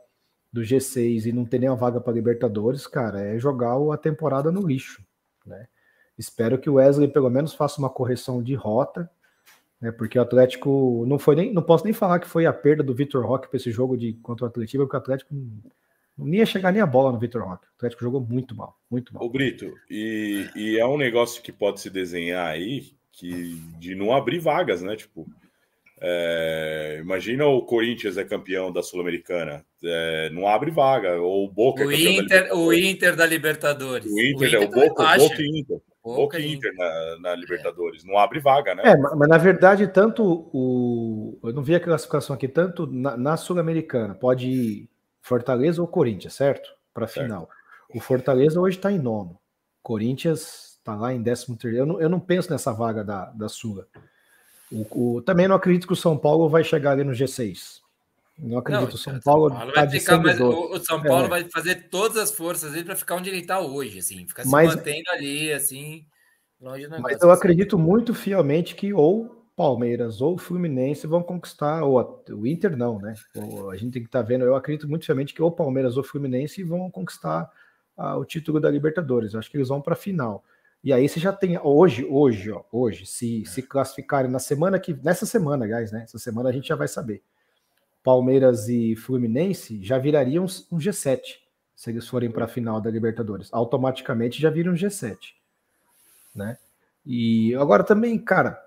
do 0.51 0.61
G6 0.61 1.25
e 1.25 1.31
não 1.31 1.45
ter 1.45 1.59
nenhuma 1.59 1.77
vaga 1.77 1.99
para 2.01 2.13
Libertadores, 2.13 2.85
cara, 2.85 3.21
é 3.21 3.39
jogar 3.39 3.75
a 3.91 3.97
temporada 3.97 4.51
no 4.51 4.65
lixo, 4.65 5.03
né? 5.45 5.67
Espero 6.17 6.59
que 6.59 6.69
o 6.69 6.75
Wesley 6.75 7.07
pelo 7.07 7.29
menos 7.29 7.55
faça 7.55 7.79
uma 7.79 7.89
correção 7.89 8.43
de 8.43 8.53
rota, 8.53 9.09
né? 9.81 9.91
Porque 9.91 10.19
o 10.19 10.21
Atlético 10.21 11.05
não 11.07 11.17
foi 11.17 11.35
nem, 11.35 11.53
não 11.53 11.63
posso 11.63 11.85
nem 11.85 11.93
falar 11.93 12.19
que 12.19 12.27
foi 12.27 12.45
a 12.45 12.53
perda 12.53 12.83
do 12.83 12.93
Vitor 12.93 13.25
Roque 13.25 13.47
para 13.47 13.57
esse 13.57 13.71
jogo 13.71 13.97
de 13.97 14.13
contra 14.13 14.45
o 14.45 14.47
Atlético, 14.47 14.83
porque 14.83 14.95
o 14.95 14.99
Atlético 14.99 15.35
não, 16.17 16.33
ia 16.33 16.45
chegar 16.45 16.71
nem 16.71 16.81
a 16.81 16.85
bola 16.85 17.11
no 17.11 17.19
Vitor 17.19 17.43
Roque. 17.43 17.65
O 17.65 17.75
Atlético 17.77 18.03
jogou 18.03 18.21
muito 18.21 18.55
mal, 18.55 18.77
muito 18.89 19.13
mal. 19.13 19.23
O 19.23 19.29
Brito, 19.29 19.73
e, 19.89 20.47
e 20.55 20.77
é 20.77 20.85
um 20.85 20.97
negócio 20.97 21.41
que 21.41 21.51
pode 21.51 21.81
se 21.81 21.89
desenhar 21.89 22.47
aí, 22.47 22.91
que 23.11 23.55
de 23.79 23.95
não 23.95 24.13
abrir 24.13 24.39
vagas, 24.39 24.81
né? 24.81 24.95
Tipo, 24.95 25.27
é, 26.01 26.99
imagina 27.01 27.45
o 27.47 27.61
Corinthians 27.61 28.17
é 28.17 28.23
campeão 28.23 28.71
da 28.71 28.83
Sul-Americana, 28.83 29.65
é, 29.83 30.29
não 30.31 30.47
abre 30.47 30.69
vaga, 30.69 31.19
ou 31.21 31.45
o 31.45 31.51
Boca 31.51 31.85
o 31.85 31.91
é 31.91 31.95
Inter, 31.95 32.53
o 32.53 32.73
Inter 32.73 33.15
da 33.15 33.25
Libertadores. 33.25 34.11
O 34.11 34.19
Inter, 34.19 34.39
o 34.39 34.45
Inter 34.45 34.53
é 34.53 34.65
o 34.65 34.69
Boca, 34.69 35.17
Boca 35.17 35.41
e 35.41 35.59
Inter. 35.59 35.81
Boca 36.03 36.39
e 36.39 36.53
Inter 36.53 36.73
na, 36.75 37.19
na 37.19 37.35
Libertadores, 37.35 38.03
é. 38.03 38.07
não 38.07 38.17
abre 38.17 38.39
vaga, 38.39 38.75
né? 38.75 38.83
É, 38.85 38.97
mas 38.97 39.29
na 39.29 39.37
verdade, 39.37 39.87
tanto 39.87 40.49
o. 40.53 41.39
Eu 41.41 41.53
não 41.53 41.63
vi 41.63 41.73
a 41.73 41.79
classificação 41.79 42.35
aqui, 42.35 42.47
tanto 42.47 42.85
na, 42.85 43.15
na 43.15 43.37
Sul-Americana, 43.37 44.13
pode 44.13 44.49
ir 44.49 44.89
Fortaleza 45.23 45.81
ou 45.81 45.87
Corinthians, 45.87 46.33
certo? 46.33 46.69
Para 46.93 47.07
final. 47.07 47.49
O 47.89 47.99
Fortaleza 47.99 48.59
hoje 48.59 48.77
está 48.77 48.91
em 48.91 48.99
nono. 48.99 49.39
Corinthians 49.81 50.77
está 50.77 50.95
lá 50.95 51.13
em 51.13 51.21
décimo 51.21 51.55
terceiro. 51.55 51.77
Eu 51.77 51.85
não, 51.85 52.01
eu 52.01 52.09
não 52.09 52.19
penso 52.19 52.51
nessa 52.51 52.73
vaga 52.73 53.03
da, 53.03 53.25
da 53.27 53.47
Sula. 53.47 53.87
O, 54.69 55.15
o, 55.15 55.21
também 55.21 55.47
não 55.47 55.55
acredito 55.55 55.87
que 55.87 55.93
o 55.93 55.95
São 55.95 56.17
Paulo 56.17 56.49
vai 56.49 56.63
chegar 56.63 56.91
ali 56.91 57.05
no 57.05 57.13
G6. 57.13 57.81
Não 58.37 58.57
acredito. 58.57 58.87
Não, 58.87 58.93
o 58.93 58.97
São 58.97 59.19
Paulo, 59.21 59.49
São 59.49 59.57
Paulo 59.57 59.73
tá 59.73 59.81
vai 59.81 59.89
ficar, 59.89 60.17
mas 60.17 60.41
o, 60.41 60.79
São 60.79 61.01
Paulo 61.01 61.25
é. 61.25 61.29
vai 61.29 61.49
fazer 61.49 61.87
todas 61.89 62.17
as 62.17 62.31
forças 62.31 62.83
para 62.83 62.95
ficar 62.95 63.15
onde 63.15 63.29
ele 63.29 63.39
está 63.39 63.61
hoje, 63.61 63.99
assim, 63.99 64.27
ficar 64.27 64.43
se 64.43 64.49
mas, 64.49 64.75
mantendo 64.75 65.09
ali, 65.11 65.53
assim, 65.53 66.05
longe 66.59 66.85
do 66.87 67.01
Mas 67.01 67.21
eu 67.21 67.31
assim. 67.31 67.39
acredito 67.39 67.79
muito 67.79 68.13
fielmente 68.13 68.75
que 68.75 68.93
ou 68.93 69.42
Palmeiras 69.55 70.19
ou 70.19 70.37
Fluminense 70.37 71.05
vão 71.05 71.21
conquistar, 71.21 71.83
ou 71.83 72.23
o 72.31 72.47
Inter 72.47 72.75
não, 72.75 72.99
né? 72.99 73.13
Ou 73.35 73.69
a 73.69 73.75
gente 73.75 73.93
tem 73.93 74.01
que 74.01 74.07
estar 74.07 74.21
tá 74.21 74.27
vendo. 74.27 74.43
Eu 74.43 74.55
acredito 74.55 74.89
muito 74.89 75.05
fielmente 75.05 75.33
que 75.33 75.41
ou 75.41 75.51
Palmeiras 75.51 75.95
ou 75.95 76.03
Fluminense 76.03 76.63
vão 76.63 76.89
conquistar 76.89 77.51
ah, 77.95 78.17
o 78.17 78.25
título 78.25 78.59
da 78.59 78.69
Libertadores. 78.69 79.33
Eu 79.33 79.39
acho 79.39 79.51
que 79.51 79.57
eles 79.57 79.69
vão 79.69 79.81
para 79.81 79.93
a 79.93 79.97
final. 79.97 80.43
E 80.83 80.91
aí 80.91 81.07
você 81.07 81.19
já 81.19 81.31
tem 81.31 81.57
hoje, 81.59 82.03
hoje, 82.03 82.51
ó, 82.51 82.63
hoje, 82.71 83.05
se 83.05 83.45
se 83.45 83.61
classificarem 83.61 84.29
na 84.29 84.39
semana 84.39 84.79
que 84.79 84.93
nessa 85.03 85.25
semana, 85.25 85.67
guys, 85.67 85.91
né? 85.91 86.03
Essa 86.03 86.17
semana 86.17 86.49
a 86.49 86.51
gente 86.51 86.67
já 86.67 86.75
vai 86.75 86.87
saber. 86.87 87.21
Palmeiras 88.03 88.67
e 88.67 88.95
Fluminense 88.95 89.81
já 89.81 89.97
virariam 89.97 90.43
um 90.43 90.77
G7 90.77 91.37
se 91.75 91.89
eles 91.89 92.07
forem 92.07 92.31
para 92.31 92.45
a 92.45 92.47
final 92.47 92.81
da 92.81 92.89
Libertadores. 92.89 93.49
Automaticamente 93.51 94.41
já 94.41 94.49
viram 94.49 94.73
um 94.73 94.75
G7, 94.75 95.17
né? 96.35 96.57
E 97.05 97.53
agora 97.55 97.83
também, 97.83 98.17
cara, 98.17 98.62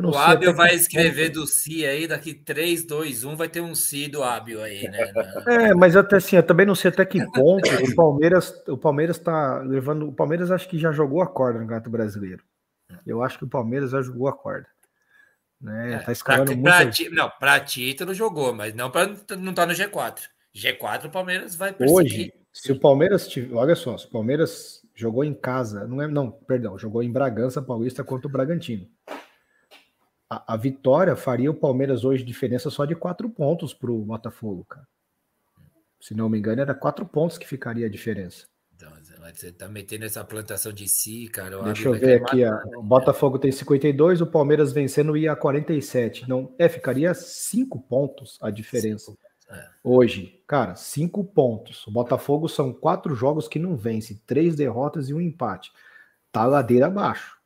o 0.00 0.16
Ábio 0.16 0.54
vai 0.54 0.74
escrever 0.74 1.28
do 1.28 1.46
Si 1.46 1.84
aí, 1.84 2.06
daqui 2.06 2.32
3, 2.32 2.84
2, 2.86 3.24
1, 3.24 3.36
vai 3.36 3.48
ter 3.48 3.60
um 3.60 3.74
Si 3.74 4.08
do 4.08 4.22
Ábio 4.22 4.62
aí, 4.62 4.88
né? 4.88 5.12
É, 5.46 5.74
mas 5.74 5.96
até 5.96 6.16
assim, 6.16 6.36
eu 6.36 6.42
também 6.42 6.64
não 6.64 6.74
sei 6.74 6.90
até 6.90 7.04
que 7.04 7.18
ponto 7.32 7.68
o 7.68 7.94
Palmeiras, 7.94 8.62
o 8.68 8.78
Palmeiras 8.78 9.18
tá 9.18 9.58
levando. 9.58 10.08
O 10.08 10.12
Palmeiras 10.12 10.50
acho 10.50 10.68
que 10.68 10.78
já 10.78 10.92
jogou 10.92 11.20
a 11.20 11.26
corda 11.26 11.58
no 11.58 11.66
Gato 11.66 11.90
Brasileiro. 11.90 12.42
Eu 13.06 13.22
acho 13.22 13.38
que 13.38 13.44
o 13.44 13.48
Palmeiras 13.48 13.90
já 13.90 14.00
jogou 14.00 14.28
a 14.28 14.32
corda. 14.32 14.66
Né? 15.60 15.94
É, 15.94 15.98
tá 15.98 16.12
escalando 16.12 16.56
pra, 16.60 16.84
muito. 16.84 17.04
Pra, 17.04 17.14
não, 17.14 17.30
para 17.38 17.60
título 17.60 18.14
jogou, 18.14 18.54
mas 18.54 18.74
não 18.74 18.90
para 18.90 19.14
não 19.36 19.52
tá 19.52 19.66
no 19.66 19.74
G4. 19.74 20.20
G4 20.54 21.06
o 21.06 21.10
Palmeiras 21.10 21.54
vai 21.54 21.72
perseguir. 21.72 21.94
Hoje, 21.94 22.34
se 22.52 22.72
o 22.72 22.80
Palmeiras 22.80 23.28
tiver, 23.28 23.54
olha 23.54 23.74
só, 23.74 23.96
se 23.96 24.06
o 24.06 24.10
Palmeiras 24.10 24.82
jogou 24.94 25.24
em 25.24 25.34
casa, 25.34 25.86
não 25.86 26.02
é, 26.02 26.08
não, 26.08 26.30
perdão, 26.30 26.78
jogou 26.78 27.02
em 27.02 27.12
Bragança 27.12 27.62
Paulista 27.62 28.02
contra 28.04 28.28
o 28.28 28.30
Bragantino 28.30 28.86
a, 30.32 30.54
a, 30.54 30.56
vitória 30.56 31.14
faria 31.14 31.50
o 31.50 31.54
Palmeiras 31.54 32.04
hoje 32.04 32.24
diferença 32.24 32.70
só 32.70 32.86
de 32.86 32.94
quatro 32.94 33.28
pontos 33.28 33.74
para 33.74 33.90
o 33.90 33.98
Botafogo, 33.98 34.64
cara. 34.64 34.86
Se 36.00 36.14
não 36.14 36.28
me 36.28 36.38
engano, 36.38 36.62
era 36.62 36.74
quatro 36.74 37.04
pontos 37.04 37.36
que 37.36 37.46
ficaria 37.46 37.86
a 37.86 37.90
diferença. 37.90 38.46
Então, 38.74 38.90
você 39.32 39.52
tá 39.52 39.68
metendo 39.68 40.04
essa 40.04 40.24
plantação 40.24 40.72
de 40.72 40.88
si, 40.88 41.28
cara. 41.28 41.62
Deixa 41.62 41.88
eu 41.88 41.92
ver 41.92 42.22
aqui. 42.22 42.42
A, 42.42 42.60
o 42.76 42.82
Botafogo 42.82 43.38
tem 43.38 43.52
52, 43.52 44.22
o 44.22 44.26
Palmeiras 44.26 44.72
vencendo 44.72 45.16
ia 45.16 45.32
a 45.32 45.36
47. 45.36 46.28
Não, 46.28 46.52
é, 46.58 46.68
ficaria 46.68 47.14
cinco 47.14 47.80
pontos 47.80 48.38
a 48.42 48.50
diferença. 48.50 49.14
É. 49.48 49.68
Hoje, 49.84 50.42
cara, 50.48 50.74
cinco 50.74 51.22
pontos. 51.22 51.86
O 51.86 51.92
Botafogo 51.92 52.48
são 52.48 52.72
quatro 52.72 53.14
jogos 53.14 53.46
que 53.46 53.58
não 53.58 53.76
vence, 53.76 54.20
três 54.26 54.56
derrotas 54.56 55.08
e 55.08 55.14
um 55.14 55.20
empate. 55.20 55.70
Tá 56.32 56.46
ladeira 56.46 56.86
abaixo. 56.86 57.36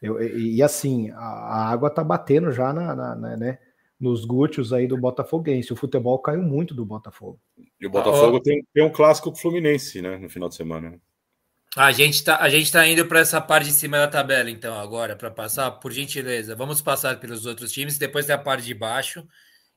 Eu, 0.00 0.22
e, 0.22 0.56
e, 0.56 0.62
assim, 0.62 1.10
a, 1.10 1.16
a, 1.16 1.70
água 1.70 1.90
tá 1.90 2.04
batendo 2.04 2.52
já 2.52 2.72
na, 2.72 2.94
na, 2.94 3.14
na, 3.14 3.36
né, 3.36 3.58
nos 3.98 4.24
glúteos 4.24 4.72
aí 4.72 4.86
do 4.86 4.96
Botafoguense. 4.96 5.72
O 5.72 5.76
futebol 5.76 6.18
caiu 6.20 6.42
muito 6.42 6.74
do 6.74 6.84
Botafogo. 6.84 7.40
E 7.80 7.86
o 7.86 7.90
Botafogo 7.90 8.36
ah, 8.36 8.42
tem, 8.42 8.64
tem 8.72 8.84
um 8.84 8.92
clássico 8.92 9.34
Fluminense, 9.34 10.00
né, 10.00 10.16
no 10.18 10.28
final 10.28 10.48
de 10.48 10.54
semana. 10.54 11.00
A 11.76 11.92
gente 11.92 12.24
tá, 12.24 12.38
a 12.38 12.48
gente 12.48 12.72
tá 12.72 12.86
indo 12.86 13.04
para 13.06 13.20
essa 13.20 13.40
parte 13.40 13.66
de 13.66 13.72
cima 13.72 13.98
da 13.98 14.08
tabela, 14.08 14.50
então, 14.50 14.78
agora, 14.78 15.14
para 15.14 15.30
passar, 15.30 15.70
por 15.72 15.92
gentileza. 15.92 16.56
Vamos 16.56 16.80
passar 16.80 17.20
pelos 17.20 17.44
outros 17.44 17.72
times, 17.72 17.98
depois 17.98 18.26
tem 18.26 18.34
a 18.34 18.38
parte 18.38 18.64
de 18.64 18.74
baixo. 18.74 19.26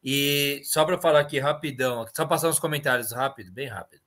E 0.03 0.61
só 0.63 0.83
para 0.83 0.99
falar 0.99 1.19
aqui 1.19 1.37
rapidão, 1.37 2.05
só 2.15 2.25
passar 2.25 2.49
uns 2.49 2.59
comentários 2.59 3.11
rápido, 3.11 3.51
bem 3.51 3.67
rápido. 3.67 4.01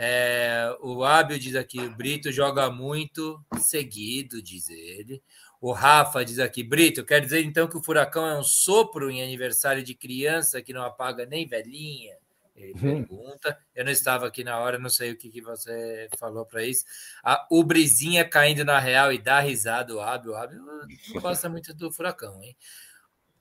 É, 0.00 0.76
o 0.80 1.04
Ábio 1.04 1.38
diz 1.38 1.54
aqui: 1.56 1.80
o 1.80 1.94
Brito 1.94 2.30
joga 2.30 2.70
muito 2.70 3.44
seguido, 3.60 4.40
diz 4.42 4.68
ele. 4.68 5.22
O 5.60 5.72
Rafa 5.72 6.24
diz 6.24 6.38
aqui, 6.38 6.62
Brito, 6.62 7.04
quer 7.04 7.20
dizer 7.20 7.44
então 7.44 7.66
que 7.66 7.76
o 7.76 7.82
furacão 7.82 8.26
é 8.26 8.38
um 8.38 8.44
sopro 8.44 9.10
em 9.10 9.22
aniversário 9.22 9.82
de 9.82 9.94
criança 9.94 10.62
que 10.62 10.72
não 10.72 10.82
apaga 10.82 11.26
nem 11.26 11.46
velhinha? 11.46 12.14
Ele 12.54 12.74
hum. 12.76 13.04
pergunta. 13.04 13.58
Eu 13.74 13.84
não 13.84 13.92
estava 13.92 14.26
aqui 14.26 14.42
na 14.42 14.58
hora, 14.58 14.78
não 14.78 14.90
sei 14.90 15.12
o 15.12 15.16
que, 15.16 15.30
que 15.30 15.40
você 15.40 16.08
falou 16.18 16.44
para 16.44 16.64
isso. 16.64 16.84
A 17.22 17.46
Ubrizinha 17.50 18.24
caindo 18.24 18.64
na 18.64 18.78
real 18.78 19.12
e 19.12 19.18
dá 19.18 19.40
risada, 19.40 19.94
o 19.94 20.00
Ábio. 20.00 20.32
O 20.32 20.36
Ábio 20.36 20.60
não 20.60 21.20
gosta 21.20 21.48
muito 21.50 21.72
do 21.74 21.90
furacão, 21.90 22.42
hein? 22.42 22.56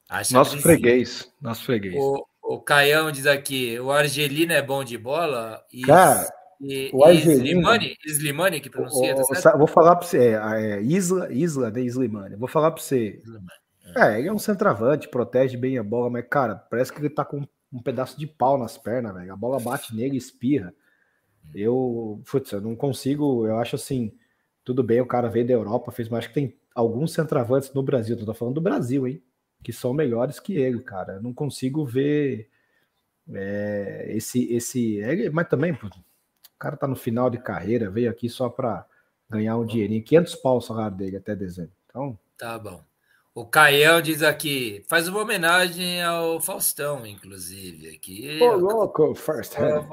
Acha 0.09 0.33
nosso 0.33 0.57
freguês, 0.59 1.29
nosso 1.41 1.65
freguês. 1.65 1.95
O, 1.97 2.25
o 2.41 2.61
Caião 2.61 3.11
diz 3.11 3.25
aqui: 3.25 3.77
o 3.79 3.91
Argelino 3.91 4.53
é 4.53 4.61
bom 4.61 4.83
de 4.83 4.97
bola? 4.97 5.65
E... 5.71 5.81
Cara, 5.81 6.31
e, 6.59 6.89
o 6.91 7.09
Slimani, 7.09 7.95
Slimani 8.05 8.59
que 8.59 8.69
pronuncia, 8.69 9.15
o, 9.15 9.41
tá 9.41 9.55
Vou 9.55 9.67
falar 9.67 9.95
para 9.95 10.07
você, 10.07 10.29
é, 10.29 10.77
é, 10.77 10.81
Isla, 10.81 11.31
Isla 11.31 11.71
de 11.71 11.81
Slimani. 11.85 12.35
Vou 12.35 12.47
falar 12.47 12.71
para 12.71 12.81
você. 12.81 13.21
É. 13.95 14.15
é, 14.15 14.19
ele 14.19 14.27
é 14.27 14.33
um 14.33 14.39
centroavante, 14.39 15.07
protege 15.07 15.55
bem 15.55 15.77
a 15.77 15.83
bola, 15.83 16.09
mas, 16.09 16.25
cara, 16.29 16.55
parece 16.55 16.91
que 16.91 16.99
ele 16.99 17.09
tá 17.09 17.23
com 17.23 17.47
um 17.71 17.81
pedaço 17.81 18.17
de 18.17 18.25
pau 18.25 18.57
nas 18.57 18.77
pernas, 18.77 19.13
velho. 19.13 19.31
A 19.31 19.35
bola 19.35 19.59
bate 19.59 19.95
nele 19.95 20.15
e 20.15 20.17
espirra. 20.17 20.73
Eu, 21.53 22.21
putz, 22.29 22.51
eu 22.51 22.61
não 22.61 22.75
consigo, 22.75 23.45
eu 23.47 23.57
acho 23.57 23.75
assim, 23.75 24.13
tudo 24.63 24.83
bem, 24.83 24.99
o 24.99 25.05
cara 25.05 25.29
veio 25.29 25.47
da 25.47 25.53
Europa, 25.53 25.91
fez, 25.91 26.09
mas 26.09 26.19
acho 26.19 26.29
que 26.29 26.33
tem 26.33 26.57
alguns 26.75 27.13
centroavantes 27.13 27.73
no 27.73 27.81
Brasil, 27.81 28.17
tô 28.17 28.33
falando 28.33 28.55
do 28.55 28.61
Brasil, 28.61 29.07
hein, 29.07 29.23
que 29.63 29.71
são 29.71 29.93
melhores 29.93 30.39
que 30.39 30.55
ele, 30.57 30.81
cara. 30.81 31.13
Eu 31.13 31.21
não 31.21 31.33
consigo 31.33 31.85
ver 31.85 32.49
é, 33.33 34.07
esse, 34.09 34.51
esse, 34.53 34.99
mas 35.31 35.47
também, 35.47 35.73
putz, 35.73 35.97
o 36.57 36.59
cara 36.59 36.75
tá 36.75 36.87
no 36.87 36.95
final 36.95 37.29
de 37.29 37.37
carreira, 37.37 37.87
veio 37.87 38.09
aqui 38.09 38.27
só 38.27 38.49
para 38.49 38.83
ganhar 39.29 39.55
um 39.57 39.65
dinheirinho. 39.65 40.03
500 40.03 40.35
pau 40.35 40.57
o 40.57 40.61
salário 40.61 40.97
dele 40.97 41.17
até 41.17 41.35
dezembro. 41.35 41.71
Então. 41.85 42.17
Tá 42.35 42.57
bom. 42.57 42.83
O 43.35 43.45
Caião 43.45 44.01
diz 44.01 44.23
aqui, 44.23 44.83
faz 44.89 45.07
uma 45.07 45.21
homenagem 45.21 46.01
ao 46.01 46.41
Faustão, 46.41 47.05
inclusive. 47.05 47.95
Aqui. 47.95 48.39
Ô, 48.41 48.55
louco, 48.55 49.13
first 49.13 49.53
hand. 49.55 49.85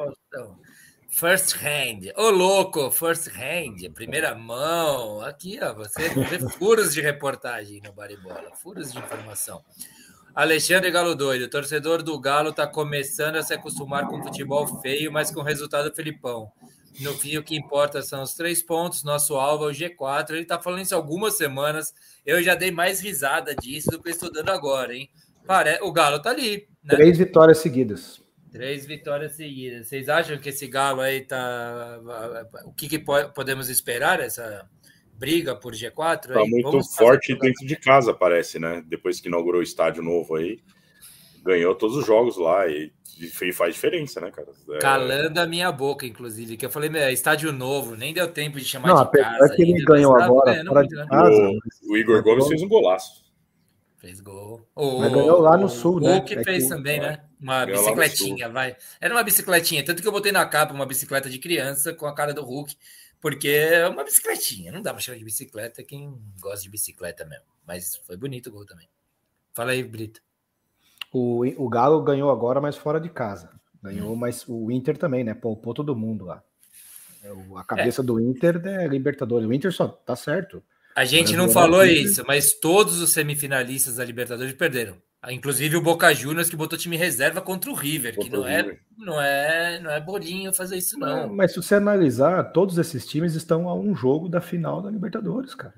First 1.11 1.55
hand. 1.63 2.11
Ô, 2.17 2.31
louco, 2.31 2.91
first 2.91 3.29
hand. 3.29 3.91
Primeira 3.93 4.35
mão. 4.35 5.21
Aqui, 5.21 5.59
ó, 5.63 5.75
você 5.75 6.09
vê 6.09 6.49
furos 6.49 6.95
de 6.95 7.03
reportagem 7.03 7.83
no 7.85 7.93
Baribola, 7.93 8.57
furos 8.57 8.91
de 8.91 8.99
informação. 8.99 9.63
Alexandre 10.35 10.91
Galo 10.91 11.15
doido, 11.15 11.49
torcedor 11.49 12.03
do 12.03 12.19
Galo 12.19 12.51
está 12.51 12.67
começando 12.67 13.37
a 13.37 13.43
se 13.43 13.55
acostumar 13.55 14.09
com 14.09 14.23
futebol 14.23 14.67
feio, 14.81 15.13
mas 15.13 15.31
com 15.31 15.43
resultado 15.43 15.95
Felipão. 15.95 16.51
No 17.01 17.13
fim, 17.15 17.37
o 17.37 17.43
que 17.43 17.57
importa 17.57 18.03
são 18.03 18.23
os 18.23 18.35
três 18.35 18.63
pontos. 18.63 19.03
Nosso 19.03 19.35
alvo 19.35 19.69
é 19.69 19.73
o 19.73 19.75
G4. 19.75 20.31
Ele 20.31 20.43
está 20.43 20.61
falando 20.61 20.83
isso 20.83 20.95
há 20.95 20.99
algumas 20.99 21.37
semanas. 21.37 21.93
Eu 22.25 22.43
já 22.43 22.55
dei 22.55 22.71
mais 22.71 23.01
risada 23.01 23.55
disso 23.55 23.91
do 23.91 24.03
que 24.03 24.11
estou 24.11 24.33
dando 24.33 24.51
agora, 24.51 24.95
hein? 24.95 25.11
Pare... 25.47 25.79
O 25.83 25.93
Galo 25.93 26.21
tá 26.21 26.31
ali. 26.31 26.69
Né? 26.83 26.95
Três 26.95 27.19
vitórias 27.19 27.59
seguidas. 27.59 28.23
Três 28.53 28.87
vitórias 28.87 29.33
seguidas. 29.33 29.89
Vocês 29.89 30.09
acham 30.09 30.39
que 30.39 30.51
esse 30.51 30.69
Galo 30.69 31.01
aí 31.01 31.23
tá. 31.23 32.01
O 32.65 32.73
que, 32.73 32.89
que 32.89 32.99
podemos 32.99 33.69
esperar? 33.69 34.21
Essa 34.21 34.69
briga 35.19 35.55
por 35.55 35.73
G4? 35.73 36.33
Tá 36.33 36.45
muito 36.47 36.71
Vamos 36.71 36.95
forte 36.95 37.35
dentro 37.39 37.67
de 37.67 37.77
casa, 37.77 38.13
parece, 38.13 38.59
né? 38.59 38.83
Depois 38.87 39.21
que 39.21 39.29
inaugurou 39.29 39.61
o 39.61 39.65
estádio 39.65 40.03
novo 40.03 40.37
aí. 40.37 40.61
Ganhou 41.43 41.75
todos 41.75 41.97
os 41.97 42.07
jogos 42.07 42.39
lá 42.39 42.67
e 42.67 42.91
faz 43.53 43.75
diferença, 43.75 44.21
né, 44.21 44.31
cara? 44.31 44.49
É... 44.73 44.79
Calando 44.79 45.39
a 45.39 45.47
minha 45.47 45.71
boca, 45.71 46.07
inclusive, 46.07 46.57
que 46.57 46.67
eu 46.67 46.71
falei, 46.71 46.91
meu, 46.91 47.09
estádio 47.11 47.53
novo, 47.53 47.97
nem 47.97 48.13
deu 48.13 48.29
tempo 48.29 48.59
de 48.59 48.65
chamar 48.65 48.89
não, 48.89 49.05
de 49.05 49.11
casa. 49.11 49.55
que 49.55 49.63
ele 49.63 49.85
ganhou 49.85 50.17
agora, 50.17 50.65
fora 50.65 50.87
de 50.87 51.07
casa. 51.07 51.51
O, 51.83 51.93
o 51.93 51.97
Igor 51.97 52.23
Gomes 52.23 52.49
fez 52.49 52.63
um 52.63 52.69
golaço. 52.69 53.25
Fez 53.99 54.21
gol. 54.21 54.69
O, 54.75 55.01
Mas 55.01 55.13
ganhou 55.13 55.41
lá 55.41 55.57
no 55.57 55.69
sul, 55.69 56.01
né? 56.01 56.19
O 56.19 56.25
que 56.25 56.35
é 56.35 56.45
fez 56.45 56.65
que... 56.65 56.69
também, 56.69 57.01
né? 57.01 57.21
Uma 57.41 57.65
ganhou 57.65 57.81
bicicletinha, 57.81 58.49
vai. 58.51 58.77
Era 59.01 59.15
uma 59.15 59.23
bicicletinha, 59.23 59.85
tanto 59.85 60.03
que 60.03 60.09
eu 60.09 60.13
botei 60.13 60.33
na 60.33 60.45
capa 60.45 60.75
uma 60.75 60.85
bicicleta 60.85 61.31
de 61.31 61.39
criança 61.39 61.95
com 61.95 62.07
a 62.07 62.15
cara 62.15 62.35
do 62.35 62.43
Hulk, 62.43 62.77
porque 63.25 63.49
é 63.49 63.89
uma 63.89 64.05
bicicletinha. 64.05 64.71
Não 64.71 64.83
dá 64.83 64.93
pra 64.93 65.01
chamar 65.01 65.17
de 65.17 65.25
bicicleta 65.25 65.83
quem 65.83 66.15
gosta 66.39 66.61
de 66.61 66.69
bicicleta 66.69 67.25
mesmo. 67.25 67.47
Mas 67.67 67.97
foi 68.07 68.19
bonito 68.19 68.49
o 68.49 68.53
gol 68.53 68.67
também. 68.67 68.87
Fala 69.55 69.71
aí, 69.71 69.83
Brito. 69.83 70.21
O, 71.11 71.43
o 71.57 71.67
Galo 71.71 72.03
ganhou 72.03 72.31
agora, 72.31 72.61
mas 72.61 72.77
fora 72.77 73.01
de 73.01 73.09
casa. 73.09 73.49
Ganhou, 73.83 74.13
hum. 74.13 74.17
mas 74.17 74.45
o 74.47 74.71
Inter 74.71 74.99
também, 74.99 75.25
né? 75.25 75.33
Poupou 75.33 75.73
todo 75.73 75.97
mundo 75.97 76.27
lá. 76.27 76.43
É, 77.23 77.31
a 77.57 77.65
cabeça 77.65 78.03
é. 78.03 78.05
do 78.05 78.21
Inter 78.21 78.61
é 78.63 78.87
Libertadores. 78.87 79.49
O 79.49 79.53
Inter 79.55 79.73
só 79.73 79.89
tá 79.89 80.15
certo. 80.15 80.63
A 80.95 81.07
gente 81.07 81.35
não 81.35 81.49
falou 81.49 81.83
isso, 81.83 82.23
mas 82.27 82.53
todos 82.53 83.01
os 83.01 83.11
semifinalistas 83.15 83.97
da 83.97 84.05
Libertadores 84.05 84.53
perderam. 84.53 84.99
Inclusive 85.31 85.77
o 85.77 85.83
Boca 85.83 86.13
Juniors 86.13 86.51
que 86.51 86.57
botou 86.57 86.79
time 86.79 86.97
reserva 86.97 87.41
contra 87.41 87.71
o 87.71 87.75
River, 87.75 88.19
que 88.19 88.29
não 88.29 88.47
é, 88.47 88.79
não 88.99 89.21
é, 89.21 89.81
não 89.81 89.91
é 89.91 90.01
bolinho 90.01 90.53
fazer 90.53 90.77
isso 90.77 90.99
não. 90.99 91.29
não. 91.29 91.35
Mas 91.35 91.53
se 91.53 91.57
você 91.57 91.75
analisar, 91.77 92.53
todos 92.53 92.77
esses 92.79 93.07
times 93.07 93.35
estão 93.35 93.69
a 93.69 93.75
um 93.75 93.95
jogo 93.95 94.29
da 94.29 94.41
final 94.41 94.83
da 94.83 94.91
Libertadores, 94.91 95.55
cara. 95.55 95.75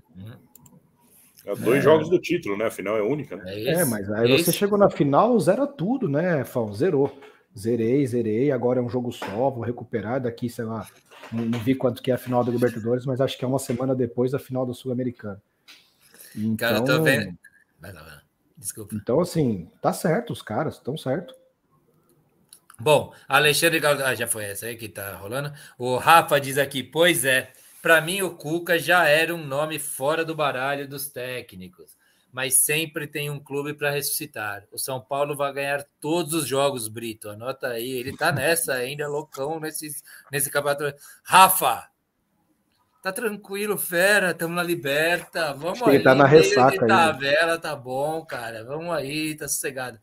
É 1.45 1.55
dois 1.55 1.79
é. 1.79 1.83
jogos 1.83 2.11
do 2.11 2.19
título, 2.19 2.57
né? 2.57 2.67
A 2.67 2.71
final 2.71 2.97
é 2.97 3.03
única. 3.03 3.37
Né? 3.37 3.45
É, 3.47 3.73
é, 3.75 3.85
mas 3.85 4.11
aí 4.11 4.33
é 4.33 4.39
você 4.39 4.51
chegou 4.51 4.77
na 4.77 4.91
final, 4.91 5.39
zera 5.39 5.67
tudo, 5.67 6.09
né, 6.09 6.45
Fão? 6.45 6.73
Zerou. 6.75 7.17
Zerei, 7.57 8.07
zerei, 8.07 8.53
agora 8.53 8.81
é 8.81 8.83
um 8.83 8.89
jogo 8.89 9.11
só, 9.11 9.49
vou 9.49 9.63
recuperar 9.63 10.21
daqui, 10.21 10.47
sei 10.47 10.67
lá, 10.67 10.87
não, 11.33 11.59
vi 11.61 11.75
quanto 11.75 12.03
que 12.03 12.11
é 12.11 12.15
a 12.15 12.19
final 12.19 12.45
da 12.45 12.53
Libertadores, 12.53 13.07
mas 13.07 13.19
acho 13.19 13.39
que 13.39 13.47
é 13.47 13.49
uma 13.49 13.59
semana 13.59 13.95
depois 13.95 14.33
da 14.33 14.39
final 14.39 14.67
do 14.67 14.75
Sul-Americano. 14.75 15.41
Então, 16.37 16.57
Cara, 16.57 16.85
tô 16.85 17.03
vendo. 17.03 17.35
Desculpa. 18.67 18.97
Então, 18.97 19.21
assim, 19.21 19.71
tá 19.81 19.93
certo, 19.93 20.33
os 20.33 20.43
caras, 20.43 20.75
estão 20.75 20.97
certo. 20.97 21.33
Bom, 22.81 23.15
Alexandre 23.29 23.81
ah, 23.87 24.15
já 24.15 24.27
foi 24.27 24.45
essa 24.45 24.67
aí 24.67 24.77
que 24.77 24.89
tá 24.89 25.15
rolando. 25.17 25.53
O 25.79 25.97
Rafa 25.97 26.41
diz 26.41 26.59
aqui, 26.59 26.83
pois 26.83 27.25
é, 27.25 27.53
para 27.81 28.01
mim 28.01 28.23
o 28.23 28.35
Cuca 28.35 28.77
já 28.77 29.07
era 29.07 29.33
um 29.33 29.47
nome 29.47 29.79
fora 29.79 30.25
do 30.25 30.35
baralho 30.35 30.89
dos 30.89 31.09
técnicos 31.09 31.97
mas 32.37 32.57
sempre 32.57 33.07
tem 33.07 33.31
um 33.31 33.41
clube 33.41 33.73
para 33.73 33.89
ressuscitar. 33.91 34.67
O 34.71 34.77
São 34.77 35.01
Paulo 35.01 35.35
vai 35.35 35.51
ganhar 35.55 35.87
todos 35.99 36.35
os 36.35 36.47
jogos, 36.47 36.87
Brito. 36.87 37.31
Anota 37.31 37.69
aí, 37.69 37.91
ele 37.91 38.15
tá 38.15 38.31
nessa 38.31 38.75
ainda, 38.75 39.09
loucão, 39.09 39.59
nesse, 39.59 39.91
nesse 40.31 40.51
campeonato. 40.51 40.95
Rafa, 41.25 41.89
tá 43.07 43.13
tranquilo, 43.13 43.79
fera, 43.79 44.33
estamos 44.33 44.57
na 44.57 44.65
liberta. 44.65 45.53
Vamos 45.53 45.81
aí. 45.83 45.95
Ele 45.95 46.03
tá 46.03 46.13
na 46.13 46.27
ressaca 46.27 46.85
tá, 46.89 47.13
aí. 47.13 47.19
vela, 47.21 47.57
tá 47.57 47.77
bom, 47.77 48.27
cara. 48.27 48.65
Vamos 48.65 48.93
aí, 48.97 49.37
tá 49.37 49.47
sossegado. 49.47 49.97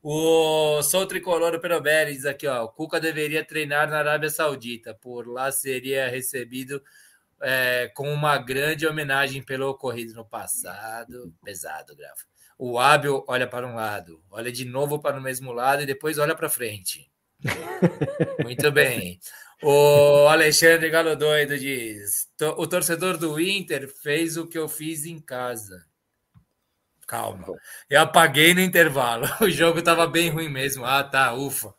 O 0.00 0.80
Sou 0.82 1.04
Tricolor 1.04 1.58
Perobelli 1.58 2.12
diz 2.14 2.24
aqui, 2.24 2.46
ó, 2.46 2.62
o 2.62 2.68
Cuca 2.68 3.00
deveria 3.00 3.44
treinar 3.44 3.90
na 3.90 3.98
Arábia 3.98 4.30
Saudita, 4.30 4.94
por 4.94 5.26
lá 5.26 5.50
seria 5.50 6.08
recebido 6.08 6.80
é, 7.42 7.90
com 7.92 8.12
uma 8.12 8.38
grande 8.38 8.86
homenagem 8.86 9.42
pelo 9.42 9.70
ocorrido 9.70 10.14
no 10.14 10.24
passado. 10.24 11.34
Pesado, 11.44 11.96
Grafa. 11.96 12.24
O 12.56 12.78
hábil 12.78 13.24
olha 13.26 13.48
para 13.48 13.66
um 13.66 13.74
lado, 13.74 14.22
olha 14.30 14.52
de 14.52 14.64
novo 14.64 15.00
para 15.00 15.18
o 15.18 15.22
mesmo 15.22 15.52
lado 15.52 15.82
e 15.82 15.86
depois 15.86 16.18
olha 16.18 16.36
para 16.36 16.48
frente. 16.48 17.10
Muito 18.44 18.70
bem. 18.70 19.18
O 19.62 20.28
Alexandre 20.28 20.90
Galo 20.90 21.16
Doido 21.16 21.58
diz: 21.58 22.28
o 22.56 22.66
torcedor 22.66 23.16
do 23.16 23.40
Inter 23.40 23.88
fez 24.02 24.36
o 24.36 24.46
que 24.46 24.58
eu 24.58 24.68
fiz 24.68 25.04
em 25.06 25.18
casa. 25.20 25.84
Calma. 27.06 27.46
Eu 27.88 28.00
apaguei 28.00 28.54
no 28.54 28.60
intervalo. 28.60 29.26
O 29.40 29.50
jogo 29.50 29.78
estava 29.78 30.06
bem 30.06 30.30
ruim 30.30 30.48
mesmo. 30.48 30.84
Ah, 30.84 31.04
tá, 31.04 31.32
ufa. 31.34 31.74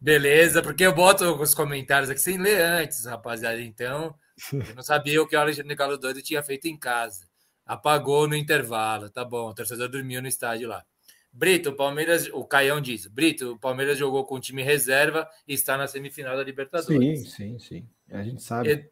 Beleza, 0.00 0.62
porque 0.62 0.84
eu 0.84 0.94
boto 0.94 1.24
os 1.40 1.54
comentários 1.54 2.08
aqui 2.08 2.20
sem 2.20 2.38
ler 2.38 2.62
antes, 2.62 3.04
rapaziada. 3.04 3.60
Então, 3.60 4.14
eu 4.52 4.74
não 4.74 4.82
sabia 4.82 5.20
o 5.20 5.26
que 5.26 5.36
o 5.36 5.40
Alexandre 5.40 5.74
Galo 5.74 5.98
Doido 5.98 6.22
tinha 6.22 6.42
feito 6.42 6.66
em 6.66 6.78
casa. 6.78 7.28
Apagou 7.66 8.26
no 8.26 8.34
intervalo. 8.34 9.10
Tá 9.10 9.24
bom, 9.24 9.50
o 9.50 9.54
torcedor 9.54 9.88
dormiu 9.88 10.22
no 10.22 10.28
estádio 10.28 10.68
lá. 10.68 10.84
Brito, 11.32 11.70
o 11.70 11.76
Palmeiras, 11.76 12.28
o 12.32 12.44
Caião 12.44 12.80
diz: 12.80 13.06
Brito, 13.06 13.52
o 13.52 13.58
Palmeiras 13.58 13.96
jogou 13.96 14.24
com 14.24 14.34
o 14.34 14.40
time 14.40 14.62
reserva 14.62 15.28
e 15.46 15.54
está 15.54 15.76
na 15.76 15.86
semifinal 15.86 16.36
da 16.36 16.42
Libertadores. 16.42 17.32
Sim, 17.32 17.58
sim, 17.58 17.58
sim. 17.58 17.88
A 18.10 18.22
gente 18.22 18.42
sabe. 18.42 18.90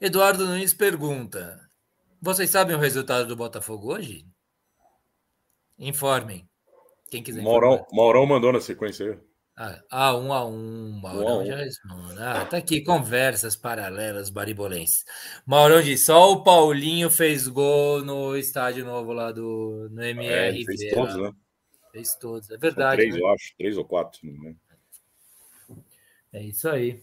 Eduardo 0.00 0.46
Nunes 0.46 0.74
pergunta: 0.74 1.68
Vocês 2.20 2.50
sabem 2.50 2.76
o 2.76 2.78
resultado 2.78 3.26
do 3.26 3.36
Botafogo 3.36 3.94
hoje? 3.94 4.26
Informem. 5.78 6.48
Quem 7.10 7.22
quiser. 7.22 7.42
Maurão, 7.42 7.86
Maurão 7.92 8.26
mandou 8.26 8.52
na 8.52 8.60
sequência. 8.60 9.12
Ah, 9.12 9.25
ah, 9.58 10.14
um 10.14 10.34
a 10.34 10.44
um, 10.44 11.00
Maurão 11.00 11.42
um 11.42 11.46
já 11.46 11.56
responde. 11.56 12.18
Ah, 12.18 12.44
tá 12.44 12.58
aqui, 12.58 12.82
conversas 12.82 13.56
paralelas 13.56 14.28
baribolenses. 14.28 15.02
Maurão 15.46 15.80
diz, 15.80 16.04
só 16.04 16.30
o 16.32 16.42
Paulinho 16.42 17.08
fez 17.08 17.48
gol 17.48 18.04
no 18.04 18.36
estádio 18.36 18.84
novo 18.84 19.14
lá 19.14 19.32
do 19.32 19.88
no 19.90 20.04
MR. 20.04 20.60
É, 20.60 20.64
fez 20.64 20.92
todos, 20.92 21.16
né? 21.16 21.32
Fez 21.90 22.14
todos, 22.16 22.50
é 22.50 22.58
verdade. 22.58 23.00
São 23.00 23.10
três, 23.10 23.14
né? 23.14 23.20
eu 23.20 23.28
acho, 23.28 23.54
três 23.56 23.78
ou 23.78 23.84
quatro. 23.86 24.20
Né? 24.24 24.54
É 26.34 26.42
isso 26.42 26.68
aí. 26.68 27.02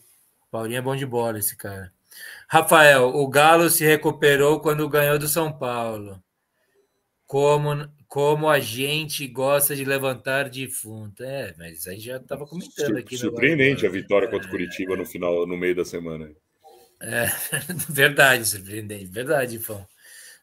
Paulinho 0.51 0.77
é 0.77 0.81
bom 0.81 0.95
de 0.95 1.07
bola, 1.07 1.39
esse 1.39 1.57
cara. 1.57 1.91
Rafael, 2.47 3.15
o 3.15 3.27
Galo 3.27 3.67
se 3.67 3.83
recuperou 3.83 4.59
quando 4.59 4.87
ganhou 4.87 5.17
do 5.17 5.27
São 5.27 5.51
Paulo. 5.51 6.23
Como, 7.25 7.71
como 8.13 8.47
a 8.47 8.59
gente 8.59 9.25
gosta 9.25 9.75
de 9.75 9.83
levantar 9.83 10.47
defunto. 10.47 11.23
É, 11.23 11.51
mas 11.57 11.87
aí 11.87 11.99
já 11.99 12.17
estava 12.17 12.45
comentando 12.45 12.95
aqui. 12.95 13.17
Surpreendente 13.17 13.87
a 13.87 13.89
vitória 13.89 14.27
contra 14.27 14.47
o 14.47 14.51
Curitiba 14.51 14.95
no 14.95 15.03
final, 15.03 15.47
no 15.47 15.57
meio 15.57 15.75
da 15.75 15.83
semana. 15.83 16.29
É, 17.01 17.25
verdade, 17.89 18.45
surpreendente, 18.45 19.05
verdade, 19.05 19.57
Fão. 19.57 19.83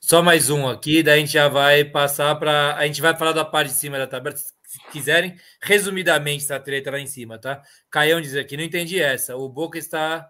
Só 0.00 0.20
mais 0.20 0.50
um 0.50 0.66
aqui, 0.66 1.00
daí 1.00 1.18
a 1.18 1.20
gente 1.20 1.32
já 1.32 1.46
vai 1.46 1.84
passar 1.84 2.34
para. 2.40 2.74
A 2.74 2.84
gente 2.88 3.00
vai 3.00 3.16
falar 3.16 3.30
da 3.30 3.44
parte 3.44 3.68
de 3.68 3.76
cima 3.76 3.98
da 3.98 4.06
tabela. 4.08 4.36
Se 4.36 4.52
quiserem, 4.90 5.36
resumidamente, 5.62 6.42
essa 6.42 6.58
treta 6.58 6.90
lá 6.90 6.98
em 6.98 7.06
cima, 7.06 7.38
tá? 7.38 7.62
Caião 7.88 8.20
diz 8.20 8.34
aqui: 8.34 8.56
não 8.56 8.64
entendi 8.64 8.98
essa. 9.00 9.36
O 9.36 9.48
Boca 9.48 9.78
está 9.78 10.28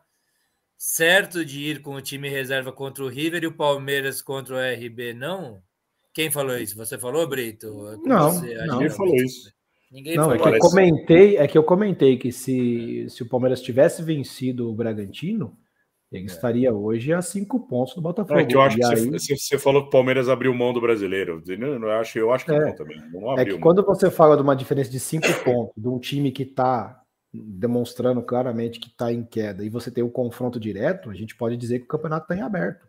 certo 0.77 1.43
de 1.43 1.59
ir 1.59 1.81
com 1.81 1.95
o 1.95 2.03
time 2.03 2.29
reserva 2.29 2.71
contra 2.71 3.03
o 3.03 3.09
River 3.09 3.45
e 3.45 3.47
o 3.47 3.57
Palmeiras 3.57 4.21
contra 4.21 4.57
o 4.57 4.59
RB, 4.59 5.15
não? 5.15 5.63
Quem 6.13 6.31
falou 6.31 6.57
isso? 6.57 6.77
Você 6.77 6.99
falou, 6.99 7.29
Brito? 7.29 7.99
Não, 8.05 8.33
Você, 8.33 8.55
não. 8.67 8.75
ninguém 8.75 8.91
falou 8.91 9.15
isso. 9.15 9.53
Ninguém 9.91 10.17
não, 10.17 10.25
falou. 10.25 10.37
é 10.37 10.51
que 10.51 10.57
eu 10.57 10.59
comentei, 10.59 11.37
é 11.37 11.49
que 11.49 11.59
eu 11.59 11.65
comentei 11.65 12.17
que 12.17 12.31
se, 12.31 13.07
se 13.09 13.23
o 13.23 13.29
Palmeiras 13.29 13.61
tivesse 13.61 14.03
vencido 14.03 14.71
o 14.71 14.75
Bragantino, 14.75 15.57
ele 16.13 16.25
é. 16.25 16.27
estaria 16.27 16.73
hoje 16.73 17.13
a 17.13 17.23
cinco 17.23 17.61
pontos 17.61 17.95
do 17.95 18.01
Botafogo. 18.01 18.39
é 18.39 18.45
que 18.45 18.57
eu 18.57 18.63
acho 18.63 18.77
que 18.77 18.85
aí... 18.85 19.11
você, 19.11 19.37
você, 19.37 19.59
falou 19.59 19.83
que 19.83 19.89
o 19.89 19.93
Palmeiras 19.93 20.29
abriu 20.29 20.53
mão 20.53 20.73
do 20.73 20.81
brasileiro. 20.81 21.43
Eu 21.47 21.91
acho, 21.93 22.19
eu 22.19 22.33
acho 22.33 22.45
que 22.45 22.53
é, 22.53 22.59
não 22.59 22.75
também. 22.75 23.01
Não 23.13 23.39
é 23.39 23.45
que 23.45 23.53
mão. 23.53 23.61
quando 23.61 23.85
você 23.85 24.11
fala 24.11 24.37
de 24.37 24.43
uma 24.43 24.57
diferença 24.57 24.91
de 24.91 24.99
cinco 24.99 25.29
pontos, 25.45 25.73
de 25.77 25.89
um 25.89 25.99
time 25.99 26.33
que 26.33 26.43
está 26.43 27.01
demonstrando 27.33 28.21
claramente 28.23 28.81
que 28.81 28.89
está 28.89 29.13
em 29.13 29.25
queda, 29.25 29.65
e 29.65 29.69
você 29.69 29.89
tem 29.89 30.03
o 30.03 30.09
um 30.09 30.11
confronto 30.11 30.59
direto, 30.59 31.11
a 31.11 31.15
gente 31.15 31.37
pode 31.37 31.57
dizer 31.57 31.79
que 31.79 31.85
o 31.85 31.89
campeonato 31.89 32.25
está 32.25 32.37
em 32.37 32.45
aberto. 32.45 32.89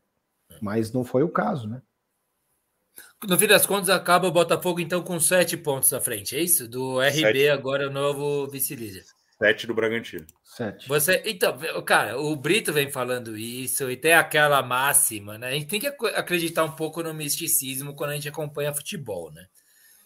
Mas 0.60 0.92
não 0.92 1.04
foi 1.04 1.22
o 1.22 1.30
caso, 1.30 1.70
né? 1.70 1.82
No 3.28 3.38
fim 3.38 3.46
das 3.46 3.68
contas, 3.68 3.90
acaba 3.90 4.28
o 4.28 4.32
Botafogo 4.32 4.80
então 4.80 5.04
com 5.04 5.20
sete 5.20 5.56
pontos 5.56 5.94
à 5.94 6.02
frente, 6.02 6.36
é 6.36 6.42
isso? 6.42 6.68
Do 6.68 7.00
RB, 7.00 7.20
sete. 7.20 7.50
agora 7.50 7.88
o 7.88 7.92
novo 7.92 8.48
vice-líder. 8.48 9.04
Sete 9.38 9.68
do 9.68 9.76
Bragantino. 9.76 10.26
Sete. 10.44 10.88
Você, 10.88 11.22
então, 11.26 11.58
cara, 11.84 12.20
o 12.20 12.36
Brito 12.36 12.74
vem 12.74 12.92
falando 12.92 13.38
isso 13.38 13.90
e 13.92 13.96
tem 13.96 14.14
aquela 14.14 14.62
máxima, 14.64 15.38
né? 15.38 15.50
A 15.50 15.52
gente 15.52 15.68
tem 15.68 15.80
que 15.80 15.88
acreditar 15.88 16.64
um 16.64 16.72
pouco 16.72 17.04
no 17.04 17.14
misticismo 17.14 17.96
quando 17.96 18.12
a 18.12 18.16
gente 18.16 18.30
acompanha 18.30 18.74
futebol, 18.74 19.32
né? 19.32 19.46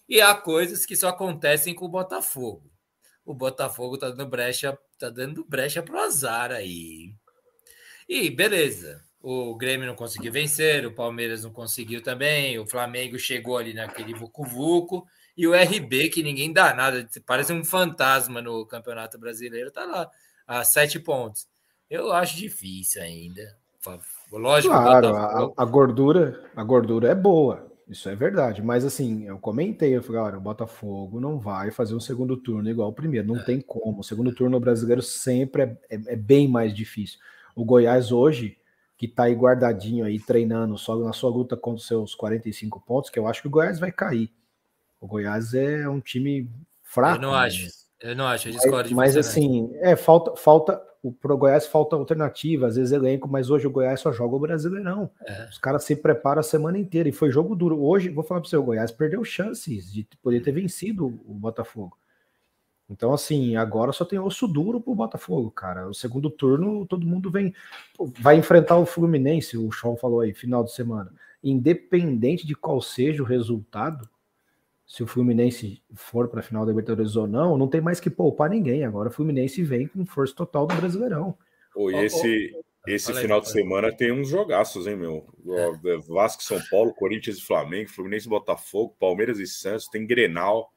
E 0.07 0.21
há 0.21 0.35
coisas 0.35 0.85
que 0.85 0.95
só 0.95 1.09
acontecem 1.09 1.73
com 1.73 1.85
o 1.85 1.89
Botafogo. 1.89 2.69
O 3.25 3.33
Botafogo 3.33 3.97
tá 3.97 4.09
dando 4.09 4.27
brecha, 4.27 4.77
tá 4.99 5.09
dando 5.09 5.43
brecha 5.45 5.81
pro 5.81 5.99
azar 5.99 6.51
aí. 6.51 7.13
E 8.07 8.29
beleza 8.29 9.04
o 9.27 9.55
Grêmio 9.55 9.87
não 9.87 9.95
conseguiu 9.95 10.31
vencer, 10.31 10.85
o 10.85 10.91
Palmeiras 10.91 11.43
não 11.43 11.49
conseguiu 11.49 12.03
também, 12.03 12.59
o 12.59 12.67
Flamengo 12.67 13.17
chegou 13.17 13.57
ali 13.57 13.73
naquele 13.73 14.13
vucu-vucu 14.13 15.03
E 15.35 15.47
o 15.47 15.53
RB, 15.55 16.09
que 16.09 16.21
ninguém 16.21 16.53
dá 16.53 16.75
nada, 16.75 17.09
parece 17.25 17.51
um 17.51 17.65
fantasma 17.65 18.39
no 18.39 18.67
Campeonato 18.67 19.17
Brasileiro, 19.17 19.71
tá 19.71 19.83
lá, 19.83 20.11
a 20.45 20.63
sete 20.63 20.99
pontos. 20.99 21.47
Eu 21.89 22.13
acho 22.13 22.37
difícil 22.37 23.01
ainda. 23.01 23.57
Lógico. 24.31 24.71
Claro, 24.73 25.15
a, 25.15 25.51
a, 25.57 25.65
gordura, 25.65 26.43
a 26.55 26.63
gordura 26.63 27.09
é 27.09 27.15
boa. 27.15 27.65
Isso 27.87 28.07
é 28.07 28.15
verdade, 28.15 28.61
mas 28.61 28.85
assim, 28.85 29.25
eu 29.25 29.39
comentei, 29.39 29.95
eu 29.95 30.03
falei, 30.03 30.21
olha, 30.21 30.37
o 30.37 30.41
Botafogo 30.41 31.19
não 31.19 31.39
vai 31.39 31.71
fazer 31.71 31.95
um 31.95 31.99
segundo 31.99 32.37
turno 32.37 32.69
igual 32.69 32.89
o 32.89 32.93
primeiro, 32.93 33.27
não 33.27 33.37
é. 33.37 33.43
tem 33.43 33.59
como. 33.59 33.99
O 33.99 34.03
segundo 34.03 34.33
turno 34.33 34.59
brasileiro 34.59 35.01
sempre 35.01 35.63
é, 35.63 35.77
é, 35.89 35.95
é, 36.13 36.15
bem 36.15 36.47
mais 36.47 36.75
difícil. 36.75 37.19
O 37.55 37.65
Goiás 37.65 38.11
hoje, 38.11 38.57
que 39.07 39.15
tá 39.15 39.23
aí 39.23 39.33
guardadinho 39.33 40.05
aí, 40.05 40.19
treinando 40.19 40.77
só 40.77 40.95
na 40.97 41.13
sua 41.13 41.29
luta 41.29 41.55
contra 41.55 41.79
os 41.79 41.87
seus 41.87 42.15
45 42.15 42.81
pontos, 42.81 43.09
que 43.09 43.19
eu 43.19 43.27
acho 43.27 43.41
que 43.41 43.47
o 43.47 43.51
Goiás 43.51 43.79
vai 43.79 43.91
cair. 43.91 44.31
O 44.99 45.07
Goiás 45.07 45.53
é 45.53 45.87
um 45.87 45.99
time 45.99 46.49
fraco. 46.83 47.17
Eu 47.17 47.21
não 47.21 47.31
né? 47.31 47.37
acho, 47.39 47.67
eu 48.01 48.15
não 48.15 48.27
acho, 48.27 48.47
eu 48.47 48.53
discordo 48.53 48.95
Mas, 48.95 49.15
mas 49.15 49.17
assim, 49.17 49.71
é, 49.75 49.95
falta, 49.95 50.35
falta 50.35 50.81
o 51.05 51.11
pro 51.11 51.37
Goiás 51.37 51.67
falta 51.67 51.95
alternativa, 51.95 52.65
às 52.65 52.77
vezes 52.77 52.91
elenco, 52.91 53.27
mas 53.27 53.51
hoje 53.51 53.67
o 53.67 53.69
Goiás 53.69 53.99
só 53.99 54.11
joga 54.11 54.35
o 54.35 54.39
Brasileirão. 54.39 55.11
É. 55.23 55.47
Os 55.51 55.59
caras 55.59 55.83
se 55.83 55.95
preparam 55.95 56.39
a 56.39 56.43
semana 56.43 56.79
inteira 56.79 57.07
e 57.07 57.11
foi 57.11 57.29
jogo 57.29 57.55
duro. 57.55 57.79
Hoje, 57.79 58.09
vou 58.09 58.23
falar 58.23 58.41
para 58.41 58.49
você, 58.49 58.57
o 58.57 58.63
Goiás 58.63 58.91
perdeu 58.91 59.23
chances 59.23 59.93
de 59.93 60.07
poder 60.23 60.41
ter 60.41 60.51
vencido 60.51 61.05
o 61.05 61.33
Botafogo. 61.35 61.95
Então, 62.89 63.13
assim, 63.13 63.55
agora 63.55 63.91
só 63.91 64.05
tem 64.05 64.19
osso 64.19 64.47
duro 64.47 64.79
pro 64.79 64.93
Botafogo, 64.93 65.49
cara. 65.49 65.89
O 65.89 65.93
segundo 65.93 66.29
turno, 66.29 66.85
todo 66.85 67.05
mundo 67.05 67.31
vem. 67.31 67.53
Vai 68.19 68.37
enfrentar 68.37 68.77
o 68.77 68.85
Fluminense, 68.85 69.57
o 69.57 69.71
Sean 69.71 69.95
falou 69.95 70.19
aí, 70.19 70.33
final 70.33 70.63
de 70.63 70.71
semana. 70.71 71.11
Independente 71.43 72.45
de 72.45 72.55
qual 72.55 72.79
seja 72.81 73.23
o 73.23 73.25
resultado, 73.25 74.07
se 74.85 75.01
o 75.01 75.07
Fluminense 75.07 75.81
for 75.95 76.27
para 76.27 76.41
a 76.41 76.43
final 76.43 76.63
da 76.63 76.71
Libertadores 76.71 77.15
ou 77.15 77.25
não, 77.25 77.57
não 77.57 77.67
tem 77.67 77.81
mais 77.81 77.99
que 77.99 78.09
poupar 78.09 78.49
ninguém. 78.49 78.83
Agora 78.83 79.09
o 79.09 79.11
Fluminense 79.11 79.63
vem 79.63 79.87
com 79.87 80.05
força 80.05 80.35
total 80.35 80.67
do 80.67 80.75
Brasileirão. 80.75 81.35
Oh, 81.75 81.89
e 81.89 82.05
esse, 82.05 82.55
esse 82.87 83.11
final 83.13 83.41
de 83.41 83.49
semana 83.49 83.91
tem 83.91 84.11
uns 84.11 84.29
jogaços, 84.29 84.85
hein, 84.85 84.95
meu? 84.95 85.25
É. 85.47 85.97
Vasco, 86.07 86.43
São 86.43 86.61
Paulo, 86.69 86.93
Corinthians 86.93 87.37
e 87.37 87.41
Flamengo, 87.41 87.89
Fluminense 87.89 88.27
e 88.27 88.29
Botafogo, 88.29 88.95
Palmeiras 88.99 89.39
e 89.39 89.47
Santos, 89.47 89.87
tem 89.87 90.05
Grenal. 90.05 90.71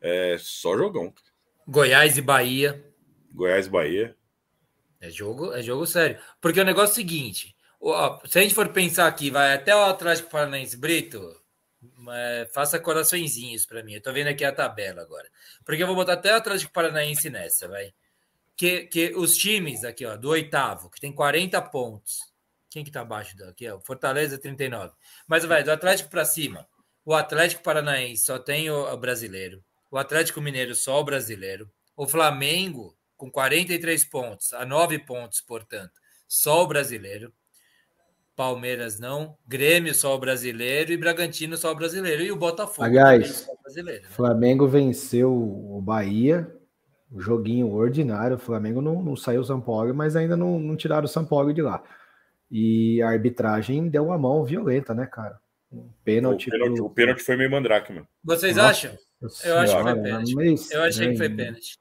É 0.00 0.36
só 0.38 0.76
jogão. 0.76 1.12
Goiás 1.66 2.16
e 2.18 2.22
Bahia. 2.22 2.84
Goiás 3.32 3.66
e 3.66 3.70
Bahia. 3.70 4.16
É 5.00 5.10
jogo, 5.10 5.52
é 5.52 5.62
jogo 5.62 5.86
sério. 5.86 6.18
Porque 6.40 6.60
o 6.60 6.64
negócio 6.64 6.90
é 6.90 6.92
o 6.92 6.94
seguinte: 6.94 7.56
ó, 7.80 8.20
se 8.26 8.38
a 8.38 8.42
gente 8.42 8.54
for 8.54 8.68
pensar 8.70 9.06
aqui, 9.06 9.30
vai 9.30 9.54
até 9.54 9.74
o 9.74 9.84
Atlético 9.84 10.30
Paranaense 10.30 10.76
Brito, 10.76 11.20
é, 12.10 12.48
faça 12.52 12.78
coraçõezinhos 12.78 13.66
para 13.66 13.82
mim. 13.82 13.94
Eu 13.94 14.02
tô 14.02 14.12
vendo 14.12 14.28
aqui 14.28 14.44
a 14.44 14.52
tabela 14.52 15.02
agora. 15.02 15.28
Porque 15.64 15.82
eu 15.82 15.86
vou 15.86 15.96
botar 15.96 16.14
até 16.14 16.32
o 16.32 16.36
Atlético 16.36 16.72
Paranaense 16.72 17.30
nessa, 17.30 17.68
vai. 17.68 17.92
Que, 18.56 18.86
que 18.86 19.12
os 19.16 19.36
times 19.36 19.84
aqui, 19.84 20.06
ó, 20.06 20.16
do 20.16 20.30
oitavo, 20.30 20.90
que 20.90 21.00
tem 21.00 21.12
40 21.12 21.60
pontos. 21.62 22.20
Quem 22.70 22.84
que 22.84 22.90
tá 22.90 23.00
abaixo 23.00 23.36
daqui? 23.36 23.68
Ó, 23.68 23.80
Fortaleza 23.80 24.38
39. 24.38 24.94
Mas 25.26 25.44
vai, 25.44 25.62
do 25.62 25.72
Atlético 25.72 26.10
para 26.10 26.24
cima. 26.24 26.66
O 27.04 27.14
Atlético 27.14 27.62
Paranaense 27.62 28.24
só 28.24 28.38
tem 28.38 28.70
o, 28.70 28.92
o 28.92 28.96
brasileiro. 28.96 29.62
O 29.94 29.96
Atlético 29.96 30.40
Mineiro 30.40 30.74
só 30.74 31.00
o 31.00 31.04
brasileiro. 31.04 31.70
O 31.96 32.04
Flamengo 32.04 32.96
com 33.16 33.30
43 33.30 34.04
pontos, 34.04 34.52
a 34.52 34.66
9 34.66 34.98
pontos, 34.98 35.40
portanto, 35.40 35.92
só 36.26 36.64
o 36.64 36.66
brasileiro. 36.66 37.32
Palmeiras 38.34 38.98
não, 38.98 39.36
Grêmio 39.46 39.94
só 39.94 40.12
o 40.12 40.18
brasileiro 40.18 40.92
e 40.92 40.96
Bragantino 40.96 41.56
só 41.56 41.70
o 41.70 41.76
brasileiro 41.76 42.24
e 42.24 42.32
o 42.32 42.36
Botafogo 42.36 42.82
Aliás, 42.82 43.46
o 43.48 43.62
brasileiro. 43.62 44.02
Né? 44.02 44.08
Flamengo 44.08 44.66
venceu 44.66 45.32
o 45.32 45.80
Bahia, 45.80 46.52
o 47.08 47.20
joguinho 47.20 47.70
ordinário. 47.72 48.34
O 48.34 48.40
Flamengo 48.40 48.80
não, 48.80 49.00
não 49.00 49.14
saiu 49.14 49.42
o 49.42 49.44
São 49.44 49.60
Paulo, 49.60 49.94
mas 49.94 50.16
ainda 50.16 50.36
não, 50.36 50.58
não 50.58 50.74
tiraram 50.74 51.04
o 51.04 51.08
São 51.08 51.24
Paulo 51.24 51.54
de 51.54 51.62
lá. 51.62 51.80
E 52.50 53.00
a 53.00 53.10
arbitragem 53.10 53.88
deu 53.88 54.06
uma 54.06 54.18
mão 54.18 54.44
violenta, 54.44 54.92
né, 54.92 55.06
cara? 55.06 55.38
Um 55.72 55.88
pênalti. 56.04 56.48
O 56.48 56.50
pênalti, 56.50 56.74
pro... 56.74 56.84
o 56.86 56.90
pênalti 56.90 57.22
foi 57.22 57.36
meio 57.36 57.50
mandrake, 57.52 57.92
mano. 57.92 58.08
Vocês 58.24 58.56
Nossa, 58.56 58.70
acham? 58.70 59.04
Eu 59.44 59.58
acho 59.58 59.76
que 59.76 59.82
foi 59.82 60.02
pênalti. 60.02 60.72
Eu 60.72 60.82
achei 60.82 61.10
que 61.10 61.16
foi 61.16 61.28
pênalti. 61.28 61.78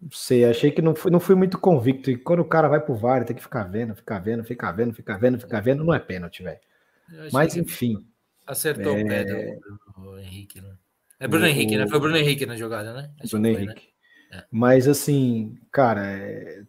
Não 0.00 0.10
sei, 0.12 0.44
achei 0.44 0.70
que 0.70 0.80
não 0.80 0.94
fui, 0.94 1.10
não 1.10 1.18
fui 1.18 1.34
muito 1.34 1.58
convicto. 1.58 2.10
E 2.10 2.16
quando 2.16 2.40
o 2.40 2.44
cara 2.44 2.68
vai 2.68 2.80
pro 2.80 2.94
VAR, 2.94 3.24
tem 3.24 3.34
que 3.34 3.42
ficar 3.42 3.64
vendo, 3.64 3.96
ficar 3.96 4.20
vendo, 4.20 4.44
ficar 4.44 4.70
vendo, 4.70 4.94
ficar 4.94 5.18
vendo, 5.18 5.40
ficar 5.40 5.60
vendo, 5.60 5.84
não 5.84 5.92
é 5.92 5.98
pênalti, 5.98 6.42
velho. 6.42 6.60
Mas 7.32 7.56
enfim. 7.56 8.06
Acertou 8.46 8.96
é... 8.96 9.02
o 9.02 9.06
pé 9.06 9.24
do, 9.24 10.18
Henrique, 10.18 10.60
né? 10.60 10.74
É 11.18 11.26
Bruno 11.26 11.44
o... 11.44 11.48
Henrique, 11.48 11.76
né? 11.76 11.86
Foi 11.88 11.98
o 11.98 12.00
Bruno 12.00 12.16
Henrique 12.16 12.46
na 12.46 12.56
jogada, 12.56 12.92
né? 12.92 13.10
Acho 13.20 13.32
Bruno 13.32 13.54
foi, 13.54 13.62
Henrique. 13.62 13.88
Né? 14.30 14.38
É. 14.38 14.44
Mas 14.50 14.86
assim, 14.86 15.58
cara, 15.72 16.06
é... 16.06 16.62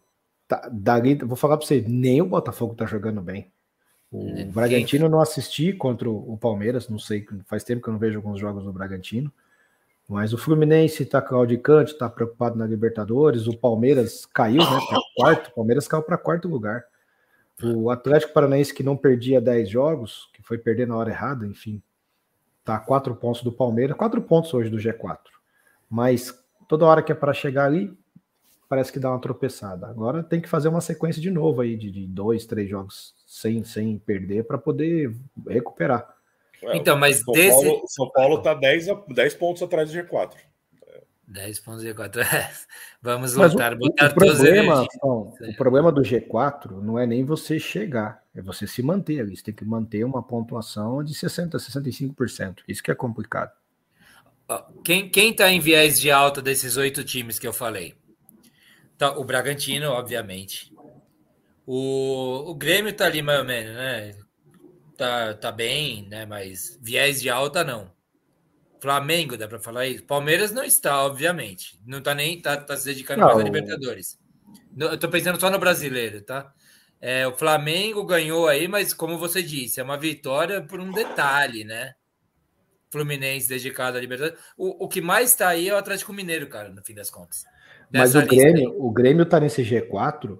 tá, 0.48 0.68
dali, 0.72 1.14
vou 1.14 1.36
falar 1.36 1.56
pra 1.56 1.66
você, 1.66 1.84
nem 1.86 2.20
o 2.20 2.26
Botafogo 2.26 2.74
tá 2.74 2.84
jogando 2.84 3.20
bem. 3.20 3.52
O 4.12 4.44
Bragantino 4.46 5.08
não 5.08 5.20
assisti 5.20 5.72
contra 5.72 6.10
o 6.10 6.36
Palmeiras, 6.36 6.88
não 6.88 6.98
sei, 6.98 7.24
faz 7.46 7.62
tempo 7.62 7.80
que 7.80 7.88
eu 7.88 7.92
não 7.92 8.00
vejo 8.00 8.18
alguns 8.18 8.40
jogos 8.40 8.64
do 8.64 8.72
Bragantino. 8.72 9.32
Mas 10.10 10.32
o 10.32 10.38
Fluminense 10.38 11.04
está 11.04 11.22
claudicante, 11.22 11.92
está 11.92 12.10
preocupado 12.10 12.58
na 12.58 12.66
Libertadores. 12.66 13.46
O 13.46 13.56
Palmeiras 13.56 14.26
caiu, 14.26 14.58
né? 14.58 14.80
Para 14.88 15.00
quarto. 15.14 15.46
O 15.50 15.54
Palmeiras 15.54 15.86
caiu 15.86 16.02
para 16.02 16.18
quarto 16.18 16.48
lugar. 16.48 16.84
O 17.62 17.90
Atlético 17.90 18.32
Paranaense, 18.32 18.74
que 18.74 18.82
não 18.82 18.96
perdia 18.96 19.40
10 19.40 19.70
jogos, 19.70 20.28
que 20.34 20.42
foi 20.42 20.58
perder 20.58 20.88
na 20.88 20.96
hora 20.96 21.10
errada, 21.10 21.46
enfim, 21.46 21.80
tá 22.64 22.74
a 22.74 22.80
quatro 22.80 23.14
pontos 23.14 23.44
do 23.44 23.52
Palmeiras, 23.52 23.96
quatro 23.96 24.20
pontos 24.20 24.52
hoje 24.52 24.68
do 24.68 24.78
G4. 24.78 25.18
Mas 25.88 26.36
toda 26.66 26.86
hora 26.86 27.04
que 27.04 27.12
é 27.12 27.14
para 27.14 27.32
chegar 27.32 27.66
ali, 27.66 27.96
parece 28.68 28.90
que 28.90 28.98
dá 28.98 29.10
uma 29.10 29.20
tropeçada. 29.20 29.86
Agora 29.86 30.24
tem 30.24 30.40
que 30.40 30.48
fazer 30.48 30.66
uma 30.66 30.80
sequência 30.80 31.22
de 31.22 31.30
novo 31.30 31.60
aí, 31.60 31.76
de, 31.76 31.88
de 31.88 32.04
dois, 32.08 32.46
três 32.46 32.68
jogos 32.68 33.14
sem, 33.28 33.62
sem 33.62 33.96
perder, 33.96 34.42
para 34.42 34.58
poder 34.58 35.14
recuperar. 35.46 36.16
É, 36.62 36.76
então, 36.76 36.96
mas 36.96 37.20
São 37.20 37.32
desse. 37.32 37.64
Paulo, 37.64 37.82
São 37.86 38.10
Paulo 38.10 38.42
tá 38.42 38.54
10, 38.54 38.86
10 39.08 39.34
pontos 39.34 39.62
atrás 39.62 39.90
do 39.90 39.98
G4. 39.98 40.32
10 41.26 41.60
pontos 41.60 41.82
do 41.82 41.88
G4. 41.88 42.26
Vamos 43.00 43.34
Mas 43.34 43.52
lutar, 43.52 43.72
o, 43.72 43.78
botar 43.78 44.10
o 44.10 44.14
problema, 44.14 44.86
não, 45.02 45.20
o 45.40 45.56
problema 45.56 45.92
do 45.92 46.02
G4 46.02 46.82
não 46.82 46.98
é 46.98 47.06
nem 47.06 47.24
você 47.24 47.58
chegar, 47.58 48.22
é 48.34 48.42
você 48.42 48.66
se 48.66 48.82
manter 48.82 49.20
ali. 49.20 49.36
Você 49.36 49.44
tem 49.44 49.54
que 49.54 49.64
manter 49.64 50.04
uma 50.04 50.22
pontuação 50.22 51.02
de 51.02 51.14
60%, 51.14 51.52
65%. 51.52 52.58
Isso 52.68 52.82
que 52.82 52.90
é 52.90 52.94
complicado. 52.94 53.52
Quem, 54.84 55.08
quem 55.08 55.32
tá 55.32 55.48
em 55.50 55.60
viés 55.60 56.00
de 56.00 56.10
alta 56.10 56.42
desses 56.42 56.76
oito 56.76 57.04
times 57.04 57.38
que 57.38 57.46
eu 57.46 57.52
falei? 57.52 57.94
Tá, 58.98 59.16
o 59.16 59.24
Bragantino, 59.24 59.90
obviamente. 59.90 60.74
O, 61.64 62.50
o 62.50 62.54
Grêmio 62.54 62.92
tá 62.92 63.06
ali 63.06 63.22
mais 63.22 63.38
ou 63.38 63.44
menos, 63.44 63.74
né? 63.74 64.16
Tá, 65.00 65.32
tá 65.32 65.50
bem, 65.50 66.06
né? 66.08 66.26
Mas 66.26 66.78
viés 66.82 67.22
de 67.22 67.30
alta 67.30 67.64
não. 67.64 67.90
Flamengo, 68.82 69.36
dá 69.36 69.48
para 69.48 69.58
falar 69.58 69.86
isso. 69.86 70.04
Palmeiras 70.04 70.52
não 70.52 70.62
está, 70.62 71.02
obviamente. 71.04 71.80
Não 71.86 72.02
tá 72.02 72.14
nem 72.14 72.40
tá, 72.40 72.56
tá 72.58 72.76
se 72.76 72.84
dedicando 72.84 73.24
mais 73.24 73.38
a 73.38 73.42
Libertadores. 73.42 74.18
Eu 74.78 74.98
tô 74.98 75.08
pensando 75.08 75.40
só 75.40 75.48
no 75.48 75.58
brasileiro, 75.58 76.20
tá? 76.20 76.52
É, 77.00 77.26
o 77.26 77.32
Flamengo 77.32 78.04
ganhou 78.04 78.46
aí, 78.46 78.68
mas 78.68 78.92
como 78.92 79.18
você 79.18 79.42
disse, 79.42 79.80
é 79.80 79.82
uma 79.82 79.96
vitória 79.96 80.60
por 80.62 80.78
um 80.80 80.92
detalhe, 80.92 81.64
né? 81.64 81.94
Fluminense 82.90 83.48
dedicado 83.48 83.96
à 83.96 84.00
Libertadores. 84.00 84.38
O, 84.56 84.84
o 84.84 84.88
que 84.88 85.00
mais 85.00 85.30
está 85.30 85.48
aí 85.48 85.68
é 85.68 85.74
o 85.74 85.78
Atlético 85.78 86.12
Mineiro, 86.12 86.46
cara, 86.46 86.68
no 86.68 86.84
fim 86.84 86.92
das 86.94 87.10
contas. 87.10 87.44
Mas 87.92 88.14
o 88.14 88.24
Grêmio, 88.26 88.74
o 88.78 88.90
Grêmio 88.90 89.24
tá 89.24 89.40
nesse 89.40 89.62
G4 89.62 90.38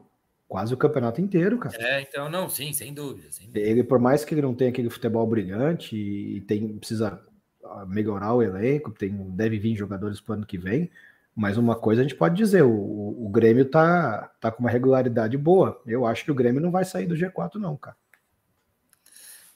quase 0.51 0.75
o 0.75 0.77
campeonato 0.77 1.20
inteiro, 1.20 1.57
cara. 1.59 1.77
É, 1.79 2.03
então 2.03 2.29
não, 2.29 2.49
sim, 2.49 2.73
sem 2.73 2.93
dúvida, 2.93 3.31
sem 3.31 3.47
dúvida. 3.47 3.65
Ele, 3.65 3.85
por 3.85 4.01
mais 4.01 4.25
que 4.25 4.35
ele 4.35 4.43
não 4.43 4.53
tenha 4.53 4.69
aquele 4.69 4.91
futebol 4.91 5.25
brilhante 5.25 5.95
e 5.95 6.41
tem, 6.41 6.77
precisa 6.77 7.23
ah, 7.65 7.87
melhorar 7.87 8.35
o 8.35 8.43
elenco, 8.43 8.91
tem, 8.91 9.12
deve 9.31 9.61
vir 9.61 9.77
jogadores 9.77 10.20
para 10.20 10.33
o 10.33 10.35
ano 10.35 10.47
que 10.47 10.59
vem, 10.59 10.91
mas 11.37 11.57
uma 11.57 11.77
coisa 11.77 12.01
a 12.01 12.03
gente 12.03 12.17
pode 12.17 12.35
dizer, 12.35 12.62
o, 12.62 12.69
o, 12.69 13.29
Grêmio 13.29 13.65
tá, 13.65 14.29
tá 14.41 14.51
com 14.51 14.59
uma 14.59 14.70
regularidade 14.70 15.39
boa. 15.39 15.81
Eu 15.87 16.05
acho 16.05 16.25
que 16.25 16.33
o 16.33 16.35
Grêmio 16.35 16.61
não 16.61 16.73
vai 16.73 16.85
sair 16.85 17.07
do 17.07 17.15
G4 17.15 17.55
não, 17.55 17.77
cara. 17.77 17.97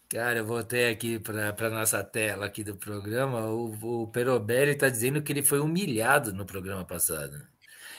Cara, 0.08 0.39
eu 0.39 0.47
voltei 0.47 0.92
aqui 0.92 1.18
para 1.18 1.70
nossa 1.70 2.05
tela 2.05 2.47
aqui 2.47 2.62
do 2.62 2.76
programa. 2.76 3.48
O, 3.48 4.02
o 4.05 4.06
Perobelli 4.06 4.70
está 4.70 4.89
dizendo 4.89 5.20
que 5.20 5.32
ele 5.32 5.42
foi 5.42 5.58
humilhado 5.58 6.32
no 6.32 6.47
programa 6.47 6.84
passado. 6.84 7.52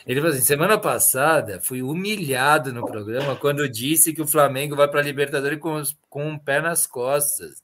Ele 0.05 0.19
falou 0.19 0.35
assim: 0.35 0.45
semana 0.45 0.77
passada 0.77 1.59
fui 1.61 1.81
humilhado 1.81 2.71
no 2.71 2.85
programa 2.85 3.35
quando 3.35 3.67
disse 3.67 4.13
que 4.13 4.21
o 4.21 4.27
Flamengo 4.27 4.75
vai 4.75 4.87
para 4.87 4.99
a 4.99 5.03
Libertadores 5.03 5.59
com, 5.59 5.81
com 6.09 6.27
um 6.27 6.37
pé 6.37 6.61
nas 6.61 6.85
costas. 6.85 7.63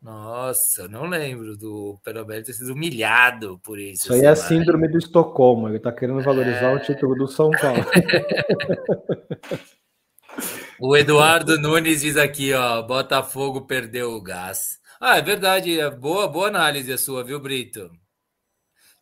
Nossa, 0.00 0.82
eu 0.82 0.88
não 0.88 1.06
lembro 1.06 1.58
do 1.58 1.98
Perobelli 2.02 2.42
ter 2.42 2.54
sido 2.54 2.72
humilhado 2.72 3.60
por 3.62 3.78
isso. 3.78 4.04
Isso 4.04 4.14
aí 4.14 4.22
é 4.22 4.28
a 4.28 4.36
síndrome 4.36 4.88
do 4.88 4.96
Estocolmo. 4.96 5.68
Ele 5.68 5.76
está 5.76 5.92
querendo 5.92 6.22
valorizar 6.22 6.72
é... 6.72 6.74
o 6.74 6.80
título 6.80 7.14
do 7.14 7.28
São 7.28 7.50
Paulo. 7.50 7.84
o 10.80 10.96
Eduardo 10.96 11.60
Nunes 11.60 12.00
diz 12.00 12.16
aqui, 12.16 12.54
ó, 12.54 12.80
Botafogo 12.80 13.66
perdeu 13.66 14.12
o 14.12 14.22
gás. 14.22 14.78
Ah, 14.98 15.18
é 15.18 15.22
verdade. 15.22 15.78
É 15.78 15.90
boa, 15.90 16.26
boa 16.26 16.48
análise 16.48 16.90
a 16.90 16.96
sua, 16.96 17.22
viu, 17.22 17.38
Brito? 17.38 17.90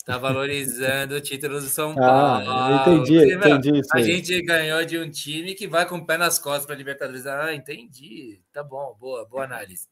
Tá 0.08 0.16
valorizando 0.16 1.16
o 1.16 1.20
título 1.20 1.60
do 1.60 1.68
São 1.68 1.90
ah, 1.90 1.94
Paulo. 1.94 2.50
Ah, 2.50 2.80
entendi, 2.80 3.34
entendi 3.34 3.72
meu, 3.72 3.82
A 3.92 4.00
gente 4.00 4.40
ganhou 4.40 4.82
de 4.82 4.98
um 4.98 5.10
time 5.10 5.54
que 5.54 5.68
vai 5.68 5.86
com 5.86 5.98
o 5.98 6.06
pé 6.06 6.16
nas 6.16 6.38
costas 6.38 6.64
para 6.64 6.76
Libertadores. 6.76 7.26
Ah, 7.26 7.54
entendi. 7.54 8.40
Tá 8.50 8.64
bom, 8.64 8.96
boa, 8.98 9.28
boa 9.28 9.44
análise. 9.44 9.86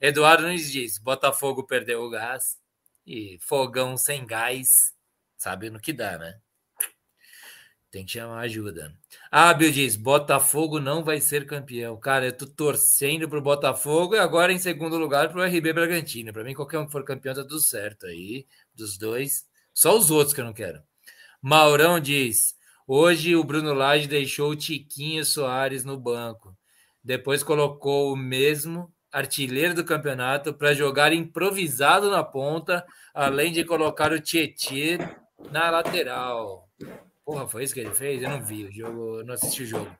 Eduardo 0.00 0.48
nos 0.50 0.72
diz: 0.72 0.96
Botafogo 0.96 1.66
perdeu 1.66 2.00
o 2.00 2.08
gás 2.08 2.56
e 3.06 3.36
fogão 3.42 3.98
sem 3.98 4.24
gás, 4.24 4.68
sabe 5.36 5.68
no 5.68 5.78
que 5.78 5.92
dá, 5.92 6.16
né? 6.16 6.38
Tem 7.90 8.06
que 8.06 8.12
chamar 8.12 8.40
ajuda. 8.40 8.96
Ah, 9.30 9.52
Bill 9.52 9.70
diz: 9.70 9.96
Botafogo 9.96 10.80
não 10.80 11.04
vai 11.04 11.20
ser 11.20 11.44
campeão. 11.44 11.94
Cara, 12.00 12.24
eu 12.24 12.32
tô 12.32 12.46
torcendo 12.46 13.28
pro 13.28 13.42
Botafogo 13.42 14.14
e 14.14 14.18
agora 14.18 14.50
em 14.50 14.58
segundo 14.58 14.96
lugar 14.96 15.30
pro 15.30 15.44
RB 15.44 15.74
Bragantino. 15.74 16.32
Para 16.32 16.42
mim, 16.42 16.54
qualquer 16.54 16.78
um 16.78 16.86
que 16.86 16.92
for 16.92 17.04
campeão 17.04 17.34
tá 17.34 17.42
tudo 17.42 17.60
certo 17.60 18.06
aí, 18.06 18.46
dos 18.74 18.96
dois. 18.96 19.46
Só 19.78 19.96
os 19.96 20.10
outros 20.10 20.34
que 20.34 20.40
eu 20.40 20.44
não 20.44 20.52
quero. 20.52 20.82
Maurão 21.40 22.00
diz: 22.00 22.52
hoje 22.84 23.36
o 23.36 23.44
Bruno 23.44 23.72
Lage 23.72 24.08
deixou 24.08 24.50
o 24.50 24.56
Tiquinho 24.56 25.24
Soares 25.24 25.84
no 25.84 25.96
banco. 25.96 26.52
Depois 27.00 27.44
colocou 27.44 28.12
o 28.12 28.16
mesmo 28.16 28.92
artilheiro 29.12 29.74
do 29.74 29.84
campeonato 29.84 30.52
para 30.52 30.74
jogar 30.74 31.12
improvisado 31.12 32.10
na 32.10 32.24
ponta, 32.24 32.84
além 33.14 33.52
de 33.52 33.64
colocar 33.64 34.10
o 34.10 34.20
Tietê 34.20 34.98
na 35.52 35.70
lateral. 35.70 36.68
Porra, 37.24 37.46
foi 37.46 37.62
isso 37.62 37.72
que 37.72 37.78
ele 37.78 37.94
fez? 37.94 38.20
Eu 38.20 38.30
não 38.30 38.44
vi 38.44 38.64
o 38.64 38.72
jogo, 38.72 39.22
não 39.22 39.34
assisti 39.34 39.62
o 39.62 39.66
jogo. 39.66 39.96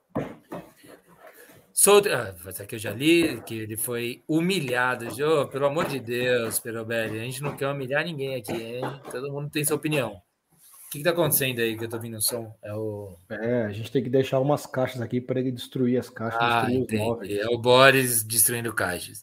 Sou, 1.80 2.02
ah, 2.10 2.34
aqui 2.60 2.74
eu 2.74 2.78
já 2.80 2.90
li 2.90 3.40
que 3.42 3.54
ele 3.54 3.76
foi 3.76 4.24
humilhado. 4.26 5.06
Oh, 5.24 5.46
pelo 5.46 5.66
amor 5.66 5.86
de 5.86 6.00
Deus, 6.00 6.58
Perobelli, 6.58 7.20
a 7.20 7.22
gente 7.22 7.40
não 7.40 7.56
quer 7.56 7.68
humilhar 7.68 8.04
ninguém 8.04 8.34
aqui, 8.34 8.50
hein? 8.52 8.82
Todo 9.08 9.30
mundo 9.30 9.48
tem 9.48 9.64
sua 9.64 9.76
opinião. 9.76 10.14
O 10.14 10.90
que, 10.90 10.98
está 10.98 11.10
acontecendo 11.10 11.60
aí 11.60 11.78
que 11.78 11.84
eu 11.84 11.88
tô 11.88 11.94
ouvindo 11.94 12.16
o 12.16 12.20
som? 12.20 12.52
É, 12.64 12.74
o... 12.74 13.16
é, 13.30 13.66
a 13.66 13.70
gente 13.70 13.92
tem 13.92 14.02
que 14.02 14.10
deixar 14.10 14.40
umas 14.40 14.66
caixas 14.66 15.00
aqui 15.00 15.20
para 15.20 15.38
ele 15.38 15.52
destruir 15.52 16.00
as 16.00 16.10
caixas. 16.10 16.40
Ah, 16.42 16.66
entendi. 16.68 17.38
É 17.38 17.46
o 17.46 17.56
Boris 17.56 18.24
destruindo 18.24 18.74
caixas. 18.74 19.22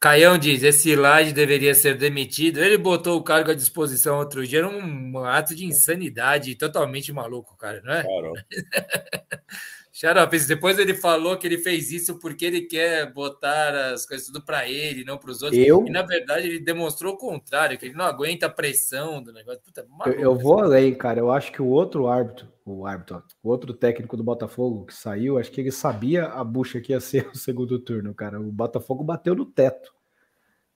Caião 0.00 0.38
diz: 0.38 0.62
esse 0.62 0.96
Laje 0.96 1.34
deveria 1.34 1.74
ser 1.74 1.98
demitido. 1.98 2.64
Ele 2.64 2.78
botou 2.78 3.18
o 3.18 3.22
cargo 3.22 3.50
à 3.50 3.54
disposição 3.54 4.16
outro 4.16 4.46
dia. 4.46 4.60
Era 4.60 4.68
um 4.70 5.18
ato 5.18 5.54
de 5.54 5.66
insanidade 5.66 6.54
totalmente 6.54 7.12
maluco, 7.12 7.58
cara, 7.58 7.82
não 7.84 7.92
é? 7.92 8.02
Claro. 8.02 8.32
Xarope, 10.00 10.38
depois 10.46 10.78
ele 10.78 10.94
falou 10.94 11.36
que 11.36 11.46
ele 11.46 11.58
fez 11.58 11.92
isso 11.92 12.18
porque 12.18 12.46
ele 12.46 12.62
quer 12.62 13.12
botar 13.12 13.92
as 13.92 14.06
coisas 14.06 14.26
tudo 14.28 14.42
para 14.42 14.66
ele, 14.66 15.04
não 15.04 15.18
para 15.18 15.30
os 15.30 15.42
outros. 15.42 15.60
Eu? 15.62 15.84
E 15.86 15.90
na 15.90 16.00
verdade 16.00 16.48
ele 16.48 16.58
demonstrou 16.58 17.12
o 17.12 17.18
contrário, 17.18 17.76
que 17.76 17.84
ele 17.84 17.94
não 17.94 18.06
aguenta 18.06 18.46
a 18.46 18.48
pressão 18.48 19.22
do 19.22 19.30
negócio. 19.30 19.60
Puta, 19.60 19.86
maluco, 19.90 20.18
eu, 20.18 20.32
eu 20.32 20.34
vou 20.34 20.58
além, 20.58 20.94
cara. 20.94 21.20
Eu 21.20 21.30
acho 21.30 21.52
que 21.52 21.60
o 21.60 21.66
outro 21.66 22.06
árbitro, 22.06 22.48
o 22.64 22.86
árbitro, 22.86 23.22
o 23.42 23.50
outro 23.50 23.74
técnico 23.74 24.16
do 24.16 24.24
Botafogo 24.24 24.86
que 24.86 24.94
saiu, 24.94 25.36
acho 25.36 25.50
que 25.50 25.60
ele 25.60 25.70
sabia 25.70 26.28
a 26.28 26.42
bucha 26.42 26.80
que 26.80 26.92
ia 26.92 27.00
ser 27.00 27.28
o 27.34 27.36
segundo 27.36 27.78
turno, 27.78 28.14
cara. 28.14 28.40
O 28.40 28.50
Botafogo 28.50 29.04
bateu 29.04 29.34
no 29.34 29.44
teto. 29.44 29.92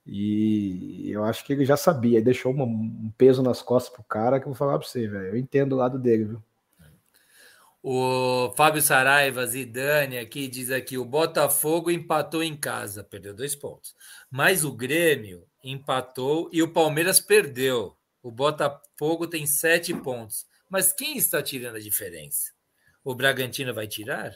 E 0.05 1.09
eu 1.09 1.23
acho 1.23 1.43
que 1.43 1.51
ele 1.51 1.65
já 1.65 1.75
sabia, 1.75 2.21
deixou 2.21 2.53
um 2.53 3.11
peso 3.17 3.41
nas 3.41 3.63
costas 3.63 3.91
pro 3.91 4.03
cara 4.03 4.39
que 4.39 4.45
eu 4.45 4.51
vou 4.51 4.55
falar 4.55 4.77
para 4.77 4.87
você, 4.87 5.07
velho. 5.07 5.29
Eu 5.29 5.35
entendo 5.35 5.73
o 5.73 5.77
lado 5.77 5.97
dele, 5.97 6.25
viu? 6.25 6.43
O 7.87 8.51
Fábio 8.57 8.81
Saraiva, 8.81 9.45
Zidane 9.45 10.17
aqui 10.17 10.47
diz 10.47 10.71
aqui: 10.71 10.97
o 10.97 11.05
Botafogo 11.05 11.91
empatou 11.91 12.41
em 12.41 12.57
casa, 12.57 13.03
perdeu 13.03 13.31
dois 13.31 13.55
pontos. 13.55 13.93
Mas 14.27 14.65
o 14.65 14.71
Grêmio 14.71 15.45
empatou 15.63 16.49
e 16.51 16.63
o 16.63 16.73
Palmeiras 16.73 17.19
perdeu. 17.19 17.95
O 18.23 18.31
Botafogo 18.31 19.27
tem 19.27 19.45
sete 19.45 19.93
pontos. 19.93 20.47
Mas 20.67 20.91
quem 20.91 21.15
está 21.15 21.43
tirando 21.43 21.75
a 21.75 21.79
diferença? 21.79 22.51
O 23.03 23.13
Bragantino 23.13 23.71
vai 23.71 23.85
tirar? 23.85 24.35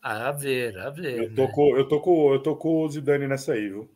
a 0.00 0.30
ver, 0.30 0.78
a 0.78 0.90
ver. 0.90 1.24
Eu 1.24 1.34
tô, 1.34 1.46
né? 1.46 1.52
com, 1.52 1.76
eu, 1.76 1.88
tô 1.88 2.00
com, 2.00 2.34
eu 2.34 2.38
tô 2.40 2.54
com 2.54 2.84
o 2.84 2.88
Zidane 2.88 3.26
nessa 3.26 3.54
aí, 3.54 3.68
viu? 3.68 3.90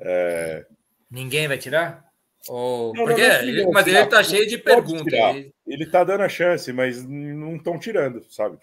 É... 0.00 0.66
Ninguém 1.08 1.46
vai 1.46 1.58
tirar? 1.58 2.10
Ou... 2.48 2.92
Não, 2.94 3.04
Porque, 3.04 3.28
não, 3.28 3.64
não, 3.66 3.70
mas 3.70 3.86
ele 3.86 4.04
tá 4.06 4.22
cheio 4.24 4.48
de 4.48 4.58
perguntas. 4.58 5.12
Ele... 5.12 5.54
ele 5.66 5.86
tá 5.86 6.02
dando 6.02 6.22
a 6.22 6.28
chance, 6.28 6.72
mas 6.72 7.04
não 7.50 7.56
estão 7.56 7.78
tirando, 7.78 8.22
sabe? 8.30 8.58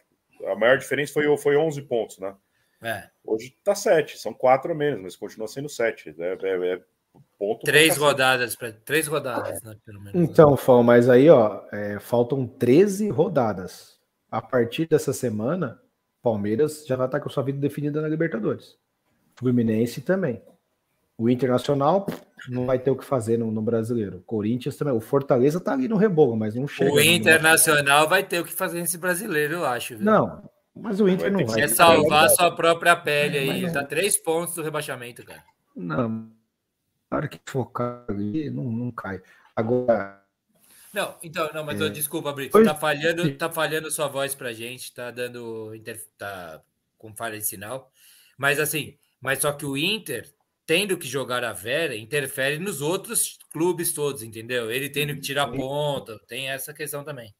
A 0.45 0.55
maior 0.55 0.77
diferença 0.77 1.13
foi, 1.13 1.37
foi 1.37 1.57
11 1.57 1.81
pontos, 1.83 2.19
né? 2.19 2.35
É. 2.81 3.09
Hoje 3.23 3.55
tá 3.63 3.73
7, 3.73 4.17
são 4.17 4.33
4 4.33 4.71
a 4.71 4.75
menos, 4.75 5.01
mas 5.01 5.15
continua 5.15 5.47
sendo 5.47 5.69
7. 5.69 6.15
É, 6.19 6.37
é, 6.41 6.73
é 6.73 6.81
ponto 7.37 7.65
três 7.65 7.97
rodadas, 7.97 8.55
pra, 8.55 8.71
três 8.71 9.07
rodadas, 9.07 9.61
né, 9.63 9.75
pelo 9.83 10.01
menos. 10.01 10.29
Então, 10.29 10.55
Fal, 10.55 10.83
mas 10.83 11.09
aí, 11.09 11.29
ó, 11.29 11.63
é, 11.71 11.99
faltam 11.99 12.45
13 12.45 13.09
rodadas. 13.09 13.97
A 14.29 14.41
partir 14.41 14.87
dessa 14.87 15.13
semana, 15.13 15.81
Palmeiras 16.21 16.85
já 16.85 16.95
vai 16.95 17.07
estar 17.07 17.19
com 17.19 17.29
sua 17.29 17.43
vida 17.43 17.57
definida 17.59 18.01
na 18.01 18.07
Libertadores. 18.07 18.77
Fluminense 19.35 20.01
também. 20.01 20.41
O 21.17 21.29
Internacional 21.29 22.05
não 22.47 22.65
vai 22.65 22.77
ter 22.77 22.91
o 22.91 22.95
que 22.95 23.03
fazer 23.03 23.37
no, 23.37 23.49
no 23.49 23.61
brasileiro. 23.61 24.23
Corinthians 24.25 24.77
também. 24.77 24.93
O 24.93 25.01
Fortaleza 25.01 25.59
tá 25.59 25.73
ali 25.73 25.87
no 25.87 25.97
rebolo, 25.97 26.35
mas 26.35 26.53
não 26.53 26.67
chega. 26.67 26.91
O 26.91 27.01
Internacional 27.01 28.07
vai 28.07 28.23
ter 28.23 28.39
o 28.39 28.45
que 28.45 28.53
fazer 28.53 28.79
nesse 28.79 28.97
brasileiro, 28.97 29.55
eu 29.55 29.65
acho. 29.65 29.97
Viu? 29.97 30.05
Não, 30.05 30.47
mas 30.81 30.99
o 30.99 31.07
Inter 31.07 31.31
vai 31.31 31.41
não 31.41 31.47
vai. 31.47 31.61
É 31.61 31.67
salvar 31.67 32.25
a 32.25 32.29
sua 32.29 32.55
própria 32.55 32.95
pele 32.95 33.37
aí. 33.37 33.63
Mas, 33.63 33.73
tá 33.73 33.83
três 33.83 34.17
pontos 34.17 34.55
do 34.55 34.61
rebaixamento, 34.61 35.25
cara. 35.25 35.43
Não. 35.75 36.29
Na 37.09 37.17
hora 37.17 37.27
que 37.27 37.39
focar 37.45 38.03
ali, 38.07 38.49
não, 38.49 38.63
não 38.63 38.91
cai. 38.91 39.21
Agora. 39.55 40.21
Não, 40.93 41.15
então, 41.23 41.49
não, 41.53 41.63
mas 41.63 41.81
é... 41.81 41.89
desculpa, 41.89 42.31
Brito. 42.31 42.63
Tá 42.63 42.75
falhando, 42.75 43.31
tá 43.35 43.49
falhando 43.49 43.91
sua 43.91 44.07
voz 44.07 44.35
pra 44.35 44.53
gente, 44.53 44.93
tá 44.93 45.11
dando. 45.11 45.73
tá 46.17 46.61
com 46.97 47.15
falha 47.15 47.37
de 47.37 47.45
sinal. 47.45 47.91
Mas 48.37 48.59
assim, 48.59 48.97
mas 49.19 49.39
só 49.39 49.51
que 49.51 49.65
o 49.65 49.75
Inter 49.75 50.31
tendo 50.67 50.97
que 50.97 51.07
jogar 51.07 51.45
a 51.45 51.53
Vera 51.53 51.95
interfere 51.95 52.59
nos 52.59 52.81
outros 52.81 53.39
clubes 53.51 53.93
todos, 53.93 54.21
entendeu? 54.21 54.69
Ele 54.69 54.89
tendo 54.89 55.15
que 55.15 55.21
tirar 55.21 55.49
ponta, 55.49 56.19
tem 56.27 56.49
essa 56.49 56.73
questão 56.73 57.05
também. 57.05 57.33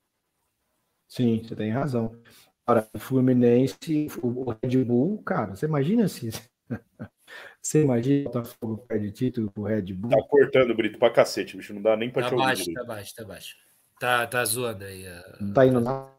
Sim, 1.10 1.44
você 1.44 1.56
tem 1.56 1.70
razão. 1.70 2.20
Agora, 2.66 2.90
o 2.94 3.00
Fluminense, 3.00 4.08
o 4.22 4.52
Red 4.52 4.84
Bull, 4.84 5.22
cara, 5.24 5.56
você 5.56 5.66
imagina 5.66 6.08
se. 6.08 6.30
Você 7.62 7.84
imagina 7.84 8.22
o 8.22 8.32
Botafogo 8.32 8.78
perde 8.88 9.12
título 9.12 9.52
pro 9.52 9.64
Red 9.64 9.94
Bull? 9.94 10.10
Tá 10.10 10.24
cortando, 10.30 10.74
Brito, 10.74 10.98
pra 10.98 11.10
cacete, 11.10 11.58
bicho. 11.58 11.74
Não 11.74 11.82
dá 11.82 11.98
nem 11.98 12.10
pra 12.10 12.24
tá 12.24 12.30
te 12.30 12.36
baixo, 12.38 12.62
ouvir. 12.62 12.74
Tá 12.74 12.84
baixo, 12.86 13.16
tá 13.16 13.26
baixo. 13.26 13.56
Tá, 14.00 14.28
tá 14.28 14.46
zoando 14.46 14.86
aí. 14.86 15.04
Não 15.42 15.52
tá 15.52 15.66
indo 15.66 15.80
lá? 15.82 16.18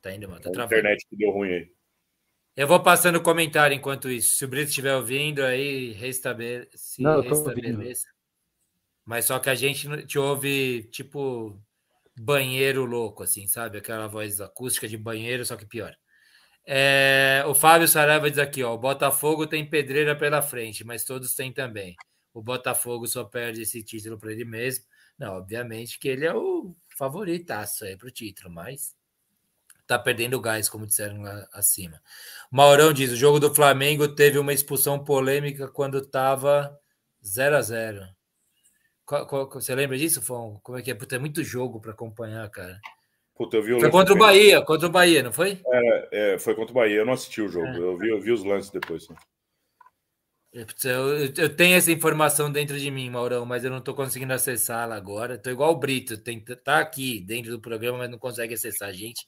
Tá 0.00 0.14
indo, 0.14 0.26
mano. 0.26 0.40
Tá 0.40 0.62
a 0.62 0.64
internet 0.64 1.06
que 1.10 1.16
deu 1.16 1.30
ruim 1.32 1.50
aí. 1.50 1.75
Eu 2.56 2.66
vou 2.66 2.82
passando 2.82 3.16
o 3.16 3.22
comentário 3.22 3.76
enquanto 3.76 4.10
isso. 4.10 4.36
Se 4.36 4.44
o 4.46 4.48
Brito 4.48 4.70
estiver 4.70 4.96
ouvindo, 4.96 5.44
aí 5.44 5.92
restabeleça. 5.92 6.70
Não, 6.98 7.20
restabeleça. 7.20 8.06
Mas 9.04 9.26
só 9.26 9.38
que 9.38 9.50
a 9.50 9.54
gente 9.54 10.06
te 10.06 10.18
ouve 10.18 10.84
tipo 10.84 11.60
banheiro 12.18 12.86
louco, 12.86 13.22
assim, 13.22 13.46
sabe? 13.46 13.76
Aquela 13.76 14.06
voz 14.08 14.40
acústica 14.40 14.88
de 14.88 14.96
banheiro, 14.96 15.44
só 15.44 15.54
que 15.54 15.66
pior. 15.66 15.94
É, 16.64 17.44
o 17.46 17.54
Fábio 17.54 17.86
Saraiva 17.86 18.30
diz 18.30 18.38
aqui: 18.38 18.62
ó, 18.64 18.72
o 18.72 18.78
Botafogo 18.78 19.46
tem 19.46 19.68
pedreira 19.68 20.16
pela 20.16 20.40
frente, 20.40 20.82
mas 20.82 21.04
todos 21.04 21.34
têm 21.34 21.52
também. 21.52 21.94
O 22.32 22.42
Botafogo 22.42 23.06
só 23.06 23.22
perde 23.22 23.62
esse 23.62 23.82
título 23.84 24.18
para 24.18 24.32
ele 24.32 24.46
mesmo. 24.46 24.84
Não, 25.18 25.34
obviamente 25.34 25.98
que 25.98 26.08
ele 26.08 26.24
é 26.24 26.34
o 26.34 26.74
favoritaço 26.96 27.84
aí 27.84 27.96
para 27.96 28.08
o 28.08 28.10
título, 28.10 28.50
mas 28.50 28.95
tá 29.86 29.98
perdendo 29.98 30.40
gás, 30.40 30.68
como 30.68 30.86
disseram 30.86 31.22
lá 31.22 31.46
acima. 31.52 32.00
Maurão 32.50 32.92
diz: 32.92 33.12
o 33.12 33.16
jogo 33.16 33.38
do 33.38 33.54
Flamengo 33.54 34.08
teve 34.08 34.38
uma 34.38 34.52
expulsão 34.52 35.02
polêmica 35.02 35.68
quando 35.68 35.98
estava 35.98 36.78
0 37.24 37.56
a 37.56 37.62
0 37.62 38.00
Você 39.54 39.74
lembra 39.74 39.96
disso, 39.96 40.22
Fon? 40.22 40.58
Como 40.62 40.78
é 40.78 40.82
que 40.82 40.90
é? 40.90 40.94
Puta, 40.94 41.16
é 41.16 41.18
muito 41.18 41.42
jogo 41.44 41.80
para 41.80 41.92
acompanhar, 41.92 42.48
cara. 42.50 42.78
Puta, 43.36 43.58
eu 43.58 43.62
vi 43.62 43.74
o 43.74 43.80
foi 43.80 43.90
contra 43.90 44.14
o 44.14 44.18
Bahia, 44.18 44.62
contra 44.62 44.88
o 44.88 44.90
Bahia, 44.90 45.22
não 45.22 45.32
foi? 45.32 45.60
É, 45.66 46.34
é, 46.34 46.38
foi 46.38 46.54
contra 46.54 46.72
o 46.72 46.74
Bahia. 46.74 46.96
Eu 46.96 47.06
não 47.06 47.12
assisti 47.12 47.42
o 47.42 47.48
jogo, 47.48 47.66
é. 47.66 47.78
eu, 47.78 47.98
vi, 47.98 48.08
eu 48.08 48.20
vi 48.20 48.32
os 48.32 48.42
lances 48.42 48.70
depois. 48.70 49.06
Né? 49.08 49.16
Eu, 50.54 50.64
eu, 51.36 51.54
tenho 51.54 51.76
essa 51.76 51.92
informação 51.92 52.50
dentro 52.50 52.78
de 52.78 52.90
mim, 52.90 53.10
Maurão, 53.10 53.44
mas 53.44 53.62
eu 53.62 53.70
não 53.70 53.76
estou 53.76 53.94
conseguindo 53.94 54.32
acessá-la 54.32 54.96
agora. 54.96 55.34
Estou 55.34 55.52
igual 55.52 55.70
o 55.70 55.78
Brito, 55.78 56.16
tem, 56.16 56.40
tá 56.40 56.78
aqui 56.78 57.20
dentro 57.20 57.50
do 57.50 57.60
programa, 57.60 57.98
mas 57.98 58.10
não 58.10 58.18
consegue 58.18 58.54
acessar 58.54 58.88
a 58.88 58.92
gente. 58.92 59.26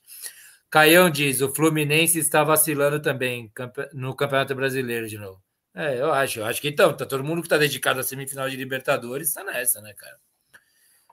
Caião 0.71 1.11
diz: 1.11 1.41
o 1.41 1.55
Fluminense 1.55 2.19
está 2.19 2.45
vacilando 2.45 3.01
também 3.01 3.51
no 3.93 4.15
Campeonato 4.15 4.55
Brasileiro 4.55 5.09
de 5.09 5.19
novo. 5.19 5.43
É, 5.75 6.01
eu 6.01 6.13
acho. 6.13 6.41
Eu 6.41 6.47
acho 6.47 6.61
que 6.61 6.69
então, 6.69 6.97
tá 6.97 7.07
todo 7.07 7.25
mundo 7.25 7.41
que 7.41 7.47
está 7.47 7.57
dedicado 7.57 8.01
à 8.01 8.03
semifinal 8.03 8.49
de 8.49 8.57
Libertadores 8.57 9.29
está 9.29 9.45
nessa, 9.45 9.81
né, 9.81 9.95
cara? 9.95 10.19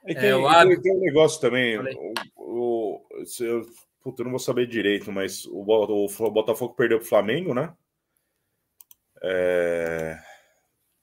É, 0.05 0.13
tem, 0.13 0.29
é, 0.29 0.65
tem, 0.65 0.81
tem 0.81 0.95
um 0.95 0.99
negócio 0.99 1.41
também. 1.41 1.77
O, 1.79 2.13
o, 2.35 3.07
eu, 3.39 3.65
puta, 4.01 4.21
eu 4.21 4.25
não 4.25 4.31
vou 4.31 4.39
saber 4.39 4.67
direito, 4.67 5.11
mas 5.11 5.45
o, 5.45 5.61
o 5.61 6.31
Botafogo 6.31 6.73
perdeu 6.73 6.99
para 6.99 7.05
o 7.05 7.09
Flamengo, 7.09 7.53
né? 7.53 7.73
É... 9.23 10.19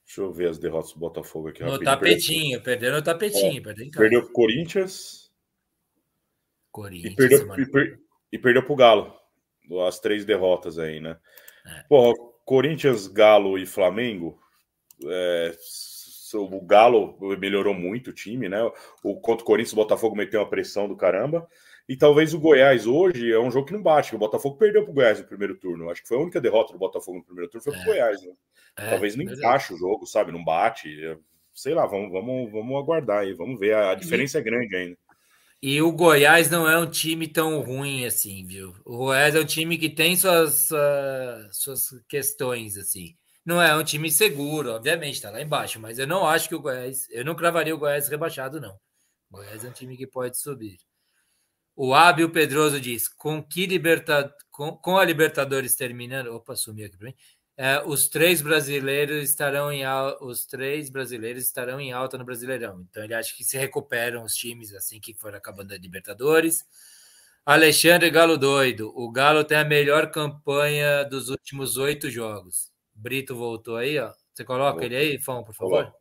Deixa 0.05 0.21
eu 0.21 0.31
ver 0.31 0.49
as 0.49 0.59
derrotas 0.59 0.93
do 0.93 0.99
Botafogo 0.99 1.47
aqui. 1.47 1.63
No 1.63 1.71
rapidinho. 1.71 1.91
tapetinho, 1.91 2.61
perdeu 2.61 2.91
no 2.91 3.01
tapetinho. 3.01 3.59
É. 3.59 3.61
Perdeu, 3.61 3.91
perdeu 3.91 4.23
pro 4.23 4.31
Corinthians. 4.31 5.31
Corinthians. 6.71 7.13
E 7.13 7.15
perdeu, 7.15 7.59
e, 7.59 7.65
per, 7.65 8.02
e 8.33 8.39
perdeu 8.39 8.63
pro 8.63 8.75
Galo. 8.75 9.13
As 9.87 9.99
três 9.99 10.25
derrotas 10.25 10.79
aí, 10.79 10.99
né? 10.99 11.17
É. 11.65 11.83
Pô, 11.87 12.13
Corinthians, 12.43 13.05
Galo 13.07 13.59
e 13.59 13.65
Flamengo. 13.65 14.39
É, 15.05 15.55
o 16.33 16.61
Galo 16.65 17.15
melhorou 17.37 17.75
muito 17.75 18.09
o 18.09 18.13
time, 18.13 18.49
né? 18.49 18.59
O 19.03 19.21
contra 19.21 19.43
o 19.43 19.45
Corinthians, 19.45 19.73
o 19.73 19.77
Botafogo 19.77 20.15
meteu 20.15 20.39
uma 20.41 20.49
pressão 20.49 20.87
do 20.87 20.97
caramba. 20.97 21.47
E 21.87 21.95
talvez 21.95 22.33
o 22.33 22.39
Goiás 22.39 22.87
hoje 22.87 23.31
é 23.31 23.39
um 23.39 23.51
jogo 23.51 23.67
que 23.67 23.73
não 23.73 23.83
bate. 23.83 24.15
O 24.15 24.19
Botafogo 24.19 24.57
perdeu 24.57 24.81
para 24.81 24.91
o 24.91 24.95
Goiás 24.95 25.19
no 25.19 25.27
primeiro 25.27 25.55
turno. 25.55 25.91
Acho 25.91 26.01
que 26.01 26.07
foi 26.07 26.17
a 26.17 26.21
única 26.21 26.41
derrota 26.41 26.73
do 26.73 26.79
Botafogo 26.79 27.19
no 27.19 27.23
primeiro 27.23 27.51
turno 27.51 27.63
foi 27.63 27.73
para 27.73 27.81
o 27.81 27.83
é. 27.83 27.85
Goiás. 27.85 28.23
Né? 28.23 28.33
É, 28.79 28.89
talvez 28.89 29.15
não 29.15 29.23
encaixe 29.25 29.73
o 29.75 29.77
jogo, 29.77 30.07
sabe? 30.07 30.31
Não 30.31 30.43
bate. 30.43 31.05
É, 31.05 31.17
sei 31.53 31.75
lá, 31.75 31.85
vamos, 31.85 32.11
vamos, 32.11 32.51
vamos 32.51 32.81
aguardar 32.81 33.19
aí. 33.19 33.33
Vamos 33.33 33.59
ver. 33.59 33.75
A 33.75 33.93
diferença 33.93 34.39
e, 34.39 34.41
é 34.41 34.43
grande 34.43 34.75
ainda. 34.75 34.97
E 35.65 35.81
o 35.81 35.93
Goiás 35.93 36.49
não 36.49 36.67
é 36.69 36.77
um 36.77 36.85
time 36.91 37.25
tão 37.25 37.61
ruim 37.61 38.05
assim, 38.05 38.45
viu? 38.45 38.75
O 38.83 38.97
Goiás 38.97 39.33
é 39.33 39.39
um 39.39 39.45
time 39.45 39.77
que 39.77 39.89
tem 39.89 40.13
suas, 40.17 40.69
uh, 40.71 41.47
suas 41.53 41.87
questões, 42.09 42.77
assim. 42.77 43.15
Não 43.45 43.61
é 43.61 43.73
um 43.73 43.81
time 43.81 44.11
seguro, 44.11 44.71
obviamente, 44.71 45.21
tá 45.21 45.31
lá 45.31 45.41
embaixo, 45.41 45.79
mas 45.79 45.97
eu 45.97 46.05
não 46.05 46.27
acho 46.27 46.49
que 46.49 46.55
o 46.55 46.59
Goiás. 46.59 47.07
Eu 47.09 47.23
não 47.23 47.33
cravaria 47.33 47.73
o 47.73 47.77
Goiás 47.77 48.09
rebaixado, 48.09 48.59
não. 48.59 48.73
O 49.31 49.37
Goiás 49.37 49.63
é 49.63 49.69
um 49.69 49.71
time 49.71 49.95
que 49.95 50.05
pode 50.05 50.37
subir. 50.37 50.77
O 51.77 51.93
Ábio 51.93 52.29
Pedroso 52.29 52.77
diz: 52.81 53.07
com 53.07 53.41
que 53.41 53.65
liberta... 53.65 54.35
com, 54.51 54.75
com 54.75 54.97
a 54.97 55.05
Libertadores 55.05 55.77
terminando. 55.77 56.27
Opa, 56.35 56.57
sumiu 56.57 56.87
aqui 56.87 56.97
para 56.97 57.07
mim. 57.07 57.15
É, 57.55 57.83
os 57.85 58.09
três 58.09 58.41
brasileiros 58.41 59.23
estarão 59.23 59.71
em 59.71 59.83
os 60.21 60.45
três 60.45 60.89
brasileiros 60.89 61.43
estarão 61.43 61.79
em 61.79 61.91
alta 61.91 62.17
no 62.17 62.25
Brasileirão. 62.25 62.85
Então 62.89 63.03
ele 63.03 63.13
acha 63.13 63.35
que 63.35 63.43
se 63.43 63.57
recuperam 63.57 64.23
os 64.23 64.33
times 64.33 64.73
assim 64.73 64.99
que 64.99 65.13
for 65.13 65.35
acabando 65.35 65.71
a 65.71 65.77
Libertadores. 65.77 66.65
Alexandre 67.45 68.09
Galo 68.09 68.37
doido. 68.37 68.91
O 68.95 69.11
Galo 69.11 69.43
tem 69.43 69.57
a 69.57 69.65
melhor 69.65 70.09
campanha 70.09 71.03
dos 71.03 71.29
últimos 71.29 71.77
oito 71.77 72.09
jogos. 72.09 72.71
Brito 72.95 73.35
voltou 73.35 73.75
aí, 73.75 73.99
ó. 73.99 74.11
Você 74.33 74.43
coloca 74.43 74.83
ele 74.83 74.95
aí, 74.95 75.19
Fão, 75.19 75.43
por 75.43 75.53
favor. 75.53 75.93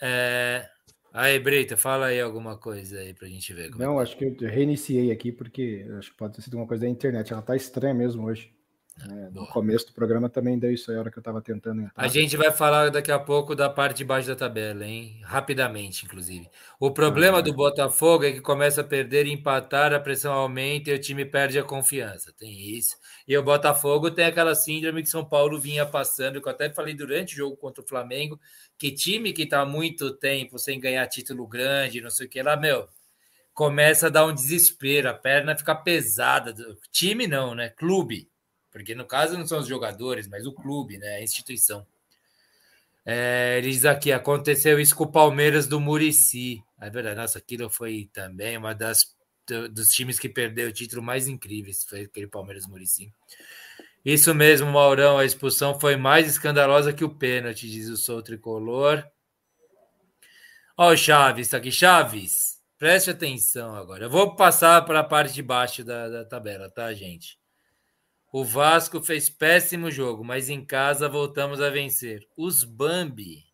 É... 0.00 0.68
Aí, 1.12 1.38
Brito, 1.38 1.76
fala 1.76 2.06
aí 2.06 2.20
alguma 2.20 2.58
coisa 2.58 2.98
aí 2.98 3.14
pra 3.14 3.28
gente 3.28 3.52
ver. 3.52 3.68
É 3.68 3.70
Não, 3.76 4.00
é 4.00 4.02
acho 4.02 4.16
que 4.16 4.24
eu 4.24 4.48
reiniciei 4.48 5.12
aqui 5.12 5.30
porque 5.30 5.86
acho 5.98 6.10
que 6.10 6.16
pode 6.16 6.34
ter 6.34 6.42
sido 6.42 6.56
uma 6.56 6.66
coisa 6.66 6.84
da 6.84 6.90
internet. 6.90 7.32
Ela 7.32 7.42
tá 7.42 7.54
estranha 7.54 7.94
mesmo 7.94 8.24
hoje. 8.24 8.53
É, 9.02 9.30
no 9.30 9.44
começo 9.48 9.88
do 9.88 9.92
programa 9.92 10.28
também 10.28 10.56
deu 10.56 10.72
isso 10.72 10.90
aí, 10.90 10.96
a 10.96 11.00
hora 11.00 11.10
que 11.10 11.18
eu 11.18 11.20
estava 11.20 11.42
tentando 11.42 11.82
entrar. 11.82 11.92
A 12.02 12.06
gente 12.06 12.36
vai 12.36 12.52
falar 12.52 12.90
daqui 12.90 13.10
a 13.10 13.18
pouco 13.18 13.54
da 13.54 13.68
parte 13.68 13.98
de 13.98 14.04
baixo 14.04 14.28
da 14.28 14.36
tabela, 14.36 14.86
hein? 14.86 15.20
Rapidamente, 15.24 16.04
inclusive. 16.06 16.48
O 16.78 16.92
problema 16.92 17.38
ah, 17.38 17.40
do 17.40 17.52
Botafogo 17.52 18.24
é 18.24 18.30
que 18.30 18.40
começa 18.40 18.82
a 18.82 18.84
perder 18.84 19.26
e 19.26 19.32
empatar, 19.32 19.92
a 19.92 19.98
pressão 19.98 20.32
aumenta 20.32 20.90
e 20.90 20.94
o 20.94 20.98
time 20.98 21.24
perde 21.24 21.58
a 21.58 21.64
confiança. 21.64 22.32
Tem 22.32 22.52
isso. 22.70 22.96
E 23.26 23.36
o 23.36 23.42
Botafogo 23.42 24.12
tem 24.12 24.26
aquela 24.26 24.54
síndrome 24.54 25.02
que 25.02 25.08
São 25.08 25.24
Paulo 25.24 25.58
vinha 25.58 25.84
passando, 25.84 26.40
que 26.40 26.46
eu 26.46 26.52
até 26.52 26.70
falei 26.70 26.94
durante 26.94 27.34
o 27.34 27.36
jogo 27.36 27.56
contra 27.56 27.82
o 27.82 27.86
Flamengo, 27.86 28.40
que 28.78 28.92
time 28.92 29.32
que 29.32 29.42
está 29.42 29.62
há 29.62 29.66
muito 29.66 30.14
tempo 30.14 30.56
sem 30.56 30.78
ganhar 30.78 31.06
título 31.08 31.48
grande, 31.48 32.00
não 32.00 32.10
sei 32.10 32.26
o 32.26 32.30
que 32.30 32.40
lá, 32.40 32.56
meu, 32.56 32.86
começa 33.52 34.06
a 34.06 34.10
dar 34.10 34.24
um 34.24 34.32
desespero, 34.32 35.10
a 35.10 35.14
perna 35.14 35.56
fica 35.56 35.74
pesada. 35.74 36.54
Time 36.92 37.26
não, 37.26 37.56
né? 37.56 37.70
Clube 37.70 38.32
porque 38.74 38.92
no 38.92 39.06
caso 39.06 39.38
não 39.38 39.46
são 39.46 39.60
os 39.60 39.68
jogadores, 39.68 40.26
mas 40.26 40.44
o 40.46 40.52
clube, 40.52 40.98
né, 40.98 41.14
a 41.14 41.22
instituição. 41.22 41.86
É, 43.06 43.58
ele 43.58 43.70
diz 43.70 43.84
aqui: 43.84 44.10
aconteceu 44.10 44.80
isso 44.80 44.96
com 44.96 45.04
o 45.04 45.12
Palmeiras 45.12 45.68
do 45.68 45.78
Murici. 45.78 46.60
É 46.80 46.90
verdade, 46.90 47.14
nossa, 47.14 47.38
aquilo 47.38 47.70
foi 47.70 48.10
também 48.12 48.58
uma 48.58 48.74
das 48.74 49.14
dos 49.70 49.90
times 49.90 50.18
que 50.18 50.28
perdeu 50.28 50.70
o 50.70 50.72
título 50.72 51.02
mais 51.02 51.28
incríveis, 51.28 51.84
foi 51.84 52.02
aquele 52.02 52.26
Palmeiras 52.26 52.66
Murici. 52.66 53.12
Isso 54.04 54.34
mesmo, 54.34 54.72
Maurão, 54.72 55.18
a 55.18 55.24
expulsão 55.24 55.78
foi 55.78 55.96
mais 55.96 56.26
escandalosa 56.26 56.92
que 56.92 57.04
o 57.04 57.14
pênalti, 57.14 57.70
diz 57.70 57.88
o 57.88 57.96
Sou 57.96 58.22
Tricolor. 58.22 59.06
Ó, 60.76 60.92
o 60.92 60.96
Chaves, 60.96 61.48
tá 61.48 61.58
aqui, 61.58 61.70
Chaves, 61.70 62.58
preste 62.76 63.10
atenção 63.10 63.76
agora. 63.76 64.06
Eu 64.06 64.10
vou 64.10 64.34
passar 64.34 64.84
para 64.84 65.00
a 65.00 65.04
parte 65.04 65.32
de 65.32 65.42
baixo 65.42 65.84
da, 65.84 66.08
da 66.08 66.24
tabela, 66.24 66.68
tá, 66.70 66.92
gente? 66.92 67.38
O 68.34 68.44
Vasco 68.44 69.00
fez 69.00 69.30
péssimo 69.30 69.92
jogo, 69.92 70.24
mas 70.24 70.48
em 70.48 70.64
casa 70.64 71.08
voltamos 71.08 71.60
a 71.60 71.70
vencer. 71.70 72.26
Os 72.36 72.64
Bambi 72.64 73.44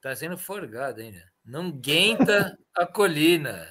tá 0.00 0.16
sendo 0.16 0.38
forgado 0.38 1.02
ainda. 1.02 1.22
Não 1.44 1.70
guenta 1.70 2.56
a 2.74 2.86
colina. 2.86 3.68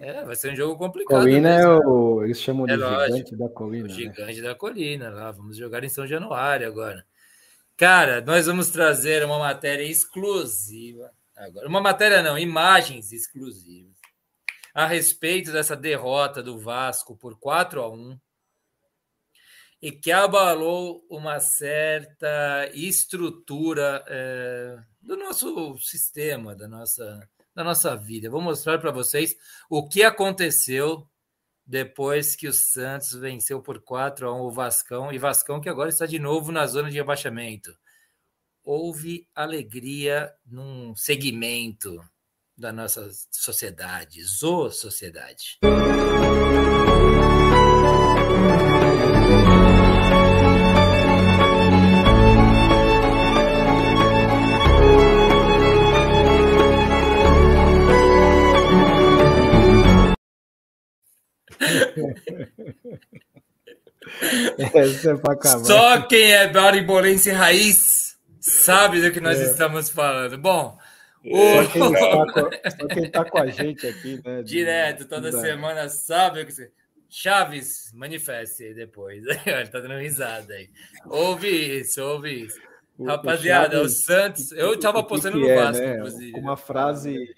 É, 0.00 0.24
vai 0.24 0.34
ser 0.34 0.52
um 0.52 0.56
jogo 0.56 0.76
complicado. 0.76 1.20
Colina 1.20 1.56
mesmo. 1.56 1.70
é 1.70 1.86
o. 1.86 2.24
Eles 2.24 2.40
chamam 2.40 2.66
de 2.66 2.72
é 2.72 2.76
gigante 2.78 3.36
da 3.36 3.48
colina. 3.48 3.84
O 3.84 3.88
né? 3.88 3.94
gigante 3.94 4.40
né? 4.40 4.48
da 4.48 4.54
colina 4.56 5.08
lá. 5.08 5.30
Vamos 5.30 5.56
jogar 5.56 5.84
em 5.84 5.88
São 5.88 6.04
Januário 6.04 6.66
agora. 6.66 7.06
Cara, 7.76 8.20
nós 8.22 8.46
vamos 8.46 8.70
trazer 8.70 9.24
uma 9.24 9.38
matéria 9.38 9.84
exclusiva. 9.84 11.12
Agora, 11.36 11.68
uma 11.68 11.80
matéria 11.80 12.24
não, 12.24 12.36
imagens 12.36 13.12
exclusivas 13.12 13.94
a 14.74 14.84
respeito 14.84 15.52
dessa 15.52 15.76
derrota 15.76 16.42
do 16.42 16.58
Vasco 16.58 17.16
por 17.16 17.38
4 17.38 17.80
a 17.80 17.88
1 17.88 18.18
e 19.80 19.90
que 19.90 20.12
abalou 20.12 21.04
uma 21.08 21.40
certa 21.40 22.70
estrutura 22.74 24.04
é, 24.06 24.78
do 25.00 25.16
nosso 25.16 25.78
sistema, 25.78 26.54
da 26.54 26.68
nossa, 26.68 27.28
da 27.54 27.64
nossa 27.64 27.96
vida. 27.96 28.28
vou 28.28 28.42
mostrar 28.42 28.78
para 28.78 28.90
vocês 28.90 29.34
o 29.70 29.88
que 29.88 30.02
aconteceu 30.02 31.08
depois 31.64 32.34
que 32.34 32.48
o 32.48 32.52
Santos 32.52 33.12
venceu 33.12 33.62
por 33.62 33.80
4 33.80 34.28
a 34.28 34.34
1 34.34 34.40
o 34.40 34.50
Vascão, 34.50 35.12
e 35.12 35.18
Vascão 35.18 35.60
que 35.60 35.68
agora 35.68 35.88
está 35.88 36.04
de 36.04 36.18
novo 36.18 36.50
na 36.50 36.66
zona 36.66 36.90
de 36.90 36.98
abaixamento. 36.98 37.72
Houve 38.62 39.26
alegria 39.34 40.34
num 40.44 40.94
segmento 40.94 42.04
da 42.56 42.72
nossa 42.72 43.08
sociedade, 43.30 44.22
zo 44.22 44.70
sociedade. 44.70 45.58
Essa 64.74 65.12
é 65.12 65.16
pra 65.16 65.34
acabar. 65.34 65.64
Só 65.64 66.02
quem 66.02 66.32
é 66.32 66.48
barimbolense 66.48 67.30
raiz 67.30 68.18
sabe 68.40 69.00
do 69.00 69.12
que 69.12 69.20
nós 69.20 69.38
é. 69.38 69.44
estamos 69.44 69.90
falando. 69.90 70.38
Bom, 70.38 70.78
o... 71.24 71.62
Só, 71.64 71.66
quem 71.70 71.92
tá 71.92 72.24
com, 72.32 72.88
quem 72.88 73.10
tá 73.10 73.24
com 73.24 73.38
a 73.38 73.46
gente 73.46 73.86
aqui, 73.86 74.20
né? 74.24 74.42
Direto, 74.42 75.04
toda 75.06 75.30
semana 75.32 75.88
sabe 75.88 76.42
o 76.42 76.46
que 76.46 76.52
você. 76.52 76.70
Chaves, 77.12 77.90
manifeste 77.92 78.62
aí 78.62 78.74
depois. 78.74 79.24
Ele 79.44 79.68
tá 79.68 79.80
dando 79.80 79.98
risada 79.98 80.54
aí. 80.54 80.70
Ouve 81.06 81.80
isso, 81.80 82.00
ouve 82.02 82.44
isso. 82.44 82.60
O, 82.96 83.04
Rapaziada, 83.04 83.76
o, 83.76 83.80
Chaves, 83.80 83.92
o 83.92 84.02
Santos. 84.04 84.52
Eu 84.52 84.78
tava 84.78 85.02
postando 85.02 85.38
no 85.38 85.48
é, 85.48 85.56
Vasco, 85.56 85.84
né? 85.84 85.96
inclusive. 85.96 86.38
Uma 86.38 86.56
frase, 86.56 87.34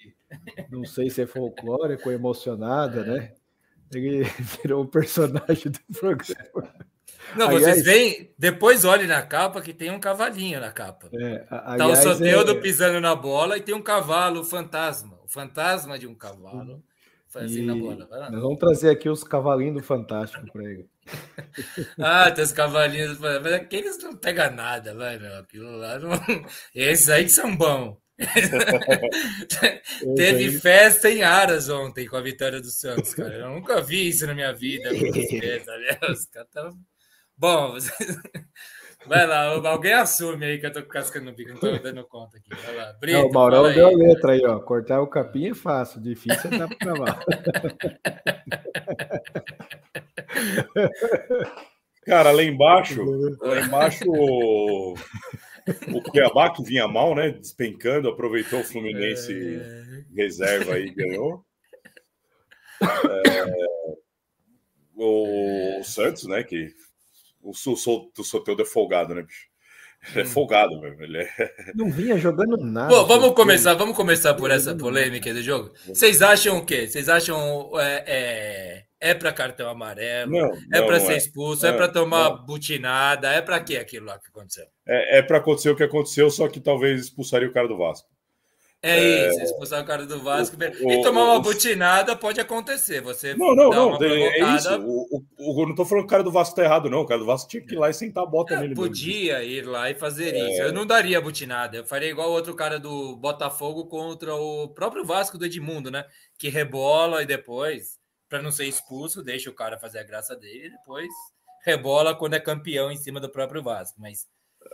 não 0.69 0.85
sei 0.85 1.09
se 1.09 1.23
é 1.23 1.25
folclórico 1.25 2.09
ou 2.09 2.15
emocionada, 2.15 3.01
é. 3.01 3.03
né? 3.03 3.33
Ele 3.95 4.23
virou 4.61 4.83
um 4.83 4.87
personagem 4.87 5.71
do 5.71 5.79
programa. 5.99 6.73
Não, 7.35 7.47
aliás, 7.47 7.63
vocês 7.63 7.85
veem, 7.85 8.33
depois 8.37 8.85
olhe 8.85 9.07
na 9.07 9.21
capa 9.21 9.61
que 9.61 9.73
tem 9.73 9.89
um 9.89 9.99
cavalinho 9.99 10.59
na 10.59 10.71
capa. 10.71 11.09
É, 11.13 11.45
aliás, 11.49 12.03
tá 12.03 12.09
o 12.09 12.13
Soteldo 12.13 12.51
é... 12.51 12.59
pisando 12.59 12.99
na 12.99 13.15
bola 13.15 13.57
e 13.57 13.61
tem 13.61 13.73
um 13.73 13.81
cavalo 13.81 14.43
fantasma. 14.43 15.17
O 15.23 15.27
fantasma 15.27 15.97
de 15.97 16.05
um 16.05 16.13
cavalo 16.13 16.83
assim 17.39 17.65
na 17.65 17.75
bola. 17.75 18.07
Nós 18.29 18.41
vamos 18.41 18.59
trazer 18.59 18.89
aqui 18.89 19.09
os 19.09 19.23
cavalinhos 19.23 19.75
do 19.75 19.83
Fantástico 19.83 20.45
para 20.51 20.63
ele. 20.63 20.87
ah, 21.99 22.31
tem 22.31 22.43
os 22.43 22.51
cavalinhos, 22.51 23.17
mas 23.19 23.45
aqueles 23.53 24.01
não 24.03 24.15
pegam 24.15 24.51
nada, 24.51 24.93
vai, 24.93 25.17
meu. 25.17 25.35
Aquilo 25.37 25.77
lá 25.77 25.99
não. 25.99 26.11
Esses 26.73 27.09
aí 27.09 27.23
que 27.23 27.31
são 27.31 27.55
bons. 27.55 27.97
Teve 30.15 30.59
festa 30.59 31.09
em 31.09 31.23
Aras 31.23 31.67
ontem 31.69 32.07
com 32.07 32.15
a 32.15 32.21
vitória 32.21 32.61
do 32.61 32.69
Santos, 32.69 33.13
cara. 33.13 33.33
Eu 33.35 33.49
nunca 33.49 33.81
vi 33.81 34.09
isso 34.09 34.27
na 34.27 34.33
minha 34.35 34.53
vida. 34.53 34.89
Os 36.09 36.25
caras 36.27 36.49
tavam... 36.51 36.77
Bom, 37.35 37.75
vai 39.07 39.25
lá, 39.25 39.47
alguém 39.47 39.93
assume 39.93 40.45
aí 40.45 40.59
que 40.59 40.67
eu 40.67 40.71
tô 40.71 40.83
cascando 40.83 41.25
no 41.25 41.33
bico, 41.33 41.51
não 41.51 41.59
tô 41.59 41.71
dando 41.79 42.03
conta 42.05 42.37
aqui. 42.37 42.49
Vai 42.63 42.75
lá. 42.75 42.93
Brito, 42.93 43.17
não, 43.17 43.27
o 43.27 43.33
Maurão 43.33 43.73
deu 43.73 43.87
a 43.87 43.91
letra 43.91 44.33
aí, 44.33 44.45
ó. 44.45 44.59
Cortar 44.59 45.01
o 45.01 45.07
capim 45.07 45.49
é 45.49 45.55
fácil, 45.55 45.99
difícil 45.99 46.51
é 46.53 46.57
dar 46.59 46.67
pra 46.67 46.77
travar. 46.77 47.19
Cara, 52.05 52.31
lá 52.31 52.43
embaixo, 52.43 53.03
lá 53.41 53.59
embaixo 53.61 54.05
o 55.93 56.01
Cuiabá 56.01 56.51
que 56.53 56.63
vinha 56.63 56.87
mal, 56.87 57.15
né? 57.15 57.31
Despencando, 57.31 58.09
aproveitou 58.09 58.59
o 58.59 58.63
Fluminense 58.63 59.33
é... 59.33 60.03
reserva 60.15 60.73
aí 60.73 60.89
ganhou. 60.93 61.45
É... 62.81 63.73
O 64.95 65.83
Santos, 65.83 66.25
né? 66.25 66.43
Que 66.43 66.73
o, 67.41 67.53
Soteldo 67.53 68.61
é 68.61 68.65
folgado, 68.65 69.13
né, 69.13 69.23
bicho? 69.23 69.47
Ele 70.11 70.21
é 70.21 70.23
hum. 70.23 70.27
folgado 70.27 70.79
mesmo. 70.81 71.01
Ele 71.01 71.17
é... 71.19 71.29
Não 71.73 71.89
vinha 71.89 72.17
jogando 72.17 72.57
nada. 72.57 72.89
Bom, 72.89 73.05
vamos 73.05 73.33
começar, 73.33 73.73
vamos 73.73 73.95
começar 73.95 74.33
por 74.33 74.51
essa 74.51 74.75
polêmica 74.75 75.33
do 75.33 75.41
jogo. 75.41 75.71
Vocês 75.87 76.21
acham 76.21 76.57
o 76.57 76.65
quê? 76.65 76.87
Vocês 76.87 77.07
acham 77.07 77.71
é, 77.79 78.03
é, 78.05 78.83
é 79.03 79.13
para 79.13 79.33
cartão 79.33 79.69
amarelo? 79.69 80.31
Não, 80.31 80.49
é 80.73 80.81
para 80.81 80.97
ser 81.01 81.13
é. 81.13 81.17
expulso? 81.17 81.65
É, 81.65 81.69
é 81.69 81.73
para 81.73 81.89
tomar 81.89 82.29
não. 82.29 82.45
butinada? 82.45 83.29
É 83.29 83.41
para 83.41 83.59
que 83.59 83.75
aquilo 83.75 84.05
lá 84.05 84.17
que 84.17 84.29
aconteceu? 84.29 84.65
É, 84.87 85.19
é 85.19 85.21
para 85.21 85.39
acontecer 85.39 85.69
o 85.69 85.75
que 85.75 85.83
aconteceu, 85.83 86.31
só 86.31 86.47
que 86.47 86.61
talvez 86.61 87.01
expulsaria 87.01 87.47
o 87.47 87.51
cara 87.51 87.67
do 87.67 87.77
Vasco. 87.77 88.07
É, 88.81 88.99
é 88.99 89.29
isso, 89.29 89.39
expulsar 89.41 89.81
o 89.81 89.85
cara 89.85 90.05
do 90.05 90.21
Vasco. 90.21 90.57
O, 90.57 90.91
e 90.91 91.01
tomar 91.01 91.23
uma 91.23 91.35
o, 91.35 91.41
butinada 91.41 92.17
pode 92.17 92.41
acontecer. 92.41 93.01
Você 93.01 93.33
não, 93.33 93.55
não, 93.55 93.69
não. 93.69 94.03
É 94.03 94.55
isso. 94.55 94.77
O, 94.81 95.23
o, 95.37 95.65
não 95.65 95.73
tô 95.73 95.85
falando 95.85 96.03
que 96.03 96.07
o 96.07 96.09
cara 96.09 96.23
do 96.23 96.31
Vasco 96.31 96.55
tá 96.55 96.63
errado, 96.63 96.89
não. 96.89 96.99
O 96.99 97.05
cara 97.05 97.19
do 97.19 97.25
Vasco 97.25 97.49
tinha 97.49 97.65
que 97.65 97.75
ir 97.75 97.77
lá 97.77 97.89
e 97.89 97.93
sentar 97.93 98.25
a 98.25 98.27
bota 98.27 98.55
é, 98.55 98.59
nele. 98.59 98.75
Podia 98.75 99.39
mesmo. 99.39 99.53
ir 99.53 99.65
lá 99.65 99.89
e 99.89 99.95
fazer 99.95 100.35
é... 100.35 100.49
isso. 100.49 100.61
Eu 100.61 100.73
não 100.73 100.85
daria 100.85 101.21
butinada. 101.21 101.77
Eu 101.77 101.85
faria 101.85 102.09
igual 102.09 102.29
o 102.29 102.33
outro 102.33 102.53
cara 102.55 102.77
do 102.77 103.15
Botafogo 103.15 103.85
contra 103.85 104.35
o 104.35 104.67
próprio 104.67 105.05
Vasco 105.05 105.37
do 105.37 105.45
Edmundo, 105.45 105.89
né? 105.89 106.03
Que 106.37 106.49
rebola 106.49 107.23
e 107.23 107.25
depois, 107.25 108.02
para 108.33 108.41
não 108.41 108.51
ser 108.51 108.65
expulso, 108.65 109.21
deixa 109.21 109.47
o 109.47 109.53
cara 109.53 109.77
fazer 109.77 109.99
a 109.99 110.03
graça 110.03 110.35
dele 110.35 110.65
e 110.65 110.71
depois 110.71 111.07
rebola 111.63 112.15
quando 112.15 112.33
é 112.33 112.39
campeão 112.39 112.91
em 112.91 112.97
cima 112.97 113.19
do 113.19 113.29
próprio 113.29 113.61
Vasco. 113.61 114.01
Mas 114.01 114.27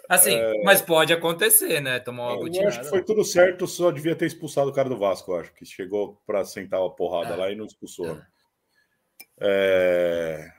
Assim, 0.08 0.36
é... 0.36 0.64
mas 0.64 0.82
pode 0.82 1.12
acontecer, 1.12 1.82
né? 1.82 2.00
Tomar 2.00 2.36
uma 2.36 2.48
Eu 2.48 2.68
acho 2.70 2.80
que 2.80 2.88
foi 2.88 3.04
tudo 3.04 3.26
certo, 3.26 3.68
só 3.68 3.92
devia 3.92 4.16
ter 4.16 4.28
expulsado 4.28 4.70
o 4.70 4.74
cara 4.74 4.88
do 4.88 4.98
Vasco, 4.98 5.34
acho, 5.34 5.52
que 5.54 5.66
chegou 5.66 6.22
para 6.26 6.46
sentar 6.46 6.80
uma 6.80 6.96
porrada 6.96 7.34
é. 7.34 7.36
lá 7.36 7.52
e 7.52 7.56
não 7.56 7.66
expulsou. 7.66 8.08
É. 8.08 8.28
é. 9.42 10.52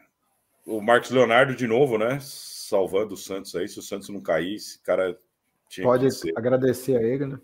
O 0.66 0.82
Marcos 0.82 1.10
Leonardo, 1.10 1.56
de 1.56 1.66
novo, 1.66 1.96
né? 1.96 2.18
Salvando 2.20 3.14
o 3.14 3.16
Santos 3.16 3.54
aí. 3.54 3.66
Se 3.66 3.78
o 3.78 3.82
Santos 3.82 4.10
não 4.10 4.20
caísse, 4.20 4.82
cara 4.82 5.16
tinha 5.70 5.86
Pode 5.86 6.06
agradecer 6.36 6.96
a 6.96 7.02
ele, 7.02 7.26
né? 7.26 7.40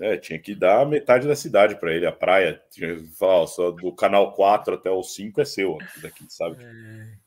É, 0.00 0.16
tinha 0.16 0.38
que 0.38 0.54
dar 0.54 0.86
metade 0.86 1.26
da 1.26 1.36
cidade 1.36 1.76
para 1.76 1.92
ele, 1.92 2.06
a 2.06 2.12
praia. 2.12 2.62
Tinha 2.70 2.96
que 2.96 3.06
falar, 3.16 3.42
ó, 3.42 3.46
só 3.46 3.70
do 3.70 3.94
canal 3.94 4.32
4 4.32 4.74
até 4.74 4.90
o 4.90 5.02
5 5.02 5.40
é 5.40 5.44
seu 5.44 5.78
daqui, 6.00 6.24
sabe? 6.28 6.62
É. 6.62 7.22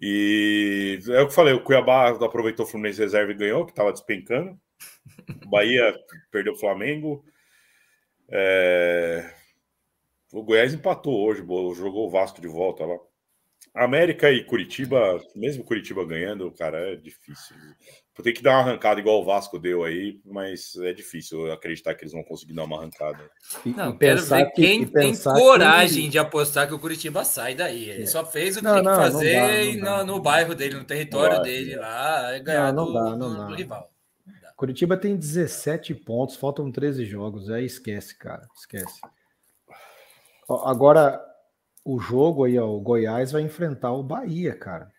E 0.00 0.98
é 1.08 1.20
o 1.20 1.26
que 1.26 1.30
eu 1.30 1.30
falei, 1.30 1.54
o 1.54 1.62
Cuiabá 1.62 2.10
aproveitou 2.10 2.66
o 2.66 2.68
Fluminense 2.68 3.00
reserva 3.00 3.32
e 3.32 3.36
ganhou, 3.36 3.64
que 3.64 3.72
estava 3.72 3.92
despencando. 3.92 4.58
O 5.44 5.48
Bahia 5.48 5.94
perdeu 6.30 6.52
o 6.52 6.58
Flamengo. 6.58 7.24
É... 8.28 9.32
O 10.32 10.42
Goiás 10.42 10.74
empatou 10.74 11.24
hoje, 11.24 11.40
jogou 11.40 12.06
o 12.06 12.10
Vasco 12.10 12.40
de 12.40 12.48
volta 12.48 12.84
lá. 12.84 12.98
América 13.76 14.30
e 14.32 14.42
Curitiba, 14.42 15.20
mesmo 15.34 15.62
Curitiba 15.62 16.04
ganhando, 16.04 16.50
cara, 16.50 16.92
é 16.92 16.96
difícil. 16.96 17.54
Tem 18.22 18.32
que 18.32 18.42
dar 18.42 18.52
uma 18.52 18.60
arrancada 18.60 18.98
igual 18.98 19.20
o 19.20 19.24
Vasco 19.24 19.58
deu 19.58 19.84
aí, 19.84 20.18
mas 20.24 20.74
é 20.76 20.94
difícil 20.94 21.52
acreditar 21.52 21.94
que 21.94 22.02
eles 22.02 22.14
vão 22.14 22.22
conseguir 22.22 22.54
dar 22.54 22.64
uma 22.64 22.78
arrancada. 22.78 23.30
Não, 23.66 23.94
quero 23.94 24.22
ver 24.22 24.46
que, 24.52 24.62
quem 24.62 24.86
tem 24.86 25.14
coragem 25.14 26.04
que... 26.04 26.08
de 26.08 26.18
apostar 26.18 26.66
que 26.66 26.72
o 26.72 26.78
Curitiba 26.78 27.22
sai 27.24 27.54
daí. 27.54 27.90
Ele 27.90 28.04
é. 28.04 28.06
só 28.06 28.24
fez 28.24 28.56
o 28.56 28.60
que 28.60 28.64
não, 28.64 28.76
tem 28.76 28.84
que 28.84 28.88
fazer 28.88 29.76
não 29.76 29.84
dá, 29.84 29.96
não 29.96 29.96
dá, 29.98 30.04
no, 30.04 30.14
no, 30.14 30.22
bairro 30.22 30.54
dele, 30.54 30.76
no 30.76 30.84
território 30.84 31.42
dele 31.42 31.76
lá, 31.76 32.32
é 32.34 32.40
ganhar 32.40 32.72
não, 32.72 32.86
do, 32.86 32.92
dá, 32.94 33.04
não 33.10 33.18
do, 33.18 33.36
dá. 33.36 33.44
do 33.44 33.54
rival. 33.54 33.92
Curitiba 34.56 34.96
tem 34.96 35.14
17 35.14 35.94
pontos, 35.96 36.36
faltam 36.36 36.72
13 36.72 37.04
jogos. 37.04 37.50
Aí 37.50 37.66
esquece, 37.66 38.16
cara, 38.16 38.48
esquece. 38.56 38.98
Agora, 40.48 41.20
o 41.86 42.00
jogo 42.00 42.42
aí, 42.42 42.58
ó, 42.58 42.68
o 42.68 42.80
Goiás 42.80 43.30
vai 43.30 43.42
enfrentar 43.42 43.92
o 43.92 44.02
Bahia, 44.02 44.56
cara. 44.56 44.90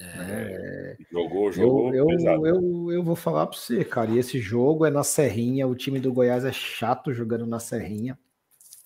É, 0.00 0.06
é 0.06 0.96
jogou, 1.10 1.50
jogou. 1.50 1.92
Eu, 1.92 2.06
eu, 2.08 2.46
eu, 2.46 2.92
eu, 2.92 3.02
vou 3.02 3.16
falar 3.16 3.48
para 3.48 3.58
você, 3.58 3.84
cara. 3.84 4.12
E 4.12 4.18
esse 4.18 4.38
jogo 4.38 4.86
é 4.86 4.90
na 4.90 5.02
Serrinha. 5.02 5.66
O 5.66 5.74
time 5.74 5.98
do 5.98 6.12
Goiás 6.12 6.44
é 6.44 6.52
chato 6.52 7.12
jogando 7.12 7.44
na 7.44 7.58
Serrinha. 7.58 8.16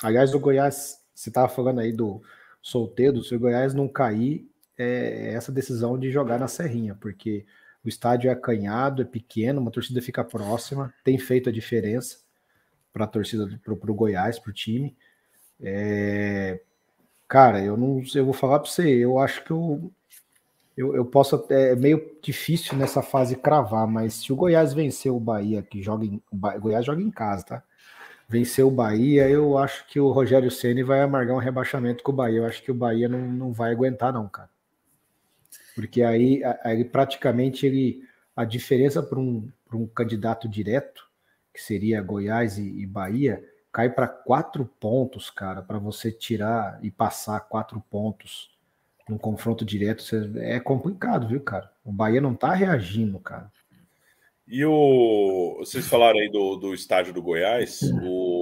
Aliás, 0.03 0.33
o 0.35 0.41
Goiás, 0.41 0.99
você 1.15 1.29
estava 1.29 1.47
falando 1.47 1.81
aí 1.81 1.93
do 1.93 2.23
solteiro, 2.63 3.23
se 3.23 3.37
o 3.37 3.39
Goiás 3.39 3.75
não 3.75 3.87
cair, 3.87 4.49
é 4.79 5.35
essa 5.35 5.53
decisão 5.53 5.99
de 5.99 6.11
jogar 6.11 6.39
na 6.39 6.49
Serrinha, 6.49 6.97
porque 6.99 7.45
o 7.85 7.89
estádio 7.89 8.31
é 8.31 8.33
acanhado, 8.33 9.03
é 9.03 9.05
pequeno, 9.05 9.61
uma 9.61 9.71
torcida 9.71 10.01
fica 10.01 10.25
próxima, 10.25 10.93
tem 11.05 11.19
feito 11.19 11.51
a 11.51 11.53
diferença 11.53 12.21
para 12.95 13.05
a 13.05 13.09
torcida, 13.09 13.61
para 13.63 13.75
o 13.75 13.95
Goiás, 13.95 14.39
para 14.39 14.51
o 14.51 14.55
time. 14.55 14.97
É, 15.61 16.61
Cara, 17.29 17.63
eu 17.63 17.77
não 17.77 18.03
eu 18.15 18.25
vou 18.25 18.35
falar 18.35 18.61
para 18.61 18.71
você, 18.71 18.89
eu 18.89 19.19
acho 19.19 19.43
que 19.45 19.51
eu, 19.51 19.91
eu, 20.77 20.95
eu 20.95 21.05
posso 21.05 21.37
até. 21.37 21.73
É 21.73 21.77
meio 21.77 22.19
difícil 22.23 22.77
nessa 22.77 23.03
fase 23.03 23.37
cravar, 23.37 23.87
mas 23.87 24.15
se 24.15 24.33
o 24.33 24.37
Goiás 24.37 24.73
vencer 24.75 25.13
o 25.13 25.21
Bahia, 25.21 25.63
que 25.63 25.83
joga 25.83 26.05
em. 26.05 26.21
Goiás 26.33 26.85
joga 26.85 27.03
em 27.03 27.11
casa, 27.11 27.45
tá? 27.45 27.63
Vencer 28.29 28.65
o 28.65 28.71
Bahia, 28.71 29.29
eu 29.29 29.57
acho 29.59 29.87
que 29.87 30.01
o 30.01 30.11
Rogério 30.11 30.51
Ceni 30.51 30.83
vai 30.83 31.01
amargar 31.01 31.37
um 31.37 31.41
rebaixamento 31.41 32.03
com 32.03 32.13
o 32.13 32.15
Bahia. 32.15 32.39
Eu 32.39 32.47
acho 32.47 32.63
que 32.63 32.71
o 32.71 32.75
Bahia 32.75 33.09
não, 33.09 33.21
não 33.21 33.53
vai 33.53 33.73
aguentar, 33.73 34.13
não, 34.13 34.29
cara. 34.29 34.51
Porque 35.75 36.03
aí, 36.03 36.43
aí 36.63 36.85
praticamente 36.85 37.67
ele. 37.67 38.03
A 38.37 38.45
diferença 38.45 39.01
para 39.01 39.21
um, 39.21 39.49
um 39.73 39.87
candidato 39.87 40.49
direto, 40.49 41.09
que 41.53 41.63
seria 41.63 42.03
Goiás 42.03 42.59
e, 42.59 42.65
e 42.81 42.85
Bahia, 42.85 43.45
cai 43.75 43.91
para 43.91 44.07
quatro 44.07 44.65
pontos, 44.79 45.31
cara, 45.31 45.61
para 45.61 45.81
você 45.81 46.13
tirar 46.13 46.79
e 46.81 46.93
passar 46.93 47.41
quatro 47.41 47.83
pontos 47.91 48.49
num 49.09 49.19
confronto 49.19 49.65
direto, 49.65 50.05
é 50.37 50.61
complicado, 50.61 51.27
viu, 51.27 51.41
cara? 51.41 51.69
O 51.85 51.91
Bahia 51.91 52.21
não 52.21 52.37
tá 52.37 52.55
reagindo, 52.55 53.19
cara. 53.19 53.51
E 54.47 54.65
o. 54.65 55.57
Vocês 55.59 55.89
falaram 55.89 56.21
aí 56.21 56.31
do, 56.31 56.55
do 56.55 56.73
estádio 56.73 57.13
do 57.13 57.21
Goiás, 57.21 57.81
o. 58.05 58.34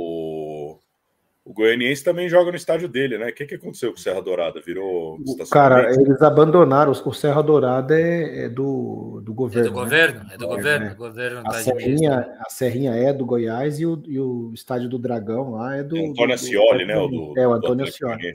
O 1.45 1.53
Goianiense 1.53 2.05
também 2.05 2.29
joga 2.29 2.53
no 2.53 2.57
estádio 2.57 2.89
dele, 2.89 3.19
né? 3.19 3.29
O 3.29 3.35
que, 3.35 3.45
que 3.45 3.57
aconteceu 3.57 3.91
com 3.91 3.99
o 3.99 4.01
Serra 4.01 4.23
Dourada? 4.23 4.61
Virou 4.61 5.19
Cara, 5.51 5.93
eles 5.93 6.23
abandonaram. 6.23 6.93
O 6.93 7.13
Serra 7.13 7.43
Dourada 7.43 8.01
é, 8.01 8.45
é 8.45 8.49
do, 8.49 9.21
do 9.25 9.35
governo. 9.35 9.67
É 9.67 9.71
do 9.71 9.75
governo, 9.75 10.21
né? 10.21 10.31
é 10.35 10.39
do 10.39 10.47
governo. 10.47 10.87
É. 10.87 10.95
governo 10.95 11.41
a, 11.41 11.43
tá 11.43 11.53
Serrinha, 11.55 12.39
a 12.39 12.49
Serrinha 12.49 12.93
é 12.93 13.13
do 13.13 13.27
Goiás 13.27 13.81
e 13.81 13.87
o, 13.87 14.01
e 14.07 14.21
o 14.21 14.53
estádio 14.55 14.89
do 14.89 15.01
Dragão 15.01 15.51
lá 15.51 15.77
é 15.77 15.83
do. 15.83 15.97
É 15.97 16.11
Antônio 16.11 16.35
Ascioli, 16.35 16.87
né? 16.87 16.97
O 16.97 17.09
do, 17.09 17.35
é, 17.37 17.49
o 17.49 17.53
Antônio 17.53 17.87
Ascioli. 17.87 18.35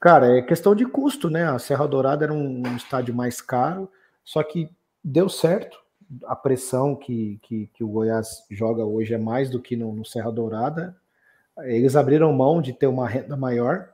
Cara, 0.00 0.38
é 0.38 0.40
questão 0.42 0.74
de 0.74 0.86
custo, 0.86 1.28
né? 1.28 1.44
A 1.44 1.58
Serra 1.58 1.86
Dourada 1.86 2.24
era 2.24 2.32
um, 2.32 2.62
um 2.66 2.76
estádio 2.76 3.14
mais 3.14 3.42
caro, 3.42 3.90
só 4.24 4.42
que 4.42 4.70
deu 5.04 5.28
certo. 5.28 5.82
A 6.24 6.34
pressão 6.34 6.96
que, 6.96 7.38
que, 7.42 7.70
que 7.74 7.84
o 7.84 7.88
Goiás 7.88 8.44
joga 8.50 8.84
hoje 8.84 9.12
é 9.12 9.18
mais 9.18 9.50
do 9.50 9.60
que 9.60 9.76
no, 9.76 9.94
no 9.94 10.04
Serra 10.04 10.30
Dourada 10.30 10.96
eles 11.64 11.96
abriram 11.96 12.32
mão 12.32 12.60
de 12.60 12.72
ter 12.72 12.86
uma 12.86 13.08
renda 13.08 13.36
maior. 13.36 13.88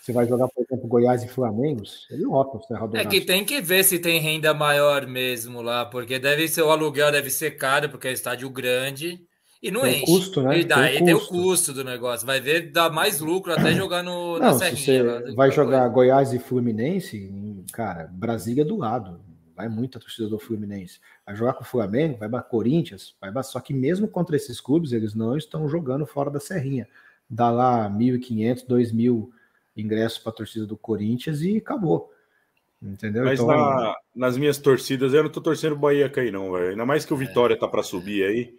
Você 0.00 0.12
vai 0.12 0.26
jogar, 0.26 0.48
por 0.48 0.64
exemplo, 0.64 0.88
Goiás 0.88 1.22
e 1.22 1.28
Flamengo, 1.28 1.82
ele 2.10 2.24
lota 2.24 2.56
o 2.56 2.62
Serra 2.62 2.88
É 2.94 3.04
que 3.04 3.20
tem 3.20 3.44
que 3.44 3.60
ver 3.60 3.84
se 3.84 3.98
tem 3.98 4.18
renda 4.18 4.54
maior 4.54 5.06
mesmo 5.06 5.60
lá, 5.60 5.84
porque 5.84 6.18
deve 6.18 6.48
ser 6.48 6.62
o 6.62 6.70
aluguel 6.70 7.12
deve 7.12 7.30
ser 7.30 7.52
caro, 7.52 7.88
porque 7.90 8.08
é 8.08 8.12
estádio 8.12 8.48
grande 8.48 9.20
e 9.62 9.70
não 9.70 9.82
tem 9.82 10.02
enche. 10.02 10.06
Custo, 10.06 10.42
né? 10.42 10.60
E 10.60 10.64
daí 10.64 10.94
tem, 10.94 11.04
tem, 11.04 11.14
o 11.14 11.26
custo 11.26 11.74
do 11.74 11.84
negócio. 11.84 12.26
Vai 12.26 12.40
ver, 12.40 12.72
dá 12.72 12.88
mais 12.88 13.20
lucro 13.20 13.52
até 13.52 13.74
jogar 13.74 14.02
no, 14.02 14.38
não, 14.38 14.38
na 14.38 14.54
Serrinha. 14.54 15.20
Você 15.20 15.34
vai 15.34 15.50
jogar 15.50 15.80
coisa. 15.80 15.94
Goiás 15.94 16.32
e 16.32 16.38
Fluminense, 16.38 17.30
cara, 17.70 18.08
Brasília 18.10 18.62
é 18.62 18.64
do 18.64 18.76
lado. 18.76 19.20
Vai 19.54 19.68
muita 19.68 20.00
torcida 20.00 20.28
do 20.28 20.38
Fluminense. 20.38 20.98
Vai 21.26 21.36
jogar 21.36 21.52
com 21.52 21.62
o 21.62 21.66
Flamengo, 21.66 22.16
vai 22.16 22.28
para 22.30 22.42
Corinthians, 22.42 23.14
vai 23.20 23.30
só 23.44 23.60
que 23.60 23.74
mesmo 23.74 24.08
contra 24.08 24.34
esses 24.34 24.62
clubes, 24.62 24.92
eles 24.92 25.14
não 25.14 25.36
estão 25.36 25.68
jogando 25.68 26.06
fora 26.06 26.30
da 26.30 26.40
Serrinha 26.40 26.88
dá 27.30 27.50
lá 27.50 27.88
1.500, 27.88 28.66
2.000 28.66 29.28
ingressos 29.76 30.18
para 30.18 30.32
a 30.32 30.34
torcida 30.34 30.66
do 30.66 30.76
Corinthians 30.76 31.40
e 31.42 31.58
acabou. 31.58 32.10
Entendeu? 32.82 33.24
Mas 33.24 33.38
então, 33.38 33.54
na, 33.54 33.94
nas 34.16 34.36
minhas 34.38 34.58
torcidas, 34.58 35.12
eu 35.12 35.22
não 35.22 35.30
tô 35.30 35.40
torcendo 35.40 35.74
o 35.74 35.78
Bahia 35.78 36.08
cair, 36.08 36.32
não, 36.32 36.50
velho. 36.52 36.70
Ainda 36.70 36.86
mais 36.86 37.04
que 37.04 37.12
o 37.12 37.16
é. 37.16 37.26
Vitória 37.26 37.54
é. 37.54 37.56
tá 37.56 37.68
para 37.68 37.82
subir 37.82 38.24
aí, 38.24 38.54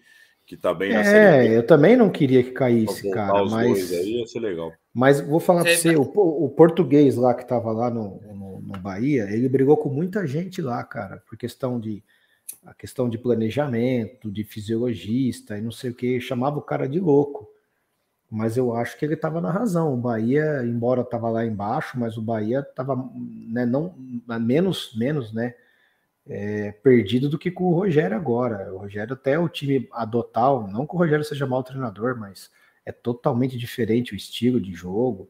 que 0.46 0.56
tá 0.56 0.74
bem 0.74 0.94
na 0.94 1.02
É, 1.02 1.58
eu 1.58 1.66
também 1.66 1.98
não 1.98 2.10
queria 2.10 2.44
que 2.44 2.52
caísse, 2.52 3.10
cara. 3.10 3.44
Mas, 3.46 3.92
aí 3.92 4.20
ia 4.20 4.28
ser 4.28 4.40
legal. 4.40 4.72
Mas 4.94 5.20
vou 5.20 5.40
falar 5.40 5.64
para 5.64 5.76
você, 5.76 5.96
o, 5.96 6.04
o, 6.04 6.50
português 6.50 7.16
lá 7.16 7.34
que 7.34 7.48
tava 7.48 7.72
lá 7.72 7.90
no, 7.90 8.22
no, 8.34 8.62
no, 8.62 8.80
Bahia, 8.80 9.28
ele 9.32 9.50
brigou 9.50 9.76
com 9.76 9.90
muita 9.90 10.28
gente 10.28 10.62
lá, 10.62 10.84
cara, 10.84 11.22
por 11.28 11.38
questão 11.38 11.80
de 11.80 12.04
a 12.64 12.76
questão 12.76 13.10
de 13.10 13.18
planejamento, 13.18 14.30
de 14.30 14.44
fisiologista 14.44 15.58
e 15.58 15.62
não 15.62 15.72
sei 15.72 15.90
o 15.90 15.96
que, 15.96 16.20
chamava 16.20 16.60
o 16.60 16.62
cara 16.62 16.88
de 16.88 17.00
louco 17.00 17.50
mas 18.32 18.56
eu 18.56 18.74
acho 18.74 18.98
que 18.98 19.04
ele 19.04 19.16
estava 19.16 19.42
na 19.42 19.52
razão. 19.52 19.94
O 19.94 19.98
Bahia, 19.98 20.64
embora 20.64 21.02
estava 21.02 21.30
lá 21.30 21.46
embaixo, 21.46 22.00
mas 22.00 22.18
o 22.18 22.22
Bahia 22.22 22.60
estava 22.60 22.96
né, 22.96 23.66
não 23.66 23.94
menos 24.40 24.96
menos, 24.96 25.34
né, 25.34 25.54
é, 26.26 26.72
perdido 26.72 27.28
do 27.28 27.38
que 27.38 27.52
com 27.52 27.66
o 27.66 27.76
Rogério 27.76 28.16
agora. 28.16 28.74
O 28.74 28.78
Rogério 28.78 29.14
até 29.14 29.38
o 29.38 29.50
time 29.50 29.90
adotar, 29.92 30.66
não 30.66 30.88
que 30.88 30.96
o 30.96 30.98
Rogério 30.98 31.26
seja 31.26 31.46
mau 31.46 31.62
treinador, 31.62 32.18
mas 32.18 32.50
é 32.86 32.92
totalmente 32.94 33.58
diferente 33.58 34.14
o 34.14 34.16
estilo 34.16 34.62
de 34.62 34.74
jogo. 34.74 35.30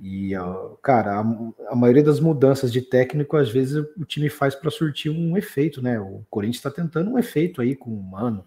E, 0.00 0.32
cara, 0.80 1.20
a, 1.20 1.72
a, 1.72 1.76
maioria 1.76 2.02
das 2.04 2.20
mudanças 2.20 2.72
de 2.72 2.80
técnico, 2.80 3.36
às 3.36 3.50
vezes, 3.50 3.84
o 3.96 4.04
time 4.04 4.28
faz 4.28 4.54
para 4.54 4.70
surtir 4.70 5.10
um 5.10 5.36
efeito, 5.36 5.82
né? 5.82 6.00
O 6.00 6.24
Corinthians 6.30 6.56
está 6.58 6.70
tentando 6.70 7.10
um 7.10 7.18
efeito 7.18 7.60
aí 7.60 7.74
com 7.74 7.90
o 7.90 8.02
Mano, 8.02 8.44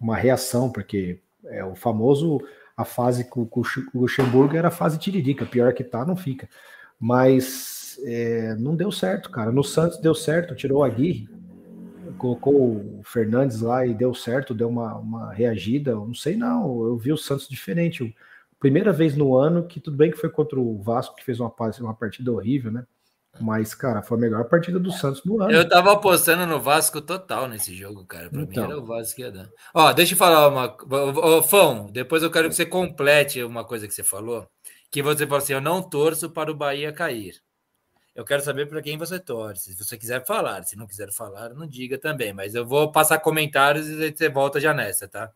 uma 0.00 0.16
reação, 0.16 0.70
porque 0.70 1.20
é 1.44 1.64
o 1.64 1.74
famoso, 1.74 2.40
a 2.78 2.84
fase 2.84 3.24
com, 3.24 3.44
com 3.44 3.60
o 3.60 4.00
Luxemburgo 4.02 4.56
era 4.56 4.68
a 4.68 4.70
fase 4.70 4.98
tiririca, 4.98 5.44
pior 5.44 5.74
que 5.74 5.82
tá, 5.82 6.06
não 6.06 6.14
fica. 6.14 6.48
Mas 6.98 7.98
é, 8.04 8.54
não 8.54 8.76
deu 8.76 8.92
certo, 8.92 9.30
cara. 9.30 9.50
No 9.50 9.64
Santos 9.64 9.98
deu 9.98 10.14
certo, 10.14 10.54
tirou 10.54 10.84
a 10.84 10.86
Aguirre, 10.86 11.28
colocou 12.16 12.54
o 12.54 13.02
Fernandes 13.02 13.62
lá 13.62 13.84
e 13.84 13.92
deu 13.92 14.14
certo, 14.14 14.54
deu 14.54 14.68
uma, 14.68 14.94
uma 14.94 15.32
reagida. 15.32 15.92
Não 15.92 16.14
sei, 16.14 16.36
não. 16.36 16.84
Eu 16.84 16.96
vi 16.96 17.12
o 17.12 17.16
Santos 17.16 17.48
diferente. 17.48 18.14
Primeira 18.60 18.92
vez 18.92 19.16
no 19.16 19.36
ano 19.36 19.66
que 19.66 19.80
tudo 19.80 19.96
bem 19.96 20.12
que 20.12 20.16
foi 20.16 20.30
contra 20.30 20.60
o 20.60 20.80
Vasco, 20.80 21.16
que 21.16 21.24
fez 21.24 21.40
uma, 21.40 21.52
uma 21.80 21.94
partida 21.94 22.30
horrível, 22.30 22.70
né? 22.70 22.86
Mas, 23.40 23.74
cara, 23.74 24.02
foi 24.02 24.18
a 24.18 24.20
melhor 24.20 24.44
partida 24.44 24.78
do 24.78 24.90
Santos 24.90 25.24
no 25.24 25.42
ano. 25.42 25.50
Eu 25.50 25.68
tava 25.68 25.92
apostando 25.92 26.46
no 26.46 26.60
Vasco 26.60 27.00
total 27.00 27.48
nesse 27.48 27.74
jogo, 27.74 28.04
cara. 28.04 28.30
Pra 28.30 28.42
então. 28.42 28.66
mim 28.66 28.72
era 28.72 28.80
o 28.80 28.84
Vasco 28.84 29.16
que 29.16 29.22
ia 29.22 29.30
dar. 29.30 29.48
Ó, 29.74 29.92
deixa 29.92 30.14
eu 30.14 30.18
falar 30.18 30.48
uma. 30.48 30.76
Ô, 30.86 31.42
Fão, 31.42 31.86
depois 31.90 32.22
eu 32.22 32.30
quero 32.30 32.48
que 32.48 32.54
você 32.54 32.66
complete 32.66 33.42
uma 33.42 33.64
coisa 33.64 33.86
que 33.86 33.94
você 33.94 34.02
falou. 34.02 34.48
Que 34.90 35.02
você 35.02 35.26
falou 35.26 35.38
assim: 35.38 35.52
eu 35.52 35.60
não 35.60 35.82
torço 35.82 36.30
para 36.30 36.50
o 36.50 36.56
Bahia 36.56 36.92
cair. 36.92 37.40
Eu 38.14 38.24
quero 38.24 38.42
saber 38.42 38.66
para 38.66 38.82
quem 38.82 38.98
você 38.98 39.18
torce. 39.18 39.74
Se 39.74 39.84
você 39.84 39.96
quiser 39.96 40.26
falar, 40.26 40.64
se 40.64 40.76
não 40.76 40.88
quiser 40.88 41.12
falar, 41.12 41.50
não 41.50 41.66
diga 41.66 41.96
também. 41.96 42.32
Mas 42.32 42.54
eu 42.54 42.66
vou 42.66 42.90
passar 42.90 43.20
comentários 43.20 43.88
e 43.88 44.10
você 44.10 44.28
volta 44.28 44.58
já 44.58 44.74
nessa, 44.74 45.06
tá? 45.06 45.30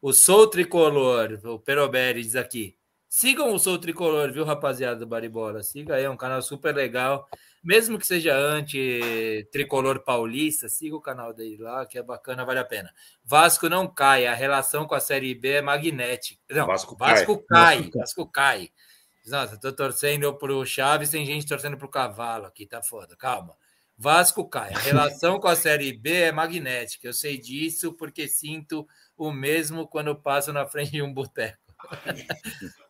O 0.00 0.12
Sou 0.12 0.46
Tricolor, 0.46 1.38
o 1.44 1.58
Peroberi 1.58 2.22
diz 2.22 2.36
aqui. 2.36 2.74
Sigam 3.18 3.54
o 3.54 3.58
Sou 3.58 3.78
Tricolor, 3.78 4.30
viu, 4.30 4.44
rapaziada 4.44 5.00
do 5.00 5.06
Baribola? 5.06 5.62
Siga 5.62 5.94
aí, 5.94 6.04
é 6.04 6.10
um 6.10 6.18
canal 6.18 6.42
super 6.42 6.74
legal. 6.74 7.26
Mesmo 7.64 7.98
que 7.98 8.06
seja 8.06 8.36
anti-tricolor 8.36 10.00
paulista, 10.00 10.68
siga 10.68 10.96
o 10.96 11.00
canal 11.00 11.32
dele 11.32 11.56
lá, 11.56 11.86
que 11.86 11.96
é 11.96 12.02
bacana, 12.02 12.44
vale 12.44 12.58
a 12.58 12.64
pena. 12.66 12.92
Vasco 13.24 13.70
não 13.70 13.88
cai, 13.88 14.26
a 14.26 14.34
relação 14.34 14.86
com 14.86 14.94
a 14.94 15.00
Série 15.00 15.34
B 15.34 15.48
é 15.52 15.62
magnética. 15.62 16.38
Não, 16.50 16.66
Vasco, 16.66 16.94
Vasco 16.94 17.42
cai. 17.48 17.84
cai. 17.84 17.90
Vasco 17.94 18.26
cai. 18.26 18.68
Nossa, 19.26 19.58
tô 19.58 19.72
torcendo 19.72 20.30
pro 20.34 20.66
Chaves, 20.66 21.08
tem 21.08 21.24
gente 21.24 21.46
torcendo 21.46 21.78
pro 21.78 21.88
cavalo 21.88 22.44
aqui, 22.44 22.66
tá 22.66 22.82
foda. 22.82 23.16
Calma. 23.16 23.56
Vasco 23.96 24.46
cai. 24.46 24.74
A 24.74 24.78
relação 24.78 25.40
com 25.40 25.48
a 25.48 25.56
Série 25.56 25.96
B 25.96 26.12
é 26.12 26.32
magnética. 26.32 27.08
Eu 27.08 27.14
sei 27.14 27.38
disso 27.38 27.94
porque 27.94 28.28
sinto 28.28 28.86
o 29.16 29.32
mesmo 29.32 29.88
quando 29.88 30.14
passo 30.14 30.52
na 30.52 30.66
frente 30.66 30.90
de 30.90 31.00
um 31.00 31.14
boteco. 31.14 31.65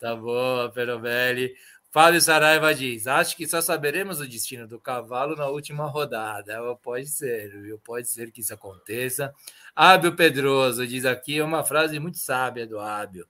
Tá 0.00 0.14
bom, 0.14 0.70
Perobelli. 0.70 1.54
Fábio 1.90 2.20
Saraiva 2.20 2.74
diz: 2.74 3.06
Acho 3.06 3.34
que 3.34 3.48
só 3.48 3.62
saberemos 3.62 4.20
o 4.20 4.28
destino 4.28 4.68
do 4.68 4.78
cavalo 4.78 5.34
na 5.34 5.46
última 5.46 5.86
rodada. 5.86 6.58
Pode 6.82 7.08
ser, 7.08 7.50
viu? 7.62 7.78
Pode 7.78 8.08
ser 8.08 8.30
que 8.30 8.42
isso 8.42 8.52
aconteça. 8.52 9.32
Ábio 9.74 10.14
Pedroso 10.14 10.86
diz 10.86 11.06
aqui 11.06 11.40
uma 11.40 11.64
frase 11.64 11.98
muito 11.98 12.18
sábia 12.18 12.66
do 12.66 12.78
Ábio. 12.78 13.26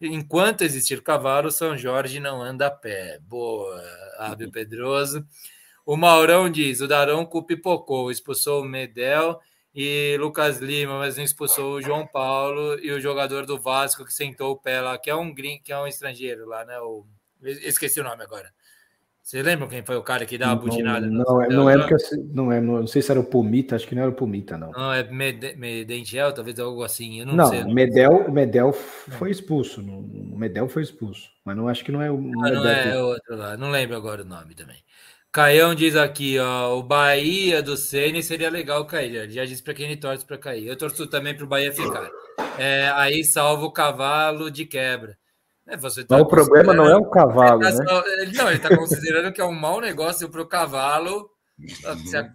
Enquanto 0.00 0.62
existir 0.62 1.00
cavalo, 1.00 1.50
São 1.50 1.76
Jorge 1.76 2.18
não 2.18 2.42
anda 2.42 2.66
a 2.66 2.70
pé. 2.70 3.20
Boa, 3.20 3.80
Ábio 4.18 4.50
Pedroso. 4.50 5.24
O 5.86 5.96
Maurão 5.96 6.50
diz: 6.50 6.80
o 6.80 6.88
Daronco 6.88 7.42
pipocou, 7.44 8.10
expulsou 8.10 8.62
o 8.62 8.64
Medel 8.64 9.40
e 9.80 10.16
Lucas 10.18 10.58
Lima, 10.58 10.98
mas 10.98 11.16
não 11.16 11.22
expulsou 11.22 11.74
o 11.74 11.80
João 11.80 12.04
Paulo 12.04 12.76
e 12.80 12.90
o 12.90 13.00
jogador 13.00 13.46
do 13.46 13.56
Vasco 13.56 14.04
que 14.04 14.12
sentou 14.12 14.50
o 14.50 14.56
pé 14.56 14.80
lá, 14.80 14.98
que 14.98 15.08
é 15.08 15.14
um 15.14 15.32
gring, 15.32 15.60
que 15.62 15.72
é 15.72 15.78
um 15.78 15.86
estrangeiro 15.86 16.48
lá, 16.48 16.64
né? 16.64 16.80
O, 16.80 17.06
esqueci 17.40 18.00
o 18.00 18.02
nome 18.02 18.24
agora. 18.24 18.50
Você 19.22 19.40
lembra 19.40 19.68
quem 19.68 19.84
foi 19.84 19.94
o 19.94 20.02
cara 20.02 20.26
que 20.26 20.36
dá 20.36 20.50
a 20.50 20.56
butinada? 20.56 21.06
Não, 21.06 21.22
não, 21.22 21.42
é, 21.42 21.48
não 21.48 21.70
é 21.70 21.78
porque 21.78 21.94
não 22.32 22.50
é, 22.50 22.60
não, 22.60 22.88
sei 22.88 23.00
se 23.00 23.08
era 23.12 23.20
o 23.20 23.24
Pumita, 23.24 23.76
acho 23.76 23.86
que 23.86 23.94
não 23.94 24.02
era 24.02 24.10
o 24.10 24.14
Pumita, 24.14 24.58
não. 24.58 24.72
Não, 24.72 24.92
é 24.92 25.04
Medentiel, 25.04 26.32
talvez 26.32 26.58
algo 26.58 26.82
assim. 26.82 27.20
Eu 27.20 27.26
não, 27.26 27.36
não 27.36 27.46
sei. 27.46 27.62
Medel, 27.62 28.28
Medel 28.32 28.72
foi 28.72 29.30
expulso. 29.30 29.80
O 29.80 30.36
Medel 30.36 30.68
foi 30.68 30.82
expulso, 30.82 31.30
mas 31.44 31.56
não 31.56 31.68
acho 31.68 31.84
que 31.84 31.92
não 31.92 32.02
é 32.02 32.10
o. 32.10 32.16
Ah, 32.42 32.50
não 32.50 32.66
é 32.66 33.00
outro 33.00 33.36
lá, 33.36 33.56
não 33.56 33.70
lembro 33.70 33.96
agora 33.96 34.22
o 34.22 34.26
nome 34.26 34.56
também. 34.56 34.78
Caião 35.30 35.74
diz 35.74 35.94
aqui, 35.94 36.38
ó, 36.38 36.76
o 36.78 36.82
Bahia 36.82 37.62
do 37.62 37.76
Ceni 37.76 38.22
seria 38.22 38.50
legal 38.50 38.86
cair. 38.86 39.14
Ele 39.14 39.32
já 39.32 39.44
disse 39.44 39.62
para 39.62 39.74
quem 39.74 39.86
ele 39.86 39.96
torce 39.96 40.24
para 40.24 40.38
cair. 40.38 40.66
Eu 40.66 40.76
torço 40.76 41.06
também 41.06 41.34
para 41.34 41.44
o 41.44 41.48
Bahia 41.48 41.72
ficar. 41.72 42.08
É, 42.58 42.90
aí 42.94 43.22
salva 43.22 43.64
o 43.64 43.72
cavalo 43.72 44.50
de 44.50 44.64
quebra. 44.64 45.18
É, 45.66 45.76
você 45.76 46.02
tá 46.02 46.16
Mas 46.16 46.26
o 46.26 46.28
problema 46.28 46.72
não 46.72 46.86
é 46.86 46.96
o 46.96 47.10
cavalo, 47.10 47.60
tá, 47.60 47.70
né? 47.70 47.84
Não, 48.34 48.48
ele 48.48 48.56
está 48.56 48.74
considerando 48.74 49.32
que 49.32 49.40
é 49.40 49.44
um 49.44 49.52
mau 49.52 49.80
negócio 49.80 50.28
para 50.30 50.40
o 50.40 50.46
cavalo 50.46 51.30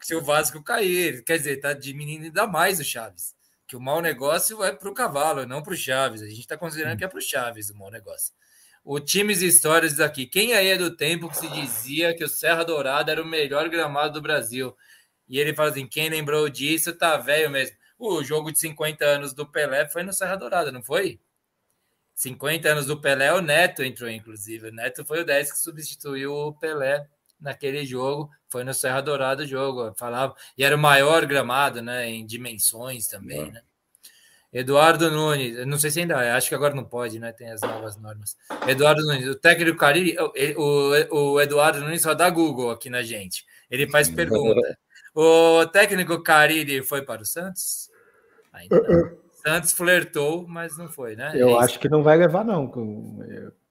se, 0.02 0.16
o 0.16 0.22
Vasco 0.22 0.62
cair. 0.64 1.24
Quer 1.24 1.38
dizer, 1.38 1.54
está 1.54 1.74
diminuindo 1.74 2.26
ainda 2.26 2.46
mais 2.46 2.80
o 2.80 2.84
Chaves. 2.84 3.34
Que 3.68 3.76
o 3.76 3.82
mau 3.82 4.02
negócio 4.02 4.64
é 4.64 4.72
para 4.72 4.90
o 4.90 4.94
cavalo, 4.94 5.48
não 5.48 5.64
para 5.64 5.74
o 5.74 5.78
Chaves. 5.78 6.22
A 6.22 6.28
gente 6.28 6.42
está 6.42 6.56
considerando 6.56 6.98
que 6.98 7.04
é 7.04 7.08
para 7.08 7.18
o 7.18 7.22
Chaves 7.22 7.72
o 7.72 7.78
mau 7.78 7.90
negócio. 7.90 8.34
O 8.84 9.00
Times 9.00 9.42
Histórias 9.42 10.00
aqui. 10.00 10.26
Quem 10.26 10.54
aí 10.54 10.68
é 10.68 10.78
do 10.78 10.96
tempo 10.96 11.30
que 11.30 11.38
se 11.38 11.48
dizia 11.48 12.14
que 12.14 12.24
o 12.24 12.28
Serra 12.30 12.64
Dourada 12.64 13.12
era 13.12 13.22
o 13.22 13.26
melhor 13.26 13.70
gramado 13.70 14.14
do 14.14 14.22
Brasil? 14.22 14.76
E 15.28 15.40
ele 15.40 15.56
fala 15.56 15.70
assim: 15.70 15.88
quem 15.88 16.10
lembrou 16.10 16.50
disso 16.50 16.94
tá 16.94 17.18
velho 17.18 17.50
mesmo. 17.50 17.78
O 17.98 18.24
jogo 18.24 18.52
de 18.52 18.60
50 18.60 19.06
anos 19.06 19.34
do 19.34 19.48
Pelé 19.48 19.88
foi 19.88 20.04
no 20.04 20.12
Serra 20.12 20.36
Dourada, 20.36 20.72
não 20.72 20.84
foi? 20.84 21.20
50 22.16 22.70
anos 22.70 22.86
do 22.86 23.00
Pelé, 23.00 23.34
o 23.34 23.42
Neto 23.42 23.84
entrou, 23.84 24.10
inclusive. 24.10 24.68
O 24.68 24.72
Neto 24.72 25.06
foi 25.06 25.22
o 25.22 25.26
10 25.26 25.54
que 25.54 25.58
substituiu 25.60 26.34
o 26.34 26.54
Pelé 26.54 27.08
naquele 27.40 27.86
jogo. 27.86 28.30
Foi 28.50 28.64
no 28.64 28.74
Serra 28.74 29.02
Dourada 29.02 29.44
o 29.44 29.48
jogo. 29.48 29.94
Falava, 29.96 30.36
e 30.58 30.64
era 30.64 30.76
o 30.76 30.80
maior 30.80 31.26
gramado, 31.26 31.82
né? 31.82 32.10
Em 32.10 32.26
dimensões 32.26 33.08
também, 33.08 33.52
né? 33.52 33.62
Eduardo 34.54 35.10
Nunes, 35.10 35.66
não 35.66 35.80
sei 35.80 35.90
se 35.90 36.00
ainda 36.02 36.36
acho 36.36 36.48
que 36.48 36.54
agora 36.54 36.76
não 36.76 36.84
pode, 36.84 37.20
né? 37.20 37.32
Tem 37.32 37.50
as 37.50 37.62
novas 37.62 37.98
normas. 37.98 38.38
Eduardo 38.68 39.02
Nunes, 39.04 39.28
o 39.28 39.36
técnico 39.36 39.78
Cariri, 39.78 40.16
o, 40.56 40.92
o 41.12 41.42
Eduardo 41.42 41.82
Nunes 41.82 42.04
só 42.04 42.14
dá 42.14 42.30
Google 42.30 42.70
aqui 42.70 42.90
na 42.90 43.02
gente. 43.02 43.46
Ele 43.70 43.90
faz 43.90 44.10
pergunta. 44.10 44.78
O 45.16 45.66
técnico 45.68 46.22
Cariri 46.22 46.84
foi 46.84 47.02
para 47.02 47.24
o 47.24 47.26
Santos? 47.26 47.90
Ainda 48.52 48.80
não. 48.80 49.24
Santos 49.44 49.74
flertou, 49.74 50.48
mas 50.48 50.78
não 50.78 50.88
foi, 50.88 51.16
né? 51.16 51.32
Eu 51.36 51.50
é 51.50 51.64
acho 51.64 51.80
que 51.80 51.90
não 51.90 52.04
vai 52.04 52.18
levar, 52.18 52.46
não. 52.46 52.72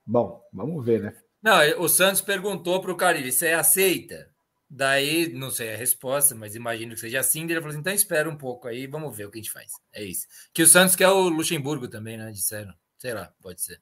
Bom, 0.04 0.44
vamos 0.52 0.84
ver, 0.84 1.00
né? 1.00 1.14
Não, 1.42 1.58
o 1.78 1.88
Santos 1.88 2.20
perguntou 2.20 2.80
para 2.80 2.92
o 2.92 2.96
Cariri: 2.96 3.32
você 3.32 3.48
aceita? 3.48 4.31
Daí, 4.74 5.30
não 5.34 5.50
sei 5.50 5.74
a 5.74 5.76
resposta, 5.76 6.34
mas 6.34 6.54
imagino 6.54 6.94
que 6.94 7.00
seja 7.00 7.20
assim. 7.20 7.42
Ele 7.42 7.56
falou 7.56 7.68
assim: 7.68 7.80
então 7.80 7.92
espera 7.92 8.26
um 8.28 8.38
pouco 8.38 8.66
aí, 8.66 8.86
vamos 8.86 9.14
ver 9.14 9.26
o 9.26 9.30
que 9.30 9.38
a 9.38 9.42
gente 9.42 9.52
faz. 9.52 9.72
É 9.92 10.02
isso. 10.02 10.26
Que 10.50 10.62
o 10.62 10.66
Santos 10.66 10.96
quer 10.96 11.10
o 11.10 11.28
Luxemburgo 11.28 11.88
também, 11.88 12.16
né? 12.16 12.30
Disseram. 12.30 12.72
Sei 12.96 13.12
lá, 13.12 13.30
pode 13.42 13.60
ser. 13.60 13.78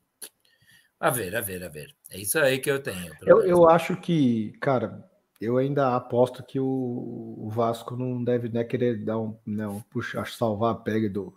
A 0.99 1.09
ver, 1.09 1.37
a 1.37 1.41
ver, 1.41 1.63
a 1.63 1.69
ver. 1.69 1.95
É 2.11 2.19
isso 2.19 2.41
aí 2.41 2.59
que 2.59 2.69
eu 2.69 2.83
tenho. 2.83 3.15
Eu, 3.23 3.41
eu 3.43 3.71
acho 3.71 3.97
que, 3.99 4.51
cara, 4.61 5.09
eu 5.41 5.59
ainda 5.59 5.95
aposto 5.95 6.43
que 6.43 6.59
o, 6.59 6.67
o 6.67 7.49
Vasco 7.49 7.97
não 7.97 8.25
deve 8.25 8.49
né, 8.49 8.65
querer 8.65 9.05
dar 9.05 9.19
um, 9.19 9.39
não, 9.47 9.81
puxar, 9.83 10.27
salvar 10.27 10.73
a 10.73 10.79
pele 10.79 11.09
do, 11.09 11.33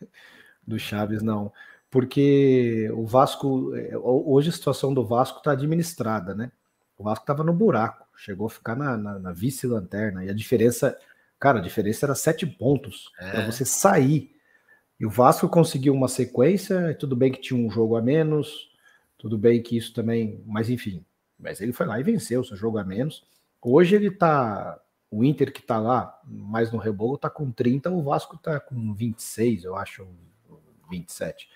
do 0.66 0.78
Chaves, 0.78 1.22
não. 1.22 1.50
Porque 1.90 2.90
o 2.92 3.06
Vasco, 3.06 3.74
é, 3.74 3.96
hoje 3.96 4.50
a 4.50 4.52
situação 4.52 4.92
do 4.92 5.06
Vasco 5.06 5.38
está 5.38 5.52
administrada, 5.52 6.34
né? 6.34 6.52
O 6.98 7.02
Vasco 7.02 7.22
estava 7.22 7.42
no 7.42 7.54
buraco, 7.54 7.99
chegou 8.20 8.46
a 8.46 8.50
ficar 8.50 8.76
na, 8.76 8.96
na, 8.96 9.18
na 9.18 9.32
vice-lanterna, 9.32 10.24
e 10.24 10.30
a 10.30 10.34
diferença, 10.34 10.96
cara, 11.38 11.58
a 11.58 11.62
diferença 11.62 12.06
era 12.06 12.14
sete 12.14 12.46
pontos 12.46 13.10
é. 13.18 13.30
para 13.30 13.46
você 13.46 13.64
sair. 13.64 14.30
E 14.98 15.06
o 15.06 15.10
Vasco 15.10 15.48
conseguiu 15.48 15.94
uma 15.94 16.08
sequência, 16.08 16.94
tudo 16.98 17.16
bem 17.16 17.32
que 17.32 17.40
tinha 17.40 17.58
um 17.58 17.70
jogo 17.70 17.96
a 17.96 18.02
menos, 18.02 18.70
tudo 19.16 19.38
bem 19.38 19.62
que 19.62 19.76
isso 19.76 19.94
também, 19.94 20.42
mas 20.46 20.68
enfim, 20.68 21.04
mas 21.38 21.60
ele 21.60 21.72
foi 21.72 21.86
lá 21.86 21.98
e 21.98 22.02
venceu 22.02 22.44
seu 22.44 22.56
jogo 22.56 22.76
a 22.76 22.84
menos. 22.84 23.24
Hoje 23.62 23.96
ele 23.96 24.10
tá 24.10 24.78
o 25.10 25.24
Inter 25.24 25.52
que 25.52 25.62
tá 25.62 25.78
lá, 25.78 26.20
mais 26.24 26.70
no 26.70 26.78
rebolo, 26.78 27.18
tá 27.18 27.28
com 27.28 27.50
30, 27.50 27.90
o 27.90 28.02
Vasco 28.02 28.36
tá 28.36 28.60
com 28.60 28.94
26, 28.94 29.64
eu 29.64 29.76
acho, 29.76 30.06
27. 30.90 31.48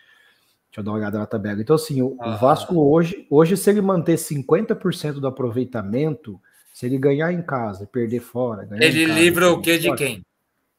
Deixa 0.75 0.81
eu 0.81 0.85
dar 0.85 0.91
uma 0.91 0.99
olhada 0.99 1.19
na 1.19 1.27
tabela. 1.27 1.61
Então, 1.61 1.77
assim, 1.77 2.03
o, 2.03 2.17
ah. 2.19 2.35
Vasco 2.37 2.75
hoje, 2.81 3.27
hoje, 3.31 3.57
se 3.57 3.71
ele 3.71 3.81
manter 3.81 4.17
50% 4.17 5.21
do 5.21 5.27
aproveitamento, 5.27 6.41
se 6.75 6.87
ele 6.87 6.99
ganhar 6.99 7.33
em 7.33 7.41
casa 7.41 7.85
e 7.85 7.87
perder 7.87 8.19
fora. 8.19 8.69
ele 8.73 9.07
casa, 9.07 9.21
livra 9.21 9.51
o 9.53 9.63
quê 9.63 9.79
de 9.79 9.95
quem? 9.95 10.23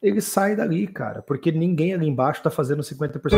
Ele 0.01 0.19
sai 0.19 0.53
dali, 0.53 0.85
cara, 0.87 1.21
porque 1.21 1.53
ninguém 1.53 1.93
ali 1.93 2.05
embaixo 2.05 2.43
tá 2.43 2.51
fazendo 2.51 2.83
50%. 2.83 3.31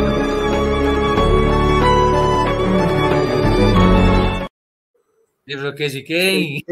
Livra 5.48 5.69
o 5.69 5.76
quê 5.76 5.88
de 5.88 6.02
quem? 6.02 6.64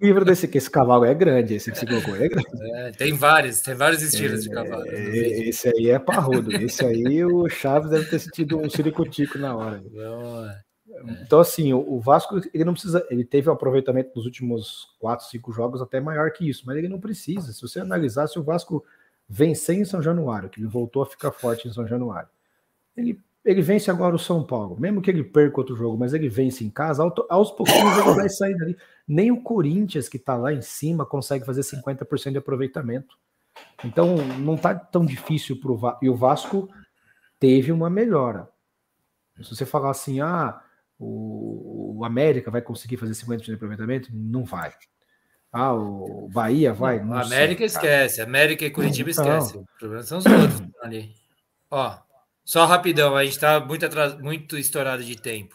livro 0.00 0.24
desse 0.24 0.48
que 0.48 0.58
esse 0.58 0.70
cavalo 0.70 1.04
é 1.04 1.14
grande, 1.14 1.54
esse 1.54 1.70
que 1.70 1.78
você 1.78 1.86
colocou 1.86 2.16
é 2.16 2.28
grande. 2.28 2.48
É, 2.78 2.90
tem 2.92 3.12
vários, 3.14 3.60
tem 3.60 3.74
vários 3.74 4.02
estilos 4.02 4.40
é, 4.40 4.42
de 4.42 4.50
cavalo. 4.50 4.86
É, 4.88 5.48
esse 5.48 5.68
aí 5.68 5.90
é 5.90 5.98
parrudo. 5.98 6.52
Esse 6.56 6.84
aí 6.84 7.22
o 7.22 7.48
Chaves 7.50 7.90
deve 7.90 8.06
ter 8.06 8.18
sentido 8.18 8.58
um 8.58 8.68
ciricutico 8.68 9.38
na 9.38 9.54
hora. 9.54 9.82
Não, 9.92 10.46
é. 10.46 10.60
Então, 11.22 11.40
assim, 11.40 11.72
o, 11.72 11.98
Vasco 11.98 12.40
ele 12.52 12.64
não 12.64 12.72
precisa. 12.72 13.06
Ele 13.10 13.24
teve 13.24 13.48
um 13.48 13.52
aproveitamento 13.52 14.12
nos 14.14 14.24
últimos 14.24 14.94
quatro, 14.98 15.26
cinco 15.26 15.52
jogos 15.52 15.82
até 15.82 16.00
maior 16.00 16.30
que 16.30 16.48
isso, 16.48 16.64
mas 16.66 16.76
ele 16.76 16.88
não 16.88 17.00
precisa. 17.00 17.52
Se 17.52 17.60
você 17.60 17.80
analisar, 17.80 18.26
se 18.26 18.38
o 18.38 18.42
Vasco 18.42 18.84
vencer 19.28 19.76
em 19.76 19.84
São 19.84 20.00
Januário, 20.00 20.48
que 20.48 20.60
ele 20.60 20.68
voltou 20.68 21.02
a 21.02 21.06
ficar 21.06 21.32
forte 21.32 21.66
em 21.66 21.72
São 21.72 21.86
Januário, 21.86 22.28
ele, 22.96 23.20
ele 23.44 23.62
vence 23.62 23.90
agora 23.90 24.14
o 24.14 24.18
São 24.18 24.44
Paulo, 24.44 24.78
mesmo 24.78 25.02
que 25.02 25.10
ele 25.10 25.24
perca 25.24 25.58
outro 25.58 25.74
jogo, 25.74 25.98
mas 25.98 26.14
ele 26.14 26.28
vence 26.28 26.64
em 26.64 26.70
casa, 26.70 27.02
aos 27.28 27.50
pouquinhos 27.50 27.98
ele 27.98 28.14
vai 28.14 28.28
sair 28.28 28.56
dali. 28.56 28.76
Nem 29.06 29.32
o 29.32 29.42
Corinthians, 29.42 30.08
que 30.08 30.16
está 30.16 30.36
lá 30.36 30.52
em 30.52 30.62
cima, 30.62 31.04
consegue 31.04 31.44
fazer 31.44 31.62
50% 31.62 32.32
de 32.32 32.38
aproveitamento. 32.38 33.18
Então, 33.84 34.16
não 34.38 34.54
está 34.54 34.74
tão 34.74 35.04
difícil 35.04 35.60
para 35.60 35.72
o 35.72 35.76
Vasco. 35.76 36.04
E 36.04 36.08
o 36.08 36.14
Vasco 36.14 36.68
teve 37.38 37.72
uma 37.72 37.90
melhora. 37.90 38.48
Se 39.42 39.54
você 39.54 39.66
falar 39.66 39.90
assim, 39.90 40.20
ah, 40.20 40.63
o, 40.98 41.98
o 41.98 42.04
América 42.04 42.50
vai 42.50 42.62
conseguir 42.62 42.96
fazer 42.96 43.12
50% 43.12 43.44
de 43.44 43.54
aproveitamento? 43.54 44.08
Não 44.12 44.44
vai. 44.44 44.72
Ah, 45.52 45.72
o 45.72 46.28
Bahia 46.32 46.72
vai? 46.72 46.98
Não, 46.98 47.16
América 47.16 47.58
sei, 47.58 47.66
esquece. 47.66 48.20
América 48.20 48.64
e 48.64 48.70
Curitiba 48.70 49.10
então... 49.10 49.38
esquece. 49.38 49.56
O 49.56 49.66
problema 49.78 50.02
são 50.02 50.18
os 50.18 50.26
outros 50.26 50.62
ali. 50.82 51.14
Ó, 51.70 51.96
só 52.44 52.66
rapidão, 52.66 53.16
a 53.16 53.24
gente 53.24 53.34
está 53.34 53.60
muito, 53.60 53.86
atras... 53.86 54.18
muito 54.20 54.58
estourado 54.58 55.04
de 55.04 55.16
tempo. 55.16 55.54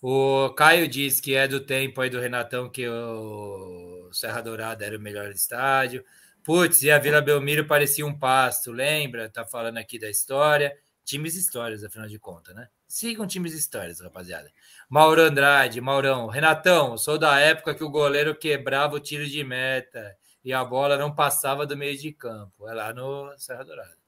O 0.00 0.50
Caio 0.50 0.88
diz 0.88 1.20
que 1.20 1.34
é 1.34 1.46
do 1.46 1.60
tempo 1.60 2.00
aí 2.00 2.10
do 2.10 2.20
Renatão 2.20 2.68
que 2.68 2.86
o 2.88 4.10
Serra 4.12 4.40
Dourada 4.40 4.84
era 4.84 4.98
o 4.98 5.00
melhor 5.00 5.30
estádio. 5.30 6.04
Putz, 6.42 6.82
e 6.82 6.90
a 6.90 6.98
Vila 6.98 7.22
Belmiro 7.22 7.66
parecia 7.66 8.04
um 8.06 8.12
pasto, 8.18 8.70
lembra? 8.70 9.30
Tá 9.30 9.46
falando 9.46 9.78
aqui 9.78 9.98
da 9.98 10.10
história. 10.10 10.76
Times 11.04 11.36
histórias, 11.36 11.84
afinal 11.84 12.08
de 12.08 12.18
contas, 12.18 12.54
né? 12.54 12.68
Sigam 12.88 13.26
times 13.26 13.52
histórias, 13.52 14.00
rapaziada. 14.00 14.50
Mauro 14.88 15.20
Andrade, 15.20 15.80
Maurão, 15.80 16.26
Renatão, 16.28 16.96
sou 16.96 17.18
da 17.18 17.38
época 17.38 17.74
que 17.74 17.84
o 17.84 17.90
goleiro 17.90 18.34
quebrava 18.34 18.96
o 18.96 19.00
tiro 19.00 19.26
de 19.26 19.44
meta 19.44 20.16
e 20.44 20.52
a 20.52 20.64
bola 20.64 20.96
não 20.96 21.14
passava 21.14 21.66
do 21.66 21.76
meio 21.76 21.98
de 21.98 22.12
campo. 22.12 22.68
É 22.68 22.72
lá 22.72 22.92
no 22.92 23.36
Serra 23.36 23.64
Dourada. 23.64 24.04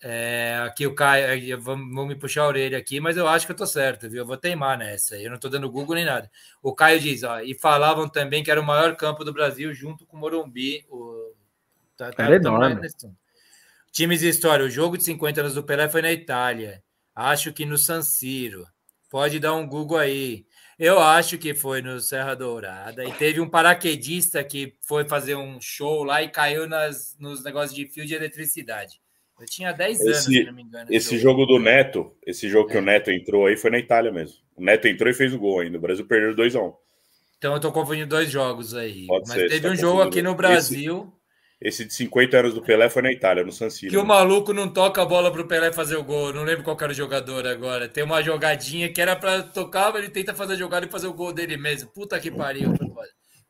É, 0.00 0.60
aqui 0.64 0.86
o 0.86 0.94
Caio, 0.94 1.60
vou, 1.60 1.76
vou, 1.76 2.06
me 2.06 2.14
puxar 2.14 2.42
a 2.42 2.46
orelha 2.46 2.78
aqui, 2.78 3.00
mas 3.00 3.16
eu 3.16 3.26
acho 3.26 3.46
que 3.46 3.52
eu 3.52 3.56
tô 3.56 3.66
certo, 3.66 4.08
viu? 4.08 4.20
Eu 4.20 4.26
vou 4.26 4.36
teimar 4.36 4.78
nessa. 4.78 5.16
Eu 5.16 5.30
não 5.30 5.38
tô 5.38 5.48
dando 5.48 5.70
Google 5.70 5.96
nem 5.96 6.04
nada. 6.04 6.30
O 6.62 6.72
Caio 6.72 7.00
diz, 7.00 7.24
ó, 7.24 7.40
e 7.40 7.52
falavam 7.54 8.08
também 8.08 8.44
que 8.44 8.50
era 8.50 8.60
o 8.60 8.64
maior 8.64 8.94
campo 8.94 9.24
do 9.24 9.32
Brasil 9.32 9.74
junto 9.74 10.06
com 10.06 10.16
o 10.16 10.20
Morumbi. 10.20 10.86
O, 10.88 11.34
tá, 11.96 12.12
tá, 12.12 12.24
era 12.24 12.36
enorme. 12.36 12.80
Times 13.92 14.20
de 14.20 14.28
história, 14.28 14.64
o 14.64 14.70
jogo 14.70 14.96
de 14.96 15.04
50 15.04 15.40
anos 15.40 15.54
do 15.54 15.62
Pelé 15.62 15.88
foi 15.88 16.02
na 16.02 16.12
Itália. 16.12 16.82
Acho 17.14 17.52
que 17.52 17.66
no 17.66 17.76
San 17.76 18.02
Siro. 18.02 18.66
Pode 19.10 19.40
dar 19.40 19.54
um 19.54 19.66
Google 19.66 19.98
aí. 19.98 20.44
Eu 20.78 21.00
acho 21.00 21.38
que 21.38 21.54
foi 21.54 21.82
no 21.82 22.00
Serra 22.00 22.36
Dourada. 22.36 23.04
E 23.04 23.12
teve 23.12 23.40
um 23.40 23.48
paraquedista 23.48 24.44
que 24.44 24.76
foi 24.82 25.04
fazer 25.04 25.34
um 25.34 25.60
show 25.60 26.04
lá 26.04 26.22
e 26.22 26.28
caiu 26.28 26.68
nas, 26.68 27.16
nos 27.18 27.42
negócios 27.42 27.74
de 27.74 27.86
fio 27.86 28.06
de 28.06 28.14
eletricidade. 28.14 29.00
Eu 29.40 29.46
tinha 29.46 29.72
10 29.72 30.00
anos, 30.00 30.18
esse, 30.18 30.32
se 30.32 30.44
não 30.44 30.52
me 30.52 30.62
engano. 30.62 30.86
Esse 30.90 31.18
jogo. 31.18 31.40
jogo 31.40 31.46
do 31.46 31.58
Neto, 31.58 32.12
esse 32.26 32.48
jogo 32.48 32.68
é. 32.68 32.72
que 32.72 32.78
o 32.78 32.82
Neto 32.82 33.10
entrou 33.10 33.46
aí 33.46 33.56
foi 33.56 33.70
na 33.70 33.78
Itália 33.78 34.12
mesmo. 34.12 34.36
O 34.56 34.62
Neto 34.62 34.88
entrou 34.88 35.10
e 35.10 35.14
fez 35.14 35.32
o 35.32 35.38
gol 35.38 35.60
ainda. 35.60 35.78
O 35.78 35.80
Brasil 35.80 36.04
perdeu 36.06 36.34
2x1. 36.34 36.74
Então 37.38 37.54
eu 37.54 37.60
tô 37.60 37.70
confundindo 37.70 38.08
dois 38.08 38.30
jogos 38.30 38.74
aí. 38.74 39.06
Pode 39.06 39.28
Mas 39.28 39.38
ser, 39.38 39.48
teve 39.48 39.60
tá 39.60 39.72
um 39.72 39.76
jogo 39.76 40.02
aqui 40.02 40.20
no 40.20 40.34
Brasil. 40.34 41.02
Esse 41.02 41.17
esse 41.60 41.84
de 41.84 41.92
50 41.92 42.38
anos 42.38 42.54
do 42.54 42.62
Pelé 42.62 42.88
foi 42.88 43.02
na 43.02 43.12
Itália, 43.12 43.44
no 43.44 43.50
San 43.50 43.68
Siro. 43.68 43.90
Que 43.90 43.98
o 43.98 44.06
maluco 44.06 44.52
não 44.52 44.72
toca 44.72 45.02
a 45.02 45.04
bola 45.04 45.32
pro 45.32 45.48
Pelé 45.48 45.72
fazer 45.72 45.96
o 45.96 46.04
gol. 46.04 46.32
Não 46.32 46.44
lembro 46.44 46.62
qual 46.62 46.76
era 46.80 46.92
o 46.92 46.94
jogador 46.94 47.46
agora. 47.48 47.88
Tem 47.88 48.04
uma 48.04 48.22
jogadinha 48.22 48.92
que 48.92 49.00
era 49.00 49.16
para 49.16 49.42
tocar, 49.42 49.94
ele 49.96 50.08
tenta 50.08 50.32
fazer 50.32 50.52
a 50.52 50.56
jogada 50.56 50.86
e 50.86 50.90
fazer 50.90 51.08
o 51.08 51.14
gol 51.14 51.32
dele 51.32 51.56
mesmo. 51.56 51.90
Puta 51.90 52.20
que 52.20 52.30
pariu. 52.30 52.72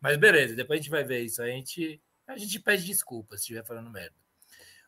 Mas 0.01 0.17
beleza, 0.17 0.57
depois 0.57 0.79
a 0.79 0.83
gente 0.83 0.91
vai 0.91 1.05
ver 1.05 1.21
isso. 1.21 1.43
A 1.43 1.47
gente, 1.49 2.01
a 2.27 2.37
gente 2.39 2.59
pede 2.61 2.87
desculpa 2.87 3.37
se 3.37 3.43
estiver 3.43 3.65
falando 3.65 3.91
merda. 3.91 4.15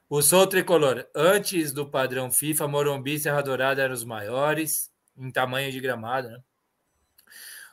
O 0.09 0.23
Sol 0.23 0.47
Tricolor, 0.47 1.07
antes 1.15 1.73
do 1.73 1.89
padrão 1.89 2.33
FIFA, 2.33 2.69
Morumbi 2.69 3.15
e 3.15 3.19
Serra 3.19 3.43
Dourada 3.43 3.83
eram 3.83 3.95
os 3.95 4.03
maiores 4.03 4.91
em 5.17 5.31
tamanho 5.31 5.71
de 5.71 5.79
gramado, 5.79 6.29
né? 6.31 6.41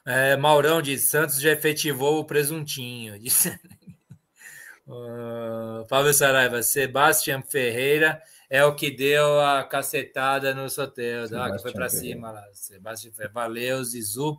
É, 0.05 0.37
Maurão 0.37 0.81
de 0.81 0.97
Santos 0.97 1.39
já 1.39 1.51
efetivou 1.51 2.19
o 2.19 2.25
presuntinho. 2.25 3.17
Disse... 3.19 3.57
Uh, 4.87 5.85
Fábio 5.89 6.13
Saraiva, 6.13 6.63
Sebastião 6.63 7.41
Ferreira 7.41 8.21
é 8.49 8.63
o 8.63 8.73
que 8.73 8.89
deu 8.89 9.41
a 9.41 9.61
cacetada 9.65 10.53
no 10.55 10.69
sorteio, 10.69 11.25
ah, 11.37 11.51
que 11.51 11.61
foi 11.61 11.73
para 11.73 11.89
cima 11.89 12.31
lá. 12.31 12.43
Sebastião 12.53 13.11
Ferreira, 13.11 13.33
valeu, 13.33 13.83
Zizu. 13.83 14.37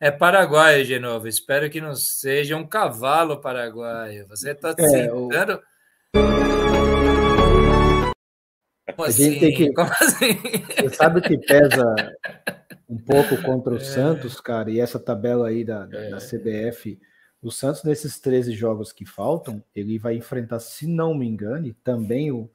É 0.00 0.10
paraguaio, 0.10 0.84
de 0.84 0.98
novo. 1.00 1.26
Espero 1.26 1.68
que 1.68 1.80
não 1.80 1.96
seja 1.96 2.56
um 2.56 2.66
cavalo 2.66 3.40
paraguaio. 3.40 4.26
Você 4.28 4.52
está 4.52 4.72
é, 4.78 4.88
sentando. 4.88 5.60
Como 8.94 9.08
assim? 9.08 9.38
Que... 9.38 9.72
Como 9.72 9.90
assim? 10.00 10.38
Você 10.76 10.90
sabe 10.90 11.20
que 11.22 11.38
pesa 11.38 11.94
um 12.88 12.98
pouco 12.98 13.40
contra 13.42 13.72
o 13.72 13.78
é. 13.78 13.80
Santos, 13.80 14.40
cara, 14.40 14.70
e 14.70 14.78
essa 14.78 14.98
tabela 14.98 15.48
aí 15.48 15.64
da, 15.64 15.86
da, 15.86 15.98
é. 15.98 16.10
da 16.10 16.18
CBF 16.18 16.98
o 17.42 17.50
Santos, 17.50 17.82
nesses 17.82 18.20
13 18.20 18.52
jogos 18.52 18.92
que 18.92 19.04
faltam, 19.04 19.62
ele 19.74 19.98
vai 19.98 20.16
enfrentar, 20.16 20.60
se 20.60 20.86
não 20.86 21.12
me 21.12 21.26
engane, 21.26 21.72
também 21.82 22.30
o, 22.30 22.48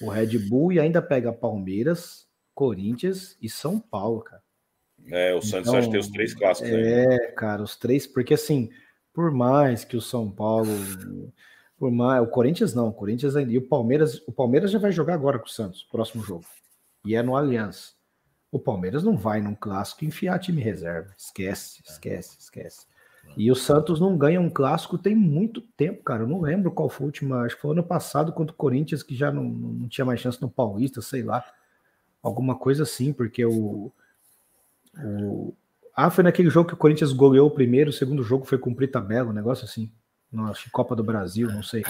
o 0.00 0.10
Red 0.10 0.38
Bull 0.38 0.72
e 0.72 0.80
ainda 0.80 1.00
pega 1.00 1.32
Palmeiras, 1.32 2.26
Corinthians 2.54 3.36
e 3.40 3.48
São 3.48 3.80
Paulo, 3.80 4.20
cara. 4.20 4.42
É, 5.08 5.34
o 5.34 5.40
Santos 5.40 5.68
então, 5.68 5.78
acho 5.78 5.88
que 5.88 5.92
tem 5.92 6.00
os 6.00 6.08
três 6.08 6.34
clássicos. 6.34 6.70
É, 6.70 7.06
aí. 7.10 7.32
cara, 7.32 7.62
os 7.62 7.76
três, 7.76 8.06
porque 8.06 8.34
assim, 8.34 8.68
por 9.12 9.30
mais 9.30 9.84
que 9.84 9.96
o 9.96 10.00
São 10.00 10.30
Paulo, 10.30 10.70
por 11.78 11.90
mais, 11.90 12.22
o 12.22 12.26
Corinthians 12.26 12.74
não, 12.74 12.88
o 12.88 12.92
Corinthians 12.92 13.36
ainda, 13.36 13.52
e 13.52 13.58
o 13.58 13.66
Palmeiras, 13.66 14.22
o 14.26 14.32
Palmeiras 14.32 14.70
já 14.70 14.78
vai 14.78 14.92
jogar 14.92 15.14
agora 15.14 15.38
com 15.38 15.46
o 15.46 15.50
Santos, 15.50 15.82
próximo 15.84 16.22
jogo. 16.22 16.44
E 17.04 17.14
é 17.14 17.22
no 17.22 17.36
Aliança. 17.36 17.94
O 18.50 18.58
Palmeiras 18.58 19.02
não 19.02 19.16
vai 19.16 19.40
num 19.40 19.54
clássico 19.54 20.04
enfiar 20.04 20.38
time 20.38 20.60
reserva. 20.60 21.14
Esquece, 21.16 21.82
esquece, 21.86 22.36
esquece. 22.38 22.86
E 23.36 23.50
o 23.50 23.54
Santos 23.54 24.00
não 24.00 24.16
ganha 24.16 24.40
um 24.40 24.48
clássico 24.48 24.96
tem 24.96 25.14
muito 25.14 25.60
tempo, 25.60 26.02
cara. 26.02 26.22
Eu 26.22 26.28
não 26.28 26.40
lembro 26.40 26.70
qual 26.70 26.88
foi 26.88 27.04
a 27.04 27.06
última. 27.06 27.42
Acho 27.42 27.56
que 27.56 27.62
foi 27.62 27.72
ano 27.72 27.82
passado 27.82 28.32
contra 28.32 28.52
o 28.52 28.56
Corinthians, 28.56 29.02
que 29.02 29.14
já 29.14 29.30
não, 29.30 29.44
não 29.44 29.88
tinha 29.88 30.04
mais 30.04 30.20
chance 30.20 30.40
no 30.40 30.48
Paulista, 30.48 31.02
sei 31.02 31.22
lá. 31.22 31.44
Alguma 32.22 32.56
coisa 32.56 32.82
assim, 32.82 33.12
porque 33.12 33.44
o. 33.44 33.92
o 34.98 35.54
ah, 35.94 36.10
foi 36.10 36.24
naquele 36.24 36.50
jogo 36.50 36.68
que 36.68 36.74
o 36.74 36.78
Corinthians 36.78 37.12
goleou 37.12 37.48
o 37.48 37.50
primeiro, 37.50 37.90
o 37.90 37.92
segundo 37.92 38.22
jogo 38.22 38.44
foi 38.44 38.58
cumprir 38.58 38.90
tabela, 38.90 39.30
um 39.30 39.34
negócio 39.34 39.64
assim. 39.64 39.90
Nossa, 40.30 40.60
Copa 40.70 40.94
do 40.96 41.04
Brasil, 41.04 41.50
não 41.50 41.62
sei. 41.62 41.82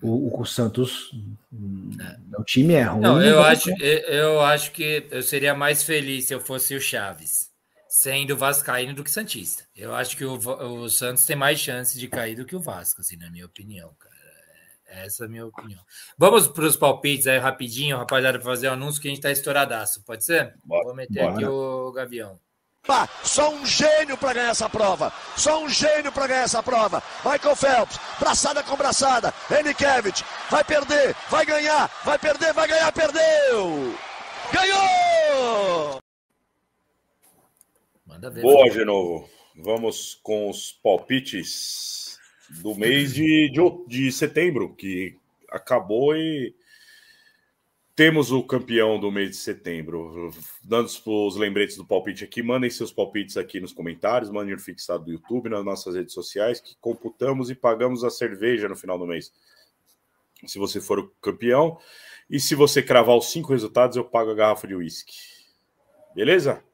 O, 0.00 0.40
o, 0.40 0.44
Santos, 0.44 1.12
o 2.36 2.44
time 2.44 2.74
é 2.74 2.82
ruim. 2.82 3.00
Não, 3.00 3.20
eu 3.20 3.40
acho, 3.42 3.70
eu, 3.80 3.98
eu 3.98 4.40
acho 4.40 4.72
que 4.72 5.06
eu 5.10 5.22
seria 5.22 5.54
mais 5.54 5.82
feliz 5.82 6.26
se 6.26 6.34
eu 6.34 6.40
fosse 6.40 6.74
o 6.74 6.80
Chaves 6.80 7.48
sendo 7.88 8.36
Vascaíno 8.36 8.94
do 8.94 9.02
que 9.02 9.10
Santista. 9.10 9.64
Eu 9.74 9.94
acho 9.94 10.16
que 10.16 10.24
o, 10.24 10.34
o 10.34 10.90
Santos 10.90 11.24
tem 11.24 11.34
mais 11.34 11.58
chance 11.58 11.98
de 11.98 12.06
cair 12.06 12.36
do 12.36 12.44
que 12.44 12.54
o 12.54 12.60
Vasco, 12.60 13.00
assim, 13.00 13.16
na 13.16 13.30
minha 13.30 13.46
opinião, 13.46 13.94
cara. 13.98 14.14
É, 14.86 15.06
essa 15.06 15.24
é 15.24 15.26
a 15.26 15.30
minha 15.30 15.46
opinião. 15.46 15.80
Vamos 16.16 16.48
para 16.48 16.64
os 16.64 16.76
palpites 16.76 17.26
aí 17.26 17.38
rapidinho, 17.38 17.96
rapaziada, 17.96 18.38
para 18.38 18.50
fazer 18.50 18.68
o 18.68 18.70
um 18.70 18.74
anúncio 18.74 19.00
que 19.00 19.08
a 19.08 19.10
gente 19.10 19.18
está 19.18 19.30
estouradaço. 19.30 20.04
Pode 20.04 20.24
ser? 20.24 20.54
Bora, 20.64 20.84
Vou 20.84 20.94
meter 20.94 21.22
bora. 21.22 21.34
aqui 21.34 21.44
o 21.46 21.92
Gavião. 21.92 22.38
Só 23.22 23.50
um 23.50 23.66
gênio 23.66 24.16
para 24.16 24.32
ganhar 24.32 24.50
essa 24.50 24.68
prova. 24.68 25.12
Só 25.36 25.62
um 25.62 25.68
gênio 25.68 26.10
para 26.10 26.26
ganhar 26.26 26.42
essa 26.42 26.62
prova. 26.62 27.02
Michael 27.24 27.56
Phelps, 27.56 28.00
braçada 28.18 28.62
com 28.62 28.76
braçada. 28.76 29.34
Enikevich, 29.50 30.24
vai 30.50 30.64
perder, 30.64 31.14
vai 31.28 31.44
ganhar, 31.44 31.90
vai 32.04 32.18
perder, 32.18 32.52
vai 32.54 32.66
ganhar, 32.66 32.90
perdeu! 32.92 33.94
Ganhou! 34.50 35.98
Manda 38.18 38.30
ver. 38.30 38.42
Boa, 38.42 38.68
de 38.68 38.84
novo. 38.84 39.30
Vamos 39.54 40.18
com 40.24 40.50
os 40.50 40.72
palpites 40.72 42.18
do 42.62 42.74
mês 42.74 43.14
de, 43.14 43.48
de, 43.48 43.86
de 43.86 44.10
setembro, 44.10 44.74
que 44.74 45.16
acabou 45.48 46.16
e 46.16 46.52
temos 47.94 48.32
o 48.32 48.42
campeão 48.42 48.98
do 48.98 49.12
mês 49.12 49.30
de 49.30 49.36
setembro. 49.36 50.32
Dando 50.64 50.88
os 50.88 51.36
lembretes 51.36 51.76
do 51.76 51.86
palpite 51.86 52.24
aqui, 52.24 52.42
mandem 52.42 52.68
seus 52.68 52.90
palpites 52.90 53.36
aqui 53.36 53.60
nos 53.60 53.72
comentários, 53.72 54.32
mandem 54.32 54.54
no 54.54 54.60
fixado 54.60 55.04
do 55.04 55.12
YouTube, 55.12 55.48
nas 55.48 55.64
nossas 55.64 55.94
redes 55.94 56.12
sociais, 56.12 56.60
que 56.60 56.76
computamos 56.80 57.50
e 57.50 57.54
pagamos 57.54 58.02
a 58.02 58.10
cerveja 58.10 58.68
no 58.68 58.74
final 58.74 58.98
do 58.98 59.06
mês. 59.06 59.32
Se 60.44 60.58
você 60.58 60.80
for 60.80 60.98
o 60.98 61.08
campeão. 61.22 61.78
E 62.28 62.40
se 62.40 62.56
você 62.56 62.82
cravar 62.82 63.16
os 63.16 63.30
cinco 63.30 63.52
resultados, 63.52 63.96
eu 63.96 64.04
pago 64.04 64.32
a 64.32 64.34
garrafa 64.34 64.66
de 64.66 64.74
uísque. 64.74 65.14
Beleza? 66.16 66.64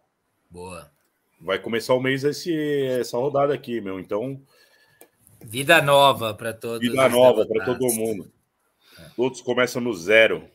Boa 0.51 0.94
vai 1.45 1.59
começar 1.59 1.95
o 1.95 2.01
mês 2.01 2.25
esse, 2.25 2.53
essa 2.87 3.19
rodada 3.19 3.53
aqui, 3.55 3.81
meu. 3.81 4.01
Então, 4.01 4.41
Vida 5.45 5.83
nova 5.83 6.33
para 6.33 6.55
todos. 6.55 6.81
Vida 6.81 7.09
nova 7.09 7.47
para 7.47 7.65
todo 7.67 7.93
mundo. 7.93 8.33
Todos 9.15 9.43
começam 9.43 9.81
no 9.81 9.93
zero. 9.93 10.49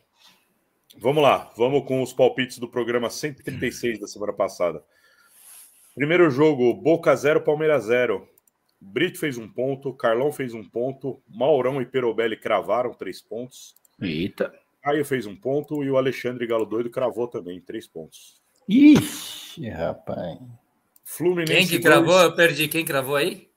Vamos 0.98 1.22
lá, 1.22 1.50
vamos 1.56 1.86
com 1.86 2.02
os 2.02 2.12
palpites 2.12 2.58
do 2.58 2.68
programa 2.68 3.08
136 3.08 4.00
da 4.00 4.08
semana 4.08 4.32
passada. 4.32 4.82
Primeiro 5.94 6.28
jogo, 6.28 6.74
Boca 6.74 7.14
0, 7.14 7.42
Palmeiras 7.42 7.84
0. 7.84 8.28
Brito 8.80 9.18
fez 9.18 9.38
um 9.38 9.48
ponto, 9.48 9.94
Carlão 9.94 10.32
fez 10.32 10.54
um 10.54 10.64
ponto, 10.64 11.22
Maurão 11.28 11.80
e 11.80 11.86
Perobelli 11.86 12.36
cravaram 12.36 12.92
três 12.92 13.22
pontos. 13.22 13.76
Eita. 14.00 14.52
Caio 14.82 15.04
fez 15.04 15.26
um 15.26 15.36
ponto 15.36 15.84
e 15.84 15.90
o 15.90 15.96
Alexandre 15.96 16.46
Galo 16.46 16.66
Doido 16.66 16.90
cravou 16.90 17.28
também 17.28 17.60
três 17.60 17.86
pontos. 17.86 18.40
Ixi, 18.68 19.68
rapaz. 19.68 20.38
Fluminense. 21.10 21.52
Quem 21.52 21.66
que 21.66 21.80
cravou? 21.80 22.20
Eu 22.20 22.36
perdi. 22.36 22.68
Quem 22.68 22.84
cravou 22.84 23.16
aí? 23.16 23.50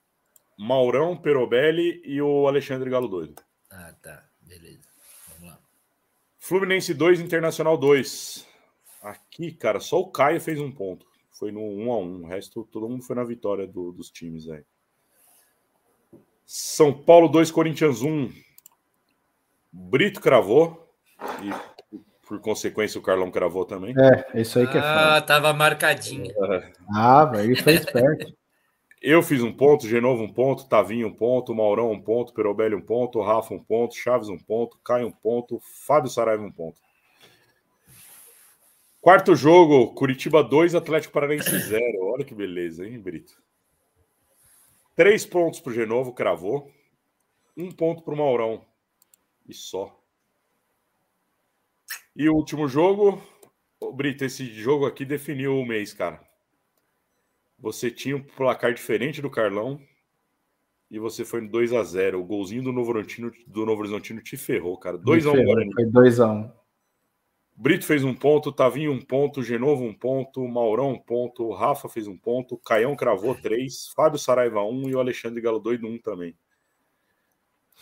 Maurão, 0.58 1.16
Perobelli 1.16 2.02
e 2.04 2.20
o 2.20 2.48
Alexandre 2.48 2.90
Galo 2.90 3.08
Doido. 3.08 3.36
Ah, 3.70 3.94
tá. 4.02 4.28
Beleza. 4.42 4.90
Vamos 5.30 5.50
lá. 5.50 5.60
Fluminense 6.40 6.96
2, 6.96 7.20
Internacional 7.20 7.78
2. 7.78 8.48
Aqui, 9.04 9.52
cara, 9.52 9.80
só 9.80 10.00
o 10.00 10.12
Caio 10.12 10.42
fez 10.42 10.60
um 10.60 10.72
ponto. 10.72 11.06
Foi 11.30 11.52
no 11.52 11.62
1 11.62 11.92
a 11.92 11.98
1 12.00 12.24
O 12.24 12.26
resto, 12.26 12.68
todo 12.72 12.90
mundo 12.90 13.04
foi 13.04 13.16
na 13.16 13.24
vitória 13.24 13.68
do, 13.68 13.92
dos 13.92 14.10
times 14.10 14.50
aí. 14.50 14.64
São 16.44 16.92
Paulo 16.92 17.28
2, 17.28 17.52
Corinthians 17.52 18.02
1. 18.02 18.34
Brito 19.72 20.20
cravou. 20.20 20.92
E 21.44 21.73
por 22.28 22.40
consequência 22.40 23.00
o 23.00 23.04
Carlão 23.04 23.30
cravou 23.30 23.66
também. 23.66 23.94
É, 23.98 24.42
isso 24.42 24.60
aí 24.60 24.68
que 24.68 24.78
é 24.78 24.82
Ah, 24.82 25.22
tava 25.22 25.54
marcadinho. 25.54 26.34
Ah, 26.94 27.26
velho, 27.26 27.62
foi 27.62 27.74
esperto. 27.74 28.34
Eu 29.02 29.22
fiz 29.22 29.44
um 29.44 29.52
ponto, 29.52 29.86
Genovo 29.86 30.24
um 30.24 30.32
ponto, 30.32 30.66
Tavinho 30.66 31.08
um 31.08 31.14
ponto, 31.14 31.54
Maurão 31.54 31.92
um 31.92 32.02
ponto, 32.02 32.34
Perobelli 32.34 32.74
um 32.74 32.82
ponto, 32.82 33.20
Rafa 33.22 33.54
um 33.54 33.62
ponto, 33.62 33.94
Chaves 33.94 34.30
um 34.30 34.38
ponto, 34.38 34.80
Caio 34.82 35.08
um 35.08 35.12
ponto, 35.12 35.60
Fábio 35.86 36.10
Saraiva 36.10 36.42
um 36.42 36.52
ponto. 36.52 36.80
Quarto 39.02 39.36
jogo, 39.36 39.94
Curitiba 39.94 40.42
2, 40.42 40.74
Atlético 40.74 41.14
Paranaense 41.14 41.50
0. 41.60 41.84
Olha 42.14 42.24
que 42.24 42.34
beleza, 42.34 42.88
hein, 42.88 42.98
Brito? 42.98 43.34
Três 44.96 45.26
pontos 45.26 45.60
para 45.60 45.72
o 45.72 45.74
Genovo, 45.74 46.14
cravou. 46.14 46.72
Um 47.58 47.70
ponto 47.74 48.04
para 48.04 48.14
o 48.14 48.18
Maurão. 48.18 48.64
E 49.46 49.54
só. 49.54 50.02
E 52.16 52.30
o 52.30 52.36
último 52.36 52.68
jogo, 52.68 53.22
Brito, 53.94 54.24
esse 54.24 54.46
jogo 54.46 54.86
aqui 54.86 55.04
definiu 55.04 55.58
o 55.58 55.66
mês, 55.66 55.94
cara. 55.94 56.22
Você 57.58 57.90
tinha 57.90 58.16
um 58.16 58.24
placar 58.24 58.74
diferente 58.74 59.22
do 59.22 59.30
Carlão 59.30 59.80
e 60.92 61.00
você 61.00 61.26
foi 61.26 61.42
no 61.42 61.50
2 61.50 61.74
a 61.74 61.84
0 61.84 62.20
O 62.20 62.24
golzinho 62.24 62.62
do 62.62 62.72
Novo 62.72 62.92
Horizontino, 62.92 63.32
do 63.48 63.66
Novo 63.66 63.82
Horizontino 63.82 64.22
te 64.22 64.38
ferrou, 64.38 64.78
cara. 64.78 64.98
2 64.98 65.26
x 65.26 65.40
1 65.40 65.44
Guarani. 65.44 65.74
Foi 65.74 65.86
2 65.86 66.20
x 66.20 66.20
1 66.20 66.52
Brito 67.56 67.86
fez 67.86 68.04
um 68.04 68.14
ponto, 68.14 68.52
Tavinho 68.52 68.92
um 68.92 69.00
ponto, 69.00 69.44
Genovo 69.44 69.84
um 69.84 69.94
ponto, 69.94 70.48
Maurão 70.48 70.92
um 70.92 71.00
ponto, 71.00 71.52
Rafa 71.52 71.88
fez 71.88 72.08
um 72.08 72.18
ponto, 72.18 72.58
Caião 72.58 72.96
cravou 72.96 73.36
três, 73.36 73.90
Fábio 73.96 74.18
Saraiva 74.18 74.64
um 74.64 74.90
e 74.90 74.96
o 74.96 75.00
Alexandre 75.00 75.40
Galo 75.40 75.60
doido 75.60 75.88
um 75.88 76.00
também. 76.00 76.36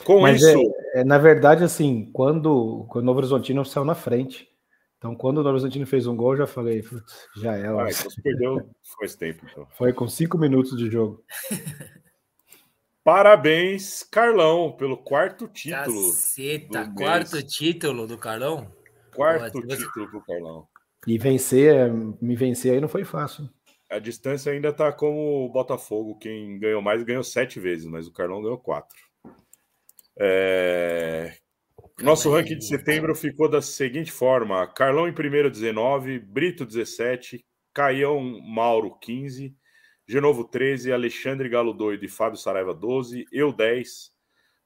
Com 0.04 0.22
Mas 0.22 0.42
isso. 0.42 0.74
É, 0.94 1.02
é, 1.02 1.04
na 1.04 1.18
verdade, 1.18 1.64
assim, 1.64 2.10
quando, 2.12 2.86
quando 2.90 3.04
o 3.04 3.06
Novo 3.06 3.20
Horizontino 3.20 3.64
saiu 3.66 3.86
na 3.86 3.96
frente, 3.96 4.50
então, 5.02 5.16
quando 5.16 5.40
o 5.40 5.44
Novo 5.44 5.56
Horizontino 5.56 5.88
fez 5.88 6.06
um 6.06 6.16
gol, 6.16 6.34
eu 6.34 6.38
já 6.38 6.48
falei, 6.48 6.84
já 7.38 7.58
é. 7.58 7.68
Ah, 7.68 7.88
então 7.90 8.10
você 8.10 8.22
perdeu 8.22 8.70
faz 9.00 9.16
tempo. 9.16 9.46
Então. 9.50 9.68
Foi 9.72 9.92
com 9.92 10.08
cinco 10.08 10.38
minutos 10.38 10.78
de 10.78 10.92
jogo. 10.92 11.24
Parabéns, 13.04 14.04
Carlão, 14.04 14.72
pelo 14.72 14.96
quarto 14.96 15.48
título. 15.48 16.12
Caceta, 16.12 16.94
quarto 16.96 17.34
mês. 17.34 17.52
título 17.52 18.06
do 18.06 18.16
Carlão? 18.16 18.72
Quarto 19.16 19.60
Pô, 19.60 19.68
título 19.68 20.12
do 20.12 20.22
Carlão. 20.22 20.68
E 21.08 21.18
vencer, 21.18 21.92
me 22.22 22.36
vencer 22.36 22.74
aí 22.74 22.80
não 22.80 22.88
foi 22.88 23.04
fácil. 23.04 23.50
A 23.90 23.98
distância 23.98 24.52
ainda 24.52 24.72
tá 24.72 24.92
como 24.92 25.46
o 25.46 25.50
Botafogo. 25.52 26.20
Quem 26.20 26.60
ganhou 26.60 26.80
mais 26.80 27.02
ganhou 27.02 27.24
sete 27.24 27.60
vezes, 27.60 27.88
mas 27.88 28.06
o 28.06 28.14
Carlão 28.14 28.40
ganhou 28.40 28.60
quatro. 28.60 28.96
É... 30.20 31.34
Nosso 32.02 32.32
ranking 32.32 32.58
de 32.58 32.66
setembro 32.66 33.14
ficou 33.16 33.50
da 33.50 33.62
seguinte 33.62 34.12
forma: 34.12 34.66
Carlão 34.68 35.08
em 35.08 35.14
primeiro, 35.14 35.50
19, 35.50 36.20
Brito, 36.20 36.66
17, 36.66 37.46
Caião 37.74 38.20
Mauro, 38.42 38.98
15, 39.00 39.56
Genovo, 40.08 40.44
13, 40.44 40.92
Alexandre 40.92 41.48
Galo 41.48 41.74
Doido. 41.74 42.04
E 42.04 42.10
Fábio 42.10 42.38
Saraiva, 42.38 42.74
12, 42.74 43.26
eu, 43.32 43.54
10, 43.54 44.12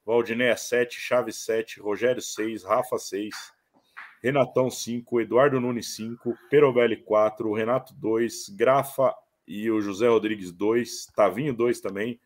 Valdinéia, 0.04 0.56
7, 0.56 0.98
Chaves, 0.98 1.36
7, 1.44 1.80
Rogério, 1.80 2.22
6, 2.22 2.64
Rafa, 2.64 2.98
6, 2.98 3.34
Renatão, 4.22 4.70
5, 4.70 5.20
Eduardo 5.20 5.60
Nunes, 5.60 5.94
5, 5.94 6.34
Perobelli, 6.50 6.96
4, 6.96 7.52
Renato, 7.52 7.94
2, 7.94 8.48
Grafa 8.50 9.14
e 9.46 9.70
o 9.70 9.80
José 9.80 10.08
Rodrigues, 10.08 10.50
2, 10.50 11.06
Tavinho, 11.14 11.54
2 11.54 11.80
também, 11.80 12.18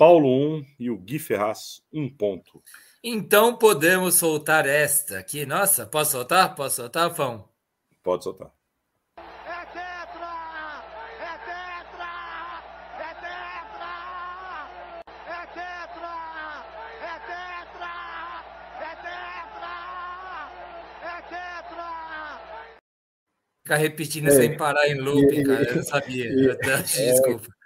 Paulo, 0.00 0.30
1 0.30 0.64
e 0.78 0.90
o 0.90 0.96
Gui 0.96 1.18
Ferraz, 1.18 1.82
1 1.92 2.08
ponto. 2.16 2.62
Então 3.04 3.58
podemos 3.58 4.14
soltar 4.14 4.66
esta 4.66 5.18
aqui. 5.18 5.44
Nossa, 5.44 5.84
posso 5.84 6.12
soltar? 6.12 6.54
Posso 6.54 6.76
soltar, 6.76 7.14
Fão? 7.14 7.46
Pode 8.02 8.24
soltar. 8.24 8.50
É 9.18 9.66
tetra! 9.66 10.32
É 11.20 11.36
tetra! 11.44 12.12
É 12.98 13.12
tetra! 13.12 13.92
É 15.28 15.44
tetra! 15.52 16.64
É 17.02 17.18
tetra! 17.28 17.92
É 18.80 18.94
tetra! 19.04 19.44
É 21.02 21.20
tetra! 21.28 21.88
Ficar 23.62 23.76
repetindo 23.76 24.28
é, 24.28 24.30
sem 24.30 24.56
parar 24.56 24.88
em 24.88 24.98
loop, 24.98 25.42
cara. 25.44 25.68
Eu 25.68 25.76
não 25.76 25.82
sabia. 25.82 26.24
E, 26.24 26.56
Desculpa. 26.86 27.59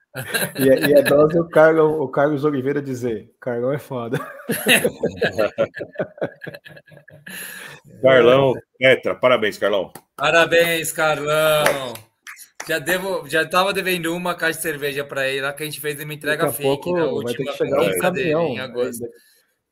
E, 0.58 0.70
é, 0.70 0.88
e 0.88 0.94
é 0.94 1.02
dose 1.02 1.38
o, 1.38 1.46
Carlos, 1.48 2.00
o 2.00 2.08
Carlos 2.08 2.44
Oliveira 2.44 2.80
dizer: 2.80 3.34
Carlão 3.40 3.72
é 3.72 3.78
foda. 3.78 4.16
Carlão, 8.00 8.54
Petra, 8.78 9.16
parabéns, 9.16 9.58
Carlão. 9.58 9.92
Parabéns, 10.16 10.92
Carlão. 10.92 11.92
Já 12.66 12.78
devo, 12.78 13.28
já 13.28 13.46
tava 13.46 13.72
devendo 13.72 14.14
uma 14.14 14.34
caixa 14.34 14.58
de 14.58 14.62
cerveja 14.62 15.04
para 15.04 15.28
ele 15.28 15.42
lá 15.42 15.52
que 15.52 15.64
a 15.64 15.66
gente 15.66 15.80
fez 15.80 16.00
uma 16.00 16.14
entrega 16.14 16.50
fake 16.50 16.92
na 16.92 17.04
última 17.04 17.24
vai 17.24 17.34
ter 17.34 17.44
que 17.44 17.52
chegar 17.58 17.82
um 17.82 17.98
caminhão, 17.98 18.42
dele, 18.42 18.54
em 18.54 18.60
agosto. 18.60 19.04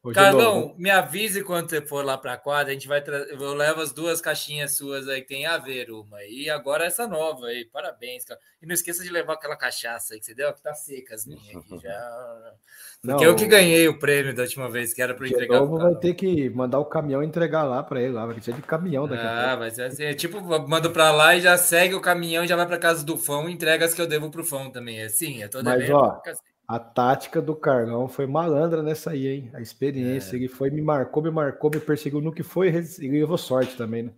Hoje 0.05 0.16
Carlão, 0.16 0.74
me 0.76 0.90
avise 0.90 1.44
quando 1.44 1.70
você 1.70 1.81
for 1.81 2.05
lá 2.05 2.18
para 2.18 2.32
a 2.32 2.36
quadra, 2.36 2.72
a 2.72 2.74
gente 2.74 2.89
vai 2.89 3.00
eu 3.06 3.55
levo 3.55 3.81
as 3.81 3.92
duas 3.92 4.20
caixinhas 4.20 4.76
suas 4.76 5.06
aí, 5.06 5.22
tem 5.22 5.47
a 5.47 5.58
ver 5.58 5.92
uma. 5.92 6.24
E 6.24 6.50
agora 6.50 6.84
essa 6.84 7.06
nova 7.06 7.47
aí, 7.47 7.64
parabéns, 7.64 8.24
cara. 8.24 8.40
E 8.60 8.66
não 8.66 8.74
esqueça 8.74 9.05
de 9.05 9.10
levar 9.10 9.34
aquela 9.34 9.55
cachaça 9.55 10.14
aí 10.14 10.18
que 10.18 10.26
você 10.26 10.34
deu, 10.34 10.52
que 10.52 10.60
tá 10.60 10.74
seca 10.74 11.14
as 11.14 11.24
minhas 11.24 11.56
aqui 11.56 11.78
já. 11.78 12.52
Porque 13.00 13.24
não, 13.24 13.31
eu 13.31 13.36
que 13.36 13.47
ganhei 13.47 13.89
o 13.89 13.98
prêmio 13.98 14.34
da 14.34 14.42
última 14.42 14.68
vez, 14.68 14.92
que 14.92 15.02
era 15.02 15.12
para 15.12 15.26
entregar. 15.26 15.62
O 15.62 15.76
vai 15.76 15.94
ter 15.97 16.14
que 16.14 16.50
mandar 16.50 16.78
o 16.78 16.84
caminhão 16.84 17.22
entregar 17.22 17.64
lá 17.64 17.82
para 17.82 18.00
ele, 18.00 18.12
lá, 18.12 18.26
vai 18.26 18.40
ser 18.40 18.55
de 18.55 18.62
caminhão 18.62 19.08
daqui 19.08 19.24
Ah, 19.24 19.56
vai 19.56 19.70
ser 19.72 19.82
assim, 19.82 20.05
é 20.05 20.14
tipo, 20.14 20.40
mando 20.40 20.90
para 20.90 21.10
lá 21.10 21.36
e 21.36 21.40
já 21.40 21.56
segue 21.56 21.94
o 21.94 22.00
caminhão, 22.00 22.47
já 22.47 22.55
vai 22.55 22.66
para 22.66 22.78
casa 22.78 23.05
do 23.05 23.16
Fão 23.16 23.48
e 23.48 23.52
entrega 23.52 23.84
as 23.84 23.92
que 23.94 24.00
eu 24.00 24.06
devo 24.06 24.31
pro 24.31 24.44
Fão 24.44 24.70
também. 24.70 25.00
É 25.00 25.06
assim, 25.06 25.42
é 25.42 25.48
toda 25.48 25.76
Mas, 25.76 25.90
ó, 25.90 26.20
a 26.73 26.78
tática 26.78 27.42
do 27.42 27.55
Carlão 27.55 28.09
foi 28.09 28.26
malandra 28.26 28.83
nessa 28.83 29.10
aí, 29.10 29.26
hein? 29.26 29.51
A 29.52 29.60
experiência. 29.60 30.34
É. 30.34 30.39
Ele 30.39 30.49
foi, 30.49 30.70
me 30.70 30.81
marcou, 30.81 31.23
me 31.23 31.31
marcou, 31.31 31.70
me 31.70 31.78
perseguiu. 31.78 32.23
No 32.23 32.33
que 32.33 32.42
foi, 32.42 32.68
ele 32.68 33.20
levou 33.20 33.36
sorte 33.36 33.76
também, 33.76 34.05
né? 34.05 34.10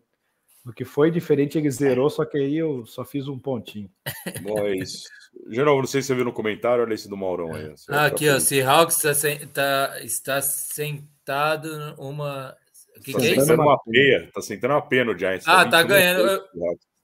No 0.64 0.72
que 0.72 0.84
foi 0.84 1.10
diferente, 1.10 1.58
ele 1.58 1.68
zerou, 1.68 2.08
só 2.08 2.24
que 2.24 2.38
aí 2.38 2.56
eu 2.56 2.86
só 2.86 3.04
fiz 3.04 3.26
um 3.26 3.40
pontinho. 3.40 3.90
Bom, 4.40 4.56
é 4.68 4.76
isso. 4.76 5.02
Geral, 5.50 5.78
não 5.78 5.86
sei 5.86 6.00
se 6.00 6.06
você 6.06 6.14
viu 6.14 6.24
no 6.24 6.32
comentário, 6.32 6.84
olha 6.84 6.94
esse 6.94 7.08
do 7.08 7.16
Maurão 7.16 7.52
aí. 7.52 7.74
Ah, 7.88 8.06
aqui, 8.06 8.30
ó. 8.30 8.38
Seahawks 8.38 9.02
tá, 9.02 9.10
tá, 9.52 10.00
está 10.00 10.40
sentado 10.40 11.68
uma. 11.98 12.56
O 12.96 13.00
que, 13.00 13.14
tá 13.14 13.18
que 13.18 13.26
é 13.26 13.36
isso? 13.36 13.52
Uma 13.52 13.80
peia, 13.82 14.30
tá 14.32 14.40
sentando 14.40 14.74
uma 14.74 14.82
peia 14.82 15.04
no 15.04 15.18
Giants. 15.18 15.48
Ah, 15.48 15.64
tá, 15.64 15.70
tá 15.70 15.82
ganhando. 15.82 16.38
Tá. 16.38 16.44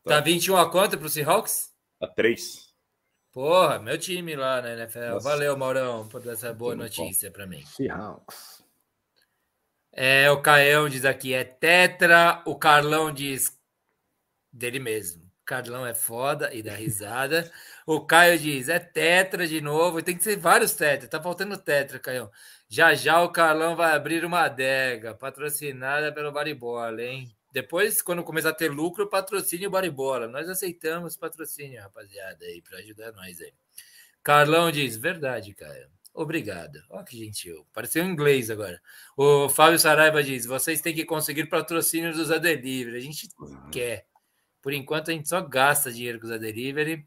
tá 0.04 0.20
21 0.20 0.56
a 0.56 0.70
quanto 0.70 0.96
pro 0.96 1.08
Seahawks? 1.08 1.70
A 2.00 2.06
3. 2.06 2.69
Porra, 3.32 3.78
meu 3.78 3.96
time 3.96 4.34
lá 4.34 4.60
na 4.60 4.72
NFL. 4.72 5.10
Nossa. 5.10 5.28
Valeu, 5.28 5.56
Maurão, 5.56 6.08
por 6.08 6.26
essa 6.26 6.52
boa 6.52 6.74
notícia 6.74 7.30
para 7.30 7.46
mim. 7.46 7.64
Seahawks. 7.64 8.64
É, 9.92 10.30
o 10.30 10.40
Caio 10.40 10.88
diz 10.88 11.04
aqui, 11.04 11.32
é 11.32 11.44
tetra. 11.44 12.42
O 12.44 12.56
Carlão 12.56 13.12
diz 13.12 13.56
dele 14.52 14.80
mesmo. 14.80 15.30
Carlão 15.44 15.86
é 15.86 15.94
foda 15.94 16.52
e 16.54 16.62
dá 16.62 16.74
risada. 16.74 17.50
o 17.86 18.00
Caio 18.04 18.38
diz, 18.38 18.68
é 18.68 18.78
tetra 18.78 19.46
de 19.46 19.60
novo. 19.60 20.02
Tem 20.02 20.16
que 20.16 20.24
ser 20.24 20.36
vários 20.36 20.74
tetra. 20.74 21.08
Tá 21.08 21.22
faltando 21.22 21.56
tetra, 21.56 21.98
Caio. 21.98 22.30
Já 22.68 22.94
já 22.94 23.20
o 23.22 23.30
Carlão 23.30 23.74
vai 23.76 23.92
abrir 23.94 24.24
uma 24.24 24.42
adega 24.42 25.14
patrocinada 25.14 26.12
pelo 26.12 26.32
Baribola, 26.32 27.02
hein? 27.02 27.34
Depois, 27.52 28.00
quando 28.00 28.22
começar 28.22 28.50
a 28.50 28.54
ter 28.54 28.70
lucro, 28.70 29.08
patrocínio 29.08 29.70
Baribola. 29.70 30.28
Nós 30.28 30.48
aceitamos 30.48 31.16
patrocínio, 31.16 31.82
rapaziada, 31.82 32.44
aí, 32.44 32.62
para 32.62 32.78
ajudar 32.78 33.12
nós 33.12 33.40
aí. 33.40 33.52
Carlão 34.22 34.70
diz, 34.70 34.96
verdade, 34.96 35.54
cara. 35.54 35.90
Obrigado. 36.12 36.82
Olha 36.90 37.04
que 37.04 37.16
gentil. 37.16 37.66
Pareceu 37.72 38.04
em 38.04 38.10
inglês 38.10 38.50
agora. 38.50 38.80
O 39.16 39.48
Fábio 39.48 39.78
Saraiva 39.78 40.22
diz: 40.22 40.44
vocês 40.44 40.80
têm 40.80 40.94
que 40.94 41.04
conseguir 41.04 41.46
patrocínio 41.46 42.12
do 42.12 42.24
Zé 42.24 42.38
Delivery. 42.38 42.96
A 42.96 43.00
gente 43.00 43.28
uhum. 43.38 43.70
quer. 43.70 44.06
Por 44.60 44.72
enquanto, 44.72 45.10
a 45.10 45.14
gente 45.14 45.28
só 45.28 45.40
gasta 45.40 45.92
dinheiro 45.92 46.20
com 46.20 46.26
o 46.26 46.28
Zé 46.28 46.38
Delivery. 46.38 47.06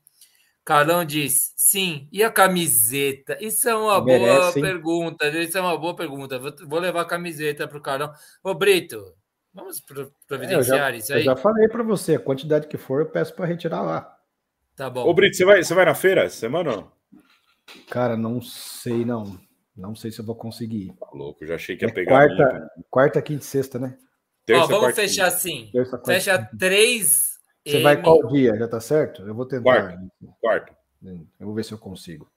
Carlão 0.64 1.04
diz: 1.04 1.54
sim. 1.58 2.08
E 2.12 2.24
a 2.24 2.32
camiseta? 2.32 3.38
Isso 3.42 3.68
é 3.68 3.76
uma 3.76 4.04
Merece, 4.04 4.26
boa 4.26 4.48
hein? 4.48 4.62
pergunta. 4.62 5.28
Isso 5.28 5.58
é 5.58 5.62
uma 5.62 5.78
boa 5.78 5.96
pergunta. 5.96 6.40
Vou, 6.40 6.80
levar 6.80 7.02
a 7.02 7.06
camiseta 7.06 7.68
para 7.68 7.78
o 7.78 7.82
Carlão. 7.82 8.14
Ô, 8.42 8.54
Brito, 8.54 9.14
vamos 9.54 9.82
providenciar 10.28 10.90
é, 10.90 10.92
já, 10.94 10.98
isso 10.98 11.14
aí? 11.14 11.20
Eu 11.20 11.26
já 11.26 11.36
falei 11.36 11.68
para 11.68 11.84
você, 11.84 12.16
a 12.16 12.20
quantidade 12.20 12.68
que 12.68 12.78
for, 12.78 13.02
eu 13.02 13.10
peço 13.10 13.36
para 13.36 13.46
retirar 13.46 13.82
lá. 13.82 14.18
Tá 14.76 14.90
bom. 14.90 15.08
Ô, 15.08 15.14
Brito, 15.14 15.38
você 15.38 15.46
vai, 15.46 15.64
você 15.64 15.74
vai 15.74 15.86
na 15.86 15.96
feira 15.96 16.24
essa 16.24 16.36
semana 16.38 16.72
ou 16.72 16.78
não? 16.78 16.92
Cara, 17.90 18.18
não 18.18 18.42
sei, 18.42 19.06
não. 19.06 19.40
Não 19.76 19.96
sei 19.96 20.12
se 20.12 20.20
eu 20.20 20.26
vou 20.26 20.36
conseguir. 20.36 20.94
Tá 21.00 21.10
louco, 21.14 21.46
já 21.46 21.56
achei 21.56 21.76
que 21.76 21.86
ia 21.86 21.90
é 21.90 21.94
pegar. 21.94 22.12
Quarta, 22.12 22.72
quarta, 22.90 23.22
quinta 23.22 23.44
e 23.44 23.46
sexta, 23.46 23.80
né? 23.80 23.98
Terça, 24.46 24.64
Ó, 24.64 24.68
vamos 24.68 24.82
quarta, 24.82 25.02
fechar 25.02 25.26
quinta. 25.26 25.36
assim. 25.36 25.70
Terça, 25.72 25.98
quarta, 25.98 26.12
Fecha 26.12 26.38
quinta. 26.38 26.58
três. 26.58 27.34
Você 27.66 27.78
M... 27.78 27.84
vai 27.84 28.02
qual 28.02 28.28
dia? 28.28 28.56
Já 28.56 28.68
tá 28.68 28.80
certo? 28.80 29.24
Eu 29.24 29.34
vou 29.34 29.46
tentar. 29.46 29.64
Quarta. 29.64 30.00
quarta. 30.42 30.78
Eu 31.04 31.46
vou 31.46 31.54
ver 31.54 31.64
se 31.64 31.72
eu 31.72 31.78
consigo. 31.78 32.30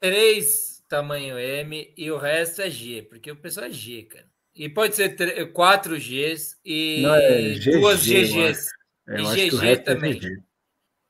Três 0.00 0.84
tamanho 0.88 1.38
M 1.38 1.92
e 1.96 2.10
o 2.10 2.18
resto 2.18 2.62
é 2.62 2.70
G, 2.70 3.02
porque 3.02 3.30
o 3.30 3.36
pessoal 3.36 3.66
é 3.66 3.70
G, 3.70 4.02
cara. 4.04 4.26
E 4.54 4.68
pode 4.68 4.94
ser 4.94 5.52
quatro 5.52 5.96
Gs 5.96 6.56
e 6.64 7.02
Não, 7.02 7.14
é 7.14 7.54
GG, 7.54 7.70
duas 7.72 8.04
GGs. 8.04 8.68
É, 9.08 9.20
e 9.20 9.50
GG 9.50 9.82
também. 9.84 10.20
É 10.24 10.54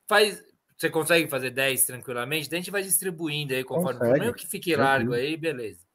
Faz, 0.07 0.43
você 0.77 0.89
consegue 0.89 1.27
fazer 1.27 1.51
10 1.51 1.85
tranquilamente? 1.85 2.49
Daí 2.49 2.57
a 2.57 2.61
gente 2.61 2.71
vai 2.71 2.83
distribuindo 2.83 3.53
aí 3.53 3.63
conforme 3.63 3.99
for. 3.99 4.19
Mesmo 4.19 4.33
que 4.33 4.47
fique 4.47 4.75
largo 4.75 5.13
aí, 5.13 5.37
beleza. 5.37 5.85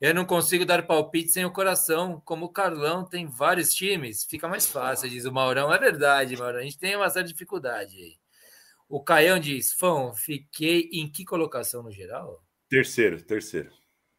Eu 0.00 0.14
não 0.14 0.26
consigo 0.26 0.66
dar 0.66 0.86
palpite 0.86 1.30
sem 1.30 1.44
o 1.44 1.50
coração. 1.50 2.20
Como 2.24 2.46
o 2.46 2.52
Carlão 2.52 3.04
tem 3.04 3.26
vários 3.26 3.72
times, 3.72 4.24
fica 4.24 4.46
mais 4.46 4.66
fácil, 4.66 5.08
diz 5.08 5.24
o 5.24 5.32
Maurão. 5.32 5.72
É 5.72 5.78
verdade, 5.78 6.36
Maurão. 6.36 6.58
A 6.58 6.62
gente 6.62 6.78
tem 6.78 6.94
uma 6.96 7.08
certa 7.08 7.28
dificuldade 7.28 7.96
aí. 7.96 8.16
O 8.88 9.02
Caião 9.02 9.38
diz: 9.38 9.72
Fão, 9.72 10.14
fiquei 10.14 10.90
em 10.92 11.10
que 11.10 11.24
colocação 11.24 11.82
no 11.82 11.90
geral? 11.90 12.44
Terceiro, 12.68 13.22
terceiro. 13.22 13.70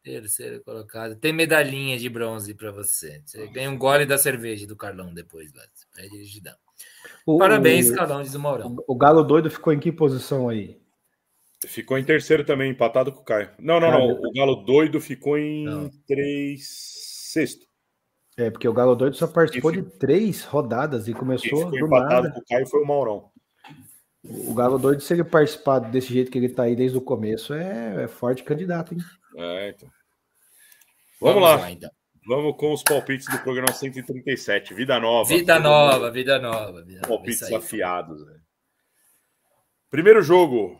Terceiro 0.02 0.62
colocado. 0.62 1.16
Tem 1.16 1.32
medalhinha 1.32 1.98
de 1.98 2.08
bronze 2.08 2.54
para 2.54 2.70
você. 2.70 3.22
Você 3.24 3.46
ganha 3.48 3.70
um 3.70 3.76
gole 3.76 4.06
da 4.06 4.16
cerveja 4.16 4.66
do 4.66 4.76
Carlão 4.76 5.12
depois, 5.12 5.52
Pede 5.94 6.10
dirigidão. 6.10 6.54
O, 7.26 7.38
Parabéns, 7.38 7.90
Carlão, 7.90 8.22
diz 8.22 8.34
o 8.34 8.40
Maurão. 8.40 8.76
O, 8.86 8.94
o 8.94 8.96
Galo 8.96 9.22
doido 9.22 9.50
ficou 9.50 9.72
em 9.72 9.80
que 9.80 9.92
posição 9.92 10.48
aí? 10.48 10.80
Ficou 11.66 11.98
em 11.98 12.04
terceiro 12.04 12.44
também, 12.44 12.70
empatado 12.70 13.12
com 13.12 13.20
o 13.20 13.24
Caio. 13.24 13.50
Não, 13.58 13.80
não, 13.80 13.90
não. 13.90 14.10
O 14.12 14.32
Galo 14.32 14.54
doido 14.56 15.00
ficou 15.00 15.36
em 15.36 15.64
não. 15.64 15.90
três, 16.06 16.68
sexto. 17.32 17.66
É, 18.36 18.50
porque 18.50 18.68
o 18.68 18.72
Galo 18.72 18.94
doido 18.94 19.16
só 19.16 19.26
participou 19.26 19.72
de 19.72 19.82
três 19.82 20.44
rodadas 20.44 21.08
e 21.08 21.12
começou 21.12 21.70
ficou 21.70 21.86
empatado 21.86 22.28
nada. 22.28 22.30
com 22.30 22.40
o 22.40 22.44
Caio 22.48 22.66
foi 22.66 22.80
o 22.80 22.86
Maurão. 22.86 23.30
O 24.24 24.54
Galo 24.54 24.78
doido, 24.78 25.00
se 25.00 25.12
ele 25.12 25.24
participar 25.24 25.80
desse 25.80 26.12
jeito 26.12 26.30
que 26.30 26.38
ele 26.38 26.48
tá 26.48 26.64
aí 26.64 26.76
desde 26.76 26.96
o 26.96 27.00
começo, 27.00 27.52
é, 27.52 28.04
é 28.04 28.08
forte 28.08 28.44
candidato, 28.44 28.94
hein? 28.94 29.00
É, 29.36 29.68
então. 29.70 29.88
Vamos, 31.20 31.34
Vamos 31.34 31.42
lá. 31.42 31.56
lá 31.56 31.70
então. 31.70 31.90
Vamos 32.26 32.56
com 32.58 32.72
os 32.74 32.82
palpites 32.82 33.26
do 33.26 33.38
programa 33.38 33.72
137. 33.72 34.74
Vida 34.74 35.00
nova. 35.00 35.28
Vida 35.28 35.58
nova, 35.58 36.10
vida 36.10 36.38
nova. 36.38 36.82
Vida 36.82 37.06
palpites 37.08 37.40
nova. 37.40 37.56
afiados. 37.56 38.26
Né? 38.26 38.38
Primeiro 39.90 40.22
jogo. 40.22 40.78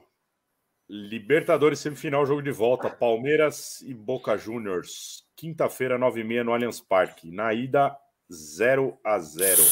Libertadores 0.90 1.80
semifinal, 1.80 2.24
jogo 2.26 2.42
de 2.42 2.50
volta. 2.50 2.90
Palmeiras 2.90 3.80
e 3.82 3.94
Boca 3.94 4.36
Juniors. 4.36 5.24
Quinta-feira, 5.36 5.98
9h30 5.98 6.42
no 6.42 6.52
Allianz 6.52 6.80
Parque. 6.80 7.30
Na 7.30 7.54
ida, 7.54 7.96
0 8.30 8.98
a 9.04 9.18
0 9.18 9.62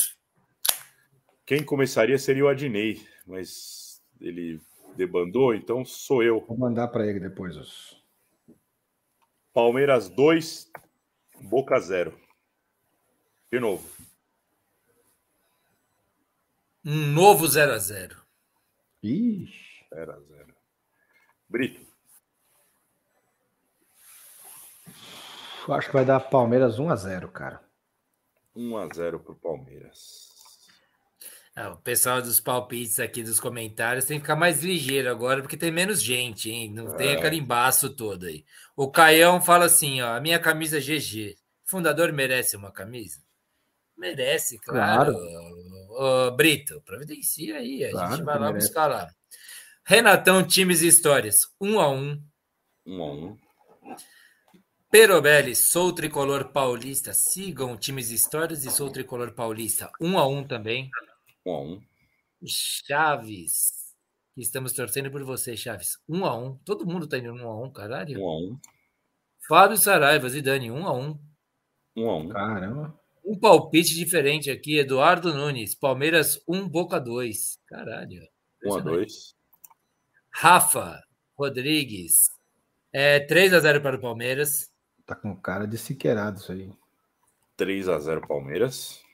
Quem 1.44 1.62
começaria 1.62 2.18
seria 2.18 2.44
o 2.44 2.48
Adnei, 2.48 3.00
mas 3.26 4.02
ele 4.20 4.60
debandou, 4.96 5.54
então 5.54 5.84
sou 5.84 6.22
eu. 6.22 6.44
Vou 6.46 6.56
mandar 6.56 6.88
para 6.88 7.06
ele 7.06 7.20
depois. 7.20 7.56
Os... 7.56 7.95
Palmeiras 9.56 10.10
2, 10.10 10.70
Boca 11.40 11.80
zero. 11.80 12.20
De 13.50 13.58
novo. 13.58 13.88
Um 16.84 17.06
novo 17.14 17.48
0 17.48 17.72
a 17.72 17.78
0 17.78 18.22
Ixi. 19.02 19.86
0 19.94 20.12
a 20.12 20.20
0 20.20 20.54
Brito. 21.48 21.80
Acho 25.70 25.86
que 25.88 25.94
vai 25.94 26.04
dar 26.04 26.20
Palmeiras 26.20 26.78
1 26.78 26.90
a 26.90 26.96
0 26.96 27.32
cara. 27.32 27.66
1 28.54 28.76
a 28.76 28.88
0 28.92 29.20
pro 29.20 29.34
Palmeiras. 29.36 30.25
Ah, 31.58 31.70
o 31.70 31.76
pessoal 31.78 32.20
dos 32.20 32.38
palpites 32.38 33.00
aqui 33.00 33.22
dos 33.22 33.40
comentários 33.40 34.04
tem 34.04 34.18
que 34.18 34.24
ficar 34.24 34.36
mais 34.36 34.62
ligeiro 34.62 35.10
agora, 35.10 35.40
porque 35.40 35.56
tem 35.56 35.70
menos 35.70 36.02
gente, 36.02 36.50
hein? 36.50 36.70
Não 36.70 36.92
é. 36.92 36.96
tem 36.98 37.16
aquele 37.16 37.36
embaço 37.36 37.88
todo 37.88 38.26
aí. 38.26 38.44
O 38.76 38.90
Caião 38.90 39.40
fala 39.40 39.64
assim: 39.64 40.02
ó, 40.02 40.14
a 40.14 40.20
minha 40.20 40.38
camisa 40.38 40.78
GG. 40.78 41.34
Fundador 41.64 42.12
merece 42.12 42.56
uma 42.58 42.70
camisa? 42.70 43.20
Merece, 43.96 44.58
claro. 44.58 45.14
claro. 45.14 46.28
Ô, 46.28 46.30
Brito, 46.32 46.82
providencia 46.82 47.56
aí, 47.56 47.86
a 47.86 47.90
claro 47.90 48.16
gente 48.16 48.24
vai 48.24 48.38
lá 48.38 48.46
merece. 48.48 48.66
buscar 48.66 48.86
lá. 48.86 49.08
Renatão, 49.82 50.46
times 50.46 50.82
e 50.82 50.88
histórias. 50.88 51.38
Um 51.58 51.80
a 51.80 51.88
um. 51.88 52.22
Um 52.84 53.02
a 53.02 53.12
um. 53.14 53.36
Perobelli, 54.90 55.56
sou 55.56 55.90
tricolor 55.90 56.52
paulista. 56.52 57.14
Sigam 57.14 57.78
times 57.78 58.10
e 58.10 58.14
histórias 58.14 58.66
e 58.66 58.70
sou 58.70 58.90
tricolor 58.90 59.32
paulista. 59.32 59.90
Um 59.98 60.18
a 60.18 60.26
um 60.26 60.46
também. 60.46 60.90
Um 61.46 61.52
a 61.52 61.60
um. 61.60 61.82
Chaves. 62.44 63.94
Estamos 64.36 64.72
torcendo 64.72 65.10
por 65.12 65.22
você, 65.22 65.56
Chaves. 65.56 65.96
Um 66.08 66.24
a 66.26 66.36
um. 66.36 66.56
Todo 66.64 66.84
mundo 66.84 67.06
tá 67.06 67.18
indo 67.18 67.32
um 67.32 67.48
a 67.48 67.62
um, 67.62 67.70
caralho. 67.70 68.20
Um 68.20 68.28
a 68.28 68.36
um. 68.36 68.58
Fábio 69.48 69.76
Saraiva, 69.76 70.28
Zidane, 70.28 70.72
um 70.72 70.84
a 70.84 70.92
um. 70.92 71.16
Um 71.96 72.10
a 72.10 72.16
um. 72.16 72.28
Caramba. 72.28 73.00
Um 73.24 73.38
palpite 73.38 73.94
diferente 73.94 74.50
aqui, 74.50 74.78
Eduardo 74.78 75.32
Nunes. 75.32 75.74
Palmeiras 75.74 76.42
1, 76.48 76.56
um, 76.56 76.68
Boca 76.68 76.98
2. 77.00 77.60
Caralho. 77.66 78.22
1 78.64 78.68
um 78.68 78.78
a 78.78 78.80
2. 78.80 79.36
Rafa 80.30 81.00
Rodrigues. 81.38 82.28
É 82.92 83.20
3 83.20 83.54
a 83.54 83.60
0 83.60 83.80
para 83.80 83.96
o 83.96 84.00
Palmeiras. 84.00 84.72
Tá 85.06 85.14
com 85.14 85.36
cara 85.36 85.66
de 85.66 85.78
siqueirado 85.78 86.40
isso 86.40 86.50
aí. 86.50 86.72
3 87.56 87.88
a 87.88 87.98
0 88.00 88.26
Palmeiras. 88.26 89.05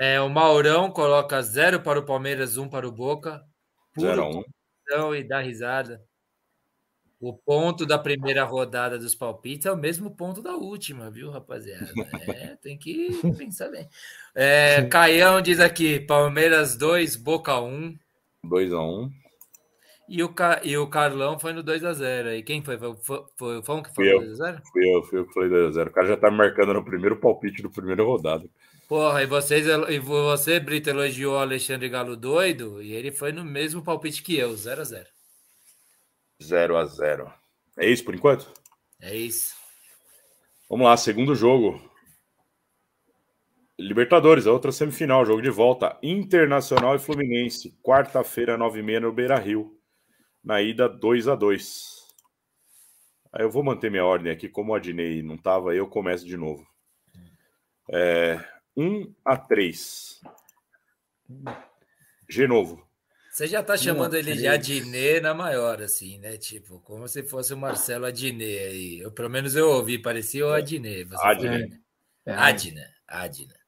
É, 0.00 0.18
o 0.18 0.30
Maurão 0.30 0.90
coloca 0.90 1.42
0 1.42 1.82
para 1.82 1.98
o 1.98 2.06
Palmeiras, 2.06 2.56
1 2.56 2.62
um 2.62 2.68
para 2.70 2.88
o 2.88 2.90
Boca. 2.90 3.44
0 4.00 4.22
a 4.22 4.28
1. 4.30 4.44
Um. 5.08 5.14
E 5.14 5.22
dá 5.22 5.40
risada. 5.40 6.02
O 7.20 7.34
ponto 7.34 7.84
da 7.84 7.98
primeira 7.98 8.42
rodada 8.44 8.98
dos 8.98 9.14
palpites 9.14 9.66
é 9.66 9.70
o 9.70 9.76
mesmo 9.76 10.10
ponto 10.10 10.40
da 10.40 10.54
última, 10.54 11.10
viu, 11.10 11.30
rapaziada? 11.30 11.92
É, 12.28 12.56
tem 12.62 12.78
que 12.78 13.10
pensar 13.36 13.68
bem. 13.68 13.86
É, 14.34 14.84
Caião 14.84 15.42
diz 15.42 15.60
aqui: 15.60 16.00
Palmeiras 16.00 16.78
2, 16.78 17.16
Boca 17.16 17.60
1. 17.60 17.94
2 18.42 18.72
a 18.72 18.80
1. 18.80 19.10
E 20.08 20.22
o, 20.22 20.32
Ca... 20.32 20.62
e 20.64 20.78
o 20.78 20.88
Carlão 20.88 21.38
foi 21.38 21.52
no 21.52 21.62
2x0. 21.62 22.38
E 22.38 22.42
quem 22.42 22.62
foi? 22.62 22.78
Foi, 22.78 22.96
foi, 23.02 23.24
foi 23.36 23.58
o 23.58 23.62
Fão 23.62 23.82
que 23.82 23.94
foi 23.94 24.06
2x0? 24.06 24.62
Fui 24.72 24.96
eu, 24.96 25.02
fui 25.02 25.18
eu 25.18 25.26
que 25.26 25.34
falei 25.34 25.50
2x0. 25.50 25.88
O 25.88 25.92
cara 25.92 26.06
já 26.06 26.16
tá 26.16 26.30
marcando 26.30 26.72
no 26.72 26.82
primeiro 26.82 27.16
palpite 27.16 27.62
do 27.62 27.70
primeiro 27.70 28.06
rodada. 28.06 28.48
Porra, 28.90 29.22
e, 29.22 29.26
vocês, 29.26 29.68
e 29.68 29.98
você, 30.00 30.58
Brito, 30.58 30.90
elogiou 30.90 31.34
o 31.34 31.38
Alexandre 31.38 31.88
Galo 31.88 32.16
doido 32.16 32.82
e 32.82 32.92
ele 32.92 33.12
foi 33.12 33.30
no 33.30 33.44
mesmo 33.44 33.84
palpite 33.84 34.20
que 34.20 34.36
eu, 34.36 34.50
0x0. 34.50 35.06
0 36.42 36.76
a 36.76 36.84
0 36.84 37.32
É 37.78 37.88
isso 37.88 38.04
por 38.04 38.16
enquanto? 38.16 38.52
É 39.00 39.14
isso. 39.14 39.54
Vamos 40.68 40.86
lá, 40.86 40.96
segundo 40.96 41.36
jogo. 41.36 41.80
Libertadores, 43.78 44.48
a 44.48 44.52
outra 44.52 44.72
semifinal, 44.72 45.24
jogo 45.24 45.40
de 45.40 45.50
volta. 45.50 45.96
Internacional 46.02 46.96
e 46.96 46.98
Fluminense, 46.98 47.78
quarta-feira, 47.84 48.58
9h30 48.58 48.98
no 48.98 49.12
Beira 49.12 49.38
Rio. 49.38 49.78
Na 50.42 50.60
ida, 50.60 50.88
2 50.88 51.28
a 51.28 51.36
2 51.36 52.08
Aí 53.32 53.44
eu 53.44 53.50
vou 53.52 53.62
manter 53.62 53.88
minha 53.88 54.04
ordem 54.04 54.32
aqui, 54.32 54.48
como 54.48 54.72
o 54.72 54.74
Adnei 54.74 55.22
não 55.22 55.36
estava, 55.36 55.76
eu 55.76 55.86
começo 55.86 56.26
de 56.26 56.36
novo. 56.36 56.66
É, 57.88 58.44
1 58.80 59.14
a 59.22 59.36
3. 59.36 60.20
Genovo. 62.28 62.88
Você 63.30 63.46
já 63.46 63.62
tá 63.62 63.76
chamando 63.76 64.16
ele 64.16 64.34
de 64.34 64.48
Adnet 64.48 65.20
na 65.20 65.34
maior, 65.34 65.82
assim, 65.82 66.18
né? 66.18 66.36
Tipo, 66.36 66.80
como 66.80 67.06
se 67.06 67.22
fosse 67.22 67.52
o 67.52 67.58
Marcelo 67.58 68.06
Adnet 68.06 68.58
aí. 68.58 68.98
Eu, 69.00 69.12
pelo 69.12 69.28
menos 69.28 69.54
eu 69.54 69.68
ouvi, 69.68 69.98
parecia 69.98 70.46
o 70.46 70.52
Adnet. 70.52 71.08
Adnet. 71.14 71.80
É. 72.24 72.32
Adnet. 72.32 72.90
Adnet. 73.06 73.60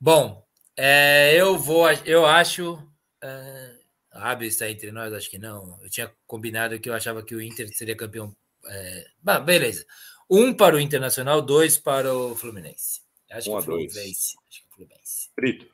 Bom, 0.00 0.42
é, 0.76 1.34
eu 1.34 1.58
vou, 1.58 1.90
eu 2.04 2.24
acho. 2.24 2.82
É, 3.22 3.76
a 4.10 4.30
Abel 4.30 4.48
está 4.48 4.70
entre 4.70 4.90
nós, 4.90 5.12
acho 5.12 5.30
que 5.30 5.38
não. 5.38 5.78
Eu 5.82 5.90
tinha 5.90 6.10
combinado 6.26 6.80
que 6.80 6.88
eu 6.88 6.94
achava 6.94 7.22
que 7.22 7.34
o 7.34 7.42
Inter 7.42 7.68
seria 7.74 7.96
campeão 7.96 8.34
É... 8.66 9.06
Bah, 9.22 9.38
beleza. 9.38 9.86
Um 10.28 10.52
para 10.54 10.76
o 10.76 10.80
Internacional, 10.80 11.42
dois 11.42 11.78
para 11.78 12.12
o 12.12 12.34
Fluminense. 12.34 13.02
Acho 13.30 13.50
um 13.50 13.54
que 13.54 13.58
o 13.58 13.62
Fluminense. 13.62 14.36
Acho 14.48 14.62
que 14.62 14.68
o 14.68 14.74
Fluminense. 14.74 15.25
Brito. 15.36 15.66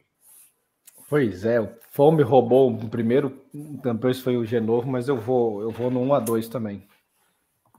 Pois 1.09 1.45
é, 1.45 1.61
o 1.61 1.73
Fome 1.91 2.23
roubou 2.23 2.73
o 2.73 2.89
primeiro, 2.89 3.39
depois 3.53 4.19
foi 4.19 4.37
o 4.37 4.47
Genovo, 4.47 4.91
mas 4.91 5.09
eu 5.09 5.21
vou, 5.21 5.61
eu 5.61 5.71
vou 5.71 5.91
no 5.91 6.01
1 6.01 6.15
a 6.15 6.21
2 6.21 6.49
também. 6.49 6.89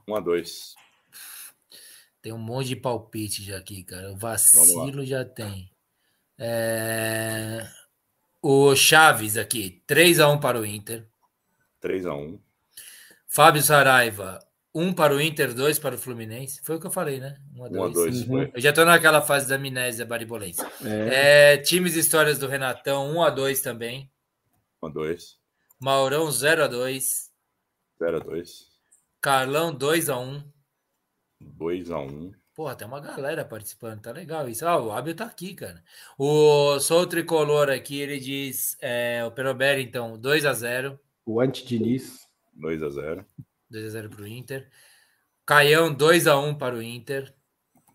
1 0.06 0.14
a 0.14 0.20
2 0.20 0.74
Tem 2.22 2.32
um 2.32 2.38
monte 2.38 2.68
de 2.68 2.76
palpite 2.76 3.42
já 3.42 3.58
aqui, 3.58 3.82
cara. 3.82 4.12
O 4.12 4.16
vacilo 4.16 5.04
já 5.04 5.24
tem. 5.24 5.68
É... 6.38 7.66
O 8.40 8.76
Chaves 8.76 9.36
aqui, 9.36 9.82
3 9.86 10.20
a 10.20 10.28
1 10.28 10.38
para 10.38 10.60
o 10.60 10.64
Inter. 10.64 11.04
3 11.80 12.06
a 12.06 12.14
1 12.14 12.38
Fábio 13.26 13.62
Saraiva, 13.62 14.38
1 14.74 14.92
para 14.92 15.14
o 15.14 15.20
Inter, 15.20 15.54
2 15.54 15.78
para 15.78 15.94
o 15.94 15.98
Fluminense. 15.98 16.60
Foi 16.64 16.76
o 16.76 16.80
que 16.80 16.86
eu 16.86 16.90
falei, 16.90 17.20
né? 17.20 17.36
1 17.56 17.64
a 17.64 17.68
2. 17.68 17.80
1 17.80 17.84
a 17.84 17.88
2 17.88 18.28
uhum. 18.28 18.50
Eu 18.54 18.60
já 18.60 18.70
estou 18.70 18.84
naquela 18.84 19.22
fase 19.22 19.48
da 19.48 19.54
amnésia 19.54 20.04
baribolense. 20.04 20.62
É. 20.84 21.54
É, 21.54 21.58
times 21.58 21.94
e 21.94 22.00
histórias 22.00 22.38
do 22.38 22.48
Renatão, 22.48 23.14
1 23.14 23.22
a 23.22 23.30
2 23.30 23.62
também. 23.62 24.10
1 24.82 24.86
a 24.86 24.90
2 24.90 25.38
Maurão, 25.80 26.30
0 26.30 26.64
a 26.64 26.66
2 26.66 27.30
0 28.02 28.16
a 28.16 28.20
2 28.20 28.74
Carlão, 29.20 29.72
2 29.72 30.08
a 30.08 30.18
1 30.18 30.42
2 31.40 31.90
a 31.90 31.98
1 31.98 32.32
Porra, 32.54 32.76
tem 32.76 32.86
uma 32.86 33.00
galera 33.00 33.44
participando, 33.44 34.00
tá 34.00 34.12
legal 34.12 34.48
isso. 34.48 34.64
Ah, 34.64 34.80
o 34.80 34.92
Abel 34.92 35.16
tá 35.16 35.24
aqui, 35.24 35.54
cara. 35.54 35.82
O 36.16 36.78
Sou 36.78 37.04
Tricolor 37.04 37.68
aqui, 37.68 38.00
ele 38.00 38.20
diz, 38.20 38.76
é, 38.80 39.24
o 39.24 39.32
Peroberi, 39.32 39.82
então, 39.82 40.16
2 40.16 40.44
a 40.44 40.52
0 40.52 40.98
O 41.26 41.40
Anti-Diniz. 41.40 42.28
2 42.52 42.82
a 42.84 42.88
0 42.90 43.26
2 43.70 43.86
a 43.86 43.90
0 43.90 44.10
para 44.10 44.22
o 44.22 44.26
Inter. 44.26 44.70
Caião, 45.46 45.92
2 45.92 46.26
a 46.26 46.38
1 46.38 46.54
para 46.56 46.74
o 46.74 46.82
Inter. 46.82 47.34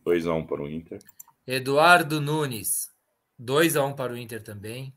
2 0.06 0.28
a 0.28 0.34
1 0.34 0.46
para 0.46 0.62
o 0.62 0.70
Inter. 0.70 1.00
Eduardo 1.46 2.22
Nunes, 2.22 2.90
2 3.38 3.76
a 3.76 3.84
1 3.86 3.94
para 3.94 4.14
o 4.14 4.18
Inter 4.18 4.44
também. 4.44 4.96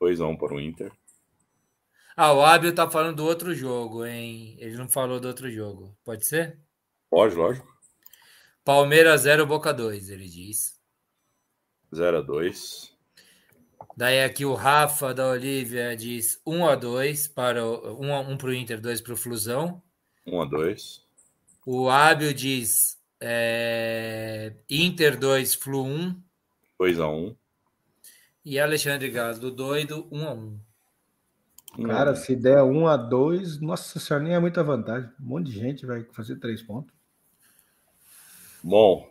2 0.00 0.20
a 0.20 0.26
1 0.26 0.36
para 0.36 0.54
o 0.54 0.60
Inter. 0.60 0.92
Ah, 2.16 2.32
o 2.32 2.44
Abel 2.44 2.74
tá 2.74 2.90
falando 2.90 3.16
do 3.16 3.24
outro 3.24 3.54
jogo, 3.54 4.04
hein? 4.04 4.56
Ele 4.58 4.76
não 4.76 4.88
falou 4.88 5.20
do 5.20 5.28
outro 5.28 5.50
jogo. 5.50 5.96
Pode 6.04 6.26
ser? 6.26 6.58
Pode, 7.08 7.34
lógico. 7.34 7.66
Palmeiras 8.64 9.22
0, 9.22 9.46
Boca 9.46 9.72
2, 9.72 10.10
ele 10.10 10.28
diz. 10.28 10.78
0 11.94 12.18
a 12.18 12.20
2. 12.20 12.96
Daí 13.96 14.22
aqui 14.22 14.44
o 14.44 14.54
Rafa 14.54 15.14
da 15.14 15.28
Olivia 15.28 15.96
diz 15.96 16.40
1 16.46 16.66
a 16.66 16.76
2 16.76 17.28
para 17.28 17.64
o 17.64 18.00
1 18.04 18.14
a 18.14 18.20
1 18.20 18.36
para 18.36 18.48
o 18.48 18.54
Inter, 18.54 18.80
2 18.80 19.00
para 19.00 19.14
o 19.14 19.16
Flusão. 19.16 19.82
1 20.30 20.42
a 20.42 20.44
2. 20.44 21.02
O 21.66 21.88
Ábio 21.90 22.32
diz 22.32 22.98
é, 23.20 24.52
Inter 24.70 25.18
2, 25.18 25.54
Flu 25.54 25.84
1. 25.84 26.22
2 26.78 27.00
a 27.00 27.08
1. 27.08 27.36
E 28.44 28.58
Alexandre 28.58 29.10
Gás 29.10 29.38
do 29.38 29.50
doido 29.50 30.06
1 30.10 30.28
a 30.28 30.32
1. 30.32 30.60
Cara, 31.86 32.16
se 32.16 32.34
der 32.34 32.62
1 32.62 32.86
a 32.86 32.96
2, 32.96 33.60
nossa 33.60 34.00
senhora, 34.00 34.24
nem 34.24 34.34
é 34.34 34.38
muita 34.38 34.64
vantagem. 34.64 35.10
Um 35.20 35.26
monte 35.26 35.50
de 35.50 35.58
gente 35.58 35.86
vai 35.86 36.04
fazer 36.12 36.36
três 36.36 36.62
pontos. 36.62 36.92
Bom, 38.62 39.08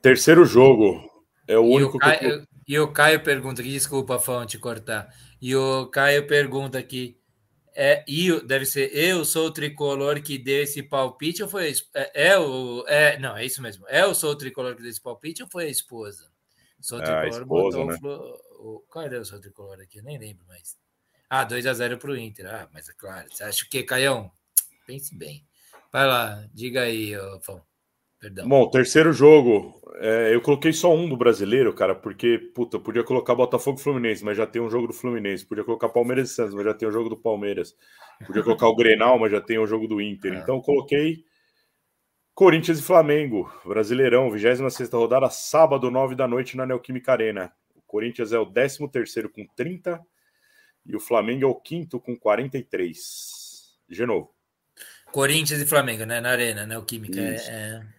terceiro 0.00 0.44
jogo 0.44 1.10
é 1.46 1.58
o 1.58 1.64
e 1.64 1.76
único 1.76 1.96
o 1.96 2.00
Caio, 2.00 2.18
que 2.18 2.26
eu... 2.26 2.42
E 2.66 2.78
o 2.78 2.92
Caio 2.92 3.22
pergunta 3.22 3.60
aqui, 3.60 3.70
desculpa, 3.70 4.18
Fão, 4.18 4.46
te 4.46 4.58
cortar. 4.58 5.12
E 5.40 5.54
o 5.56 5.86
Caio 5.86 6.26
pergunta 6.26 6.78
aqui, 6.78 7.17
é, 7.80 8.04
e 8.08 8.40
deve 8.40 8.66
ser 8.66 8.90
eu 8.92 9.24
sou 9.24 9.46
o 9.46 9.52
tricolor 9.52 10.20
que 10.20 10.36
deu 10.36 10.64
esse 10.64 10.82
palpite 10.82 11.44
ou 11.44 11.48
foi 11.48 11.72
é, 11.94 12.30
é, 12.30 12.36
o 12.36 12.84
é, 12.88 13.16
não 13.20 13.36
é 13.36 13.46
isso 13.46 13.62
mesmo. 13.62 13.86
É 13.86 14.04
o 14.04 14.12
sou 14.14 14.32
o 14.32 14.36
tricolor 14.36 14.74
que 14.74 14.82
deu 14.82 14.90
esse 14.90 15.00
palpite 15.00 15.44
ou 15.44 15.48
foi 15.48 15.66
a 15.66 15.68
esposa? 15.68 16.28
Sou 16.80 16.98
o 16.98 17.00
tricolor 17.00 17.24
é, 17.24 17.28
esposa, 17.28 17.84
né? 17.84 17.98
o, 18.02 18.74
o 18.74 18.80
qual 18.88 19.06
é 19.06 19.16
o 19.16 19.24
seu 19.24 19.40
tricolor 19.40 19.80
aqui? 19.80 19.98
Eu 19.98 20.02
nem 20.02 20.18
lembro 20.18 20.44
mais. 20.48 20.76
Ah 21.30 21.44
2 21.44 21.66
a 21.66 21.72
0 21.72 21.98
para 21.98 22.10
o 22.10 22.16
Inter. 22.16 22.52
Ah 22.52 22.68
mas 22.72 22.88
é 22.88 22.92
claro 22.94 23.28
você 23.30 23.44
acha 23.44 23.64
que 23.70 23.84
Caião? 23.84 24.28
Pense 24.84 25.14
bem. 25.14 25.46
Vai 25.92 26.04
lá 26.04 26.44
diga 26.52 26.82
aí 26.82 27.12
Fão. 27.42 27.64
Perdão. 28.20 28.48
Bom, 28.48 28.68
terceiro 28.70 29.12
jogo. 29.12 29.80
É, 30.00 30.32
eu 30.32 30.40
coloquei 30.40 30.72
só 30.72 30.94
um 30.94 31.08
do 31.08 31.16
brasileiro, 31.16 31.72
cara, 31.72 31.94
porque, 31.94 32.38
puta, 32.54 32.78
podia 32.78 33.02
colocar 33.02 33.34
Botafogo 33.34 33.78
e 33.78 33.82
Fluminense, 33.82 34.24
mas 34.24 34.36
já 34.36 34.46
tem 34.46 34.62
um 34.62 34.70
jogo 34.70 34.86
do 34.86 34.92
Fluminense. 34.92 35.44
Podia 35.44 35.64
colocar 35.64 35.88
Palmeiras 35.88 36.30
e 36.30 36.34
Santos, 36.34 36.54
mas 36.54 36.64
já 36.64 36.74
tem 36.74 36.88
um 36.88 36.92
jogo 36.92 37.08
do 37.08 37.16
Palmeiras. 37.16 37.76
Podia 38.24 38.42
colocar 38.42 38.68
o 38.68 38.76
Grenal, 38.76 39.18
mas 39.18 39.32
já 39.32 39.40
tem 39.40 39.58
o 39.58 39.62
um 39.62 39.66
jogo 39.66 39.88
do 39.88 40.00
Inter. 40.00 40.34
É. 40.34 40.38
Então, 40.38 40.56
eu 40.56 40.62
coloquei 40.62 41.24
Corinthians 42.34 42.78
e 42.78 42.82
Flamengo, 42.82 43.52
Brasileirão, 43.64 44.30
26 44.30 44.90
rodada, 44.92 45.28
sábado, 45.30 45.90
9 45.90 46.14
da 46.14 46.28
noite, 46.28 46.56
na 46.56 46.64
Neoquímica 46.64 47.10
Arena. 47.10 47.52
O 47.74 47.82
Corinthians 47.82 48.32
é 48.32 48.38
o 48.38 48.46
13 48.46 48.78
com 49.28 49.44
30 49.56 50.00
e 50.86 50.94
o 50.94 51.00
Flamengo 51.00 51.44
é 51.44 51.48
o 51.48 51.54
quinto 51.56 51.98
com 51.98 52.16
43. 52.16 53.76
De 53.88 54.06
novo. 54.06 54.32
Corinthians 55.10 55.60
e 55.60 55.66
Flamengo, 55.66 56.04
né? 56.04 56.20
Na 56.20 56.30
Arena, 56.30 56.64
Neoquímica. 56.64 57.20
É, 57.20 57.34
é... 57.34 57.97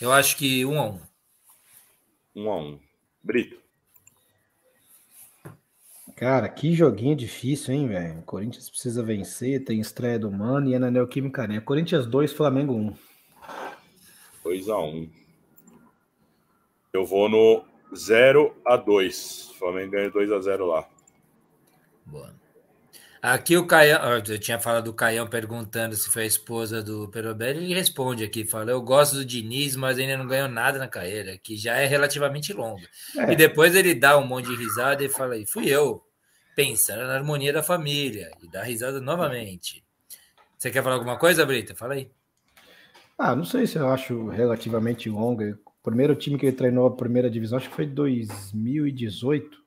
Eu 0.00 0.12
acho 0.12 0.36
que 0.36 0.64
um 0.64 0.78
a 0.78 0.90
um. 0.90 1.00
Um 2.34 2.50
a 2.50 2.56
um. 2.56 2.78
Brito. 3.22 3.56
Cara, 6.16 6.48
que 6.48 6.74
joguinho 6.74 7.14
difícil, 7.14 7.74
hein, 7.74 7.88
velho? 7.88 8.22
Corinthians 8.22 8.70
precisa 8.70 9.02
vencer, 9.02 9.64
tem 9.64 9.80
estreia 9.80 10.18
do 10.18 10.30
Mano 10.30 10.68
e 10.68 10.74
é 10.74 10.78
na 10.78 10.90
Neoquímica 10.90 11.46
né? 11.46 11.60
Corinthians 11.60 12.06
2, 12.06 12.32
Flamengo 12.32 12.72
1. 12.74 12.94
2 14.44 14.68
a 14.68 14.78
1. 14.78 15.10
Eu 16.92 17.04
vou 17.04 17.28
no 17.28 17.64
0 17.94 18.56
a 18.64 18.76
2. 18.76 19.52
Flamengo 19.58 19.92
ganha 19.92 20.10
2 20.10 20.32
a 20.32 20.40
0 20.40 20.66
lá. 20.66 20.88
Boa. 22.06 22.34
Aqui 23.22 23.56
o 23.56 23.66
Caião, 23.66 24.00
eu 24.28 24.38
tinha 24.38 24.58
falado 24.58 24.84
do 24.84 24.92
Caião 24.92 25.26
perguntando 25.26 25.96
se 25.96 26.10
foi 26.10 26.22
a 26.22 26.26
esposa 26.26 26.82
do 26.82 27.08
Perobelli, 27.08 27.64
ele 27.64 27.74
responde 27.74 28.22
aqui, 28.22 28.44
fala, 28.44 28.70
eu 28.70 28.80
gosto 28.80 29.16
do 29.16 29.24
Diniz, 29.24 29.74
mas 29.74 29.98
ainda 29.98 30.16
não 30.16 30.26
ganhou 30.26 30.48
nada 30.48 30.78
na 30.78 30.86
carreira, 30.86 31.38
que 31.38 31.56
já 31.56 31.76
é 31.76 31.86
relativamente 31.86 32.52
longa. 32.52 32.86
É. 33.16 33.32
E 33.32 33.36
depois 33.36 33.74
ele 33.74 33.94
dá 33.94 34.18
um 34.18 34.26
monte 34.26 34.48
de 34.48 34.56
risada 34.56 35.02
e 35.02 35.08
fala, 35.08 35.34
fui 35.46 35.68
eu, 35.68 36.04
pensando 36.54 37.06
na 37.06 37.14
harmonia 37.14 37.52
da 37.52 37.62
família, 37.62 38.30
e 38.42 38.50
dá 38.50 38.62
risada 38.62 39.00
novamente. 39.00 39.84
Você 40.56 40.70
quer 40.70 40.82
falar 40.82 40.96
alguma 40.96 41.18
coisa, 41.18 41.44
Brita? 41.44 41.74
Fala 41.74 41.94
aí. 41.94 42.10
Ah, 43.18 43.34
não 43.34 43.44
sei 43.44 43.66
se 43.66 43.76
eu 43.78 43.88
acho 43.88 44.28
relativamente 44.28 45.08
longa. 45.08 45.58
O 45.64 45.82
primeiro 45.82 46.14
time 46.14 46.38
que 46.38 46.46
ele 46.46 46.56
treinou 46.56 46.86
a 46.86 46.94
primeira 46.94 47.30
divisão, 47.30 47.58
acho 47.58 47.70
que 47.70 47.76
foi 47.76 47.86
2018. 47.86 49.65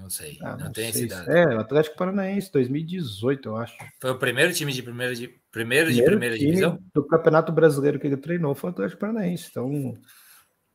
Não 0.00 0.10
sei, 0.10 0.38
ah, 0.42 0.56
não, 0.56 0.66
não 0.66 0.74
sei. 0.74 0.88
esse 0.88 1.06
dado. 1.06 1.30
É, 1.30 1.56
o 1.56 1.60
Atlético 1.60 1.96
Paranaense, 1.96 2.52
2018, 2.52 3.48
eu 3.48 3.56
acho. 3.56 3.76
Foi 4.00 4.10
o 4.10 4.18
primeiro 4.18 4.52
time 4.52 4.72
de 4.72 4.82
primeira, 4.82 5.14
de, 5.14 5.28
primeiro, 5.50 5.86
primeiro 5.86 5.92
de 5.92 6.02
primeira 6.02 6.38
divisão? 6.38 6.78
Do 6.92 7.04
Campeonato 7.04 7.52
Brasileiro 7.52 7.98
que 7.98 8.06
ele 8.06 8.16
treinou 8.16 8.54
foi 8.54 8.70
o 8.70 8.72
Atlético 8.72 9.00
Paranaense. 9.00 9.48
Então, 9.50 9.94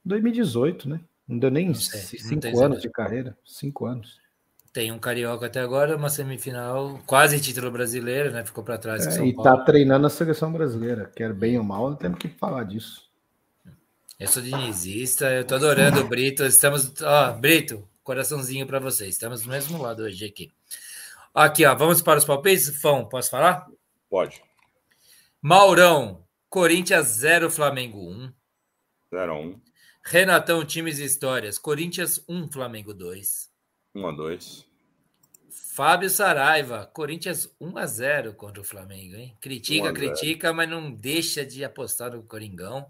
2018, 0.04 0.90
né? 0.90 1.02
Não 1.28 1.38
deu 1.38 1.52
nem 1.52 1.68
não 1.68 1.76
sei, 1.76 2.20
cinco 2.20 2.60
anos 2.60 2.82
de 2.82 2.90
carreira. 2.90 3.38
Cinco 3.46 3.86
anos. 3.86 4.18
Tem 4.74 4.92
um 4.92 5.00
carioca 5.00 5.48
até 5.48 5.60
agora, 5.60 5.96
uma 5.96 6.10
semifinal, 6.10 7.00
quase 7.06 7.40
título 7.40 7.72
brasileiro, 7.72 8.32
né? 8.32 8.44
Ficou 8.46 8.64
para 8.64 8.78
trás. 8.78 9.06
É, 9.06 9.26
e 9.26 9.36
tá 9.36 9.58
treinando 9.58 10.08
a 10.08 10.10
seleção 10.10 10.52
brasileira, 10.52 11.12
quer 11.16 11.34
bem 11.34 11.58
ou 11.58 11.64
mal, 11.64 11.96
temos 11.96 12.20
que 12.20 12.28
falar 12.30 12.64
disso. 12.64 13.10
Eu 14.20 14.28
sou 14.28 14.44
dinizista, 14.44 15.32
eu 15.32 15.46
tô 15.46 15.56
adorando 15.56 16.02
o 16.02 16.08
Brito. 16.08 16.44
Estamos. 16.44 16.94
Ó, 17.02 17.34
Brito, 17.34 17.88
Coraçãozinho 18.10 18.66
para 18.66 18.80
vocês. 18.80 19.14
Estamos 19.14 19.44
do 19.44 19.50
mesmo 19.50 19.80
lado 19.80 20.02
hoje 20.02 20.26
aqui. 20.26 20.52
Aqui, 21.32 21.64
ó. 21.64 21.76
Vamos 21.76 22.02
para 22.02 22.18
os 22.18 22.26
palpites? 22.26 22.82
Fão, 22.82 23.08
posso 23.08 23.30
falar? 23.30 23.68
Pode. 24.10 24.42
Maurão, 25.40 26.26
Corinthians 26.50 27.06
0, 27.06 27.52
Flamengo 27.52 28.00
1. 28.00 28.34
0 29.14 29.32
a 29.32 29.40
1. 29.40 29.62
Renatão, 30.04 30.66
times 30.66 30.98
e 30.98 31.04
histórias. 31.04 31.60
Corinthians 31.60 32.26
1, 32.28 32.52
Flamengo 32.52 32.96
2. 32.96 33.48
1 33.94 34.08
a 34.08 34.12
2. 34.12 34.66
Fábio 35.76 36.10
Saraiva, 36.10 36.90
Corinthians 36.92 37.56
1 37.62 37.78
a 37.78 37.86
0 37.86 38.34
contra 38.34 38.60
o 38.60 38.66
Flamengo, 38.66 39.18
hein? 39.18 39.38
Critica, 39.40 39.94
critica, 39.94 40.52
mas 40.52 40.68
não 40.68 40.92
deixa 40.92 41.46
de 41.46 41.64
apostar 41.64 42.14
no 42.14 42.24
Coringão. 42.24 42.90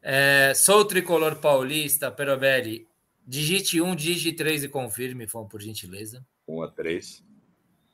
É, 0.00 0.54
sou 0.54 0.86
tricolor 0.86 1.36
paulista, 1.36 2.10
Perobelli, 2.10 2.88
Digite 3.28 3.78
1, 3.78 3.94
digite 3.94 4.32
3 4.32 4.64
e 4.64 4.68
confirme, 4.70 5.28
Fão, 5.28 5.46
por 5.46 5.60
gentileza. 5.60 6.24
1 6.48 6.62
a 6.62 6.68
3. 6.70 7.22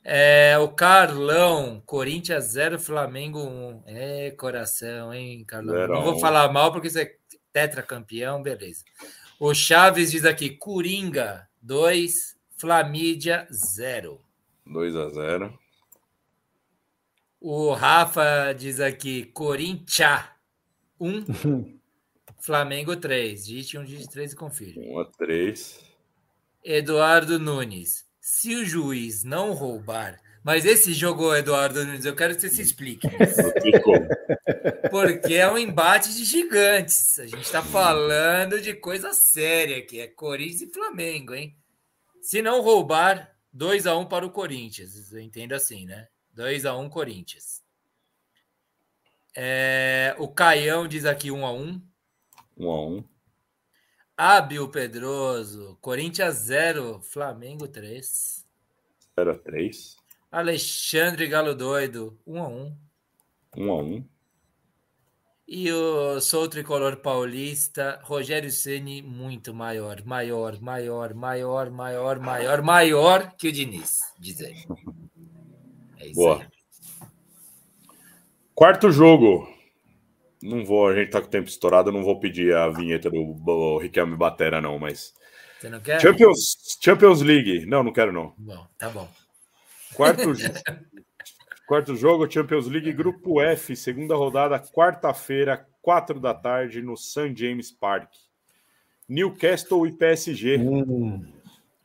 É, 0.04 0.56
o 0.58 0.68
Carlão, 0.68 1.82
Corinthians 1.84 2.44
0, 2.52 2.78
Flamengo 2.78 3.40
1. 3.40 3.82
É, 3.84 4.30
coração, 4.30 5.12
hein, 5.12 5.44
Carlão? 5.44 5.74
Zero 5.74 5.92
Não 5.92 6.04
vou 6.04 6.20
falar 6.20 6.52
mal 6.52 6.70
porque 6.70 6.88
você 6.88 7.02
é 7.02 7.16
tetracampeão, 7.52 8.40
beleza. 8.40 8.84
O 9.40 9.52
Chaves 9.52 10.12
diz 10.12 10.24
aqui, 10.24 10.50
Coringa 10.50 11.48
2, 11.60 12.36
Flamídia 12.56 13.48
0. 13.50 14.20
2 14.64 14.94
a 14.94 15.08
0. 15.08 15.58
O 17.40 17.72
Rafa 17.72 18.52
diz 18.52 18.78
aqui: 18.78 19.24
Corinthians 19.34 20.22
1, 21.00 21.24
Flamengo 22.44 22.94
3. 22.94 23.46
Digite 23.46 23.78
1, 23.78 23.84
digite 23.84 24.10
3 24.10 24.32
e 24.32 24.36
confirme. 24.36 24.90
1 24.90 24.98
a 24.98 25.04
3. 25.06 25.80
Eduardo 26.62 27.38
Nunes. 27.38 28.04
Se 28.20 28.54
o 28.54 28.66
juiz 28.66 29.24
não 29.24 29.54
roubar. 29.54 30.20
Mas 30.42 30.66
esse 30.66 30.92
jogo, 30.92 31.34
Eduardo 31.34 31.82
Nunes, 31.86 32.04
eu 32.04 32.14
quero 32.14 32.34
que 32.34 32.42
você 32.42 32.50
se 32.50 32.60
explique. 32.60 33.08
Porque 34.90 35.34
é 35.36 35.50
um 35.50 35.56
embate 35.56 36.14
de 36.14 36.22
gigantes. 36.26 37.18
A 37.18 37.26
gente 37.26 37.40
está 37.40 37.62
falando 37.62 38.60
de 38.60 38.74
coisa 38.74 39.14
séria 39.14 39.78
aqui. 39.78 39.98
É 39.98 40.06
Corinthians 40.06 40.60
e 40.60 40.72
Flamengo, 40.72 41.34
hein? 41.34 41.56
Se 42.20 42.42
não 42.42 42.60
roubar, 42.60 43.34
2 43.54 43.86
a 43.86 43.96
1 43.96 44.04
para 44.04 44.26
o 44.26 44.30
Corinthians. 44.30 45.10
Eu 45.10 45.20
entendo 45.20 45.54
assim, 45.54 45.86
né? 45.86 46.08
2 46.34 46.66
a 46.66 46.76
1 46.76 46.90
Corinthians. 46.90 47.62
É, 49.34 50.14
o 50.18 50.28
Caião 50.28 50.86
diz 50.86 51.06
aqui 51.06 51.30
1 51.30 51.46
a 51.46 51.50
1 51.50 51.93
1 52.56 52.70
a 52.70 52.86
1 52.86 53.04
Ábio 54.16 54.68
Pedroso, 54.68 55.76
Corinthians 55.80 56.36
0, 56.36 57.00
Flamengo 57.02 57.66
3. 57.66 58.46
0 59.18 59.30
a 59.32 59.34
3. 59.34 59.96
Alexandre 60.30 61.26
Galo 61.26 61.54
Doido, 61.54 62.18
1 62.26 62.42
a 62.42 62.48
1 62.48 62.76
1 63.56 63.70
a 63.70 63.82
1 63.82 64.08
E 65.48 65.72
o 65.72 66.20
Sou 66.20 66.48
Tricolor 66.48 66.96
Paulista, 66.98 68.00
Rogério 68.04 68.50
Ceni 68.50 69.02
muito 69.02 69.52
maior, 69.52 70.04
maior, 70.04 70.60
maior, 70.60 71.12
maior, 71.12 71.70
maior, 71.70 72.20
maior, 72.20 72.62
maior 72.62 73.36
que 73.36 73.48
o 73.48 73.52
Diniz, 73.52 74.00
diz 74.18 74.40
ele. 74.40 74.64
É 75.98 76.06
isso 76.06 76.14
Boa. 76.14 76.40
Aí. 76.40 76.48
Quarto 78.54 78.90
jogo. 78.92 79.53
Não 80.44 80.62
vou, 80.62 80.88
a 80.88 80.94
gente 80.94 81.10
tá 81.10 81.22
com 81.22 81.26
o 81.26 81.30
tempo 81.30 81.48
estourado, 81.48 81.90
não 81.90 82.04
vou 82.04 82.20
pedir 82.20 82.54
a 82.54 82.68
vinheta 82.68 83.08
do 83.08 83.78
Riquelme 83.78 84.14
Batera, 84.14 84.60
não, 84.60 84.78
mas. 84.78 85.14
Você 85.58 85.70
não 85.70 85.80
quer? 85.80 85.98
Champions, 85.98 86.78
Champions 86.82 87.22
League. 87.22 87.64
Não, 87.64 87.82
não 87.82 87.94
quero, 87.94 88.12
não. 88.12 88.34
Bom, 88.36 88.66
tá 88.76 88.90
bom. 88.90 89.08
Quarto, 89.94 90.20
quarto 91.66 91.96
jogo, 91.96 92.30
Champions 92.30 92.66
League, 92.66 92.92
Grupo 92.92 93.40
F, 93.40 93.74
segunda 93.74 94.14
rodada, 94.16 94.60
quarta-feira, 94.60 95.66
quatro 95.80 96.20
da 96.20 96.34
tarde, 96.34 96.82
no 96.82 96.94
St. 96.94 97.34
James 97.34 97.72
Park. 97.72 98.10
Newcastle 99.08 99.86
e 99.86 99.92
PSG. 99.92 100.58
Hum. 100.58 101.24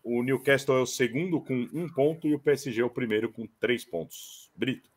O 0.04 0.22
Newcastle 0.22 0.80
é 0.80 0.82
o 0.82 0.86
segundo 0.86 1.40
com 1.40 1.66
um 1.74 1.88
ponto 1.88 2.28
e 2.28 2.36
o 2.36 2.40
PSG 2.40 2.82
é 2.82 2.86
o 2.86 2.90
primeiro 2.90 3.32
com 3.32 3.48
três 3.58 3.86
pontos. 3.86 4.52
Brito. 4.54 4.90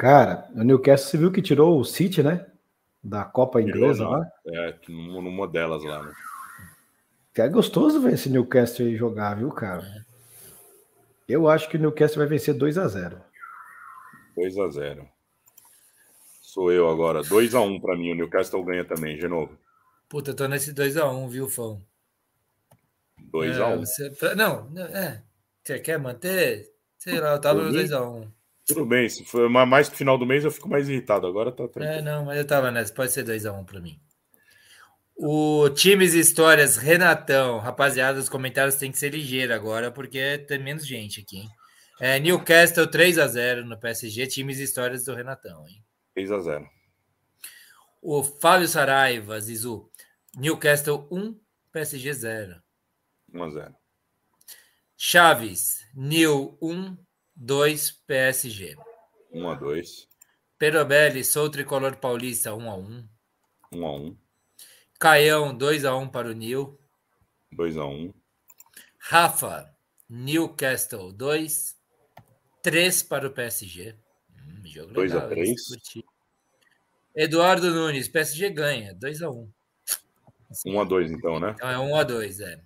Cara, 0.00 0.48
o 0.54 0.64
Newcastle, 0.64 1.10
você 1.10 1.18
viu 1.18 1.30
que 1.30 1.42
tirou 1.42 1.78
o 1.78 1.84
City, 1.84 2.22
né? 2.22 2.46
Da 3.04 3.22
Copa 3.22 3.60
Inglesa 3.60 4.08
lá? 4.08 4.26
É, 4.46 4.74
numa 4.88 5.46
delas 5.46 5.84
lá, 5.84 6.02
né? 6.02 6.14
É 7.36 7.46
gostoso 7.46 8.00
ver 8.00 8.14
esse 8.14 8.30
Newcastle 8.30 8.86
aí 8.86 8.96
jogar, 8.96 9.36
viu, 9.36 9.50
cara? 9.50 9.84
Eu 11.28 11.50
acho 11.50 11.68
que 11.68 11.76
o 11.76 11.80
Newcastle 11.80 12.16
vai 12.16 12.26
vencer 12.26 12.54
2 12.54 12.78
a 12.78 12.88
0 12.88 13.20
2 14.36 14.58
a 14.58 14.68
0 14.70 15.06
Sou 16.40 16.72
eu 16.72 16.88
agora. 16.88 17.22
2 17.22 17.54
a 17.54 17.60
1 17.60 17.78
para 17.78 17.94
mim. 17.94 18.12
O 18.12 18.14
Newcastle 18.14 18.64
ganha 18.64 18.86
também, 18.86 19.18
de 19.18 19.28
novo. 19.28 19.54
Puta, 20.08 20.32
tô 20.32 20.48
nesse 20.48 20.72
2 20.72 20.96
a 20.96 21.10
1 21.10 21.28
viu, 21.28 21.46
Fão? 21.46 21.84
2 23.18 23.54
é, 23.54 23.62
a 23.62 23.66
1 23.66 23.80
você... 23.80 24.10
Não, 24.34 24.66
é. 24.78 25.22
Você 25.62 25.78
quer 25.78 25.98
manter? 25.98 26.72
Sei 26.96 27.20
lá, 27.20 27.32
eu 27.32 27.40
tava 27.40 27.64
no 27.64 27.70
2 27.70 27.92
a 27.92 28.02
1 28.02 28.39
Tudo 28.66 28.86
bem, 28.86 29.08
se 29.08 29.24
for 29.24 29.48
mais 29.48 29.88
pro 29.88 29.98
final 29.98 30.16
do 30.16 30.26
mês 30.26 30.44
eu 30.44 30.50
fico 30.50 30.68
mais 30.68 30.88
irritado. 30.88 31.26
Agora 31.26 31.50
tá 31.50 31.66
tranquilo. 31.66 31.98
É, 31.98 32.02
não, 32.02 32.24
mas 32.24 32.38
eu 32.38 32.46
tava 32.46 32.70
nessa. 32.70 32.94
Pode 32.94 33.12
ser 33.12 33.24
2 33.24 33.46
a 33.46 33.52
1 33.52 33.64
para 33.64 33.80
mim. 33.80 34.00
O 35.16 35.68
Times 35.70 36.14
Histórias, 36.14 36.76
Renatão. 36.76 37.58
Rapaziada, 37.58 38.18
os 38.18 38.28
comentários 38.28 38.76
têm 38.76 38.90
que 38.90 38.98
ser 38.98 39.12
ligeiros 39.12 39.54
agora, 39.54 39.90
porque 39.90 40.38
tem 40.38 40.58
menos 40.58 40.86
gente 40.86 41.20
aqui, 41.20 41.38
hein? 41.38 41.48
É, 42.00 42.18
Newcastle 42.18 42.86
3 42.86 43.18
a 43.18 43.26
0 43.26 43.66
no 43.66 43.78
PSG, 43.78 44.26
Times 44.26 44.58
Histórias 44.58 45.04
do 45.04 45.14
Renatão, 45.14 45.68
hein? 45.68 45.84
3 46.14 46.32
a 46.32 46.38
0 46.38 46.66
O 48.00 48.22
Fábio 48.22 48.66
Saraiva, 48.66 49.38
Zizu. 49.38 49.90
Newcastle 50.34 51.06
1, 51.10 51.38
PSG 51.72 52.14
0. 52.14 52.62
1 53.34 53.42
a 53.42 53.50
0 53.50 53.74
Chaves, 54.96 55.80
New 55.94 56.56
1, 56.62 56.96
2, 57.40 57.90
PSG. 58.06 58.76
1 59.32 59.48
a 59.48 59.54
2 59.54 60.08
Perobelli, 60.58 61.24
sou 61.24 61.48
tricolor 61.48 61.96
paulista 61.96 62.54
1 62.54 62.70
a 62.70 62.76
1 62.76 63.08
1 63.72 63.86
a 63.86 63.96
1 63.96 64.18
Caião, 64.98 65.56
2x1 65.56 66.10
para 66.10 66.28
o 66.28 66.32
Nil. 66.32 66.78
2x1. 67.50 68.12
Rafa, 68.98 69.74
Newcastle 70.06 71.10
2. 71.12 71.78
3 72.62 73.02
para 73.04 73.26
o 73.26 73.30
PSG. 73.30 73.96
Hum, 74.36 74.62
2x3. 74.92 76.04
Eduardo 77.16 77.70
Nunes, 77.70 78.06
PSG 78.06 78.50
ganha. 78.50 78.94
2x1. 78.94 79.48
1x2, 80.66 81.10
então, 81.10 81.40
né? 81.40 81.52
Então 81.54 81.70
é 81.70 81.76
1x2, 82.04 82.40
é. 82.42 82.62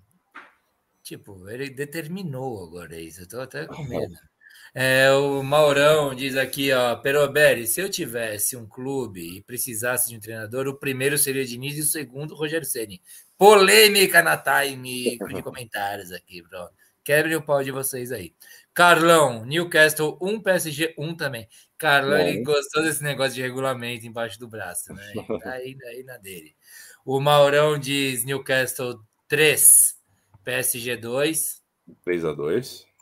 Tipo, 1.04 1.48
ele 1.48 1.70
determinou 1.70 2.64
agora 2.64 2.98
isso. 2.98 3.20
Eu 3.20 3.28
tô 3.28 3.40
até 3.40 3.68
com 3.68 3.84
medo. 3.84 4.14
É, 4.76 5.08
o 5.12 5.40
Maurão 5.44 6.12
diz 6.12 6.36
aqui, 6.36 6.72
ó, 6.72 6.96
Peroberi, 6.96 7.64
se 7.64 7.80
eu 7.80 7.88
tivesse 7.88 8.56
um 8.56 8.66
clube 8.66 9.36
e 9.36 9.42
precisasse 9.42 10.10
de 10.10 10.16
um 10.16 10.20
treinador, 10.20 10.66
o 10.66 10.74
primeiro 10.74 11.16
seria 11.16 11.44
Diniz 11.44 11.78
e 11.78 11.80
o 11.82 11.84
segundo 11.84 12.34
Rogério 12.34 12.66
Ceni. 12.66 13.00
Polêmica 13.38 14.20
na 14.20 14.36
time 14.36 15.16
de 15.16 15.42
comentários 15.44 16.10
aqui, 16.10 16.42
pronto. 16.42 16.72
Quebrem 17.04 17.36
o 17.36 17.42
pau 17.42 17.62
de 17.62 17.70
vocês 17.70 18.10
aí. 18.10 18.34
Carlão, 18.72 19.44
Newcastle 19.44 20.18
1, 20.20 20.40
PSG 20.40 20.94
1 20.98 21.14
também. 21.14 21.46
Carlão, 21.78 22.18
ele 22.18 22.42
gostou 22.42 22.82
desse 22.82 23.04
negócio 23.04 23.34
de 23.34 23.42
regulamento 23.42 24.06
embaixo 24.06 24.40
do 24.40 24.48
braço, 24.48 24.92
né? 24.92 25.12
Tá 25.40 25.52
aí, 25.52 25.76
aí 25.86 26.02
na 26.02 26.16
dele. 26.16 26.56
O 27.04 27.20
Maurão 27.20 27.78
diz 27.78 28.24
Newcastle 28.24 28.98
3, 29.28 29.96
PSG 30.42 30.96
2. 30.96 31.62
3 32.02 32.24
a 32.24 32.32
2. 32.32 32.93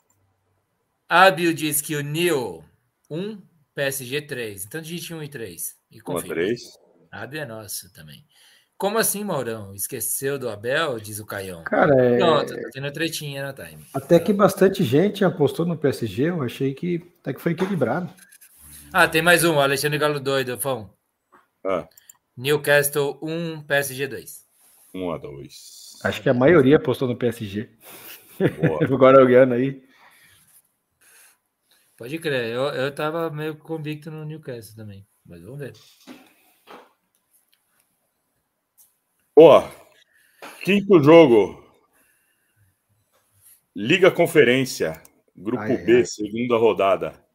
Ábio 1.07 1.53
diz 1.53 1.81
que 1.81 1.95
o 1.95 2.01
Nil 2.01 2.63
1, 3.09 3.41
PSG 3.75 4.21
3. 4.21 4.65
Então 4.65 4.81
digite 4.81 5.13
1 5.13 5.23
e 5.23 5.27
3. 5.27 5.75
E 5.91 5.99
confirma. 5.99 6.35
3. 6.35 6.61
Ábio 7.11 7.41
é 7.41 7.45
nosso 7.45 7.91
também. 7.93 8.25
Como 8.77 8.97
assim, 8.97 9.23
Maurão? 9.23 9.73
Esqueceu 9.73 10.37
do 10.37 10.49
Abel? 10.49 10.99
Diz 10.99 11.19
o 11.19 11.25
Caião. 11.25 11.63
Cara, 11.63 11.95
é... 11.95 12.17
Pronto, 12.17 12.53
tá 12.53 12.69
tendo 12.73 12.91
tretinha 12.91 13.43
na 13.43 13.53
time. 13.53 13.85
Até 13.93 14.19
que 14.19 14.33
bastante 14.33 14.83
gente 14.83 15.23
apostou 15.23 15.65
no 15.65 15.77
PSG. 15.77 16.23
Eu 16.23 16.43
achei 16.43 16.73
que 16.73 17.01
até 17.21 17.33
que 17.33 17.41
foi 17.41 17.53
equilibrado. 17.53 18.09
Ah, 18.91 19.07
tem 19.07 19.21
mais 19.21 19.43
um. 19.43 19.59
Alexandre 19.59 19.97
Galo 19.97 20.19
doido, 20.19 20.59
Fão. 20.59 20.93
Ah. 21.65 21.87
Newcastle 22.35 23.17
1, 23.21 23.61
PSG 23.61 24.07
2. 24.07 24.43
1 24.95 25.11
a 25.11 25.17
2. 25.17 25.99
Acho 26.03 26.21
que 26.21 26.29
a 26.29 26.33
maioria 26.33 26.75
apostou 26.75 27.07
no 27.07 27.15
PSG. 27.15 27.69
Boa. 28.61 28.83
Agora 28.83 29.23
olhando 29.23 29.53
aí. 29.53 29.81
Pode 32.03 32.19
crer, 32.19 32.51
eu, 32.51 32.63
eu 32.63 32.93
tava 32.93 33.29
meio 33.29 33.57
convicto 33.57 34.11
no 34.11 34.25
Newcastle 34.25 34.75
também, 34.75 35.07
mas 35.25 35.41
vamos 35.41 35.57
ver. 35.57 35.71
Boa. 39.33 39.71
Quinto 40.65 41.01
jogo. 41.01 41.63
Liga 43.73 44.11
Conferência, 44.11 45.01
Grupo 45.33 45.63
ai, 45.63 45.77
B, 45.77 45.95
ai. 45.99 46.05
segunda 46.05 46.57
rodada. 46.57 47.25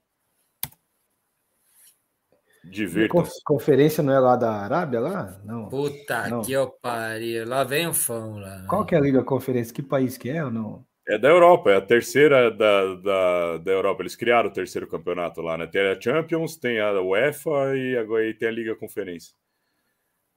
Divirtam-se. 2.62 3.42
Conferência 3.44 4.02
não 4.02 4.12
é 4.12 4.18
lá 4.18 4.36
da 4.36 4.52
Arábia 4.52 5.00
lá? 5.00 5.40
Não. 5.46 5.70
Puta 5.70 6.28
não. 6.28 6.42
que 6.42 6.52
eu 6.52 6.68
pariu. 6.68 7.48
Lá 7.48 7.64
vem 7.64 7.86
o 7.86 7.94
fã 7.94 8.38
lá. 8.38 8.66
Qual 8.68 8.84
que 8.84 8.94
é 8.94 8.98
a 8.98 9.00
Liga 9.00 9.24
Conferência? 9.24 9.72
Que 9.74 9.82
país 9.82 10.18
que 10.18 10.28
é 10.28 10.44
ou 10.44 10.50
não? 10.50 10.86
É 11.08 11.16
da 11.16 11.28
Europa, 11.28 11.70
é 11.70 11.76
a 11.76 11.80
terceira 11.80 12.50
da, 12.50 12.94
da, 12.96 13.56
da 13.56 13.72
Europa. 13.72 14.02
Eles 14.02 14.14
criaram 14.14 14.50
o 14.50 14.52
terceiro 14.52 14.86
campeonato 14.86 15.40
lá, 15.40 15.56
né? 15.56 15.66
Tem 15.66 15.80
a 15.80 15.98
Champions, 15.98 16.56
tem 16.56 16.80
a 16.80 17.00
UEFA 17.00 17.74
e 17.74 17.96
agora 17.96 18.34
tem 18.34 18.46
a 18.46 18.50
Liga 18.50 18.76
Conferência. 18.76 19.34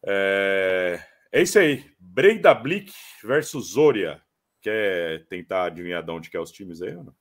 É, 0.06 1.04
é 1.30 1.42
isso 1.42 1.60
aí. 1.60 1.86
Breidablik 2.00 2.94
versus 3.22 3.74
Zoria. 3.74 4.22
Quer 4.62 5.26
tentar 5.28 5.66
adivinhar 5.66 6.04
de 6.04 6.12
onde 6.12 6.30
que 6.30 6.38
é 6.38 6.40
os 6.40 6.52
times 6.52 6.82
aí 6.82 6.94
não? 6.94 7.14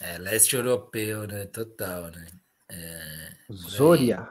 É, 0.00 0.18
leste 0.18 0.56
europeu, 0.56 1.28
né? 1.28 1.46
Total, 1.46 2.10
né? 2.10 2.26
É, 2.68 3.52
Zoria. 3.52 4.28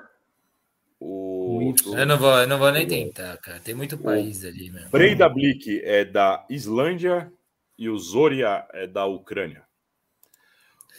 O... 1.00 1.74
Eu, 1.98 2.06
não 2.06 2.18
vou, 2.18 2.38
eu 2.38 2.48
não 2.48 2.60
vou 2.60 2.72
nem 2.72 2.86
tentar, 2.86 3.38
cara. 3.38 3.60
Tem 3.60 3.74
muito 3.74 3.98
país 3.98 4.44
ali, 4.44 4.70
mesmo. 4.70 4.90
Breidablik 4.90 5.82
é 5.84 6.04
da 6.04 6.46
Islândia 6.50 7.32
e 7.78 7.88
o 7.90 7.98
Zoria 7.98 8.68
é 8.74 8.86
da 8.86 9.06
Ucrânia. 9.06 9.64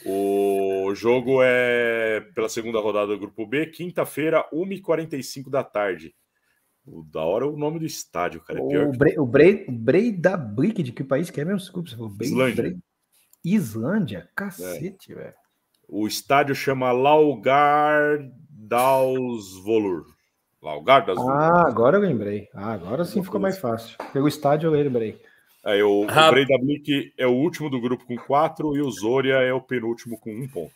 O 0.03 0.93
jogo 0.95 1.43
é 1.43 2.21
pela 2.33 2.49
segunda 2.49 2.79
rodada 2.79 3.07
do 3.07 3.19
Grupo 3.19 3.45
B, 3.45 3.67
quinta-feira, 3.67 4.43
1h45 4.51 5.49
da 5.49 5.63
tarde. 5.63 6.15
O 6.83 7.03
da 7.03 7.21
hora 7.21 7.45
é 7.45 7.47
o 7.47 7.55
nome 7.55 7.77
do 7.77 7.85
estádio, 7.85 8.41
cara. 8.41 8.59
É 8.59 8.67
pior 8.67 8.87
o, 8.87 8.91
Bre, 8.91 9.19
o, 9.19 9.25
Bre, 9.25 9.65
o 9.67 9.71
Breidablik, 9.71 10.81
de 10.81 10.91
que 10.91 11.03
país 11.03 11.29
que 11.29 11.39
é 11.39 11.45
mesmo? 11.45 11.59
Desculpa, 11.59 11.89
você 11.89 11.95
falou. 11.95 12.15
Islândia. 12.19 12.63
Bre... 12.63 12.79
Islândia? 13.43 14.29
Cacete, 14.35 15.11
é. 15.11 15.15
velho. 15.15 15.33
O 15.87 16.07
estádio 16.07 16.55
chama 16.55 16.91
Laugardalsvolur. 18.71 20.05
Laugardalsvolur. 20.61 21.31
Ah, 21.31 21.67
agora 21.67 21.97
eu 21.97 22.01
lembrei. 22.01 22.47
Ah, 22.53 22.71
agora 22.71 23.03
sim 23.03 23.21
ficou 23.21 23.39
mais 23.39 23.57
fácil. 23.57 23.97
Pelo 24.13 24.29
estádio 24.29 24.67
eu 24.67 24.71
lembrei. 24.71 25.21
É, 25.65 25.83
o, 25.83 26.05
Rap... 26.05 26.29
o 26.29 26.31
Breidablik 26.31 27.13
é 27.17 27.27
o 27.27 27.33
último 27.33 27.69
do 27.69 27.81
grupo 27.81 28.05
com 28.05 28.15
quatro 28.17 28.75
e 28.75 28.81
o 28.81 28.89
Zoria 28.89 29.35
é 29.35 29.53
o 29.53 29.61
penúltimo 29.61 30.17
com 30.17 30.31
um 30.31 30.47
ponto. 30.47 30.73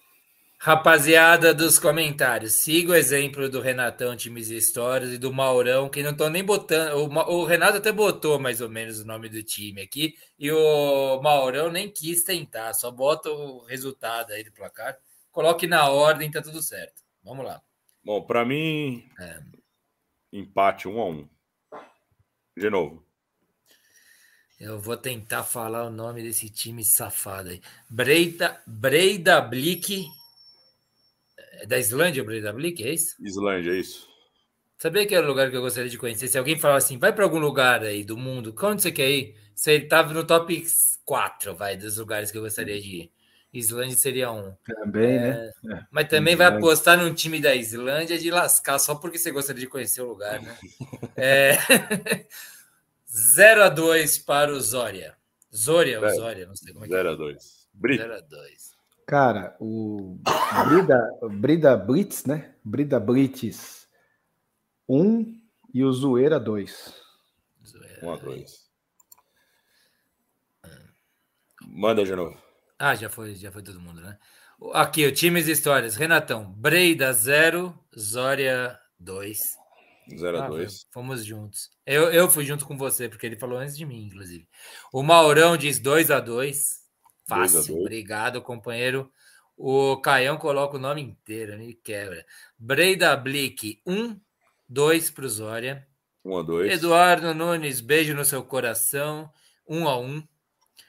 Rapaziada 0.57 1.53
dos 1.53 1.77
comentários, 1.77 2.53
siga 2.53 2.93
o 2.93 2.95
exemplo 2.95 3.49
do 3.49 3.61
Renatão 3.61 4.15
Times 4.15 4.49
e 4.49 4.57
Histórias 4.57 5.14
e 5.14 5.17
do 5.17 5.32
Maurão, 5.32 5.90
que 5.90 6.01
não 6.01 6.11
estão 6.11 6.30
nem 6.30 6.43
botando. 6.43 6.98
O, 6.98 7.41
o, 7.41 7.45
Renato 7.45 7.77
até 7.77 7.91
botou 7.91 8.40
mais 8.40 8.61
ou 8.61 8.69
menos 8.69 8.99
o 8.99 9.06
nome 9.06 9.30
do 9.30 9.43
time 9.43 9.82
aqui, 9.82 10.15
e 10.40 10.51
o 10.51 11.22
Maurão 11.22 11.69
nem 11.69 11.90
quis 11.90 12.24
tentar, 12.24 12.74
só 12.74 12.90
bota 12.90 13.30
o 13.30 13.64
resultado 13.65 14.32
aí 14.32 14.43
do 14.43 14.51
placar. 14.51 14.98
Coloque 15.32 15.67
na 15.67 15.90
ordem, 15.90 16.32
tá 16.32 16.41
tudo 16.41 16.61
certo. 16.64 17.03
Vamos 17.24 17.45
lá. 17.45 17.61
Bom, 18.06 18.22
para 18.22 18.45
mim, 18.45 19.09
é. 19.19 19.42
empate 20.32 20.88
um 20.88 21.00
a 21.00 21.09
um. 21.09 21.27
De 22.56 22.69
novo. 22.69 23.03
Eu 24.59 24.80
vou 24.80 24.95
tentar 24.95 25.43
falar 25.43 25.85
o 25.85 25.90
nome 25.90 26.22
desse 26.22 26.50
time 26.50 26.85
safado 26.85 27.50
aí. 27.50 27.61
Breida, 27.90 28.61
Breida 28.66 29.42
Blick 29.42 30.08
é 31.59 31.66
da 31.66 31.77
Islândia, 31.77 32.24
Breidablik, 32.24 32.84
é 32.84 32.93
isso? 32.93 33.16
Islândia, 33.19 33.72
é 33.72 33.80
isso. 33.80 34.08
Sabia 34.77 35.06
que 35.06 35.16
era 35.16 35.25
o 35.25 35.30
lugar 35.30 35.50
que 35.50 35.56
eu 35.56 35.61
gostaria 35.61 35.90
de 35.90 35.98
conhecer? 35.98 36.27
Se 36.27 36.38
alguém 36.38 36.59
falar 36.59 36.77
assim, 36.77 36.98
vai 36.98 37.14
para 37.14 37.24
algum 37.24 37.40
lugar 37.40 37.82
aí 37.84 38.03
do 38.03 38.17
mundo, 38.17 38.53
onde 38.61 38.82
você 38.82 38.92
quer 38.92 39.09
ir? 39.09 39.35
Você 39.56 39.75
estava 39.75 40.14
no 40.14 40.25
top 40.25 40.66
4, 41.06 41.56
vai, 41.56 41.77
dos 41.77 41.98
lugares 41.98 42.30
que 42.30 42.38
eu 42.38 42.42
gostaria 42.42 42.80
de 42.80 43.03
ir. 43.03 43.11
Islândia 43.59 43.95
seria 43.95 44.32
um. 44.32 44.53
Também, 44.66 45.19
né? 45.19 45.30
é, 45.64 45.67
né? 45.67 45.88
Mas 45.90 46.09
também 46.09 46.34
Islândia. 46.34 46.51
vai 46.51 46.59
apostar 46.59 46.98
num 46.98 47.14
time 47.14 47.40
da 47.40 47.56
Islândia 47.56 48.17
de 48.17 48.30
lascar, 48.30 48.77
só 48.80 48.95
porque 48.95 49.17
você 49.17 49.32
gostaria 49.32 49.61
de 49.61 49.67
conhecer 49.67 50.01
o 50.01 50.08
lugar, 50.09 50.42
né? 50.42 50.58
é... 51.16 51.58
0 53.08 53.64
a 53.64 53.69
2 53.69 54.17
para 54.19 54.51
o 54.51 54.59
Zória. 54.59 55.16
Zória 55.56 56.01
ou 56.01 56.09
Zória, 56.16 56.45
não 56.45 56.56
sei 56.56 56.74
como 56.74 56.84
é 56.84 56.88
que 56.90 56.93
0 56.93 57.09
é. 57.09 57.11
a 57.14 57.16
2. 57.16 57.67
0 57.98 58.14
a 58.14 58.19
2. 58.19 58.75
Cara, 59.08 59.56
o 59.59 60.17
Brida, 60.67 61.11
Brida 61.30 61.77
Blitz, 61.77 62.25
né? 62.25 62.56
Brida 62.64 63.00
Blitz 63.00 63.88
1 64.90 65.01
um, 65.01 65.42
e 65.74 65.84
o 65.84 65.93
Zoeira 65.93 66.40
2. 66.40 66.93
1 68.01 68.06
um 68.06 68.11
a 68.11 68.17
2. 68.17 68.66
Manda 71.67 72.03
de 72.03 72.16
novo. 72.16 72.44
Ah, 72.78 72.95
já 72.95 73.10
foi, 73.10 73.36
já 73.36 73.52
foi 73.52 73.62
todo 73.62 73.80
mundo, 73.80 74.02
né? 74.02 74.18
Aqui, 74.74 75.06
o 75.06 75.12
Times 75.12 75.48
Histórias. 75.48 75.95
Renatão, 75.95 76.52
Breida 76.54 77.12
0, 77.12 77.78
Zória 77.98 78.80
2. 79.00 79.58
0 80.18 80.44
a 80.44 80.48
2. 80.48 80.74
Ah, 80.74 80.88
fomos 80.92 81.26
juntos. 81.26 81.70
Eu, 81.86 82.12
eu 82.12 82.30
fui 82.30 82.45
junto 82.45 82.66
com 82.66 82.78
você, 82.78 83.10
porque 83.10 83.26
ele 83.26 83.38
falou 83.38 83.58
antes 83.58 83.78
de 83.78 83.86
mim, 83.86 84.06
inclusive. 84.06 84.48
O 84.94 85.02
Maurão 85.02 85.58
diz 85.58 85.80
2 85.80 86.12
a 86.12 86.20
2 86.20 86.86
Fácil. 87.28 87.82
Obrigado, 87.82 88.42
companheiro. 88.42 89.12
O 89.58 89.98
Caião 89.98 90.38
coloca 90.38 90.78
o 90.78 90.80
nome 90.80 91.02
inteiro, 91.02 91.58
me 91.58 91.74
quebra. 91.74 92.26
Breida 92.58 93.16
Blick, 93.16 93.82
1, 93.86 94.20
2 94.70 95.10
para 95.10 95.26
o 95.26 95.30
Zória. 95.30 95.88
1 96.24 96.38
a 96.38 96.44
2. 96.44 96.72
Eduardo 96.74 97.34
Nunes, 97.34 97.82
beijo 97.82 98.14
no 98.14 98.26
seu 98.26 98.44
coração. 98.44 99.32
1 99.68 99.88
a 99.88 99.98
1. 99.98 100.28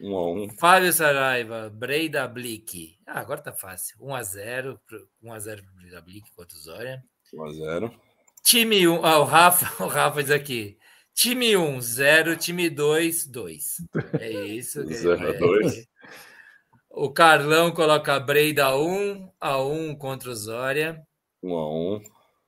1 0.00 0.16
a 0.16 0.32
1. 0.32 0.48
Fábio 0.58 0.92
Saraiva, 0.92 1.70
Breida 1.70 2.26
Blick. 2.28 2.98
Ah, 3.06 3.20
agora 3.20 3.40
tá 3.40 3.52
fácil. 3.52 3.96
1 4.00 4.14
a 4.14 4.22
0. 4.22 4.80
1 5.22 5.32
a 5.32 5.38
0 5.38 5.62
para 5.62 5.72
Breida 5.74 6.00
Blick 6.00 6.30
contra 6.34 6.56
o 6.56 6.60
Zória. 6.60 7.02
1 7.32 7.44
a 7.44 7.52
0. 7.52 8.00
Time 8.44 8.88
1. 8.88 9.04
Ah, 9.04 9.18
o 9.18 9.24
Rafa, 9.24 9.66
o 9.82 9.88
Rafa 9.88 10.22
diz 10.22 10.30
aqui. 10.30 10.78
Time 11.14 11.56
1, 11.56 11.80
0. 11.80 12.36
Time 12.36 12.68
2, 12.68 13.26
2. 13.26 13.76
É 14.20 14.30
isso. 14.30 14.84
0 14.86 15.28
a 15.28 15.32
2. 15.32 15.86
O 16.90 17.10
Carlão 17.10 17.72
coloca 17.72 18.18
Breida 18.20 18.74
1 18.76 19.32
a 19.40 19.62
1 19.62 19.96
contra 19.96 20.30
o 20.30 20.34
Zória. 20.34 21.02
1 21.42 21.54
a 21.54 21.70
1. 21.70 22.02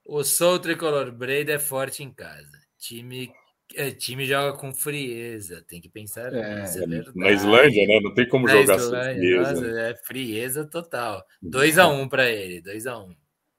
O 0.05 0.25
Sou 0.25 0.58
Tricolor 0.58 1.12
Breida 1.12 1.52
é 1.52 1.58
forte 1.58 2.02
em 2.02 2.12
casa. 2.12 2.58
Time 2.78 3.31
é, 3.74 3.90
time 3.90 4.24
joga 4.24 4.56
com 4.56 4.72
frieza, 4.72 5.62
tem 5.68 5.80
que 5.80 5.88
pensar 5.88 6.32
é, 6.32 6.62
nisso, 6.62 6.82
é 6.82 6.86
Na 7.14 7.30
Islândia, 7.30 7.86
né? 7.86 8.00
Não 8.00 8.14
tem 8.14 8.28
como 8.28 8.47
na 8.47 8.52
jogar 8.52 8.76
Islândia, 8.76 9.05
sem 9.05 9.20
frieza. 9.20 9.52
Nossa, 9.52 9.80
é 9.80 9.94
frieza 9.97 10.64
total. 10.64 11.24
2x1 11.42 12.00
um 12.00 12.08
para 12.08 12.30
ele, 12.30 12.62
2x1. 12.62 13.14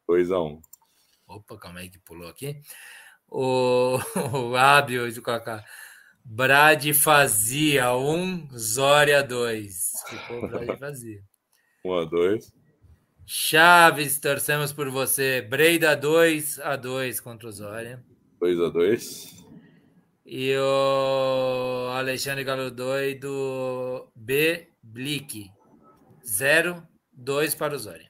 2x1. 0.10 0.62
Opa, 1.28 1.58
calma 1.58 1.80
aí 1.80 1.90
que 1.90 2.00
pulou 2.00 2.28
aqui. 2.28 2.60
O, 3.28 4.00
o 4.34 4.56
Ábio 4.56 5.12
de 5.12 5.22
colocar 5.22 5.64
Brad 6.26 6.86
fazia 6.94 7.94
1, 7.96 8.16
um, 8.16 8.48
Zória 8.58 9.24
2. 9.24 9.92
Ficou 10.10 10.48
Brad 10.48 10.78
fazia. 10.80 11.22
1 11.86 11.94
a 11.94 12.06
2. 12.06 12.54
Chaves, 13.26 14.20
torcemos 14.20 14.74
por 14.74 14.90
você. 14.90 15.42
Breida 15.42 15.96
2 15.96 16.60
a 16.60 16.76
2 16.76 17.20
contra 17.20 17.48
o 17.48 17.52
Zória. 17.52 18.04
2 18.40 18.60
a 18.60 18.70
2. 18.70 19.39
E 20.32 20.56
o 20.60 21.90
Alexandre 21.90 22.44
Galo 22.44 22.70
Doido 22.70 24.12
B 24.16 24.68
Blick 24.84 25.50
0 26.24 26.84
2 27.12 27.56
para 27.56 27.74
o 27.74 27.80
Zória. 27.80 28.08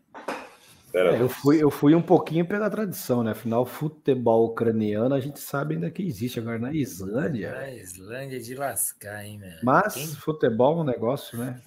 É, 0.93 1.22
eu, 1.22 1.30
fui, 1.30 1.64
eu 1.64 1.72
fui 1.72 1.95
um 1.95 2.01
pouquinho 2.01 2.45
pela 2.45 2.69
tradição, 2.69 3.23
né? 3.23 3.31
Afinal, 3.31 3.65
futebol 3.65 4.48
ucraniano 4.48 5.15
a 5.15 5.22
gente 5.22 5.39
sabe 5.39 5.75
ainda 5.75 5.89
que 5.89 6.03
existe. 6.03 6.41
Agora 6.41 6.59
na 6.59 6.73
Islândia. 6.73 7.53
Na 7.53 7.72
Islândia 7.72 8.35
é 8.35 8.41
de 8.41 8.53
lascar, 8.53 9.23
hein, 9.23 9.39
meu? 9.39 9.57
Mas 9.64 9.93
Quem... 9.93 10.07
futebol 10.07 10.80
é 10.80 10.81
um 10.81 10.83
negócio, 10.83 11.38
né? 11.38 11.61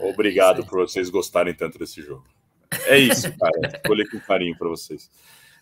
É, 0.00 0.10
Obrigado 0.10 0.62
é 0.62 0.64
por 0.64 0.80
vocês 0.80 1.08
gostarem 1.08 1.54
tanto 1.54 1.78
desse 1.78 2.02
jogo. 2.02 2.26
É 2.86 2.98
isso, 2.98 3.32
cara. 3.38 3.52
Escolhi 3.78 4.10
com 4.10 4.18
carinho 4.18 4.58
para 4.58 4.68
vocês. 4.68 5.08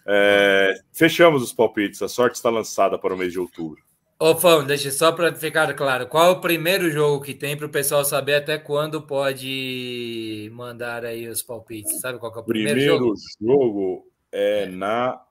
É, 0.07 0.81
fechamos 0.95 1.43
os 1.43 1.53
palpites. 1.53 2.01
A 2.01 2.09
sorte 2.09 2.37
está 2.37 2.49
lançada 2.49 2.99
para 2.99 3.13
o 3.13 3.19
mês 3.19 3.31
de 3.31 3.39
outubro. 3.39 3.85
Ô, 4.27 4.35
Fão, 4.35 4.65
deixa 4.65 4.91
só 4.91 5.13
para 5.13 5.35
ficar 5.35 5.75
claro, 5.75 6.07
qual 6.07 6.29
é 6.29 6.31
o 6.31 6.41
primeiro 6.41 6.91
jogo 6.91 7.23
que 7.23 7.35
tem 7.35 7.55
para 7.59 7.67
o 7.67 7.71
pessoal 7.71 8.03
saber 8.07 8.37
até 8.37 8.57
quando 8.57 9.03
pode 9.03 10.51
mandar 10.55 11.05
aí 11.05 11.29
os 11.29 11.43
palpites? 11.43 12.01
Sabe 12.01 12.19
qual 12.19 12.35
é 12.35 12.39
o 12.39 12.43
primeiro, 12.43 12.79
primeiro 12.81 13.05
jogo? 13.05 13.15
jogo 13.39 14.11
é 14.33 14.65
na 14.65 15.23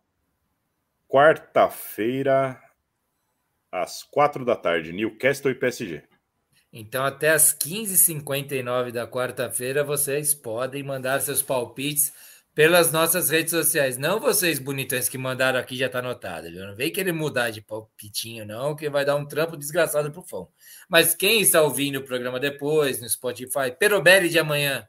quarta-feira, 1.09 2.61
às 3.71 4.03
quatro 4.03 4.45
da 4.45 4.55
tarde, 4.55 4.93
Newcastle 4.93 5.49
e 5.49 5.55
PSG. 5.55 6.03
Então, 6.71 7.03
até 7.03 7.31
às 7.31 7.51
15h59 7.51 8.91
da 8.91 9.07
quarta-feira, 9.07 9.83
vocês 9.83 10.35
podem 10.35 10.83
mandar 10.83 11.19
seus 11.19 11.41
palpites 11.41 12.13
pelas 12.53 12.91
nossas 12.91 13.29
redes 13.29 13.51
sociais. 13.51 13.97
Não 13.97 14.19
vocês 14.19 14.59
bonitões 14.59 15.09
que 15.09 15.17
mandaram 15.17 15.59
aqui 15.59 15.75
já 15.75 15.87
está 15.87 15.99
anotado. 15.99 16.49
Viu? 16.51 16.65
Não 16.65 16.75
vem 16.75 16.91
querer 16.91 17.11
mudar 17.11 17.49
de 17.49 17.61
palpitinho, 17.61 18.45
não, 18.45 18.75
que 18.75 18.89
vai 18.89 19.03
dar 19.03 19.15
um 19.15 19.25
trampo 19.25 19.57
desgraçado 19.57 20.11
pro 20.11 20.21
fã. 20.21 20.45
Mas 20.87 21.15
quem 21.15 21.41
está 21.41 21.61
ouvindo 21.61 21.97
o 21.97 22.03
programa 22.03 22.39
depois, 22.39 23.01
no 23.01 23.09
Spotify, 23.09 23.71
Perobelli 23.77 24.29
de 24.29 24.39
amanhã, 24.39 24.87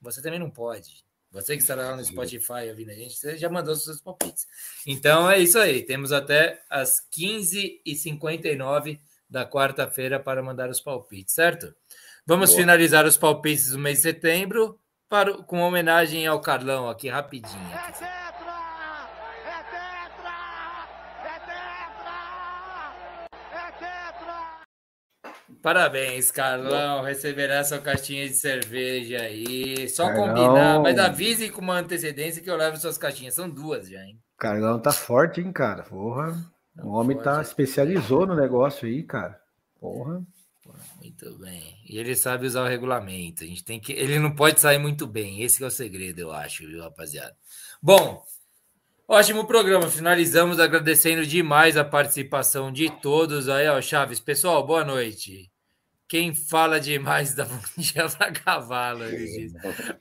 você 0.00 0.20
também 0.20 0.38
não 0.38 0.50
pode. 0.50 1.04
Você 1.30 1.56
que 1.56 1.62
está 1.62 1.74
lá 1.74 1.96
no 1.96 2.04
Spotify 2.04 2.68
ouvindo 2.68 2.90
a 2.90 2.94
gente, 2.94 3.16
você 3.16 3.36
já 3.36 3.48
mandou 3.48 3.74
os 3.74 3.82
seus 3.82 4.00
palpites. 4.00 4.46
Então 4.86 5.28
é 5.28 5.40
isso 5.40 5.58
aí. 5.58 5.82
Temos 5.82 6.12
até 6.12 6.62
as 6.70 7.00
15h59 7.12 9.00
da 9.28 9.44
quarta-feira 9.44 10.20
para 10.20 10.42
mandar 10.42 10.70
os 10.70 10.80
palpites, 10.80 11.34
certo? 11.34 11.74
Vamos 12.24 12.50
Boa. 12.50 12.60
finalizar 12.60 13.04
os 13.04 13.16
palpites 13.16 13.70
do 13.70 13.78
mês 13.78 13.96
de 13.96 14.02
setembro 14.02 14.78
para, 15.14 15.32
com 15.44 15.60
homenagem 15.60 16.26
ao 16.26 16.40
Carlão 16.40 16.90
aqui, 16.90 17.08
rapidinho. 17.08 17.70
É 17.72 17.92
tetra! 17.92 18.52
É 19.46 19.62
tetra! 19.70 20.34
É 21.22 21.38
tetra! 21.38 22.18
É 23.52 23.70
tetra! 23.78 25.54
Parabéns, 25.62 26.32
Carlão. 26.32 27.04
Receberá 27.04 27.62
sua 27.62 27.78
caixinha 27.78 28.26
de 28.26 28.34
cerveja 28.34 29.18
aí. 29.18 29.88
Só 29.88 30.08
Carlão. 30.08 30.26
combinar, 30.26 30.80
mas 30.80 30.98
avise 30.98 31.48
com 31.48 31.60
uma 31.60 31.78
antecedência 31.78 32.42
que 32.42 32.50
eu 32.50 32.56
levo 32.56 32.76
suas 32.76 32.98
caixinhas. 32.98 33.34
São 33.34 33.48
duas 33.48 33.88
já, 33.88 34.02
hein? 34.02 34.18
Carlão 34.36 34.80
tá 34.80 34.90
forte, 34.90 35.40
hein, 35.40 35.52
cara? 35.52 35.84
Porra. 35.84 36.34
o 36.82 36.90
homem 36.90 37.16
tá 37.16 37.40
especializou 37.40 38.26
no 38.26 38.34
negócio 38.34 38.88
aí, 38.88 39.04
cara. 39.04 39.38
Porra. 39.78 40.24
Muito 41.14 41.38
bem. 41.38 41.76
E 41.88 41.96
ele 41.96 42.16
sabe 42.16 42.46
usar 42.46 42.64
o 42.64 42.68
regulamento. 42.68 43.44
A 43.44 43.46
gente 43.46 43.64
tem 43.64 43.78
que. 43.78 43.92
Ele 43.92 44.18
não 44.18 44.32
pode 44.32 44.60
sair 44.60 44.78
muito 44.78 45.06
bem. 45.06 45.42
Esse 45.42 45.62
é 45.62 45.66
o 45.66 45.70
segredo, 45.70 46.18
eu 46.18 46.32
acho, 46.32 46.66
viu, 46.66 46.82
rapaziada? 46.82 47.34
Bom, 47.80 48.20
ótimo 49.06 49.46
programa. 49.46 49.88
Finalizamos 49.88 50.58
agradecendo 50.58 51.24
demais 51.24 51.76
a 51.76 51.84
participação 51.84 52.72
de 52.72 52.90
todos 53.00 53.48
aí, 53.48 53.68
ó. 53.68 53.80
Chaves, 53.80 54.18
pessoal, 54.18 54.66
boa 54.66 54.84
noite. 54.84 55.52
Quem 56.08 56.34
fala 56.34 56.80
demais 56.80 57.34
da 57.34 57.46
dia 57.78 58.08
para 58.08 58.32
cavalo, 58.32 59.04
ele. 59.04 59.52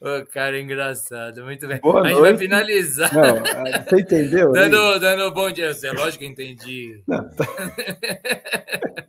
O 0.02 0.26
cara 0.32 0.58
é 0.58 0.62
engraçado, 0.62 1.44
muito 1.44 1.68
bem. 1.68 1.80
Boa 1.80 2.02
a 2.02 2.08
gente 2.08 2.18
noite. 2.18 2.32
vai 2.32 2.38
finalizar. 2.40 3.14
Não, 3.14 3.86
você 3.86 4.00
entendeu? 4.00 4.52
dando, 4.52 5.00
dando 5.00 5.32
bom 5.32 5.52
dia. 5.52 5.72
É 5.84 5.92
lógico 5.92 6.24
que 6.24 6.26
entendi. 6.26 7.04
Não, 7.08 7.30
tá... 7.36 7.46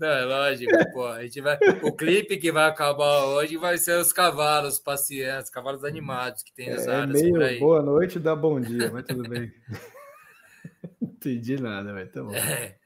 Não, 0.00 0.08
é 0.08 0.24
lógico, 0.24 0.72
pô. 0.92 1.06
A 1.06 1.22
gente 1.22 1.42
vai... 1.42 1.58
O 1.82 1.92
clipe 1.92 2.38
que 2.38 2.50
vai 2.50 2.66
acabar 2.66 3.26
hoje 3.26 3.58
vai 3.58 3.76
ser 3.76 3.98
os 3.98 4.12
cavalos 4.12 4.78
passeando, 4.78 5.44
os 5.44 5.50
cavalos 5.50 5.84
animados 5.84 6.42
que 6.42 6.54
tem 6.54 6.70
nas 6.70 6.86
é, 6.86 6.94
áreas 6.94 7.20
meio 7.20 7.34
por 7.34 7.42
aí. 7.42 7.58
Boa 7.60 7.82
noite 7.82 8.18
dá 8.18 8.34
bom 8.34 8.58
dia, 8.58 8.90
mas 8.90 9.04
tudo 9.04 9.28
bem. 9.28 9.52
Não 11.00 11.10
entendi 11.10 11.60
nada, 11.60 11.92
mas 11.92 12.10
tá 12.10 12.22
bom. 12.22 12.34
É. 12.34 12.76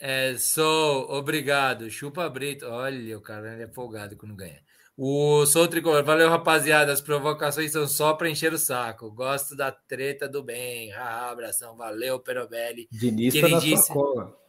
É, 0.00 0.34
sou 0.38 1.10
obrigado. 1.10 1.90
Chupa 1.90 2.28
Brito. 2.30 2.64
Olha, 2.66 3.18
o 3.18 3.20
cara 3.20 3.62
é 3.62 3.66
folgado 3.66 4.16
quando 4.16 4.34
ganha. 4.34 4.62
O 4.96 5.44
Sou 5.44 5.68
Tricolor. 5.68 6.02
Valeu, 6.02 6.30
rapaziada. 6.30 6.92
As 6.92 7.00
provocações 7.00 7.72
são 7.72 7.86
só 7.86 8.14
para 8.14 8.30
encher 8.30 8.52
o 8.54 8.58
saco. 8.58 9.10
Gosto 9.10 9.54
da 9.54 9.70
treta 9.70 10.28
do 10.28 10.42
bem. 10.42 10.92
Ah, 10.92 11.30
abração. 11.30 11.76
Valeu, 11.76 12.18
Perobelli. 12.18 12.88
Diniz 12.90 13.38
tá 13.38 13.48
na 13.48 13.60
sua 13.60 13.94
cola. 13.94 14.47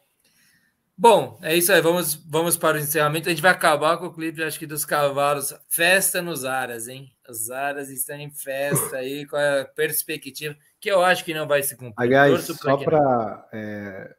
Bom, 1.02 1.40
é 1.42 1.56
isso 1.56 1.72
aí. 1.72 1.80
Vamos, 1.82 2.14
vamos 2.14 2.58
para 2.58 2.76
o 2.76 2.80
encerramento. 2.82 3.30
A 3.30 3.32
gente 3.32 3.42
vai 3.42 3.52
acabar 3.52 3.95
com 3.95 4.08
o 4.08 4.14
clipe, 4.14 4.44
acho 4.44 4.60
que 4.60 4.68
dos 4.68 4.84
cavalos. 4.84 5.53
Festa 5.69 6.22
nos 6.22 6.44
Aras, 6.44 6.90
hein? 6.90 7.10
Os 7.30 7.50
Aras 7.50 7.90
estão 7.90 8.18
em 8.18 8.30
festa 8.30 8.98
aí, 8.98 9.26
com 9.26 9.38
a 9.38 9.64
perspectiva, 9.64 10.58
que 10.78 10.92
eu 10.92 11.02
acho 11.02 11.24
que 11.24 11.34
não 11.34 11.48
vai 11.48 11.64
se 11.64 11.78
cumprir. 11.78 11.94
Aliás, 11.95 12.44
só 12.44 12.76
para. 12.76 13.48
É, 13.53 14.14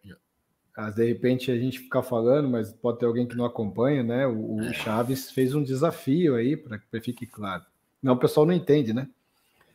de 0.96 1.04
repente 1.04 1.50
a 1.50 1.58
gente 1.58 1.80
ficar 1.80 2.02
falando, 2.02 2.48
mas 2.48 2.72
pode 2.72 2.98
ter 2.98 3.04
alguém 3.04 3.26
que 3.26 3.36
não 3.36 3.44
acompanha, 3.44 4.02
né? 4.02 4.26
O, 4.26 4.54
o 4.54 4.62
é. 4.62 4.72
Chaves 4.72 5.30
fez 5.30 5.54
um 5.54 5.62
desafio 5.62 6.34
aí, 6.34 6.56
para 6.56 6.78
que 6.78 7.00
fique 7.02 7.26
claro. 7.26 7.62
Não, 8.02 8.14
o 8.14 8.18
pessoal 8.18 8.46
não 8.46 8.54
entende, 8.54 8.94
né? 8.94 9.06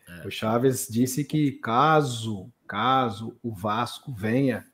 É. 0.09 0.27
O 0.27 0.31
Chaves 0.31 0.87
disse 0.89 1.23
que 1.23 1.51
caso, 1.51 2.51
caso 2.67 3.37
o 3.43 3.53
Vasco 3.53 4.11
venha 4.11 4.65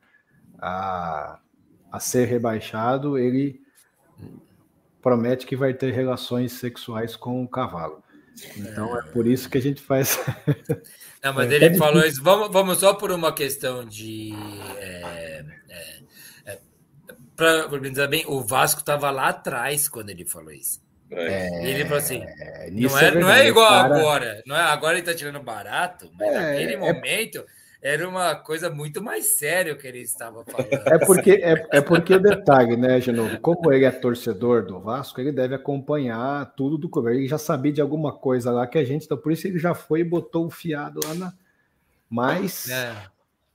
a 0.57 1.41
a 1.91 1.99
ser 1.99 2.25
rebaixado, 2.25 3.17
ele 3.17 3.61
promete 5.01 5.45
que 5.45 5.55
vai 5.55 5.73
ter 5.73 5.91
relações 5.91 6.53
sexuais 6.53 7.15
com 7.15 7.43
o 7.43 7.47
cavalo. 7.47 8.03
Então 8.57 8.97
é 8.97 9.03
por 9.03 9.27
isso 9.27 9.49
que 9.49 9.57
a 9.57 9.61
gente 9.61 9.81
faz. 9.81 10.19
Não, 11.23 11.33
mas 11.33 11.51
é, 11.51 11.55
ele 11.55 11.65
é 11.65 11.73
falou 11.75 12.03
isso. 12.03 12.23
Vamos, 12.23 12.51
vamos 12.51 12.79
só 12.79 12.93
por 12.93 13.11
uma 13.11 13.33
questão 13.33 13.85
de. 13.85 14.31
É, 14.77 15.45
é, 15.69 16.01
é 16.45 16.59
para 17.35 17.65
organizar 17.67 18.07
bem, 18.07 18.23
o 18.27 18.41
Vasco 18.41 18.79
estava 18.79 19.11
lá 19.11 19.29
atrás 19.29 19.89
quando 19.89 20.09
ele 20.09 20.25
falou 20.25 20.51
isso. 20.51 20.81
É, 21.11 21.69
ele 21.69 21.83
falou 21.83 21.97
assim: 21.97 22.23
não 22.71 22.97
é, 22.97 23.11
não 23.11 23.29
é 23.29 23.47
igual 23.47 23.69
cara... 23.69 23.95
agora. 23.95 24.43
Não 24.45 24.55
é, 24.55 24.61
agora 24.61 24.93
ele 24.93 25.01
está 25.01 25.13
tirando 25.13 25.43
barato, 25.43 26.09
mas 26.17 26.33
naquele 26.33 26.77
momento 26.77 27.45
era 27.81 28.07
uma 28.07 28.35
coisa 28.35 28.69
muito 28.69 29.01
mais 29.01 29.25
séria 29.25 29.75
que 29.75 29.87
ele 29.87 30.01
estava 30.01 30.45
falando. 30.45 30.71
É 30.71 30.99
porque, 30.99 31.31
é, 31.31 31.67
é 31.71 31.81
porque 31.81 32.13
o 32.13 32.19
detalhe, 32.19 32.77
né, 32.77 33.01
Genovo? 33.01 33.39
Como 33.39 33.73
ele 33.73 33.85
é 33.85 33.91
torcedor 33.91 34.63
do 34.63 34.79
Vasco, 34.79 35.19
ele 35.19 35.31
deve 35.31 35.55
acompanhar 35.55 36.53
tudo 36.55 36.77
do 36.77 36.87
clube. 36.87 37.09
Ele 37.09 37.27
já 37.27 37.39
sabia 37.39 37.71
de 37.71 37.81
alguma 37.81 38.13
coisa 38.13 38.51
lá 38.51 38.67
que 38.67 38.77
a 38.77 38.83
gente, 38.83 39.05
então 39.05 39.17
por 39.17 39.31
isso 39.31 39.47
ele 39.47 39.57
já 39.57 39.73
foi 39.73 40.01
e 40.01 40.03
botou 40.03 40.45
o 40.45 40.51
fiado 40.51 40.99
lá 41.03 41.15
na. 41.15 41.33
Mas. 42.07 42.69
É. 42.69 42.93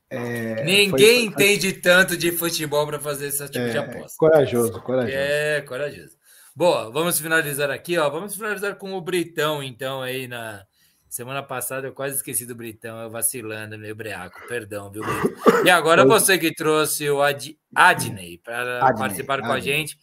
É, 0.09 0.65
Ninguém 0.65 0.91
foi... 0.91 1.45
entende 1.45 1.73
tanto 1.73 2.17
de 2.17 2.31
futebol 2.31 2.87
para 2.87 3.01
fazer 3.01 3.27
esse 3.27 3.45
tipo 3.49 3.65
é, 3.65 3.71
de 3.71 3.79
aposta. 3.79 4.17
Corajoso, 4.19 4.81
corajoso. 4.81 5.17
É, 5.17 5.61
corajoso. 5.63 6.17
Boa, 6.55 6.91
vamos 6.91 7.19
finalizar 7.21 7.71
aqui, 7.71 7.99
ó. 7.99 8.09
Vamos 8.09 8.35
finalizar 8.35 8.77
com 8.77 8.93
o 8.93 9.01
Britão, 9.01 9.63
então, 9.63 10.03
aí 10.03 10.29
na, 10.29 10.65
Semana 11.17 11.43
passada 11.43 11.87
eu 11.87 11.95
quase 11.95 12.17
esqueci 12.17 12.45
do 12.45 12.55
Britão, 12.55 13.01
eu 13.01 13.09
vacilando, 13.09 13.79
meu 13.79 13.97
breaco. 13.97 14.47
Perdão, 14.49 14.91
viu, 14.91 15.03
Brito? 15.03 15.65
E 15.65 15.71
agora 15.71 16.05
você 16.05 16.37
que 16.37 16.53
trouxe 16.55 17.09
o 17.09 17.23
Ad, 17.23 17.59
Adney 17.75 18.37
para 18.37 18.93
participar 18.93 19.41
com 19.41 19.51
a 19.51 19.59
gente. 19.59 19.99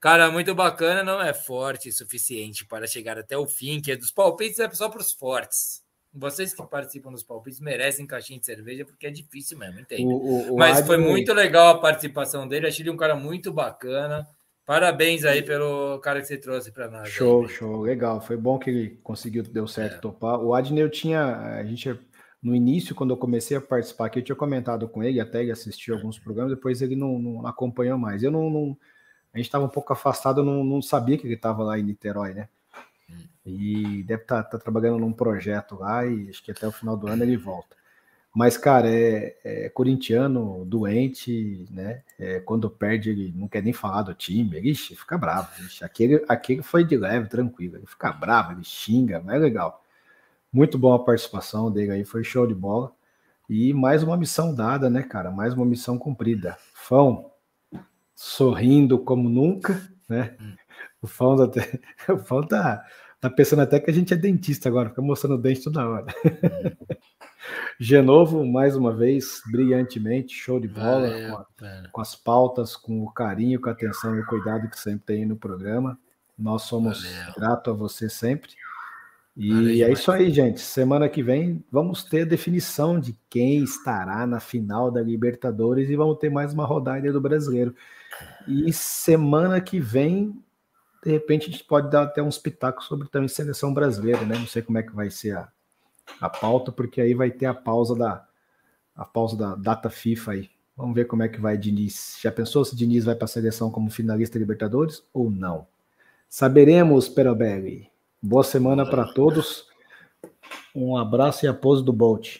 Cara, 0.00 0.28
muito 0.28 0.56
bacana, 0.56 1.04
não 1.04 1.22
é 1.22 1.32
forte 1.32 1.88
o 1.88 1.92
suficiente 1.92 2.66
para 2.66 2.88
chegar 2.88 3.16
até 3.16 3.38
o 3.38 3.46
fim, 3.46 3.80
que 3.80 3.92
é 3.92 3.96
dos 3.96 4.10
palpites, 4.10 4.58
é 4.58 4.68
só 4.70 4.88
para 4.88 5.00
os 5.00 5.12
fortes. 5.12 5.84
Vocês 6.12 6.52
que 6.52 6.60
participam 6.66 7.12
dos 7.12 7.22
palpites 7.22 7.60
merecem 7.60 8.04
caixinha 8.04 8.40
de 8.40 8.46
cerveja, 8.46 8.84
porque 8.84 9.06
é 9.06 9.10
difícil 9.10 9.56
mesmo, 9.56 9.78
entende? 9.78 10.02
O, 10.02 10.16
o, 10.16 10.54
o 10.54 10.56
Mas 10.56 10.78
Adney... 10.78 10.86
foi 10.88 10.96
muito 10.96 11.32
legal 11.32 11.76
a 11.76 11.78
participação 11.78 12.48
dele, 12.48 12.66
achei 12.66 12.82
ele 12.82 12.90
um 12.90 12.96
cara 12.96 13.14
muito 13.14 13.52
bacana. 13.52 14.26
Parabéns 14.66 15.24
aí 15.24 15.42
pelo 15.42 16.00
cara 16.00 16.20
que 16.20 16.26
você 16.26 16.36
trouxe 16.36 16.72
para 16.72 16.90
nós. 16.90 17.08
Show, 17.08 17.42
aí. 17.42 17.48
show, 17.48 17.82
legal. 17.82 18.20
Foi 18.20 18.36
bom 18.36 18.58
que 18.58 18.68
ele 18.68 18.98
conseguiu, 19.02 19.44
deu 19.44 19.68
certo 19.68 19.94
é. 19.94 20.00
topar. 20.00 20.40
O 20.40 20.52
Adney 20.52 20.82
eu 20.82 20.90
tinha, 20.90 21.36
a 21.36 21.64
gente 21.64 21.96
no 22.42 22.54
início, 22.54 22.94
quando 22.94 23.10
eu 23.10 23.16
comecei 23.16 23.56
a 23.56 23.60
participar 23.60 24.06
aqui, 24.06 24.18
eu 24.18 24.24
tinha 24.24 24.36
comentado 24.36 24.88
com 24.88 25.02
ele, 25.02 25.20
até 25.20 25.40
ele 25.42 25.50
assistiu 25.50 25.94
alguns 25.94 26.18
programas, 26.18 26.52
depois 26.52 26.82
ele 26.82 26.94
não, 26.94 27.18
não 27.18 27.46
acompanhou 27.46 27.96
mais. 27.96 28.22
Eu 28.22 28.30
não, 28.30 28.50
não 28.50 28.76
a 29.32 29.38
gente 29.38 29.46
estava 29.46 29.64
um 29.64 29.68
pouco 29.68 29.92
afastado, 29.92 30.40
eu 30.40 30.44
não, 30.44 30.64
não 30.64 30.80
sabia 30.80 31.18
que 31.18 31.26
ele 31.26 31.34
estava 31.34 31.62
lá 31.62 31.78
em 31.78 31.82
Niterói, 31.82 32.34
né? 32.34 32.48
Hum. 33.10 33.24
E 33.44 34.02
deve 34.02 34.22
estar 34.22 34.42
tá, 34.42 34.50
tá 34.50 34.58
trabalhando 34.58 34.98
num 34.98 35.12
projeto 35.12 35.76
lá 35.76 36.06
e 36.06 36.30
acho 36.30 36.42
que 36.42 36.50
até 36.50 36.66
o 36.66 36.72
final 36.72 36.96
do 36.96 37.06
ano 37.06 37.22
ele 37.22 37.36
volta. 37.36 37.75
Mas, 38.36 38.58
cara, 38.58 38.86
é, 38.86 39.34
é 39.42 39.68
corintiano 39.70 40.62
doente, 40.66 41.66
né? 41.70 42.02
É, 42.18 42.38
quando 42.40 42.68
perde, 42.68 43.08
ele 43.08 43.32
não 43.34 43.48
quer 43.48 43.62
nem 43.62 43.72
falar 43.72 44.02
do 44.02 44.12
time. 44.12 44.60
Ixi, 44.60 44.94
fica 44.94 45.16
bravo. 45.16 45.48
Ixi, 45.64 45.82
aquele, 45.82 46.22
aquele 46.28 46.60
foi 46.60 46.84
de 46.84 46.98
leve, 46.98 47.30
tranquilo. 47.30 47.76
Ele 47.76 47.86
fica 47.86 48.12
bravo, 48.12 48.52
ele 48.52 48.62
xinga, 48.62 49.22
mas 49.24 49.36
é 49.36 49.38
legal. 49.38 49.82
Muito 50.52 50.78
boa 50.78 50.96
a 50.96 50.98
participação 50.98 51.72
dele 51.72 51.92
aí, 51.92 52.04
foi 52.04 52.22
show 52.24 52.46
de 52.46 52.54
bola. 52.54 52.92
E 53.48 53.72
mais 53.72 54.02
uma 54.02 54.18
missão 54.18 54.54
dada, 54.54 54.90
né, 54.90 55.02
cara? 55.02 55.30
Mais 55.30 55.54
uma 55.54 55.64
missão 55.64 55.96
cumprida. 55.96 56.58
Fão, 56.74 57.30
sorrindo 58.14 58.98
como 58.98 59.30
nunca, 59.30 59.80
né? 60.06 60.36
O 61.00 61.06
Fão, 61.06 61.40
até, 61.42 61.80
o 62.12 62.18
Fão 62.18 62.46
tá, 62.46 62.84
tá 63.18 63.30
pensando 63.30 63.62
até 63.62 63.80
que 63.80 63.90
a 63.90 63.94
gente 63.94 64.12
é 64.12 64.16
dentista 64.16 64.68
agora, 64.68 64.90
fica 64.90 65.00
mostrando 65.00 65.36
o 65.36 65.42
dente 65.42 65.64
toda 65.64 65.88
hora. 65.88 66.06
Genovo, 67.78 68.44
mais 68.44 68.74
uma 68.74 68.94
vez, 68.94 69.42
brilhantemente, 69.50 70.34
show 70.34 70.58
de 70.58 70.68
bola, 70.68 71.08
Valeu, 71.10 71.30
com, 71.30 71.36
a, 71.36 71.88
com, 71.92 72.00
as 72.00 72.14
pautas, 72.14 72.74
com 72.76 73.02
o 73.02 73.10
carinho, 73.12 73.60
com 73.60 73.68
a 73.68 73.72
atenção 73.72 74.16
e 74.16 74.20
o 74.20 74.26
cuidado 74.26 74.68
que 74.68 74.78
sempre 74.78 75.04
tem 75.06 75.26
no 75.26 75.36
programa. 75.36 75.98
Nós 76.38 76.62
somos 76.62 77.04
gratos 77.36 77.72
a 77.72 77.76
você 77.76 78.08
sempre. 78.08 78.50
E 79.36 79.50
Valeu, 79.50 79.86
é 79.88 79.92
isso 79.92 80.10
aí, 80.10 80.30
gente. 80.30 80.60
Semana 80.60 81.08
que 81.08 81.22
vem 81.22 81.62
vamos 81.70 82.02
ter 82.02 82.22
a 82.22 82.26
definição 82.26 82.98
de 82.98 83.14
quem 83.28 83.62
estará 83.62 84.26
na 84.26 84.40
final 84.40 84.90
da 84.90 85.02
Libertadores 85.02 85.90
e 85.90 85.96
vamos 85.96 86.18
ter 86.18 86.30
mais 86.30 86.54
uma 86.54 86.64
rodada 86.64 87.12
do 87.12 87.20
brasileiro. 87.20 87.74
E 88.48 88.72
semana 88.72 89.60
que 89.60 89.78
vem, 89.78 90.42
de 91.04 91.10
repente, 91.10 91.48
a 91.48 91.52
gente 91.52 91.64
pode 91.64 91.90
dar 91.90 92.04
até 92.04 92.22
uns 92.22 92.38
pitacos 92.38 92.86
sobre 92.86 93.08
também 93.08 93.28
seleção 93.28 93.74
brasileira, 93.74 94.24
né? 94.24 94.38
Não 94.38 94.46
sei 94.46 94.62
como 94.62 94.78
é 94.78 94.82
que 94.82 94.94
vai 94.94 95.10
ser 95.10 95.36
a, 95.36 95.48
a 96.20 96.28
pauta, 96.28 96.72
porque 96.72 97.00
aí 97.00 97.14
vai 97.14 97.30
ter 97.30 97.46
a 97.46 97.54
pausa 97.54 97.94
da 97.94 98.26
a 98.94 99.04
pausa 99.04 99.36
da 99.36 99.54
data 99.54 99.90
FIFA 99.90 100.32
aí. 100.32 100.50
Vamos 100.76 100.94
ver 100.94 101.06
como 101.06 101.22
é 101.22 101.28
que 101.28 101.40
vai 101.40 101.56
Diniz. 101.56 102.18
Já 102.20 102.32
pensou 102.32 102.64
se 102.64 102.74
Diniz 102.74 103.04
vai 103.04 103.14
para 103.14 103.24
a 103.26 103.28
seleção 103.28 103.70
como 103.70 103.90
finalista 103.90 104.38
Libertadores 104.38 105.02
ou 105.12 105.30
não? 105.30 105.66
Saberemos, 106.28 107.08
Perobelli. 107.08 107.90
Boa 108.22 108.42
semana 108.42 108.88
para 108.88 109.04
todos. 109.12 109.66
Um 110.74 110.96
abraço 110.96 111.44
e 111.44 111.48
a 111.48 111.54
pose 111.54 111.84
do 111.84 111.92
Bolt. 111.92 112.38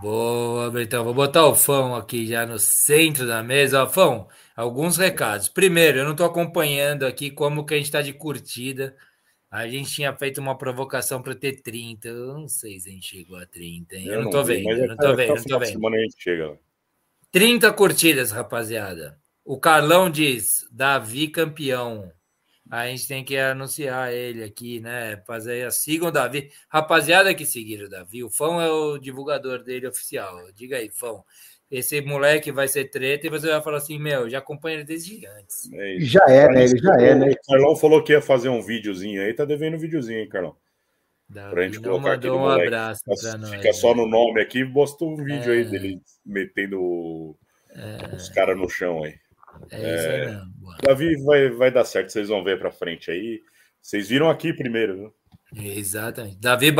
Boa, 0.00 0.70
Britão. 0.70 1.04
Vou 1.04 1.14
botar 1.14 1.46
o 1.46 1.54
Fão 1.54 1.94
aqui 1.94 2.26
já 2.26 2.44
no 2.44 2.58
centro 2.58 3.26
da 3.26 3.42
mesa. 3.42 3.82
Ó, 3.82 3.86
Fão, 3.86 4.28
alguns 4.54 4.96
recados. 4.96 5.48
Primeiro, 5.48 5.98
eu 5.98 6.04
não 6.04 6.12
estou 6.12 6.26
acompanhando 6.26 7.06
aqui 7.06 7.30
como 7.30 7.64
que 7.64 7.74
a 7.74 7.76
gente 7.76 7.86
está 7.86 8.02
de 8.02 8.12
curtida. 8.12 8.94
A 9.54 9.68
gente 9.68 9.88
tinha 9.88 10.12
feito 10.12 10.40
uma 10.40 10.58
provocação 10.58 11.22
para 11.22 11.32
ter 11.32 11.62
30. 11.62 12.08
Eu 12.08 12.38
não 12.40 12.48
sei 12.48 12.80
se 12.80 12.88
a 12.88 12.92
gente 12.92 13.06
chegou 13.06 13.36
a 13.36 13.46
30, 13.46 13.94
hein? 13.94 14.06
Eu, 14.08 14.14
eu 14.14 14.22
não, 14.24 14.30
tô 14.30 14.42
vendo, 14.42 14.68
eu 14.68 14.88
não 14.88 14.96
tô 14.96 15.14
vendo, 15.14 15.36
não 15.36 15.44
tô 15.44 15.58
vendo. 15.60 15.70
Semana 15.70 15.96
a 15.96 16.00
gente 16.00 16.16
chega. 16.18 16.58
30 17.30 17.72
curtidas, 17.72 18.32
rapaziada. 18.32 19.16
O 19.44 19.56
Carlão 19.56 20.10
diz: 20.10 20.66
Davi 20.72 21.28
campeão. 21.28 22.10
A 22.68 22.88
gente 22.88 23.06
tem 23.06 23.24
que 23.24 23.36
anunciar 23.36 24.12
ele 24.12 24.42
aqui, 24.42 24.80
né? 24.80 25.18
Fazer, 25.24 25.70
sigam 25.70 26.08
o 26.08 26.10
Davi. 26.10 26.50
Rapaziada 26.68 27.32
que 27.32 27.46
seguiram 27.46 27.86
o 27.86 27.88
Davi, 27.88 28.24
o 28.24 28.30
Fão 28.30 28.60
é 28.60 28.68
o 28.68 28.98
divulgador 28.98 29.62
dele 29.62 29.86
oficial. 29.86 30.50
Diga 30.52 30.78
aí, 30.78 30.90
Fão. 30.90 31.24
Esse 31.74 32.00
moleque 32.00 32.52
vai 32.52 32.68
ser 32.68 32.84
treta 32.84 33.26
e 33.26 33.30
você 33.30 33.48
vai 33.48 33.60
falar 33.60 33.78
assim, 33.78 33.98
meu, 33.98 34.30
já 34.30 34.38
acompanha 34.38 34.76
ele 34.76 34.84
desde 34.84 35.26
antes. 35.26 35.72
É 35.72 35.96
já 35.98 36.24
é, 36.28 36.48
né? 36.48 36.64
Ele 36.64 36.78
já 36.78 36.94
é, 37.00 37.14
né? 37.14 37.30
O 37.32 37.46
Carlão 37.50 37.76
falou 37.76 38.02
que 38.02 38.12
ia 38.12 38.22
fazer 38.22 38.48
um 38.48 38.62
videozinho 38.62 39.20
aí, 39.20 39.34
tá 39.34 39.44
devendo 39.44 39.76
um 39.76 39.80
videozinho, 39.80 40.20
hein, 40.20 40.28
Carlão? 40.28 40.56
Davi 41.28 41.50
pra 41.50 41.62
gente 41.64 41.80
colocar 41.80 42.12
aqui 42.12 42.30
um 42.30 42.38
moleque. 42.38 42.66
abraço 42.68 43.02
pra 43.04 43.38
nós. 43.38 43.50
Fica 43.50 43.72
só 43.72 43.92
no 43.92 44.06
nome 44.06 44.40
aqui, 44.40 44.64
bosta 44.64 45.04
um 45.04 45.16
vídeo 45.16 45.52
é. 45.52 45.56
aí 45.56 45.64
dele 45.64 46.00
metendo 46.24 47.36
é. 47.70 48.14
os 48.14 48.28
caras 48.28 48.56
no 48.56 48.68
chão 48.68 49.02
aí. 49.02 49.14
É, 49.70 49.80
é 49.80 50.26
isso 50.30 50.46
Davi 50.82 51.16
vai, 51.24 51.48
vai 51.50 51.70
dar 51.72 51.84
certo, 51.84 52.10
vocês 52.10 52.28
vão 52.28 52.44
ver 52.44 52.58
pra 52.58 52.70
frente 52.70 53.10
aí. 53.10 53.42
Vocês 53.82 54.08
viram 54.08 54.30
aqui 54.30 54.52
primeiro, 54.52 54.96
viu? 54.96 55.14
Exatamente. 55.56 56.38
Davi 56.38 56.72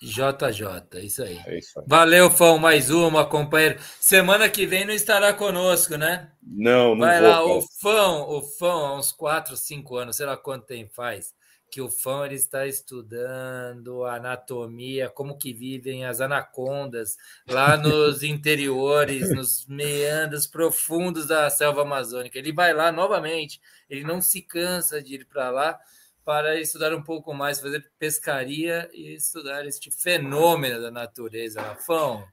Barreto.bjj. 0.00 1.04
Isso 1.04 1.22
aí. 1.22 1.40
É 1.46 1.58
isso 1.58 1.78
aí. 1.78 1.84
Valeu, 1.86 2.30
Fão. 2.30 2.58
Mais 2.58 2.90
uma, 2.90 3.26
companheiro. 3.26 3.78
Semana 4.00 4.48
que 4.48 4.66
vem 4.66 4.86
não 4.86 4.94
estará 4.94 5.32
conosco, 5.34 5.96
né? 5.96 6.30
Não, 6.42 6.94
não 6.94 7.06
Vai 7.06 7.20
vou, 7.20 7.28
lá, 7.28 7.44
o 7.44 7.62
Fão, 7.80 8.28
o 8.30 8.42
Fão, 8.42 8.86
há 8.86 8.98
uns 8.98 9.12
4, 9.12 9.56
5 9.56 9.96
anos, 9.96 10.16
sei 10.16 10.26
lá 10.26 10.36
quanto 10.36 10.66
tempo 10.66 10.90
faz, 10.94 11.34
que 11.70 11.82
o 11.82 11.90
Fão 11.90 12.24
ele 12.24 12.34
está 12.34 12.66
estudando 12.66 14.04
anatomia, 14.04 15.10
como 15.10 15.36
que 15.36 15.52
vivem 15.52 16.06
as 16.06 16.20
anacondas 16.20 17.16
lá 17.46 17.76
nos 17.78 18.22
interiores, 18.22 19.34
nos 19.34 19.66
meandros 19.66 20.46
profundos 20.46 21.26
da 21.26 21.48
selva 21.50 21.82
amazônica. 21.82 22.38
Ele 22.38 22.52
vai 22.52 22.72
lá 22.72 22.90
novamente, 22.90 23.60
ele 23.88 24.02
não 24.02 24.22
se 24.22 24.40
cansa 24.40 25.02
de 25.02 25.16
ir 25.16 25.26
para 25.26 25.50
lá 25.50 25.78
para 26.24 26.60
estudar 26.60 26.94
um 26.94 27.02
pouco 27.02 27.34
mais, 27.34 27.60
fazer 27.60 27.84
pescaria 27.98 28.88
e 28.92 29.14
estudar 29.14 29.66
este 29.66 29.90
fenômeno 29.90 30.80
da 30.80 30.90
natureza. 30.90 31.60
Rafão, 31.60 32.24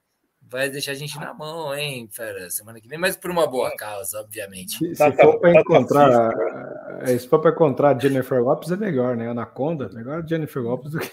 vai 0.49 0.69
deixar 0.69 0.93
a 0.93 0.95
gente 0.95 1.19
na 1.19 1.33
mão, 1.33 1.75
hein, 1.75 2.07
fera, 2.11 2.49
semana 2.49 2.79
que 2.79 2.87
vem, 2.87 2.97
mas 2.97 3.15
por 3.15 3.29
uma 3.29 3.47
boa 3.47 3.75
causa, 3.75 4.19
obviamente. 4.19 4.77
Se, 4.77 4.95
se 4.95 5.11
for 5.13 5.39
para 5.39 5.59
encontrar, 5.59 6.33
é, 7.01 7.17
se 7.17 7.27
for 7.27 7.39
para 7.39 7.51
encontrar 7.51 7.99
Jennifer 7.99 8.41
Lopes 8.41 8.71
é 8.71 8.77
melhor, 8.77 9.15
né? 9.15 9.29
Anaconda, 9.29 9.89
melhor 9.89 10.25
Jennifer 10.27 10.61
Lopes 10.61 10.91
do 10.91 10.99
que 10.99 11.11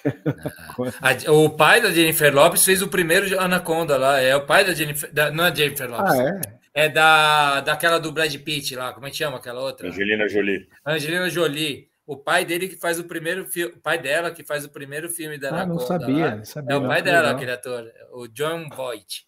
ah, 1.01 1.33
o 1.33 1.51
pai 1.51 1.81
da 1.81 1.91
Jennifer 1.91 2.35
Lopes 2.35 2.65
fez 2.65 2.83
o 2.83 2.89
primeiro 2.89 3.39
Anaconda 3.41 3.97
lá, 3.97 4.21
é 4.21 4.35
o 4.37 4.47
pai 4.47 4.65
da 4.65 4.73
Jennifer, 4.73 5.13
da, 5.13 5.31
não 5.31 5.47
é 5.47 5.55
Jennifer 5.55 5.91
Lopes. 5.91 6.15
Ah, 6.15 6.23
é? 6.23 6.41
É 6.77 6.89
da 6.89 7.61
daquela 7.61 7.99
do 7.99 8.11
Brad 8.11 8.35
Pitt 8.37 8.75
lá, 8.75 8.93
como 8.93 9.07
é 9.07 9.11
que 9.11 9.17
chama 9.17 9.37
aquela 9.37 9.61
outra? 9.61 9.89
Angelina 9.89 10.29
Jolie. 10.29 10.69
Angelina 10.85 11.31
Jolie. 11.31 11.89
O 12.07 12.17
pai 12.17 12.45
dele 12.45 12.69
que 12.69 12.77
faz 12.77 12.99
o 12.99 13.05
primeiro 13.05 13.47
filme, 13.47 13.75
o 13.75 13.81
pai 13.81 13.99
dela 13.99 14.31
que 14.31 14.45
faz 14.45 14.65
o 14.65 14.69
primeiro 14.69 15.09
filme 15.09 15.39
da 15.39 15.63
Ah, 15.63 15.67
não 15.67 15.79
sabia, 15.79 16.37
lá, 16.37 16.45
sabia, 16.45 16.75
É 16.75 16.77
o 16.77 16.87
pai 16.87 17.03
dela, 17.03 17.21
legal. 17.21 17.35
aquele 17.35 17.51
ator, 17.53 17.93
o 18.13 18.29
John 18.29 18.69
Voight. 18.69 19.27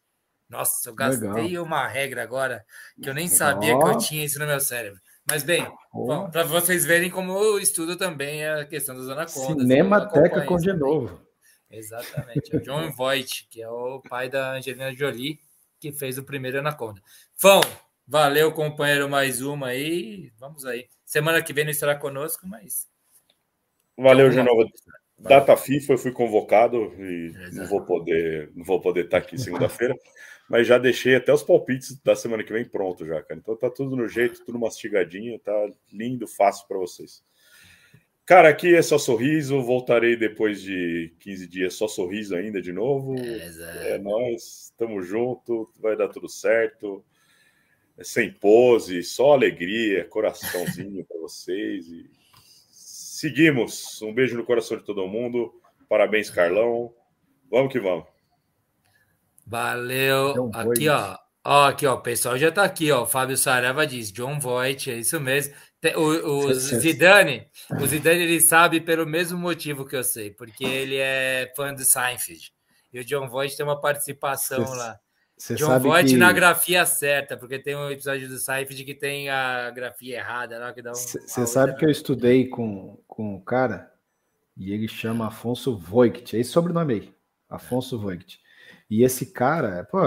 Nossa, 0.49 0.89
eu 0.89 0.95
gastei 0.95 1.29
legal. 1.29 1.65
uma 1.65 1.89
regra 1.89 2.23
agora 2.23 2.65
que 3.03 3.09
eu 3.09 3.15
nem 3.15 3.29
sabia 3.29 3.77
oh. 3.77 3.83
que 3.83 3.91
eu 3.91 3.99
tinha 3.99 4.25
isso 4.25 4.39
no 4.39 4.47
meu 4.47 4.61
cérebro. 4.61 5.01
Mas 5.29 5.43
bem, 5.43 5.67
oh. 5.93 6.29
para 6.29 6.45
vocês 6.45 6.85
verem 6.85 7.11
como 7.11 7.33
eu 7.33 7.59
estudo 7.59 7.97
também 7.97 8.47
a 8.47 8.65
questão 8.65 8.95
dos 8.95 9.09
anacondas. 9.09 9.63
Cinemateca 9.63 10.43
com 10.43 10.57
de 10.57 10.73
novo. 10.73 11.21
Exatamente. 11.71 12.55
É 12.55 12.59
o 12.59 12.63
John 12.63 12.93
Voight, 12.93 13.49
que 13.51 13.61
é 13.61 13.69
o 13.69 14.01
pai 14.09 14.29
da 14.29 14.53
Angelina 14.53 14.95
Jolie, 14.95 15.41
que 15.81 15.93
fez 15.93 16.19
o 16.19 16.25
primeiro 16.25 16.59
Anaconda. 16.59 17.01
Fão, 17.35 17.61
valeu, 18.07 18.53
companheiro, 18.53 19.09
mais 19.09 19.41
uma 19.41 19.69
aí. 19.69 20.31
Vamos 20.39 20.65
aí. 20.65 20.89
Semana 21.05 21.43
que 21.43 21.53
vem 21.53 21.65
não 21.65 21.71
estará 21.71 21.95
conosco, 21.95 22.47
mas. 22.47 22.89
Valeu, 23.97 24.31
Genova. 24.31 24.69
Data 25.19 25.57
FIFA, 25.57 25.95
eu 25.95 25.99
fui 25.99 26.13
convocado 26.13 26.93
e 26.99 27.29
Exato. 27.29 27.57
não 27.57 27.67
vou 27.67 27.83
poder, 27.85 28.51
não 28.55 28.65
vou 28.65 28.81
poder 28.81 29.07
estar 29.07 29.19
aqui 29.19 29.39
segunda-feira, 29.39 29.95
mas 30.49 30.67
já 30.67 30.77
deixei 30.77 31.15
até 31.15 31.33
os 31.33 31.43
palpites 31.43 31.99
da 32.03 32.15
semana 32.15 32.45
que 32.45 32.53
vem 32.53 32.67
pronto 32.67 33.07
já, 33.07 33.23
cara. 33.23 33.41
Então 33.41 33.57
tá 33.57 33.71
tudo 33.71 33.97
no 33.97 34.07
jeito, 34.07 34.45
tudo 34.45 34.59
mastigadinho, 34.59 35.39
tá 35.39 35.71
lindo, 35.91 36.29
fácil 36.29 36.69
para 36.69 36.77
vocês. 36.77 37.25
Cara, 38.27 38.49
aqui 38.49 38.75
é 38.75 38.83
só 38.83 38.99
sorriso, 38.99 39.63
voltarei 39.63 40.17
depois 40.17 40.61
de 40.61 41.15
15 41.21 41.47
dias 41.47 41.75
só 41.75 41.87
sorriso 41.87 42.35
ainda 42.35 42.61
de 42.61 42.73
novo. 42.73 43.15
É, 43.17 43.93
é 43.93 43.99
nós, 43.99 44.65
estamos 44.65 45.07
junto, 45.07 45.71
vai 45.81 45.97
dar 45.97 46.09
tudo 46.09 46.29
certo. 46.29 47.05
Sem 48.03 48.33
pose, 48.33 49.03
só 49.03 49.33
alegria, 49.33 50.05
coraçãozinho 50.05 51.05
para 51.05 51.19
vocês. 51.19 51.87
E 51.89 52.11
seguimos. 52.71 54.01
Um 54.03 54.13
beijo 54.13 54.37
no 54.37 54.45
coração 54.45 54.77
de 54.77 54.85
todo 54.85 55.07
mundo. 55.07 55.53
Parabéns, 55.89 56.29
Carlão. 56.29 56.93
Vamos 57.51 57.73
que 57.73 57.81
vamos. 57.81 58.07
Valeu. 59.47 60.51
Aqui, 60.53 60.89
ó. 60.89 61.17
Ó, 61.49 61.69
aqui, 61.69 61.87
ó, 61.87 61.95
o 61.95 62.01
pessoal 62.01 62.37
já 62.37 62.51
tá 62.51 62.65
aqui, 62.65 62.91
ó. 62.91 63.05
O 63.05 63.07
Fábio 63.07 63.37
Sarava 63.37 63.87
diz, 63.87 64.11
John 64.11 64.41
Voight, 64.41 64.91
é 64.91 64.97
isso 64.97 65.21
mesmo. 65.21 65.55
O, 65.95 66.49
o 66.49 66.53
Zidane, 66.59 67.47
o 67.81 67.87
Zidane, 67.87 68.23
ele 68.23 68.41
sabe 68.41 68.81
pelo 68.81 69.07
mesmo 69.07 69.39
motivo 69.39 69.87
que 69.87 69.95
eu 69.95 70.03
sei, 70.03 70.33
porque 70.33 70.65
ele 70.65 70.97
é 70.97 71.53
fã 71.55 71.73
do 71.73 71.85
Seinfeld. 71.85 72.53
E 72.93 72.99
o 72.99 73.05
John 73.05 73.29
Voight 73.29 73.57
tem 73.57 73.65
uma 73.65 73.81
participação 73.81 74.69
lá. 74.71 74.99
Cê 75.37 75.55
John 75.55 75.79
Voight 75.79 76.11
que... 76.11 76.17
na 76.17 76.33
grafia 76.33 76.87
certa, 76.87 77.37
porque 77.37 77.59
tem 77.59 77.77
um 77.77 77.91
episódio 77.91 78.27
do 78.29 78.39
Seinfeld 78.39 78.85
que 78.85 78.95
tem 78.95 79.29
a 79.29 79.71
grafia 79.71 80.17
errada 80.17 80.59
lá, 80.59 80.73
que 80.73 80.81
dá 80.81 80.93
um. 80.93 80.95
Você 80.95 81.47
sabe 81.47 81.77
que 81.77 81.85
eu 81.85 81.91
estudei 81.91 82.47
com, 82.49 82.99
com 83.07 83.35
um 83.35 83.41
cara 83.41 83.93
e 84.57 84.73
ele 84.73 84.89
chama 84.89 85.27
Afonso 85.27 85.77
Voigt, 85.77 86.35
é 86.35 86.41
esse 86.41 86.51
sobrenome 86.51 86.95
aí, 86.95 87.15
Afonso 87.51 87.99
Voigt. 87.99 88.41
E 88.89 89.03
esse 89.03 89.27
cara, 89.27 89.85
pô, 89.85 90.01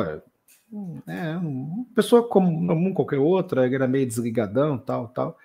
é 1.08 1.38
uma 1.38 1.85
pessoa 1.93 2.27
como 2.27 2.93
qualquer 2.93 3.19
outra, 3.19 3.66
ele 3.66 3.75
era 3.75 3.88
meio 3.88 4.08
desligadão, 4.08 4.77
tal, 4.80 5.09
tal. 5.09 5.38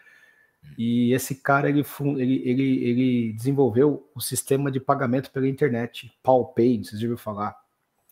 E 0.79 1.13
esse 1.13 1.37
cara 1.37 1.69
ele, 1.69 1.85
ele, 2.17 2.43
ele, 2.45 2.85
ele 2.85 3.33
desenvolveu 3.35 4.11
o 4.15 4.21
sistema 4.21 4.71
de 4.71 4.81
pagamento 4.81 5.31
pela 5.31 5.47
internet, 5.47 6.11
PalPay, 6.23 6.79
vocês 6.79 7.01
já 7.01 7.07
ouviram 7.07 7.19
falar. 7.19 7.64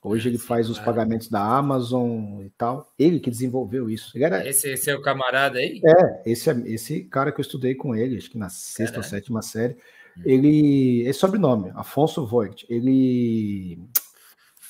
Hoje 0.04 0.28
ele 0.28 0.38
faz 0.38 0.68
os 0.68 0.80
pagamentos 0.80 1.28
da 1.28 1.40
Amazon 1.40 2.42
e 2.42 2.50
tal. 2.50 2.92
Ele 2.98 3.20
que 3.20 3.30
desenvolveu 3.30 3.88
isso. 3.88 4.18
Era... 4.18 4.46
esse, 4.46 4.68
esse 4.68 4.90
é 4.90 4.96
o 4.96 5.00
camarada 5.00 5.60
aí? 5.60 5.80
É, 5.84 6.22
esse, 6.26 6.50
esse 6.66 7.04
cara 7.04 7.30
que 7.30 7.40
eu 7.40 7.42
estudei 7.42 7.76
com 7.76 7.94
ele, 7.94 8.16
acho 8.16 8.28
que 8.28 8.36
na 8.36 8.48
sexta 8.48 8.96
ou 8.98 9.04
sétima 9.04 9.42
série. 9.42 9.74
Hum. 10.18 10.22
Ele. 10.24 11.02
Esse 11.06 11.20
sobrenome, 11.20 11.70
Afonso 11.76 12.26
Voigt. 12.26 12.66
Ele. 12.68 13.78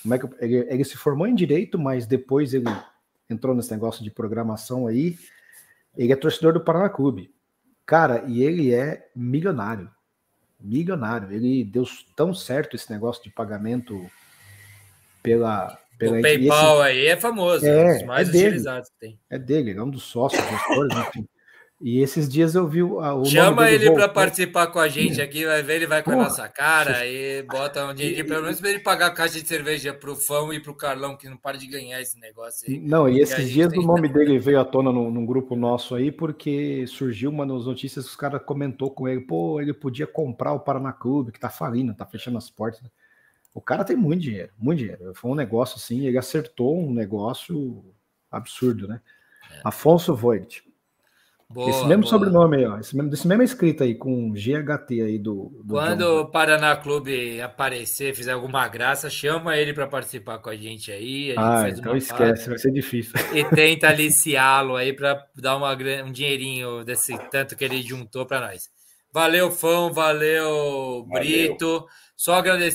Como 0.03 0.15
é 0.15 0.19
que 0.19 0.29
ele, 0.39 0.67
ele 0.69 0.85
se 0.85 0.99
formou 0.99 1.27
em 1.27 1.35
direito, 1.35 1.79
mas 1.79 2.07
depois 2.07 2.53
ele 2.53 2.69
entrou 3.31 3.55
nesse 3.55 3.71
negócio 3.71 4.05
de 4.05 4.11
programação 4.11 4.87
aí. 4.87 5.17
Ele 5.97 6.13
é 6.13 6.17
torcedor 6.17 6.53
do 6.53 6.61
Paraná 6.61 6.91
Clube. 6.91 7.35
Cara, 7.87 8.25
e 8.27 8.43
ele 8.43 8.75
é 8.75 9.09
milionário. 9.17 9.91
Milionário. 10.61 11.33
Ele 11.33 11.65
deu 11.65 11.85
tão 12.15 12.35
certo 12.35 12.77
esse 12.77 12.91
negócio 12.91 13.23
de 13.25 13.31
pagamento 13.31 14.11
pela. 15.23 15.79
pela 15.99 16.19
o 16.19 16.23
PayPal 16.23 16.85
esse... 16.85 16.91
aí 16.91 17.07
é 17.07 17.17
famoso, 17.17 17.67
é, 17.67 18.03
um 18.03 18.07
mais 18.07 18.29
é 18.29 18.39
utilizados 18.39 18.89
que 18.91 18.99
tem. 18.99 19.19
É 19.31 19.39
dele, 19.39 19.73
é 19.73 19.83
um 19.83 19.91
dos 19.91 20.03
sócios, 20.03 20.43
gestores, 20.49 20.97
enfim. 20.97 21.27
E 21.85 22.01
esses 22.01 22.29
dias 22.29 22.55
eu 22.55 22.69
vi 22.69 22.81
o. 22.81 23.25
Chama 23.25 23.69
ele 23.69 23.91
para 23.91 24.09
participar 24.09 24.69
com 24.69 24.79
a 24.79 24.87
gente 24.87 25.21
aqui, 25.21 25.45
vai 25.45 25.65
ver, 25.65 25.77
ele 25.77 25.87
vai 25.89 26.01
com 26.01 26.13
a 26.13 26.17
nossa 26.17 26.49
cara 26.49 27.05
e 27.05 27.43
bota 27.43 27.85
um 27.89 27.93
dinheiro, 27.93 28.25
pelo 28.25 28.43
menos 28.43 28.61
para 28.61 28.71
ele 28.71 28.79
pagar 28.79 29.07
a 29.07 29.11
caixa 29.11 29.41
de 29.41 29.49
cerveja 29.49 29.93
para 29.93 30.13
o 30.13 30.15
Fão 30.15 30.53
e 30.53 30.61
para 30.61 30.71
o 30.71 30.77
Carlão, 30.77 31.17
que 31.17 31.29
não 31.29 31.37
para 31.37 31.59
de 31.59 31.67
ganhar 31.67 32.01
esse 32.01 32.21
negócio 32.21 32.71
aí. 32.71 32.79
Não, 32.79 33.09
e 33.09 33.19
esses 33.19 33.51
dias 33.51 33.73
o 33.73 33.83
nome 33.83 34.09
dele 34.09 34.39
veio 34.39 34.61
à 34.61 34.65
tona 34.65 34.93
num, 34.93 35.11
num, 35.11 35.27
grupo 35.27 35.57
nosso 35.57 35.97
aí, 35.97 36.13
porque 36.13 36.87
surgiu 36.87 37.31
uma 37.31 37.45
das 37.45 37.67
notícias 37.67 38.05
que 38.05 38.11
os 38.13 38.17
caras 38.17 38.41
comentou 38.47 38.89
com 38.89 39.09
ele, 39.09 39.23
pô, 39.23 39.61
ele 39.61 39.75
podia 39.75 40.07
comprar 40.07 40.53
o 40.53 40.61
Paraná 40.61 40.93
Clube, 40.93 41.33
que 41.33 41.41
tá 41.41 41.51
falindo, 41.51 41.93
tá 41.93 42.07
fechando 42.07 42.39
as 42.39 42.49
portas. 42.49 42.81
O 43.55 43.61
cara 43.61 43.85
tem 43.85 43.97
muito 43.97 44.23
dinheiro, 44.23 44.51
muito 44.59 44.79
dinheiro. 44.79 45.15
Foi 45.15 45.31
um 45.31 45.35
negócio 45.35 45.77
assim, 45.77 46.07
ele 46.07 46.19
acertou 46.19 46.79
um 46.79 46.93
negócio 46.93 47.85
absurdo, 48.31 48.89
né? 48.89 49.01
É. 49.51 49.61
Afonso 49.65 50.15
Voigt. 50.15 50.65
Boa, 51.53 51.69
esse 51.69 51.85
mesmo 51.85 52.03
boa. 52.03 52.11
sobrenome 52.11 52.57
aí, 52.57 52.65
ó. 52.65 52.79
Esse 52.79 52.97
mesmo, 52.97 53.11
desse 53.11 53.29
mesmo 53.29 53.43
escrito 53.43 53.83
aí, 53.83 53.95
com 53.95 54.33
GHT 54.33 55.03
aí 55.03 55.19
do. 55.19 55.53
do 55.63 55.75
Quando 55.75 56.05
John. 56.05 56.21
o 56.21 56.31
Paraná 56.31 56.75
Clube 56.77 57.43
aparecer, 57.43 58.15
fizer 58.15 58.33
alguma 58.33 58.67
graça, 58.69 59.11
chama 59.11 59.57
ele 59.59 59.75
para 59.75 59.87
participar 59.87 60.39
com 60.39 60.49
a 60.49 60.57
gente 60.57 60.91
aí. 60.91 61.33
A 61.37 61.65
gente 61.65 61.77
ah, 61.77 61.79
então 61.79 61.97
esquece, 61.97 62.49
vai 62.49 62.59
ser 62.59 62.71
difícil. 62.71 63.13
E 63.35 63.45
tenta 63.45 63.89
aliciá-lo 63.89 64.77
aí 64.77 64.95
para 64.95 65.23
dar 65.37 65.57
uma, 65.57 65.73
um 66.05 66.11
dinheirinho 66.11 66.85
desse 66.85 67.19
tanto 67.31 67.55
que 67.55 67.65
ele 67.65 67.83
juntou 67.83 68.25
para 68.25 68.41
nós. 68.41 68.71
Valeu, 69.13 69.51
Fão, 69.51 69.93
valeu, 69.93 71.05
valeu, 71.07 71.07
Brito. 71.11 71.87
Só 72.17 72.37
agradecer 72.37 72.71